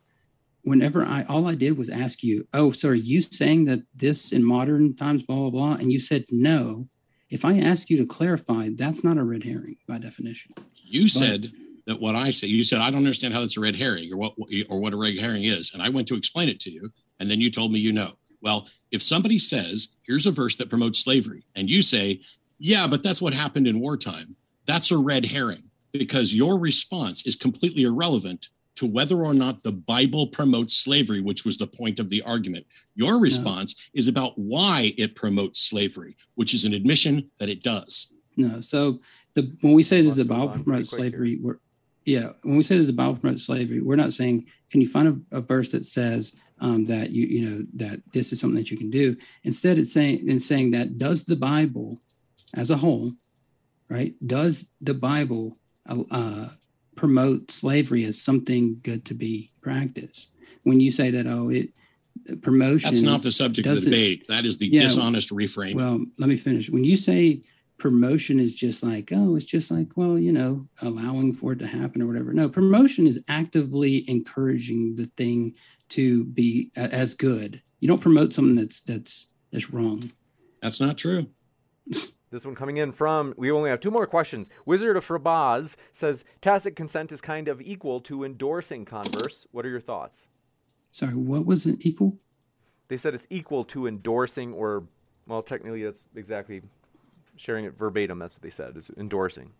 whenever 0.64 1.04
I, 1.04 1.24
all 1.24 1.48
I 1.48 1.56
did 1.56 1.78
was 1.78 1.90
ask 1.90 2.24
you, 2.24 2.48
oh, 2.54 2.72
so 2.72 2.90
are 2.90 2.94
you 2.94 3.22
saying 3.22 3.66
that 3.66 3.82
this 3.96 4.32
in 4.32 4.44
modern 4.44 4.96
times, 4.96 5.24
blah, 5.24 5.36
blah, 5.36 5.50
blah? 5.50 5.74
And 5.74 5.92
you 5.92 6.00
said 6.00 6.26
no. 6.32 6.86
If 7.30 7.46
I 7.46 7.60
ask 7.60 7.90
you 7.90 7.98
to 7.98 8.06
clarify, 8.06 8.70
that's 8.76 9.04
not 9.04 9.18
a 9.18 9.24
red 9.24 9.44
herring 9.44 9.78
by 9.88 9.98
definition. 9.98 10.52
You 10.76 11.04
but, 11.04 11.12
said, 11.12 11.52
that 11.86 12.00
what 12.00 12.16
I 12.16 12.30
say, 12.30 12.48
you 12.48 12.64
said, 12.64 12.80
I 12.80 12.90
don't 12.90 13.00
understand 13.00 13.34
how 13.34 13.42
that's 13.42 13.58
a 13.58 13.62
red 13.62 13.76
herring 13.76 14.12
or 14.14 14.18
what, 14.18 14.34
or 14.70 14.80
what 14.80 14.94
a 14.94 14.98
red 14.98 15.18
herring 15.18 15.44
is. 15.44 15.72
And 15.74 15.82
I 15.82 15.90
went 15.90 16.08
to 16.10 16.16
explain 16.16 16.48
it 16.48 16.60
to 16.62 16.72
you. 16.72 16.92
And 17.20 17.30
then 17.30 17.42
you 17.42 17.50
told 17.50 17.72
me 17.72 17.80
you 17.80 17.92
know. 17.92 18.14
Well, 18.42 18.68
if 18.92 19.02
somebody 19.02 19.40
says, 19.40 19.90
here's 20.04 20.26
a 20.26 20.32
verse 20.32 20.56
that 20.58 20.70
promotes 20.70 21.00
slavery, 21.00 21.44
and 21.56 21.70
you 21.70 21.82
say, 21.82 22.22
yeah, 22.60 22.88
but 22.90 23.02
that's 23.02 23.22
what 23.22 23.34
happened 23.34 23.68
in 23.68 23.80
wartime, 23.80 24.36
that's 24.66 24.92
a 24.92 24.98
red 24.98 25.26
herring 25.26 25.64
because 25.94 26.34
your 26.34 26.60
response 26.60 27.26
is 27.26 27.36
completely 27.36 27.84
irrelevant 27.84 28.50
to 28.76 28.88
whether 28.88 29.24
or 29.24 29.34
not 29.34 29.62
the 29.62 29.72
Bible 29.72 30.28
promotes 30.28 30.76
slavery, 30.76 31.22
which 31.22 31.46
was 31.46 31.58
the 31.58 31.68
point 31.68 32.00
of 32.00 32.10
the 32.10 32.22
argument. 32.24 32.66
Your 32.96 33.20
response 33.20 33.90
no. 33.94 34.00
is 34.00 34.08
about 34.08 34.34
why 34.36 34.94
it 34.98 35.16
promotes 35.16 35.62
slavery, 35.62 36.18
which 36.36 36.54
is 36.54 36.66
an 36.66 36.74
admission 36.74 37.30
that 37.38 37.50
it 37.50 37.62
does. 37.62 38.12
No. 38.36 38.62
So 38.62 39.00
the 39.36 39.56
when 39.62 39.74
we 39.74 39.84
say 39.84 40.02
does 40.02 40.16
the 40.16 40.26
Bible 40.26 40.50
promote 40.50 40.88
slavery, 40.88 41.38
we're 41.42 41.60
yeah, 42.06 42.30
when 42.42 42.58
we 42.58 42.64
say 42.64 42.76
does 42.76 42.88
the 42.88 42.94
Bible 42.94 43.16
promote 43.16 43.40
slavery, 43.40 43.80
we're 43.80 43.96
not 43.96 44.14
saying 44.14 44.46
can 44.72 44.82
you 44.82 44.90
find 44.90 45.24
a, 45.32 45.38
a 45.38 45.42
verse 45.42 45.70
that 45.70 45.86
says 45.86 46.34
um, 46.60 46.86
that 46.86 47.12
you 47.12 47.28
you 47.28 47.50
know 47.50 47.66
that 47.76 48.02
this 48.12 48.34
is 48.34 48.40
something 48.40 48.58
that 48.58 48.72
you 48.72 48.78
can 48.78 48.90
do. 48.90 49.16
Instead, 49.44 49.78
it's 49.78 49.94
saying 49.94 50.28
in 50.28 50.40
saying 50.40 50.72
that 50.72 50.98
does 50.98 51.24
the 51.24 51.36
Bible 51.36 52.00
as 52.56 52.72
a 52.72 52.78
whole, 52.78 53.12
right? 53.90 54.16
Does 54.26 54.68
the 54.82 54.94
Bible 54.94 55.56
uh, 55.88 56.50
promote 56.96 57.52
slavery 57.52 58.06
as 58.06 58.22
something 58.22 58.80
good 58.84 59.06
to 59.06 59.14
be 59.14 59.52
practiced. 59.62 60.30
When 60.64 60.80
you 60.80 60.92
say 60.92 61.12
that, 61.12 61.28
oh, 61.28 61.50
it 61.50 61.70
promotion. 62.42 62.90
That's 62.90 63.02
not 63.02 63.24
the 63.24 63.32
subject 63.32 63.68
of 63.68 63.76
the 63.76 63.86
debate. 63.86 64.28
That 64.28 64.46
is 64.46 64.58
the 64.58 64.68
yeah, 64.68 64.84
dishonest 64.84 65.30
reframe. 65.30 65.76
Well, 65.76 66.04
let 66.18 66.30
me 66.30 66.38
finish. 66.38 66.70
When 66.70 66.84
you 66.84 66.96
say 66.96 67.42
promotion 67.78 68.40
is 68.40 68.54
just 68.54 68.84
like, 68.84 69.10
oh, 69.12 69.36
it's 69.36 69.46
just 69.46 69.72
like, 69.72 69.90
well, 69.96 70.18
you 70.18 70.32
know, 70.32 70.66
allowing 70.82 71.34
for 71.34 71.54
it 71.54 71.60
to 71.60 71.68
happen 71.68 72.02
or 72.02 72.08
whatever. 72.08 72.34
No, 72.34 72.48
promotion 72.48 73.08
is 73.08 73.22
actively 73.28 74.10
encouraging 74.10 74.96
the 74.96 75.08
thing 75.18 75.56
to 75.90 76.24
be 76.26 76.72
as 76.76 77.14
good. 77.14 77.62
You 77.80 77.88
don't 77.88 78.02
promote 78.02 78.34
something 78.34 78.56
that's 78.56 78.82
that's 78.82 79.28
that's 79.52 79.72
wrong. 79.72 80.12
That's 80.62 80.80
not 80.80 80.98
true. 80.98 81.28
This 82.34 82.46
one 82.46 82.56
coming 82.56 82.78
in 82.78 82.92
from, 82.92 83.36
we 83.38 83.52
only 83.52 83.70
have 83.70 83.80
two 83.80 83.92
more 83.92 84.08
questions. 84.08 84.50
Wizard 84.66 84.98
of 84.98 85.08
Frabaz 85.08 85.76
says 85.92 86.24
tacit 86.42 86.76
consent 86.76 87.12
is 87.12 87.22
kind 87.22 87.48
of 87.48 87.62
equal 87.62 88.02
to 88.02 88.24
endorsing 88.24 88.86
converse. 88.86 89.46
What 89.52 89.68
are 89.68 89.70
your 89.70 89.80
thoughts? 89.80 90.28
Sorry, 90.92 91.14
what 91.14 91.46
was 91.46 91.68
it 91.68 91.86
equal? 91.86 92.18
They 92.88 92.98
said 92.98 93.14
it's 93.14 93.28
equal 93.30 93.64
to 93.66 93.86
endorsing, 93.86 94.52
or, 94.52 94.84
well, 95.28 95.44
technically 95.44 95.84
that's 95.84 96.08
exactly 96.16 96.64
sharing 97.36 97.66
it 97.66 97.78
verbatim. 97.78 98.18
That's 98.18 98.38
what 98.38 98.42
they 98.42 98.50
said, 98.50 98.76
is 98.78 98.90
endorsing. 98.98 99.52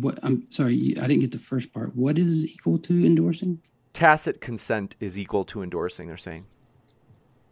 What 0.00 0.18
I'm 0.24 0.48
sorry, 0.50 0.96
I 1.00 1.06
didn't 1.06 1.20
get 1.20 1.30
the 1.30 1.38
first 1.38 1.72
part. 1.72 1.94
What 1.94 2.18
is 2.18 2.44
equal 2.44 2.78
to 2.78 3.06
endorsing? 3.06 3.62
Tacit 3.92 4.40
consent 4.40 4.96
is 4.98 5.16
equal 5.16 5.44
to 5.44 5.62
endorsing, 5.62 6.08
they're 6.08 6.16
saying. 6.16 6.44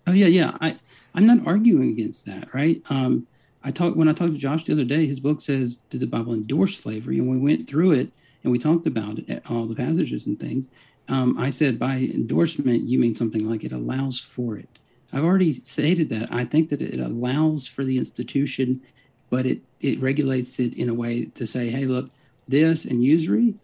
Oh 0.08 0.12
yeah, 0.12 0.26
yeah. 0.26 0.56
I 0.60 0.76
I'm 1.14 1.26
not 1.26 1.46
arguing 1.46 1.90
against 1.90 2.26
that, 2.26 2.52
right? 2.52 2.82
Um, 2.90 3.28
I 3.62 3.70
talked 3.70 3.96
when 3.96 4.08
I 4.08 4.12
talked 4.12 4.32
to 4.32 4.38
Josh 4.38 4.64
the 4.64 4.72
other 4.72 4.84
day. 4.84 5.06
His 5.06 5.20
book 5.20 5.40
says, 5.42 5.76
"Did 5.90 6.00
the 6.00 6.06
Bible 6.06 6.34
endorse 6.34 6.78
slavery?" 6.78 7.18
And 7.18 7.28
we 7.28 7.38
went 7.38 7.68
through 7.68 7.92
it 7.92 8.10
and 8.42 8.52
we 8.52 8.58
talked 8.58 8.86
about 8.86 9.18
it, 9.18 9.42
all 9.50 9.66
the 9.66 9.74
passages 9.74 10.26
and 10.26 10.38
things. 10.38 10.70
Um, 11.08 11.36
I 11.38 11.50
said, 11.50 11.78
by 11.78 11.96
endorsement, 11.98 12.88
you 12.88 12.98
mean 12.98 13.14
something 13.14 13.48
like 13.48 13.64
it 13.64 13.72
allows 13.72 14.20
for 14.20 14.56
it. 14.56 14.68
I've 15.12 15.24
already 15.24 15.52
stated 15.52 16.08
that. 16.10 16.32
I 16.32 16.44
think 16.44 16.68
that 16.70 16.80
it 16.80 17.00
allows 17.00 17.66
for 17.66 17.84
the 17.84 17.98
institution, 17.98 18.80
but 19.28 19.44
it 19.44 19.60
it 19.80 20.00
regulates 20.00 20.58
it 20.58 20.74
in 20.74 20.88
a 20.88 20.94
way 20.94 21.24
to 21.34 21.46
say, 21.46 21.70
"Hey, 21.70 21.84
look, 21.86 22.10
this 22.46 22.84
and 22.84 23.02
usury 23.02 23.54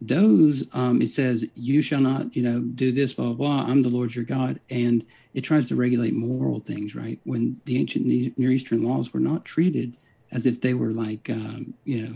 those 0.00 0.64
um, 0.72 1.00
it 1.00 1.08
says 1.08 1.46
you 1.54 1.80
shall 1.80 2.00
not 2.00 2.34
you 2.36 2.42
know 2.42 2.60
do 2.60 2.92
this 2.92 3.14
blah, 3.14 3.32
blah 3.32 3.34
blah. 3.34 3.70
I'm 3.70 3.82
the 3.82 3.88
lord 3.88 4.14
your 4.14 4.24
god. 4.24 4.60
And 4.70 5.04
it 5.34 5.42
tries 5.42 5.68
to 5.68 5.76
regulate 5.76 6.14
moral 6.14 6.60
things 6.60 6.94
right? 6.94 7.18
When 7.24 7.60
the 7.64 7.78
ancient 7.78 8.06
near 8.06 8.50
eastern 8.50 8.82
laws 8.82 9.12
were 9.12 9.20
not 9.20 9.44
treated 9.44 9.96
as 10.32 10.46
if 10.46 10.60
they 10.60 10.74
were 10.74 10.92
like 10.92 11.30
um, 11.30 11.74
you 11.84 12.06
know 12.06 12.14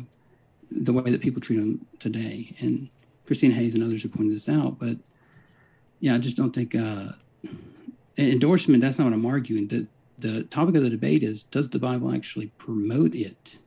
the 0.71 0.93
way 0.93 1.11
that 1.11 1.23
people 1.23 1.41
treat 1.41 1.57
them 1.57 1.85
today. 1.99 2.55
And 2.61 2.91
christine 3.27 3.51
hayes 3.51 3.75
and 3.75 3.85
others 3.85 4.03
have 4.03 4.13
pointed 4.13 4.35
this 4.35 4.49
out 4.49 4.79
but 4.79 4.97
yeah 6.01 6.15
i 6.15 6.19
just 6.19 6.37
don't 6.37 6.53
think 6.53 6.75
uh, 6.75 7.09
endorsement 8.17 8.81
that's 8.81 8.99
not 8.99 9.05
what 9.05 9.15
i'm 9.15 9.27
arguing. 9.27 9.69
The, 9.69 9.87
the 10.19 10.43
topic 10.45 10.75
of 10.75 10.83
the 10.83 10.91
debate 10.91 11.23
is 11.23 11.45
does 11.45 11.69
the 11.69 11.79
bible 11.79 12.15
actually 12.15 12.49
promote 12.59 13.15
it 13.15 13.59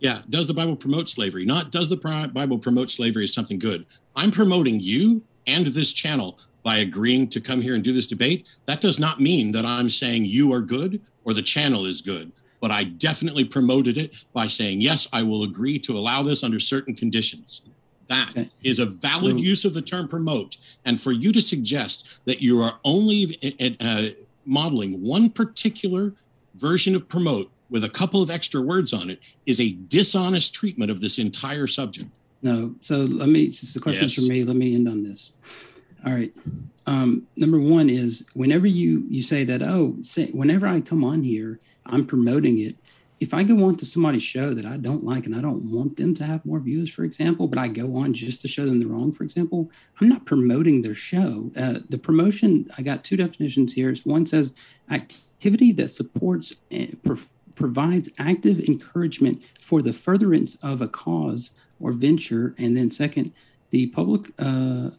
yeah, 0.00 0.20
does 0.28 0.46
the 0.46 0.54
Bible 0.54 0.76
promote 0.76 1.08
slavery? 1.08 1.44
Not 1.44 1.70
does 1.70 1.88
the 1.88 2.30
Bible 2.32 2.58
promote 2.58 2.90
slavery 2.90 3.24
as 3.24 3.32
something 3.32 3.58
good. 3.58 3.86
I'm 4.14 4.30
promoting 4.30 4.78
you 4.80 5.22
and 5.46 5.66
this 5.66 5.92
channel 5.92 6.38
by 6.62 6.78
agreeing 6.78 7.28
to 7.28 7.40
come 7.40 7.60
here 7.60 7.74
and 7.74 7.84
do 7.84 7.92
this 7.92 8.06
debate. 8.06 8.56
That 8.66 8.80
does 8.80 8.98
not 8.98 9.20
mean 9.20 9.52
that 9.52 9.64
I'm 9.64 9.88
saying 9.88 10.24
you 10.24 10.52
are 10.52 10.60
good 10.60 11.00
or 11.24 11.32
the 11.32 11.42
channel 11.42 11.86
is 11.86 12.00
good. 12.00 12.32
But 12.60 12.70
I 12.70 12.84
definitely 12.84 13.44
promoted 13.44 13.96
it 13.96 14.24
by 14.32 14.48
saying, 14.48 14.80
yes, 14.80 15.06
I 15.12 15.22
will 15.22 15.44
agree 15.44 15.78
to 15.80 15.96
allow 15.96 16.22
this 16.22 16.42
under 16.42 16.58
certain 16.58 16.94
conditions. 16.94 17.62
That 18.08 18.30
okay. 18.30 18.48
is 18.64 18.78
a 18.78 18.86
valid 18.86 19.38
so, 19.38 19.44
use 19.44 19.64
of 19.64 19.74
the 19.74 19.82
term 19.82 20.08
promote. 20.08 20.56
And 20.84 21.00
for 21.00 21.12
you 21.12 21.32
to 21.32 21.42
suggest 21.42 22.20
that 22.24 22.40
you 22.40 22.60
are 22.60 22.78
only 22.84 23.38
uh, 23.80 24.08
modeling 24.44 25.06
one 25.06 25.30
particular 25.30 26.14
version 26.56 26.96
of 26.96 27.08
promote 27.08 27.50
with 27.70 27.84
a 27.84 27.88
couple 27.88 28.22
of 28.22 28.30
extra 28.30 28.60
words 28.60 28.92
on 28.92 29.10
it 29.10 29.20
is 29.46 29.60
a 29.60 29.72
dishonest 29.88 30.54
treatment 30.54 30.90
of 30.90 31.00
this 31.00 31.18
entire 31.18 31.66
subject. 31.66 32.08
No. 32.42 32.74
So 32.80 32.98
let 32.98 33.28
me, 33.28 33.50
since 33.50 33.74
the 33.74 33.80
question's 33.80 34.16
yes. 34.16 34.26
for 34.26 34.30
me, 34.30 34.42
let 34.42 34.56
me 34.56 34.74
end 34.74 34.88
on 34.88 35.02
this. 35.02 35.32
All 36.06 36.12
right. 36.12 36.34
Um, 36.86 37.26
number 37.36 37.58
one 37.58 37.90
is 37.90 38.24
whenever 38.34 38.66
you 38.66 39.04
you 39.08 39.22
say 39.22 39.42
that, 39.44 39.62
oh, 39.62 39.96
say, 40.02 40.30
whenever 40.30 40.66
I 40.66 40.80
come 40.80 41.04
on 41.04 41.22
here, 41.22 41.58
I'm 41.86 42.06
promoting 42.06 42.60
it. 42.60 42.76
If 43.18 43.32
I 43.32 43.42
go 43.42 43.64
on 43.64 43.76
to 43.76 43.86
somebody's 43.86 44.22
show 44.22 44.52
that 44.52 44.66
I 44.66 44.76
don't 44.76 45.02
like 45.02 45.24
and 45.24 45.34
I 45.34 45.40
don't 45.40 45.72
want 45.72 45.96
them 45.96 46.14
to 46.14 46.24
have 46.24 46.44
more 46.44 46.60
views, 46.60 46.92
for 46.92 47.02
example, 47.02 47.48
but 47.48 47.58
I 47.58 47.66
go 47.66 47.96
on 47.96 48.12
just 48.12 48.42
to 48.42 48.48
show 48.48 48.66
them 48.66 48.78
the 48.78 48.86
wrong, 48.86 49.10
for 49.10 49.24
example, 49.24 49.70
I'm 50.00 50.08
not 50.08 50.26
promoting 50.26 50.82
their 50.82 50.94
show. 50.94 51.50
Uh, 51.56 51.78
the 51.88 51.96
promotion, 51.96 52.68
I 52.76 52.82
got 52.82 53.04
two 53.04 53.16
definitions 53.16 53.72
here. 53.72 53.94
One 54.04 54.26
says 54.26 54.54
activity 54.90 55.72
that 55.72 55.92
supports 55.92 56.54
provides 57.56 58.08
active 58.18 58.60
encouragement 58.60 59.42
for 59.60 59.82
the 59.82 59.92
furtherance 59.92 60.54
of 60.62 60.80
a 60.80 60.88
cause 60.88 61.50
or 61.80 61.90
venture. 61.92 62.54
And 62.58 62.76
then, 62.76 62.90
second, 62.90 63.32
the 63.70 63.88
public 63.88 64.30
uh, 64.38 64.90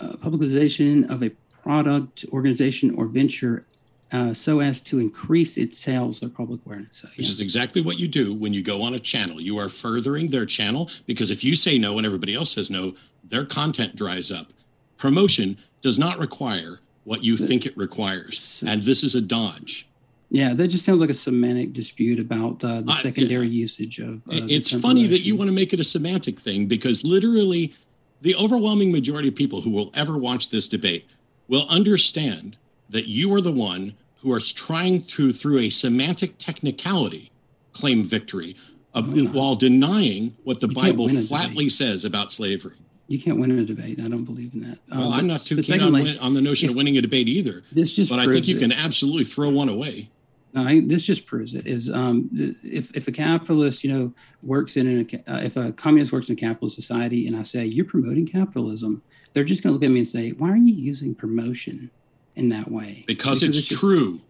uh, 0.00 0.12
publicization 0.18 1.08
of 1.10 1.22
a 1.22 1.30
product, 1.62 2.26
organization, 2.32 2.94
or 2.96 3.06
venture 3.06 3.64
uh, 4.12 4.34
so 4.34 4.60
as 4.60 4.80
to 4.80 5.00
increase 5.00 5.56
its 5.56 5.78
sales 5.78 6.22
or 6.22 6.28
public 6.28 6.60
awareness. 6.66 6.98
So, 6.98 7.08
yeah. 7.08 7.14
Which 7.16 7.28
is 7.28 7.40
exactly 7.40 7.82
what 7.82 7.98
you 7.98 8.06
do 8.06 8.34
when 8.34 8.52
you 8.52 8.62
go 8.62 8.82
on 8.82 8.94
a 8.94 8.98
channel. 8.98 9.40
You 9.40 9.58
are 9.58 9.68
furthering 9.68 10.28
their 10.28 10.46
channel 10.46 10.90
because 11.06 11.30
if 11.30 11.42
you 11.42 11.56
say 11.56 11.78
no 11.78 11.96
and 11.96 12.06
everybody 12.06 12.34
else 12.34 12.52
says 12.52 12.70
no, 12.70 12.94
their 13.24 13.44
content 13.44 13.96
dries 13.96 14.30
up. 14.30 14.52
Promotion 14.98 15.58
does 15.80 15.98
not 15.98 16.18
require 16.18 16.80
what 17.04 17.24
you 17.24 17.36
so, 17.36 17.46
think 17.46 17.66
it 17.66 17.76
requires. 17.76 18.38
So, 18.38 18.66
and 18.68 18.82
this 18.82 19.02
is 19.02 19.14
a 19.14 19.20
dodge. 19.20 19.88
Yeah, 20.34 20.52
that 20.52 20.66
just 20.66 20.84
sounds 20.84 21.00
like 21.00 21.10
a 21.10 21.14
semantic 21.14 21.72
dispute 21.72 22.18
about 22.18 22.64
uh, 22.64 22.80
the 22.80 22.92
secondary 22.94 23.46
yeah. 23.46 23.60
usage 23.60 24.00
of. 24.00 24.16
Uh, 24.26 24.42
it's 24.48 24.72
funny 24.80 25.06
that 25.06 25.20
you 25.20 25.36
want 25.36 25.48
to 25.48 25.54
make 25.54 25.72
it 25.72 25.78
a 25.78 25.84
semantic 25.84 26.40
thing 26.40 26.66
because 26.66 27.04
literally, 27.04 27.72
the 28.20 28.34
overwhelming 28.34 28.90
majority 28.90 29.28
of 29.28 29.36
people 29.36 29.60
who 29.60 29.70
will 29.70 29.92
ever 29.94 30.18
watch 30.18 30.50
this 30.50 30.66
debate 30.66 31.08
will 31.46 31.68
understand 31.68 32.56
that 32.90 33.06
you 33.06 33.32
are 33.32 33.40
the 33.40 33.52
one 33.52 33.94
who 34.16 34.32
are 34.32 34.40
trying 34.40 35.04
to, 35.04 35.30
through 35.30 35.58
a 35.58 35.70
semantic 35.70 36.36
technicality, 36.38 37.30
claim 37.72 38.02
victory 38.02 38.56
uh, 38.94 39.04
while 39.04 39.54
denying 39.54 40.34
what 40.42 40.58
the 40.58 40.66
you 40.66 40.74
Bible 40.74 41.08
flatly 41.08 41.68
says 41.68 42.04
about 42.04 42.32
slavery. 42.32 42.74
You 43.06 43.20
can't 43.20 43.38
win 43.38 43.56
a 43.56 43.64
debate. 43.64 44.00
I 44.00 44.08
don't 44.08 44.24
believe 44.24 44.52
in 44.52 44.62
that. 44.62 44.78
Well, 44.90 45.12
um, 45.12 45.12
I'm 45.12 45.26
not 45.28 45.42
too 45.42 45.62
keen 45.62 45.80
on, 45.80 45.94
on, 46.18 46.34
the 46.34 46.42
notion 46.42 46.70
of 46.70 46.74
winning 46.74 46.96
a 46.96 47.02
debate 47.02 47.28
either. 47.28 47.62
This 47.70 47.92
just 47.92 48.10
but 48.10 48.18
I 48.18 48.24
think 48.24 48.48
you 48.48 48.58
can 48.58 48.72
absolutely 48.72 49.22
throw 49.22 49.50
one 49.50 49.68
away. 49.68 50.08
No, 50.54 50.62
I, 50.62 50.82
this 50.86 51.02
just 51.02 51.26
proves 51.26 51.54
it. 51.54 51.66
Is 51.66 51.90
um, 51.90 52.30
if 52.62 52.94
if 52.94 53.08
a 53.08 53.12
capitalist, 53.12 53.82
you 53.82 53.92
know, 53.92 54.14
works 54.44 54.76
in 54.76 54.86
a 55.00 55.32
uh, 55.32 55.38
if 55.38 55.56
a 55.56 55.72
communist 55.72 56.12
works 56.12 56.28
in 56.28 56.34
a 56.34 56.40
capitalist 56.40 56.76
society, 56.76 57.26
and 57.26 57.36
I 57.36 57.42
say 57.42 57.64
you're 57.64 57.84
promoting 57.84 58.24
capitalism, 58.24 59.02
they're 59.32 59.42
just 59.42 59.64
going 59.64 59.72
to 59.72 59.74
look 59.74 59.84
at 59.84 59.90
me 59.90 60.00
and 60.00 60.06
say, 60.06 60.30
"Why 60.30 60.50
are 60.50 60.56
you 60.56 60.72
using 60.72 61.12
promotion 61.12 61.90
in 62.36 62.48
that 62.50 62.70
way?" 62.70 63.02
Because, 63.08 63.40
because 63.40 63.42
it's, 63.42 63.58
it's 63.58 63.66
just, 63.66 63.80
true. 63.80 64.20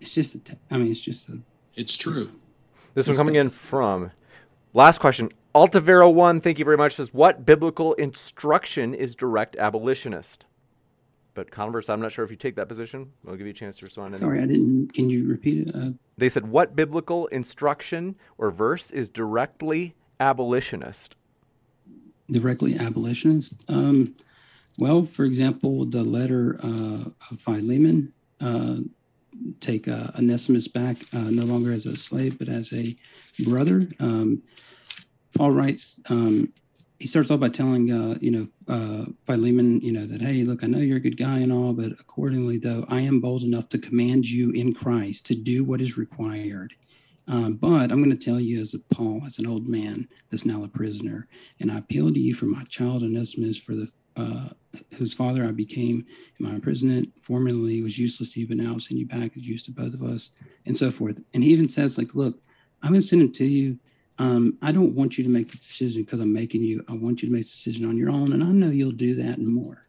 It's 0.00 0.14
just. 0.14 0.34
A, 0.34 0.40
I 0.70 0.78
mean, 0.78 0.90
it's 0.90 1.02
just 1.02 1.28
a. 1.28 1.38
It's 1.76 1.96
true. 1.96 2.30
This 2.94 3.06
one 3.06 3.16
coming 3.16 3.34
in 3.34 3.50
from 3.50 4.10
last 4.72 4.98
question. 4.98 5.30
Altavero 5.54 6.08
one, 6.08 6.40
thank 6.40 6.58
you 6.58 6.64
very 6.64 6.78
much. 6.78 6.94
Says 6.94 7.12
what 7.12 7.44
biblical 7.44 7.92
instruction 7.94 8.94
is 8.94 9.14
direct 9.14 9.56
abolitionist? 9.56 10.46
But 11.40 11.50
converse, 11.50 11.88
I'm 11.88 12.02
not 12.02 12.12
sure 12.12 12.22
if 12.22 12.30
you 12.30 12.36
take 12.36 12.56
that 12.56 12.68
position. 12.68 13.10
I'll 13.26 13.34
give 13.34 13.46
you 13.46 13.52
a 13.52 13.54
chance 13.54 13.78
to 13.78 13.86
respond. 13.86 14.14
Sorry, 14.18 14.42
I 14.42 14.44
didn't. 14.44 14.92
Can 14.92 15.08
you 15.08 15.26
repeat 15.26 15.68
it? 15.68 15.74
Uh, 15.74 15.92
they 16.18 16.28
said, 16.28 16.46
What 16.46 16.76
biblical 16.76 17.28
instruction 17.28 18.14
or 18.36 18.50
verse 18.50 18.90
is 18.90 19.08
directly 19.08 19.94
abolitionist? 20.20 21.16
directly 22.30 22.78
abolitionist. 22.78 23.54
Um, 23.68 24.14
well, 24.78 25.06
for 25.06 25.24
example, 25.24 25.86
the 25.86 26.04
letter 26.04 26.60
uh, 26.62 27.04
of 27.30 27.40
Philemon 27.40 28.12
uh, 28.42 28.76
take 29.62 29.88
uh, 29.88 30.08
Onesimus 30.18 30.68
back 30.68 30.98
uh, 31.14 31.30
no 31.30 31.44
longer 31.44 31.72
as 31.72 31.86
a 31.86 31.96
slave 31.96 32.38
but 32.38 32.50
as 32.50 32.70
a 32.74 32.94
brother. 33.44 33.88
Um, 33.98 34.42
Paul 35.34 35.52
writes. 35.52 36.02
Um, 36.10 36.52
he 37.00 37.06
starts 37.06 37.30
off 37.30 37.40
by 37.40 37.48
telling 37.48 37.90
uh, 37.90 38.18
you 38.20 38.30
know 38.30 38.46
uh, 38.72 39.06
Philemon, 39.24 39.80
you 39.80 39.90
know 39.90 40.06
that 40.06 40.20
hey, 40.20 40.44
look, 40.44 40.62
I 40.62 40.66
know 40.66 40.78
you're 40.78 40.98
a 40.98 41.00
good 41.00 41.16
guy 41.16 41.38
and 41.38 41.50
all, 41.50 41.72
but 41.72 41.92
accordingly, 41.92 42.58
though, 42.58 42.84
I 42.88 43.00
am 43.00 43.20
bold 43.20 43.42
enough 43.42 43.68
to 43.70 43.78
command 43.78 44.30
you 44.30 44.50
in 44.50 44.74
Christ 44.74 45.26
to 45.26 45.34
do 45.34 45.64
what 45.64 45.80
is 45.80 45.96
required. 45.96 46.74
Um, 47.26 47.54
but 47.54 47.90
I'm 47.90 48.02
going 48.02 48.10
to 48.10 48.16
tell 48.16 48.38
you, 48.38 48.60
as 48.60 48.74
a 48.74 48.78
Paul, 48.94 49.22
as 49.26 49.38
an 49.38 49.46
old 49.46 49.66
man 49.66 50.06
that's 50.30 50.44
now 50.44 50.62
a 50.62 50.68
prisoner, 50.68 51.26
and 51.60 51.72
I 51.72 51.78
appeal 51.78 52.12
to 52.12 52.20
you 52.20 52.34
for 52.34 52.46
my 52.46 52.64
child 52.64 53.02
Onesimus, 53.02 53.56
for 53.56 53.74
the 53.74 53.90
uh, 54.16 54.48
whose 54.94 55.14
father 55.14 55.46
I 55.46 55.52
became 55.52 56.04
in 56.38 56.46
my 56.46 56.54
imprisonment. 56.54 57.08
Formerly 57.22 57.82
was 57.82 57.98
useless 57.98 58.30
to 58.30 58.40
you, 58.40 58.46
but 58.46 58.58
now 58.58 58.72
I'll 58.72 58.80
send 58.80 59.00
you 59.00 59.06
back 59.06 59.36
as 59.36 59.48
used 59.48 59.64
to 59.66 59.72
both 59.72 59.94
of 59.94 60.02
us, 60.02 60.32
and 60.66 60.76
so 60.76 60.90
forth. 60.90 61.22
And 61.32 61.42
he 61.42 61.50
even 61.50 61.68
says, 61.68 61.96
like, 61.96 62.14
look, 62.14 62.42
I'm 62.82 62.90
going 62.90 63.00
to 63.00 63.06
send 63.06 63.22
him 63.22 63.32
to 63.32 63.46
you. 63.46 63.78
Um, 64.20 64.58
I 64.60 64.70
don't 64.70 64.94
want 64.94 65.16
you 65.16 65.24
to 65.24 65.30
make 65.30 65.50
this 65.50 65.60
decision 65.60 66.02
because 66.02 66.20
I'm 66.20 66.32
making 66.32 66.62
you. 66.62 66.84
I 66.88 66.92
want 66.92 67.22
you 67.22 67.28
to 67.28 67.32
make 67.32 67.40
this 67.42 67.52
decision 67.52 67.86
on 67.86 67.96
your 67.96 68.10
own, 68.10 68.34
and 68.34 68.44
I 68.44 68.48
know 68.48 68.68
you'll 68.68 68.92
do 68.92 69.14
that 69.14 69.38
and 69.38 69.48
more. 69.48 69.82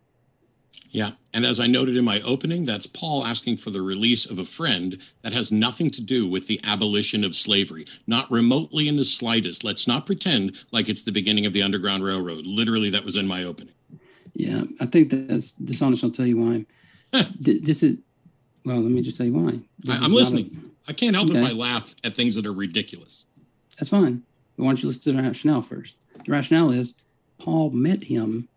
Yeah. 0.91 1.11
And 1.33 1.45
as 1.45 1.59
I 1.59 1.67
noted 1.67 1.97
in 1.97 2.05
my 2.05 2.21
opening, 2.21 2.63
that's 2.63 2.87
Paul 2.87 3.25
asking 3.25 3.57
for 3.57 3.71
the 3.71 3.81
release 3.81 4.25
of 4.25 4.39
a 4.39 4.45
friend 4.45 4.97
that 5.21 5.33
has 5.33 5.51
nothing 5.51 5.89
to 5.91 6.01
do 6.01 6.29
with 6.29 6.47
the 6.47 6.61
abolition 6.63 7.25
of 7.25 7.35
slavery, 7.35 7.85
not 8.07 8.31
remotely 8.31 8.87
in 8.87 8.95
the 8.95 9.03
slightest. 9.03 9.65
Let's 9.65 9.85
not 9.85 10.05
pretend 10.05 10.63
like 10.71 10.87
it's 10.87 11.01
the 11.01 11.11
beginning 11.11 11.45
of 11.45 11.51
the 11.51 11.61
Underground 11.61 12.03
Railroad. 12.03 12.45
Literally, 12.45 12.89
that 12.89 13.03
was 13.03 13.17
in 13.17 13.27
my 13.27 13.43
opening. 13.43 13.73
Yeah. 14.33 14.63
I 14.79 14.85
think 14.85 15.09
that's 15.11 15.51
dishonest. 15.51 16.05
I'll 16.05 16.09
tell 16.09 16.25
you 16.25 16.37
why. 16.37 16.65
this 17.39 17.83
is, 17.83 17.97
well, 18.65 18.79
let 18.79 18.91
me 18.91 19.01
just 19.01 19.17
tell 19.17 19.25
you 19.25 19.33
why. 19.33 19.59
I, 19.89 20.05
am 20.05 20.13
listening. 20.13 20.71
I 20.87 20.93
can't 20.93 21.15
help 21.15 21.29
okay. 21.29 21.39
if 21.39 21.49
I 21.49 21.51
laugh 21.51 21.95
at 22.05 22.13
things 22.13 22.35
that 22.35 22.45
are 22.45 22.53
ridiculous. 22.53 23.25
That's 23.81 23.89
fine. 23.89 24.23
But 24.55 24.63
why 24.63 24.69
don't 24.69 24.81
you 24.83 24.87
listen 24.87 25.01
to 25.03 25.11
the 25.11 25.23
rationale 25.23 25.61
first? 25.61 25.97
The 26.23 26.31
rationale 26.31 26.71
is 26.71 27.01
Paul 27.39 27.71
met 27.71 28.03
him 28.03 28.47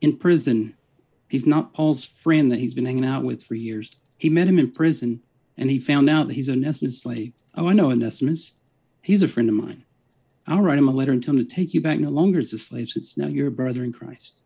in 0.00 0.16
prison 0.16 0.74
He's 1.28 1.46
not 1.46 1.72
Paul's 1.72 2.04
friend 2.04 2.50
that 2.50 2.58
he's 2.58 2.74
been 2.74 2.86
hanging 2.86 3.04
out 3.04 3.24
with 3.24 3.42
for 3.42 3.54
years. 3.54 3.90
He 4.18 4.28
met 4.28 4.48
him 4.48 4.58
in 4.58 4.70
prison 4.70 5.20
and 5.56 5.70
he 5.70 5.78
found 5.78 6.08
out 6.08 6.28
that 6.28 6.34
he's 6.34 6.48
Onesimus' 6.48 7.02
slave. 7.02 7.32
Oh, 7.56 7.68
I 7.68 7.72
know 7.72 7.90
Onesimus. 7.90 8.52
He's 9.02 9.22
a 9.22 9.28
friend 9.28 9.48
of 9.48 9.54
mine. 9.54 9.84
I'll 10.46 10.62
write 10.62 10.78
him 10.78 10.88
a 10.88 10.92
letter 10.92 11.12
and 11.12 11.22
tell 11.22 11.34
him 11.36 11.44
to 11.44 11.54
take 11.54 11.74
you 11.74 11.80
back 11.80 11.98
no 11.98 12.10
longer 12.10 12.38
as 12.38 12.52
a 12.52 12.58
slave 12.58 12.88
since 12.88 13.16
now 13.16 13.26
you're 13.26 13.48
a 13.48 13.52
brother 13.52 13.82
in 13.82 13.92
Christ. 13.92 14.40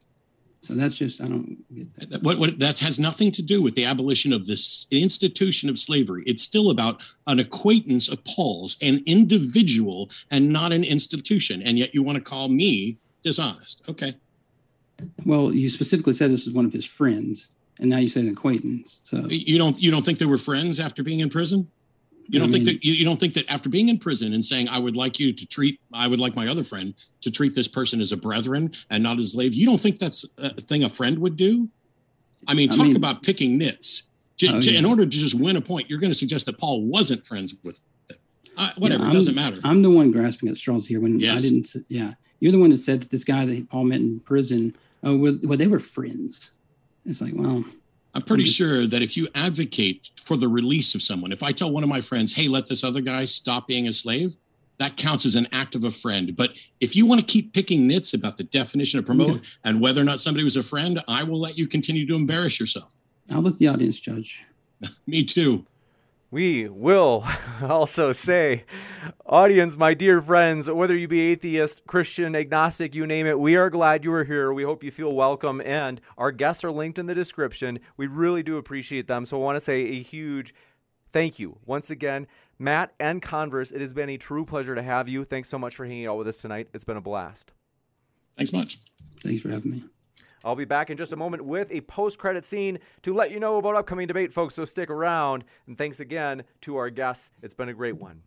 So 0.62 0.74
that's 0.74 0.94
just 0.94 1.22
I 1.22 1.24
don't 1.24 1.56
get 1.74 2.10
that. 2.10 2.22
What, 2.22 2.38
what 2.38 2.58
that 2.58 2.78
has 2.80 2.98
nothing 2.98 3.32
to 3.32 3.42
do 3.42 3.62
with 3.62 3.74
the 3.74 3.86
abolition 3.86 4.32
of 4.32 4.46
this 4.46 4.86
institution 4.90 5.70
of 5.70 5.78
slavery. 5.78 6.22
It's 6.26 6.42
still 6.42 6.70
about 6.70 7.02
an 7.26 7.38
acquaintance 7.38 8.08
of 8.08 8.22
Paul's, 8.24 8.76
an 8.82 9.02
individual, 9.06 10.10
and 10.30 10.52
not 10.52 10.72
an 10.72 10.84
institution. 10.84 11.62
And 11.62 11.78
yet 11.78 11.94
you 11.94 12.02
want 12.02 12.16
to 12.16 12.22
call 12.22 12.48
me 12.48 12.98
dishonest. 13.22 13.82
Okay. 13.88 14.14
Well, 15.24 15.52
you 15.52 15.70
specifically 15.70 16.12
said 16.12 16.30
this 16.30 16.46
is 16.46 16.52
one 16.52 16.66
of 16.66 16.74
his 16.74 16.84
friends, 16.84 17.56
and 17.78 17.88
now 17.88 17.98
you 17.98 18.08
say 18.08 18.20
an 18.20 18.28
acquaintance. 18.28 19.00
So 19.04 19.26
you 19.28 19.58
don't 19.58 19.80
you 19.80 19.90
don't 19.90 20.04
think 20.04 20.18
they 20.18 20.26
were 20.26 20.38
friends 20.38 20.78
after 20.78 21.02
being 21.02 21.20
in 21.20 21.30
prison? 21.30 21.70
You 22.30 22.38
don't 22.38 22.52
think 22.52 22.64
that 22.64 22.84
you, 22.84 23.04
don't 23.04 23.18
think 23.18 23.34
that 23.34 23.50
after 23.50 23.68
being 23.68 23.88
in 23.88 23.98
prison 23.98 24.32
and 24.34 24.44
saying 24.44 24.68
I 24.68 24.78
would 24.78 24.96
like 24.96 25.18
you 25.18 25.32
to 25.32 25.46
treat 25.46 25.80
I 25.92 26.06
would 26.06 26.20
like 26.20 26.36
my 26.36 26.46
other 26.46 26.62
friend 26.62 26.94
to 27.22 27.30
treat 27.30 27.54
this 27.54 27.66
person 27.66 28.00
as 28.00 28.12
a 28.12 28.16
brethren 28.16 28.72
and 28.90 29.02
not 29.02 29.18
as 29.18 29.24
a 29.24 29.28
slave. 29.28 29.52
You 29.52 29.66
don't 29.66 29.80
think 29.80 29.98
that's 29.98 30.24
a 30.38 30.50
thing 30.50 30.84
a 30.84 30.88
friend 30.88 31.18
would 31.18 31.36
do? 31.36 31.68
I 32.46 32.54
mean, 32.54 32.68
talk 32.68 32.80
I 32.80 32.84
mean, 32.84 32.96
about 32.96 33.22
picking 33.22 33.58
nits. 33.58 34.04
To, 34.38 34.46
oh, 34.46 34.60
to, 34.60 34.72
yeah. 34.72 34.78
In 34.78 34.86
order 34.86 35.04
to 35.04 35.10
just 35.10 35.34
win 35.34 35.56
a 35.56 35.60
point, 35.60 35.90
you're 35.90 35.98
going 35.98 36.12
to 36.12 36.18
suggest 36.18 36.46
that 36.46 36.58
Paul 36.58 36.82
wasn't 36.86 37.26
friends 37.26 37.54
with 37.62 37.78
them. 38.08 38.16
Uh, 38.56 38.70
whatever, 38.78 39.04
yeah, 39.04 39.10
it 39.10 39.12
doesn't 39.12 39.34
matter. 39.34 39.60
I'm 39.64 39.82
the 39.82 39.90
one 39.90 40.10
grasping 40.10 40.48
at 40.48 40.56
straws 40.56 40.86
here 40.86 41.00
when 41.00 41.20
yes. 41.20 41.38
I 41.38 41.40
didn't. 41.40 41.76
Yeah, 41.88 42.14
you're 42.40 42.52
the 42.52 42.58
one 42.58 42.70
that 42.70 42.78
said 42.78 43.02
that 43.02 43.10
this 43.10 43.24
guy 43.24 43.44
that 43.44 43.68
Paul 43.68 43.84
met 43.84 44.00
in 44.00 44.20
prison 44.20 44.74
oh, 45.02 45.16
well, 45.16 45.38
well, 45.44 45.58
they 45.58 45.66
were 45.66 45.78
friends. 45.78 46.52
It's 47.06 47.20
like, 47.20 47.32
well, 47.34 47.64
I'm 48.14 48.22
pretty 48.22 48.42
I'm 48.42 48.48
sure 48.48 48.86
that 48.86 49.02
if 49.02 49.16
you 49.16 49.28
advocate 49.34 50.10
for 50.16 50.36
the 50.36 50.48
release 50.48 50.94
of 50.94 51.02
someone, 51.02 51.32
if 51.32 51.42
I 51.42 51.52
tell 51.52 51.70
one 51.70 51.82
of 51.82 51.88
my 51.88 52.00
friends, 52.00 52.32
hey, 52.32 52.48
let 52.48 52.66
this 52.66 52.82
other 52.82 53.00
guy 53.00 53.24
stop 53.24 53.68
being 53.68 53.86
a 53.86 53.92
slave, 53.92 54.36
that 54.78 54.96
counts 54.96 55.26
as 55.26 55.36
an 55.36 55.46
act 55.52 55.74
of 55.74 55.84
a 55.84 55.90
friend. 55.90 56.34
But 56.34 56.52
if 56.80 56.96
you 56.96 57.06
want 57.06 57.20
to 57.20 57.26
keep 57.26 57.52
picking 57.52 57.86
nits 57.86 58.14
about 58.14 58.38
the 58.38 58.44
definition 58.44 58.98
of 58.98 59.04
promote 59.04 59.38
okay. 59.38 59.46
and 59.64 59.80
whether 59.80 60.00
or 60.00 60.04
not 60.04 60.20
somebody 60.20 60.42
was 60.42 60.56
a 60.56 60.62
friend, 60.62 61.02
I 61.06 61.22
will 61.22 61.38
let 61.38 61.58
you 61.58 61.66
continue 61.66 62.06
to 62.06 62.14
embarrass 62.14 62.58
yourself. 62.58 62.90
I'll 63.30 63.42
let 63.42 63.58
the 63.58 63.68
audience 63.68 64.00
judge. 64.00 64.42
Me 65.06 65.22
too. 65.22 65.64
We 66.30 66.68
will 66.68 67.26
also 67.62 68.12
say, 68.12 68.64
audience, 69.26 69.76
my 69.76 69.94
dear 69.94 70.20
friends, 70.20 70.70
whether 70.70 70.96
you 70.96 71.08
be 71.08 71.32
atheist, 71.32 71.86
Christian, 71.86 72.36
agnostic, 72.36 72.94
you 72.94 73.06
name 73.06 73.26
it, 73.26 73.40
we 73.40 73.56
are 73.56 73.68
glad 73.68 74.04
you 74.04 74.12
are 74.12 74.24
here. 74.24 74.52
We 74.52 74.62
hope 74.62 74.84
you 74.84 74.92
feel 74.92 75.12
welcome. 75.12 75.60
And 75.60 76.00
our 76.16 76.30
guests 76.30 76.62
are 76.62 76.70
linked 76.70 76.98
in 76.98 77.06
the 77.06 77.14
description. 77.14 77.80
We 77.96 78.06
really 78.06 78.44
do 78.44 78.58
appreciate 78.58 79.08
them. 79.08 79.26
So 79.26 79.38
I 79.38 79.44
want 79.44 79.56
to 79.56 79.60
say 79.60 79.80
a 79.80 80.02
huge 80.02 80.54
thank 81.12 81.40
you 81.40 81.58
once 81.66 81.90
again, 81.90 82.28
Matt 82.60 82.92
and 83.00 83.20
Converse. 83.20 83.72
It 83.72 83.80
has 83.80 83.92
been 83.92 84.10
a 84.10 84.16
true 84.16 84.44
pleasure 84.44 84.76
to 84.76 84.82
have 84.82 85.08
you. 85.08 85.24
Thanks 85.24 85.48
so 85.48 85.58
much 85.58 85.74
for 85.74 85.84
hanging 85.84 86.06
out 86.06 86.18
with 86.18 86.28
us 86.28 86.40
tonight. 86.40 86.68
It's 86.72 86.84
been 86.84 86.96
a 86.96 87.00
blast. 87.00 87.52
Thanks 88.36 88.52
much. 88.52 88.78
Thanks 89.22 89.42
for 89.42 89.50
having 89.50 89.72
me. 89.72 89.84
I'll 90.44 90.56
be 90.56 90.64
back 90.64 90.90
in 90.90 90.96
just 90.96 91.12
a 91.12 91.16
moment 91.16 91.44
with 91.44 91.70
a 91.70 91.80
post 91.82 92.18
credit 92.18 92.44
scene 92.44 92.78
to 93.02 93.14
let 93.14 93.30
you 93.30 93.40
know 93.40 93.56
about 93.58 93.76
upcoming 93.76 94.06
debate, 94.06 94.32
folks. 94.32 94.54
So 94.54 94.64
stick 94.64 94.90
around. 94.90 95.44
And 95.66 95.76
thanks 95.76 96.00
again 96.00 96.44
to 96.62 96.76
our 96.76 96.90
guests. 96.90 97.42
It's 97.42 97.54
been 97.54 97.68
a 97.68 97.74
great 97.74 97.96
one. 97.96 98.22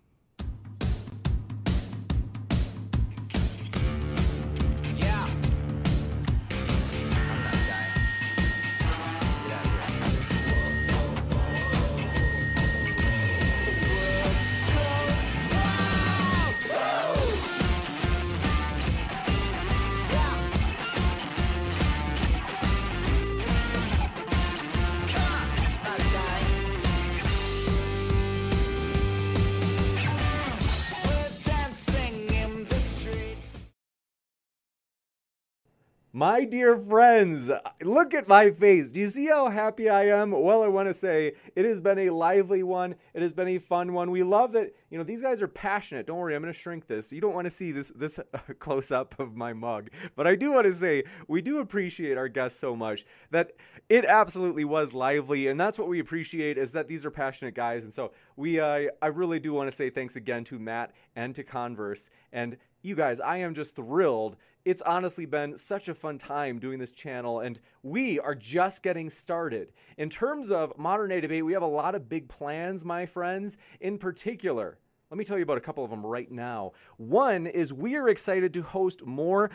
My 36.16 36.46
dear 36.46 36.78
friends, 36.78 37.50
look 37.82 38.14
at 38.14 38.28
my 38.28 38.52
face. 38.52 38.92
Do 38.92 39.00
you 39.00 39.08
see 39.08 39.26
how 39.26 39.50
happy 39.50 39.90
I 39.90 40.10
am? 40.10 40.30
Well, 40.30 40.62
I 40.62 40.68
want 40.68 40.88
to 40.88 40.94
say 40.94 41.34
it 41.56 41.66
has 41.66 41.82
been 41.82 41.98
a 41.98 42.12
lively 42.12 42.62
one. 42.62 42.94
It 43.16 43.24
has 43.24 43.34
been 43.34 43.48
a 43.48 43.58
fun 43.58 43.94
one. 43.94 44.12
We 44.12 44.22
love 44.22 44.52
that, 44.52 44.76
you 44.92 45.00
know, 45.00 45.04
these 45.04 45.24
guys 45.24 45.42
are 45.42 45.48
passionate. 45.48 46.06
Don't 46.06 46.20
worry, 46.20 46.36
I'm 46.36 46.44
going 46.44 46.54
to 46.54 46.60
shrink 46.60 46.86
this. 46.86 47.12
You 47.12 47.20
don't 47.20 47.34
want 47.34 47.46
to 47.46 47.50
see 47.50 47.72
this 47.72 47.92
this 47.96 48.20
close 48.60 48.92
up 48.92 49.20
of 49.20 49.36
my 49.36 49.54
mug. 49.54 49.90
But 50.16 50.28
I 50.28 50.36
do 50.36 50.52
want 50.52 50.68
to 50.68 50.74
say 50.74 51.04
we 51.28 51.42
do 51.42 51.58
appreciate 51.58 52.16
our 52.16 52.28
guests 52.28 52.60
so 52.60 52.76
much 52.76 53.08
that 53.32 53.54
it 53.90 54.06
absolutely 54.06 54.66
was 54.66 54.94
lively 54.94 55.48
and 55.48 55.60
that's 55.60 55.80
what 55.80 55.88
we 55.88 56.00
appreciate 56.00 56.60
is 56.60 56.74
that 56.74 56.88
these 56.88 57.06
are 57.06 57.12
passionate 57.12 57.56
guys. 57.56 57.86
And 57.86 57.94
so 57.94 58.12
we 58.36 58.60
uh, 58.60 58.92
I 59.02 59.08
really 59.08 59.40
do 59.40 59.52
want 59.52 59.68
to 59.68 59.76
say 59.76 59.90
thanks 59.90 60.16
again 60.16 60.44
to 60.44 60.60
Matt 60.60 60.92
and 61.16 61.34
to 61.34 61.44
Converse 61.44 62.12
and 62.32 62.56
you 62.84 62.96
guys, 62.96 63.20
I 63.20 63.38
am 63.38 63.56
just 63.56 63.76
thrilled. 63.76 64.36
It's 64.66 64.82
honestly 64.82 65.26
been 65.26 65.58
such 65.58 65.88
a 65.88 65.96
fun 65.96 66.18
time 66.18 66.60
doing 66.60 66.80
this 66.80 66.92
channel, 66.92 67.40
and 67.40 67.60
we 67.82 68.20
are 68.20 68.36
just 68.36 68.84
getting 68.84 69.10
started. 69.10 69.72
In 69.98 70.10
terms 70.10 70.52
of 70.52 70.78
modern 70.78 71.10
day 71.10 71.22
debate, 71.22 71.46
we 71.46 71.54
have 71.54 71.62
a 71.62 71.68
lot 71.68 71.96
of 71.96 72.10
big 72.10 72.28
plans, 72.28 72.84
my 72.86 73.06
friends. 73.06 73.58
In 73.80 73.98
particular, 73.98 74.78
let 75.10 75.18
me 75.18 75.24
tell 75.24 75.38
you 75.38 75.44
about 75.44 75.58
a 75.58 75.62
couple 75.62 75.84
of 75.84 75.90
them 75.90 76.06
right 76.06 76.32
now. 76.32 76.74
One 76.98 77.48
is 77.48 77.74
we 77.74 77.96
are 77.96 78.10
excited 78.10 78.54
to 78.54 78.62
host 78.62 79.06
more 79.06 79.52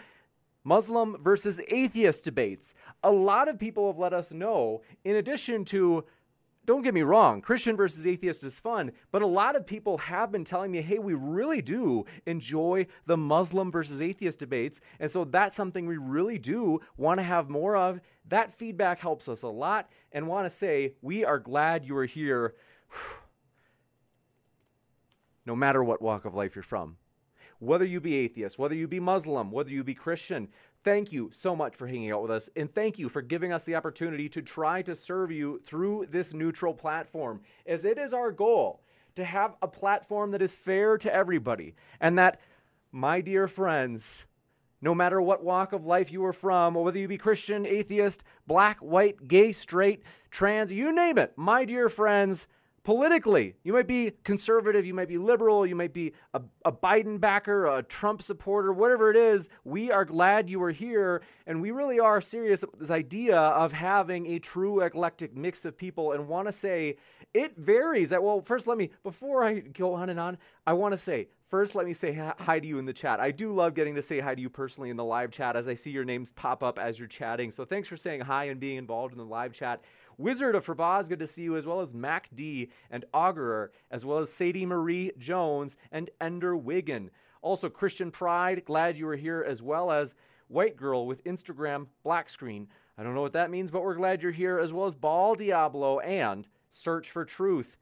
Muslim 0.64 1.16
versus 1.22 1.60
atheist 1.68 2.24
debates. 2.24 2.74
A 3.02 3.10
lot 3.10 3.48
of 3.48 3.58
people 3.58 3.86
have 3.86 3.98
let 3.98 4.12
us 4.12 4.32
know, 4.32 4.82
in 5.04 5.16
addition 5.16 5.64
to 5.66 6.04
don't 6.68 6.82
get 6.82 6.92
me 6.92 7.00
wrong, 7.00 7.40
Christian 7.40 7.78
versus 7.78 8.06
atheist 8.06 8.44
is 8.44 8.60
fun, 8.60 8.92
but 9.10 9.22
a 9.22 9.26
lot 9.26 9.56
of 9.56 9.66
people 9.66 9.96
have 9.96 10.30
been 10.30 10.44
telling 10.44 10.70
me, 10.70 10.82
hey, 10.82 10.98
we 10.98 11.14
really 11.14 11.62
do 11.62 12.04
enjoy 12.26 12.86
the 13.06 13.16
Muslim 13.16 13.72
versus 13.72 14.02
atheist 14.02 14.38
debates. 14.38 14.82
And 15.00 15.10
so 15.10 15.24
that's 15.24 15.56
something 15.56 15.86
we 15.86 15.96
really 15.96 16.36
do 16.36 16.80
want 16.98 17.20
to 17.20 17.24
have 17.24 17.48
more 17.48 17.74
of. 17.74 18.02
That 18.26 18.52
feedback 18.52 19.00
helps 19.00 19.30
us 19.30 19.44
a 19.44 19.48
lot 19.48 19.88
and 20.12 20.28
want 20.28 20.44
to 20.44 20.54
say, 20.54 20.92
we 21.00 21.24
are 21.24 21.38
glad 21.38 21.86
you 21.86 21.96
are 21.96 22.04
here, 22.04 22.54
no 25.46 25.56
matter 25.56 25.82
what 25.82 26.02
walk 26.02 26.26
of 26.26 26.34
life 26.34 26.54
you're 26.54 26.62
from. 26.62 26.98
whether 27.60 27.84
you 27.84 28.00
be 28.00 28.16
atheist, 28.16 28.58
whether 28.58 28.74
you 28.74 28.86
be 28.86 29.00
Muslim, 29.00 29.50
whether 29.50 29.70
you 29.70 29.82
be 29.82 29.94
Christian. 29.94 30.48
Thank 30.84 31.12
you 31.12 31.30
so 31.32 31.56
much 31.56 31.74
for 31.74 31.86
hanging 31.86 32.12
out 32.12 32.22
with 32.22 32.30
us, 32.30 32.48
and 32.54 32.72
thank 32.72 32.98
you 32.98 33.08
for 33.08 33.20
giving 33.20 33.52
us 33.52 33.64
the 33.64 33.74
opportunity 33.74 34.28
to 34.28 34.40
try 34.40 34.80
to 34.82 34.94
serve 34.94 35.30
you 35.32 35.60
through 35.66 36.06
this 36.10 36.32
neutral 36.32 36.72
platform, 36.72 37.40
as 37.66 37.84
it 37.84 37.98
is 37.98 38.14
our 38.14 38.30
goal 38.30 38.82
to 39.16 39.24
have 39.24 39.56
a 39.60 39.68
platform 39.68 40.30
that 40.30 40.40
is 40.40 40.54
fair 40.54 40.96
to 40.96 41.12
everybody, 41.12 41.74
and 42.00 42.16
that, 42.16 42.40
my 42.92 43.20
dear 43.20 43.48
friends, 43.48 44.26
no 44.80 44.94
matter 44.94 45.20
what 45.20 45.42
walk 45.42 45.72
of 45.72 45.84
life 45.84 46.12
you 46.12 46.24
are 46.24 46.32
from, 46.32 46.76
or 46.76 46.84
whether 46.84 47.00
you 47.00 47.08
be 47.08 47.18
Christian, 47.18 47.66
atheist, 47.66 48.22
black, 48.46 48.78
white, 48.78 49.26
gay, 49.26 49.50
straight, 49.50 50.04
trans, 50.30 50.70
you 50.70 50.92
name 50.92 51.18
it, 51.18 51.32
my 51.36 51.64
dear 51.64 51.88
friends, 51.88 52.46
politically. 52.88 53.54
You 53.64 53.74
might 53.74 53.86
be 53.86 54.12
conservative, 54.24 54.86
you 54.86 54.94
might 54.94 55.08
be 55.08 55.18
liberal, 55.18 55.66
you 55.66 55.76
might 55.76 55.92
be 55.92 56.14
a, 56.32 56.40
a, 56.64 56.72
Biden 56.72 57.20
backer, 57.20 57.66
a 57.66 57.82
Trump 57.82 58.22
supporter, 58.22 58.72
whatever 58.72 59.10
it 59.10 59.16
is. 59.16 59.50
We 59.64 59.92
are 59.92 60.06
glad 60.06 60.48
you 60.48 60.62
are 60.62 60.70
here, 60.70 61.20
and 61.46 61.60
we 61.60 61.70
really 61.70 62.00
are 62.00 62.22
serious 62.22 62.62
about 62.62 62.78
this 62.78 62.90
idea 62.90 63.36
of 63.36 63.74
having 63.74 64.28
a 64.28 64.38
true 64.38 64.80
eclectic 64.80 65.36
mix 65.36 65.66
of 65.66 65.76
people 65.76 66.12
and 66.12 66.26
want 66.26 66.48
to 66.48 66.52
say 66.52 66.96
it 67.34 67.58
varies. 67.58 68.12
Well, 68.12 68.40
first, 68.40 68.66
let 68.66 68.78
me, 68.78 68.88
before 69.02 69.44
I 69.44 69.60
go 69.60 69.92
on 69.92 70.08
and 70.08 70.18
on, 70.18 70.38
I 70.66 70.72
want 70.72 70.92
to 70.92 70.98
say, 70.98 71.28
First, 71.48 71.74
let 71.74 71.86
me 71.86 71.94
say 71.94 72.12
hi 72.38 72.60
to 72.60 72.66
you 72.66 72.78
in 72.78 72.84
the 72.84 72.92
chat. 72.92 73.20
I 73.20 73.30
do 73.30 73.54
love 73.54 73.72
getting 73.72 73.94
to 73.94 74.02
say 74.02 74.20
hi 74.20 74.34
to 74.34 74.40
you 74.40 74.50
personally 74.50 74.90
in 74.90 74.98
the 74.98 75.04
live 75.04 75.30
chat 75.30 75.56
as 75.56 75.66
I 75.66 75.72
see 75.72 75.90
your 75.90 76.04
names 76.04 76.30
pop 76.30 76.62
up 76.62 76.78
as 76.78 76.98
you're 76.98 77.08
chatting. 77.08 77.50
So 77.50 77.64
thanks 77.64 77.88
for 77.88 77.96
saying 77.96 78.20
hi 78.20 78.44
and 78.44 78.60
being 78.60 78.76
involved 78.76 79.12
in 79.12 79.18
the 79.18 79.24
live 79.24 79.54
chat. 79.54 79.82
Wizard 80.18 80.56
of 80.56 80.66
Farbaz, 80.66 81.08
good 81.08 81.20
to 81.20 81.28
see 81.28 81.42
you, 81.42 81.56
as 81.56 81.64
well 81.64 81.80
as 81.80 81.94
Mac 81.94 82.28
D 82.34 82.70
and 82.90 83.04
Augurer, 83.14 83.68
as 83.92 84.04
well 84.04 84.18
as 84.18 84.32
Sadie 84.32 84.66
Marie 84.66 85.12
Jones 85.16 85.76
and 85.92 86.10
Ender 86.20 86.56
Wiggin. 86.56 87.10
Also, 87.40 87.68
Christian 87.68 88.10
Pride, 88.10 88.64
glad 88.64 88.98
you 88.98 89.06
were 89.06 89.16
here, 89.16 89.44
as 89.46 89.62
well 89.62 89.92
as 89.92 90.16
White 90.48 90.76
Girl 90.76 91.06
with 91.06 91.22
Instagram 91.22 91.86
Black 92.02 92.28
Screen. 92.28 92.66
I 92.98 93.04
don't 93.04 93.14
know 93.14 93.22
what 93.22 93.34
that 93.34 93.50
means, 93.50 93.70
but 93.70 93.82
we're 93.84 93.94
glad 93.94 94.20
you're 94.20 94.32
here, 94.32 94.58
as 94.58 94.72
well 94.72 94.86
as 94.86 94.96
Ball 94.96 95.36
Diablo 95.36 96.00
and 96.00 96.48
Search 96.72 97.10
for 97.12 97.24
Truth 97.24 97.78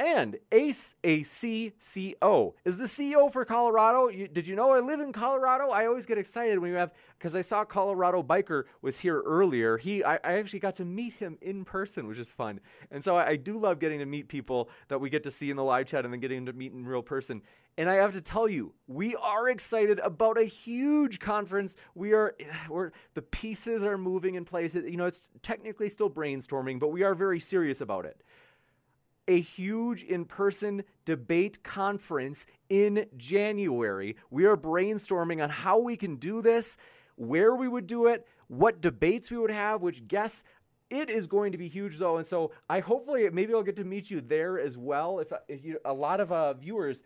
and 0.00 0.38
Ace, 0.50 0.94
A 1.04 1.22
C 1.24 1.72
C 1.78 2.14
O, 2.22 2.54
is 2.64 2.78
the 2.78 2.84
CEO 2.84 3.30
for 3.30 3.44
Colorado. 3.44 4.08
You, 4.08 4.28
did 4.28 4.46
you 4.46 4.56
know 4.56 4.70
I 4.70 4.80
live 4.80 5.00
in 5.00 5.12
Colorado? 5.12 5.68
I 5.68 5.86
always 5.86 6.06
get 6.06 6.16
excited 6.16 6.58
when 6.58 6.70
you 6.70 6.76
have, 6.76 6.92
because 7.20 7.36
I 7.36 7.42
saw 7.42 7.66
Colorado 7.66 8.22
Biker 8.22 8.64
was 8.80 8.98
here 8.98 9.20
earlier. 9.20 9.76
He, 9.76 10.02
I, 10.02 10.14
I, 10.24 10.38
actually 10.38 10.60
got 10.60 10.76
to 10.76 10.86
meet 10.86 11.12
him 11.12 11.36
in 11.42 11.66
person, 11.66 12.06
which 12.06 12.18
is 12.18 12.32
fun. 12.32 12.60
And 12.90 13.04
so 13.04 13.14
I, 13.14 13.28
I, 13.28 13.36
do 13.36 13.58
love 13.58 13.78
getting 13.78 13.98
to 13.98 14.06
meet 14.06 14.26
people 14.26 14.70
that 14.88 15.02
we 15.02 15.10
get 15.10 15.24
to 15.24 15.30
see 15.30 15.50
in 15.50 15.56
the 15.58 15.62
live 15.62 15.86
chat 15.86 16.06
and 16.06 16.14
then 16.14 16.20
getting 16.20 16.46
to 16.46 16.54
meet 16.54 16.72
in 16.72 16.82
real 16.86 17.02
person. 17.02 17.42
And 17.76 17.90
I 17.90 17.96
have 17.96 18.14
to 18.14 18.22
tell 18.22 18.48
you, 18.48 18.72
we 18.86 19.16
are 19.16 19.50
excited 19.50 19.98
about 19.98 20.38
a 20.38 20.44
huge 20.44 21.20
conference. 21.20 21.76
We 21.94 22.14
are, 22.14 22.34
we're, 22.70 22.92
the 23.12 23.22
pieces 23.22 23.84
are 23.84 23.98
moving 23.98 24.36
in 24.36 24.46
place. 24.46 24.74
You 24.74 24.96
know, 24.96 25.04
it's 25.04 25.28
technically 25.42 25.90
still 25.90 26.08
brainstorming, 26.08 26.80
but 26.80 26.88
we 26.88 27.02
are 27.02 27.14
very 27.14 27.38
serious 27.38 27.82
about 27.82 28.06
it 28.06 28.22
a 29.28 29.40
huge 29.40 30.02
in 30.02 30.24
person 30.24 30.82
debate 31.04 31.62
conference 31.62 32.46
in 32.68 33.06
January. 33.16 34.16
We 34.30 34.44
are 34.46 34.56
brainstorming 34.56 35.40
on 35.40 35.50
how 35.50 35.78
we 35.78 35.96
can 35.96 36.16
do 36.16 36.42
this, 36.42 36.76
where 37.20 37.54
we 37.54 37.68
would 37.68 37.86
do 37.86 38.06
it, 38.06 38.26
what 38.48 38.80
debates 38.80 39.30
we 39.30 39.36
would 39.36 39.50
have, 39.50 39.82
which 39.82 40.08
guests. 40.08 40.42
It 40.88 41.08
is 41.08 41.28
going 41.28 41.52
to 41.52 41.58
be 41.58 41.68
huge, 41.68 41.98
though, 41.98 42.16
and 42.16 42.26
so 42.26 42.50
I 42.68 42.80
hopefully 42.80 43.28
maybe 43.30 43.54
I'll 43.54 43.62
get 43.62 43.76
to 43.76 43.84
meet 43.84 44.10
you 44.10 44.20
there 44.20 44.58
as 44.58 44.76
well. 44.76 45.20
If, 45.20 45.32
if 45.46 45.64
you, 45.64 45.78
a 45.84 45.92
lot 45.92 46.18
of 46.18 46.32
uh, 46.32 46.54
viewers, 46.54 47.04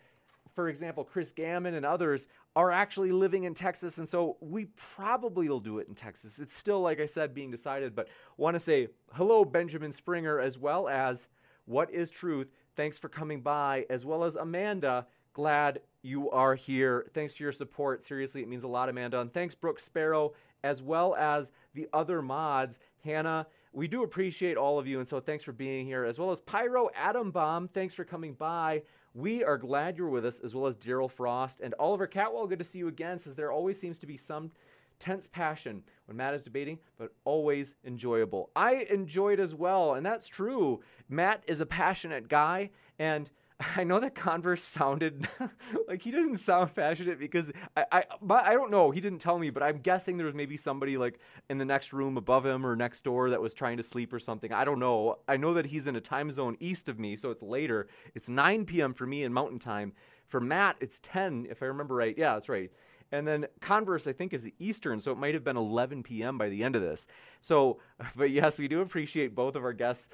for 0.55 0.69
example, 0.69 1.05
Chris 1.05 1.33
Gammon 1.33 1.75
and 1.75 1.85
others 1.85 2.29
are 2.57 2.71
actually 2.71 3.11
living 3.11 3.45
in 3.45 3.53
Texas, 3.53 3.99
and 3.99 4.09
so 4.09 4.39
we 4.41 4.67
probably 4.97 5.51
will 5.51 5.61
do 5.61 5.81
it 5.81 5.89
in 5.89 5.95
Texas. 5.95 6.39
It's 6.39 6.57
still, 6.57 6.81
like 6.81 7.01
I 7.01 7.07
said, 7.07 7.35
being 7.35 7.51
decided, 7.51 7.95
but 7.95 8.09
want 8.39 8.55
to 8.55 8.61
say 8.61 8.89
hello, 9.13 9.45
Benjamin 9.45 9.93
Springer, 9.93 10.41
as 10.41 10.59
well 10.59 10.89
as 10.89 11.29
what 11.67 11.93
is 11.93 12.11
Truth? 12.11 12.49
Thanks 12.77 12.97
for 12.97 13.09
coming 13.09 13.43
by, 13.43 13.85
as 13.91 14.07
well 14.07 14.25
as 14.25 14.37
Amanda. 14.37 15.07
Glad 15.35 15.81
you 16.05 16.31
are 16.31 16.55
here. 16.55 17.07
Thanks 17.15 17.35
for 17.35 17.43
your 17.43 17.53
support. 17.53 18.03
Seriously, 18.03 18.43
it 18.43 18.49
means 18.49 18.65
a 18.65 18.69
lot, 18.69 18.89
Amanda. 18.89 19.21
And 19.21 19.33
thanks, 19.33 19.55
Brooke 19.55 19.81
Sparrow, 19.81 20.35
as 20.63 20.83
well 20.83 21.15
as 21.17 21.51
the 21.75 21.89
other 21.93 22.21
mods. 22.21 22.79
Hannah, 23.03 23.47
we 23.73 23.89
do 23.89 24.03
appreciate 24.03 24.57
all 24.57 24.79
of 24.79 24.87
you. 24.87 25.01
And 25.01 25.09
so 25.09 25.19
thanks 25.19 25.45
for 25.45 25.53
being 25.53 25.87
here, 25.87 26.05
as 26.05 26.19
well 26.19 26.31
as 26.31 26.41
Pyro 26.41 26.91
Atom 26.95 27.31
Bomb. 27.31 27.69
Thanks 27.69 27.95
for 27.95 28.05
coming 28.05 28.35
by. 28.35 28.83
We 29.15 29.43
are 29.45 29.57
glad 29.57 29.97
you're 29.97 30.09
with 30.09 30.27
us, 30.27 30.41
as 30.41 30.55
well 30.55 30.67
as 30.67 30.77
Daryl 30.77 31.11
Frost 31.11 31.61
and 31.61 31.75
Oliver 31.79 32.07
Catwell. 32.07 32.49
Good 32.49 32.59
to 32.59 32.65
see 32.65 32.79
you 32.79 32.89
again, 32.89 33.17
says 33.17 33.35
there 33.35 33.53
always 33.53 33.79
seems 33.79 33.99
to 34.01 34.07
be 34.07 34.17
some 34.17 34.51
tense 34.99 35.27
passion 35.27 35.83
when 36.07 36.17
Matt 36.17 36.35
is 36.35 36.43
debating, 36.43 36.79
but 36.99 37.13
always 37.25 37.75
enjoyable. 37.85 38.51
I 38.57 38.87
enjoyed 38.91 39.41
as 39.41 39.55
well, 39.55 39.95
and 39.95 40.05
that's 40.05 40.27
true. 40.27 40.83
Matt 41.09 41.43
is 41.47 41.61
a 41.61 41.67
passionate 41.67 42.29
guy, 42.29 42.71
and 42.99 43.31
I 43.77 43.85
know 43.85 44.01
that 44.01 44.15
Converse 44.15 44.63
sounded 44.63 45.29
like 45.89 46.03
he 46.03 46.11
didn't 46.11 46.39
sound 46.39 46.75
passionate 46.75 47.19
because 47.19 47.53
I, 47.77 47.85
I, 47.93 48.05
I 48.31 48.53
don't 48.55 48.71
know. 48.71 48.91
He 48.91 49.01
didn't 49.01 49.21
tell 49.21 49.39
me, 49.39 49.51
but 49.51 49.63
I'm 49.63 49.79
guessing 49.79 50.17
there 50.17 50.27
was 50.27 50.35
maybe 50.35 50.57
somebody 50.57 50.97
like 50.97 51.21
in 51.51 51.59
the 51.59 51.65
next 51.65 51.93
room 51.93 52.17
above 52.17 52.45
him 52.45 52.67
or 52.67 52.75
next 52.77 53.03
door 53.05 53.31
that 53.31 53.41
was 53.41 53.55
trying 53.55 53.77
to 53.77 53.83
sleep 53.83 54.13
or 54.13 54.19
something. 54.19 54.53
I 54.53 54.65
don't 54.65 54.79
know. 54.79 55.19
I 55.29 55.37
know 55.37 55.55
that 55.55 55.67
he's 55.67 55.87
in 55.87 55.97
a 55.97 56.01
time 56.01 56.31
zone 56.33 56.57
east 56.61 56.89
of 56.89 56.99
me, 56.99 57.17
so 57.17 57.31
it's 57.31 57.43
later. 57.43 57.89
It's 58.15 58.29
9 58.29 58.65
p.m. 58.65 58.95
for 58.95 59.07
me 59.07 59.23
in 59.25 59.33
Mountain 59.33 59.59
Time. 59.61 59.93
For 60.27 60.41
Matt, 60.41 60.77
it's 60.81 61.01
10, 61.03 61.47
if 61.51 61.63
I 61.63 61.67
remember 61.67 61.95
right. 61.95 62.17
Yeah, 62.17 62.35
that's 62.35 62.49
right. 62.49 62.71
And 63.13 63.29
then 63.29 63.47
Converse, 63.61 64.09
I 64.09 64.13
think, 64.13 64.33
is 64.33 64.49
Eastern, 64.59 64.99
so 64.99 65.13
it 65.13 65.19
might 65.19 65.35
have 65.35 65.45
been 65.45 65.57
11 65.57 66.03
p.m. 66.03 66.37
by 66.37 66.49
the 66.49 66.65
end 66.65 66.75
of 66.75 66.83
this. 66.83 67.07
So, 67.43 67.79
but 68.17 68.31
yes, 68.31 68.59
we 68.59 68.67
do 68.67 68.81
appreciate 68.81 69.35
both 69.35 69.55
of 69.55 69.65
our 69.65 69.73
guests' 69.73 70.09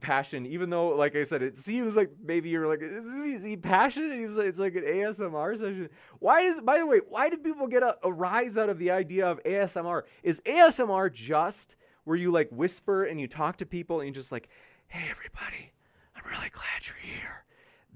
passion, 0.00 0.46
even 0.46 0.70
though, 0.70 0.88
like 0.88 1.16
I 1.16 1.24
said, 1.24 1.42
it 1.42 1.56
seems 1.56 1.96
like 1.96 2.10
maybe 2.22 2.48
you're 2.48 2.66
like, 2.66 2.80
is 2.82 3.44
he 3.44 3.56
passionate? 3.56 4.18
He's, 4.18 4.36
it's 4.36 4.58
like 4.58 4.74
an 4.74 4.84
ASMR 4.84 5.58
session. 5.58 5.88
Why 6.18 6.40
is, 6.40 6.60
by 6.60 6.78
the 6.78 6.86
way, 6.86 7.00
why 7.08 7.30
do 7.30 7.36
people 7.38 7.66
get 7.66 7.82
a, 7.82 7.96
a 8.02 8.12
rise 8.12 8.58
out 8.58 8.68
of 8.68 8.78
the 8.78 8.90
idea 8.90 9.26
of 9.26 9.42
ASMR? 9.44 10.02
Is 10.22 10.40
ASMR 10.46 11.12
just 11.12 11.76
where 12.04 12.16
you 12.16 12.30
like 12.30 12.48
whisper 12.50 13.04
and 13.04 13.20
you 13.20 13.28
talk 13.28 13.56
to 13.58 13.66
people 13.66 14.00
and 14.00 14.08
you 14.08 14.14
just 14.14 14.32
like, 14.32 14.48
hey, 14.88 15.06
everybody, 15.10 15.72
I'm 16.16 16.24
really 16.30 16.50
glad 16.50 16.86
you're 16.86 16.96
here. 16.96 17.44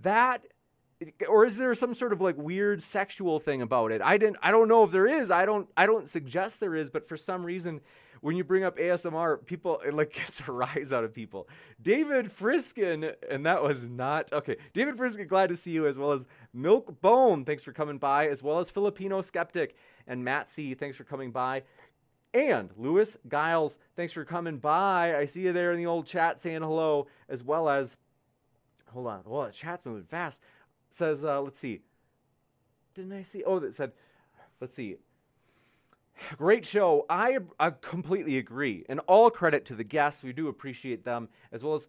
That 0.02 0.44
or 1.28 1.44
is 1.44 1.56
there 1.56 1.74
some 1.74 1.92
sort 1.92 2.12
of 2.12 2.20
like 2.20 2.36
weird 2.38 2.82
sexual 2.82 3.38
thing 3.38 3.62
about 3.62 3.92
it? 3.92 4.00
I 4.00 4.16
didn't 4.16 4.38
I 4.42 4.50
don't 4.50 4.68
know 4.68 4.84
if 4.84 4.90
there 4.90 5.06
is. 5.06 5.30
I 5.30 5.44
don't 5.44 5.68
I 5.76 5.86
don't 5.86 6.08
suggest 6.08 6.60
there 6.60 6.74
is, 6.74 6.88
but 6.88 7.08
for 7.08 7.16
some 7.16 7.44
reason 7.44 7.80
when 8.20 8.36
you 8.36 8.44
bring 8.44 8.64
up 8.64 8.76
ASMR, 8.78 9.44
people 9.44 9.80
it 9.86 9.94
like 9.94 10.12
gets 10.14 10.40
a 10.47 10.52
rise 10.52 10.93
out 10.93 11.05
of 11.05 11.12
people. 11.12 11.48
David 11.82 12.30
Friskin, 12.30 13.14
and 13.30 13.47
that 13.47 13.62
was 13.62 13.84
not 13.84 14.32
okay. 14.32 14.56
David 14.72 14.97
Friskin, 14.97 15.28
glad 15.28 15.48
to 15.48 15.56
see 15.56 15.70
you, 15.70 15.86
as 15.86 15.98
well 15.98 16.12
as 16.12 16.26
Milk 16.52 17.01
Bone. 17.01 17.44
Thanks 17.44 17.62
for 17.62 17.72
coming 17.72 17.98
by, 17.98 18.28
as 18.28 18.43
well 18.43 18.59
as 18.59 18.70
Filipino 18.70 19.22
Skeptic 19.22 19.76
and 20.06 20.24
Matt 20.24 20.51
C. 20.51 20.74
Thanks 20.74 20.97
for 20.97 21.05
coming 21.05 21.30
by. 21.30 21.62
And 22.34 22.70
Lewis 22.76 23.16
Giles, 23.30 23.78
thanks 23.97 24.12
for 24.12 24.24
coming 24.24 24.59
by. 24.59 25.16
I 25.16 25.24
see 25.24 25.40
you 25.40 25.52
there 25.52 25.72
in 25.72 25.78
the 25.78 25.86
old 25.86 26.06
chat 26.06 26.38
saying 26.38 26.60
hello, 26.62 27.06
as 27.28 27.43
well 27.43 27.68
as 27.68 27.97
hold 28.93 29.06
on. 29.06 29.22
Well, 29.24 29.47
the 29.47 29.52
chat's 29.52 29.86
moving 29.86 30.05
fast 30.05 30.40
says, 30.90 31.24
uh, 31.24 31.40
let's 31.40 31.59
see. 31.59 31.80
Didn't 32.94 33.12
I 33.12 33.22
see? 33.22 33.44
Oh, 33.44 33.59
that 33.59 33.74
said, 33.74 33.93
let's 34.60 34.74
see. 34.74 34.97
Great 36.36 36.64
show. 36.64 37.05
I, 37.09 37.38
I 37.60 37.70
completely 37.70 38.38
agree. 38.38 38.84
And 38.88 39.01
all 39.06 39.30
credit 39.30 39.64
to 39.66 39.74
the 39.74 39.84
guests. 39.84 40.22
We 40.22 40.32
do 40.32 40.48
appreciate 40.48 41.05
them, 41.05 41.28
as 41.52 41.62
well 41.62 41.74
as 41.74 41.86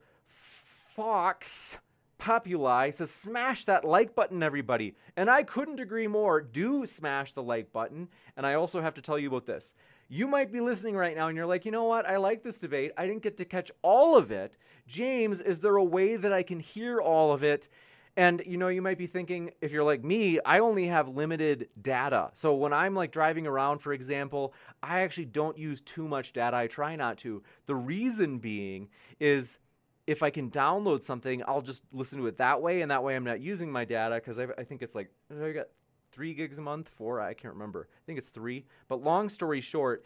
Fox 0.96 1.78
Populi 2.18 2.90
says, 2.90 3.12
smash 3.12 3.66
that 3.66 3.86
like 3.86 4.16
button, 4.16 4.42
everybody. 4.42 4.96
And 5.16 5.30
I 5.30 5.44
couldn't 5.44 5.80
agree 5.80 6.08
more. 6.08 6.42
Do 6.42 6.86
smash 6.86 7.34
the 7.34 7.44
like 7.44 7.72
button. 7.72 8.08
And 8.36 8.46
I 8.46 8.56
also 8.56 8.82
have 8.82 8.96
to 8.96 9.02
tell 9.02 9.20
you 9.20 9.28
about 9.28 9.46
this. 9.46 9.76
You 10.10 10.28
might 10.28 10.52
be 10.52 10.62
listening 10.62 10.96
right 10.96 11.16
now 11.16 11.28
and 11.28 11.38
you're 11.38 11.46
like, 11.46 11.66
you 11.66 11.72
know 11.72 11.84
what? 11.84 12.08
I 12.08 12.18
like 12.18 12.42
this 12.42 12.60
debate. 12.60 12.92
I 12.98 13.06
didn't 13.06 13.24
get 13.24 13.38
to 13.38 13.46
catch 13.46 13.72
all 13.82 14.18
of 14.18 14.32
it. 14.32 14.54
James, 14.88 15.42
is 15.42 15.60
there 15.60 15.76
a 15.76 15.84
way 15.84 16.16
that 16.16 16.32
I 16.32 16.44
can 16.44 16.60
hear 16.60 17.00
all 17.02 17.34
of 17.34 17.44
it? 17.44 17.70
And 18.18 18.42
you 18.48 18.58
know, 18.58 18.68
you 18.68 18.82
might 18.82 18.98
be 18.98 19.06
thinking, 19.06 19.52
if 19.62 19.72
you're 19.72 19.84
like 19.84 20.04
me, 20.04 20.40
I 20.44 20.58
only 20.58 20.88
have 20.88 21.08
limited 21.08 21.70
data. 21.84 22.32
So 22.34 22.56
when 22.56 22.74
I'm 22.74 22.96
like 22.96 23.12
driving 23.12 23.46
around, 23.46 23.78
for 23.78 23.94
example, 23.94 24.56
I 24.82 25.02
actually 25.02 25.26
don't 25.26 25.56
use 25.56 25.82
too 25.82 26.08
much 26.08 26.34
data. 26.34 26.58
I 26.58 26.66
try 26.66 26.96
not 26.96 27.20
to. 27.20 27.44
The 27.68 27.76
reason 27.76 28.40
being 28.40 28.90
is 29.20 29.60
if 30.08 30.24
I 30.24 30.32
can 30.32 30.50
download 30.50 31.04
something, 31.04 31.44
I'll 31.48 31.62
just 31.62 31.84
listen 31.94 32.18
to 32.20 32.26
it 32.26 32.38
that 32.38 32.60
way, 32.60 32.82
and 32.82 32.90
that 32.90 33.04
way 33.04 33.16
I'm 33.16 33.24
not 33.24 33.40
using 33.40 33.72
my 33.72 33.86
data 33.86 34.16
because 34.16 34.40
I, 34.40 34.48
I, 34.58 34.64
think 34.64 34.82
it's 34.82 34.96
like 34.96 35.12
I 35.30 35.52
got 35.52 35.68
three 36.12 36.34
gigs 36.34 36.58
a 36.58 36.62
month, 36.62 36.90
four, 36.98 37.22
I 37.22 37.36
can't 37.36 37.54
remember. 37.54 37.88
I 37.92 38.02
think 38.08 38.18
it's 38.18 38.30
three. 38.30 38.66
But 38.88 39.04
long 39.04 39.30
story 39.30 39.62
short, 39.62 40.04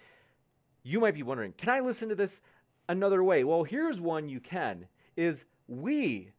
you 0.84 1.00
might 1.00 1.14
be 1.14 1.24
wondering, 1.24 1.54
can 1.54 1.70
I 1.70 1.80
listen 1.80 2.10
to 2.10 2.16
this 2.16 2.42
another 2.90 3.24
way? 3.24 3.46
Well, 3.46 3.64
here's 3.64 4.02
one 4.02 4.28
you 4.28 4.42
can. 4.42 4.86
Is 5.16 5.46
we 5.68 6.32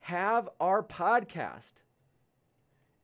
have 0.00 0.48
our 0.60 0.82
podcast. 0.82 1.72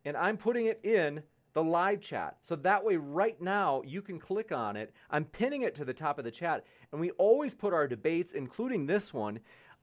And 0.05 0.16
I'm 0.16 0.36
putting 0.36 0.66
it 0.66 0.81
in 0.85 1.23
the 1.52 1.64
live 1.64 2.01
chat. 2.01 2.36
So 2.43 2.55
that 2.56 2.85
way, 2.85 2.97
right 2.97 3.40
now, 3.40 3.82
you 3.85 4.02
can 4.02 4.18
click 4.18 4.52
on 4.52 4.77
it. 4.77 4.93
I'm 5.10 5.24
pinning 5.24 5.62
it 5.62 5.74
to 5.77 5.85
the 5.85 5.94
top 5.94 6.18
of 6.18 6.24
the 6.24 6.31
chat. 6.31 6.64
And 6.93 7.01
we 7.01 7.12
always 7.12 7.55
put 7.55 7.73
our 7.73 7.89
debates, 7.89 8.32
including 8.32 8.86
this 8.86 9.14
one, 9.14 9.40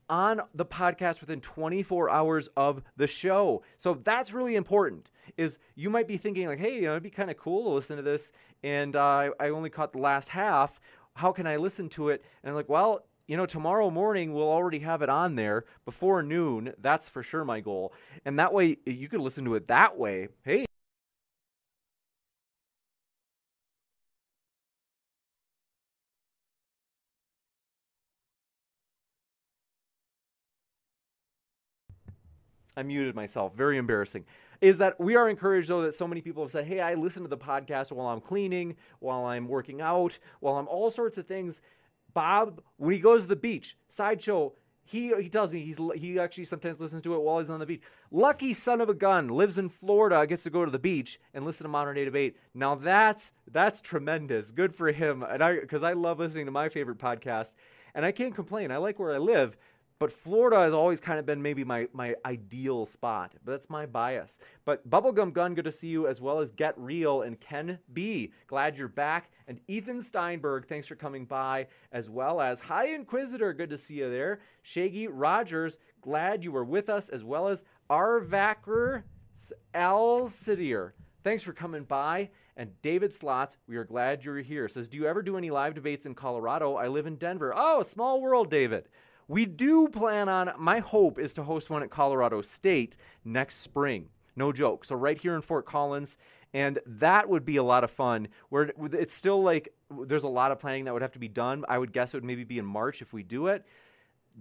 on 0.09 0.41
the 0.53 0.65
podcast 0.65 1.21
within 1.21 1.41
24 1.41 2.09
hours 2.09 2.49
of 2.57 2.83
the 2.97 3.07
show. 3.07 3.63
So 3.77 3.95
that's 4.03 4.33
really 4.33 4.55
important. 4.55 5.11
Is 5.37 5.57
you 5.75 5.89
might 5.89 6.07
be 6.07 6.17
thinking 6.17 6.47
like, 6.47 6.59
hey, 6.59 6.75
you 6.75 6.83
know, 6.83 6.91
it'd 6.91 7.03
be 7.03 7.09
kind 7.09 7.31
of 7.31 7.37
cool 7.37 7.63
to 7.63 7.69
listen 7.69 7.97
to 7.97 8.03
this, 8.03 8.31
and 8.63 8.95
uh, 8.95 9.29
I 9.39 9.49
only 9.49 9.69
caught 9.69 9.93
the 9.93 9.99
last 9.99 10.29
half. 10.29 10.79
How 11.15 11.31
can 11.31 11.47
I 11.47 11.57
listen 11.57 11.89
to 11.89 12.09
it? 12.09 12.23
And 12.43 12.49
I'm 12.49 12.55
like, 12.55 12.69
well, 12.69 13.05
you 13.27 13.37
know, 13.37 13.45
tomorrow 13.45 13.89
morning 13.89 14.33
we'll 14.33 14.49
already 14.49 14.79
have 14.79 15.01
it 15.01 15.09
on 15.09 15.35
there 15.35 15.65
before 15.85 16.21
noon. 16.23 16.73
That's 16.81 17.07
for 17.07 17.23
sure 17.23 17.45
my 17.45 17.61
goal. 17.61 17.93
And 18.25 18.37
that 18.39 18.53
way 18.53 18.77
you 18.85 19.07
can 19.07 19.21
listen 19.21 19.45
to 19.45 19.55
it 19.55 19.67
that 19.67 19.97
way. 19.97 20.27
Hey. 20.43 20.65
I 32.75 32.83
muted 32.83 33.15
myself. 33.15 33.55
Very 33.55 33.77
embarrassing. 33.77 34.25
Is 34.59 34.77
that 34.79 34.99
we 34.99 35.15
are 35.15 35.29
encouraged, 35.29 35.69
though, 35.69 35.81
that 35.83 35.93
so 35.93 36.07
many 36.07 36.21
people 36.21 36.43
have 36.43 36.51
said, 36.51 36.65
Hey, 36.65 36.79
I 36.79 36.95
listen 36.95 37.21
to 37.21 37.29
the 37.29 37.37
podcast 37.37 37.91
while 37.91 38.07
I'm 38.07 38.21
cleaning, 38.21 38.75
while 38.99 39.25
I'm 39.25 39.47
working 39.47 39.81
out, 39.81 40.17
while 40.39 40.55
I'm 40.55 40.67
all 40.67 40.89
sorts 40.89 41.17
of 41.17 41.27
things. 41.27 41.61
Bob, 42.13 42.61
when 42.77 42.93
he 42.93 42.99
goes 42.99 43.23
to 43.23 43.29
the 43.29 43.35
beach, 43.35 43.77
sideshow, 43.87 44.53
he 44.85 45.13
he 45.19 45.29
tells 45.29 45.51
me 45.51 45.61
he's 45.61 45.79
he 45.95 46.19
actually 46.19 46.45
sometimes 46.45 46.79
listens 46.79 47.01
to 47.03 47.15
it 47.15 47.21
while 47.21 47.39
he's 47.39 47.49
on 47.49 47.59
the 47.59 47.65
beach. 47.65 47.81
Lucky 48.11 48.53
son 48.53 48.81
of 48.81 48.89
a 48.89 48.93
gun 48.93 49.29
lives 49.29 49.57
in 49.57 49.69
Florida, 49.69 50.27
gets 50.27 50.43
to 50.43 50.49
go 50.49 50.65
to 50.65 50.71
the 50.71 50.79
beach 50.79 51.19
and 51.33 51.45
listen 51.45 51.63
to 51.63 51.69
Modern 51.69 51.95
Day 51.95 52.05
Debate. 52.05 52.35
Now 52.53 52.75
that's 52.75 53.31
that's 53.51 53.81
tremendous. 53.81 54.51
Good 54.51 54.75
for 54.75 54.91
him. 54.91 55.23
And 55.23 55.41
I 55.41 55.59
because 55.59 55.83
I 55.83 55.93
love 55.93 56.19
listening 56.19 56.45
to 56.45 56.51
my 56.51 56.69
favorite 56.69 56.97
podcast, 56.97 57.55
and 57.95 58.05
I 58.05 58.11
can't 58.11 58.35
complain. 58.35 58.71
I 58.71 58.77
like 58.77 58.99
where 58.99 59.15
I 59.15 59.19
live, 59.19 59.57
but 59.99 60.11
Florida 60.11 60.57
has 60.59 60.73
always 60.73 60.99
kind 60.99 61.19
of 61.19 61.25
been 61.25 61.41
maybe 61.41 61.63
my, 61.63 61.87
my 61.93 62.15
ideal 62.25 62.85
spot. 62.85 63.33
But 63.45 63.53
that's 63.53 63.69
my 63.69 63.85
bias. 63.85 64.39
But 64.65 64.87
Bubblegum 64.89 65.33
Gun, 65.33 65.53
good 65.53 65.65
to 65.65 65.71
see 65.71 65.87
you, 65.87 66.07
as 66.07 66.19
well 66.19 66.39
as 66.39 66.51
Get 66.51 66.77
Real 66.77 67.21
and 67.21 67.39
Ken 67.39 67.79
B. 67.93 68.31
Glad 68.47 68.77
you're 68.77 68.87
back. 68.87 69.31
And 69.47 69.59
Ethan 69.67 70.01
Steinberg, 70.01 70.65
thanks 70.65 70.87
for 70.87 70.95
coming 70.95 71.25
by, 71.25 71.67
as 71.91 72.09
well 72.09 72.41
as 72.41 72.59
High 72.59 72.87
Inquisitor, 72.87 73.53
good 73.53 73.69
to 73.69 73.77
see 73.77 73.95
you 73.95 74.09
there. 74.09 74.39
Shaggy 74.61 75.07
Rogers, 75.07 75.79
glad 76.01 76.43
you 76.43 76.51
were 76.51 76.65
with 76.65 76.89
us, 76.89 77.09
as 77.09 77.23
well 77.23 77.47
as 77.47 77.63
Arvacker 77.89 79.03
Alcidier. 79.73 80.91
Thanks 81.23 81.43
for 81.43 81.53
coming 81.53 81.83
by. 81.83 82.29
And 82.57 82.69
David 82.81 83.13
Slots, 83.13 83.57
we 83.67 83.77
are 83.77 83.83
glad 83.83 84.23
you're 84.23 84.37
here. 84.37 84.67
Says, 84.67 84.87
Do 84.87 84.97
you 84.97 85.07
ever 85.07 85.21
do 85.21 85.37
any 85.37 85.49
live 85.49 85.73
debates 85.73 86.05
in 86.05 86.13
Colorado? 86.13 86.75
I 86.75 86.87
live 86.87 87.07
in 87.07 87.15
Denver. 87.15 87.53
Oh, 87.55 87.81
small 87.81 88.21
world, 88.21 88.51
David. 88.51 88.89
We 89.27 89.45
do 89.45 89.87
plan 89.87 90.29
on, 90.29 90.51
my 90.57 90.79
hope 90.79 91.19
is 91.19 91.33
to 91.33 91.43
host 91.43 91.69
one 91.69 91.83
at 91.83 91.89
Colorado 91.89 92.41
State 92.41 92.97
next 93.23 93.57
spring. 93.61 94.09
No 94.35 94.51
joke. 94.51 94.85
So, 94.85 94.95
right 94.95 95.17
here 95.17 95.35
in 95.35 95.41
Fort 95.41 95.65
Collins. 95.65 96.17
And 96.53 96.79
that 96.85 97.27
would 97.27 97.45
be 97.45 97.57
a 97.57 97.63
lot 97.63 97.83
of 97.83 97.91
fun. 97.91 98.27
Where 98.49 98.71
it's 98.93 99.13
still 99.13 99.41
like 99.41 99.73
there's 100.05 100.23
a 100.23 100.27
lot 100.27 100.51
of 100.51 100.59
planning 100.59 100.85
that 100.85 100.93
would 100.93 101.01
have 101.01 101.13
to 101.13 101.19
be 101.19 101.27
done. 101.27 101.65
I 101.67 101.77
would 101.77 101.91
guess 101.91 102.13
it 102.13 102.17
would 102.17 102.23
maybe 102.23 102.43
be 102.43 102.59
in 102.59 102.65
March 102.65 103.01
if 103.01 103.11
we 103.11 103.23
do 103.23 103.47
it. 103.47 103.65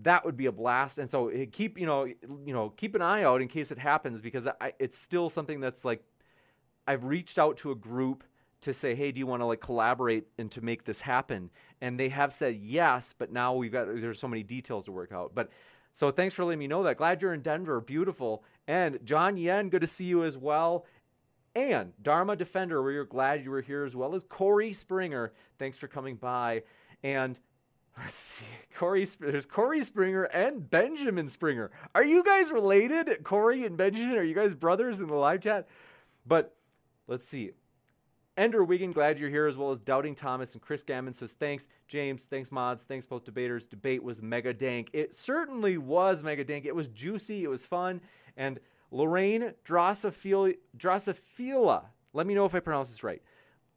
That 0.03 0.25
would 0.25 0.37
be 0.37 0.47
a 0.47 0.53
blast. 0.53 0.99
And 0.99 1.11
so 1.11 1.29
eh, 1.29 1.47
keep 1.51 1.79
you 1.79 1.87
know 1.87 2.05
you 2.05 2.53
know 2.53 2.71
keep 2.71 2.95
an 2.95 3.03
eye 3.03 3.23
out 3.23 3.41
in 3.41 3.49
case 3.49 3.71
it 3.71 3.79
happens 3.79 4.21
because 4.21 4.47
I, 4.47 4.73
it's 4.79 4.99
still 4.99 5.31
something 5.31 5.61
that's 5.61 5.85
like 5.87 6.05
I've 6.87 7.05
reached 7.05 7.39
out 7.39 7.57
to 7.59 7.71
a 7.71 7.75
group 7.75 8.25
to 8.62 8.72
say, 8.72 8.94
hey, 8.94 9.12
do 9.12 9.18
you 9.18 9.26
want 9.26 9.40
to 9.40 9.47
like 9.47 9.60
collaborate 9.60 10.26
and 10.39 10.51
to 10.52 10.60
make 10.60 10.84
this 10.84 11.01
happen? 11.01 11.51
And 11.80 11.98
they 11.98 12.09
have 12.09 12.32
said 12.32 12.56
yes, 12.60 13.14
but 13.16 13.32
now 13.32 13.55
we've 13.55 13.72
got 13.72 13.86
there's 13.86 14.18
so 14.18 14.28
many 14.28 14.43
details 14.43 14.86
to 14.86 14.93
work 14.93 15.12
out. 15.12 15.32
But 15.34 15.51
so 15.93 16.10
thanks 16.10 16.34
for 16.34 16.44
letting 16.44 16.60
me 16.60 16.68
know 16.68 16.82
that. 16.84 16.97
Glad 16.97 17.20
you're 17.20 17.34
in 17.34 17.43
Denver. 17.43 17.80
Beautiful. 17.80 18.44
And 18.66 18.98
John 19.05 19.36
Yen, 19.36 19.68
good 19.68 19.82
to 19.82 19.86
see 19.86 20.06
you 20.06 20.24
as 20.24 20.39
well. 20.39 20.86
And 21.55 21.93
Dharma 22.02 22.34
Defender, 22.36 22.82
we're 22.82 23.05
glad 23.05 23.44
you 23.44 23.51
were 23.51 23.60
here 23.60 23.84
as 23.84 23.94
well 23.94 24.14
as 24.14 24.24
Corey 24.24 24.72
Springer. 24.72 25.32
Thanks 25.59 25.76
for 25.76 25.86
coming 25.86 26.16
by. 26.16 26.62
And 27.02 27.39
let's 27.98 28.14
see, 28.14 28.44
Corey, 28.74 29.06
there's 29.20 29.44
Corey 29.44 29.82
Springer 29.82 30.24
and 30.24 30.70
Benjamin 30.70 31.28
Springer. 31.28 31.70
Are 31.94 32.05
you 32.05 32.24
guys 32.24 32.51
related? 32.51 33.22
Corey 33.22 33.66
and 33.66 33.76
Benjamin, 33.76 34.16
are 34.16 34.22
you 34.22 34.34
guys 34.34 34.55
brothers 34.55 35.01
in 35.01 35.09
the 35.09 35.14
live 35.14 35.43
chat? 35.43 35.68
But 36.26 36.55
let's 37.06 37.28
see. 37.28 37.50
Ender 38.36 38.65
Wiggin, 38.65 38.93
glad 38.93 39.19
you're 39.19 39.28
here, 39.28 39.47
as 39.47 39.57
well 39.57 39.73
as 39.73 39.81
Doubting 39.81 40.15
Thomas 40.15 40.55
and 40.55 40.62
Chris 40.62 40.83
Gammon 40.83 41.12
says, 41.12 41.35
Thanks, 41.35 41.69
James. 41.86 42.25
Thanks, 42.25 42.51
mods. 42.51 42.85
Thanks, 42.85 43.05
both 43.05 43.25
debaters. 43.25 43.67
Debate 43.67 44.02
was 44.02 44.23
mega 44.23 44.55
dank. 44.55 44.89
It 44.93 45.15
certainly 45.15 45.77
was 45.77 46.23
mega 46.23 46.44
dank. 46.44 46.65
It 46.65 46.75
was 46.75 46.89
juicy. 46.89 47.44
It 47.44 47.49
was 47.49 47.67
fun. 47.67 48.01
And 48.39 48.59
Lorraine 48.91 49.52
Drosophila, 49.67 50.55
Drosophila 50.78 51.83
let 52.15 52.27
me 52.27 52.35
know 52.35 52.44
if 52.44 52.55
I 52.55 52.61
pronounce 52.61 52.91
this 52.91 53.02
right. 53.02 53.23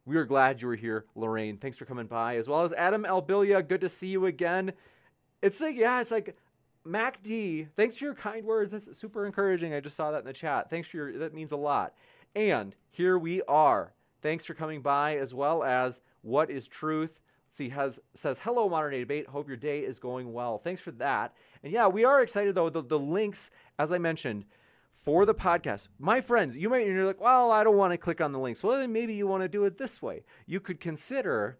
We 0.05 0.17
are 0.17 0.25
glad 0.25 0.61
you 0.61 0.67
were 0.67 0.75
here, 0.75 1.05
Lorraine. 1.15 1.57
Thanks 1.57 1.77
for 1.77 1.85
coming 1.85 2.05
by, 2.05 2.37
as 2.37 2.47
well 2.47 2.61
as 2.61 2.73
Adam 2.73 3.03
Albilia. 3.03 3.67
Good 3.67 3.81
to 3.81 3.89
see 3.89 4.07
you 4.07 4.25
again. 4.25 4.73
It's 5.41 5.61
like, 5.61 5.75
yeah, 5.75 6.01
it's 6.01 6.11
like 6.11 6.37
Mac 6.83 7.23
D. 7.23 7.67
Thanks 7.75 7.95
for 7.95 8.05
your 8.05 8.13
kind 8.13 8.45
words. 8.45 8.71
That's 8.73 8.97
super 8.97 9.25
encouraging. 9.25 9.73
I 9.73 9.79
just 9.79 9.95
saw 9.95 10.11
that 10.11 10.19
in 10.19 10.25
the 10.25 10.33
chat. 10.33 10.69
Thanks 10.69 10.87
for 10.87 10.97
your, 10.97 11.17
that 11.19 11.33
means 11.33 11.53
a 11.53 11.57
lot. 11.57 11.93
And 12.35 12.75
here 12.91 13.17
we 13.17 13.41
are. 13.43 13.93
Thanks 14.25 14.43
for 14.43 14.55
coming 14.55 14.81
by, 14.81 15.17
as 15.17 15.35
well 15.35 15.63
as 15.63 16.01
What 16.23 16.49
is 16.49 16.67
Truth? 16.67 17.21
See, 17.51 17.69
has 17.69 17.99
says, 18.15 18.39
Hello, 18.39 18.67
Modern 18.67 18.93
Day 18.93 19.01
Debate. 19.01 19.27
Hope 19.27 19.47
your 19.47 19.55
day 19.55 19.81
is 19.81 19.99
going 19.99 20.33
well. 20.33 20.57
Thanks 20.57 20.81
for 20.81 20.89
that. 20.93 21.35
And 21.61 21.71
yeah, 21.71 21.85
we 21.85 22.05
are 22.05 22.23
excited 22.23 22.55
though. 22.55 22.71
The, 22.71 22.81
the 22.81 22.97
links, 22.97 23.51
as 23.77 23.91
I 23.91 23.99
mentioned, 23.99 24.45
for 24.97 25.27
the 25.27 25.35
podcast. 25.35 25.89
My 25.99 26.21
friends, 26.21 26.57
you 26.57 26.69
might 26.69 26.87
you're 26.87 27.05
like, 27.05 27.21
well, 27.21 27.51
I 27.51 27.63
don't 27.63 27.77
want 27.77 27.93
to 27.93 27.99
click 27.99 28.19
on 28.19 28.31
the 28.31 28.39
links. 28.39 28.63
Well, 28.63 28.79
then 28.79 28.91
maybe 28.91 29.13
you 29.13 29.27
want 29.27 29.43
to 29.43 29.47
do 29.47 29.63
it 29.65 29.77
this 29.77 30.01
way. 30.01 30.23
You 30.47 30.59
could 30.59 30.79
consider 30.79 31.59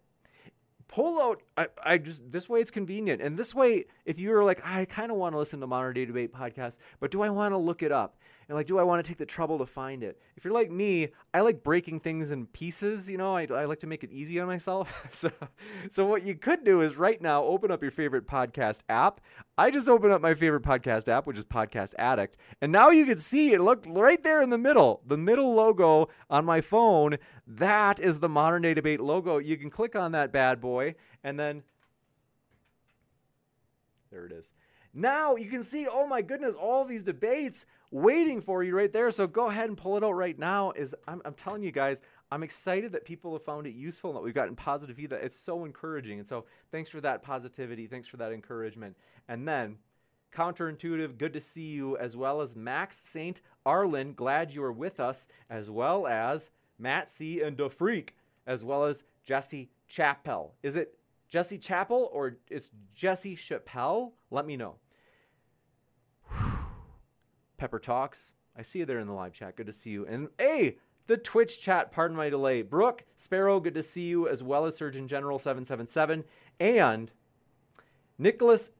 pull 0.87 1.21
out 1.21 1.43
I, 1.57 1.67
I, 1.83 1.97
just 1.99 2.31
this 2.31 2.47
way 2.49 2.61
it's 2.61 2.71
convenient 2.71 3.21
and 3.21 3.37
this 3.37 3.55
way 3.55 3.85
if 4.05 4.19
you're 4.19 4.43
like 4.43 4.61
i 4.63 4.85
kind 4.85 5.11
of 5.11 5.17
want 5.17 5.33
to 5.33 5.39
listen 5.39 5.59
to 5.61 5.67
modern 5.67 5.95
day 5.95 6.05
debate 6.05 6.31
podcast 6.31 6.77
but 6.99 7.09
do 7.09 7.23
i 7.23 7.29
want 7.29 7.53
to 7.53 7.57
look 7.57 7.81
it 7.81 7.91
up 7.91 8.17
and 8.47 8.55
like 8.55 8.67
do 8.67 8.77
i 8.77 8.83
want 8.83 9.03
to 9.03 9.07
take 9.07 9.17
the 9.17 9.25
trouble 9.25 9.57
to 9.57 9.65
find 9.65 10.03
it? 10.03 10.19
If 10.35 10.43
you're 10.43 10.53
like 10.53 10.71
me 10.71 11.09
i 11.33 11.41
like 11.41 11.63
breaking 11.63 11.99
things 11.99 12.31
in 12.31 12.45
pieces 12.47 13.09
you 13.09 13.17
know? 13.17 13.35
I, 13.35 13.45
I 13.45 13.65
like 13.65 13.79
to 13.79 13.87
make 13.87 14.03
it 14.03 14.11
easy 14.11 14.39
on 14.39 14.47
myself. 14.47 14.93
So 15.11 15.31
so 15.89 16.05
what 16.05 16.25
you 16.25 16.35
could 16.35 16.63
do 16.65 16.81
is 16.81 16.97
right 16.97 17.21
now 17.21 17.43
open 17.43 17.71
up 17.71 17.81
your 17.81 17.91
favorite 17.91 18.27
podcast 18.27 18.81
app. 18.89 19.21
I 19.57 19.71
just 19.71 19.87
opened 19.87 20.11
up 20.11 20.21
my 20.21 20.33
favorite 20.33 20.63
podcast 20.63 21.07
app 21.07 21.27
which 21.27 21.37
is 21.37 21.45
podcast 21.45 21.93
addict. 21.97 22.37
And 22.61 22.71
now 22.71 22.89
you 22.89 23.05
can 23.05 23.17
see 23.17 23.53
it 23.53 23.61
look 23.61 23.85
right 23.87 24.21
there 24.23 24.41
in 24.41 24.49
the 24.49 24.57
middle 24.57 25.01
the 25.05 25.17
middle 25.17 25.53
logo 25.53 26.09
on 26.29 26.45
my 26.45 26.61
phone. 26.61 27.17
That 27.47 27.99
is 27.99 28.19
the 28.19 28.29
modern 28.29 28.63
day 28.63 28.73
debate 28.73 28.99
logo. 28.99 29.37
You 29.37 29.57
can 29.57 29.69
click 29.69 29.95
on 29.95 30.11
that 30.11 30.31
bad 30.31 30.59
boy 30.59 30.95
and 31.23 31.39
then 31.39 31.63
there 34.11 34.25
it 34.25 34.31
is. 34.31 34.53
Now 34.93 35.35
you 35.35 35.49
can 35.49 35.61
see, 35.61 35.87
oh 35.91 36.07
my 36.07 36.21
goodness, 36.21 36.55
all 36.55 36.85
these 36.85 37.03
debates 37.03 37.65
waiting 37.91 38.41
for 38.41 38.63
you 38.63 38.75
right 38.75 38.91
there. 38.91 39.11
So 39.11 39.27
go 39.27 39.49
ahead 39.49 39.69
and 39.69 39.77
pull 39.77 39.97
it 39.97 40.03
out 40.03 40.13
right 40.13 40.37
now. 40.37 40.71
Is 40.71 40.95
I'm, 41.07 41.21
I'm 41.25 41.33
telling 41.33 41.63
you 41.63 41.71
guys, 41.71 42.01
I'm 42.31 42.43
excited 42.43 42.91
that 42.91 43.05
people 43.05 43.33
have 43.33 43.43
found 43.43 43.67
it 43.67 43.75
useful 43.75 44.09
and 44.09 44.17
that 44.17 44.23
we've 44.23 44.33
gotten 44.33 44.55
positive 44.55 44.95
feedback. 44.95 45.23
It's 45.23 45.39
so 45.39 45.65
encouraging. 45.65 46.19
And 46.19 46.27
so 46.27 46.45
thanks 46.71 46.89
for 46.89 47.01
that 47.01 47.21
positivity. 47.21 47.87
Thanks 47.87 48.07
for 48.07 48.17
that 48.17 48.31
encouragement. 48.31 48.95
And 49.27 49.47
then 49.47 49.77
counterintuitive, 50.35 51.17
good 51.17 51.33
to 51.33 51.41
see 51.41 51.67
you, 51.67 51.97
as 51.97 52.17
well 52.17 52.41
as 52.41 52.55
Max 52.55 52.97
Saint 52.97 53.41
Arlen. 53.65 54.13
Glad 54.13 54.53
you 54.53 54.63
are 54.63 54.73
with 54.73 54.99
us, 54.99 55.27
as 55.49 55.69
well 55.69 56.07
as 56.07 56.49
Matt 56.77 57.09
C 57.09 57.41
and 57.41 57.55
the 57.55 57.69
Freak, 57.69 58.15
as 58.47 58.63
well 58.63 58.83
as 58.83 59.03
Jesse 59.23 59.69
Chappell. 59.87 60.53
Is 60.61 60.75
it 60.75 60.97
Jesse 61.29 61.57
Chappell 61.57 62.09
or 62.11 62.37
it's 62.49 62.69
Jesse 62.93 63.35
Chappelle? 63.35 64.11
Let 64.29 64.45
me 64.45 64.57
know. 64.57 64.75
Pepper 67.57 67.79
Talks. 67.79 68.31
I 68.57 68.61
see 68.61 68.79
you 68.79 68.85
there 68.85 68.99
in 68.99 69.07
the 69.07 69.13
live 69.13 69.33
chat. 69.33 69.55
Good 69.55 69.67
to 69.67 69.73
see 69.73 69.89
you. 69.89 70.05
And 70.07 70.29
hey, 70.37 70.77
the 71.07 71.17
Twitch 71.17 71.61
chat, 71.61 71.91
pardon 71.91 72.17
my 72.17 72.29
delay. 72.29 72.61
Brooke, 72.61 73.03
Sparrow, 73.15 73.59
good 73.59 73.75
to 73.75 73.83
see 73.83 74.03
you, 74.03 74.27
as 74.27 74.41
well 74.41 74.65
as 74.65 74.75
Surgeon 74.75 75.07
General 75.07 75.37
777. 75.37 76.23
And 76.59 77.11
Nicholas 78.17 78.71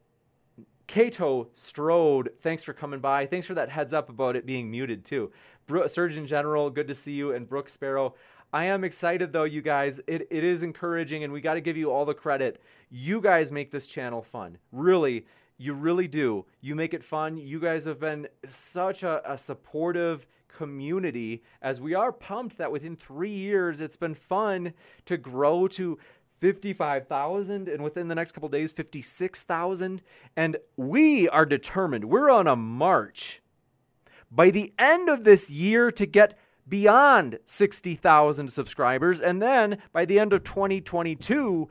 Cato 0.88 1.50
Strode, 1.56 2.32
thanks 2.42 2.64
for 2.64 2.74
coming 2.74 3.00
by. 3.00 3.26
Thanks 3.26 3.48
for 3.48 3.54
that 3.56 3.70
heads 3.70 3.94
up 3.94 4.10
about 4.10 4.36
it 4.36 4.46
being 4.46 4.72
muted 4.72 5.04
too. 5.04 5.32
Bro- 5.68 5.88
Surgeon 5.88 6.26
General, 6.26 6.70
good 6.70 6.88
to 6.88 6.96
see 6.96 7.14
you. 7.14 7.34
And 7.34 7.48
Brooke 7.48 7.70
Sparrow. 7.70 8.16
I 8.54 8.66
am 8.66 8.84
excited 8.84 9.34
though, 9.34 9.44
you 9.44 9.62
guys. 9.62 10.00
It, 10.08 10.28
it 10.32 10.44
is 10.44 10.64
encouraging, 10.64 11.24
and 11.24 11.34
we 11.34 11.42
got 11.42 11.56
to 11.56 11.62
give 11.62 11.76
you 11.76 11.92
all 11.92 12.06
the 12.06 12.14
credit. 12.14 12.62
You 12.90 13.20
guys 13.20 13.52
make 13.52 13.72
this 13.72 13.88
channel 13.88 14.22
fun. 14.22 14.58
Really, 14.72 15.26
you 15.58 15.74
really 15.74 16.08
do. 16.08 16.46
You 16.62 16.76
make 16.76 16.94
it 16.94 17.04
fun. 17.04 17.38
You 17.38 17.60
guys 17.60 17.86
have 17.86 18.00
been 18.00 18.28
such 18.48 19.04
a, 19.04 19.22
a 19.32 19.38
supportive 19.38 20.26
community 20.58 21.44
as 21.62 21.82
we 21.82 21.94
are 21.94 22.12
pumped 22.12 22.58
that 22.58 22.72
within 22.72 22.96
three 22.96 23.34
years 23.34 23.82
it's 23.82 23.98
been 23.98 24.16
fun 24.16 24.74
to 25.06 25.18
grow 25.18 25.68
to 25.68 25.98
55,000 26.40 27.68
and 27.68 27.84
within 27.84 28.08
the 28.08 28.16
next 28.16 28.32
couple 28.32 28.48
days 28.48 28.72
56,000 28.72 30.02
and 30.38 30.58
we 30.78 31.28
are 31.28 31.46
determined 31.46 32.06
we're 32.06 32.30
on 32.30 32.48
a 32.48 32.56
march 32.56 33.42
by 34.32 34.50
the 34.50 34.74
end 34.80 35.10
of 35.10 35.26
this 35.26 35.50
year 35.50 35.92
to 35.92 36.06
get 36.06 36.36
beyond 36.68 37.38
60,000 37.46 38.48
subscribers 38.50 39.22
and 39.22 39.42
then 39.42 39.78
by 39.92 40.06
the 40.06 40.20
end 40.20 40.32
of 40.32 40.44
2022 40.44 41.70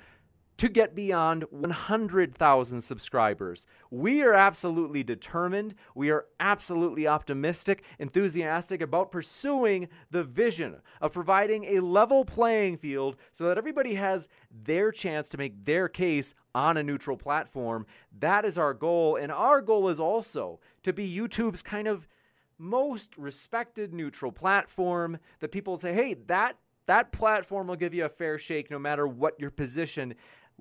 to 0.57 0.69
get 0.69 0.95
beyond 0.95 1.45
100,000 1.51 2.81
subscribers. 2.81 3.67
We 3.91 4.23
are 4.23 4.35
absolutely 4.35 5.03
determined. 5.03 5.75
We 5.95 6.11
are 6.11 6.27
absolutely 6.39 7.07
optimistic, 7.07 7.83
enthusiastic 7.99 8.81
about 8.81 9.11
pursuing 9.11 9.89
the 10.11 10.23
vision 10.23 10.77
of 11.01 11.13
providing 11.13 11.65
a 11.65 11.81
level 11.81 12.25
playing 12.25 12.77
field 12.77 13.17
so 13.33 13.49
that 13.49 13.59
everybody 13.59 13.95
has 13.95 14.29
their 14.63 14.93
chance 14.93 15.29
to 15.31 15.39
make 15.39 15.65
their 15.65 15.89
case 15.89 16.35
on 16.55 16.77
a 16.77 16.83
neutral 16.83 17.17
platform. 17.17 17.85
That 18.21 18.45
is 18.45 18.57
our 18.57 18.75
goal. 18.75 19.17
And 19.17 19.33
our 19.33 19.61
goal 19.61 19.89
is 19.89 19.99
also 19.99 20.61
to 20.85 20.93
be 20.93 21.13
YouTube's 21.13 21.63
kind 21.63 21.89
of 21.89 22.07
most 22.59 23.17
respected 23.17 23.93
neutral 23.93 24.31
platform 24.31 25.19
that 25.41 25.51
people 25.51 25.79
say, 25.79 25.93
hey, 25.93 26.15
that 26.27 26.57
that 26.87 27.13
platform 27.13 27.69
will 27.69 27.77
give 27.77 27.95
you 27.95 28.05
a 28.05 28.09
fair 28.09 28.39
shake 28.39 28.71
no 28.71 28.79
matter 28.79 29.07
what 29.07 29.41
your 29.41 29.51
position 29.51 30.15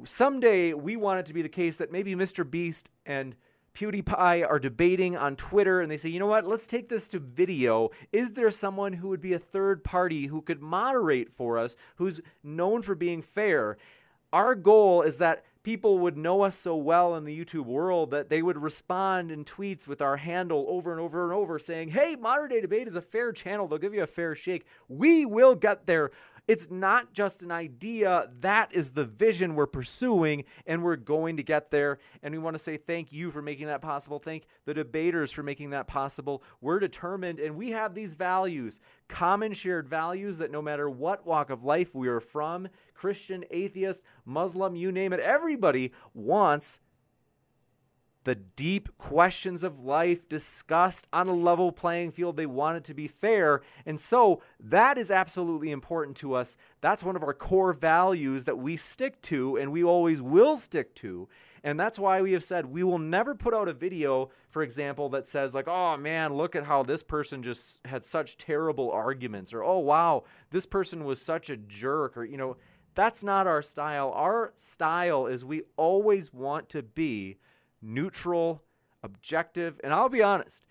someday 0.05 0.73
we 0.73 0.95
want 0.95 1.19
it 1.19 1.25
to 1.27 1.33
be 1.33 1.41
the 1.41 1.49
case 1.49 1.77
that 1.77 1.91
maybe 1.91 2.15
Mr. 2.15 2.49
Beast 2.49 2.89
and 3.05 3.35
PewDiePie 3.75 4.47
are 4.47 4.59
debating 4.59 5.17
on 5.17 5.35
Twitter 5.35 5.81
and 5.81 5.89
they 5.91 5.97
say, 5.97 6.09
you 6.09 6.19
know 6.19 6.27
what, 6.27 6.45
let's 6.45 6.67
take 6.67 6.89
this 6.89 7.07
to 7.09 7.19
video. 7.19 7.89
Is 8.11 8.31
there 8.31 8.51
someone 8.51 8.93
who 8.93 9.07
would 9.09 9.21
be 9.21 9.33
a 9.33 9.39
third 9.39 9.83
party 9.83 10.27
who 10.27 10.41
could 10.41 10.61
moderate 10.61 11.31
for 11.31 11.57
us, 11.57 11.75
who's 11.95 12.21
known 12.43 12.81
for 12.81 12.95
being 12.95 13.21
fair? 13.21 13.77
Our 14.31 14.55
goal 14.55 15.01
is 15.01 15.17
that 15.17 15.43
people 15.63 15.99
would 15.99 16.17
know 16.17 16.41
us 16.41 16.57
so 16.57 16.75
well 16.75 17.15
in 17.15 17.23
the 17.23 17.37
YouTube 17.37 17.65
world 17.65 18.11
that 18.11 18.29
they 18.29 18.41
would 18.41 18.57
respond 18.57 19.31
in 19.31 19.45
tweets 19.45 19.87
with 19.87 20.01
our 20.01 20.17
handle 20.17 20.65
over 20.67 20.91
and 20.91 20.99
over 20.99 21.23
and 21.23 21.33
over 21.33 21.57
saying, 21.57 21.89
hey, 21.89 22.15
Modern 22.15 22.49
Day 22.49 22.61
Debate 22.61 22.87
is 22.87 22.95
a 22.95 23.01
fair 23.01 23.31
channel. 23.31 23.67
They'll 23.67 23.79
give 23.79 23.93
you 23.93 24.03
a 24.03 24.07
fair 24.07 24.35
shake. 24.35 24.65
We 24.89 25.25
will 25.25 25.55
get 25.55 25.85
there. 25.85 26.11
It's 26.47 26.69
not 26.69 27.13
just 27.13 27.41
an 27.41 27.51
idea, 27.51 28.29
that 28.41 28.75
is 28.75 28.91
the 28.91 29.05
vision 29.05 29.55
we're 29.55 29.65
pursuing, 29.65 30.43
and 30.67 30.83
we're 30.83 30.97
going 30.97 31.37
to 31.37 31.43
get 31.43 31.71
there. 31.71 31.99
And 32.21 32.33
we 32.33 32.37
want 32.37 32.55
to 32.55 32.59
say 32.59 32.75
thank 32.75 33.13
you 33.13 33.31
for 33.31 33.41
making 33.41 33.67
that 33.67 33.81
possible. 33.81 34.19
Thank 34.19 34.45
the 34.65 34.73
debaters 34.73 35.31
for 35.31 35.41
making 35.41 35.69
that 35.69 35.87
possible. 35.87 36.43
We're 36.59 36.79
determined, 36.79 37.39
and 37.39 37.55
we 37.55 37.71
have 37.71 37.93
these 37.93 38.13
values 38.13 38.79
common 39.07 39.53
shared 39.53 39.87
values 39.87 40.37
that 40.39 40.51
no 40.51 40.61
matter 40.61 40.89
what 40.89 41.25
walk 41.25 41.49
of 41.49 41.63
life 41.63 41.93
we 41.93 42.07
are 42.07 42.19
from 42.19 42.67
Christian, 42.93 43.45
atheist, 43.51 44.01
Muslim, 44.25 44.75
you 44.75 44.91
name 44.91 45.13
it 45.13 45.19
everybody 45.19 45.91
wants 46.13 46.79
the 48.23 48.35
deep 48.35 48.89
questions 48.97 49.63
of 49.63 49.79
life 49.79 50.27
discussed 50.29 51.07
on 51.11 51.27
a 51.27 51.33
level 51.33 51.71
playing 51.71 52.11
field. 52.11 52.37
They 52.37 52.45
want 52.45 52.77
it 52.77 52.83
to 52.85 52.93
be 52.93 53.07
fair. 53.07 53.61
And 53.85 53.99
so 53.99 54.41
that 54.59 54.97
is 54.97 55.11
absolutely 55.11 55.71
important 55.71 56.17
to 56.17 56.33
us. 56.33 56.55
That's 56.81 57.03
one 57.03 57.15
of 57.15 57.23
our 57.23 57.33
core 57.33 57.73
values 57.73 58.45
that 58.45 58.57
we 58.57 58.77
stick 58.77 59.21
to 59.23 59.57
and 59.57 59.71
we 59.71 59.83
always 59.83 60.21
will 60.21 60.57
stick 60.57 60.95
to. 60.95 61.27
And 61.65 61.79
that's 61.79 61.97
why 61.97 62.21
we 62.21 62.33
have 62.33 62.43
said 62.43 62.65
we 62.65 62.83
will 62.83 62.99
never 62.99 63.35
put 63.35 63.53
out 63.53 63.69
a 63.69 63.73
video, 63.73 64.31
for 64.49 64.63
example, 64.63 65.09
that 65.09 65.27
says, 65.27 65.53
like, 65.53 65.67
oh 65.69 65.95
man, 65.95 66.33
look 66.33 66.55
at 66.57 66.65
how 66.65 66.83
this 66.83 67.01
person 67.01 67.41
just 67.41 67.79
had 67.85 68.03
such 68.03 68.37
terrible 68.37 68.91
arguments, 68.91 69.53
or 69.53 69.63
oh 69.63 69.79
wow, 69.79 70.25
this 70.49 70.65
person 70.65 71.05
was 71.05 71.21
such 71.21 71.49
a 71.49 71.55
jerk, 71.55 72.17
or, 72.17 72.25
you 72.25 72.35
know, 72.35 72.57
that's 72.95 73.23
not 73.23 73.47
our 73.47 73.61
style. 73.61 74.11
Our 74.13 74.53
style 74.57 75.27
is 75.27 75.45
we 75.45 75.63
always 75.77 76.33
want 76.33 76.67
to 76.69 76.83
be 76.83 77.37
neutral, 77.83 78.63
objective. 79.03 79.79
And 79.83 79.93
I'll 79.93 80.09
be 80.09 80.23
honest, 80.23 80.63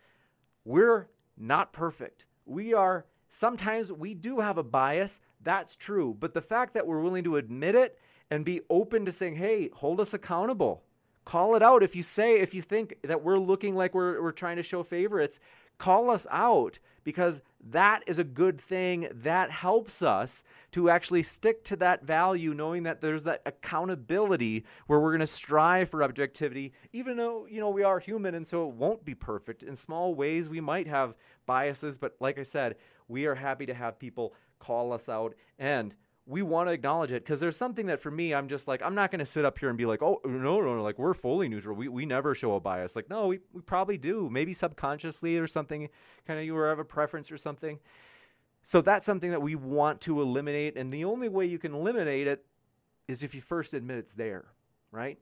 we're 0.65 1.09
not 1.37 1.73
perfect. 1.73 2.25
We 2.47 2.75
are, 2.75 3.05
sometimes 3.29 3.93
we 3.93 4.15
do 4.15 4.41
have 4.41 4.59
a 4.59 4.63
bias. 4.63 5.21
That's 5.43 5.77
true. 5.77 6.17
But 6.19 6.35
the 6.35 6.41
fact 6.41 6.75
that 6.75 6.87
we're 6.87 7.01
willing 7.01 7.25
to 7.25 7.37
admit 7.37 7.75
it 7.75 7.99
and 8.31 8.45
be 8.45 8.63
open 8.71 9.05
to 9.05 9.13
saying, 9.13 9.37
hey, 9.37 9.71
hold 9.75 10.01
us 10.01 10.15
accountable. 10.15 10.83
Call 11.25 11.55
it 11.55 11.63
out. 11.63 11.83
If 11.83 11.95
you 11.95 12.03
say, 12.03 12.41
if 12.41 12.55
you 12.55 12.63
think 12.63 12.97
that 13.05 13.23
we're 13.23 13.39
looking 13.39 13.77
like 13.77 13.95
we're, 13.95 14.21
we're 14.21 14.33
trying 14.33 14.57
to 14.57 14.63
show 14.63 14.83
favorites, 14.83 15.39
call 15.79 16.11
us 16.11 16.27
out 16.31 16.79
because 17.05 17.41
that 17.71 18.03
is 18.07 18.19
a 18.19 18.25
good 18.25 18.61
thing. 18.61 19.09
That 19.13 19.51
helps 19.51 20.03
us 20.03 20.45
to 20.73 20.91
actually 20.91 21.23
stick 21.23 21.65
to 21.65 21.77
that 21.77 22.05
value, 22.05 22.55
knowing 22.55 22.83
that 22.85 23.01
there's 23.01 23.25
that 23.25 23.43
accountability 23.47 24.65
where 24.87 25.01
we're 25.01 25.11
going 25.11 25.21
to 25.21 25.27
strive 25.27 25.91
for 25.91 26.03
objectivity, 26.03 26.73
even 26.93 27.17
though, 27.17 27.47
you 27.47 27.61
know, 27.61 27.71
we 27.71 27.83
are 27.83 27.99
human 27.99 28.35
and 28.35 28.47
so 28.47 28.69
it 28.69 28.75
won't 28.75 29.05
be 29.05 29.15
perfect. 29.15 29.63
In 29.63 29.77
small 29.77 30.15
ways, 30.15 30.49
we 30.49 30.61
might 30.61 30.87
have 30.87 31.15
biases, 31.47 31.99
but 31.99 32.15
like 32.21 32.39
I 32.39 32.43
said, 32.43 32.77
we 33.09 33.27
are 33.27 33.35
happy 33.35 33.67
to 33.67 33.75
have 33.75 33.99
people 33.99 34.35
call 34.59 34.93
us 34.93 35.09
out 35.09 35.35
and 35.59 35.95
we 36.27 36.43
want 36.43 36.69
to 36.69 36.73
acknowledge 36.73 37.11
it 37.11 37.25
because 37.25 37.41
there's 37.41 37.57
something 37.57 37.87
that 37.87 38.01
for 38.01 38.11
me 38.11 38.33
i'm 38.33 38.49
just 38.49 38.69
like 38.69 38.81
i'm 38.83 38.95
not 38.95 39.11
going 39.11 39.19
to 39.19 39.27
sit 39.27 39.45
up 39.45 39.59
here 39.59 39.69
and 39.69 39.77
be 39.77 39.87
like 39.87 40.03
oh 40.03 40.21
no 40.25 40.61
no 40.61 40.77
no 40.77 40.83
like 40.83 40.99
we're 40.99 41.15
fully 41.15 41.49
neutral. 41.49 41.77
We, 41.77 41.89
we 41.89 42.07
never 42.07 42.35
show 42.35 42.55
a 42.55 42.61
bias. 42.61 42.95
Like 42.95 43.11
no 43.11 43.27
we, 43.27 43.41
we 43.53 43.61
probably 43.61 43.99
do. 43.99 44.29
Maybe 44.31 44.55
subconsciously 44.55 45.37
or 45.37 45.47
something 45.47 45.89
kind 46.27 46.39
of 46.39 46.47
you 46.47 46.57
have 46.57 46.79
a 46.79 46.85
preference 46.85 47.33
or 47.33 47.39
something. 47.39 47.79
So 48.63 48.81
that's 48.81 49.05
something 49.05 49.31
that 49.33 49.43
we 49.43 49.57
want 49.57 50.01
to 50.03 50.21
eliminate 50.21 50.77
and 50.77 50.93
the 50.93 51.05
only 51.05 51.29
way 51.29 51.47
you 51.47 51.59
can 51.59 51.75
eliminate 51.75 52.29
it 52.29 52.45
is 53.09 53.23
if 53.23 53.35
you 53.35 53.41
first 53.41 53.75
admit 53.75 53.99
it's 53.99 54.15
there 54.15 54.45
right 54.93 55.19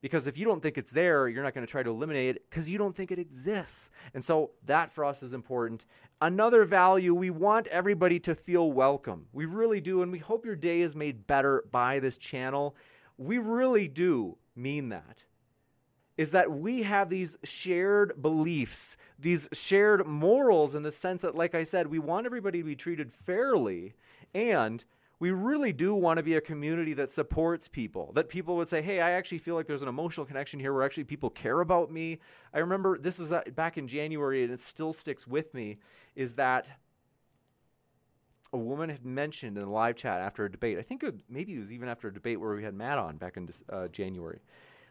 because 0.00 0.26
if 0.26 0.38
you 0.38 0.44
don't 0.44 0.62
think 0.62 0.78
it's 0.78 0.92
there 0.92 1.28
you're 1.28 1.42
not 1.42 1.54
going 1.54 1.66
to 1.66 1.70
try 1.70 1.82
to 1.82 1.90
eliminate 1.90 2.36
it 2.36 2.42
because 2.48 2.68
you 2.70 2.78
don't 2.78 2.94
think 2.94 3.10
it 3.10 3.18
exists 3.18 3.90
and 4.14 4.24
so 4.24 4.50
that 4.66 4.92
for 4.92 5.04
us 5.04 5.22
is 5.22 5.32
important 5.32 5.84
Another 6.20 6.64
value, 6.64 7.14
we 7.14 7.30
want 7.30 7.68
everybody 7.68 8.18
to 8.20 8.34
feel 8.34 8.72
welcome. 8.72 9.26
We 9.32 9.44
really 9.44 9.80
do. 9.80 10.02
And 10.02 10.10
we 10.10 10.18
hope 10.18 10.44
your 10.44 10.56
day 10.56 10.80
is 10.80 10.96
made 10.96 11.28
better 11.28 11.64
by 11.70 12.00
this 12.00 12.16
channel. 12.16 12.74
We 13.18 13.38
really 13.38 13.86
do 13.86 14.36
mean 14.56 14.88
that. 14.88 15.22
Is 16.16 16.32
that 16.32 16.50
we 16.50 16.82
have 16.82 17.08
these 17.08 17.36
shared 17.44 18.20
beliefs, 18.20 18.96
these 19.20 19.48
shared 19.52 20.04
morals 20.08 20.74
in 20.74 20.82
the 20.82 20.90
sense 20.90 21.22
that, 21.22 21.36
like 21.36 21.54
I 21.54 21.62
said, 21.62 21.86
we 21.86 22.00
want 22.00 22.26
everybody 22.26 22.58
to 22.58 22.64
be 22.64 22.74
treated 22.74 23.12
fairly 23.24 23.94
and 24.34 24.84
we 25.20 25.32
really 25.32 25.72
do 25.72 25.94
want 25.94 26.18
to 26.18 26.22
be 26.22 26.36
a 26.36 26.40
community 26.40 26.94
that 26.94 27.10
supports 27.10 27.66
people, 27.66 28.12
that 28.14 28.28
people 28.28 28.56
would 28.56 28.68
say, 28.68 28.80
hey, 28.80 29.00
I 29.00 29.12
actually 29.12 29.38
feel 29.38 29.56
like 29.56 29.66
there's 29.66 29.82
an 29.82 29.88
emotional 29.88 30.24
connection 30.24 30.60
here 30.60 30.72
where 30.72 30.84
actually 30.84 31.04
people 31.04 31.30
care 31.30 31.60
about 31.60 31.90
me. 31.90 32.20
I 32.54 32.58
remember 32.58 32.98
this 32.98 33.18
is 33.18 33.32
uh, 33.32 33.42
back 33.56 33.78
in 33.78 33.88
January 33.88 34.44
and 34.44 34.52
it 34.52 34.60
still 34.60 34.92
sticks 34.92 35.26
with 35.26 35.52
me 35.54 35.78
is 36.14 36.34
that 36.34 36.70
a 38.52 38.56
woman 38.56 38.88
had 38.88 39.04
mentioned 39.04 39.56
in 39.58 39.64
the 39.64 39.70
live 39.70 39.96
chat 39.96 40.20
after 40.20 40.44
a 40.44 40.50
debate, 40.50 40.78
I 40.78 40.82
think 40.82 41.02
it, 41.02 41.16
maybe 41.28 41.54
it 41.54 41.58
was 41.58 41.72
even 41.72 41.88
after 41.88 42.08
a 42.08 42.14
debate 42.14 42.40
where 42.40 42.54
we 42.54 42.62
had 42.62 42.74
Matt 42.74 42.98
on 42.98 43.16
back 43.16 43.36
in 43.36 43.48
uh, 43.70 43.88
January, 43.88 44.38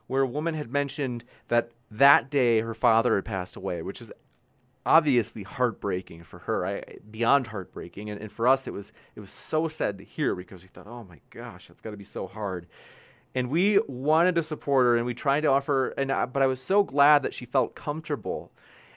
where 0.08 0.22
a 0.22 0.28
woman 0.28 0.54
had 0.54 0.72
mentioned 0.72 1.24
that 1.48 1.72
that 1.90 2.30
day 2.30 2.60
her 2.60 2.74
father 2.74 3.16
had 3.16 3.26
passed 3.26 3.56
away, 3.56 3.82
which 3.82 4.02
is 4.02 4.12
obviously 4.88 5.44
heartbreaking 5.44 6.24
for 6.24 6.40
her, 6.40 6.66
I, 6.66 6.84
beyond 7.12 7.48
heartbreaking, 7.48 8.10
and, 8.10 8.20
and 8.20 8.32
for 8.32 8.48
us 8.48 8.66
it 8.66 8.74
was 8.74 8.94
it 9.16 9.20
was 9.20 9.32
so 9.32 9.68
sad 9.68 9.98
to 10.00 10.04
hear 10.04 10.34
because 10.34 10.62
we 10.62 10.68
thought, 10.70 10.88
oh 10.88 11.04
my 11.04 11.20
gosh, 11.30 11.68
that's 11.68 11.82
got 11.82 11.92
to 11.92 11.98
be 11.98 12.04
so 12.04 12.26
hard, 12.26 12.68
and 13.36 13.50
we 13.50 13.80
wanted 13.88 14.36
to 14.36 14.44
support 14.44 14.86
her 14.86 14.98
and 14.98 15.06
we 15.06 15.14
tried 15.14 15.42
to 15.42 15.48
offer, 15.48 15.90
and 15.90 16.12
I, 16.12 16.26
but 16.26 16.42
I 16.42 16.48
was 16.48 16.62
so 16.62 16.84
glad 16.84 17.24
that 17.24 17.34
she 17.34 17.46
felt 17.46 17.76
comfortable, 17.76 18.52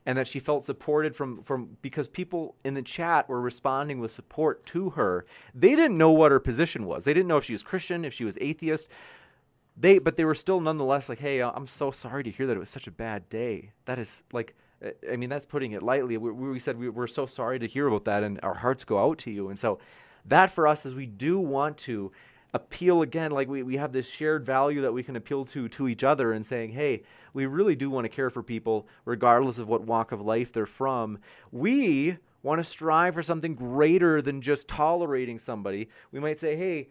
and 0.06 0.16
that 0.16 0.28
she 0.28 0.38
felt 0.38 0.64
supported 0.64 1.14
from 1.14 1.42
from 1.42 1.76
because 1.82 2.08
people 2.08 2.54
in 2.64 2.74
the 2.74 2.82
chat 2.82 3.28
were 3.28 3.40
responding 3.40 4.00
with 4.00 4.12
support 4.12 4.64
to 4.66 4.90
her. 4.90 5.26
They 5.54 5.74
didn't 5.74 5.98
know 5.98 6.12
what 6.12 6.30
her 6.30 6.40
position 6.40 6.86
was. 6.86 7.04
They 7.04 7.12
didn't 7.12 7.28
know 7.28 7.36
if 7.36 7.44
she 7.44 7.52
was 7.52 7.62
Christian, 7.62 8.04
if 8.04 8.14
she 8.14 8.24
was 8.24 8.38
atheist. 8.40 8.88
They, 9.76 9.98
but 9.98 10.16
they 10.16 10.26
were 10.26 10.34
still 10.34 10.60
nonetheless 10.60 11.08
like, 11.08 11.20
hey, 11.20 11.40
I'm 11.42 11.66
so 11.66 11.90
sorry 11.90 12.22
to 12.24 12.30
hear 12.30 12.46
that 12.46 12.56
it 12.56 12.60
was 12.60 12.68
such 12.68 12.86
a 12.86 12.90
bad 12.90 13.28
day. 13.30 13.72
That 13.86 13.98
is 13.98 14.24
like 14.30 14.54
I 15.10 15.16
mean, 15.16 15.28
that's 15.28 15.46
putting 15.46 15.72
it 15.72 15.82
lightly. 15.82 16.16
We, 16.16 16.30
we 16.30 16.58
said 16.58 16.78
we, 16.78 16.88
we're 16.88 17.06
so 17.06 17.26
sorry 17.26 17.58
to 17.58 17.66
hear 17.66 17.86
about 17.86 18.04
that, 18.04 18.22
and 18.22 18.40
our 18.42 18.54
hearts 18.54 18.84
go 18.84 18.98
out 18.98 19.18
to 19.18 19.30
you. 19.30 19.48
And 19.48 19.58
so, 19.58 19.78
that 20.26 20.50
for 20.50 20.66
us 20.66 20.86
is 20.86 20.94
we 20.94 21.06
do 21.06 21.38
want 21.38 21.78
to 21.78 22.12
appeal 22.52 23.02
again, 23.02 23.30
like 23.30 23.48
we, 23.48 23.62
we 23.62 23.76
have 23.76 23.92
this 23.92 24.08
shared 24.08 24.44
value 24.44 24.82
that 24.82 24.92
we 24.92 25.02
can 25.02 25.16
appeal 25.16 25.44
to 25.44 25.68
to 25.68 25.88
each 25.88 26.04
other 26.04 26.32
and 26.32 26.44
saying, 26.44 26.72
hey, 26.72 27.02
we 27.32 27.46
really 27.46 27.76
do 27.76 27.90
want 27.90 28.04
to 28.04 28.08
care 28.08 28.30
for 28.30 28.42
people, 28.42 28.88
regardless 29.04 29.58
of 29.58 29.68
what 29.68 29.82
walk 29.82 30.12
of 30.12 30.20
life 30.20 30.52
they're 30.52 30.66
from. 30.66 31.18
We 31.52 32.16
want 32.42 32.60
to 32.60 32.64
strive 32.64 33.14
for 33.14 33.22
something 33.22 33.54
greater 33.54 34.20
than 34.22 34.40
just 34.40 34.66
tolerating 34.66 35.38
somebody. 35.38 35.88
We 36.10 36.20
might 36.20 36.38
say, 36.38 36.56
hey, 36.56 36.88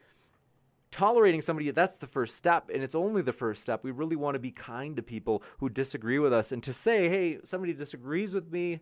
tolerating 0.91 1.41
somebody 1.41 1.69
that's 1.71 1.95
the 1.97 2.07
first 2.07 2.35
step 2.35 2.69
and 2.73 2.83
it's 2.83 2.95
only 2.95 3.21
the 3.21 3.33
first 3.33 3.61
step 3.61 3.83
we 3.83 3.91
really 3.91 4.15
want 4.15 4.35
to 4.35 4.39
be 4.39 4.51
kind 4.51 4.95
to 4.95 5.03
people 5.03 5.43
who 5.59 5.69
disagree 5.69 6.19
with 6.19 6.33
us 6.33 6.51
and 6.51 6.63
to 6.63 6.73
say 6.73 7.07
hey 7.09 7.37
somebody 7.43 7.73
disagrees 7.73 8.33
with 8.33 8.51
me 8.51 8.79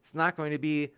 it's 0.00 0.14
not 0.14 0.36
going 0.36 0.52
to 0.52 0.58
be 0.58 0.90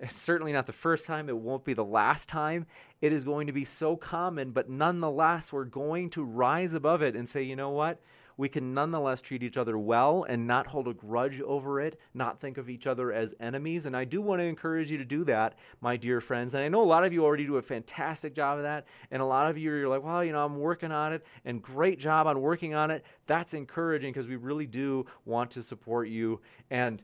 It's 0.00 0.16
certainly 0.16 0.52
not 0.52 0.66
the 0.66 0.72
first 0.72 1.06
time. 1.06 1.28
It 1.28 1.36
won't 1.36 1.64
be 1.64 1.74
the 1.74 1.84
last 1.84 2.28
time. 2.28 2.66
It 3.00 3.12
is 3.12 3.24
going 3.24 3.48
to 3.48 3.52
be 3.52 3.64
so 3.64 3.96
common, 3.96 4.52
but 4.52 4.70
nonetheless, 4.70 5.52
we're 5.52 5.64
going 5.64 6.10
to 6.10 6.22
rise 6.22 6.74
above 6.74 7.02
it 7.02 7.16
and 7.16 7.28
say, 7.28 7.42
you 7.42 7.56
know 7.56 7.70
what? 7.70 8.00
We 8.38 8.48
can 8.48 8.72
nonetheless 8.72 9.20
treat 9.20 9.42
each 9.42 9.58
other 9.58 9.76
well 9.76 10.24
and 10.28 10.46
not 10.46 10.68
hold 10.68 10.88
a 10.88 10.94
grudge 10.94 11.40
over 11.42 11.80
it, 11.80 12.00
not 12.14 12.38
think 12.38 12.56
of 12.56 12.70
each 12.70 12.86
other 12.86 13.12
as 13.12 13.34
enemies. 13.40 13.84
And 13.84 13.96
I 13.96 14.04
do 14.04 14.22
want 14.22 14.40
to 14.40 14.44
encourage 14.44 14.90
you 14.90 14.96
to 14.96 15.04
do 15.04 15.24
that, 15.24 15.58
my 15.80 15.96
dear 15.96 16.20
friends. 16.20 16.54
And 16.54 16.62
I 16.62 16.68
know 16.68 16.80
a 16.80 16.84
lot 16.84 17.04
of 17.04 17.12
you 17.12 17.24
already 17.24 17.44
do 17.44 17.56
a 17.56 17.62
fantastic 17.62 18.34
job 18.34 18.58
of 18.58 18.62
that. 18.62 18.86
And 19.10 19.20
a 19.20 19.26
lot 19.26 19.50
of 19.50 19.58
you 19.58 19.72
are 19.74 19.88
like, 19.88 20.04
well, 20.04 20.24
you 20.24 20.32
know, 20.32 20.44
I'm 20.44 20.60
working 20.60 20.92
on 20.92 21.12
it 21.12 21.26
and 21.44 21.60
great 21.60 21.98
job 21.98 22.28
on 22.28 22.40
working 22.40 22.74
on 22.74 22.92
it. 22.92 23.04
That's 23.26 23.54
encouraging 23.54 24.12
because 24.12 24.28
we 24.28 24.36
really 24.36 24.66
do 24.66 25.04
want 25.24 25.50
to 25.50 25.62
support 25.62 26.08
you. 26.08 26.40
And 26.70 27.02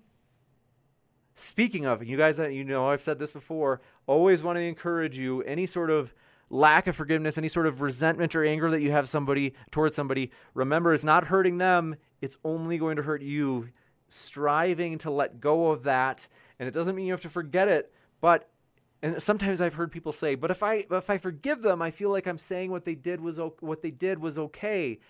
Speaking 1.36 1.84
of, 1.84 2.04
you 2.04 2.16
guys, 2.16 2.38
you 2.38 2.62
know, 2.62 2.88
I've 2.88 3.02
said 3.02 3.18
this 3.18 3.32
before, 3.32 3.80
always 4.06 4.44
want 4.44 4.56
to 4.56 4.62
encourage 4.62 5.18
you 5.18 5.42
any 5.42 5.66
sort 5.66 5.90
of 5.90 6.14
lack 6.50 6.86
of 6.86 6.96
forgiveness, 6.96 7.38
any 7.38 7.48
sort 7.48 7.66
of 7.66 7.80
resentment 7.80 8.34
or 8.34 8.44
anger 8.44 8.70
that 8.70 8.80
you 8.80 8.92
have 8.92 9.08
somebody 9.08 9.54
towards 9.70 9.96
somebody, 9.96 10.30
remember 10.54 10.94
it's 10.94 11.04
not 11.04 11.24
hurting 11.24 11.58
them, 11.58 11.96
it's 12.20 12.36
only 12.44 12.78
going 12.78 12.96
to 12.96 13.02
hurt 13.02 13.22
you. 13.22 13.68
Striving 14.08 14.98
to 14.98 15.10
let 15.10 15.40
go 15.40 15.70
of 15.70 15.84
that, 15.84 16.28
and 16.58 16.68
it 16.68 16.72
doesn't 16.72 16.94
mean 16.94 17.06
you 17.06 17.12
have 17.12 17.22
to 17.22 17.30
forget 17.30 17.68
it, 17.68 17.92
but 18.20 18.48
and 19.02 19.20
sometimes 19.20 19.60
I've 19.60 19.74
heard 19.74 19.90
people 19.90 20.12
say, 20.12 20.34
"But 20.34 20.50
if 20.50 20.62
I 20.62 20.86
if 20.88 21.10
I 21.10 21.18
forgive 21.18 21.62
them, 21.62 21.82
I 21.82 21.90
feel 21.90 22.10
like 22.10 22.26
I'm 22.26 22.38
saying 22.38 22.70
what 22.70 22.84
they 22.84 22.94
did 22.94 23.20
was 23.20 23.40
what 23.60 23.82
they 23.82 23.90
did 23.90 24.20
was 24.20 24.38
okay." 24.38 25.00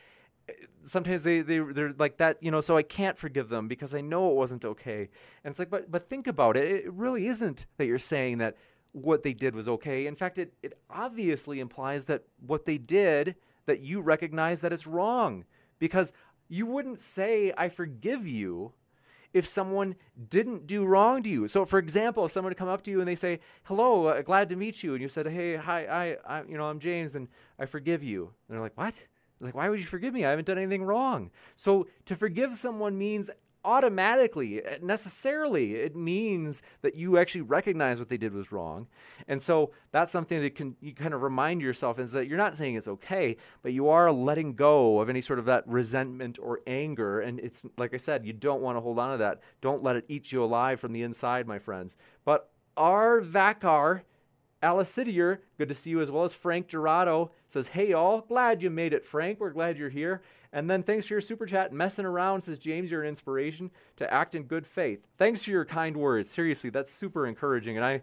sometimes 0.83 1.23
they, 1.23 1.41
they 1.41 1.59
they're 1.59 1.95
like 1.99 2.19
that 2.19 2.37
you 2.43 2.51
know 2.51 2.61
so 2.61 2.77
i 2.77 2.83
can't 2.83 3.17
forgive 3.17 3.49
them 3.49 3.67
because 3.67 3.95
i 3.95 4.01
know 4.01 4.31
it 4.31 4.37
wasn't 4.37 4.65
okay 4.65 5.09
and 5.43 5.51
it's 5.51 5.59
like 5.59 5.71
but 5.71 5.91
but 5.91 6.09
think 6.09 6.27
about 6.27 6.57
it 6.57 6.71
it 6.71 6.93
really 6.93 7.27
isn't 7.27 7.67
that 7.79 7.87
you're 7.87 7.99
saying 7.99 8.39
that 8.39 8.57
what 8.95 9.23
they 9.23 9.33
did 9.33 9.55
was 9.55 9.69
okay 9.69 10.07
in 10.07 10.15
fact 10.15 10.39
it, 10.39 10.55
it 10.63 10.79
obviously 10.89 11.61
implies 11.61 12.05
that 12.05 12.23
what 12.47 12.65
they 12.65 12.79
did 12.79 13.35
that 13.67 13.81
you 13.81 14.01
recognize 14.01 14.61
that 14.61 14.73
it's 14.73 14.87
wrong 14.87 15.45
because 15.79 16.13
you 16.49 16.65
wouldn't 16.65 17.01
say 17.01 17.53
i 17.59 17.69
forgive 17.69 18.27
you 18.27 18.73
if 19.35 19.47
someone 19.47 19.97
didn't 20.31 20.67
do 20.67 20.85
wrong 20.85 21.23
to 21.25 21.29
you. 21.29 21.49
So, 21.49 21.67
for 21.67 21.81
example, 21.81 22.25
if 22.25 22.31
someone 22.33 22.55
come 22.55 22.69
up 22.69 22.83
to 22.85 22.91
you 22.91 23.01
and 23.01 23.09
they 23.09 23.17
say, 23.17 23.41
"Hello, 23.65 24.07
uh, 24.07 24.23
glad 24.23 24.49
to 24.51 24.57
meet 24.57 24.83
you," 24.83 24.95
and 24.95 25.03
you 25.03 25.09
said, 25.09 25.27
"Hey, 25.27 25.57
hi, 25.57 25.87
I, 25.87 26.39
I, 26.39 26.43
you 26.45 26.57
know, 26.57 26.67
I'm 26.67 26.79
James, 26.79 27.17
and 27.17 27.27
I 27.59 27.67
forgive 27.67 28.03
you," 28.03 28.27
and 28.27 28.55
they're 28.55 28.63
like, 28.63 28.79
"What? 28.79 28.95
Like, 29.41 29.55
why 29.55 29.69
would 29.69 29.81
you 29.81 29.87
forgive 29.87 30.15
me? 30.15 30.25
I 30.25 30.31
haven't 30.31 30.47
done 30.47 30.57
anything 30.57 30.85
wrong. 30.85 31.31
So 31.57 31.89
to 32.07 32.15
forgive 32.15 32.55
someone 32.55 32.97
means 32.97 33.31
automatically, 33.65 34.63
eh, 34.63 34.79
necessarily, 34.83 35.77
it 35.77 35.97
means 35.97 36.63
that 36.83 36.95
you 36.95 37.19
actually 37.19 37.41
recognize 37.41 37.99
what 37.99 38.09
they 38.09 38.17
did 38.17 38.33
was 38.33 38.53
wrong. 38.53 38.87
And 39.29 39.41
so 39.41 39.73
that's 39.93 40.13
something 40.13 40.41
that 40.43 40.55
can 40.55 40.77
you 40.81 40.95
kind 40.95 41.15
of 41.15 41.23
remind 41.23 41.63
yourself 41.63 41.99
is 41.99 42.13
that 42.13 42.27
you're 42.27 42.39
not 42.39 42.57
saying 42.57 42.75
it's 42.75 42.89
okay, 42.89 43.37
but 43.63 43.73
you 43.73 43.89
are 43.89 44.13
letting 44.13 44.55
go 44.55 45.01
of 45.01 45.09
any 45.09 45.21
sort 45.21 45.39
of 45.39 45.45
that 45.47 45.67
resentment 45.67 46.39
or 46.41 46.61
anger. 46.67 47.21
And 47.21 47.41
it's 47.41 47.63
like 47.79 47.95
I 47.95 47.99
said, 47.99 48.27
you 48.27 48.33
don't 48.33 48.63
want 48.63 48.77
to 48.77 48.81
hold 48.81 48.99
on 48.99 49.13
to 49.13 49.19
that. 49.19 49.41
Don't 49.61 49.83
let 49.83 49.97
it 49.97 50.05
eat 50.09 50.33
you 50.33 50.45
alive 50.45 50.81
from 50.81 50.93
the 50.93 51.03
inside, 51.03 51.47
my 51.47 51.59
friends. 51.59 51.97
But 52.25 52.51
our 52.77 53.21
Vakar 53.21 54.03
Alice 54.65 54.95
good 54.95 55.69
to 55.69 55.75
see 55.75 55.91
you 55.91 56.01
as 56.01 56.11
well 56.11 56.25
as 56.25 56.33
Frank 56.33 56.69
Gerardo 56.69 57.31
says, 57.49 57.69
Hey, 57.69 57.93
all, 57.93 58.23
glad 58.23 58.63
you 58.63 58.71
made 58.71 58.95
it, 58.95 59.05
Frank. 59.05 59.39
We're 59.39 59.51
glad 59.51 59.77
you're 59.77 59.91
here. 59.91 60.23
And 60.55 60.71
then 60.71 60.85
thanks 60.85 61.07
for 61.07 61.15
your 61.15 61.21
super 61.21 61.47
chat. 61.47 61.73
Messing 61.73 62.07
around 62.07 62.43
says, 62.43 62.59
James, 62.59 62.91
you're 62.91 63.03
an 63.03 63.09
inspiration 63.09 63.71
to 63.97 64.11
act 64.11 64.37
in 64.37 64.45
good 64.45 64.65
faith. 64.65 65.01
Thanks 65.19 65.43
for 65.43 65.51
your 65.51 65.65
kind 65.65 65.97
words. 65.97 66.31
Seriously, 66.31 66.71
that's 66.71 66.95
super 66.95 67.27
encouraging. 67.27 67.77
And 67.77 67.85
I, 67.85 68.03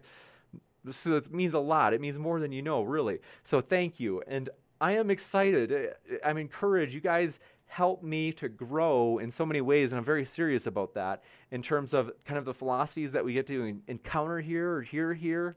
this, 0.84 1.02
this 1.02 1.30
means 1.30 1.54
a 1.54 1.58
lot. 1.58 1.94
It 1.94 2.00
means 2.02 2.18
more 2.18 2.40
than 2.40 2.52
you 2.52 2.60
know, 2.60 2.82
really. 2.82 3.20
So 3.42 3.62
thank 3.62 3.98
you. 3.98 4.22
And 4.28 4.50
I 4.82 4.92
am 4.92 5.10
excited. 5.10 5.94
I'm 6.22 6.36
encouraged. 6.36 6.92
You 6.92 7.00
guys 7.00 7.40
help 7.66 8.02
me 8.02 8.30
to 8.34 8.50
grow 8.50 9.16
in 9.16 9.30
so 9.30 9.46
many 9.46 9.62
ways, 9.62 9.92
and 9.92 9.98
I'm 9.98 10.04
very 10.04 10.26
serious 10.26 10.66
about 10.66 10.92
that 10.92 11.22
in 11.52 11.62
terms 11.62 11.94
of 11.94 12.10
kind 12.26 12.36
of 12.36 12.44
the 12.44 12.52
philosophies 12.52 13.12
that 13.12 13.24
we 13.24 13.32
get 13.32 13.46
to 13.46 13.80
encounter 13.88 14.40
here 14.40 14.74
or 14.74 14.82
hear 14.82 15.14
here 15.14 15.56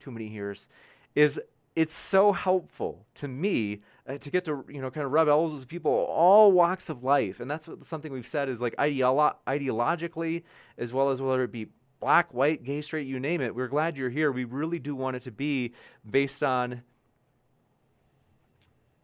too 0.00 0.10
many 0.10 0.28
years, 0.28 0.68
is 1.14 1.40
it's 1.76 1.94
so 1.94 2.32
helpful 2.32 3.04
to 3.14 3.28
me 3.28 3.80
uh, 4.08 4.18
to 4.18 4.30
get 4.30 4.44
to 4.44 4.64
you 4.68 4.80
know 4.80 4.90
kind 4.90 5.04
of 5.04 5.12
rub 5.12 5.28
elbows 5.28 5.52
with 5.52 5.68
people 5.68 5.90
all 5.92 6.52
walks 6.52 6.88
of 6.88 7.02
life, 7.02 7.40
and 7.40 7.50
that's 7.50 7.66
what, 7.66 7.84
something 7.84 8.12
we've 8.12 8.26
said 8.26 8.48
is 8.48 8.60
like 8.60 8.76
ideolo- 8.76 9.34
ideologically 9.46 10.42
as 10.78 10.92
well 10.92 11.10
as 11.10 11.20
whether 11.20 11.42
it 11.42 11.52
be 11.52 11.68
black, 12.00 12.32
white, 12.34 12.62
gay, 12.62 12.80
straight, 12.82 13.06
you 13.06 13.18
name 13.18 13.40
it. 13.40 13.54
We're 13.54 13.68
glad 13.68 13.96
you're 13.96 14.10
here. 14.10 14.30
We 14.30 14.44
really 14.44 14.78
do 14.78 14.94
want 14.94 15.16
it 15.16 15.22
to 15.22 15.32
be 15.32 15.72
based 16.08 16.42
on 16.42 16.82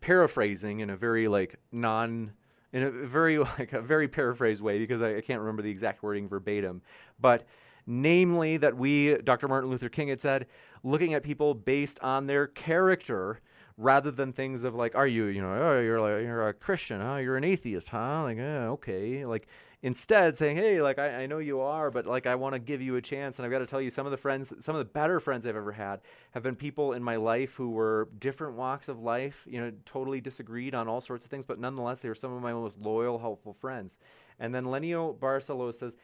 paraphrasing 0.01 0.81
in 0.81 0.91
a 0.91 0.97
very 0.97 1.29
like 1.29 1.57
non 1.73 2.33
in 2.73 2.83
a 2.83 2.91
very 2.91 3.39
like 3.59 3.73
a 3.73 3.81
very 3.81 4.07
paraphrased 4.07 4.63
way 4.63 4.79
because 4.79 5.03
I, 5.03 5.17
I 5.17 5.21
can't 5.23 5.41
remember 5.41 5.63
the 5.63 5.71
exact 5.71 6.03
wording 6.03 6.29
verbatim, 6.29 6.83
but 7.19 7.47
namely 7.87 8.57
that 8.59 8.77
we, 8.77 9.17
Dr. 9.17 9.49
Martin 9.49 9.71
Luther 9.71 9.89
King 9.89 10.09
had 10.09 10.21
said, 10.21 10.47
looking 10.83 11.15
at 11.15 11.23
people 11.23 11.55
based 11.55 11.99
on 12.01 12.27
their 12.27 12.47
character 12.47 13.41
rather 13.77 14.11
than 14.11 14.33
things 14.33 14.65
of 14.65 14.75
like, 14.75 14.95
are 14.95 15.07
you, 15.07 15.27
you 15.27 15.41
know, 15.41 15.53
oh, 15.53 15.81
you're 15.81 16.01
like, 16.01 16.23
you're 16.23 16.49
a 16.49 16.53
Christian, 16.55 17.01
huh? 17.01 17.17
You're 17.17 17.37
an 17.37 17.45
atheist, 17.45 17.89
huh? 17.89 18.25
Like, 18.25 18.39
eh, 18.39 18.67
okay. 18.67 19.25
Like, 19.25 19.49
instead 19.83 20.37
saying, 20.37 20.57
hey, 20.57 20.83
like, 20.83 20.99
I, 20.99 21.23
I 21.23 21.27
know 21.27 21.39
you 21.39 21.61
are, 21.61 21.91
but 21.91 22.05
like, 22.05 22.27
I 22.27 22.35
want 22.35 22.55
to 22.55 22.59
give 22.59 22.83
you 22.83 22.97
a 22.97 23.03
chance. 23.03 23.39
And 23.39 23.47
I've 23.47 23.53
got 23.53 23.61
to 23.61 23.67
tell 23.67 23.81
you, 23.81 23.91
some 23.91 24.07
of 24.07 24.11
the 24.11 24.19
friends, 24.19 24.53
some 24.59 24.75
of 24.75 24.81
the 24.81 24.93
better 24.93 25.19
friends 25.19 25.47
I've 25.47 25.57
ever 25.57 25.73
had 25.73 26.01
have 26.33 26.43
been 26.43 26.57
people 26.57 26.93
in 26.93 27.03
my 27.03 27.17
life 27.17 27.55
who 27.55 27.71
were 27.71 28.09
different 28.19 28.55
walks 28.55 28.89
of 28.89 29.01
life, 29.01 29.47
you 29.49 29.61
know, 29.61 29.73
totally 29.87 30.21
disagreed 30.21 30.75
on 30.75 30.87
all 30.87 31.01
sorts 31.01 31.25
of 31.25 31.31
things, 31.31 31.47
but 31.47 31.59
nonetheless, 31.59 32.01
they 32.01 32.09
were 32.11 32.15
some 32.15 32.35
of 32.35 32.43
my 32.43 32.53
most 32.53 32.79
loyal, 32.79 33.19
helpful 33.19 33.55
friends. 33.55 33.99
And 34.41 34.55
then 34.55 34.65
Lenio 34.65 35.17
Barcelo 35.19 35.75
says, 35.75 35.97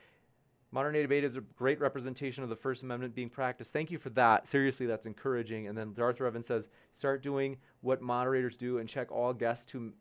Modern 0.73 0.95
day 0.95 1.03
debate 1.03 1.25
is 1.25 1.36
a 1.36 1.41
great 1.41 1.81
representation 1.81 2.43
of 2.43 2.51
the 2.51 2.57
First 2.57 2.83
Amendment 2.83 3.15
being 3.15 3.31
practiced. 3.31 3.73
Thank 3.73 3.91
you 3.91 3.99
for 3.99 4.11
that. 4.11 4.49
Seriously, 4.49 4.86
that's 4.86 5.07
encouraging. 5.07 5.69
And 5.69 5.78
then 5.78 5.95
Darth 5.95 6.19
Revan 6.19 6.45
says, 6.45 6.69
start 6.93 7.23
doing 7.23 7.57
what 7.81 8.03
moderators 8.03 8.57
do 8.57 8.78
and 8.78 8.89
check 8.89 9.12
all 9.12 9.33
guests 9.33 9.65
to 9.67 9.93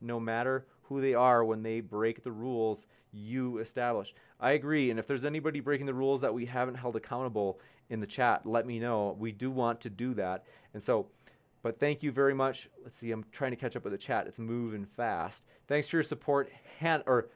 no 0.00 0.18
matter 0.18 0.66
who 0.82 1.00
they 1.00 1.14
are 1.14 1.44
when 1.44 1.62
they 1.62 1.80
break 1.80 2.24
the 2.24 2.32
rules 2.32 2.86
you 3.12 3.58
establish. 3.58 4.14
I 4.40 4.52
agree. 4.52 4.90
And 4.90 4.98
if 4.98 5.06
there's 5.06 5.24
anybody 5.24 5.60
breaking 5.60 5.86
the 5.86 5.94
rules 5.94 6.20
that 6.22 6.32
we 6.32 6.46
haven't 6.46 6.76
held 6.76 6.96
accountable 6.96 7.60
in 7.90 8.00
the 8.00 8.06
chat, 8.06 8.46
let 8.46 8.66
me 8.66 8.78
know. 8.78 9.16
We 9.18 9.32
do 9.32 9.50
want 9.50 9.80
to 9.82 9.90
do 9.90 10.14
that. 10.14 10.44
And 10.74 10.82
so, 10.82 11.06
but 11.62 11.78
thank 11.78 12.02
you 12.02 12.10
very 12.10 12.34
much. 12.34 12.68
Let's 12.82 12.96
see, 12.96 13.12
I'm 13.12 13.24
trying 13.32 13.50
to 13.50 13.56
catch 13.56 13.76
up 13.76 13.84
with 13.84 13.92
the 13.92 13.98
chat. 13.98 14.26
It's 14.26 14.38
moving 14.38 14.86
fast. 14.86 15.44
Thanks 15.68 15.88
for 15.88 15.96
your 15.96 16.02
support, 16.02 16.50
Han- 16.80 17.02
or 17.06 17.28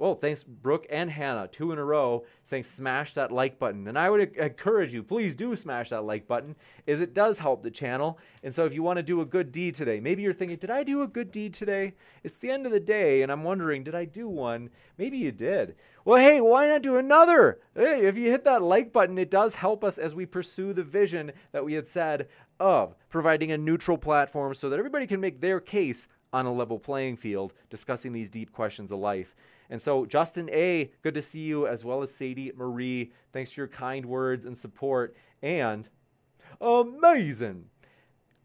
well, 0.00 0.14
thanks, 0.14 0.42
Brooke 0.42 0.86
and 0.88 1.10
Hannah, 1.10 1.46
two 1.46 1.72
in 1.72 1.78
a 1.78 1.84
row, 1.84 2.24
saying 2.42 2.62
smash 2.62 3.12
that 3.12 3.30
like 3.30 3.58
button. 3.58 3.86
And 3.86 3.98
I 3.98 4.08
would 4.08 4.34
encourage 4.34 4.94
you, 4.94 5.02
please 5.02 5.34
do 5.34 5.54
smash 5.54 5.90
that 5.90 6.04
like 6.04 6.26
button, 6.26 6.56
as 6.88 7.02
it 7.02 7.12
does 7.12 7.38
help 7.38 7.62
the 7.62 7.70
channel. 7.70 8.18
And 8.42 8.52
so 8.52 8.64
if 8.64 8.72
you 8.72 8.82
want 8.82 8.96
to 8.96 9.02
do 9.02 9.20
a 9.20 9.26
good 9.26 9.52
deed 9.52 9.74
today, 9.74 10.00
maybe 10.00 10.22
you're 10.22 10.32
thinking, 10.32 10.56
did 10.56 10.70
I 10.70 10.84
do 10.84 11.02
a 11.02 11.06
good 11.06 11.30
deed 11.30 11.52
today? 11.52 11.92
It's 12.24 12.38
the 12.38 12.50
end 12.50 12.64
of 12.64 12.72
the 12.72 12.80
day, 12.80 13.20
and 13.20 13.30
I'm 13.30 13.44
wondering, 13.44 13.84
did 13.84 13.94
I 13.94 14.06
do 14.06 14.26
one? 14.26 14.70
Maybe 14.96 15.18
you 15.18 15.32
did. 15.32 15.74
Well, 16.06 16.16
hey, 16.16 16.40
why 16.40 16.66
not 16.66 16.80
do 16.80 16.96
another? 16.96 17.60
Hey, 17.74 18.06
if 18.06 18.16
you 18.16 18.30
hit 18.30 18.44
that 18.44 18.62
like 18.62 18.94
button, 18.94 19.18
it 19.18 19.30
does 19.30 19.54
help 19.54 19.84
us 19.84 19.98
as 19.98 20.14
we 20.14 20.24
pursue 20.24 20.72
the 20.72 20.82
vision 20.82 21.30
that 21.52 21.62
we 21.62 21.74
had 21.74 21.86
said 21.86 22.28
of 22.58 22.94
providing 23.10 23.52
a 23.52 23.58
neutral 23.58 23.98
platform 23.98 24.54
so 24.54 24.70
that 24.70 24.78
everybody 24.78 25.06
can 25.06 25.20
make 25.20 25.42
their 25.42 25.60
case 25.60 26.08
on 26.32 26.46
a 26.46 26.52
level 26.52 26.78
playing 26.78 27.18
field, 27.18 27.52
discussing 27.68 28.14
these 28.14 28.30
deep 28.30 28.50
questions 28.50 28.92
of 28.92 28.98
life. 28.98 29.34
And 29.70 29.80
so, 29.80 30.04
Justin 30.04 30.50
A., 30.50 30.90
good 31.02 31.14
to 31.14 31.22
see 31.22 31.40
you, 31.40 31.66
as 31.66 31.84
well 31.84 32.02
as 32.02 32.12
Sadie 32.12 32.52
Marie. 32.56 33.12
Thanks 33.32 33.52
for 33.52 33.60
your 33.60 33.68
kind 33.68 34.04
words 34.04 34.44
and 34.44 34.58
support. 34.58 35.16
And 35.42 35.88
amazing. 36.60 37.64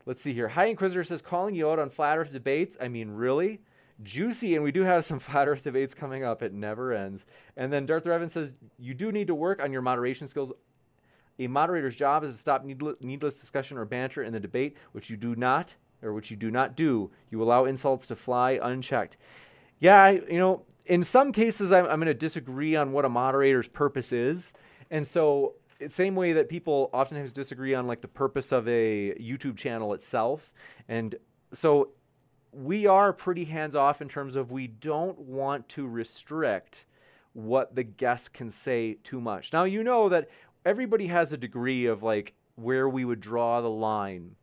Let's 0.05 0.21
see 0.21 0.33
here. 0.33 0.47
High 0.47 0.67
Inquisitor 0.67 1.03
says, 1.03 1.23
calling 1.23 1.55
you 1.55 1.69
out 1.69 1.79
on 1.79 1.89
flat 1.89 2.19
earth 2.19 2.31
debates. 2.31 2.77
I 2.79 2.87
mean, 2.87 3.09
really? 3.09 3.59
Juicy, 4.03 4.55
and 4.55 4.63
we 4.63 4.71
do 4.71 4.83
have 4.83 5.03
some 5.05 5.19
flat 5.19 5.47
earth 5.47 5.63
debates 5.63 5.93
coming 5.93 6.23
up. 6.23 6.43
It 6.43 6.53
never 6.53 6.93
ends. 6.93 7.25
And 7.57 7.73
then 7.73 7.87
Darth 7.87 8.05
Revan 8.05 8.29
says, 8.29 8.53
you 8.77 8.93
do 8.93 9.11
need 9.11 9.27
to 9.27 9.35
work 9.35 9.61
on 9.61 9.71
your 9.71 9.81
moderation 9.81 10.27
skills. 10.27 10.53
A 11.39 11.47
moderator's 11.47 11.95
job 11.95 12.23
is 12.23 12.31
to 12.31 12.37
stop 12.37 12.63
needless 12.63 13.39
discussion 13.39 13.77
or 13.77 13.83
banter 13.83 14.23
in 14.23 14.31
the 14.31 14.39
debate, 14.39 14.77
which 14.93 15.09
you 15.09 15.17
do 15.17 15.35
not, 15.35 15.73
or 16.01 16.13
which 16.13 16.31
you 16.31 16.37
do 16.37 16.49
not 16.49 16.77
do. 16.77 17.11
You 17.31 17.43
allow 17.43 17.65
insults 17.65 18.07
to 18.07 18.15
fly 18.15 18.59
unchecked. 18.61 19.17
Yeah, 19.79 20.01
I, 20.01 20.11
you 20.29 20.39
know, 20.39 20.63
in 20.85 21.03
some 21.03 21.31
cases, 21.31 21.71
I'm, 21.71 21.85
I'm 21.85 21.99
going 21.99 22.07
to 22.07 22.13
disagree 22.13 22.75
on 22.75 22.91
what 22.91 23.05
a 23.05 23.09
moderator's 23.09 23.67
purpose 23.67 24.11
is. 24.11 24.53
And 24.91 25.05
so, 25.05 25.55
same 25.87 26.15
way 26.15 26.33
that 26.33 26.47
people 26.47 26.89
oftentimes 26.93 27.31
disagree 27.31 27.73
on 27.73 27.85
like 27.85 28.01
the 28.01 28.07
purpose 28.07 28.51
of 28.51 28.67
a 28.67 29.13
YouTube 29.15 29.57
channel 29.57 29.93
itself. 29.93 30.51
And 30.87 31.15
so, 31.53 31.89
we 32.51 32.87
are 32.87 33.11
pretty 33.11 33.43
hands 33.43 33.75
off 33.75 34.01
in 34.01 34.07
terms 34.07 34.35
of 34.35 34.51
we 34.51 34.67
don't 34.67 35.17
want 35.19 35.67
to 35.69 35.87
restrict 35.87 36.85
what 37.33 37.75
the 37.75 37.83
guests 37.83 38.29
can 38.29 38.49
say 38.49 38.93
too 39.03 39.19
much. 39.19 39.51
Now, 39.51 39.65
you 39.65 39.83
know 39.83 40.07
that 40.07 40.29
everybody 40.65 41.07
has 41.07 41.33
a 41.33 41.37
degree 41.37 41.85
of 41.85 42.01
like 42.01 42.33
where 42.55 42.87
we 42.87 43.03
would 43.03 43.19
draw 43.19 43.59
the 43.61 43.69
line 43.69 44.35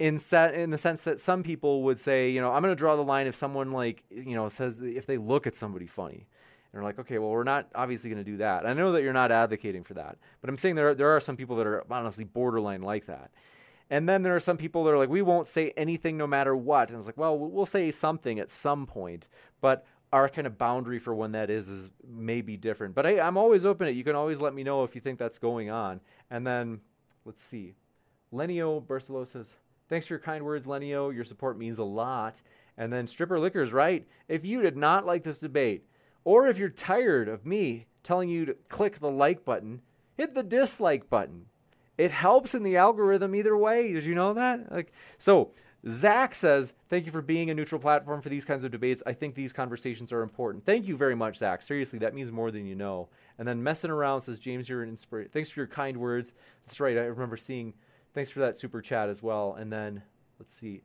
in 0.00 0.18
set 0.18 0.54
in 0.54 0.70
the 0.70 0.78
sense 0.78 1.02
that 1.02 1.20
some 1.20 1.42
people 1.42 1.82
would 1.82 1.98
say, 1.98 2.30
you 2.30 2.40
know, 2.40 2.50
I'm 2.50 2.62
going 2.62 2.72
to 2.72 2.76
draw 2.76 2.96
the 2.96 3.04
line 3.04 3.26
if 3.26 3.34
someone 3.34 3.70
like, 3.70 4.02
you 4.10 4.34
know, 4.34 4.48
says 4.48 4.80
if 4.80 5.04
they 5.04 5.18
look 5.18 5.46
at 5.46 5.54
somebody 5.54 5.86
funny. 5.86 6.26
And 6.72 6.72
they're 6.72 6.82
like, 6.82 6.98
okay, 6.98 7.18
well, 7.18 7.28
we're 7.28 7.44
not 7.44 7.68
obviously 7.74 8.08
going 8.08 8.24
to 8.24 8.30
do 8.30 8.38
that. 8.38 8.64
I 8.64 8.72
know 8.72 8.92
that 8.92 9.02
you're 9.02 9.12
not 9.12 9.30
advocating 9.30 9.84
for 9.84 9.92
that, 9.94 10.16
but 10.40 10.48
I'm 10.48 10.56
saying 10.56 10.74
there 10.74 10.88
are, 10.88 10.94
there 10.94 11.14
are 11.14 11.20
some 11.20 11.36
people 11.36 11.54
that 11.56 11.66
are 11.66 11.84
honestly 11.90 12.24
borderline 12.24 12.80
like 12.80 13.04
that. 13.06 13.30
And 13.90 14.08
then 14.08 14.22
there 14.22 14.34
are 14.34 14.40
some 14.40 14.56
people 14.56 14.84
that 14.84 14.90
are 14.90 14.96
like, 14.96 15.10
we 15.10 15.20
won't 15.20 15.46
say 15.46 15.74
anything 15.76 16.16
no 16.16 16.26
matter 16.26 16.56
what. 16.56 16.88
And 16.88 16.96
it's 16.96 17.06
like, 17.06 17.18
well, 17.18 17.38
we'll 17.38 17.66
say 17.66 17.90
something 17.90 18.38
at 18.38 18.50
some 18.50 18.86
point, 18.86 19.28
but 19.60 19.84
our 20.14 20.30
kind 20.30 20.46
of 20.46 20.56
boundary 20.56 20.98
for 20.98 21.14
when 21.14 21.32
that 21.32 21.50
is 21.50 21.68
is 21.68 21.90
maybe 22.08 22.56
different. 22.56 22.94
But 22.94 23.04
I'm 23.04 23.36
always 23.36 23.66
open 23.66 23.86
to 23.86 23.92
it. 23.92 23.96
You 23.96 24.04
can 24.04 24.16
always 24.16 24.40
let 24.40 24.54
me 24.54 24.64
know 24.64 24.82
if 24.82 24.94
you 24.94 25.02
think 25.02 25.18
that's 25.18 25.38
going 25.38 25.68
on. 25.68 26.00
And 26.30 26.46
then 26.46 26.80
let's 27.26 27.42
see. 27.42 27.74
Lenio 28.32 28.82
Barcelo 28.82 29.28
says, 29.28 29.54
Thanks 29.90 30.06
for 30.06 30.14
your 30.14 30.20
kind 30.20 30.44
words, 30.44 30.64
Lenio. 30.64 31.14
Your 31.14 31.24
support 31.24 31.58
means 31.58 31.78
a 31.78 31.84
lot. 31.84 32.40
And 32.78 32.90
then 32.90 33.06
Stripper 33.06 33.38
Liquor's 33.38 33.72
right. 33.72 34.06
If 34.28 34.46
you 34.46 34.62
did 34.62 34.76
not 34.76 35.04
like 35.04 35.22
this 35.22 35.38
debate, 35.38 35.84
or 36.24 36.48
if 36.48 36.56
you're 36.56 36.70
tired 36.70 37.28
of 37.28 37.44
me 37.44 37.86
telling 38.02 38.30
you 38.30 38.46
to 38.46 38.54
click 38.68 38.98
the 38.98 39.10
like 39.10 39.44
button, 39.44 39.82
hit 40.16 40.34
the 40.34 40.42
dislike 40.42 41.10
button. 41.10 41.46
It 41.98 42.10
helps 42.10 42.54
in 42.54 42.62
the 42.62 42.78
algorithm 42.78 43.34
either 43.34 43.56
way. 43.56 43.92
Did 43.92 44.04
you 44.04 44.14
know 44.14 44.32
that? 44.32 44.72
Like 44.72 44.92
so 45.18 45.50
Zach 45.88 46.34
says, 46.34 46.72
Thank 46.88 47.06
you 47.06 47.12
for 47.12 47.22
being 47.22 47.50
a 47.50 47.54
neutral 47.54 47.80
platform 47.80 48.20
for 48.20 48.30
these 48.30 48.44
kinds 48.44 48.64
of 48.64 48.72
debates. 48.72 49.02
I 49.06 49.12
think 49.12 49.34
these 49.34 49.52
conversations 49.52 50.12
are 50.12 50.22
important. 50.22 50.66
Thank 50.66 50.88
you 50.88 50.96
very 50.96 51.14
much, 51.14 51.36
Zach. 51.38 51.62
Seriously, 51.62 52.00
that 52.00 52.14
means 52.14 52.32
more 52.32 52.50
than 52.50 52.66
you 52.66 52.74
know. 52.74 53.08
And 53.38 53.46
then 53.46 53.62
messing 53.62 53.92
around 53.92 54.22
says, 54.22 54.40
James, 54.40 54.68
you're 54.68 54.82
an 54.82 54.88
inspiration. 54.88 55.30
Thanks 55.32 55.50
for 55.50 55.60
your 55.60 55.68
kind 55.68 55.96
words. 55.96 56.34
That's 56.66 56.80
right. 56.80 56.98
I 56.98 57.02
remember 57.02 57.36
seeing, 57.36 57.74
thanks 58.14 58.30
for 58.30 58.40
that 58.40 58.58
super 58.58 58.80
chat 58.80 59.08
as 59.08 59.22
well. 59.22 59.54
And 59.58 59.72
then, 59.72 60.02
let's 60.38 60.52
see. 60.52 60.82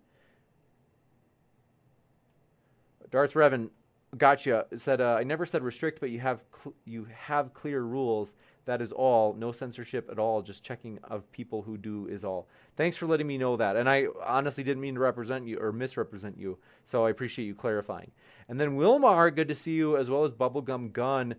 Darth 3.12 3.34
Revan, 3.34 3.70
gotcha. 4.18 4.66
Said, 4.76 5.02
uh, 5.02 5.16
I 5.20 5.24
never 5.24 5.46
said 5.46 5.64
restrict, 5.64 6.00
but 6.00 6.10
you 6.10 6.20
have 6.20 6.42
cl- 6.64 6.76
you 6.86 7.08
have 7.14 7.54
clear 7.54 7.82
rules. 7.82 8.36
That 8.66 8.82
is 8.82 8.92
all. 8.92 9.34
No 9.34 9.52
censorship 9.52 10.10
at 10.12 10.18
all. 10.18 10.42
Just 10.42 10.64
checking 10.64 10.98
of 11.04 11.32
people 11.32 11.62
who 11.62 11.78
do 11.78 12.08
is 12.08 12.26
all. 12.26 12.48
Thanks 12.78 12.98
for 12.98 13.06
letting 13.06 13.28
me 13.28 13.38
know 13.38 13.56
that. 13.58 13.76
And 13.76 13.88
I 13.88 14.08
honestly 14.26 14.64
didn't 14.64 14.82
mean 14.82 14.96
to 14.96 15.00
represent 15.00 15.48
you 15.48 15.60
or 15.60 15.72
misrepresent 15.72 16.38
you. 16.38 16.58
So 16.84 17.06
I 17.06 17.12
appreciate 17.12 17.46
you 17.46 17.54
clarifying. 17.54 18.12
And 18.50 18.60
then 18.60 18.76
Wilmar, 18.76 19.34
good 19.36 19.48
to 19.50 19.56
see 19.56 19.74
you, 19.74 19.98
as 19.98 20.10
well 20.10 20.24
as 20.24 20.34
Bubblegum 20.34 20.92
Gun. 20.94 21.36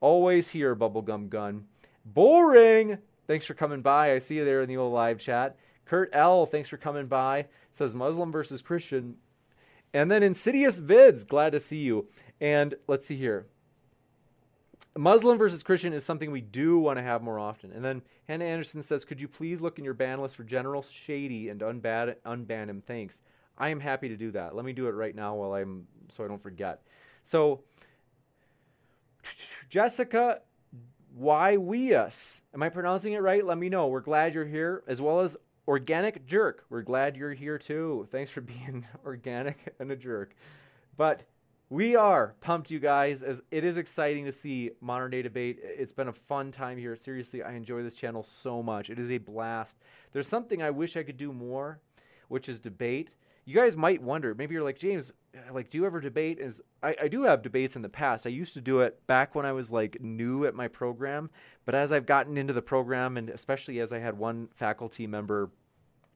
Always 0.00 0.48
here, 0.48 0.76
Bubblegum 0.76 1.28
Gun. 1.28 1.64
Boring. 2.04 2.98
Thanks 3.26 3.46
for 3.46 3.54
coming 3.54 3.82
by. 3.82 4.12
I 4.12 4.18
see 4.18 4.36
you 4.36 4.44
there 4.44 4.62
in 4.62 4.68
the 4.68 4.76
old 4.76 4.92
live 4.92 5.18
chat. 5.18 5.56
Kurt 5.86 6.10
L, 6.12 6.46
thanks 6.46 6.68
for 6.68 6.76
coming 6.76 7.06
by. 7.06 7.46
Says 7.70 7.94
Muslim 7.94 8.32
versus 8.32 8.62
Christian. 8.62 9.16
And 9.92 10.10
then 10.10 10.22
Insidious 10.22 10.80
Vids, 10.80 11.26
glad 11.26 11.52
to 11.52 11.60
see 11.60 11.78
you. 11.78 12.08
And 12.40 12.74
let's 12.86 13.06
see 13.06 13.16
here. 13.16 13.46
Muslim 14.96 15.38
versus 15.38 15.62
Christian 15.62 15.92
is 15.92 16.04
something 16.04 16.30
we 16.30 16.40
do 16.40 16.78
want 16.78 16.98
to 16.98 17.02
have 17.02 17.22
more 17.22 17.38
often. 17.38 17.72
And 17.72 17.84
then 17.84 18.02
Hannah 18.28 18.44
Anderson 18.44 18.82
says, 18.82 19.04
Could 19.04 19.20
you 19.20 19.26
please 19.26 19.60
look 19.60 19.78
in 19.78 19.84
your 19.84 19.94
ban 19.94 20.20
list 20.20 20.36
for 20.36 20.44
General 20.44 20.82
Shady 20.82 21.48
and 21.48 21.60
unban, 21.60 22.14
unban 22.24 22.68
him? 22.68 22.82
Thanks. 22.86 23.20
I 23.58 23.70
am 23.70 23.80
happy 23.80 24.08
to 24.08 24.16
do 24.16 24.30
that. 24.32 24.54
Let 24.54 24.64
me 24.64 24.72
do 24.72 24.86
it 24.86 24.92
right 24.92 25.14
now 25.14 25.34
while 25.34 25.54
I'm 25.54 25.86
so 26.10 26.24
I 26.24 26.28
don't 26.28 26.42
forget. 26.42 26.82
So 27.22 27.62
Jessica 29.68 30.40
why 31.14 31.56
we 31.56 31.94
us? 31.94 32.42
Am 32.54 32.62
I 32.62 32.68
pronouncing 32.68 33.12
it 33.12 33.22
right? 33.22 33.44
Let 33.44 33.56
me 33.56 33.68
know. 33.68 33.86
We're 33.86 34.00
glad 34.00 34.34
you're 34.34 34.44
here, 34.44 34.82
as 34.88 35.00
well 35.00 35.20
as 35.20 35.36
Organic 35.68 36.26
Jerk. 36.26 36.64
We're 36.70 36.82
glad 36.82 37.16
you're 37.16 37.32
here 37.32 37.56
too. 37.56 38.08
Thanks 38.10 38.30
for 38.30 38.40
being 38.40 38.84
organic 39.04 39.74
and 39.78 39.90
a 39.92 39.96
jerk. 39.96 40.34
But 40.96 41.22
we 41.70 41.94
are 41.94 42.34
pumped, 42.40 42.70
you 42.70 42.80
guys, 42.80 43.22
as 43.22 43.42
it 43.52 43.64
is 43.64 43.76
exciting 43.76 44.24
to 44.24 44.32
see 44.32 44.72
modern 44.80 45.12
day 45.12 45.22
debate. 45.22 45.60
It's 45.62 45.92
been 45.92 46.08
a 46.08 46.12
fun 46.12 46.50
time 46.50 46.78
here. 46.78 46.96
Seriously, 46.96 47.42
I 47.42 47.52
enjoy 47.52 47.82
this 47.82 47.94
channel 47.94 48.24
so 48.24 48.62
much. 48.62 48.90
It 48.90 48.98
is 48.98 49.10
a 49.10 49.18
blast. 49.18 49.76
There's 50.12 50.28
something 50.28 50.62
I 50.62 50.70
wish 50.70 50.96
I 50.96 51.04
could 51.04 51.16
do 51.16 51.32
more, 51.32 51.78
which 52.26 52.48
is 52.48 52.58
debate. 52.58 53.10
You 53.44 53.54
guys 53.54 53.76
might 53.76 54.02
wonder, 54.02 54.34
maybe 54.34 54.54
you're 54.54 54.64
like, 54.64 54.78
James, 54.78 55.12
like, 55.52 55.68
do 55.70 55.78
you 55.78 55.86
ever 55.86 56.00
debate? 56.00 56.38
Is 56.38 56.62
I, 56.82 56.96
I 57.02 57.08
do 57.08 57.22
have 57.24 57.42
debates 57.42 57.76
in 57.76 57.82
the 57.82 57.88
past. 57.88 58.26
I 58.26 58.30
used 58.30 58.54
to 58.54 58.60
do 58.60 58.80
it 58.80 59.06
back 59.06 59.34
when 59.34 59.44
I 59.44 59.52
was 59.52 59.70
like 59.70 60.00
new 60.00 60.46
at 60.46 60.54
my 60.54 60.68
program, 60.68 61.30
but 61.64 61.74
as 61.74 61.92
I've 61.92 62.06
gotten 62.06 62.38
into 62.38 62.52
the 62.52 62.62
program, 62.62 63.16
and 63.16 63.28
especially 63.28 63.80
as 63.80 63.92
I 63.92 63.98
had 63.98 64.16
one 64.16 64.48
faculty 64.54 65.06
member 65.06 65.50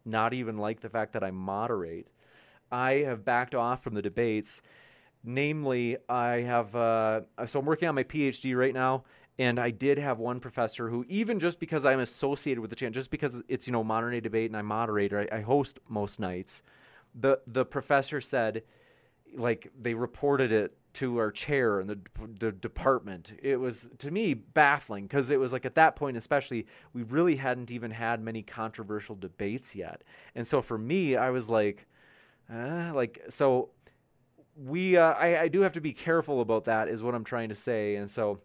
not 0.04 0.32
even 0.32 0.56
like 0.56 0.80
the 0.80 0.88
fact 0.88 1.12
that 1.12 1.24
I 1.24 1.30
moderate, 1.30 2.08
I 2.72 2.98
have 2.98 3.24
backed 3.24 3.54
off 3.54 3.82
from 3.82 3.94
the 3.94 4.02
debates 4.02 4.62
namely, 5.24 5.96
I 6.08 6.40
have 6.40 6.74
uh, 6.74 7.20
so 7.46 7.60
I'm 7.60 7.66
working 7.66 7.88
on 7.88 7.94
my 7.94 8.04
PhD 8.04 8.56
right 8.56 8.74
now, 8.74 9.04
and 9.38 9.58
I 9.58 9.70
did 9.70 9.98
have 9.98 10.18
one 10.18 10.40
professor 10.40 10.88
who, 10.88 11.04
even 11.08 11.38
just 11.38 11.60
because 11.60 11.86
I'm 11.86 12.00
associated 12.00 12.60
with 12.60 12.70
the 12.70 12.76
channel, 12.76 12.92
just 12.92 13.10
because 13.10 13.42
it's 13.48 13.66
you 13.66 13.72
know 13.72 13.84
modern 13.84 14.12
day 14.12 14.20
debate 14.20 14.50
and 14.50 14.56
I 14.56 14.62
moderate, 14.62 15.12
I, 15.12 15.28
I 15.30 15.40
host 15.40 15.78
most 15.88 16.20
nights. 16.20 16.62
The 17.14 17.40
the 17.46 17.64
professor 17.64 18.20
said, 18.20 18.62
like 19.36 19.70
they 19.80 19.94
reported 19.94 20.52
it 20.52 20.76
to 20.94 21.18
our 21.18 21.30
chair 21.30 21.80
in 21.80 21.86
the, 21.86 21.98
the 22.38 22.50
department. 22.50 23.32
It 23.42 23.56
was 23.56 23.90
to 23.98 24.10
me 24.10 24.34
baffling 24.34 25.04
because 25.04 25.30
it 25.30 25.38
was 25.38 25.52
like 25.52 25.66
at 25.66 25.74
that 25.76 25.96
point, 25.96 26.16
especially, 26.16 26.66
we 26.92 27.02
really 27.02 27.36
hadn't 27.36 27.70
even 27.70 27.90
had 27.90 28.22
many 28.22 28.42
controversial 28.42 29.14
debates 29.14 29.74
yet, 29.74 30.02
and 30.34 30.46
so 30.46 30.62
for 30.62 30.78
me, 30.78 31.16
I 31.16 31.30
was 31.30 31.48
like. 31.48 31.86
Uh, 32.50 32.90
like 32.94 33.22
so 33.28 33.68
we 34.58 34.96
uh, 34.96 35.12
I, 35.12 35.42
I 35.42 35.48
do 35.48 35.60
have 35.60 35.72
to 35.74 35.80
be 35.80 35.92
careful 35.92 36.40
about 36.40 36.64
that 36.64 36.88
is 36.88 37.02
what 37.02 37.14
i'm 37.14 37.24
trying 37.24 37.48
to 37.50 37.54
say 37.54 37.96
and 37.96 38.10
so 38.10 38.40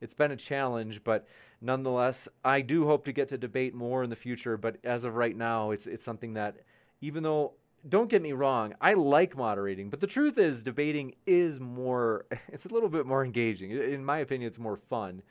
it's 0.00 0.14
been 0.14 0.30
a 0.30 0.36
challenge 0.36 1.02
but 1.04 1.26
nonetheless 1.60 2.28
i 2.44 2.60
do 2.60 2.86
hope 2.86 3.04
to 3.04 3.12
get 3.12 3.28
to 3.28 3.38
debate 3.38 3.74
more 3.74 4.02
in 4.02 4.10
the 4.10 4.16
future 4.16 4.56
but 4.56 4.76
as 4.84 5.04
of 5.04 5.14
right 5.14 5.36
now 5.36 5.70
it's 5.70 5.86
it's 5.86 6.04
something 6.04 6.34
that 6.34 6.56
even 7.00 7.22
though 7.22 7.52
don't 7.88 8.08
get 8.10 8.22
me 8.22 8.32
wrong 8.32 8.74
i 8.80 8.94
like 8.94 9.36
moderating 9.36 9.90
but 9.90 10.00
the 10.00 10.06
truth 10.06 10.38
is 10.38 10.62
debating 10.62 11.14
is 11.26 11.60
more 11.60 12.26
it's 12.48 12.66
a 12.66 12.68
little 12.68 12.88
bit 12.88 13.06
more 13.06 13.24
engaging 13.24 13.70
in 13.70 14.04
my 14.04 14.18
opinion 14.18 14.48
it's 14.48 14.58
more 14.58 14.76
fun 14.76 15.22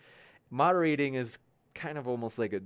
moderating 0.49 1.15
is 1.15 1.37
kind 1.73 1.97
of 1.97 2.07
almost 2.07 2.39
like 2.39 2.53
a 2.53 2.61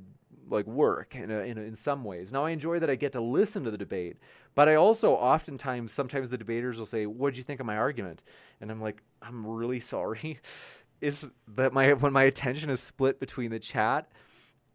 like 0.51 0.67
work 0.67 1.15
in, 1.15 1.31
a, 1.31 1.39
in, 1.39 1.57
a, 1.57 1.61
in 1.61 1.75
some 1.75 2.03
ways. 2.03 2.31
Now 2.31 2.45
I 2.45 2.51
enjoy 2.51 2.79
that 2.79 2.89
I 2.89 2.95
get 2.95 3.13
to 3.13 3.21
listen 3.21 3.63
to 3.63 3.71
the 3.71 3.77
debate, 3.77 4.17
but 4.53 4.67
I 4.67 4.75
also 4.75 5.13
oftentimes 5.13 5.93
sometimes 5.93 6.29
the 6.29 6.37
debaters 6.37 6.77
will 6.77 6.85
say, 6.85 7.05
"What 7.05 7.31
did 7.31 7.37
you 7.37 7.43
think 7.43 7.59
of 7.59 7.65
my 7.65 7.77
argument?" 7.77 8.21
And 8.59 8.69
I'm 8.69 8.81
like, 8.81 9.01
"I'm 9.21 9.45
really 9.45 9.79
sorry." 9.79 10.39
is 11.01 11.31
that 11.55 11.73
my 11.73 11.93
when 11.93 12.13
my 12.13 12.23
attention 12.23 12.69
is 12.69 12.79
split 12.79 13.19
between 13.19 13.49
the 13.49 13.59
chat 13.59 14.11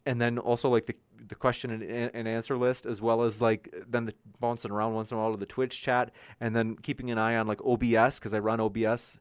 and 0.06 0.20
then 0.20 0.38
also 0.38 0.68
like 0.68 0.86
the 0.86 0.96
the 1.28 1.34
question 1.34 1.70
and, 1.70 2.10
and, 2.14 2.28
answer 2.28 2.56
list 2.56 2.86
as 2.86 3.00
well 3.00 3.22
as 3.22 3.40
like 3.40 3.74
then 3.88 4.04
the 4.04 4.14
bouncing 4.40 4.70
around 4.70 4.94
once 4.94 5.10
in 5.10 5.18
a 5.18 5.20
while 5.20 5.32
to 5.32 5.36
the 5.36 5.46
Twitch 5.46 5.80
chat 5.80 6.12
and 6.40 6.54
then 6.54 6.76
keeping 6.76 7.10
an 7.10 7.18
eye 7.18 7.36
on 7.36 7.46
like 7.46 7.60
OBS 7.64 8.18
because 8.18 8.34
I 8.34 8.38
run 8.38 8.60
OBS 8.60 9.18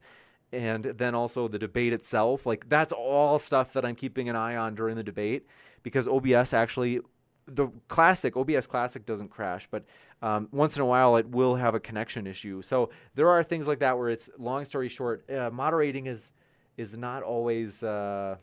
and 0.51 0.83
then 0.83 1.15
also 1.15 1.48
the 1.48 1.59
debate 1.59 1.93
itself 1.93 2.45
like 2.45 2.67
that's 2.69 2.93
all 2.93 3.40
stuff 3.40 3.74
that 3.74 3.85
I'm 3.85 3.95
keeping 3.95 4.30
an 4.30 4.35
eye 4.35 4.56
on 4.56 4.75
during 4.75 4.95
the 4.95 5.03
debate 5.03 5.48
because 5.83 6.07
OBS 6.07 6.53
actually 6.53 6.99
the 7.48 7.67
classic 7.88 8.35
OBS 8.35 8.65
classic 8.65 9.06
doesn't 9.06 9.30
crash, 9.30 9.67
but 9.69 9.85
um, 10.22 10.48
once 10.51 10.75
in 10.75 10.82
a 10.82 10.85
while 10.85 11.15
it 11.17 11.27
will 11.30 11.56
have 11.56 11.75
a 11.75 11.80
connection 11.80 12.25
issue. 12.25 12.61
So 12.61 12.90
there 13.14 13.30
are 13.30 13.43
things 13.43 13.67
like 13.67 13.80
that 13.80 13.98
where 13.98 14.09
it's 14.09 14.30
long 14.38 14.65
story 14.65 14.90
short, 14.90 15.30
uh, 15.30 15.49
moderating 15.51 16.07
is 16.07 16.32
is 16.77 16.98
not 16.98 17.24
always 17.24 17.83
uh, 17.83 18.35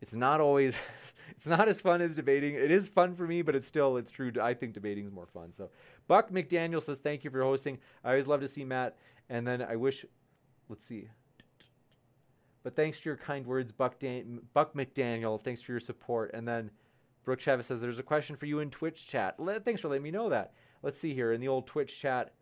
it's 0.00 0.14
not 0.14 0.40
always 0.40 0.76
it's 1.36 1.46
not 1.46 1.68
as 1.68 1.80
fun 1.80 2.00
as 2.00 2.14
debating. 2.14 2.54
It 2.54 2.70
is 2.70 2.88
fun 2.88 3.14
for 3.14 3.26
me, 3.26 3.42
but 3.42 3.54
it's 3.54 3.66
still 3.66 3.96
it's 3.96 4.10
true. 4.10 4.32
I 4.40 4.54
think 4.54 4.72
debating 4.72 5.06
is 5.06 5.12
more 5.12 5.26
fun. 5.26 5.52
So 5.52 5.70
Buck 6.06 6.30
McDaniel 6.30 6.82
says 6.82 6.98
thank 6.98 7.24
you 7.24 7.30
for 7.30 7.42
hosting. 7.42 7.78
I 8.04 8.10
always 8.10 8.26
love 8.26 8.40
to 8.40 8.48
see 8.48 8.64
Matt, 8.64 8.96
and 9.28 9.46
then 9.46 9.62
I 9.62 9.76
wish. 9.76 10.04
Let's 10.68 10.86
see. 10.86 11.08
But 12.64 12.74
thanks 12.74 12.98
for 12.98 13.10
your 13.10 13.16
kind 13.18 13.46
words, 13.46 13.70
Buck, 13.70 13.98
Dan- 14.00 14.40
Buck 14.54 14.74
McDaniel. 14.74 15.40
Thanks 15.40 15.60
for 15.60 15.72
your 15.72 15.80
support. 15.80 16.30
And 16.32 16.48
then 16.48 16.70
Brooke 17.22 17.38
Chavez 17.38 17.66
says, 17.66 17.80
There's 17.80 17.98
a 17.98 18.02
question 18.02 18.36
for 18.36 18.46
you 18.46 18.60
in 18.60 18.70
Twitch 18.70 19.06
chat. 19.06 19.36
Thanks 19.64 19.82
for 19.82 19.88
letting 19.88 20.02
me 20.02 20.10
know 20.10 20.30
that. 20.30 20.54
Let's 20.82 20.98
see 20.98 21.14
here 21.14 21.32
in 21.32 21.40
the 21.40 21.48
old 21.48 21.66
Twitch 21.66 22.00
chat. 22.00 22.32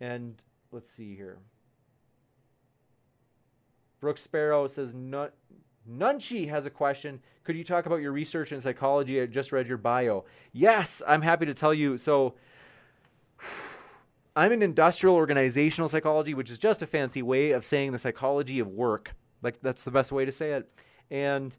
And 0.00 0.42
let's 0.72 0.90
see 0.90 1.14
here. 1.14 1.38
Brooke 4.00 4.18
Sparrow 4.18 4.66
says, 4.66 4.92
Nunchi 5.90 6.48
has 6.48 6.66
a 6.66 6.70
question. 6.70 7.20
Could 7.44 7.56
you 7.56 7.64
talk 7.64 7.86
about 7.86 7.96
your 7.96 8.12
research 8.12 8.52
in 8.52 8.60
psychology? 8.60 9.20
I 9.20 9.26
just 9.26 9.52
read 9.52 9.66
your 9.66 9.76
bio. 9.76 10.24
Yes, 10.52 11.02
I'm 11.06 11.22
happy 11.22 11.46
to 11.46 11.54
tell 11.54 11.74
you. 11.74 11.98
So, 11.98 12.34
I'm 14.36 14.50
in 14.50 14.62
industrial 14.62 15.14
organizational 15.14 15.88
psychology, 15.88 16.34
which 16.34 16.50
is 16.50 16.58
just 16.58 16.82
a 16.82 16.88
fancy 16.88 17.22
way 17.22 17.52
of 17.52 17.64
saying 17.64 17.92
the 17.92 17.98
psychology 17.98 18.58
of 18.58 18.66
work. 18.66 19.14
Like 19.42 19.60
that's 19.60 19.84
the 19.84 19.92
best 19.92 20.10
way 20.10 20.24
to 20.24 20.32
say 20.32 20.52
it. 20.52 20.68
And 21.10 21.56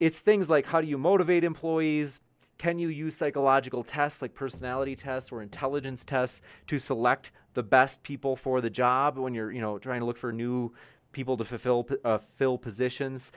it's 0.00 0.18
things 0.20 0.50
like 0.50 0.66
how 0.66 0.80
do 0.80 0.88
you 0.88 0.98
motivate 0.98 1.44
employees? 1.44 2.20
Can 2.58 2.78
you 2.78 2.88
use 2.88 3.16
psychological 3.16 3.84
tests 3.84 4.20
like 4.20 4.34
personality 4.34 4.96
tests 4.96 5.30
or 5.30 5.42
intelligence 5.42 6.04
tests 6.04 6.42
to 6.66 6.78
select 6.78 7.30
the 7.54 7.62
best 7.62 8.02
people 8.02 8.34
for 8.34 8.60
the 8.60 8.70
job 8.70 9.16
when 9.16 9.32
you're, 9.32 9.52
you 9.52 9.60
know, 9.60 9.78
trying 9.78 10.00
to 10.00 10.06
look 10.06 10.18
for 10.18 10.32
new 10.32 10.72
people 11.12 11.36
to 11.36 11.44
fulfill 11.44 11.88
uh, 12.04 12.18
fill 12.18 12.58
positions, 12.58 13.32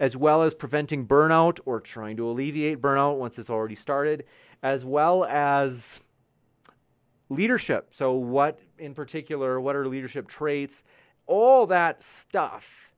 as 0.00 0.16
well 0.16 0.42
as 0.42 0.54
preventing 0.54 1.06
burnout 1.06 1.60
or 1.64 1.80
trying 1.80 2.16
to 2.16 2.28
alleviate 2.28 2.80
burnout 2.80 3.18
once 3.18 3.38
it's 3.38 3.50
already 3.50 3.74
started, 3.74 4.24
as 4.62 4.84
well 4.84 5.24
as 5.24 6.00
leadership. 7.28 7.88
So, 7.90 8.12
what 8.12 8.58
in 8.78 8.94
particular, 8.94 9.60
what 9.60 9.76
are 9.76 9.86
leadership 9.86 10.28
traits? 10.28 10.84
All 11.26 11.66
that 11.66 12.02
stuff 12.02 12.92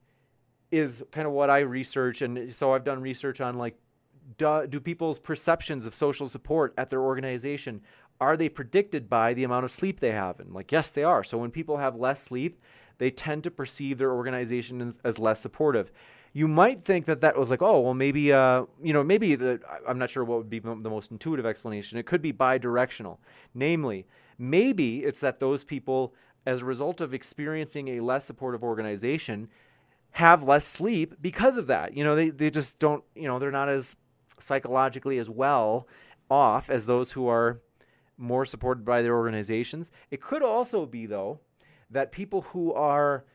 is 0.71 1.03
kind 1.11 1.27
of 1.27 1.33
what 1.33 1.49
I 1.49 1.59
research. 1.59 2.21
And 2.21 2.53
so, 2.53 2.73
I've 2.73 2.83
done 2.83 3.01
research 3.01 3.41
on 3.41 3.57
like, 3.57 3.75
do, 4.37 4.65
do 4.67 4.79
people's 4.79 5.19
perceptions 5.19 5.85
of 5.85 5.93
social 5.93 6.29
support 6.29 6.73
at 6.77 6.89
their 6.89 7.01
organization 7.01 7.81
are 8.21 8.37
they 8.37 8.47
predicted 8.47 9.09
by 9.09 9.33
the 9.33 9.43
amount 9.43 9.65
of 9.65 9.71
sleep 9.71 9.99
they 9.99 10.11
have? 10.11 10.39
And 10.39 10.53
like, 10.53 10.71
yes, 10.71 10.91
they 10.91 11.03
are. 11.03 11.23
So, 11.23 11.39
when 11.39 11.49
people 11.51 11.77
have 11.77 11.95
less 11.95 12.21
sleep, 12.21 12.61
they 13.01 13.09
tend 13.09 13.43
to 13.43 13.51
perceive 13.51 13.97
their 13.97 14.13
organization 14.13 14.79
as, 14.79 14.99
as 15.03 15.17
less 15.17 15.39
supportive 15.41 15.91
you 16.33 16.47
might 16.47 16.83
think 16.83 17.05
that 17.05 17.21
that 17.21 17.37
was 17.37 17.51
like, 17.51 17.61
oh, 17.61 17.81
well, 17.81 17.93
maybe, 17.93 18.31
uh, 18.31 18.63
you 18.81 18.93
know, 18.93 19.03
maybe 19.03 19.35
the, 19.35 19.59
I'm 19.87 19.99
not 19.99 20.09
sure 20.09 20.23
what 20.23 20.37
would 20.37 20.49
be 20.49 20.59
the 20.59 20.75
most 20.75 21.11
intuitive 21.11 21.45
explanation. 21.45 21.97
It 21.97 22.05
could 22.05 22.21
be 22.21 22.31
bi-directional. 22.31 23.19
Namely, 23.53 24.07
maybe 24.37 24.99
it's 24.99 25.19
that 25.19 25.39
those 25.39 25.63
people, 25.63 26.13
as 26.45 26.61
a 26.61 26.65
result 26.65 27.01
of 27.01 27.13
experiencing 27.13 27.89
a 27.89 27.99
less 27.99 28.23
supportive 28.23 28.63
organization, 28.63 29.49
have 30.11 30.43
less 30.43 30.65
sleep 30.65 31.15
because 31.21 31.57
of 31.57 31.67
that. 31.67 31.95
You 31.97 32.05
know, 32.05 32.15
they, 32.15 32.29
they 32.29 32.49
just 32.49 32.79
don't, 32.79 33.03
you 33.13 33.27
know, 33.27 33.37
they're 33.37 33.51
not 33.51 33.67
as 33.67 33.97
psychologically 34.39 35.17
as 35.17 35.29
well 35.29 35.87
off 36.29 36.69
as 36.69 36.85
those 36.85 37.11
who 37.11 37.27
are 37.27 37.59
more 38.17 38.45
supported 38.45 38.85
by 38.85 39.01
their 39.01 39.17
organizations. 39.17 39.91
It 40.11 40.21
could 40.21 40.43
also 40.43 40.85
be, 40.85 41.07
though, 41.07 41.41
that 41.91 42.11
people 42.11 42.41
who 42.41 42.73
are, 42.73 43.25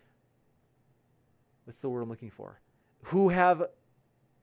what's 1.64 1.80
the 1.80 1.88
word 1.88 2.02
I'm 2.02 2.08
looking 2.08 2.30
for? 2.30 2.60
who 3.06 3.28
have 3.28 3.62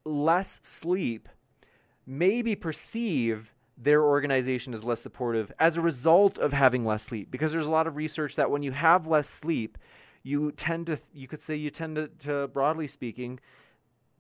less 0.06 0.60
sleep 0.64 1.28
maybe 2.06 2.56
perceive 2.56 3.54
their 3.78 4.04
organization 4.04 4.74
as 4.74 4.84
less 4.84 5.02
supportive 5.02 5.52
as 5.60 5.76
a 5.76 5.82
result 5.82 6.38
of 6.40 6.54
having 6.54 6.86
less 6.86 7.04
sleep. 7.04 7.30
Because 7.32 7.52
there's 7.52 7.68
a 7.68 7.72
lot 7.72 7.88
of 7.88 7.96
research 7.96 8.36
that 8.36 8.50
when 8.50 8.64
you 8.64 8.72
have 8.72 9.08
less 9.08 9.30
sleep 9.30 9.78
you 10.24 10.52
tend 10.54 10.88
to 10.88 10.98
you 11.14 11.28
could 11.28 11.42
say 11.42 11.56
you 11.56 11.70
tend 11.70 11.96
to, 11.96 12.08
to 12.20 12.48
broadly 12.50 12.88
speaking 12.88 13.40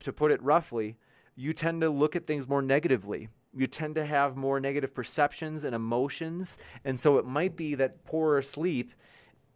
to 0.01 0.11
put 0.11 0.31
it 0.31 0.41
roughly 0.41 0.97
you 1.35 1.53
tend 1.53 1.81
to 1.81 1.89
look 1.89 2.15
at 2.15 2.27
things 2.27 2.47
more 2.47 2.61
negatively. 2.61 3.29
You 3.55 3.65
tend 3.65 3.95
to 3.95 4.05
have 4.05 4.35
more 4.35 4.59
negative 4.59 4.93
perceptions 4.93 5.63
and 5.63 5.73
emotions. 5.73 6.59
And 6.85 6.99
so 6.99 7.17
it 7.17 7.25
might 7.25 7.55
be 7.55 7.73
that 7.75 8.03
poorer 8.05 8.41
sleep 8.41 8.93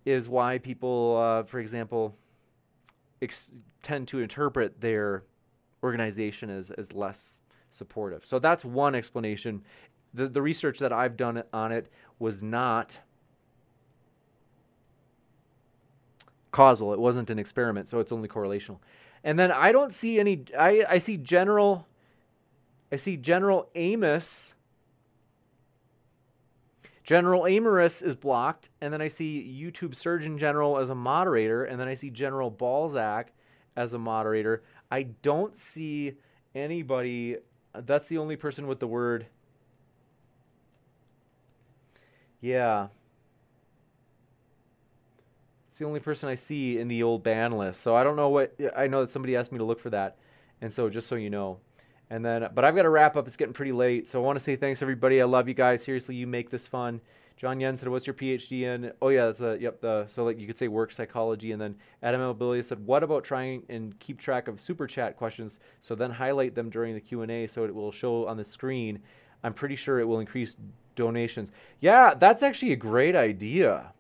is 0.08 0.30
why 0.30 0.58
people 0.58 1.18
uh, 1.18 1.44
for 1.44 1.60
example 1.60 2.16
ex- 3.22 3.46
tend 3.82 4.08
to 4.08 4.20
interpret 4.20 4.80
their 4.80 5.24
organization 5.84 6.50
as, 6.50 6.72
as 6.72 6.94
less 6.94 7.42
supportive. 7.72 8.26
So 8.26 8.40
that's 8.40 8.64
one 8.66 8.96
explanation. 8.96 9.62
The, 10.14 10.28
the 10.28 10.42
research 10.42 10.80
that 10.80 10.94
I've 10.94 11.18
done 11.18 11.44
on 11.54 11.72
it 11.72 11.92
was 12.20 12.42
not 12.42 12.98
causal. 16.52 16.94
It 16.94 17.00
wasn't 17.00 17.30
an 17.30 17.38
experiment, 17.38 17.90
so 17.90 18.00
it's 18.00 18.12
only 18.12 18.28
correlational. 18.28 18.80
And 19.24 19.38
then 19.38 19.52
I 19.52 19.72
don't 19.72 19.94
see 19.94 20.20
any. 20.20 20.46
I, 20.58 20.86
I 20.88 20.98
see 21.00 21.18
general. 21.18 21.86
I 22.92 22.96
see 22.96 23.18
General 23.18 23.70
Amos 23.76 24.56
General 27.08 27.48
Amorous 27.48 28.02
is 28.02 28.18
blocked, 28.18 28.68
and 28.82 28.92
then 28.92 29.02
I 29.02 29.08
see 29.08 29.58
YouTube 29.58 29.96
Surgeon 29.96 30.38
General 30.38 30.78
as 30.78 30.90
a 30.90 30.96
moderator, 30.96 31.64
and 31.64 31.80
then 31.80 31.88
I 31.88 31.94
see 31.94 32.10
General 32.10 32.52
Balzac 32.52 33.32
as 33.78 33.94
a 33.94 33.98
moderator. 33.98 34.62
I 34.92 35.04
don't 35.22 35.56
see 35.56 36.16
anybody. 36.54 37.38
That's 37.74 38.10
the 38.10 38.18
only 38.18 38.36
person 38.36 38.68
with 38.68 38.82
the 38.82 38.88
word. 38.88 39.26
Yeah. 42.42 42.88
It's 45.70 45.78
the 45.78 45.86
only 45.86 46.02
person 46.02 46.28
I 46.28 46.36
see 46.36 46.78
in 46.78 46.90
the 46.90 47.04
old 47.04 47.24
ban 47.24 47.54
list. 47.54 47.80
So 47.80 47.96
I 47.96 48.04
don't 48.04 48.18
know 48.18 48.28
what. 48.28 48.54
I 48.76 48.88
know 48.88 49.00
that 49.00 49.10
somebody 49.10 49.38
asked 49.38 49.54
me 49.54 49.60
to 49.60 49.64
look 49.64 49.80
for 49.80 49.92
that. 49.92 50.18
And 50.60 50.74
so 50.74 50.90
just 50.90 51.08
so 51.08 51.16
you 51.16 51.30
know. 51.30 51.60
And 52.10 52.24
then, 52.24 52.48
but 52.56 52.64
I've 52.64 52.76
got 52.76 52.84
to 52.84 52.90
wrap 52.90 53.18
up. 53.18 53.28
It's 53.28 53.36
getting 53.36 53.54
pretty 53.54 53.74
late. 53.74 54.08
So 54.08 54.22
I 54.22 54.26
want 54.26 54.38
to 54.38 54.44
say 54.44 54.56
thanks, 54.56 54.82
everybody. 54.82 55.22
I 55.22 55.26
love 55.26 55.48
you 55.48 55.54
guys. 55.54 55.84
Seriously, 55.84 56.16
you 56.16 56.26
make 56.26 56.50
this 56.50 56.68
fun. 56.68 57.02
John 57.36 57.60
Yen 57.60 57.78
said, 57.78 57.90
what's 57.90 58.08
your 58.08 58.16
PhD 58.16 58.64
in? 58.64 58.92
Oh 59.00 59.10
yeah, 59.10 59.26
that's 59.26 59.42
a 59.42 59.58
yep. 59.60 59.80
The 59.80 60.08
so 60.08 60.24
like 60.24 60.40
you 60.40 60.48
could 60.48 60.58
say 60.58 60.70
work 60.70 60.92
psychology, 60.92 61.52
and 61.52 61.62
then 61.62 61.76
Adam 62.02 62.20
Mobilia 62.20 62.66
said, 62.66 62.84
what 62.84 63.04
about 63.04 63.24
trying 63.24 63.62
and 63.70 63.98
keep 64.00 64.20
track 64.20 64.48
of 64.48 64.60
super 64.60 64.88
chat 64.88 65.16
questions? 65.18 65.60
So 65.80 65.94
then 65.94 66.10
highlight 66.10 66.56
them 66.56 66.72
during 66.72 66.96
the 66.96 67.00
Q 67.00 67.22
and 67.22 67.32
A, 67.32 67.46
so 67.46 67.64
it 67.64 67.76
will 67.76 67.92
show 67.92 68.26
on 68.28 68.38
the 68.38 68.46
screen. 68.46 69.00
I'm 69.44 69.54
pretty 69.54 69.76
sure 69.76 70.00
it 70.00 70.08
will 70.08 70.20
increase 70.20 70.58
donations. 70.96 71.52
Yeah, 71.80 72.16
that's 72.16 72.42
actually 72.42 72.72
a 72.72 72.78
great 72.78 73.16
idea. 73.16 73.94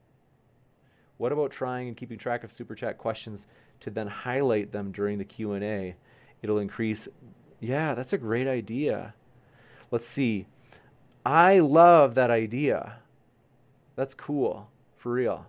What 1.17 1.31
about 1.31 1.51
trying 1.51 1.89
and 1.89 1.95
keeping 1.95 2.17
track 2.17 2.43
of 2.43 2.51
super 2.51 2.73
chat 2.73 2.97
questions 2.97 3.45
to 3.81 3.91
then 3.91 4.07
highlight 4.07 4.71
them 4.71 4.91
during 4.91 5.19
the 5.19 5.25
Q 5.25 5.51
and 5.51 5.63
A? 5.63 5.95
It'll 6.41 6.57
increase 6.57 7.07
yeah, 7.59 7.93
that's 7.93 8.13
a 8.13 8.17
great 8.17 8.47
idea. 8.47 9.13
Let's 9.91 10.07
see. 10.07 10.47
I 11.25 11.59
love 11.59 12.15
that 12.15 12.31
idea. 12.31 12.99
That's 13.95 14.13
cool, 14.13 14.69
for 14.97 15.13
real. 15.13 15.45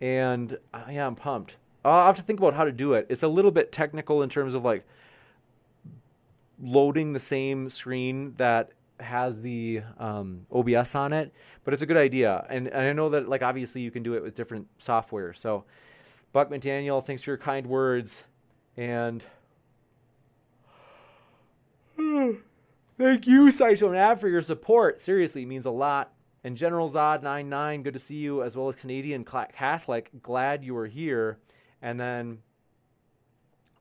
And 0.00 0.58
uh, 0.74 0.84
yeah, 0.90 1.06
I'm 1.06 1.14
pumped. 1.14 1.56
I'll 1.84 2.06
have 2.06 2.16
to 2.16 2.22
think 2.22 2.38
about 2.40 2.54
how 2.54 2.64
to 2.64 2.72
do 2.72 2.94
it. 2.94 3.06
It's 3.08 3.22
a 3.22 3.28
little 3.28 3.50
bit 3.50 3.72
technical 3.72 4.22
in 4.22 4.28
terms 4.28 4.54
of 4.54 4.64
like 4.64 4.86
loading 6.60 7.12
the 7.12 7.20
same 7.20 7.70
screen 7.70 8.34
that 8.36 8.72
has 9.00 9.42
the 9.42 9.82
um, 9.98 10.44
OBS 10.52 10.94
on 10.94 11.12
it, 11.12 11.32
but 11.64 11.72
it's 11.72 11.82
a 11.82 11.86
good 11.86 11.96
idea. 11.96 12.44
And, 12.50 12.66
and, 12.66 12.86
I 12.86 12.92
know 12.92 13.08
that 13.10 13.28
like 13.28 13.42
obviously 13.42 13.80
you 13.80 13.90
can 13.92 14.02
do 14.02 14.14
it 14.14 14.22
with 14.22 14.34
different 14.34 14.66
software. 14.78 15.32
So, 15.32 15.64
Buck 16.32 16.50
McDaniel, 16.50 17.04
thanks 17.04 17.22
for 17.22 17.30
your 17.30 17.38
kind 17.38 17.66
words, 17.66 18.24
and 18.76 19.24
Thank 22.98 23.26
you, 23.26 23.50
Saito 23.50 24.16
for 24.16 24.28
your 24.28 24.42
support. 24.42 25.00
Seriously, 25.00 25.46
means 25.46 25.66
a 25.66 25.70
lot. 25.70 26.12
And 26.44 26.56
General 26.56 26.90
Zod99, 26.90 27.82
good 27.82 27.94
to 27.94 28.00
see 28.00 28.16
you, 28.16 28.42
as 28.42 28.56
well 28.56 28.68
as 28.68 28.76
Canadian 28.76 29.24
Catholic. 29.24 30.10
Glad 30.22 30.64
you 30.64 30.76
are 30.76 30.86
here. 30.86 31.38
And 31.82 31.98
then, 31.98 32.38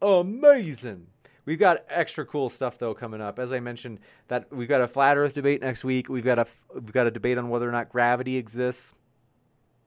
amazing. 0.02 1.08
We've 1.48 1.58
got 1.58 1.86
extra 1.90 2.26
cool 2.26 2.50
stuff 2.50 2.78
though 2.78 2.94
coming 2.94 3.22
up. 3.22 3.40
As 3.40 3.54
I 3.54 3.62
mentioned, 3.62 4.00
that 4.28 4.54
we've 4.54 4.68
got 4.68 4.82
a 4.82 4.88
flat 4.88 5.16
Earth 5.16 5.34
debate 5.34 5.62
next 5.62 5.86
week. 5.86 6.10
We've 6.10 6.26
got 6.26 6.40
a 6.40 6.46
we've 6.74 6.92
got 6.92 7.08
a 7.08 7.12
debate 7.12 7.38
on 7.38 7.48
whether 7.48 7.68
or 7.68 7.72
not 7.72 7.90
gravity 7.90 8.36
exists. 8.36 8.94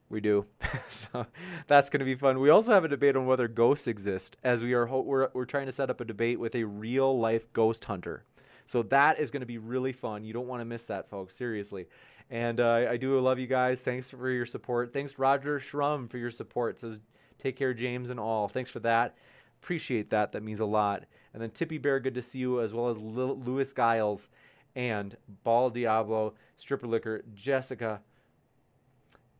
We 0.09 0.23
do. 0.23 0.47
so 0.89 1.27
that's 1.67 1.91
going 1.91 2.01
to 2.01 2.07
be 2.07 2.15
fun. 2.15 2.41
We 2.41 2.49
also 2.49 2.73
have 2.73 2.85
a 2.85 2.89
debate 2.89 3.15
on 3.15 3.27
whether 3.27 3.47
ghosts 3.47 3.87
exist, 3.87 4.39
as 4.43 4.63
we 4.63 4.73
are 4.73 4.87
we're 4.87 5.29
we're 5.35 5.45
trying 5.45 5.67
to 5.67 5.73
set 5.73 5.91
up 5.91 6.01
a 6.01 6.05
debate 6.07 6.41
with 6.41 6.55
a 6.55 6.65
real 6.65 7.19
life 7.19 7.53
ghost 7.53 7.85
hunter. 7.85 8.25
So 8.71 8.85
that 8.85 9.19
is 9.19 9.33
going 9.33 9.41
to 9.41 9.47
be 9.47 9.59
really 9.59 9.93
fun. 9.93 10.23
You 10.23 10.33
don't 10.33 10.47
want 10.47 10.61
to 10.61 10.65
miss 10.65 10.87
that, 10.87 11.11
folks. 11.11 11.35
Seriously. 11.35 11.87
And 12.31 12.61
uh, 12.61 12.87
I 12.89 12.97
do 12.97 13.19
love 13.19 13.41
you 13.41 13.49
guys. 13.49 13.81
Thanks 13.81 14.11
for 14.11 14.31
your 14.31 14.47
support. 14.47 14.93
Thanks 14.93 15.19
Roger 15.19 15.59
Schrum 15.59 16.09
for 16.09 16.19
your 16.19 16.31
support. 16.31 16.77
It 16.77 16.81
says 16.81 17.01
take 17.43 17.57
care, 17.57 17.75
James 17.75 18.11
and 18.11 18.21
all. 18.21 18.47
Thanks 18.47 18.71
for 18.71 18.79
that. 18.79 19.17
Appreciate 19.61 20.09
that. 20.11 20.31
That 20.31 20.45
means 20.45 20.61
a 20.61 20.65
lot. 20.65 21.03
And 21.35 21.43
then 21.43 21.51
Tippy 21.51 21.79
Bear, 21.79 21.99
good 21.99 22.15
to 22.15 22.23
see 22.23 22.39
you, 22.39 22.61
as 22.61 22.73
well 22.73 22.89
as 22.89 22.97
Lewis 22.97 23.73
Giles 23.73 24.29
and 24.77 25.17
Ball 25.43 25.71
Diablo, 25.71 26.35
Stripper 26.57 26.87
Liquor, 26.87 27.25
Jessica, 27.35 28.01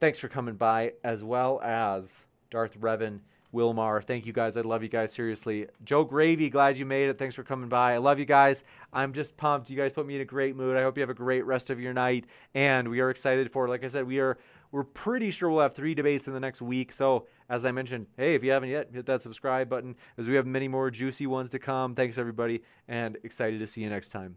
thanks 0.01 0.19
for 0.19 0.27
coming 0.27 0.57
by, 0.57 0.95
as 1.05 1.23
well 1.23 1.61
as 1.63 2.27
Darth 2.51 2.77
Revan, 2.81 3.21
Wilmar. 3.55 4.03
Thank 4.03 4.27
you 4.27 4.33
guys. 4.33 4.57
I 4.57 4.61
love 4.61 4.83
you 4.83 4.89
guys 4.89 5.13
seriously. 5.13 5.67
Joe 5.85 6.05
Gravy, 6.05 6.49
glad 6.51 6.79
you 6.79 6.87
made 6.87 7.09
it. 7.09 7.19
Thanks 7.19 7.35
for 7.35 7.43
coming 7.43 7.69
by. 7.69 7.95
I 7.95 7.99
love 7.99 8.19
you 8.19 8.25
guys. 8.25 8.65
I'm 8.93 9.13
just 9.13 9.37
pumped. 9.37 9.71
You 9.71 9.77
guys 9.77 9.93
put 9.93 10.07
me 10.07 10.17
in 10.17 10.21
a 10.21 10.25
great 10.25 10.57
mood. 10.57 10.77
I 10.77 10.83
hope 10.83 10.97
you 10.97 11.03
have 11.03 11.11
a 11.11 11.15
great 11.15 11.45
rest 11.45 11.71
of 11.71 11.81
your 11.81 11.93
night. 11.93 12.27
And 12.55 12.89
we 12.89 13.01
are 13.01 13.11
excited 13.11 13.51
for, 13.53 13.69
like 13.69 13.85
I 13.85 13.89
said, 13.89 14.07
we 14.07 14.21
are 14.21 14.39
we're 14.73 14.85
pretty 14.85 15.31
sure 15.31 15.51
we'll 15.51 15.63
have 15.63 15.75
three 15.75 15.95
debates 15.95 16.29
in 16.29 16.35
the 16.35 16.41
next 16.41 16.63
week. 16.63 16.93
So 16.93 17.27
as 17.49 17.67
I 17.67 17.73
mentioned, 17.73 18.07
hey, 18.17 18.35
if 18.35 18.45
you 18.45 18.53
haven't 18.53 18.69
yet, 18.69 18.89
hit 18.93 19.07
that 19.07 19.23
subscribe 19.23 19.69
button 19.69 19.97
as 20.17 20.29
we 20.29 20.35
have 20.37 20.47
many 20.47 20.69
more 20.69 20.91
juicy 20.91 21.27
ones 21.27 21.49
to 21.51 21.59
come. 21.59 21.95
Thanks 21.95 22.19
everybody, 22.19 22.63
and 22.89 23.19
excited 23.25 23.59
to 23.59 23.67
see 23.67 23.83
you 23.83 23.91
next 23.91 24.09
time. 24.09 24.37